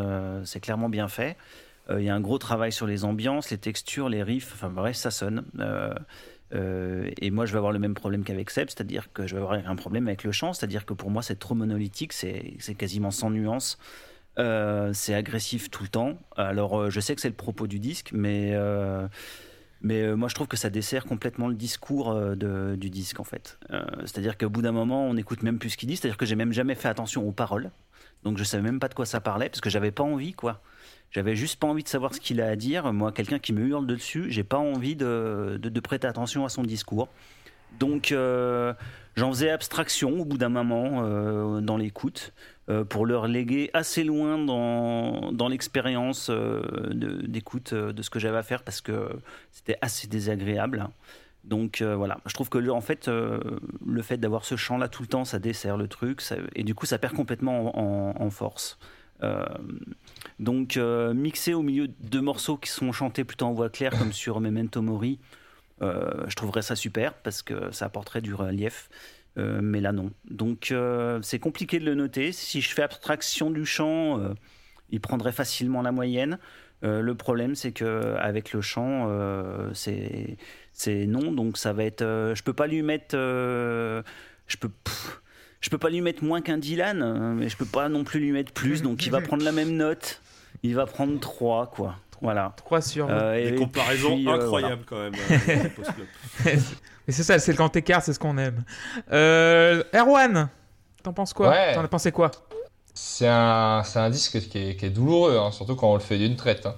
c'est 0.45 0.59
clairement 0.59 0.89
bien 0.89 1.07
fait. 1.07 1.37
Il 1.91 2.01
y 2.01 2.09
a 2.09 2.15
un 2.15 2.21
gros 2.21 2.39
travail 2.39 2.71
sur 2.71 2.87
les 2.87 3.05
ambiances, 3.05 3.51
les 3.51 3.59
textures, 3.59 4.09
les 4.09 4.23
riffs. 4.23 4.53
Enfin 4.55 4.69
bref, 4.69 4.95
ça 4.95 5.11
sonne. 5.11 5.45
et 6.51 7.29
moi, 7.29 7.45
je 7.45 7.51
vais 7.51 7.57
avoir 7.59 7.71
le 7.71 7.77
même 7.77 7.93
problème 7.93 8.23
qu'avec 8.23 8.49
Seb, 8.49 8.69
c'est-à-dire 8.69 9.13
que 9.13 9.27
je 9.27 9.35
vais 9.35 9.41
avoir 9.41 9.59
un 9.63 9.75
problème 9.75 10.07
avec 10.07 10.23
le 10.23 10.31
chant, 10.31 10.53
c'est-à-dire 10.53 10.87
que 10.87 10.95
pour 10.95 11.11
moi, 11.11 11.21
c'est 11.21 11.37
trop 11.37 11.53
monolithique, 11.53 12.13
c'est 12.13 12.75
quasiment 12.75 13.11
sans 13.11 13.29
nuance. 13.29 13.77
Euh, 14.39 14.91
c'est 14.93 15.13
agressif 15.13 15.69
tout 15.69 15.83
le 15.83 15.89
temps. 15.89 16.17
Alors, 16.35 16.79
euh, 16.79 16.89
je 16.89 16.99
sais 16.99 17.13
que 17.15 17.21
c'est 17.21 17.29
le 17.29 17.35
propos 17.35 17.67
du 17.67 17.79
disque, 17.79 18.11
mais, 18.13 18.51
euh, 18.53 19.07
Mais 19.81 20.15
moi, 20.15 20.29
je 20.29 20.35
trouve 20.35 20.47
que 20.47 20.57
ça 20.57 20.69
dessert 20.69 21.05
complètement 21.05 21.47
le 21.47 21.55
discours 21.55 22.15
de, 22.15 22.75
du 22.77 22.89
disque, 22.89 23.19
en 23.19 23.25
fait. 23.25 23.59
c'est-à-dire 24.05 24.37
qu'au 24.37 24.49
bout 24.49 24.61
d'un 24.61 24.71
moment, 24.71 25.07
on 25.07 25.13
n'écoute 25.13 25.43
même 25.43 25.59
plus 25.59 25.71
ce 25.71 25.77
qu'il 25.77 25.89
dit. 25.89 25.97
C'est-à-dire 25.97 26.17
que 26.17 26.25
j'ai 26.25 26.35
même 26.35 26.53
jamais 26.53 26.75
fait 26.75 26.87
attention 26.87 27.27
aux 27.27 27.33
paroles. 27.33 27.69
Donc, 28.23 28.37
je 28.37 28.45
savais 28.45 28.63
même 28.63 28.79
pas 28.79 28.87
de 28.87 28.93
quoi 28.93 29.05
ça 29.05 29.19
parlait, 29.19 29.49
parce 29.49 29.59
que 29.59 29.69
j'avais 29.69 29.91
pas 29.91 30.03
envie, 30.03 30.33
quoi. 30.33 30.61
J'avais 31.11 31.35
juste 31.35 31.59
pas 31.59 31.67
envie 31.67 31.83
de 31.83 31.89
savoir 31.89 32.13
ce 32.15 32.21
qu'il 32.21 32.39
a 32.39 32.47
à 32.47 32.55
dire. 32.55 32.93
Moi, 32.93 33.11
quelqu'un 33.11 33.39
qui 33.39 33.51
me 33.51 33.67
hurle 33.67 33.85
dessus, 33.85 34.31
j'ai 34.31 34.45
pas 34.45 34.57
envie 34.57 34.95
de, 34.95 35.59
de, 35.61 35.79
prêter 35.81 36.07
attention 36.07 36.45
à 36.45 36.49
son 36.49 36.63
discours. 36.63 37.09
Donc, 37.77 38.15
j'en 39.15 39.29
faisais 39.31 39.49
abstraction 39.49 40.21
au 40.21 40.23
bout 40.23 40.37
d'un 40.37 40.49
moment 40.49 41.59
dans 41.59 41.77
l'écoute 41.77 42.33
pour 42.89 43.05
leur 43.05 43.27
léguer 43.27 43.69
assez 43.73 44.03
loin 44.03 44.37
dans, 44.37 45.31
dans 45.33 45.49
l'expérience 45.49 46.29
d'écoute 46.29 47.73
de, 47.73 48.01
ce 48.01 48.09
que 48.09 48.19
j'avais 48.19 48.37
à 48.37 48.43
faire 48.43 48.63
parce 48.63 48.79
que 48.79 49.09
c'était 49.51 49.77
assez 49.81 50.07
désagréable. 50.07 50.87
Donc 51.43 51.81
voilà, 51.81 52.19
je 52.25 52.33
trouve 52.33 52.49
que 52.49 52.69
en 52.69 52.79
fait, 52.79 53.09
le 53.09 54.01
fait 54.01 54.17
d'avoir 54.17 54.45
ce 54.45 54.55
chant 54.55 54.77
là 54.77 54.87
tout 54.87 55.01
le 55.01 55.09
temps, 55.09 55.25
ça 55.25 55.39
dessert 55.39 55.75
le 55.75 55.89
truc, 55.89 56.21
et 56.55 56.63
du 56.63 56.73
coup, 56.73 56.85
ça 56.85 56.97
perd 56.97 57.13
complètement 57.13 57.77
en, 58.21 58.29
force. 58.29 58.79
Euh, 59.23 59.45
donc 60.39 60.75
euh, 60.75 61.13
mixé 61.13 61.53
au 61.53 61.61
milieu 61.61 61.87
de 61.87 62.19
morceaux 62.19 62.57
qui 62.57 62.69
sont 62.69 62.91
chantés 62.91 63.23
plutôt 63.23 63.45
en 63.45 63.53
voix 63.53 63.69
claire 63.69 63.97
comme 63.97 64.11
sur 64.11 64.39
Memento 64.41 64.81
Mori, 64.81 65.19
euh, 65.81 66.23
je 66.27 66.35
trouverais 66.35 66.61
ça 66.61 66.75
super 66.75 67.13
parce 67.13 67.41
que 67.41 67.71
ça 67.71 67.85
apporterait 67.85 68.21
du 68.21 68.33
relief. 68.33 68.89
Mais 69.37 69.81
là 69.81 69.91
non. 69.91 70.11
Donc 70.29 70.73
c'est 71.21 71.39
compliqué 71.39 71.79
de 71.79 71.85
le 71.85 71.95
noter. 71.95 72.31
Si 72.31 72.61
je 72.61 72.69
fais 72.69 72.83
abstraction 72.83 73.51
du 73.51 73.65
chant, 73.65 74.19
il 74.89 75.01
prendrait 75.01 75.31
facilement 75.31 75.81
la 75.81 75.91
moyenne. 75.91 76.37
le 76.81 77.13
problème 77.13 77.55
c'est 77.55 77.71
que 77.71 78.15
avec 78.17 78.53
le 78.53 78.61
chant, 78.61 79.09
c'est 79.73 80.37
c'est 80.71 81.05
non. 81.07 81.31
Donc 81.31 81.57
ça 81.57 81.73
va 81.73 81.83
être. 81.83 82.03
je 82.03 82.43
peux 82.43 82.53
pas 82.53 82.67
lui 82.67 82.83
mettre. 82.83 83.15
je 83.15 84.57
peux 84.59 84.69
je 85.63 85.69
peux 85.69 85.77
pas 85.77 85.89
lui 85.89 86.01
mettre 86.01 86.23
moins 86.25 86.41
qu'un 86.41 86.57
Dylan, 86.57 87.35
mais 87.35 87.47
je 87.47 87.55
peux 87.55 87.65
pas 87.65 87.87
non 87.87 88.03
plus 88.03 88.19
lui 88.19 88.33
mettre 88.33 88.51
plus, 88.51 88.81
donc 88.81 89.05
il 89.05 89.11
va 89.11 89.21
prendre 89.21 89.45
la 89.45 89.53
même 89.53 89.75
note. 89.75 90.21
Il 90.61 90.75
va 90.75 90.85
prendre 90.85 91.19
3, 91.19 91.71
quoi. 91.71 91.95
Voilà. 92.21 92.53
3 92.57 92.81
sur 92.81 93.07
euh, 93.09 93.51
Des 93.51 93.55
comparaisons 93.55 94.21
euh, 94.27 94.31
incroyables 94.31 94.83
quand 94.85 94.99
même. 94.99 95.13
Euh, 97.03 97.07
mais 97.07 97.13
c'est 97.13 97.23
ça, 97.23 97.39
c'est 97.39 97.51
le 97.51 97.57
grand 97.57 97.75
écart, 97.75 98.01
c'est 98.01 98.13
ce 98.13 98.19
qu'on 98.19 98.37
aime. 98.37 98.63
Euh, 99.11 99.83
Erwan, 99.93 100.49
t'en 101.03 101.13
penses 101.13 101.33
quoi 101.33 101.53
T'en 101.73 101.83
as 101.83 101.87
pensé 101.87 102.11
quoi 102.11 102.31
C'est 102.93 103.27
un, 103.27 103.83
un 103.95 104.09
disque 104.09 104.39
qui 104.49 104.57
est, 104.57 104.75
qui 104.75 104.85
est 104.85 104.89
douloureux, 104.89 105.37
hein, 105.37 105.51
surtout 105.51 105.75
quand 105.75 105.89
on 105.89 105.95
le 105.95 105.99
fait 105.99 106.17
d'une 106.17 106.35
traite. 106.35 106.65
Hein. 106.65 106.75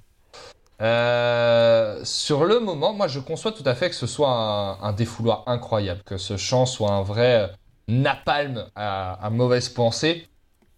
Euh, 0.82 2.02
sur 2.04 2.44
le 2.44 2.60
moment, 2.60 2.94
moi 2.94 3.08
je 3.08 3.20
conçois 3.20 3.54
tout 3.54 3.64
à 3.66 3.76
fait 3.76 3.90
que 3.90 3.96
ce 3.96 4.08
soit 4.08 4.30
un, 4.30 4.82
un 4.82 4.92
défouloir 4.92 5.44
incroyable, 5.48 6.02
que 6.06 6.18
ce 6.18 6.36
chant 6.36 6.66
soit 6.66 6.92
un 6.92 7.02
vrai 7.02 7.52
napalm 7.88 8.66
à, 8.76 9.30
mauvaise 9.32 9.70
pensée. 9.70 10.28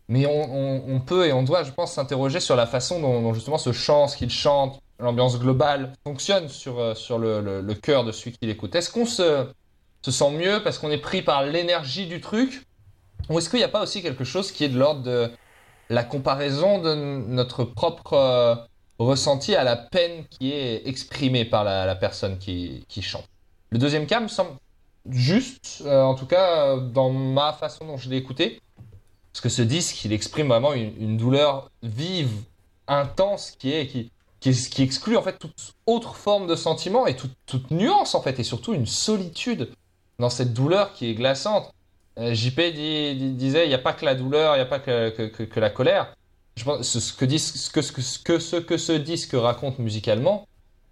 Mais 0.09 0.25
on, 0.25 1.01
peut 1.01 1.27
et 1.27 1.33
on 1.33 1.43
doit, 1.43 1.63
je 1.63 1.71
pense, 1.71 1.91
s'interroger 1.91 2.39
sur 2.39 2.55
la 2.55 2.65
façon 2.65 3.01
dont, 3.01 3.33
justement 3.33 3.57
ce 3.57 3.73
chant, 3.73 4.07
ce 4.07 4.15
qu'il 4.15 4.29
chante, 4.29 4.81
l'ambiance 4.99 5.39
globale 5.39 5.93
fonctionne 6.03 6.49
sur, 6.49 6.79
euh, 6.79 6.95
sur 6.95 7.19
le, 7.19 7.73
cœur 7.73 8.03
de 8.03 8.11
celui 8.11 8.31
qui 8.31 8.45
l'écoute. 8.45 8.75
Est-ce 8.75 8.91
qu'on 8.91 9.05
se, 9.05 9.47
se 10.01 10.11
sent 10.11 10.31
mieux 10.31 10.61
parce 10.63 10.79
qu'on 10.79 10.91
est 10.91 10.97
pris 10.97 11.21
par 11.21 11.43
l'énergie 11.43 12.07
du 12.07 12.21
truc? 12.21 12.65
Ou 13.29 13.37
est-ce 13.39 13.49
qu'il 13.49 13.59
n'y 13.59 13.65
a 13.65 13.69
pas 13.69 13.83
aussi 13.83 14.01
quelque 14.01 14.23
chose 14.23 14.51
qui 14.51 14.63
est 14.63 14.69
de 14.69 14.77
l'ordre 14.77 15.03
de 15.03 15.31
la 15.89 16.03
comparaison 16.03 16.79
de 16.79 16.93
notre 16.95 17.63
propre 17.63 18.13
euh, 18.13 18.55
ressenti 18.99 19.55
à 19.55 19.63
la 19.63 19.75
peine 19.75 20.25
qui 20.29 20.51
est 20.51 20.87
exprimée 20.87 21.45
par 21.45 21.63
la, 21.63 21.95
personne 21.95 22.37
qui, 22.37 22.85
qui 22.87 23.01
chante? 23.01 23.27
Le 23.69 23.79
deuxième 23.79 24.05
cas 24.05 24.19
me 24.19 24.27
semble 24.27 24.51
juste, 25.09 25.83
euh, 25.85 26.01
en 26.01 26.15
tout 26.15 26.25
cas 26.25 26.77
dans 26.77 27.09
ma 27.09 27.53
façon 27.53 27.85
dont 27.85 27.97
je 27.97 28.09
l'ai 28.09 28.17
écouté. 28.17 28.61
Parce 29.37 29.43
que 29.43 29.49
ce 29.49 29.61
disque, 29.61 30.03
il 30.03 30.13
exprime 30.13 30.47
vraiment 30.47 30.73
une, 30.73 31.15
douleur 31.15 31.69
vive, 31.83 32.41
intense, 32.87 33.51
qui 33.51 33.71
est 33.71 33.85
qui, 33.85 34.11
qui, 34.39 34.83
exclut 34.83 35.17
en 35.17 35.21
fait 35.21 35.39
toute 35.39 35.73
autre 35.85 36.15
forme 36.15 36.47
de 36.47 36.55
sentiment 36.55 37.07
et 37.07 37.15
toute, 37.15 37.71
nuance 37.71 38.15
en 38.15 38.21
fait, 38.21 38.39
et 38.39 38.43
surtout 38.43 38.73
une 38.73 38.85
solitude 38.85 39.71
dans 40.19 40.29
cette 40.29 40.53
douleur 40.53 40.93
qui 40.93 41.09
est 41.09 41.15
glaçante. 41.15 41.73
Euh, 42.17 42.33
JP 42.33 42.59
disait, 43.35 43.65
il 43.65 43.69
n'y 43.69 43.75
a 43.75 43.79
pas 43.79 43.93
que 43.93 44.05
la 44.05 44.15
douleur, 44.15 44.55
il 44.55 44.57
n'y 44.57 44.63
a 44.63 44.67
pas 44.67 44.79
que, 44.79 45.09
que, 45.09 45.59
la 45.59 45.69
colère. 45.69 46.15
Je 46.55 46.63
pense 46.63 46.81
ce 46.81 47.13
que, 47.13 47.37
ce, 47.37 47.69
que, 47.69 47.81
ce, 47.81 48.19
que, 48.19 48.39
ce 48.39 48.55
que 48.55 48.77
ce 48.77 48.91
disque 48.93 49.33
raconte 49.33 49.77
musicalement, 49.77 50.47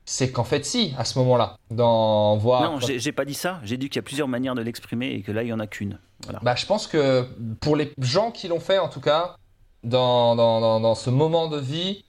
c'est 0.06 0.32
qu'en 0.32 0.44
fait, 0.44 0.64
si, 0.66 0.94
à 0.98 1.04
ce 1.04 1.18
moment-là, 1.20 1.58
dans 1.72 2.38
voir. 2.38 2.62
Non, 2.62 2.80
j'ai 2.80 3.12
pas 3.12 3.26
dit 3.26 3.34
ça. 3.34 3.60
J'ai 3.64 3.78
dit 3.78 3.90
qu'il 3.90 3.98
y 3.98 4.00
a 4.00 4.04
plusieurs 4.04 4.28
manières 4.28 4.54
de 4.54 4.62
l'exprimer 4.62 5.08
et 5.08 5.22
que 5.22 5.32
là, 5.32 5.42
il 5.42 5.50
y 5.50 5.54
en 5.54 5.60
a 5.60 5.66
qu'une. 5.66 6.00
Bah, 6.44 6.56
je 6.56 6.66
pense 6.66 6.88
que 6.88 7.28
pour 7.60 7.76
les 7.76 7.92
gens 7.98 8.32
qui 8.32 8.48
l'ont 8.48 8.60
fait, 8.60 8.78
en 8.78 8.88
tout 8.88 9.02
cas, 9.02 9.36
dans, 9.84 10.36
dans, 10.36 10.80
dans, 10.80 10.96
ce 10.96 11.10
moment 11.10 11.48
de 11.48 11.58
vie, 11.58 12.06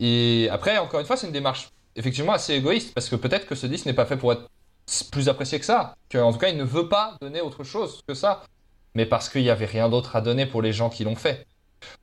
et 0.00 0.48
après, 0.50 0.78
encore 0.78 1.00
une 1.00 1.06
fois, 1.06 1.16
c'est 1.16 1.26
une 1.26 1.32
démarche 1.32 1.70
effectivement 1.96 2.32
assez 2.32 2.54
égoïste 2.54 2.94
parce 2.94 3.08
que 3.08 3.16
peut-être 3.16 3.46
que 3.46 3.54
ce 3.54 3.66
disque 3.66 3.86
n'est 3.86 3.92
pas 3.92 4.06
fait 4.06 4.16
pour 4.16 4.32
être 4.32 4.48
plus 5.10 5.28
apprécié 5.28 5.58
que 5.58 5.64
ça. 5.64 5.96
Que, 6.08 6.18
en 6.18 6.32
tout 6.32 6.38
cas, 6.38 6.48
il 6.48 6.56
ne 6.56 6.64
veut 6.64 6.88
pas 6.88 7.16
donner 7.20 7.40
autre 7.40 7.64
chose 7.64 8.02
que 8.06 8.14
ça, 8.14 8.44
mais 8.94 9.06
parce 9.06 9.28
qu'il 9.28 9.42
n'y 9.42 9.50
avait 9.50 9.66
rien 9.66 9.88
d'autre 9.88 10.16
à 10.16 10.20
donner 10.20 10.46
pour 10.46 10.62
les 10.62 10.72
gens 10.72 10.90
qui 10.90 11.04
l'ont 11.04 11.16
fait. 11.16 11.46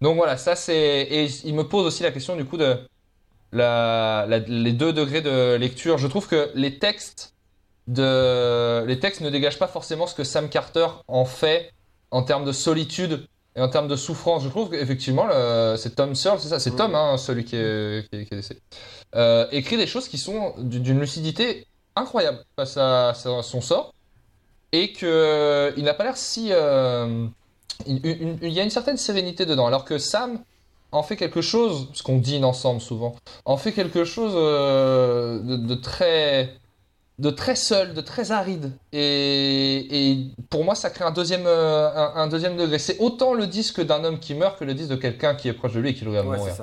Donc 0.01 0.15
voilà, 0.17 0.37
ça 0.37 0.55
c'est. 0.55 0.75
Et 0.75 1.25
il 1.45 1.55
me 1.55 1.63
pose 1.63 1.85
aussi 1.85 2.03
la 2.03 2.11
question 2.11 2.35
du 2.35 2.45
coup 2.45 2.57
de 2.57 2.79
les 3.53 4.73
deux 4.73 4.93
degrés 4.93 5.21
de 5.21 5.55
lecture. 5.55 5.97
Je 5.97 6.07
trouve 6.07 6.27
que 6.27 6.51
les 6.55 6.77
textes, 6.77 7.33
de, 7.87 8.83
les 8.85 8.99
textes 8.99 9.21
ne 9.21 9.29
dégagent 9.29 9.59
pas 9.59 9.67
forcément 9.67 10.07
ce 10.07 10.15
que 10.15 10.23
Sam 10.23 10.49
Carter 10.49 10.87
en 11.07 11.25
fait 11.25 11.71
en 12.11 12.23
termes 12.23 12.45
de 12.45 12.51
solitude 12.51 13.27
et 13.55 13.61
en 13.61 13.69
termes 13.69 13.87
de 13.87 13.95
souffrance. 13.95 14.43
Je 14.43 14.49
trouve 14.49 14.69
qu'effectivement, 14.69 15.27
c'est 15.77 15.95
Tom 15.95 16.15
Searle, 16.15 16.39
c'est 16.39 16.49
ça, 16.49 16.59
c'est 16.59 16.75
Tom, 16.75 16.93
hein, 16.95 17.17
celui 17.17 17.45
qui 17.45 17.55
est, 17.55 18.09
qui 18.11 18.35
décédé, 18.35 18.59
euh, 19.15 19.47
écrit 19.51 19.77
des 19.77 19.87
choses 19.87 20.09
qui 20.09 20.17
sont 20.17 20.53
d'une 20.57 20.99
lucidité 20.99 21.65
incroyable 21.95 22.39
face 22.57 22.75
à, 22.77 23.13
son 23.13 23.61
sort 23.61 23.93
et 24.71 24.91
qu'il 24.91 25.07
n'a 25.83 25.93
pas 25.93 26.03
l'air 26.03 26.17
si. 26.17 26.49
Euh, 26.51 27.27
il, 27.85 28.49
y 28.49 28.59
a 28.59 28.63
une 28.63 28.69
certaine 28.69 28.97
sérénité 28.97 29.45
dedans, 29.45 29.67
alors 29.67 29.85
que 29.85 29.97
Sam 29.97 30.39
en 30.91 31.03
fait 31.03 31.17
quelque 31.17 31.41
chose, 31.41 31.89
ce 31.93 32.03
qu'on 32.03 32.17
dîne 32.17 32.45
ensemble 32.45 32.81
souvent, 32.81 33.15
en 33.43 33.57
fait 33.57 33.71
quelque 33.71 34.05
chose 34.05 34.33
euh, 34.35 35.39
de, 35.39 35.75
très 35.75 36.55
de 37.17 37.29
très 37.29 37.55
seul, 37.55 37.93
de 37.93 38.01
très 38.01 38.31
aride. 38.31 38.73
Et, 38.91 40.27
pour 40.49 40.65
moi, 40.65 40.75
ça 40.75 40.89
crée 40.89 41.05
un 41.05 41.11
deuxième, 41.11 41.45
euh, 41.47 41.89
un, 41.93 42.27
deuxième 42.27 42.57
degré. 42.57 42.79
C'est 42.79 42.99
autant 42.99 43.33
le 43.33 43.47
disque 43.47 43.81
d'un 43.81 44.03
homme 44.03 44.19
qui 44.19 44.33
meurt 44.33 44.59
que 44.59 44.65
le 44.65 44.73
disque 44.73 44.89
de 44.89 44.95
quelqu'un 44.95 45.35
qui 45.35 45.47
est 45.47 45.53
proche 45.53 45.73
de 45.73 45.79
lui 45.79 45.89
et 45.89 45.93
qui 45.93 46.03
le 46.03 46.11
regarde 46.11 46.27
mourir. 46.27 46.55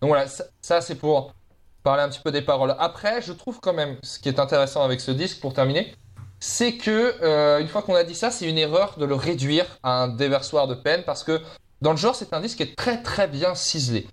Donc 0.00 0.08
voilà, 0.08 0.26
ça, 0.60 0.80
c'est 0.80 0.94
pour 0.94 1.34
parler 1.82 2.02
un 2.02 2.08
petit 2.08 2.20
peu 2.22 2.30
des 2.30 2.42
paroles. 2.42 2.76
Après, 2.78 3.22
je 3.22 3.32
trouve 3.32 3.60
quand 3.60 3.72
même, 3.72 3.96
ce 4.02 4.18
qui 4.18 4.28
est 4.28 4.38
intéressant 4.38 4.82
avec 4.82 5.00
ce 5.00 5.10
disque, 5.10 5.40
pour 5.40 5.54
terminer, 5.54 5.94
c'est 6.38 6.74
que 6.74 7.14
euh, 7.22 7.58
une 7.58 7.66
fois 7.66 7.82
qu'on 7.82 7.94
a 7.94 8.04
dit 8.04 8.14
ça, 8.14 8.30
c'est 8.30 8.48
une 8.48 8.58
erreur 8.58 8.94
de 8.98 9.04
le 9.04 9.14
réduire 9.14 9.66
à 9.82 10.02
un 10.02 10.08
déversoir 10.08 10.68
de 10.68 10.74
peine 10.74 11.02
parce 11.04 11.24
que 11.24 11.40
dans 11.82 11.90
le 11.90 11.96
genre, 11.96 12.14
c'est 12.14 12.32
un 12.32 12.40
disque 12.40 12.58
qui 12.58 12.62
est 12.62 12.76
très 12.76 13.02
très 13.02 13.26
bien 13.26 13.54
ciselé. 13.54 14.06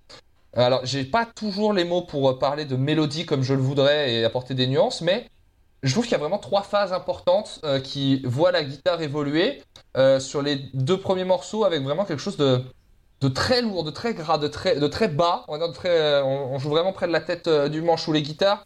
Alors, 0.56 0.82
j'ai 0.86 1.04
pas 1.04 1.26
toujours 1.26 1.74
les 1.74 1.84
mots 1.84 2.02
pour 2.02 2.40
parler 2.40 2.66
de 2.66 2.76
mélodie 2.76 3.26
comme 3.26 3.44
je 3.44 3.54
le 3.54 3.62
voudrais 3.62 4.14
et 4.14 4.24
apporter 4.24 4.54
des 4.54 4.68
nuances, 4.68 5.02
mais 5.02 5.28
je 5.86 5.92
trouve 5.92 6.04
qu'il 6.04 6.14
y 6.14 6.16
a 6.16 6.20
vraiment 6.20 6.40
trois 6.40 6.64
phases 6.64 6.92
importantes 6.94 7.62
euh, 7.64 7.80
qui 7.80 8.22
voient 8.26 8.52
la 8.52 8.64
guitare 8.64 9.02
évoluer 9.02 9.62
euh, 9.96 10.20
sur 10.20 10.42
les 10.42 10.58
deux 10.74 11.00
premiers 11.00 11.26
morceaux 11.26 11.64
avec 11.64 11.84
vraiment 11.84 12.06
quelque 12.06 12.20
chose 12.20 12.38
de, 12.38 12.64
très 13.30 13.62
lourd, 13.62 13.84
de 13.84 13.92
très 13.92 14.14
gras, 14.14 14.38
de 14.38 14.48
très, 14.48 15.08
bas. 15.08 15.46
Très, 15.74 16.22
on, 16.24 16.58
joue 16.60 16.70
vraiment 16.70 16.92
près 16.92 17.08
de 17.08 17.12
la 17.12 17.22
tête 17.22 17.48
du 17.48 17.82
manche 17.82 18.08
ou 18.08 18.14
les 18.14 18.22
guitares. 18.22 18.66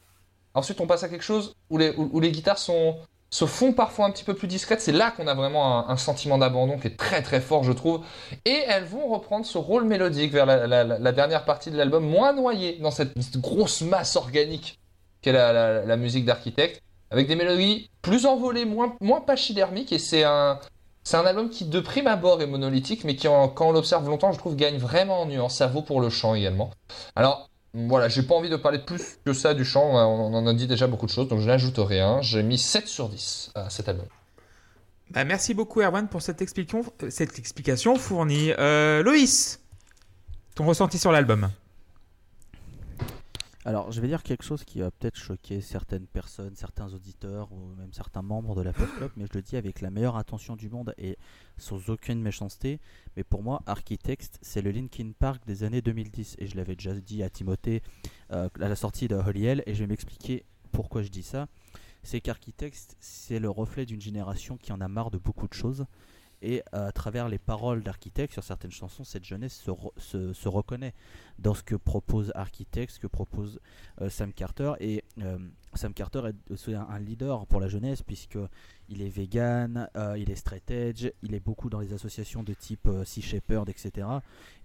Ensuite, 0.54 0.82
on 0.82 0.88
passe 0.88 1.04
à 1.04 1.10
quelque 1.10 1.24
chose 1.24 1.54
où 1.70 1.78
les, 1.78 2.32
guitares 2.32 2.58
se 2.58 3.46
font 3.46 3.74
parfois 3.74 4.06
un 4.06 4.12
petit 4.12 4.24
peu 4.24 4.34
plus 4.34 4.48
discrètes. 4.48 4.82
C'est 4.82 4.92
là 4.92 5.12
qu'on 5.12 5.28
a 5.28 5.34
vraiment 5.34 5.90
un, 5.90 5.98
sentiment 5.98 6.38
d'abandon 6.38 6.80
qui 6.80 6.88
est 6.88 6.98
très 6.98 7.22
très 7.22 7.40
fort, 7.40 7.64
je 7.64 7.72
trouve. 7.72 8.04
Et 8.46 8.64
elles 8.68 8.86
vont 8.86 9.08
reprendre 9.08 9.46
ce 9.46 9.58
rôle 9.58 9.86
mélodique 9.86 10.32
vers 10.32 10.46
la, 10.46 11.12
dernière 11.12 11.46
partie 11.46 11.70
de 11.70 11.78
l'album, 11.78 12.04
moins 12.04 12.34
noyé 12.34 12.78
dans 12.80 12.92
cette, 12.92 13.14
grosse 13.38 13.82
masse 13.82 14.16
organique 14.16 14.80
qu'est 15.22 15.34
la, 15.34 15.98
musique 15.98 16.26
d'architecte, 16.26 16.82
avec 17.12 17.28
des 17.28 17.36
mélodies 17.36 17.90
plus 18.02 18.26
envolées, 18.26 18.66
moins, 18.66 19.22
pachydermiques. 19.26 19.92
Et 19.92 20.00
c'est 20.00 20.24
un, 20.24 20.60
album 21.12 21.50
qui, 21.50 21.66
de 21.66 21.80
prime 21.80 22.08
abord, 22.08 22.42
est 22.42 22.48
monolithique, 22.48 23.04
mais 23.04 23.16
qui, 23.16 23.28
quand 23.28 23.68
on 23.68 23.72
l'observe 23.72 24.08
longtemps, 24.08 24.32
je 24.32 24.38
trouve, 24.38 24.56
gagne 24.56 24.78
vraiment 24.78 25.22
en 25.22 25.26
nuance. 25.26 25.58
Ça 25.58 25.68
vaut 25.68 25.82
pour 25.82 26.02
le 26.02 26.10
chant 26.10 26.36
également. 26.36 26.72
Alors, 27.16 27.50
voilà, 27.74 28.08
j'ai 28.08 28.24
pas 28.24 28.36
envie 28.36 28.50
de 28.50 28.56
parler 28.56 28.80
plus 28.80 29.20
que 29.26 29.34
ça 29.34 29.54
du 29.54 29.64
chant, 29.64 29.84
on 29.84 30.34
en 30.34 30.48
a 30.48 30.54
dit 30.54 30.68
déjà 30.68 30.88
beaucoup 30.88 31.06
de 31.06 31.12
choses, 31.12 31.28
donc 31.28 31.40
je 31.40 31.48
n'ajoute 31.48 31.78
rien. 31.78 32.22
J'ai 32.22 32.42
mis 32.42 32.58
7 32.58 32.88
sur 32.88 33.10
10 33.10 33.52
à 33.56 33.70
cet 33.70 33.90
album. 33.90 34.08
Bah, 35.12 35.24
merci 35.24 35.54
beaucoup 35.54 35.82
Erwan 35.82 36.08
pour 36.08 36.22
cette 36.22 36.42
explication, 36.42 36.84
euh, 37.04 37.10
explication 37.38 37.96
fournie. 37.96 38.52
Euh, 38.58 39.02
Loïs, 39.02 39.60
ton 40.56 40.66
ressenti 40.66 41.00
sur 41.00 41.12
l'album? 41.12 41.50
Alors, 43.70 43.92
je 43.92 44.02
vais 44.02 44.08
dire 44.08 44.24
quelque 44.24 44.44
chose 44.44 44.64
qui 44.64 44.80
va 44.80 44.90
peut-être 44.90 45.16
choquer 45.16 45.62
certaines 45.62 46.08
personnes, 46.08 46.56
certains 46.56 46.92
auditeurs 46.92 47.52
ou 47.52 47.76
même 47.78 47.94
certains 47.94 48.24
membres 48.24 48.56
de 48.56 48.64
la 48.64 48.74
Pop 48.74 48.90
Club, 48.98 49.12
mais 49.16 49.28
je 49.28 49.38
le 49.38 49.44
dis 49.44 49.58
avec 49.58 49.82
la 49.82 49.92
meilleure 49.92 50.18
intention 50.18 50.56
du 50.56 50.72
monde 50.72 50.96
et 50.98 51.20
sans 51.60 51.92
aucune 51.92 52.20
méchanceté. 52.20 52.80
Mais 53.16 53.24
pour 53.24 53.44
moi, 53.44 53.62
Architect, 53.68 54.40
c'est 54.42 54.64
le 54.64 54.72
Linkin 54.72 55.12
Park 55.12 55.46
des 55.46 55.64
années 55.64 55.84
2010. 55.84 56.38
Et 56.40 56.48
je 56.48 56.58
l'avais 56.58 56.74
déjà 56.76 56.96
dit 56.96 57.22
à 57.22 57.30
Timothée 57.30 57.84
euh, 58.32 58.50
à 58.60 58.70
la 58.70 58.76
sortie 58.76 59.08
de 59.08 59.14
Holy 59.14 59.46
Hell, 59.46 59.64
et 59.68 59.76
je 59.76 59.82
vais 59.82 59.88
m'expliquer 59.88 60.46
pourquoi 60.72 61.04
je 61.04 61.10
dis 61.10 61.22
ça. 61.22 61.48
C'est 62.02 62.22
qu'Architect, 62.22 62.96
c'est 63.00 63.38
le 63.38 63.52
reflet 63.52 63.86
d'une 63.86 64.02
génération 64.02 64.58
qui 64.58 64.74
en 64.74 64.82
a 64.82 64.88
marre 64.88 65.12
de 65.12 65.20
beaucoup 65.20 65.48
de 65.48 65.54
choses. 65.54 65.86
Et 66.42 66.62
euh, 66.74 66.88
à 66.88 66.92
travers 66.92 67.28
les 67.28 67.38
paroles 67.38 67.84
d'Architect 67.84 68.32
sur 68.34 68.44
certaines 68.44 68.72
chansons, 68.72 69.04
cette 69.04 69.26
jeunesse 69.26 69.62
se, 69.98 70.34
se, 70.34 70.48
reconnaît 70.48 70.94
dans 71.38 71.54
ce 71.54 71.64
que 71.64 71.76
propose 71.76 72.32
Architect, 72.36 72.94
ce 72.94 73.00
que 73.00 73.08
propose 73.08 73.60
euh, 74.02 74.10
Sam 74.10 74.32
Carter. 74.32 74.74
Et 74.80 75.04
euh, 75.22 75.38
Sam 75.74 75.94
Carter 75.94 76.24
est 76.30 76.52
aussi 76.52 76.74
un, 76.74 77.00
leader 77.00 77.46
pour 77.48 77.60
la 77.60 77.68
jeunesse, 77.68 78.04
puisqu'il 78.04 79.02
est 79.02 79.10
vegan, 79.10 79.90
il 80.18 80.32
est 80.32 80.36
straight 80.36 80.70
edge, 80.72 81.10
il 81.22 81.34
est 81.34 81.40
beaucoup 81.40 81.70
dans 81.70 81.80
les 81.80 81.94
associations 81.94 82.44
de 82.44 82.54
type 82.54 82.90
Sea 83.06 83.22
Shepherd, 83.22 83.70
etc. 83.70 84.08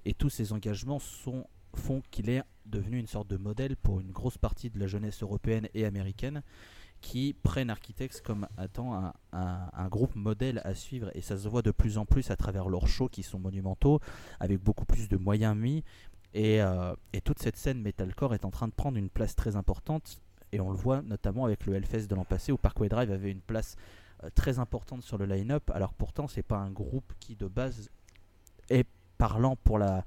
Et 0.05 0.15
tous 0.15 0.31
ces 0.31 0.53
engagements 0.53 0.99
font 0.99 2.03
qu'il 2.11 2.31
est 2.31 2.43
devenu 2.67 2.99
une 2.99 3.07
sorte 3.07 3.29
de 3.29 3.37
modèle 3.37 3.77
pour 3.77 4.01
une 4.01 4.13
grosse 4.13 4.39
partie 4.39 4.71
de 4.71 4.79
la 4.79 4.87
jeunesse 4.87 5.23
européenne 5.23 5.69
et 5.75 5.85
américaine 5.85 6.43
qui 7.05 7.35
prennent 7.35 7.69
Architects 7.69 8.23
comme 8.23 8.49
étant 8.61 9.13
un, 9.33 9.89
groupe 9.89 10.17
modèle 10.17 10.63
à 10.65 10.75
suivre. 10.75 11.11
Et 11.15 11.21
ça 11.21 11.37
se 11.37 11.47
voit 11.49 11.61
de 11.61 11.71
plus 11.71 11.99
en 11.99 12.07
plus 12.07 12.31
à 12.31 12.37
travers 12.37 12.71
leurs 12.71 12.89
shows 12.89 13.09
qui 13.09 13.23
sont 13.23 13.39
monumentaux 13.39 14.01
avec 14.41 14.59
beaucoup 14.59 14.87
plus 14.87 15.07
de 15.11 15.19
moyens 15.19 15.55
mis. 15.55 15.85
Et, 16.33 16.63
euh, 16.63 16.95
et, 17.13 17.21
toute 17.21 17.41
cette 17.41 17.59
scène 17.59 17.83
metalcore 17.83 18.33
est 18.33 18.47
en 18.47 18.51
train 18.51 18.69
de 18.69 18.73
prendre 18.73 18.97
une 18.97 19.11
place 19.11 19.37
très 19.37 19.55
importante. 19.55 20.23
Et 20.51 20.61
on 20.61 20.71
le 20.71 20.77
voit 20.77 21.03
notamment 21.03 21.45
avec 21.45 21.67
le 21.67 21.75
Hellfest 21.75 22.07
de 22.07 22.15
l'an 22.15 22.25
passé 22.25 22.53
où 22.53 22.57
Parkway 22.57 22.89
Drive 22.89 23.13
avait 23.13 23.31
une 23.31 23.43
place 23.43 23.77
euh, 24.25 24.31
très 24.35 24.59
importante 24.59 25.03
sur 25.03 25.19
le 25.19 25.27
line-up. 25.27 25.71
Alors 25.75 25.93
pourtant 25.93 26.27
c'est 26.27 26.43
pas 26.43 26.57
un 26.57 26.71
groupe 26.71 27.13
qui 27.21 27.37
de 27.37 27.49
base 27.49 27.91
est 28.71 28.89
parlant 29.19 29.57
pour 29.57 29.79
la 29.79 30.05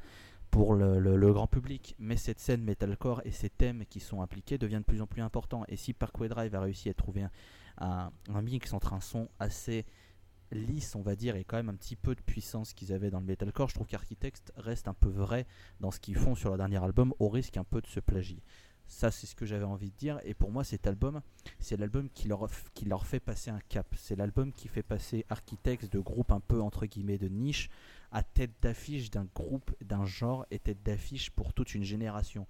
pour 0.52 0.74
le, 0.74 1.34
grand 1.34 1.48
public, 1.48 1.96
mais 2.00 2.18
cette 2.18 2.40
scène 2.40 2.64
metalcore 2.64 3.22
et 3.26 3.32
ces 3.32 3.50
thèmes 3.50 3.86
qui 3.90 4.00
sont 4.00 4.22
impliqués 4.22 4.58
deviennent 4.58 4.82
de 4.82 4.86
plus 4.86 5.02
en 5.02 5.08
plus 5.08 5.22
importants. 5.22 5.64
Et 5.68 5.76
si 5.76 5.94
Parkway 5.94 6.30
Drive 6.30 6.56
a 6.56 6.62
réussi 6.62 6.90
à 6.90 6.94
trouver 6.94 7.26
un, 7.78 8.12
mix 8.42 8.74
entre 8.74 8.94
un 8.94 9.02
son 9.02 9.30
assez 9.40 9.86
lisse, 10.52 10.96
on 10.96 11.02
va 11.02 11.16
dire, 11.16 11.36
et 11.36 11.44
quand 11.44 11.58
même 11.58 11.70
un 11.70 11.76
petit 11.76 11.96
peu 11.96 12.16
de 12.16 12.22
puissance 12.22 12.74
qu'ils 12.74 12.94
avaient 12.94 13.12
dans 13.12 13.20
le 13.20 13.26
metalcore, 13.26 13.70
je 13.70 13.76
trouve 13.76 13.88
qu'Architect 13.88 14.54
reste 14.56 14.88
un 14.88 14.94
peu 14.94 15.10
vrai 15.10 15.46
dans 15.80 15.92
ce 15.92 16.00
qu'ils 16.00 16.16
font 16.16 16.36
sur 16.36 16.50
leur 16.50 16.58
dernier 16.58 16.82
album, 16.84 17.14
au 17.20 17.30
risque 17.30 17.58
un 17.58 17.66
peu 17.66 17.82
de 17.82 17.88
se 17.88 18.00
plagier. 18.00 18.42
Ça, 18.88 19.12
c'est 19.12 19.28
ce 19.28 19.36
que 19.36 19.46
j'avais 19.46 19.66
envie 19.66 19.92
de 19.92 19.98
dire. 19.98 20.20
Et 20.24 20.34
pour 20.34 20.50
moi, 20.50 20.64
cet 20.64 20.88
album, 20.88 21.22
c'est 21.60 21.78
l'album 21.78 22.10
qui 22.10 22.30
leur, 22.30 22.48
qui 22.74 22.86
leur 22.86 23.06
fait 23.06 23.20
passer 23.20 23.52
un 23.52 23.60
cap. 23.68 23.86
C'est 23.98 24.16
l'album 24.16 24.54
qui 24.54 24.70
fait 24.70 24.84
passer 24.84 25.26
Architects 25.30 25.92
de 25.92 26.00
groupe 26.00 26.32
un 26.32 26.40
peu 26.40 26.62
entre 26.62 26.86
guillemets 26.86 27.18
de 27.18 27.28
niche 27.28 27.70
à 28.12 28.24
tête 28.24 28.52
d'affiche 28.62 29.10
d'un 29.10 29.28
groupe, 29.36 29.72
d'un 29.84 30.06
genre 30.06 30.46
et 30.52 30.60
tête 30.60 30.84
d'affiche 30.84 31.30
pour 31.32 31.54
toute 31.54 31.76
une 31.76 31.84
génération. 31.84 32.48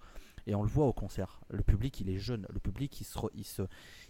Et 0.48 0.56
on 0.56 0.64
le 0.64 0.70
voit 0.70 0.86
au 0.86 0.94
concert. 0.94 1.42
Le 1.50 1.62
public, 1.62 2.00
il 2.00 2.10
est 2.10 2.18
jeune. 2.18 2.48
Le 2.50 2.60
public, 2.60 3.02
il 3.02 3.04
se, 3.04 3.20
il 3.36 3.44
se, 3.44 3.64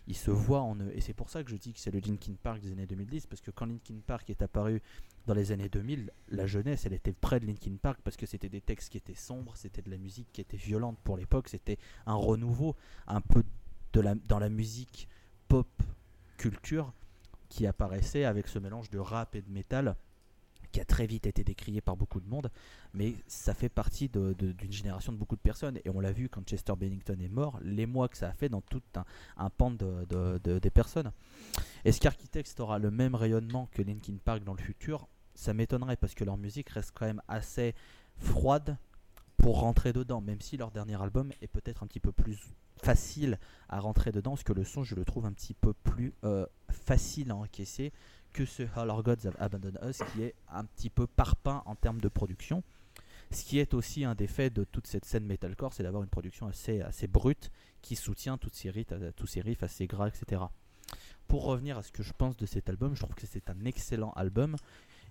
il 0.06 0.16
se 0.16 0.30
voit 0.30 0.62
en 0.62 0.76
eux. 0.76 0.92
Et 0.94 1.02
c'est 1.02 1.16
pour 1.16 1.32
ça 1.32 1.44
que 1.44 1.50
je 1.50 1.56
dis 1.56 1.74
que 1.74 1.80
c'est 1.80 1.90
le 1.90 2.00
Linkin 2.00 2.36
Park 2.42 2.62
des 2.62 2.72
années 2.72 2.86
2010. 2.86 3.26
Parce 3.26 3.42
que 3.42 3.50
quand 3.50 3.66
Linkin 3.66 4.02
Park 4.06 4.30
est 4.30 4.44
apparu 4.44 4.84
dans 5.26 5.34
les 5.34 5.52
années 5.52 5.68
2000, 5.68 6.12
la 6.30 6.46
jeunesse, 6.46 6.86
elle 6.86 6.94
était 6.94 7.12
près 7.12 7.40
de 7.40 7.48
Linkin 7.48 7.78
Park 7.82 8.02
parce 8.04 8.18
que 8.18 8.28
c'était 8.28 8.50
des 8.50 8.62
textes 8.62 8.92
qui 8.92 8.98
étaient 8.98 9.16
sombres, 9.16 9.54
c'était 9.56 9.82
de 9.82 9.90
la 9.90 9.98
musique 9.98 10.28
qui 10.32 10.42
était 10.42 10.58
violente 10.58 11.00
pour 11.04 11.18
l'époque. 11.18 11.50
C'était 11.50 11.80
un 12.06 12.16
renouveau 12.16 12.76
un 13.08 13.22
peu 13.22 13.44
dans 13.94 14.40
la 14.40 14.50
musique 14.50 15.08
pop 15.48 15.68
culture 16.38 16.94
qui 17.50 17.66
apparaissait 17.66 18.26
avec 18.26 18.48
ce 18.48 18.60
mélange 18.60 18.92
de 18.92 19.00
rap 19.00 19.34
et 19.34 19.42
de 19.42 19.50
métal 19.50 19.96
qui 20.72 20.80
a 20.80 20.86
très 20.86 21.08
vite 21.08 21.28
été 21.28 21.44
décrié 21.44 21.82
par 21.82 21.98
beaucoup 21.98 22.20
de 22.20 22.28
monde, 22.28 22.50
mais 22.94 23.16
ça 23.28 23.54
fait 23.54 23.70
partie 23.70 24.10
d'une 24.10 24.72
génération 24.72 25.12
de 25.12 25.18
beaucoup 25.18 25.36
de 25.36 25.42
personnes. 25.42 25.80
Et 25.86 25.90
on 25.90 26.00
l'a 26.00 26.12
vu 26.12 26.30
quand 26.30 26.44
Chester 26.44 26.74
Bennington 26.78 27.18
est 27.20 27.30
mort, 27.30 27.60
les 27.64 27.86
mois 27.86 28.08
que 28.08 28.18
ça 28.18 28.30
a 28.30 28.34
fait 28.34 28.50
dans 28.50 28.62
tout 28.62 28.82
un, 28.96 29.06
un 29.38 29.50
pan 29.50 29.72
de, 29.72 30.60
des 30.60 30.70
personnes. 30.70 31.12
Est-ce 31.86 32.00
qu'Architects 32.00 32.60
aura 32.60 32.80
le 32.80 32.92
même 32.92 33.16
rayonnement 33.16 33.68
que 33.72 33.82
Linkin 33.82 34.18
Park 34.24 34.44
dans 34.44 34.54
le 34.54 34.62
futur 34.62 35.08
Ça 35.36 35.54
m'étonnerait 35.54 35.98
parce 35.98 36.16
que 36.16 36.24
leur 36.24 36.38
musique 36.38 36.70
reste 36.70 36.92
quand 36.94 37.06
même 37.06 37.22
assez 37.28 37.76
froide 38.18 38.78
pour 39.38 39.60
rentrer 39.60 39.94
dedans, 39.94 40.20
même 40.20 40.42
si 40.42 40.58
leur 40.58 40.72
dernier 40.72 41.02
album 41.02 41.32
est 41.42 41.48
peut-être 41.48 41.84
un 41.84 41.88
petit 41.88 42.00
peu 42.00 42.12
plus 42.12 42.40
facile 42.82 43.40
à 43.70 43.80
rentrer 43.80 44.12
dedans, 44.12 44.32
parce 44.32 44.44
que 44.44 44.54
le 44.54 44.64
son, 44.64 44.84
je 44.84 44.96
le 44.96 45.06
trouve 45.06 45.26
un 45.26 45.32
petit 45.32 45.54
peu 45.54 45.74
plus 45.74 46.14
euh, 46.24 46.46
facile 46.70 47.32
à 47.32 47.36
encaisser 47.36 47.92
que 48.38 48.46
ce 48.46 48.64
All 48.76 48.92
Our 48.92 49.02
Gods 49.02 49.26
Have 49.26 49.36
Abandoned 49.40 49.80
Us, 49.84 49.98
qui 50.14 50.22
est 50.22 50.36
un 50.52 50.64
petit 50.64 50.92
peu 50.92 51.08
parpaing 51.08 51.64
en 51.66 51.74
termes 51.74 52.00
de 52.00 52.08
production. 52.08 52.62
Ce 53.32 53.44
qui 53.44 53.58
est 53.58 53.74
aussi 53.74 54.06
un 54.06 54.14
des 54.14 54.28
faits 54.28 54.54
de 54.54 54.64
toute 54.64 54.86
cette 54.86 55.06
scène 55.06 55.26
metalcore, 55.26 55.74
c'est 55.74 55.82
d'avoir 55.82 56.04
une 56.04 56.10
production 56.10 56.46
assez, 56.46 56.82
assez 56.82 57.08
brute 57.08 57.52
qui 57.82 57.96
soutient 57.96 58.38
riffs, 58.66 58.94
tous 59.16 59.26
ces 59.26 59.42
riffs 59.42 59.64
assez 59.64 59.88
gras, 59.88 60.08
etc. 60.08 60.44
Pour 61.28 61.46
revenir 61.46 61.80
à 61.80 61.84
ce 61.84 61.92
que 61.92 62.04
je 62.04 62.14
pense 62.14 62.38
de 62.38 62.46
cet 62.46 62.70
album, 62.70 62.96
je 62.96 63.02
trouve 63.02 63.16
que 63.16 63.26
c'est 63.26 63.50
un 63.50 63.66
excellent 63.66 64.12
album 64.12 64.56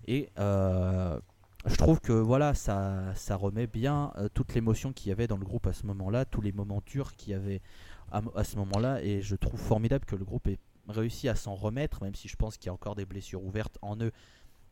et 0.07 0.29
euh, 0.39 1.19
je 1.65 1.75
trouve 1.75 1.99
que 1.99 2.13
voilà, 2.13 2.53
ça, 2.53 3.13
ça 3.15 3.35
remet 3.35 3.67
bien 3.67 4.13
euh, 4.15 4.29
toute 4.33 4.55
l'émotion 4.55 4.93
qu'il 4.93 5.09
y 5.09 5.11
avait 5.11 5.27
dans 5.27 5.37
le 5.37 5.45
groupe 5.45 5.67
à 5.67 5.73
ce 5.73 5.85
moment-là, 5.87 6.23
tous 6.23 6.41
les 6.41 6.53
moments 6.53 6.81
durs 6.85 7.13
qu'il 7.17 7.33
y 7.33 7.35
avait 7.35 7.61
à, 8.09 8.21
à 8.37 8.45
ce 8.45 8.55
moment-là, 8.55 9.03
et 9.03 9.21
je 9.21 9.35
trouve 9.35 9.59
formidable 9.59 10.05
que 10.05 10.15
le 10.15 10.23
groupe 10.23 10.47
ait 10.47 10.59
réussi 10.87 11.29
à 11.29 11.35
s'en 11.35 11.55
remettre, 11.55 12.03
même 12.03 12.15
si 12.15 12.27
je 12.27 12.35
pense 12.35 12.57
qu'il 12.57 12.67
y 12.67 12.69
a 12.69 12.73
encore 12.73 12.95
des 12.95 13.05
blessures 13.05 13.43
ouvertes 13.43 13.77
en 13.81 13.97
eux. 14.01 14.11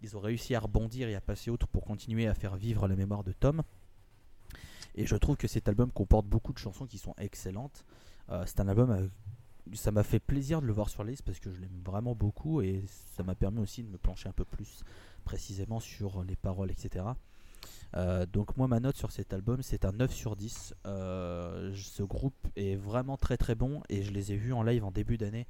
Ils 0.01 0.15
ont 0.17 0.19
réussi 0.19 0.55
à 0.55 0.59
rebondir 0.59 1.07
et 1.07 1.15
à 1.15 1.21
passer 1.21 1.49
autre 1.49 1.67
pour 1.67 1.83
continuer 1.83 2.27
à 2.27 2.33
faire 2.33 2.55
vivre 2.55 2.87
la 2.87 2.95
mémoire 2.95 3.23
de 3.23 3.31
Tom. 3.31 3.63
Et 4.95 5.05
je 5.05 5.15
trouve 5.15 5.35
que 5.35 5.47
cet 5.47 5.67
album 5.67 5.91
comporte 5.91 6.25
beaucoup 6.25 6.53
de 6.53 6.57
chansons 6.57 6.85
qui 6.85 6.97
sont 6.97 7.13
excellentes. 7.17 7.85
Euh, 8.29 8.43
c'est 8.45 8.59
un 8.59 8.67
album, 8.67 8.91
euh, 8.91 9.07
ça 9.73 9.91
m'a 9.91 10.03
fait 10.03 10.19
plaisir 10.19 10.61
de 10.61 10.67
le 10.67 10.73
voir 10.73 10.89
sur 10.89 11.03
la 11.03 11.11
liste 11.11 11.23
parce 11.23 11.39
que 11.39 11.51
je 11.51 11.59
l'aime 11.59 11.81
vraiment 11.83 12.15
beaucoup 12.15 12.61
et 12.61 12.85
ça 13.15 13.23
m'a 13.23 13.35
permis 13.35 13.59
aussi 13.59 13.83
de 13.83 13.89
me 13.89 13.97
plancher 13.97 14.29
un 14.29 14.33
peu 14.33 14.45
plus 14.45 14.83
précisément 15.25 15.79
sur 15.79 16.23
les 16.23 16.35
paroles, 16.35 16.71
etc. 16.71 17.05
Euh, 17.95 18.25
donc 18.25 18.57
moi 18.57 18.67
ma 18.67 18.79
note 18.79 18.95
sur 18.95 19.11
cet 19.11 19.33
album 19.33 19.61
c'est 19.63 19.85
un 19.85 19.91
9 19.91 20.13
sur 20.13 20.35
10. 20.35 20.75
ce 20.83 22.03
groupe 22.03 22.35
est 22.55 22.75
vraiment 22.75 23.17
très 23.17 23.37
très 23.37 23.55
bon 23.55 23.81
et 23.89 24.03
je 24.03 24.11
les 24.11 24.31
ai 24.33 24.37
vus 24.37 24.53
en 24.53 24.63
live 24.63 24.83
en 24.83 24.91
début 24.91 25.17
d'année 25.17 25.47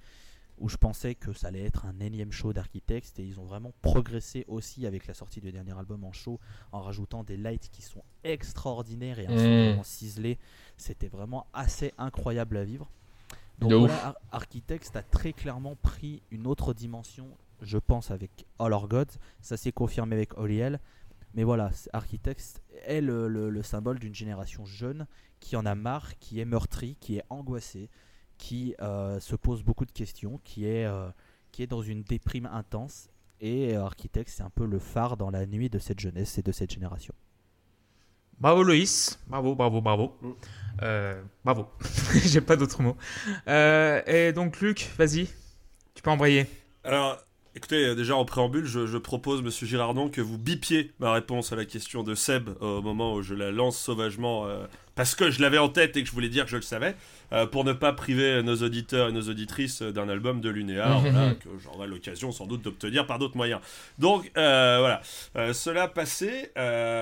où 0.57 0.69
je 0.69 0.77
pensais 0.77 1.15
que 1.15 1.33
ça 1.33 1.47
allait 1.47 1.63
être 1.63 1.85
un 1.85 1.99
énième 1.99 2.31
show 2.31 2.53
d'architectes 2.53 3.19
et 3.19 3.23
ils 3.23 3.39
ont 3.39 3.45
vraiment 3.45 3.73
progressé 3.81 4.45
aussi 4.47 4.85
avec 4.85 5.07
la 5.07 5.13
sortie 5.13 5.41
du 5.41 5.51
dernier 5.51 5.77
album 5.77 6.03
en 6.03 6.11
show 6.11 6.39
en 6.71 6.81
rajoutant 6.81 7.23
des 7.23 7.37
lights 7.37 7.69
qui 7.71 7.81
sont 7.81 8.03
extraordinaires 8.23 9.19
et 9.19 9.27
un 9.27 9.77
mmh. 9.79 9.83
ciselé. 9.83 10.37
C'était 10.77 11.07
vraiment 11.07 11.47
assez 11.53 11.93
incroyable 11.97 12.57
à 12.57 12.63
vivre. 12.63 12.89
Donc 13.59 13.71
voilà, 13.73 14.15
Architects 14.31 14.95
a 14.95 15.03
très 15.03 15.33
clairement 15.33 15.75
pris 15.75 16.21
une 16.31 16.45
autre 16.45 16.73
dimension, 16.73 17.27
je 17.61 17.77
pense, 17.77 18.11
avec 18.11 18.45
All 18.59 18.73
Our 18.73 18.87
Gods. 18.87 19.17
Ça 19.41 19.55
s'est 19.55 19.71
confirmé 19.71 20.15
avec 20.15 20.37
Oliel. 20.37 20.79
Mais 21.35 21.43
voilà, 21.43 21.69
Architects 21.91 22.61
est 22.85 23.01
le, 23.01 23.27
le 23.27 23.63
symbole 23.63 23.99
d'une 23.99 24.15
génération 24.15 24.65
jeune 24.65 25.05
qui 25.39 25.55
en 25.55 25.65
a 25.65 25.75
marre, 25.75 26.17
qui 26.19 26.39
est 26.39 26.45
meurtrie, 26.45 26.97
qui 26.99 27.17
est 27.17 27.23
angoissée, 27.29 27.89
qui 28.37 28.75
euh, 28.81 29.19
se 29.19 29.35
pose 29.35 29.63
beaucoup 29.63 29.85
de 29.85 29.91
questions, 29.91 30.39
qui 30.43 30.67
est, 30.67 30.85
euh, 30.85 31.09
qui 31.51 31.63
est 31.63 31.67
dans 31.67 31.81
une 31.81 32.03
déprime 32.03 32.47
intense. 32.51 33.09
Et 33.41 33.75
euh, 33.75 33.83
Architect, 33.83 34.29
c'est 34.29 34.43
un 34.43 34.49
peu 34.49 34.65
le 34.65 34.79
phare 34.79 35.17
dans 35.17 35.29
la 35.29 35.45
nuit 35.45 35.69
de 35.69 35.79
cette 35.79 35.99
jeunesse 35.99 36.37
et 36.37 36.41
de 36.41 36.51
cette 36.51 36.71
génération. 36.71 37.13
Bravo 38.39 38.63
Loïs, 38.63 39.19
bravo, 39.27 39.55
bravo, 39.55 39.81
bravo. 39.81 40.17
Mm. 40.21 40.33
bravo, 41.43 41.67
j'ai 42.25 42.41
pas 42.41 42.57
d'autres 42.57 42.81
mots. 42.81 42.97
et 43.47 44.33
donc 44.33 44.59
Luc, 44.59 44.91
vas-y, 44.97 45.29
tu 45.93 46.03
peux 46.03 46.09
envoyer. 46.09 46.45
Alors, 46.83 47.24
Écoutez, 47.57 47.95
déjà 47.95 48.17
en 48.17 48.25
préambule, 48.25 48.65
je, 48.65 48.97
propose, 48.97 49.41
monsieur 49.41 49.65
Girardon, 49.65 50.09
que 50.09 50.19
vous 50.19 50.37
bipiez 50.37 50.91
ma 50.99 51.13
réponse 51.13 51.53
à 51.53 51.55
la 51.55 51.63
question 51.63 52.03
de 52.03 52.13
Seb 52.13 52.49
au 52.59 52.81
moment 52.81 53.13
où 53.13 53.21
je 53.21 53.33
la 53.33 53.49
lance 53.49 53.77
sauvagement, 53.77 54.45
euh, 54.45 54.65
parce 54.95 55.15
que 55.15 55.31
je 55.31 55.41
l'avais 55.41 55.57
en 55.57 55.69
tête 55.69 55.95
et 55.95 56.01
que 56.03 56.07
je 56.09 56.13
voulais 56.13 56.27
dire 56.27 56.43
que 56.43 56.51
je 56.51 56.57
le 56.57 56.61
savais, 56.61 56.97
euh, 57.31 57.45
pour 57.45 57.63
ne 57.63 57.71
pas 57.71 57.93
priver 57.93 58.43
nos 58.43 58.57
auditeurs 58.57 59.07
et 59.07 59.13
nos 59.13 59.29
auditrices 59.29 59.81
d'un 59.81 60.09
album 60.09 60.41
de 60.41 60.49
Lunéa, 60.49 60.99
que 61.39 61.47
j'aurai 61.63 61.87
l'occasion 61.87 62.33
sans 62.33 62.45
doute 62.45 62.61
d'obtenir 62.61 63.07
par 63.07 63.19
d'autres 63.19 63.37
moyens. 63.37 63.61
Donc 63.99 64.29
euh, 64.35 64.79
voilà, 64.81 65.53
cela 65.53 65.87
passé, 65.87 66.51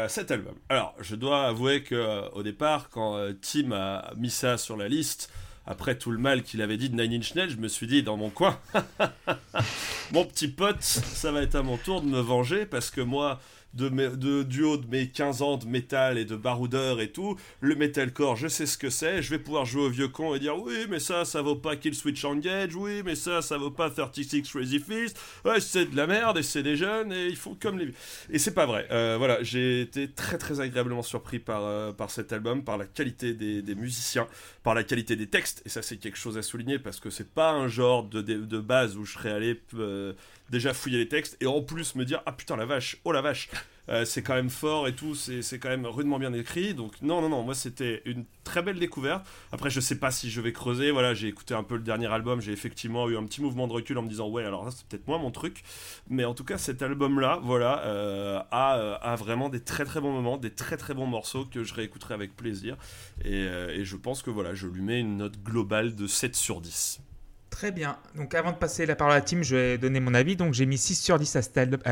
cet 0.07 0.29
album. 0.29 0.53
Alors, 0.69 0.93
je 1.01 1.15
dois 1.15 1.47
avouer 1.47 1.81
que 1.81 2.29
au 2.31 2.43
départ, 2.43 2.91
quand 2.91 3.17
Tim 3.41 3.71
a 3.71 4.13
mis 4.17 4.29
ça 4.29 4.59
sur 4.59 4.77
la 4.77 4.87
liste, 4.87 5.31
après 5.65 5.97
tout 5.97 6.11
le 6.11 6.17
mal 6.17 6.43
qu'il 6.43 6.61
avait 6.61 6.77
dit 6.77 6.89
de 6.89 7.01
Nine 7.01 7.19
Inch 7.19 7.35
Nails, 7.35 7.51
je 7.51 7.57
me 7.57 7.67
suis 7.67 7.87
dit 7.87 8.03
dans 8.03 8.17
mon 8.17 8.29
coin, 8.29 8.59
mon 10.11 10.25
petit 10.25 10.47
pote, 10.47 10.81
ça 10.81 11.31
va 11.31 11.41
être 11.41 11.55
à 11.55 11.63
mon 11.63 11.77
tour 11.77 12.01
de 12.01 12.07
me 12.07 12.19
venger 12.19 12.65
parce 12.65 12.91
que 12.91 13.01
moi, 13.01 13.39
de, 13.73 13.89
de, 13.89 14.43
de 14.43 14.87
mes 14.89 15.07
15 15.09 15.41
ans 15.41 15.57
de 15.57 15.65
métal 15.65 16.17
et 16.17 16.25
de 16.25 16.35
baroudeur 16.35 17.01
et 17.01 17.09
tout, 17.09 17.37
le 17.59 17.75
metalcore, 17.75 18.35
je 18.35 18.47
sais 18.47 18.65
ce 18.65 18.77
que 18.77 18.89
c'est, 18.89 19.21
je 19.21 19.29
vais 19.31 19.39
pouvoir 19.39 19.65
jouer 19.65 19.83
au 19.83 19.89
vieux 19.89 20.07
con 20.07 20.35
et 20.35 20.39
dire 20.39 20.57
oui, 20.59 20.85
mais 20.89 20.99
ça, 20.99 21.25
ça 21.25 21.41
vaut 21.41 21.55
pas 21.55 21.75
Kill 21.75 21.95
Switch 21.95 22.23
Engage, 22.23 22.75
oui, 22.75 23.01
mais 23.03 23.15
ça, 23.15 23.41
ça 23.41 23.57
vaut 23.57 23.71
pas 23.71 23.89
36 23.89 24.43
Crazy 24.43 24.79
Fist, 24.79 25.19
ouais, 25.45 25.59
c'est 25.59 25.85
de 25.85 25.95
la 25.95 26.07
merde 26.07 26.37
et 26.37 26.43
c'est 26.43 26.63
des 26.63 26.75
jeunes 26.75 27.11
et 27.11 27.27
ils 27.27 27.35
font 27.35 27.55
comme 27.59 27.79
les. 27.79 27.93
Et 28.29 28.39
c'est 28.39 28.53
pas 28.53 28.65
vrai. 28.65 28.87
Euh, 28.91 29.15
voilà, 29.17 29.41
j'ai 29.41 29.81
été 29.81 30.09
très 30.09 30.37
très 30.37 30.59
agréablement 30.59 31.03
surpris 31.03 31.39
par, 31.39 31.63
euh, 31.63 31.91
par 31.91 32.11
cet 32.11 32.31
album, 32.33 32.63
par 32.63 32.77
la 32.77 32.85
qualité 32.85 33.33
des, 33.33 33.61
des, 33.61 33.75
musiciens, 33.75 34.27
par 34.63 34.75
la 34.75 34.83
qualité 34.83 35.15
des 35.15 35.27
textes, 35.27 35.61
et 35.65 35.69
ça, 35.69 35.81
c'est 35.81 35.97
quelque 35.97 36.17
chose 36.17 36.37
à 36.37 36.41
souligner 36.41 36.79
parce 36.79 36.99
que 36.99 37.09
c'est 37.09 37.29
pas 37.29 37.51
un 37.51 37.67
genre 37.67 38.03
de, 38.03 38.21
de, 38.21 38.59
base 38.59 38.97
où 38.97 39.05
je 39.05 39.13
serais 39.13 39.31
allé. 39.31 39.59
Euh, 39.75 40.13
déjà 40.49 40.73
fouiller 40.73 40.99
les 40.99 41.07
textes 41.07 41.35
et 41.41 41.47
en 41.47 41.61
plus 41.61 41.95
me 41.95 42.05
dire 42.05 42.21
ah 42.25 42.31
putain 42.31 42.55
la 42.55 42.65
vache, 42.65 42.97
oh 43.05 43.11
la 43.11 43.21
vache, 43.21 43.49
euh, 43.89 44.05
c'est 44.05 44.21
quand 44.21 44.35
même 44.35 44.49
fort 44.49 44.87
et 44.87 44.95
tout, 44.95 45.15
c'est 45.15 45.59
quand 45.59 45.69
même 45.69 45.85
rudement 45.85 46.19
bien 46.19 46.33
écrit. 46.33 46.73
Donc 46.73 46.93
non, 47.01 47.21
non, 47.21 47.29
non, 47.29 47.43
moi 47.43 47.55
c'était 47.55 48.01
une 48.05 48.25
très 48.43 48.61
belle 48.61 48.79
découverte. 48.79 49.25
Après, 49.51 49.69
je 49.69 49.79
sais 49.79 49.97
pas 49.97 50.11
si 50.11 50.29
je 50.29 50.41
vais 50.41 50.53
creuser. 50.53 50.91
Voilà, 50.91 51.13
j'ai 51.13 51.27
écouté 51.27 51.53
un 51.53 51.63
peu 51.63 51.75
le 51.75 51.83
dernier 51.83 52.07
album, 52.07 52.41
j'ai 52.41 52.51
effectivement 52.51 53.09
eu 53.09 53.17
un 53.17 53.23
petit 53.25 53.41
mouvement 53.41 53.67
de 53.67 53.73
recul 53.73 53.97
en 53.97 54.01
me 54.01 54.09
disant 54.09 54.29
ouais, 54.29 54.43
alors 54.43 54.65
là 54.65 54.71
c'est 54.71 54.85
peut-être 54.87 55.07
moins 55.07 55.17
mon 55.17 55.31
truc. 55.31 55.63
Mais 56.09 56.25
en 56.25 56.33
tout 56.33 56.43
cas, 56.43 56.57
cet 56.57 56.81
album-là, 56.81 57.39
voilà, 57.43 57.83
euh, 57.85 58.39
a, 58.51 58.77
euh, 58.77 58.97
a, 59.01 59.15
vraiment 59.15 59.49
des 59.49 59.59
très 59.59 59.85
très 59.85 60.01
bons 60.01 60.11
moments, 60.11 60.37
des 60.37 60.51
très 60.51 60.77
très 60.77 60.93
bons 60.93 61.07
morceaux 61.07 61.45
que 61.45 61.63
je 61.63 61.73
réécouterai 61.73 62.13
avec 62.13 62.35
plaisir. 62.35 62.77
Et, 63.23 63.43
je 63.83 63.95
pense 63.97 64.21
que 64.21 64.29
voilà, 64.29 64.53
je 64.53 64.67
lui 64.67 64.81
mets 64.81 64.99
une 64.99 65.17
note 65.17 65.41
globale 65.43 65.95
de 65.95 66.07
7 66.07 66.35
sur 66.35 66.61
10. 66.61 67.01
Très 67.49 67.71
bien. 67.71 67.97
Donc 68.15 68.33
avant 68.33 68.51
de 68.51 68.57
passer 68.57 68.85
la 68.85 68.95
parole 68.95 69.13
à 69.13 69.21
team, 69.21 69.43
je 69.43 69.55
vais 69.55 69.77
donner 69.77 69.99
mon 69.99 70.13
avis. 70.13 70.35
Donc 70.35 70.53
j'ai 70.53 70.65
mis 70.65 70.77
6 70.77 70.95
sur 70.95 71.19
10 71.19 71.35
à 71.35 71.41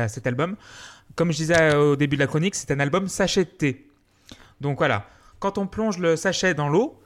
cet, 0.08 0.26
album. 0.26 0.56
Comme 1.16 1.32
je 1.32 1.36
disais 1.36 1.74
au 1.74 1.96
début 1.96 2.16
de 2.16 2.20
la 2.20 2.26
chronique, 2.26 2.54
c'est 2.54 2.70
un 2.70 2.80
album 2.80 3.08
sachet 3.08 3.44
de 3.44 3.50
thé. 3.50 3.86
Donc 4.60 4.78
voilà, 4.78 5.08
quand 5.38 5.58
on 5.58 5.66
plonge 5.66 5.98
le 5.98 6.16
sachet 6.16 6.54
dans 6.54 6.68
l'eau, 6.68 7.02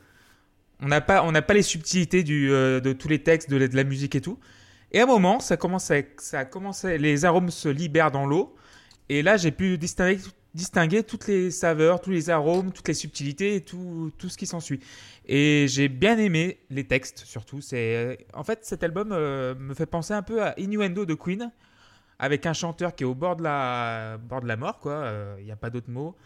on 0.81 0.89
n'a 0.89 1.01
pas, 1.01 1.23
pas 1.43 1.55
les 1.55 1.63
subtilités 1.63 2.25
euh, 2.29 2.81
de 2.81 2.93
tous 2.93 3.09
les 3.09 3.23
textes, 3.23 3.51
de, 3.51 3.57
la 3.57 3.85
musique 3.85 4.15
et 4.15 4.21
tout. 4.21 4.39
Et 4.93 5.01
à 5.01 5.05
un 5.05 5.07
moment, 5.07 5.41
ça 5.41 5.57
commence 5.57 5.91
ça 6.19 6.45
les 6.99 7.25
arômes 7.25 7.51
se 7.51 7.69
libèrent 7.69 8.11
dans 8.11 8.27
l'eau. 8.27 8.55
Et 9.09 9.23
là, 9.23 9.37
j'ai 9.37 9.53
pu 9.53 9.79
distinguer, 9.79 11.03
toutes 11.03 11.29
les 11.29 11.51
saveurs, 11.51 12.01
tous 12.01 12.11
les 12.11 12.31
arômes, 12.31 12.73
toutes 12.73 12.89
les 12.89 12.95
subtilités 12.95 13.57
et 13.57 13.61
tout, 13.61 14.13
tout 14.19 14.29
ce 14.29 14.37
qui 14.37 14.47
s'ensuit. 14.47 14.81
Et 15.27 15.67
j'ai 15.69 15.89
bien 15.89 16.19
aimé 16.19 16.59
les 16.71 16.85
textes 16.85 17.25
surtout. 17.25 17.61
C'est 17.61 18.27
en 18.33 18.45
fait 18.45 18.65
cet 18.65 18.83
album 18.83 19.11
euh, 19.13 19.55
me 19.55 19.75
fait 19.75 19.87
penser 19.87 20.15
un 20.15 20.23
peu 20.23 20.43
à 20.43 20.59
Innuendo 20.59 21.05
de 21.05 21.15
Queen, 21.15 21.51
avec 22.19 22.47
un 22.47 22.53
chanteur 22.53 22.95
qui 22.95 23.05
est 23.05 23.07
au 23.07 23.15
bord 23.15 23.37
de 23.37 23.43
la 23.43 24.19
bord 24.19 24.41
de 24.41 24.49
la 24.49 24.57
mort 24.57 24.79
quoi. 24.79 24.95
Il 24.95 25.05
euh, 25.05 25.43
n'y 25.43 25.53
a 25.53 25.57
pas 25.57 25.71
d'autre 25.71 25.91
mot. 25.91 26.17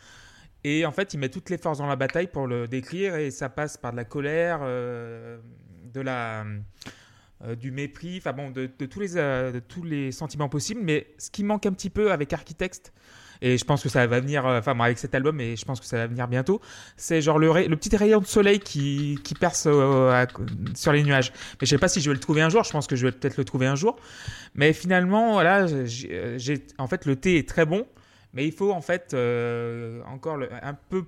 Et 0.62 0.84
en 0.84 0.92
fait, 0.92 1.14
il 1.14 1.18
met 1.18 1.30
toutes 1.30 1.48
les 1.48 1.56
forces 1.56 1.78
dans 1.78 1.86
la 1.86 1.96
bataille 1.96 2.26
pour 2.26 2.46
le 2.46 2.68
décrire 2.68 3.16
et 3.16 3.30
ça 3.30 3.48
passe 3.48 3.78
par 3.78 3.92
de 3.92 3.96
la 3.96 4.04
colère, 4.04 4.60
euh, 4.62 5.38
de 5.92 6.00
la 6.00 6.44
du 7.58 7.70
mépris, 7.70 8.18
enfin 8.18 8.34
bon, 8.34 8.50
de, 8.50 8.66
tous 8.66 9.00
les, 9.00 9.14
de 9.14 9.62
tous 9.66 9.82
les 9.82 10.12
sentiments 10.12 10.50
possibles. 10.50 10.82
Mais 10.82 11.06
ce 11.16 11.30
qui 11.30 11.42
manque 11.42 11.64
un 11.64 11.72
petit 11.72 11.88
peu 11.88 12.12
avec 12.12 12.34
Architecte, 12.34 12.92
et 13.42 13.56
je 13.56 13.64
pense 13.64 13.82
que 13.82 13.88
ça 13.88 14.06
va 14.06 14.20
venir, 14.20 14.46
euh, 14.46 14.58
enfin, 14.58 14.78
avec 14.78 14.98
cet 14.98 15.14
album, 15.14 15.40
et 15.40 15.56
je 15.56 15.64
pense 15.64 15.80
que 15.80 15.86
ça 15.86 15.96
va 15.96 16.06
venir 16.06 16.28
bientôt. 16.28 16.60
C'est 16.96 17.22
genre 17.22 17.38
le, 17.38 17.48
petit 17.76 17.96
rayon 17.96 18.20
de 18.20 18.26
soleil 18.26 18.60
qui, 18.60 19.18
perce 19.38 19.64
euh, 19.66 20.26
sur 20.74 20.92
les 20.92 21.02
nuages. 21.02 21.32
Mais 21.60 21.66
je 21.66 21.66
sais 21.66 21.78
pas 21.78 21.88
si 21.88 22.00
je 22.00 22.10
vais 22.10 22.14
le 22.14 22.20
trouver 22.20 22.42
un 22.42 22.50
jour, 22.50 22.64
je 22.64 22.70
pense 22.70 22.86
que 22.86 22.96
je 22.96 23.06
vais 23.06 23.12
peut-être 23.12 23.36
le 23.36 23.44
trouver 23.44 23.66
un 23.66 23.76
jour. 23.76 23.96
Mais 24.54 24.72
finalement, 24.72 25.32
voilà, 25.32 25.66
j'ai, 25.86 26.64
en 26.78 26.86
fait, 26.86 27.06
le 27.06 27.16
thé 27.16 27.38
est 27.38 27.48
très 27.48 27.64
bon, 27.64 27.86
mais 28.34 28.46
il 28.46 28.52
faut 28.52 28.72
en 28.72 28.82
fait 28.82 29.14
euh, 29.14 30.02
encore 30.04 30.38
un 30.62 30.74
peu 30.74 31.04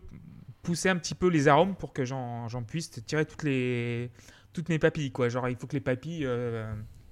pousser 0.63 0.89
un 0.89 0.97
petit 0.97 1.15
peu 1.15 1.29
les 1.29 1.49
arômes 1.49 1.75
pour 1.75 1.93
que 1.93 2.05
j'en, 2.05 2.49
puisse 2.67 2.91
tirer 3.07 3.27
toutes 3.27 3.43
les 3.43 4.11
toutes 4.53 4.69
mes 4.69 4.79
papilles 4.79 5.11
quoi 5.11 5.29
genre 5.29 5.49
il 5.49 5.57
faut 5.57 5.67
que 5.67 5.75
les 5.75 5.81
papilles 5.81 6.29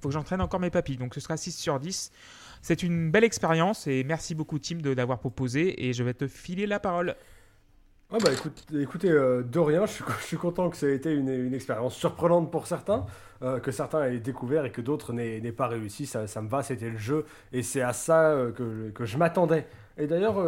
faut 0.00 0.08
que 0.08 0.14
j'entraîne 0.14 0.40
encore 0.40 0.60
mes 0.60 0.70
papilles 0.70 0.98
donc 0.98 1.14
ce 1.14 1.20
sera 1.20 1.36
6 1.36 1.52
sur 1.52 1.80
10 1.80 2.12
c'est 2.62 2.82
une 2.82 3.10
belle 3.10 3.24
expérience 3.24 3.86
et 3.86 4.04
merci 4.04 4.34
beaucoup 4.34 4.58
Tim 4.58 4.78
d'avoir 4.78 5.18
proposé 5.18 5.86
et 5.88 5.92
je 5.92 6.02
vais 6.02 6.14
te 6.14 6.26
filer 6.26 6.66
la 6.66 6.80
parole. 6.80 7.16
Ah 8.12 8.18
bah 8.18 8.32
écoute, 8.32 8.66
écoutez, 8.74 9.08
euh, 9.08 9.44
de 9.44 9.60
rien, 9.60 9.86
je 9.86 10.02
suis, 10.24 10.36
content 10.36 10.68
que 10.68 10.76
ça 10.76 10.88
ait 10.88 10.96
été 10.96 11.12
une, 11.12 11.54
expérience 11.54 11.94
surprenante 11.94 12.50
pour 12.50 12.66
certains, 12.66 13.06
euh, 13.42 13.60
que 13.60 13.70
certains 13.70 14.04
aient 14.04 14.18
découvert 14.18 14.64
et 14.64 14.72
que 14.72 14.80
d'autres 14.80 15.12
n'aient 15.12 15.52
pas 15.52 15.68
réussi, 15.68 16.06
ça, 16.06 16.26
me 16.42 16.48
va, 16.48 16.64
c'était 16.64 16.90
le 16.90 16.98
jeu, 16.98 17.24
et 17.52 17.62
c'est 17.62 17.82
à 17.82 17.92
ça 17.92 18.32
euh, 18.32 18.50
que, 18.92 19.04
je 19.04 19.16
m'attendais. 19.16 19.68
Et 19.96 20.08
d'ailleurs, 20.08 20.42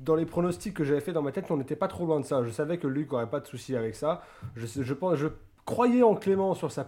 dans 0.00 0.16
les 0.16 0.26
pronostics 0.26 0.74
que 0.74 0.84
j'avais 0.84 1.00
fait 1.00 1.12
dans 1.12 1.22
ma 1.22 1.32
tête, 1.32 1.46
on 1.50 1.56
n'était 1.56 1.76
pas 1.76 1.88
trop 1.88 2.04
loin 2.04 2.20
de 2.20 2.26
ça. 2.26 2.42
Je 2.44 2.50
savais 2.50 2.76
que 2.78 2.88
Luc 2.88 3.10
n'aurait 3.10 3.30
pas 3.30 3.40
de 3.40 3.46
souci 3.46 3.74
avec 3.76 3.94
ça. 3.94 4.22
Je, 4.56 4.66
je, 4.66 5.28
croyais 5.64 6.02
en 6.02 6.16
Clément 6.16 6.54
sur 6.54 6.72
sa 6.72 6.84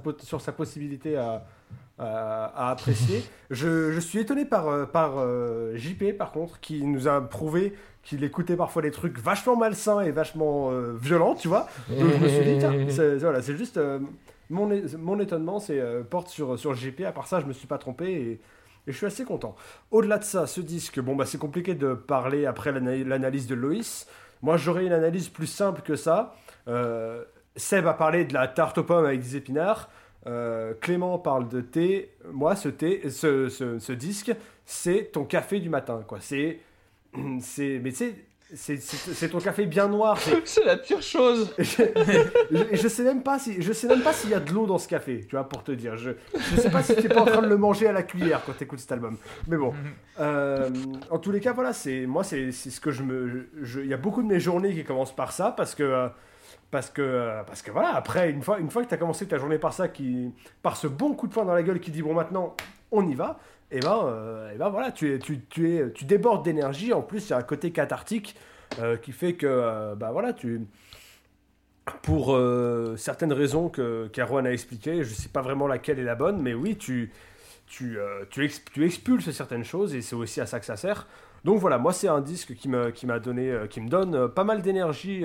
possibilité 0.52 1.16
à, 1.16 1.46
à 1.98 2.70
apprécier. 2.70 3.22
Je, 3.50 4.00
suis 4.00 4.18
étonné 4.18 4.44
par, 4.44 4.68
euh, 4.68 4.86
par 4.86 5.18
euh, 5.18 5.76
JP, 5.76 6.16
par 6.16 6.32
contre, 6.32 6.60
qui 6.60 6.84
nous 6.84 7.08
a 7.08 7.20
prouvé 7.20 7.74
qu'il 8.02 8.24
écoutait 8.24 8.56
parfois 8.56 8.82
des 8.82 8.90
trucs 8.90 9.18
vachement 9.18 9.56
malsains 9.56 10.00
et 10.00 10.10
vachement 10.10 10.70
euh, 10.72 10.96
violents, 11.00 11.34
tu 11.34 11.48
vois. 11.48 11.68
Donc 11.88 12.10
je 12.12 12.18
me 12.18 12.28
suis 12.28 12.44
dit, 12.44 12.58
tiens, 12.58 12.72
c'est, 12.88 13.16
voilà, 13.18 13.42
c'est 13.42 13.56
juste 13.56 13.78
mon, 14.50 14.70
mon 14.98 15.20
étonnement, 15.20 15.60
c'est 15.60 15.80
porte 16.10 16.28
sur, 16.28 16.58
sur 16.58 16.74
JP. 16.74 17.02
À 17.06 17.12
part 17.12 17.26
ça, 17.26 17.40
je 17.40 17.46
me 17.46 17.52
suis 17.52 17.66
pas 17.66 17.78
trompé 17.78 18.10
et, 18.10 18.30
et 18.32 18.92
je 18.92 18.96
suis 18.96 19.06
assez 19.06 19.24
content. 19.24 19.54
Au-delà 19.90 20.18
de 20.18 20.24
ça, 20.24 20.46
ce 20.46 20.60
disque, 20.60 20.98
bon, 20.98 21.14
bah, 21.14 21.26
c'est 21.26 21.38
compliqué 21.38 21.74
de 21.74 21.94
parler 21.94 22.46
après 22.46 22.72
l'analyse 22.72 23.46
de 23.46 23.54
Loïs. 23.54 24.08
Moi, 24.40 24.56
j'aurais 24.56 24.84
une 24.84 24.92
analyse 24.92 25.28
plus 25.28 25.46
simple 25.46 25.82
que 25.82 25.94
ça. 25.94 26.34
Seb 27.54 27.86
a 27.86 27.92
parlé 27.92 28.24
de 28.24 28.34
la 28.34 28.48
tarte 28.48 28.78
aux 28.78 28.84
pommes 28.84 29.04
avec 29.04 29.20
des 29.20 29.36
épinards. 29.36 29.88
Euh, 30.26 30.74
Clément 30.80 31.18
parle 31.18 31.48
de 31.48 31.60
thé. 31.60 32.10
Moi, 32.32 32.56
ce 32.56 32.68
thé, 32.68 33.10
ce, 33.10 33.48
ce, 33.48 33.92
disque, 33.92 34.32
c'est 34.64 35.10
ton 35.12 35.24
café 35.24 35.60
du 35.60 35.68
matin, 35.68 36.04
quoi. 36.06 36.18
C'est, 36.20 36.60
c'est, 37.40 37.80
mais 37.82 37.90
sais, 37.90 38.14
c'est 38.54 39.28
ton 39.30 39.38
café 39.38 39.66
bien 39.66 39.88
noir. 39.88 40.18
C'est 40.44 40.64
la 40.64 40.76
pire 40.76 41.02
chose. 41.02 41.54
je, 41.58 42.66
je, 42.72 42.88
sais 42.88 43.02
même 43.02 43.22
pas 43.22 43.38
si, 43.38 43.62
je 43.62 43.72
sais 43.72 43.86
même 43.86 44.02
pas 44.02 44.12
s'il 44.12 44.30
y 44.30 44.34
a 44.34 44.40
de 44.40 44.52
l'eau 44.52 44.66
dans 44.66 44.78
ce 44.78 44.88
café, 44.88 45.24
tu 45.28 45.36
vois, 45.36 45.48
pour 45.48 45.64
te 45.64 45.72
dire. 45.72 45.96
Je, 45.96 46.10
je 46.34 46.60
sais 46.60 46.70
pas 46.70 46.82
si 46.82 46.94
tu 46.96 47.06
es 47.06 47.08
pas 47.08 47.22
en 47.22 47.26
train 47.26 47.42
de 47.42 47.48
le 47.48 47.56
manger 47.56 47.86
à 47.88 47.92
la 47.92 48.02
cuillère 48.02 48.42
quand 48.44 48.52
tu 48.56 48.64
écoutes 48.64 48.80
cet 48.80 48.92
album. 48.92 49.16
Mais 49.48 49.56
bon, 49.56 49.72
euh, 50.20 50.70
en 51.10 51.18
tous 51.18 51.30
les 51.30 51.40
cas, 51.40 51.52
voilà, 51.52 51.72
c'est 51.72 52.06
moi, 52.06 52.24
c'est 52.24 52.52
ce 52.52 52.80
que 52.80 52.90
je 52.90 53.02
me, 53.02 53.48
il 53.82 53.86
y 53.86 53.94
a 53.94 53.98
beaucoup 53.98 54.22
de 54.22 54.28
mes 54.28 54.40
journées 54.40 54.74
qui 54.74 54.84
commencent 54.84 55.16
par 55.16 55.32
ça 55.32 55.52
parce 55.56 55.74
que 55.74 55.82
euh, 55.82 56.08
parce 56.72 56.88
que, 56.88 57.42
parce 57.46 57.60
que 57.60 57.70
voilà, 57.70 57.94
après, 57.94 58.30
une 58.30 58.42
fois, 58.42 58.58
une 58.58 58.70
fois 58.70 58.82
que 58.82 58.88
tu 58.88 58.94
as 58.94 58.98
commencé 58.98 59.28
ta 59.28 59.36
journée 59.36 59.58
par 59.58 59.74
ça, 59.74 59.88
qui, 59.88 60.32
par 60.62 60.78
ce 60.78 60.86
bon 60.86 61.14
coup 61.14 61.28
de 61.28 61.32
poing 61.32 61.44
dans 61.44 61.52
la 61.52 61.62
gueule 61.62 61.78
qui 61.78 61.90
dit 61.90 62.00
bon, 62.00 62.14
maintenant, 62.14 62.56
on 62.90 63.06
y 63.06 63.14
va, 63.14 63.38
et 63.70 63.76
eh 63.76 63.80
ben, 63.80 64.00
euh, 64.06 64.50
eh 64.54 64.58
ben 64.58 64.70
voilà, 64.70 64.90
tu, 64.90 65.14
es, 65.14 65.18
tu, 65.18 65.40
tu, 65.50 65.76
es, 65.76 65.92
tu 65.92 66.06
débordes 66.06 66.44
d'énergie. 66.44 66.94
En 66.94 67.02
plus, 67.02 67.28
il 67.28 67.30
y 67.30 67.32
a 67.34 67.36
un 67.36 67.42
côté 67.42 67.72
cathartique 67.72 68.36
euh, 68.80 68.96
qui 68.96 69.12
fait 69.12 69.34
que, 69.34 69.46
euh, 69.46 69.94
bah 69.94 70.10
voilà, 70.12 70.32
tu. 70.32 70.62
Pour 72.02 72.38
certaines 72.96 73.32
raisons 73.32 73.68
que 73.68 74.06
qu'Arwan 74.12 74.46
a 74.46 74.52
expliquées, 74.52 75.02
je 75.02 75.10
ne 75.10 75.14
sais 75.14 75.28
pas 75.28 75.42
vraiment 75.42 75.66
laquelle 75.66 75.98
est 75.98 76.04
la 76.04 76.14
bonne, 76.14 76.40
mais 76.40 76.54
oui, 76.54 76.76
tu, 76.76 77.12
tu, 77.66 77.98
tu, 78.30 78.48
tu 78.72 78.84
expulses 78.84 79.30
certaines 79.32 79.64
choses 79.64 79.92
et 79.92 80.00
c'est 80.00 80.14
aussi 80.14 80.40
à 80.40 80.46
ça 80.46 80.60
que 80.60 80.66
ça 80.66 80.76
sert. 80.76 81.08
Donc 81.44 81.58
voilà, 81.58 81.78
moi 81.78 81.92
c'est 81.92 82.08
un 82.08 82.20
disque 82.20 82.54
qui 82.54 82.68
me, 82.68 82.90
qui 82.90 83.06
m'a 83.06 83.18
donné, 83.18 83.66
qui 83.68 83.80
me 83.80 83.88
donne 83.88 84.28
pas 84.28 84.44
mal 84.44 84.62
d'énergie 84.62 85.24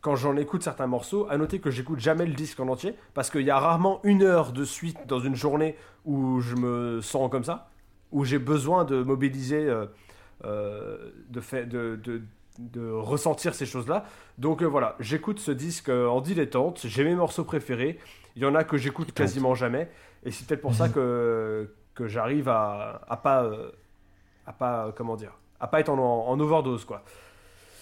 quand 0.00 0.16
j'en 0.16 0.36
écoute 0.36 0.62
certains 0.62 0.86
morceaux, 0.86 1.26
à 1.28 1.36
noter 1.36 1.58
que 1.58 1.70
j'écoute 1.70 1.98
jamais 1.98 2.26
le 2.26 2.34
disque 2.34 2.60
en 2.60 2.68
entier, 2.68 2.94
parce 3.14 3.30
qu'il 3.30 3.42
y 3.42 3.50
a 3.50 3.58
rarement 3.58 4.00
une 4.04 4.22
heure 4.22 4.52
de 4.52 4.64
suite 4.64 4.98
dans 5.06 5.18
une 5.18 5.34
journée 5.34 5.76
où 6.04 6.40
je 6.40 6.54
me 6.54 7.00
sens 7.00 7.30
comme 7.30 7.44
ça, 7.44 7.68
où 8.12 8.24
j'ai 8.24 8.38
besoin 8.38 8.84
de 8.84 9.02
mobiliser, 9.02 9.66
euh, 9.68 9.86
euh, 10.44 11.10
de, 11.28 11.40
fait, 11.40 11.66
de, 11.66 11.98
de, 12.02 12.22
de, 12.58 12.90
ressentir 12.90 13.54
ces 13.54 13.66
choses-là. 13.66 14.04
Donc 14.38 14.62
euh, 14.62 14.66
voilà, 14.66 14.94
j'écoute 15.00 15.40
ce 15.40 15.50
disque 15.50 15.88
en 15.88 16.20
dilettante, 16.20 16.80
j'ai 16.84 17.02
mes 17.02 17.16
morceaux 17.16 17.44
préférés, 17.44 17.98
il 18.36 18.42
y 18.42 18.46
en 18.46 18.54
a 18.54 18.62
que 18.62 18.76
j'écoute 18.76 19.12
quasiment 19.12 19.54
jamais, 19.54 19.90
et 20.24 20.30
c'est 20.30 20.46
peut-être 20.46 20.60
pour 20.60 20.74
ça 20.74 20.88
que, 20.88 21.74
que 21.94 22.06
j'arrive 22.06 22.48
à, 22.48 23.00
à 23.08 23.16
pas, 23.16 23.50
à 24.46 24.52
pas, 24.52 24.92
comment 24.96 25.16
dire, 25.16 25.32
à 25.60 25.66
pas 25.66 25.80
être 25.80 25.90
en, 25.90 26.40
overdose, 26.40 26.84
quoi. 26.84 27.02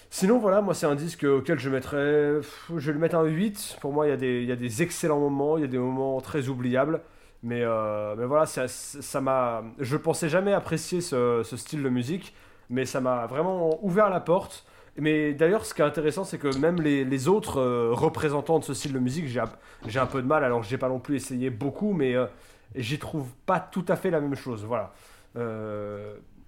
Sinon, 0.09 0.39
voilà, 0.39 0.63
moi, 0.63 0.73
c'est 0.73 0.87
un 0.87 0.95
disque 0.95 1.25
auquel 1.25 1.59
je 1.59 1.69
mettrais. 1.69 2.41
Je 2.75 2.87
vais 2.87 2.93
lui 2.93 3.01
mettre 3.01 3.17
un 3.17 3.25
8. 3.25 3.79
Pour 3.81 3.93
moi, 3.93 4.07
il 4.07 4.11
y, 4.11 4.13
a 4.13 4.17
des, 4.17 4.45
y 4.45 4.53
a 4.53 4.57
des 4.57 4.83
excellents 4.83 5.19
moments, 5.19 5.59
il 5.59 5.63
y 5.63 5.65
a 5.65 5.69
des 5.69 5.79
moments 5.79 6.21
très 6.21 6.49
oubliables. 6.49 7.01
Mais, 7.43 7.63
euh, 7.63 8.15
mais 8.17 8.25
voilà, 8.25 8.47
ça 8.47 9.21
m'a. 9.21 9.63
Je 9.79 9.97
pensais 9.97 10.29
jamais 10.29 10.53
apprécier 10.53 11.01
ce, 11.01 11.43
style 11.57 11.83
de 11.83 11.89
musique, 11.89 12.35
mais 12.71 12.87
ça 12.87 13.01
m'a 13.01 13.27
vraiment 13.27 13.79
ouvert 13.85 14.11
la 14.11 14.21
porte. 14.21 14.67
Mais 14.97 15.35
d'ailleurs, 15.35 15.67
ce 15.67 15.75
qui 15.75 15.83
est 15.83 15.85
intéressant, 15.85 16.25
c'est 16.25 16.39
que 16.39 16.57
même 16.57 16.81
les, 16.81 17.29
autres 17.29 17.61
euh, 17.61 17.91
représentants 17.93 18.59
de 18.59 18.65
ce 18.65 18.75
style 18.75 18.93
de 18.93 18.99
musique, 18.99 19.27
j'ai 19.27 19.99
un 19.99 20.07
peu 20.07 20.23
de 20.23 20.27
mal, 20.27 20.43
alors 20.43 20.63
j'ai 20.63 20.79
pas 20.79 20.89
non 20.89 20.99
plus 20.99 21.17
essayé 21.17 21.51
beaucoup, 21.51 21.93
mais, 21.93 22.15
euh, 22.17 22.27
j'y 22.75 22.99
trouve 22.99 23.29
pas 23.45 23.61
tout 23.61 23.85
à 23.89 23.97
fait 23.97 24.11
la 24.11 24.21
même 24.21 24.35
chose. 24.35 24.65
Voilà. 24.65 24.93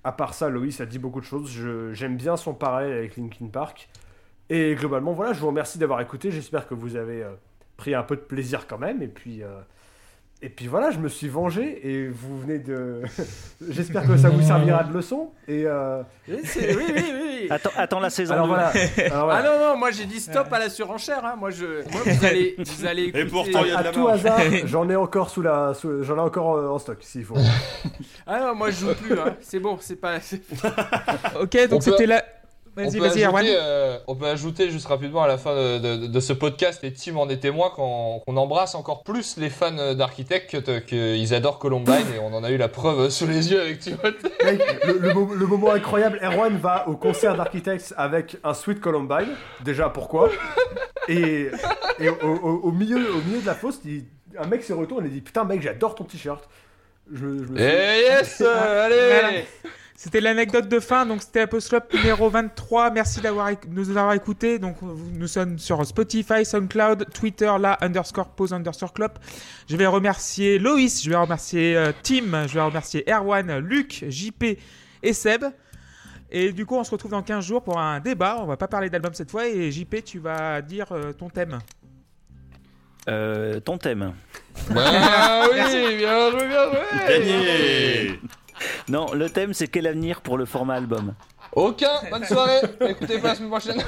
À 0.09 0.13
part 0.13 0.33
ça, 0.33 0.49
Loïs 0.49 0.81
a 0.81 0.87
dit 0.87 0.99
beaucoup 0.99 1.21
de 1.21 1.27
choses. 1.27 1.51
J'aime 1.93 2.17
bien 2.17 2.39
son 2.39 2.55
parallèle 2.55 2.97
avec 2.97 3.19
Linkin 3.19 3.49
Park. 3.49 3.91
Et 4.49 4.75
globalement, 4.75 5.13
voilà, 5.13 5.35
je 5.35 5.41
vous 5.41 5.49
remercie 5.49 5.77
d'avoir 5.77 6.01
écouté. 6.01 6.31
J'espère 6.31 6.67
que 6.67 6.73
vous 6.73 6.97
avez 6.97 7.23
euh, 7.23 7.35
pris 7.77 7.95
un 7.95 8.03
peu 8.03 8.17
de 8.17 8.23
plaisir 8.23 8.67
quand 8.67 8.79
même. 8.79 9.03
Et 9.03 9.09
puis, 9.09 9.43
euh, 9.43 9.61
et 10.41 10.49
puis 10.49 10.67
voilà, 10.69 10.91
je 10.93 10.99
me 10.99 11.09
suis 11.09 11.29
vengé 11.29 11.81
et 11.89 12.09
vous 12.09 12.39
venez 12.41 12.59
de. 12.61 13.03
J'espère 13.71 14.07
que 14.07 14.17
ça 14.17 14.29
vous 14.29 14.41
servira 14.43 14.85
de 14.85 14.93
leçon. 14.95 15.31
Et 15.49 15.65
euh, 15.67 16.03
Oui, 16.29 16.37
oui, 16.57 16.85
oui, 16.95 17.05
oui. 17.13 17.47
Attends, 17.51 17.71
attends 17.77 18.01
la 18.01 18.11
saison 18.11 18.35
alors 18.35 18.47
2. 18.47 18.53
voilà. 18.53 18.69
Alors, 19.11 19.25
voilà. 19.27 19.41
Ah 19.41 19.43
non, 19.59 19.69
non, 19.71 19.77
moi 19.77 19.91
j'ai 19.91 20.05
dit 20.05 20.21
stop 20.21 20.53
à 20.53 20.59
la 20.59 20.69
surenchère. 20.71 21.25
Hein. 21.25 21.35
Moi, 21.39 21.51
je, 21.51 21.65
moi, 21.93 22.03
vous 22.05 22.25
allez, 22.25 22.55
vous 22.59 22.87
allez 22.87 23.03
écouter. 23.05 23.25
pourtant, 23.27 23.65
il 23.65 23.69
y 23.69 23.73
a 23.73 23.77
de 23.77 23.81
à 23.81 23.83
la 23.83 23.91
tout 23.93 24.05
marge. 24.07 24.21
hasard, 24.27 24.41
j'en 24.65 24.89
ai 24.89 24.97
encore 24.97 25.31
sous 25.31 25.43
la, 25.43 25.75
sous- 25.75 26.03
j'en 26.05 26.17
ai 26.17 26.21
encore 26.21 26.57
euh, 26.57 26.69
en 26.69 26.79
stock 26.79 26.99
s'il 27.01 27.25
faut. 27.25 27.35
Ah 28.27 28.41
non, 28.41 28.55
moi 28.55 28.71
je 28.71 28.77
joue 28.87 28.95
plus. 28.95 29.19
Hein. 29.19 29.37
C'est 29.41 29.61
bon, 29.61 29.77
c'est 29.81 29.97
pas. 29.97 30.19
Ok, 31.41 31.69
donc 31.69 31.83
c'était 31.83 32.07
la. 32.07 32.23
On 32.79 32.89
Vas-y, 32.89 32.99
peut, 32.99 33.09
vas-y, 33.09 33.23
Erwan. 33.25 33.45
ajouter, 33.45 33.59
euh, 33.61 33.99
on 34.07 34.15
peut 34.15 34.27
ajouter 34.27 34.71
juste 34.71 34.87
rapidement 34.87 35.23
à 35.23 35.27
la 35.29 35.37
fin 35.39 35.55
de, 35.55 35.79
de- 35.79 36.07
de 36.07 36.21
ce 36.21 36.33
podcast, 36.33 36.85
et 36.85 36.93
Tim 36.93 37.17
en 37.17 37.29
est 37.29 37.39
témoin, 37.39 37.71
qu'on 37.71 38.21
qu'on 38.25 38.37
embrasse 38.37 38.75
encore 38.75 39.03
plus 39.03 39.37
les 39.37 39.51
fans 39.51 39.95
d'Architect 39.95 40.63
que- 40.63 40.79
qu'ils 40.79 41.35
adorent 41.35 41.59
Columbine, 41.59 41.95
et 42.15 42.19
on 42.21 42.33
en 42.35 42.45
a 42.45 42.51
eu 42.51 42.57
la 42.57 42.69
preuve 42.69 43.09
sous 43.11 43.27
les 43.27 43.51
yeux 43.51 43.61
avec 43.61 43.81
Timothée. 43.81 44.29
Mec, 44.45 44.61
le, 44.85 44.99
le 44.99 45.15
mo- 45.15 45.35
le 45.35 45.47
moment 45.47 45.73
incroyable, 45.73 46.21
Erwan 46.23 46.57
va 46.59 46.89
au 46.89 46.97
concert 46.97 47.37
d'Architects 47.37 47.93
avec 47.97 48.37
un 48.45 48.55
Sweet 48.55 48.81
Columbine. 48.81 49.29
Déjà, 49.65 49.89
pourquoi? 49.89 50.31
Et, 51.09 51.49
et 51.99 52.09
au, 52.09 52.15
au- 52.27 52.61
au 52.65 52.71
milieu, 52.71 53.13
au 53.15 53.23
milieu 53.23 53.41
de 53.41 53.47
la 53.47 53.55
fosse, 53.55 53.81
un 54.39 54.47
mec 54.47 54.63
se 54.63 54.73
retourne 54.73 55.07
et 55.07 55.09
dit 55.09 55.21
Putain, 55.21 55.45
mec, 55.45 55.63
j'adore 55.63 55.95
ton 55.95 56.05
t-shirt. 56.05 56.49
Je, 57.11 57.19
je 57.19 57.25
me 57.25 57.59
Et 57.59 57.69
suis- 57.69 58.05
yes, 58.05 58.41
euh, 58.47 59.19
Voilà. 59.23 59.39
C'était 60.01 60.21
l'anecdote 60.21 60.69
de 60.69 60.79
fin, 60.79 61.07
donc 61.07 61.23
c'était 61.23 61.41
Apostclub 61.41 61.83
numéro 61.93 62.31
23. 62.31 62.93
Merci 62.93 63.21
d'avoir 63.21 63.51
nous 63.69 63.91
avoir 63.91 64.13
écoutés. 64.13 64.61
Donc 64.61 64.77
nous 64.81 65.27
sommes 65.27 65.59
sur 65.59 65.85
Spotify, 65.85 66.45
SoundCloud, 66.45 67.07
Twitter, 67.13 67.53
là, 67.59 67.77
underscore 67.81 68.29
pause 68.29 68.53
underscore 68.53 68.93
club. 68.93 69.11
Je 69.69 69.77
vais 69.77 69.87
remercier 69.87 70.61
Loïs, 70.61 71.03
je 71.03 71.11
vais 71.11 71.17
remercier 71.17 71.77
euh, 71.77 71.91
Tim, 72.05 72.47
je 72.47 72.55
vais 72.55 72.61
remercier 72.61 73.11
Erwan, 73.11 73.59
Luc, 73.59 74.05
JP 74.09 74.45
et 75.03 75.13
Seb. 75.13 75.47
Et 76.31 76.53
du 76.53 76.65
coup, 76.65 76.77
on 76.77 76.85
se 76.85 76.93
retrouve 76.93 77.11
dans 77.11 77.23
15 77.23 77.45
jours 77.45 77.65
pour 77.65 77.81
un 77.81 77.99
débat. 77.99 78.37
On 78.39 78.47
va 78.47 78.57
pas 78.57 78.69
parler 78.69 78.91
d'album 78.91 79.15
cette 79.15 79.33
fois. 79.33 79.49
Et 79.49 79.73
JP, 79.73 80.05
tu 80.05 80.21
vas 80.21 80.63
dire 80.63 80.93
euh, 80.93 81.13
ton 81.13 81.29
thème. 81.29 81.59
Euh, 83.09 83.59
ton 83.59 83.79
thème. 83.79 84.13
Bah 84.71 85.43
oui, 85.51 85.57
bien 85.57 85.71
joué, 85.71 85.97
bien 85.97 86.31
joué 86.31 86.49
Gagné 87.09 88.21
Non, 88.89 89.13
le 89.15 89.29
thème 89.31 89.53
c'est 89.55 89.69
quel 89.69 89.87
avenir 89.87 90.21
pour 90.21 90.37
le 90.39 90.45
format 90.45 90.75
album 90.75 91.15
Aucun, 91.53 92.01
bonne 92.11 92.25
soirée 92.25 92.61
Écoutez 92.89 93.19
pas 93.19 93.29
la 93.29 93.35
semaine 93.35 93.51
prochaine 93.51 93.83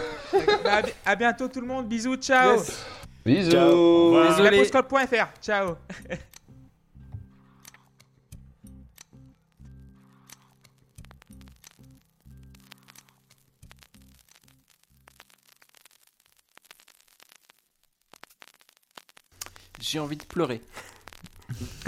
Bah, 0.64 0.76
à 0.76 0.82
bi- 0.82 0.92
à 1.05 1.16
bientôt 1.16 1.48
tout 1.48 1.60
le 1.60 1.66
monde. 1.66 1.88
Bisous, 1.88 2.16
ciao. 2.16 2.56
Yes. 2.56 2.84
Bisous 3.24 3.51
Ciao. 3.51 4.16
Apostclub.fr. 4.16 5.26
Ciao. 5.42 5.76
J'ai 19.80 19.98
envie 19.98 20.16
de 20.16 20.24
pleurer. 20.24 20.62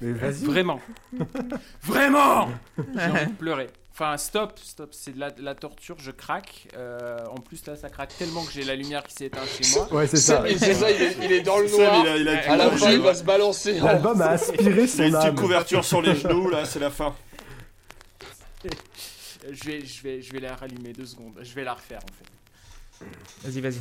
Mais 0.00 0.12
vas-y. 0.12 0.44
Vraiment. 0.44 0.80
Vraiment 1.82 2.48
J'ai 2.94 3.10
envie 3.10 3.26
de 3.26 3.36
pleurer. 3.38 3.68
Enfin, 3.92 4.16
stop, 4.16 4.58
stop, 4.60 4.92
c'est 4.92 5.12
de 5.14 5.20
la, 5.20 5.30
de 5.30 5.40
la 5.40 5.54
torture, 5.54 5.96
je 6.00 6.10
craque. 6.10 6.66
Euh, 6.76 7.24
en 7.30 7.36
plus, 7.36 7.64
là, 7.66 7.76
ça 7.76 7.88
craque 7.90 8.12
tellement 8.18 8.44
que 8.44 8.50
j'ai 8.50 8.64
la 8.64 8.74
lumière 8.74 9.04
qui 9.04 9.14
s'est 9.14 9.26
éteinte 9.26 9.48
chez 9.48 9.72
moi. 9.76 9.92
Ouais, 9.92 10.08
c'est 10.08 10.16
ça. 10.16 10.42
C'est 10.58 10.74
ça, 10.74 10.90
il 10.90 11.00
est, 11.00 11.16
il 11.22 11.30
est 11.30 11.42
dans 11.42 11.60
le 11.60 11.68
Sam, 11.68 11.78
noir. 11.78 12.04
il 12.04 12.08
a, 12.08 12.16
il 12.16 12.28
a 12.28 12.52
À 12.52 12.56
la 12.56 12.70
fin, 12.72 12.90
il 12.90 12.98
va 12.98 13.14
se 13.14 13.22
balancer. 13.22 13.78
L'album 13.78 14.20
a 14.20 14.30
aspiré 14.30 14.70
Il 14.72 14.80
a 14.80 14.86
son 14.88 15.02
une 15.04 15.12
petite 15.12 15.34
couverture 15.36 15.84
sur 15.84 16.02
les 16.02 16.16
genoux, 16.16 16.50
là, 16.50 16.64
c'est 16.64 16.80
la 16.80 16.90
fin. 16.90 17.14
Je 19.52 19.64
vais, 19.64 19.84
je, 19.84 20.02
vais, 20.02 20.22
je 20.22 20.32
vais 20.32 20.40
la 20.40 20.56
rallumer 20.56 20.94
deux 20.94 21.04
secondes. 21.04 21.34
Je 21.42 21.54
vais 21.54 21.64
la 21.64 21.74
refaire, 21.74 22.00
en 22.02 23.04
fait. 23.04 23.46
Vas-y, 23.46 23.60
vas-y. 23.60 23.80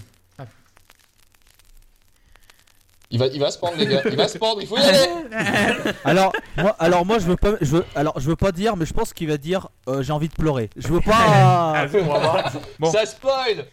Il 3.14 3.20
va, 3.20 3.28
il 3.28 3.40
va 3.40 3.52
se 3.52 3.60
pendre, 3.60 3.76
les 3.78 3.86
gars. 3.86 4.02
Il 4.06 4.16
va 4.16 4.28
se 4.28 4.40
pendre, 4.40 4.60
il 4.60 4.68
faut 4.68 4.76
y 4.76 4.82
aller. 4.82 4.98
Alors 6.04 6.34
moi, 6.58 6.76
alors 6.80 7.06
moi 7.06 7.20
je 7.20 7.26
veux 7.26 7.36
pas, 7.36 7.54
je 7.62 7.78
veux, 7.78 7.86
alors 7.96 8.20
je 8.20 8.28
veux 8.28 8.36
pas 8.36 8.52
dire, 8.52 8.76
mais 8.76 8.88
je 8.88 8.94
pense 8.94 9.14
qu'il 9.14 9.28
va 9.28 9.38
dire 9.38 9.70
euh, 9.88 10.02
j'ai 10.02 10.12
envie 10.12 10.30
de 10.30 10.34
pleurer. 10.34 10.72
Je 10.76 10.88
veux 10.88 11.00
pas. 11.00 11.14
Ah. 11.16 11.86
Bon. 12.80 12.92
Ça 12.92 13.06
spoil 13.06 13.66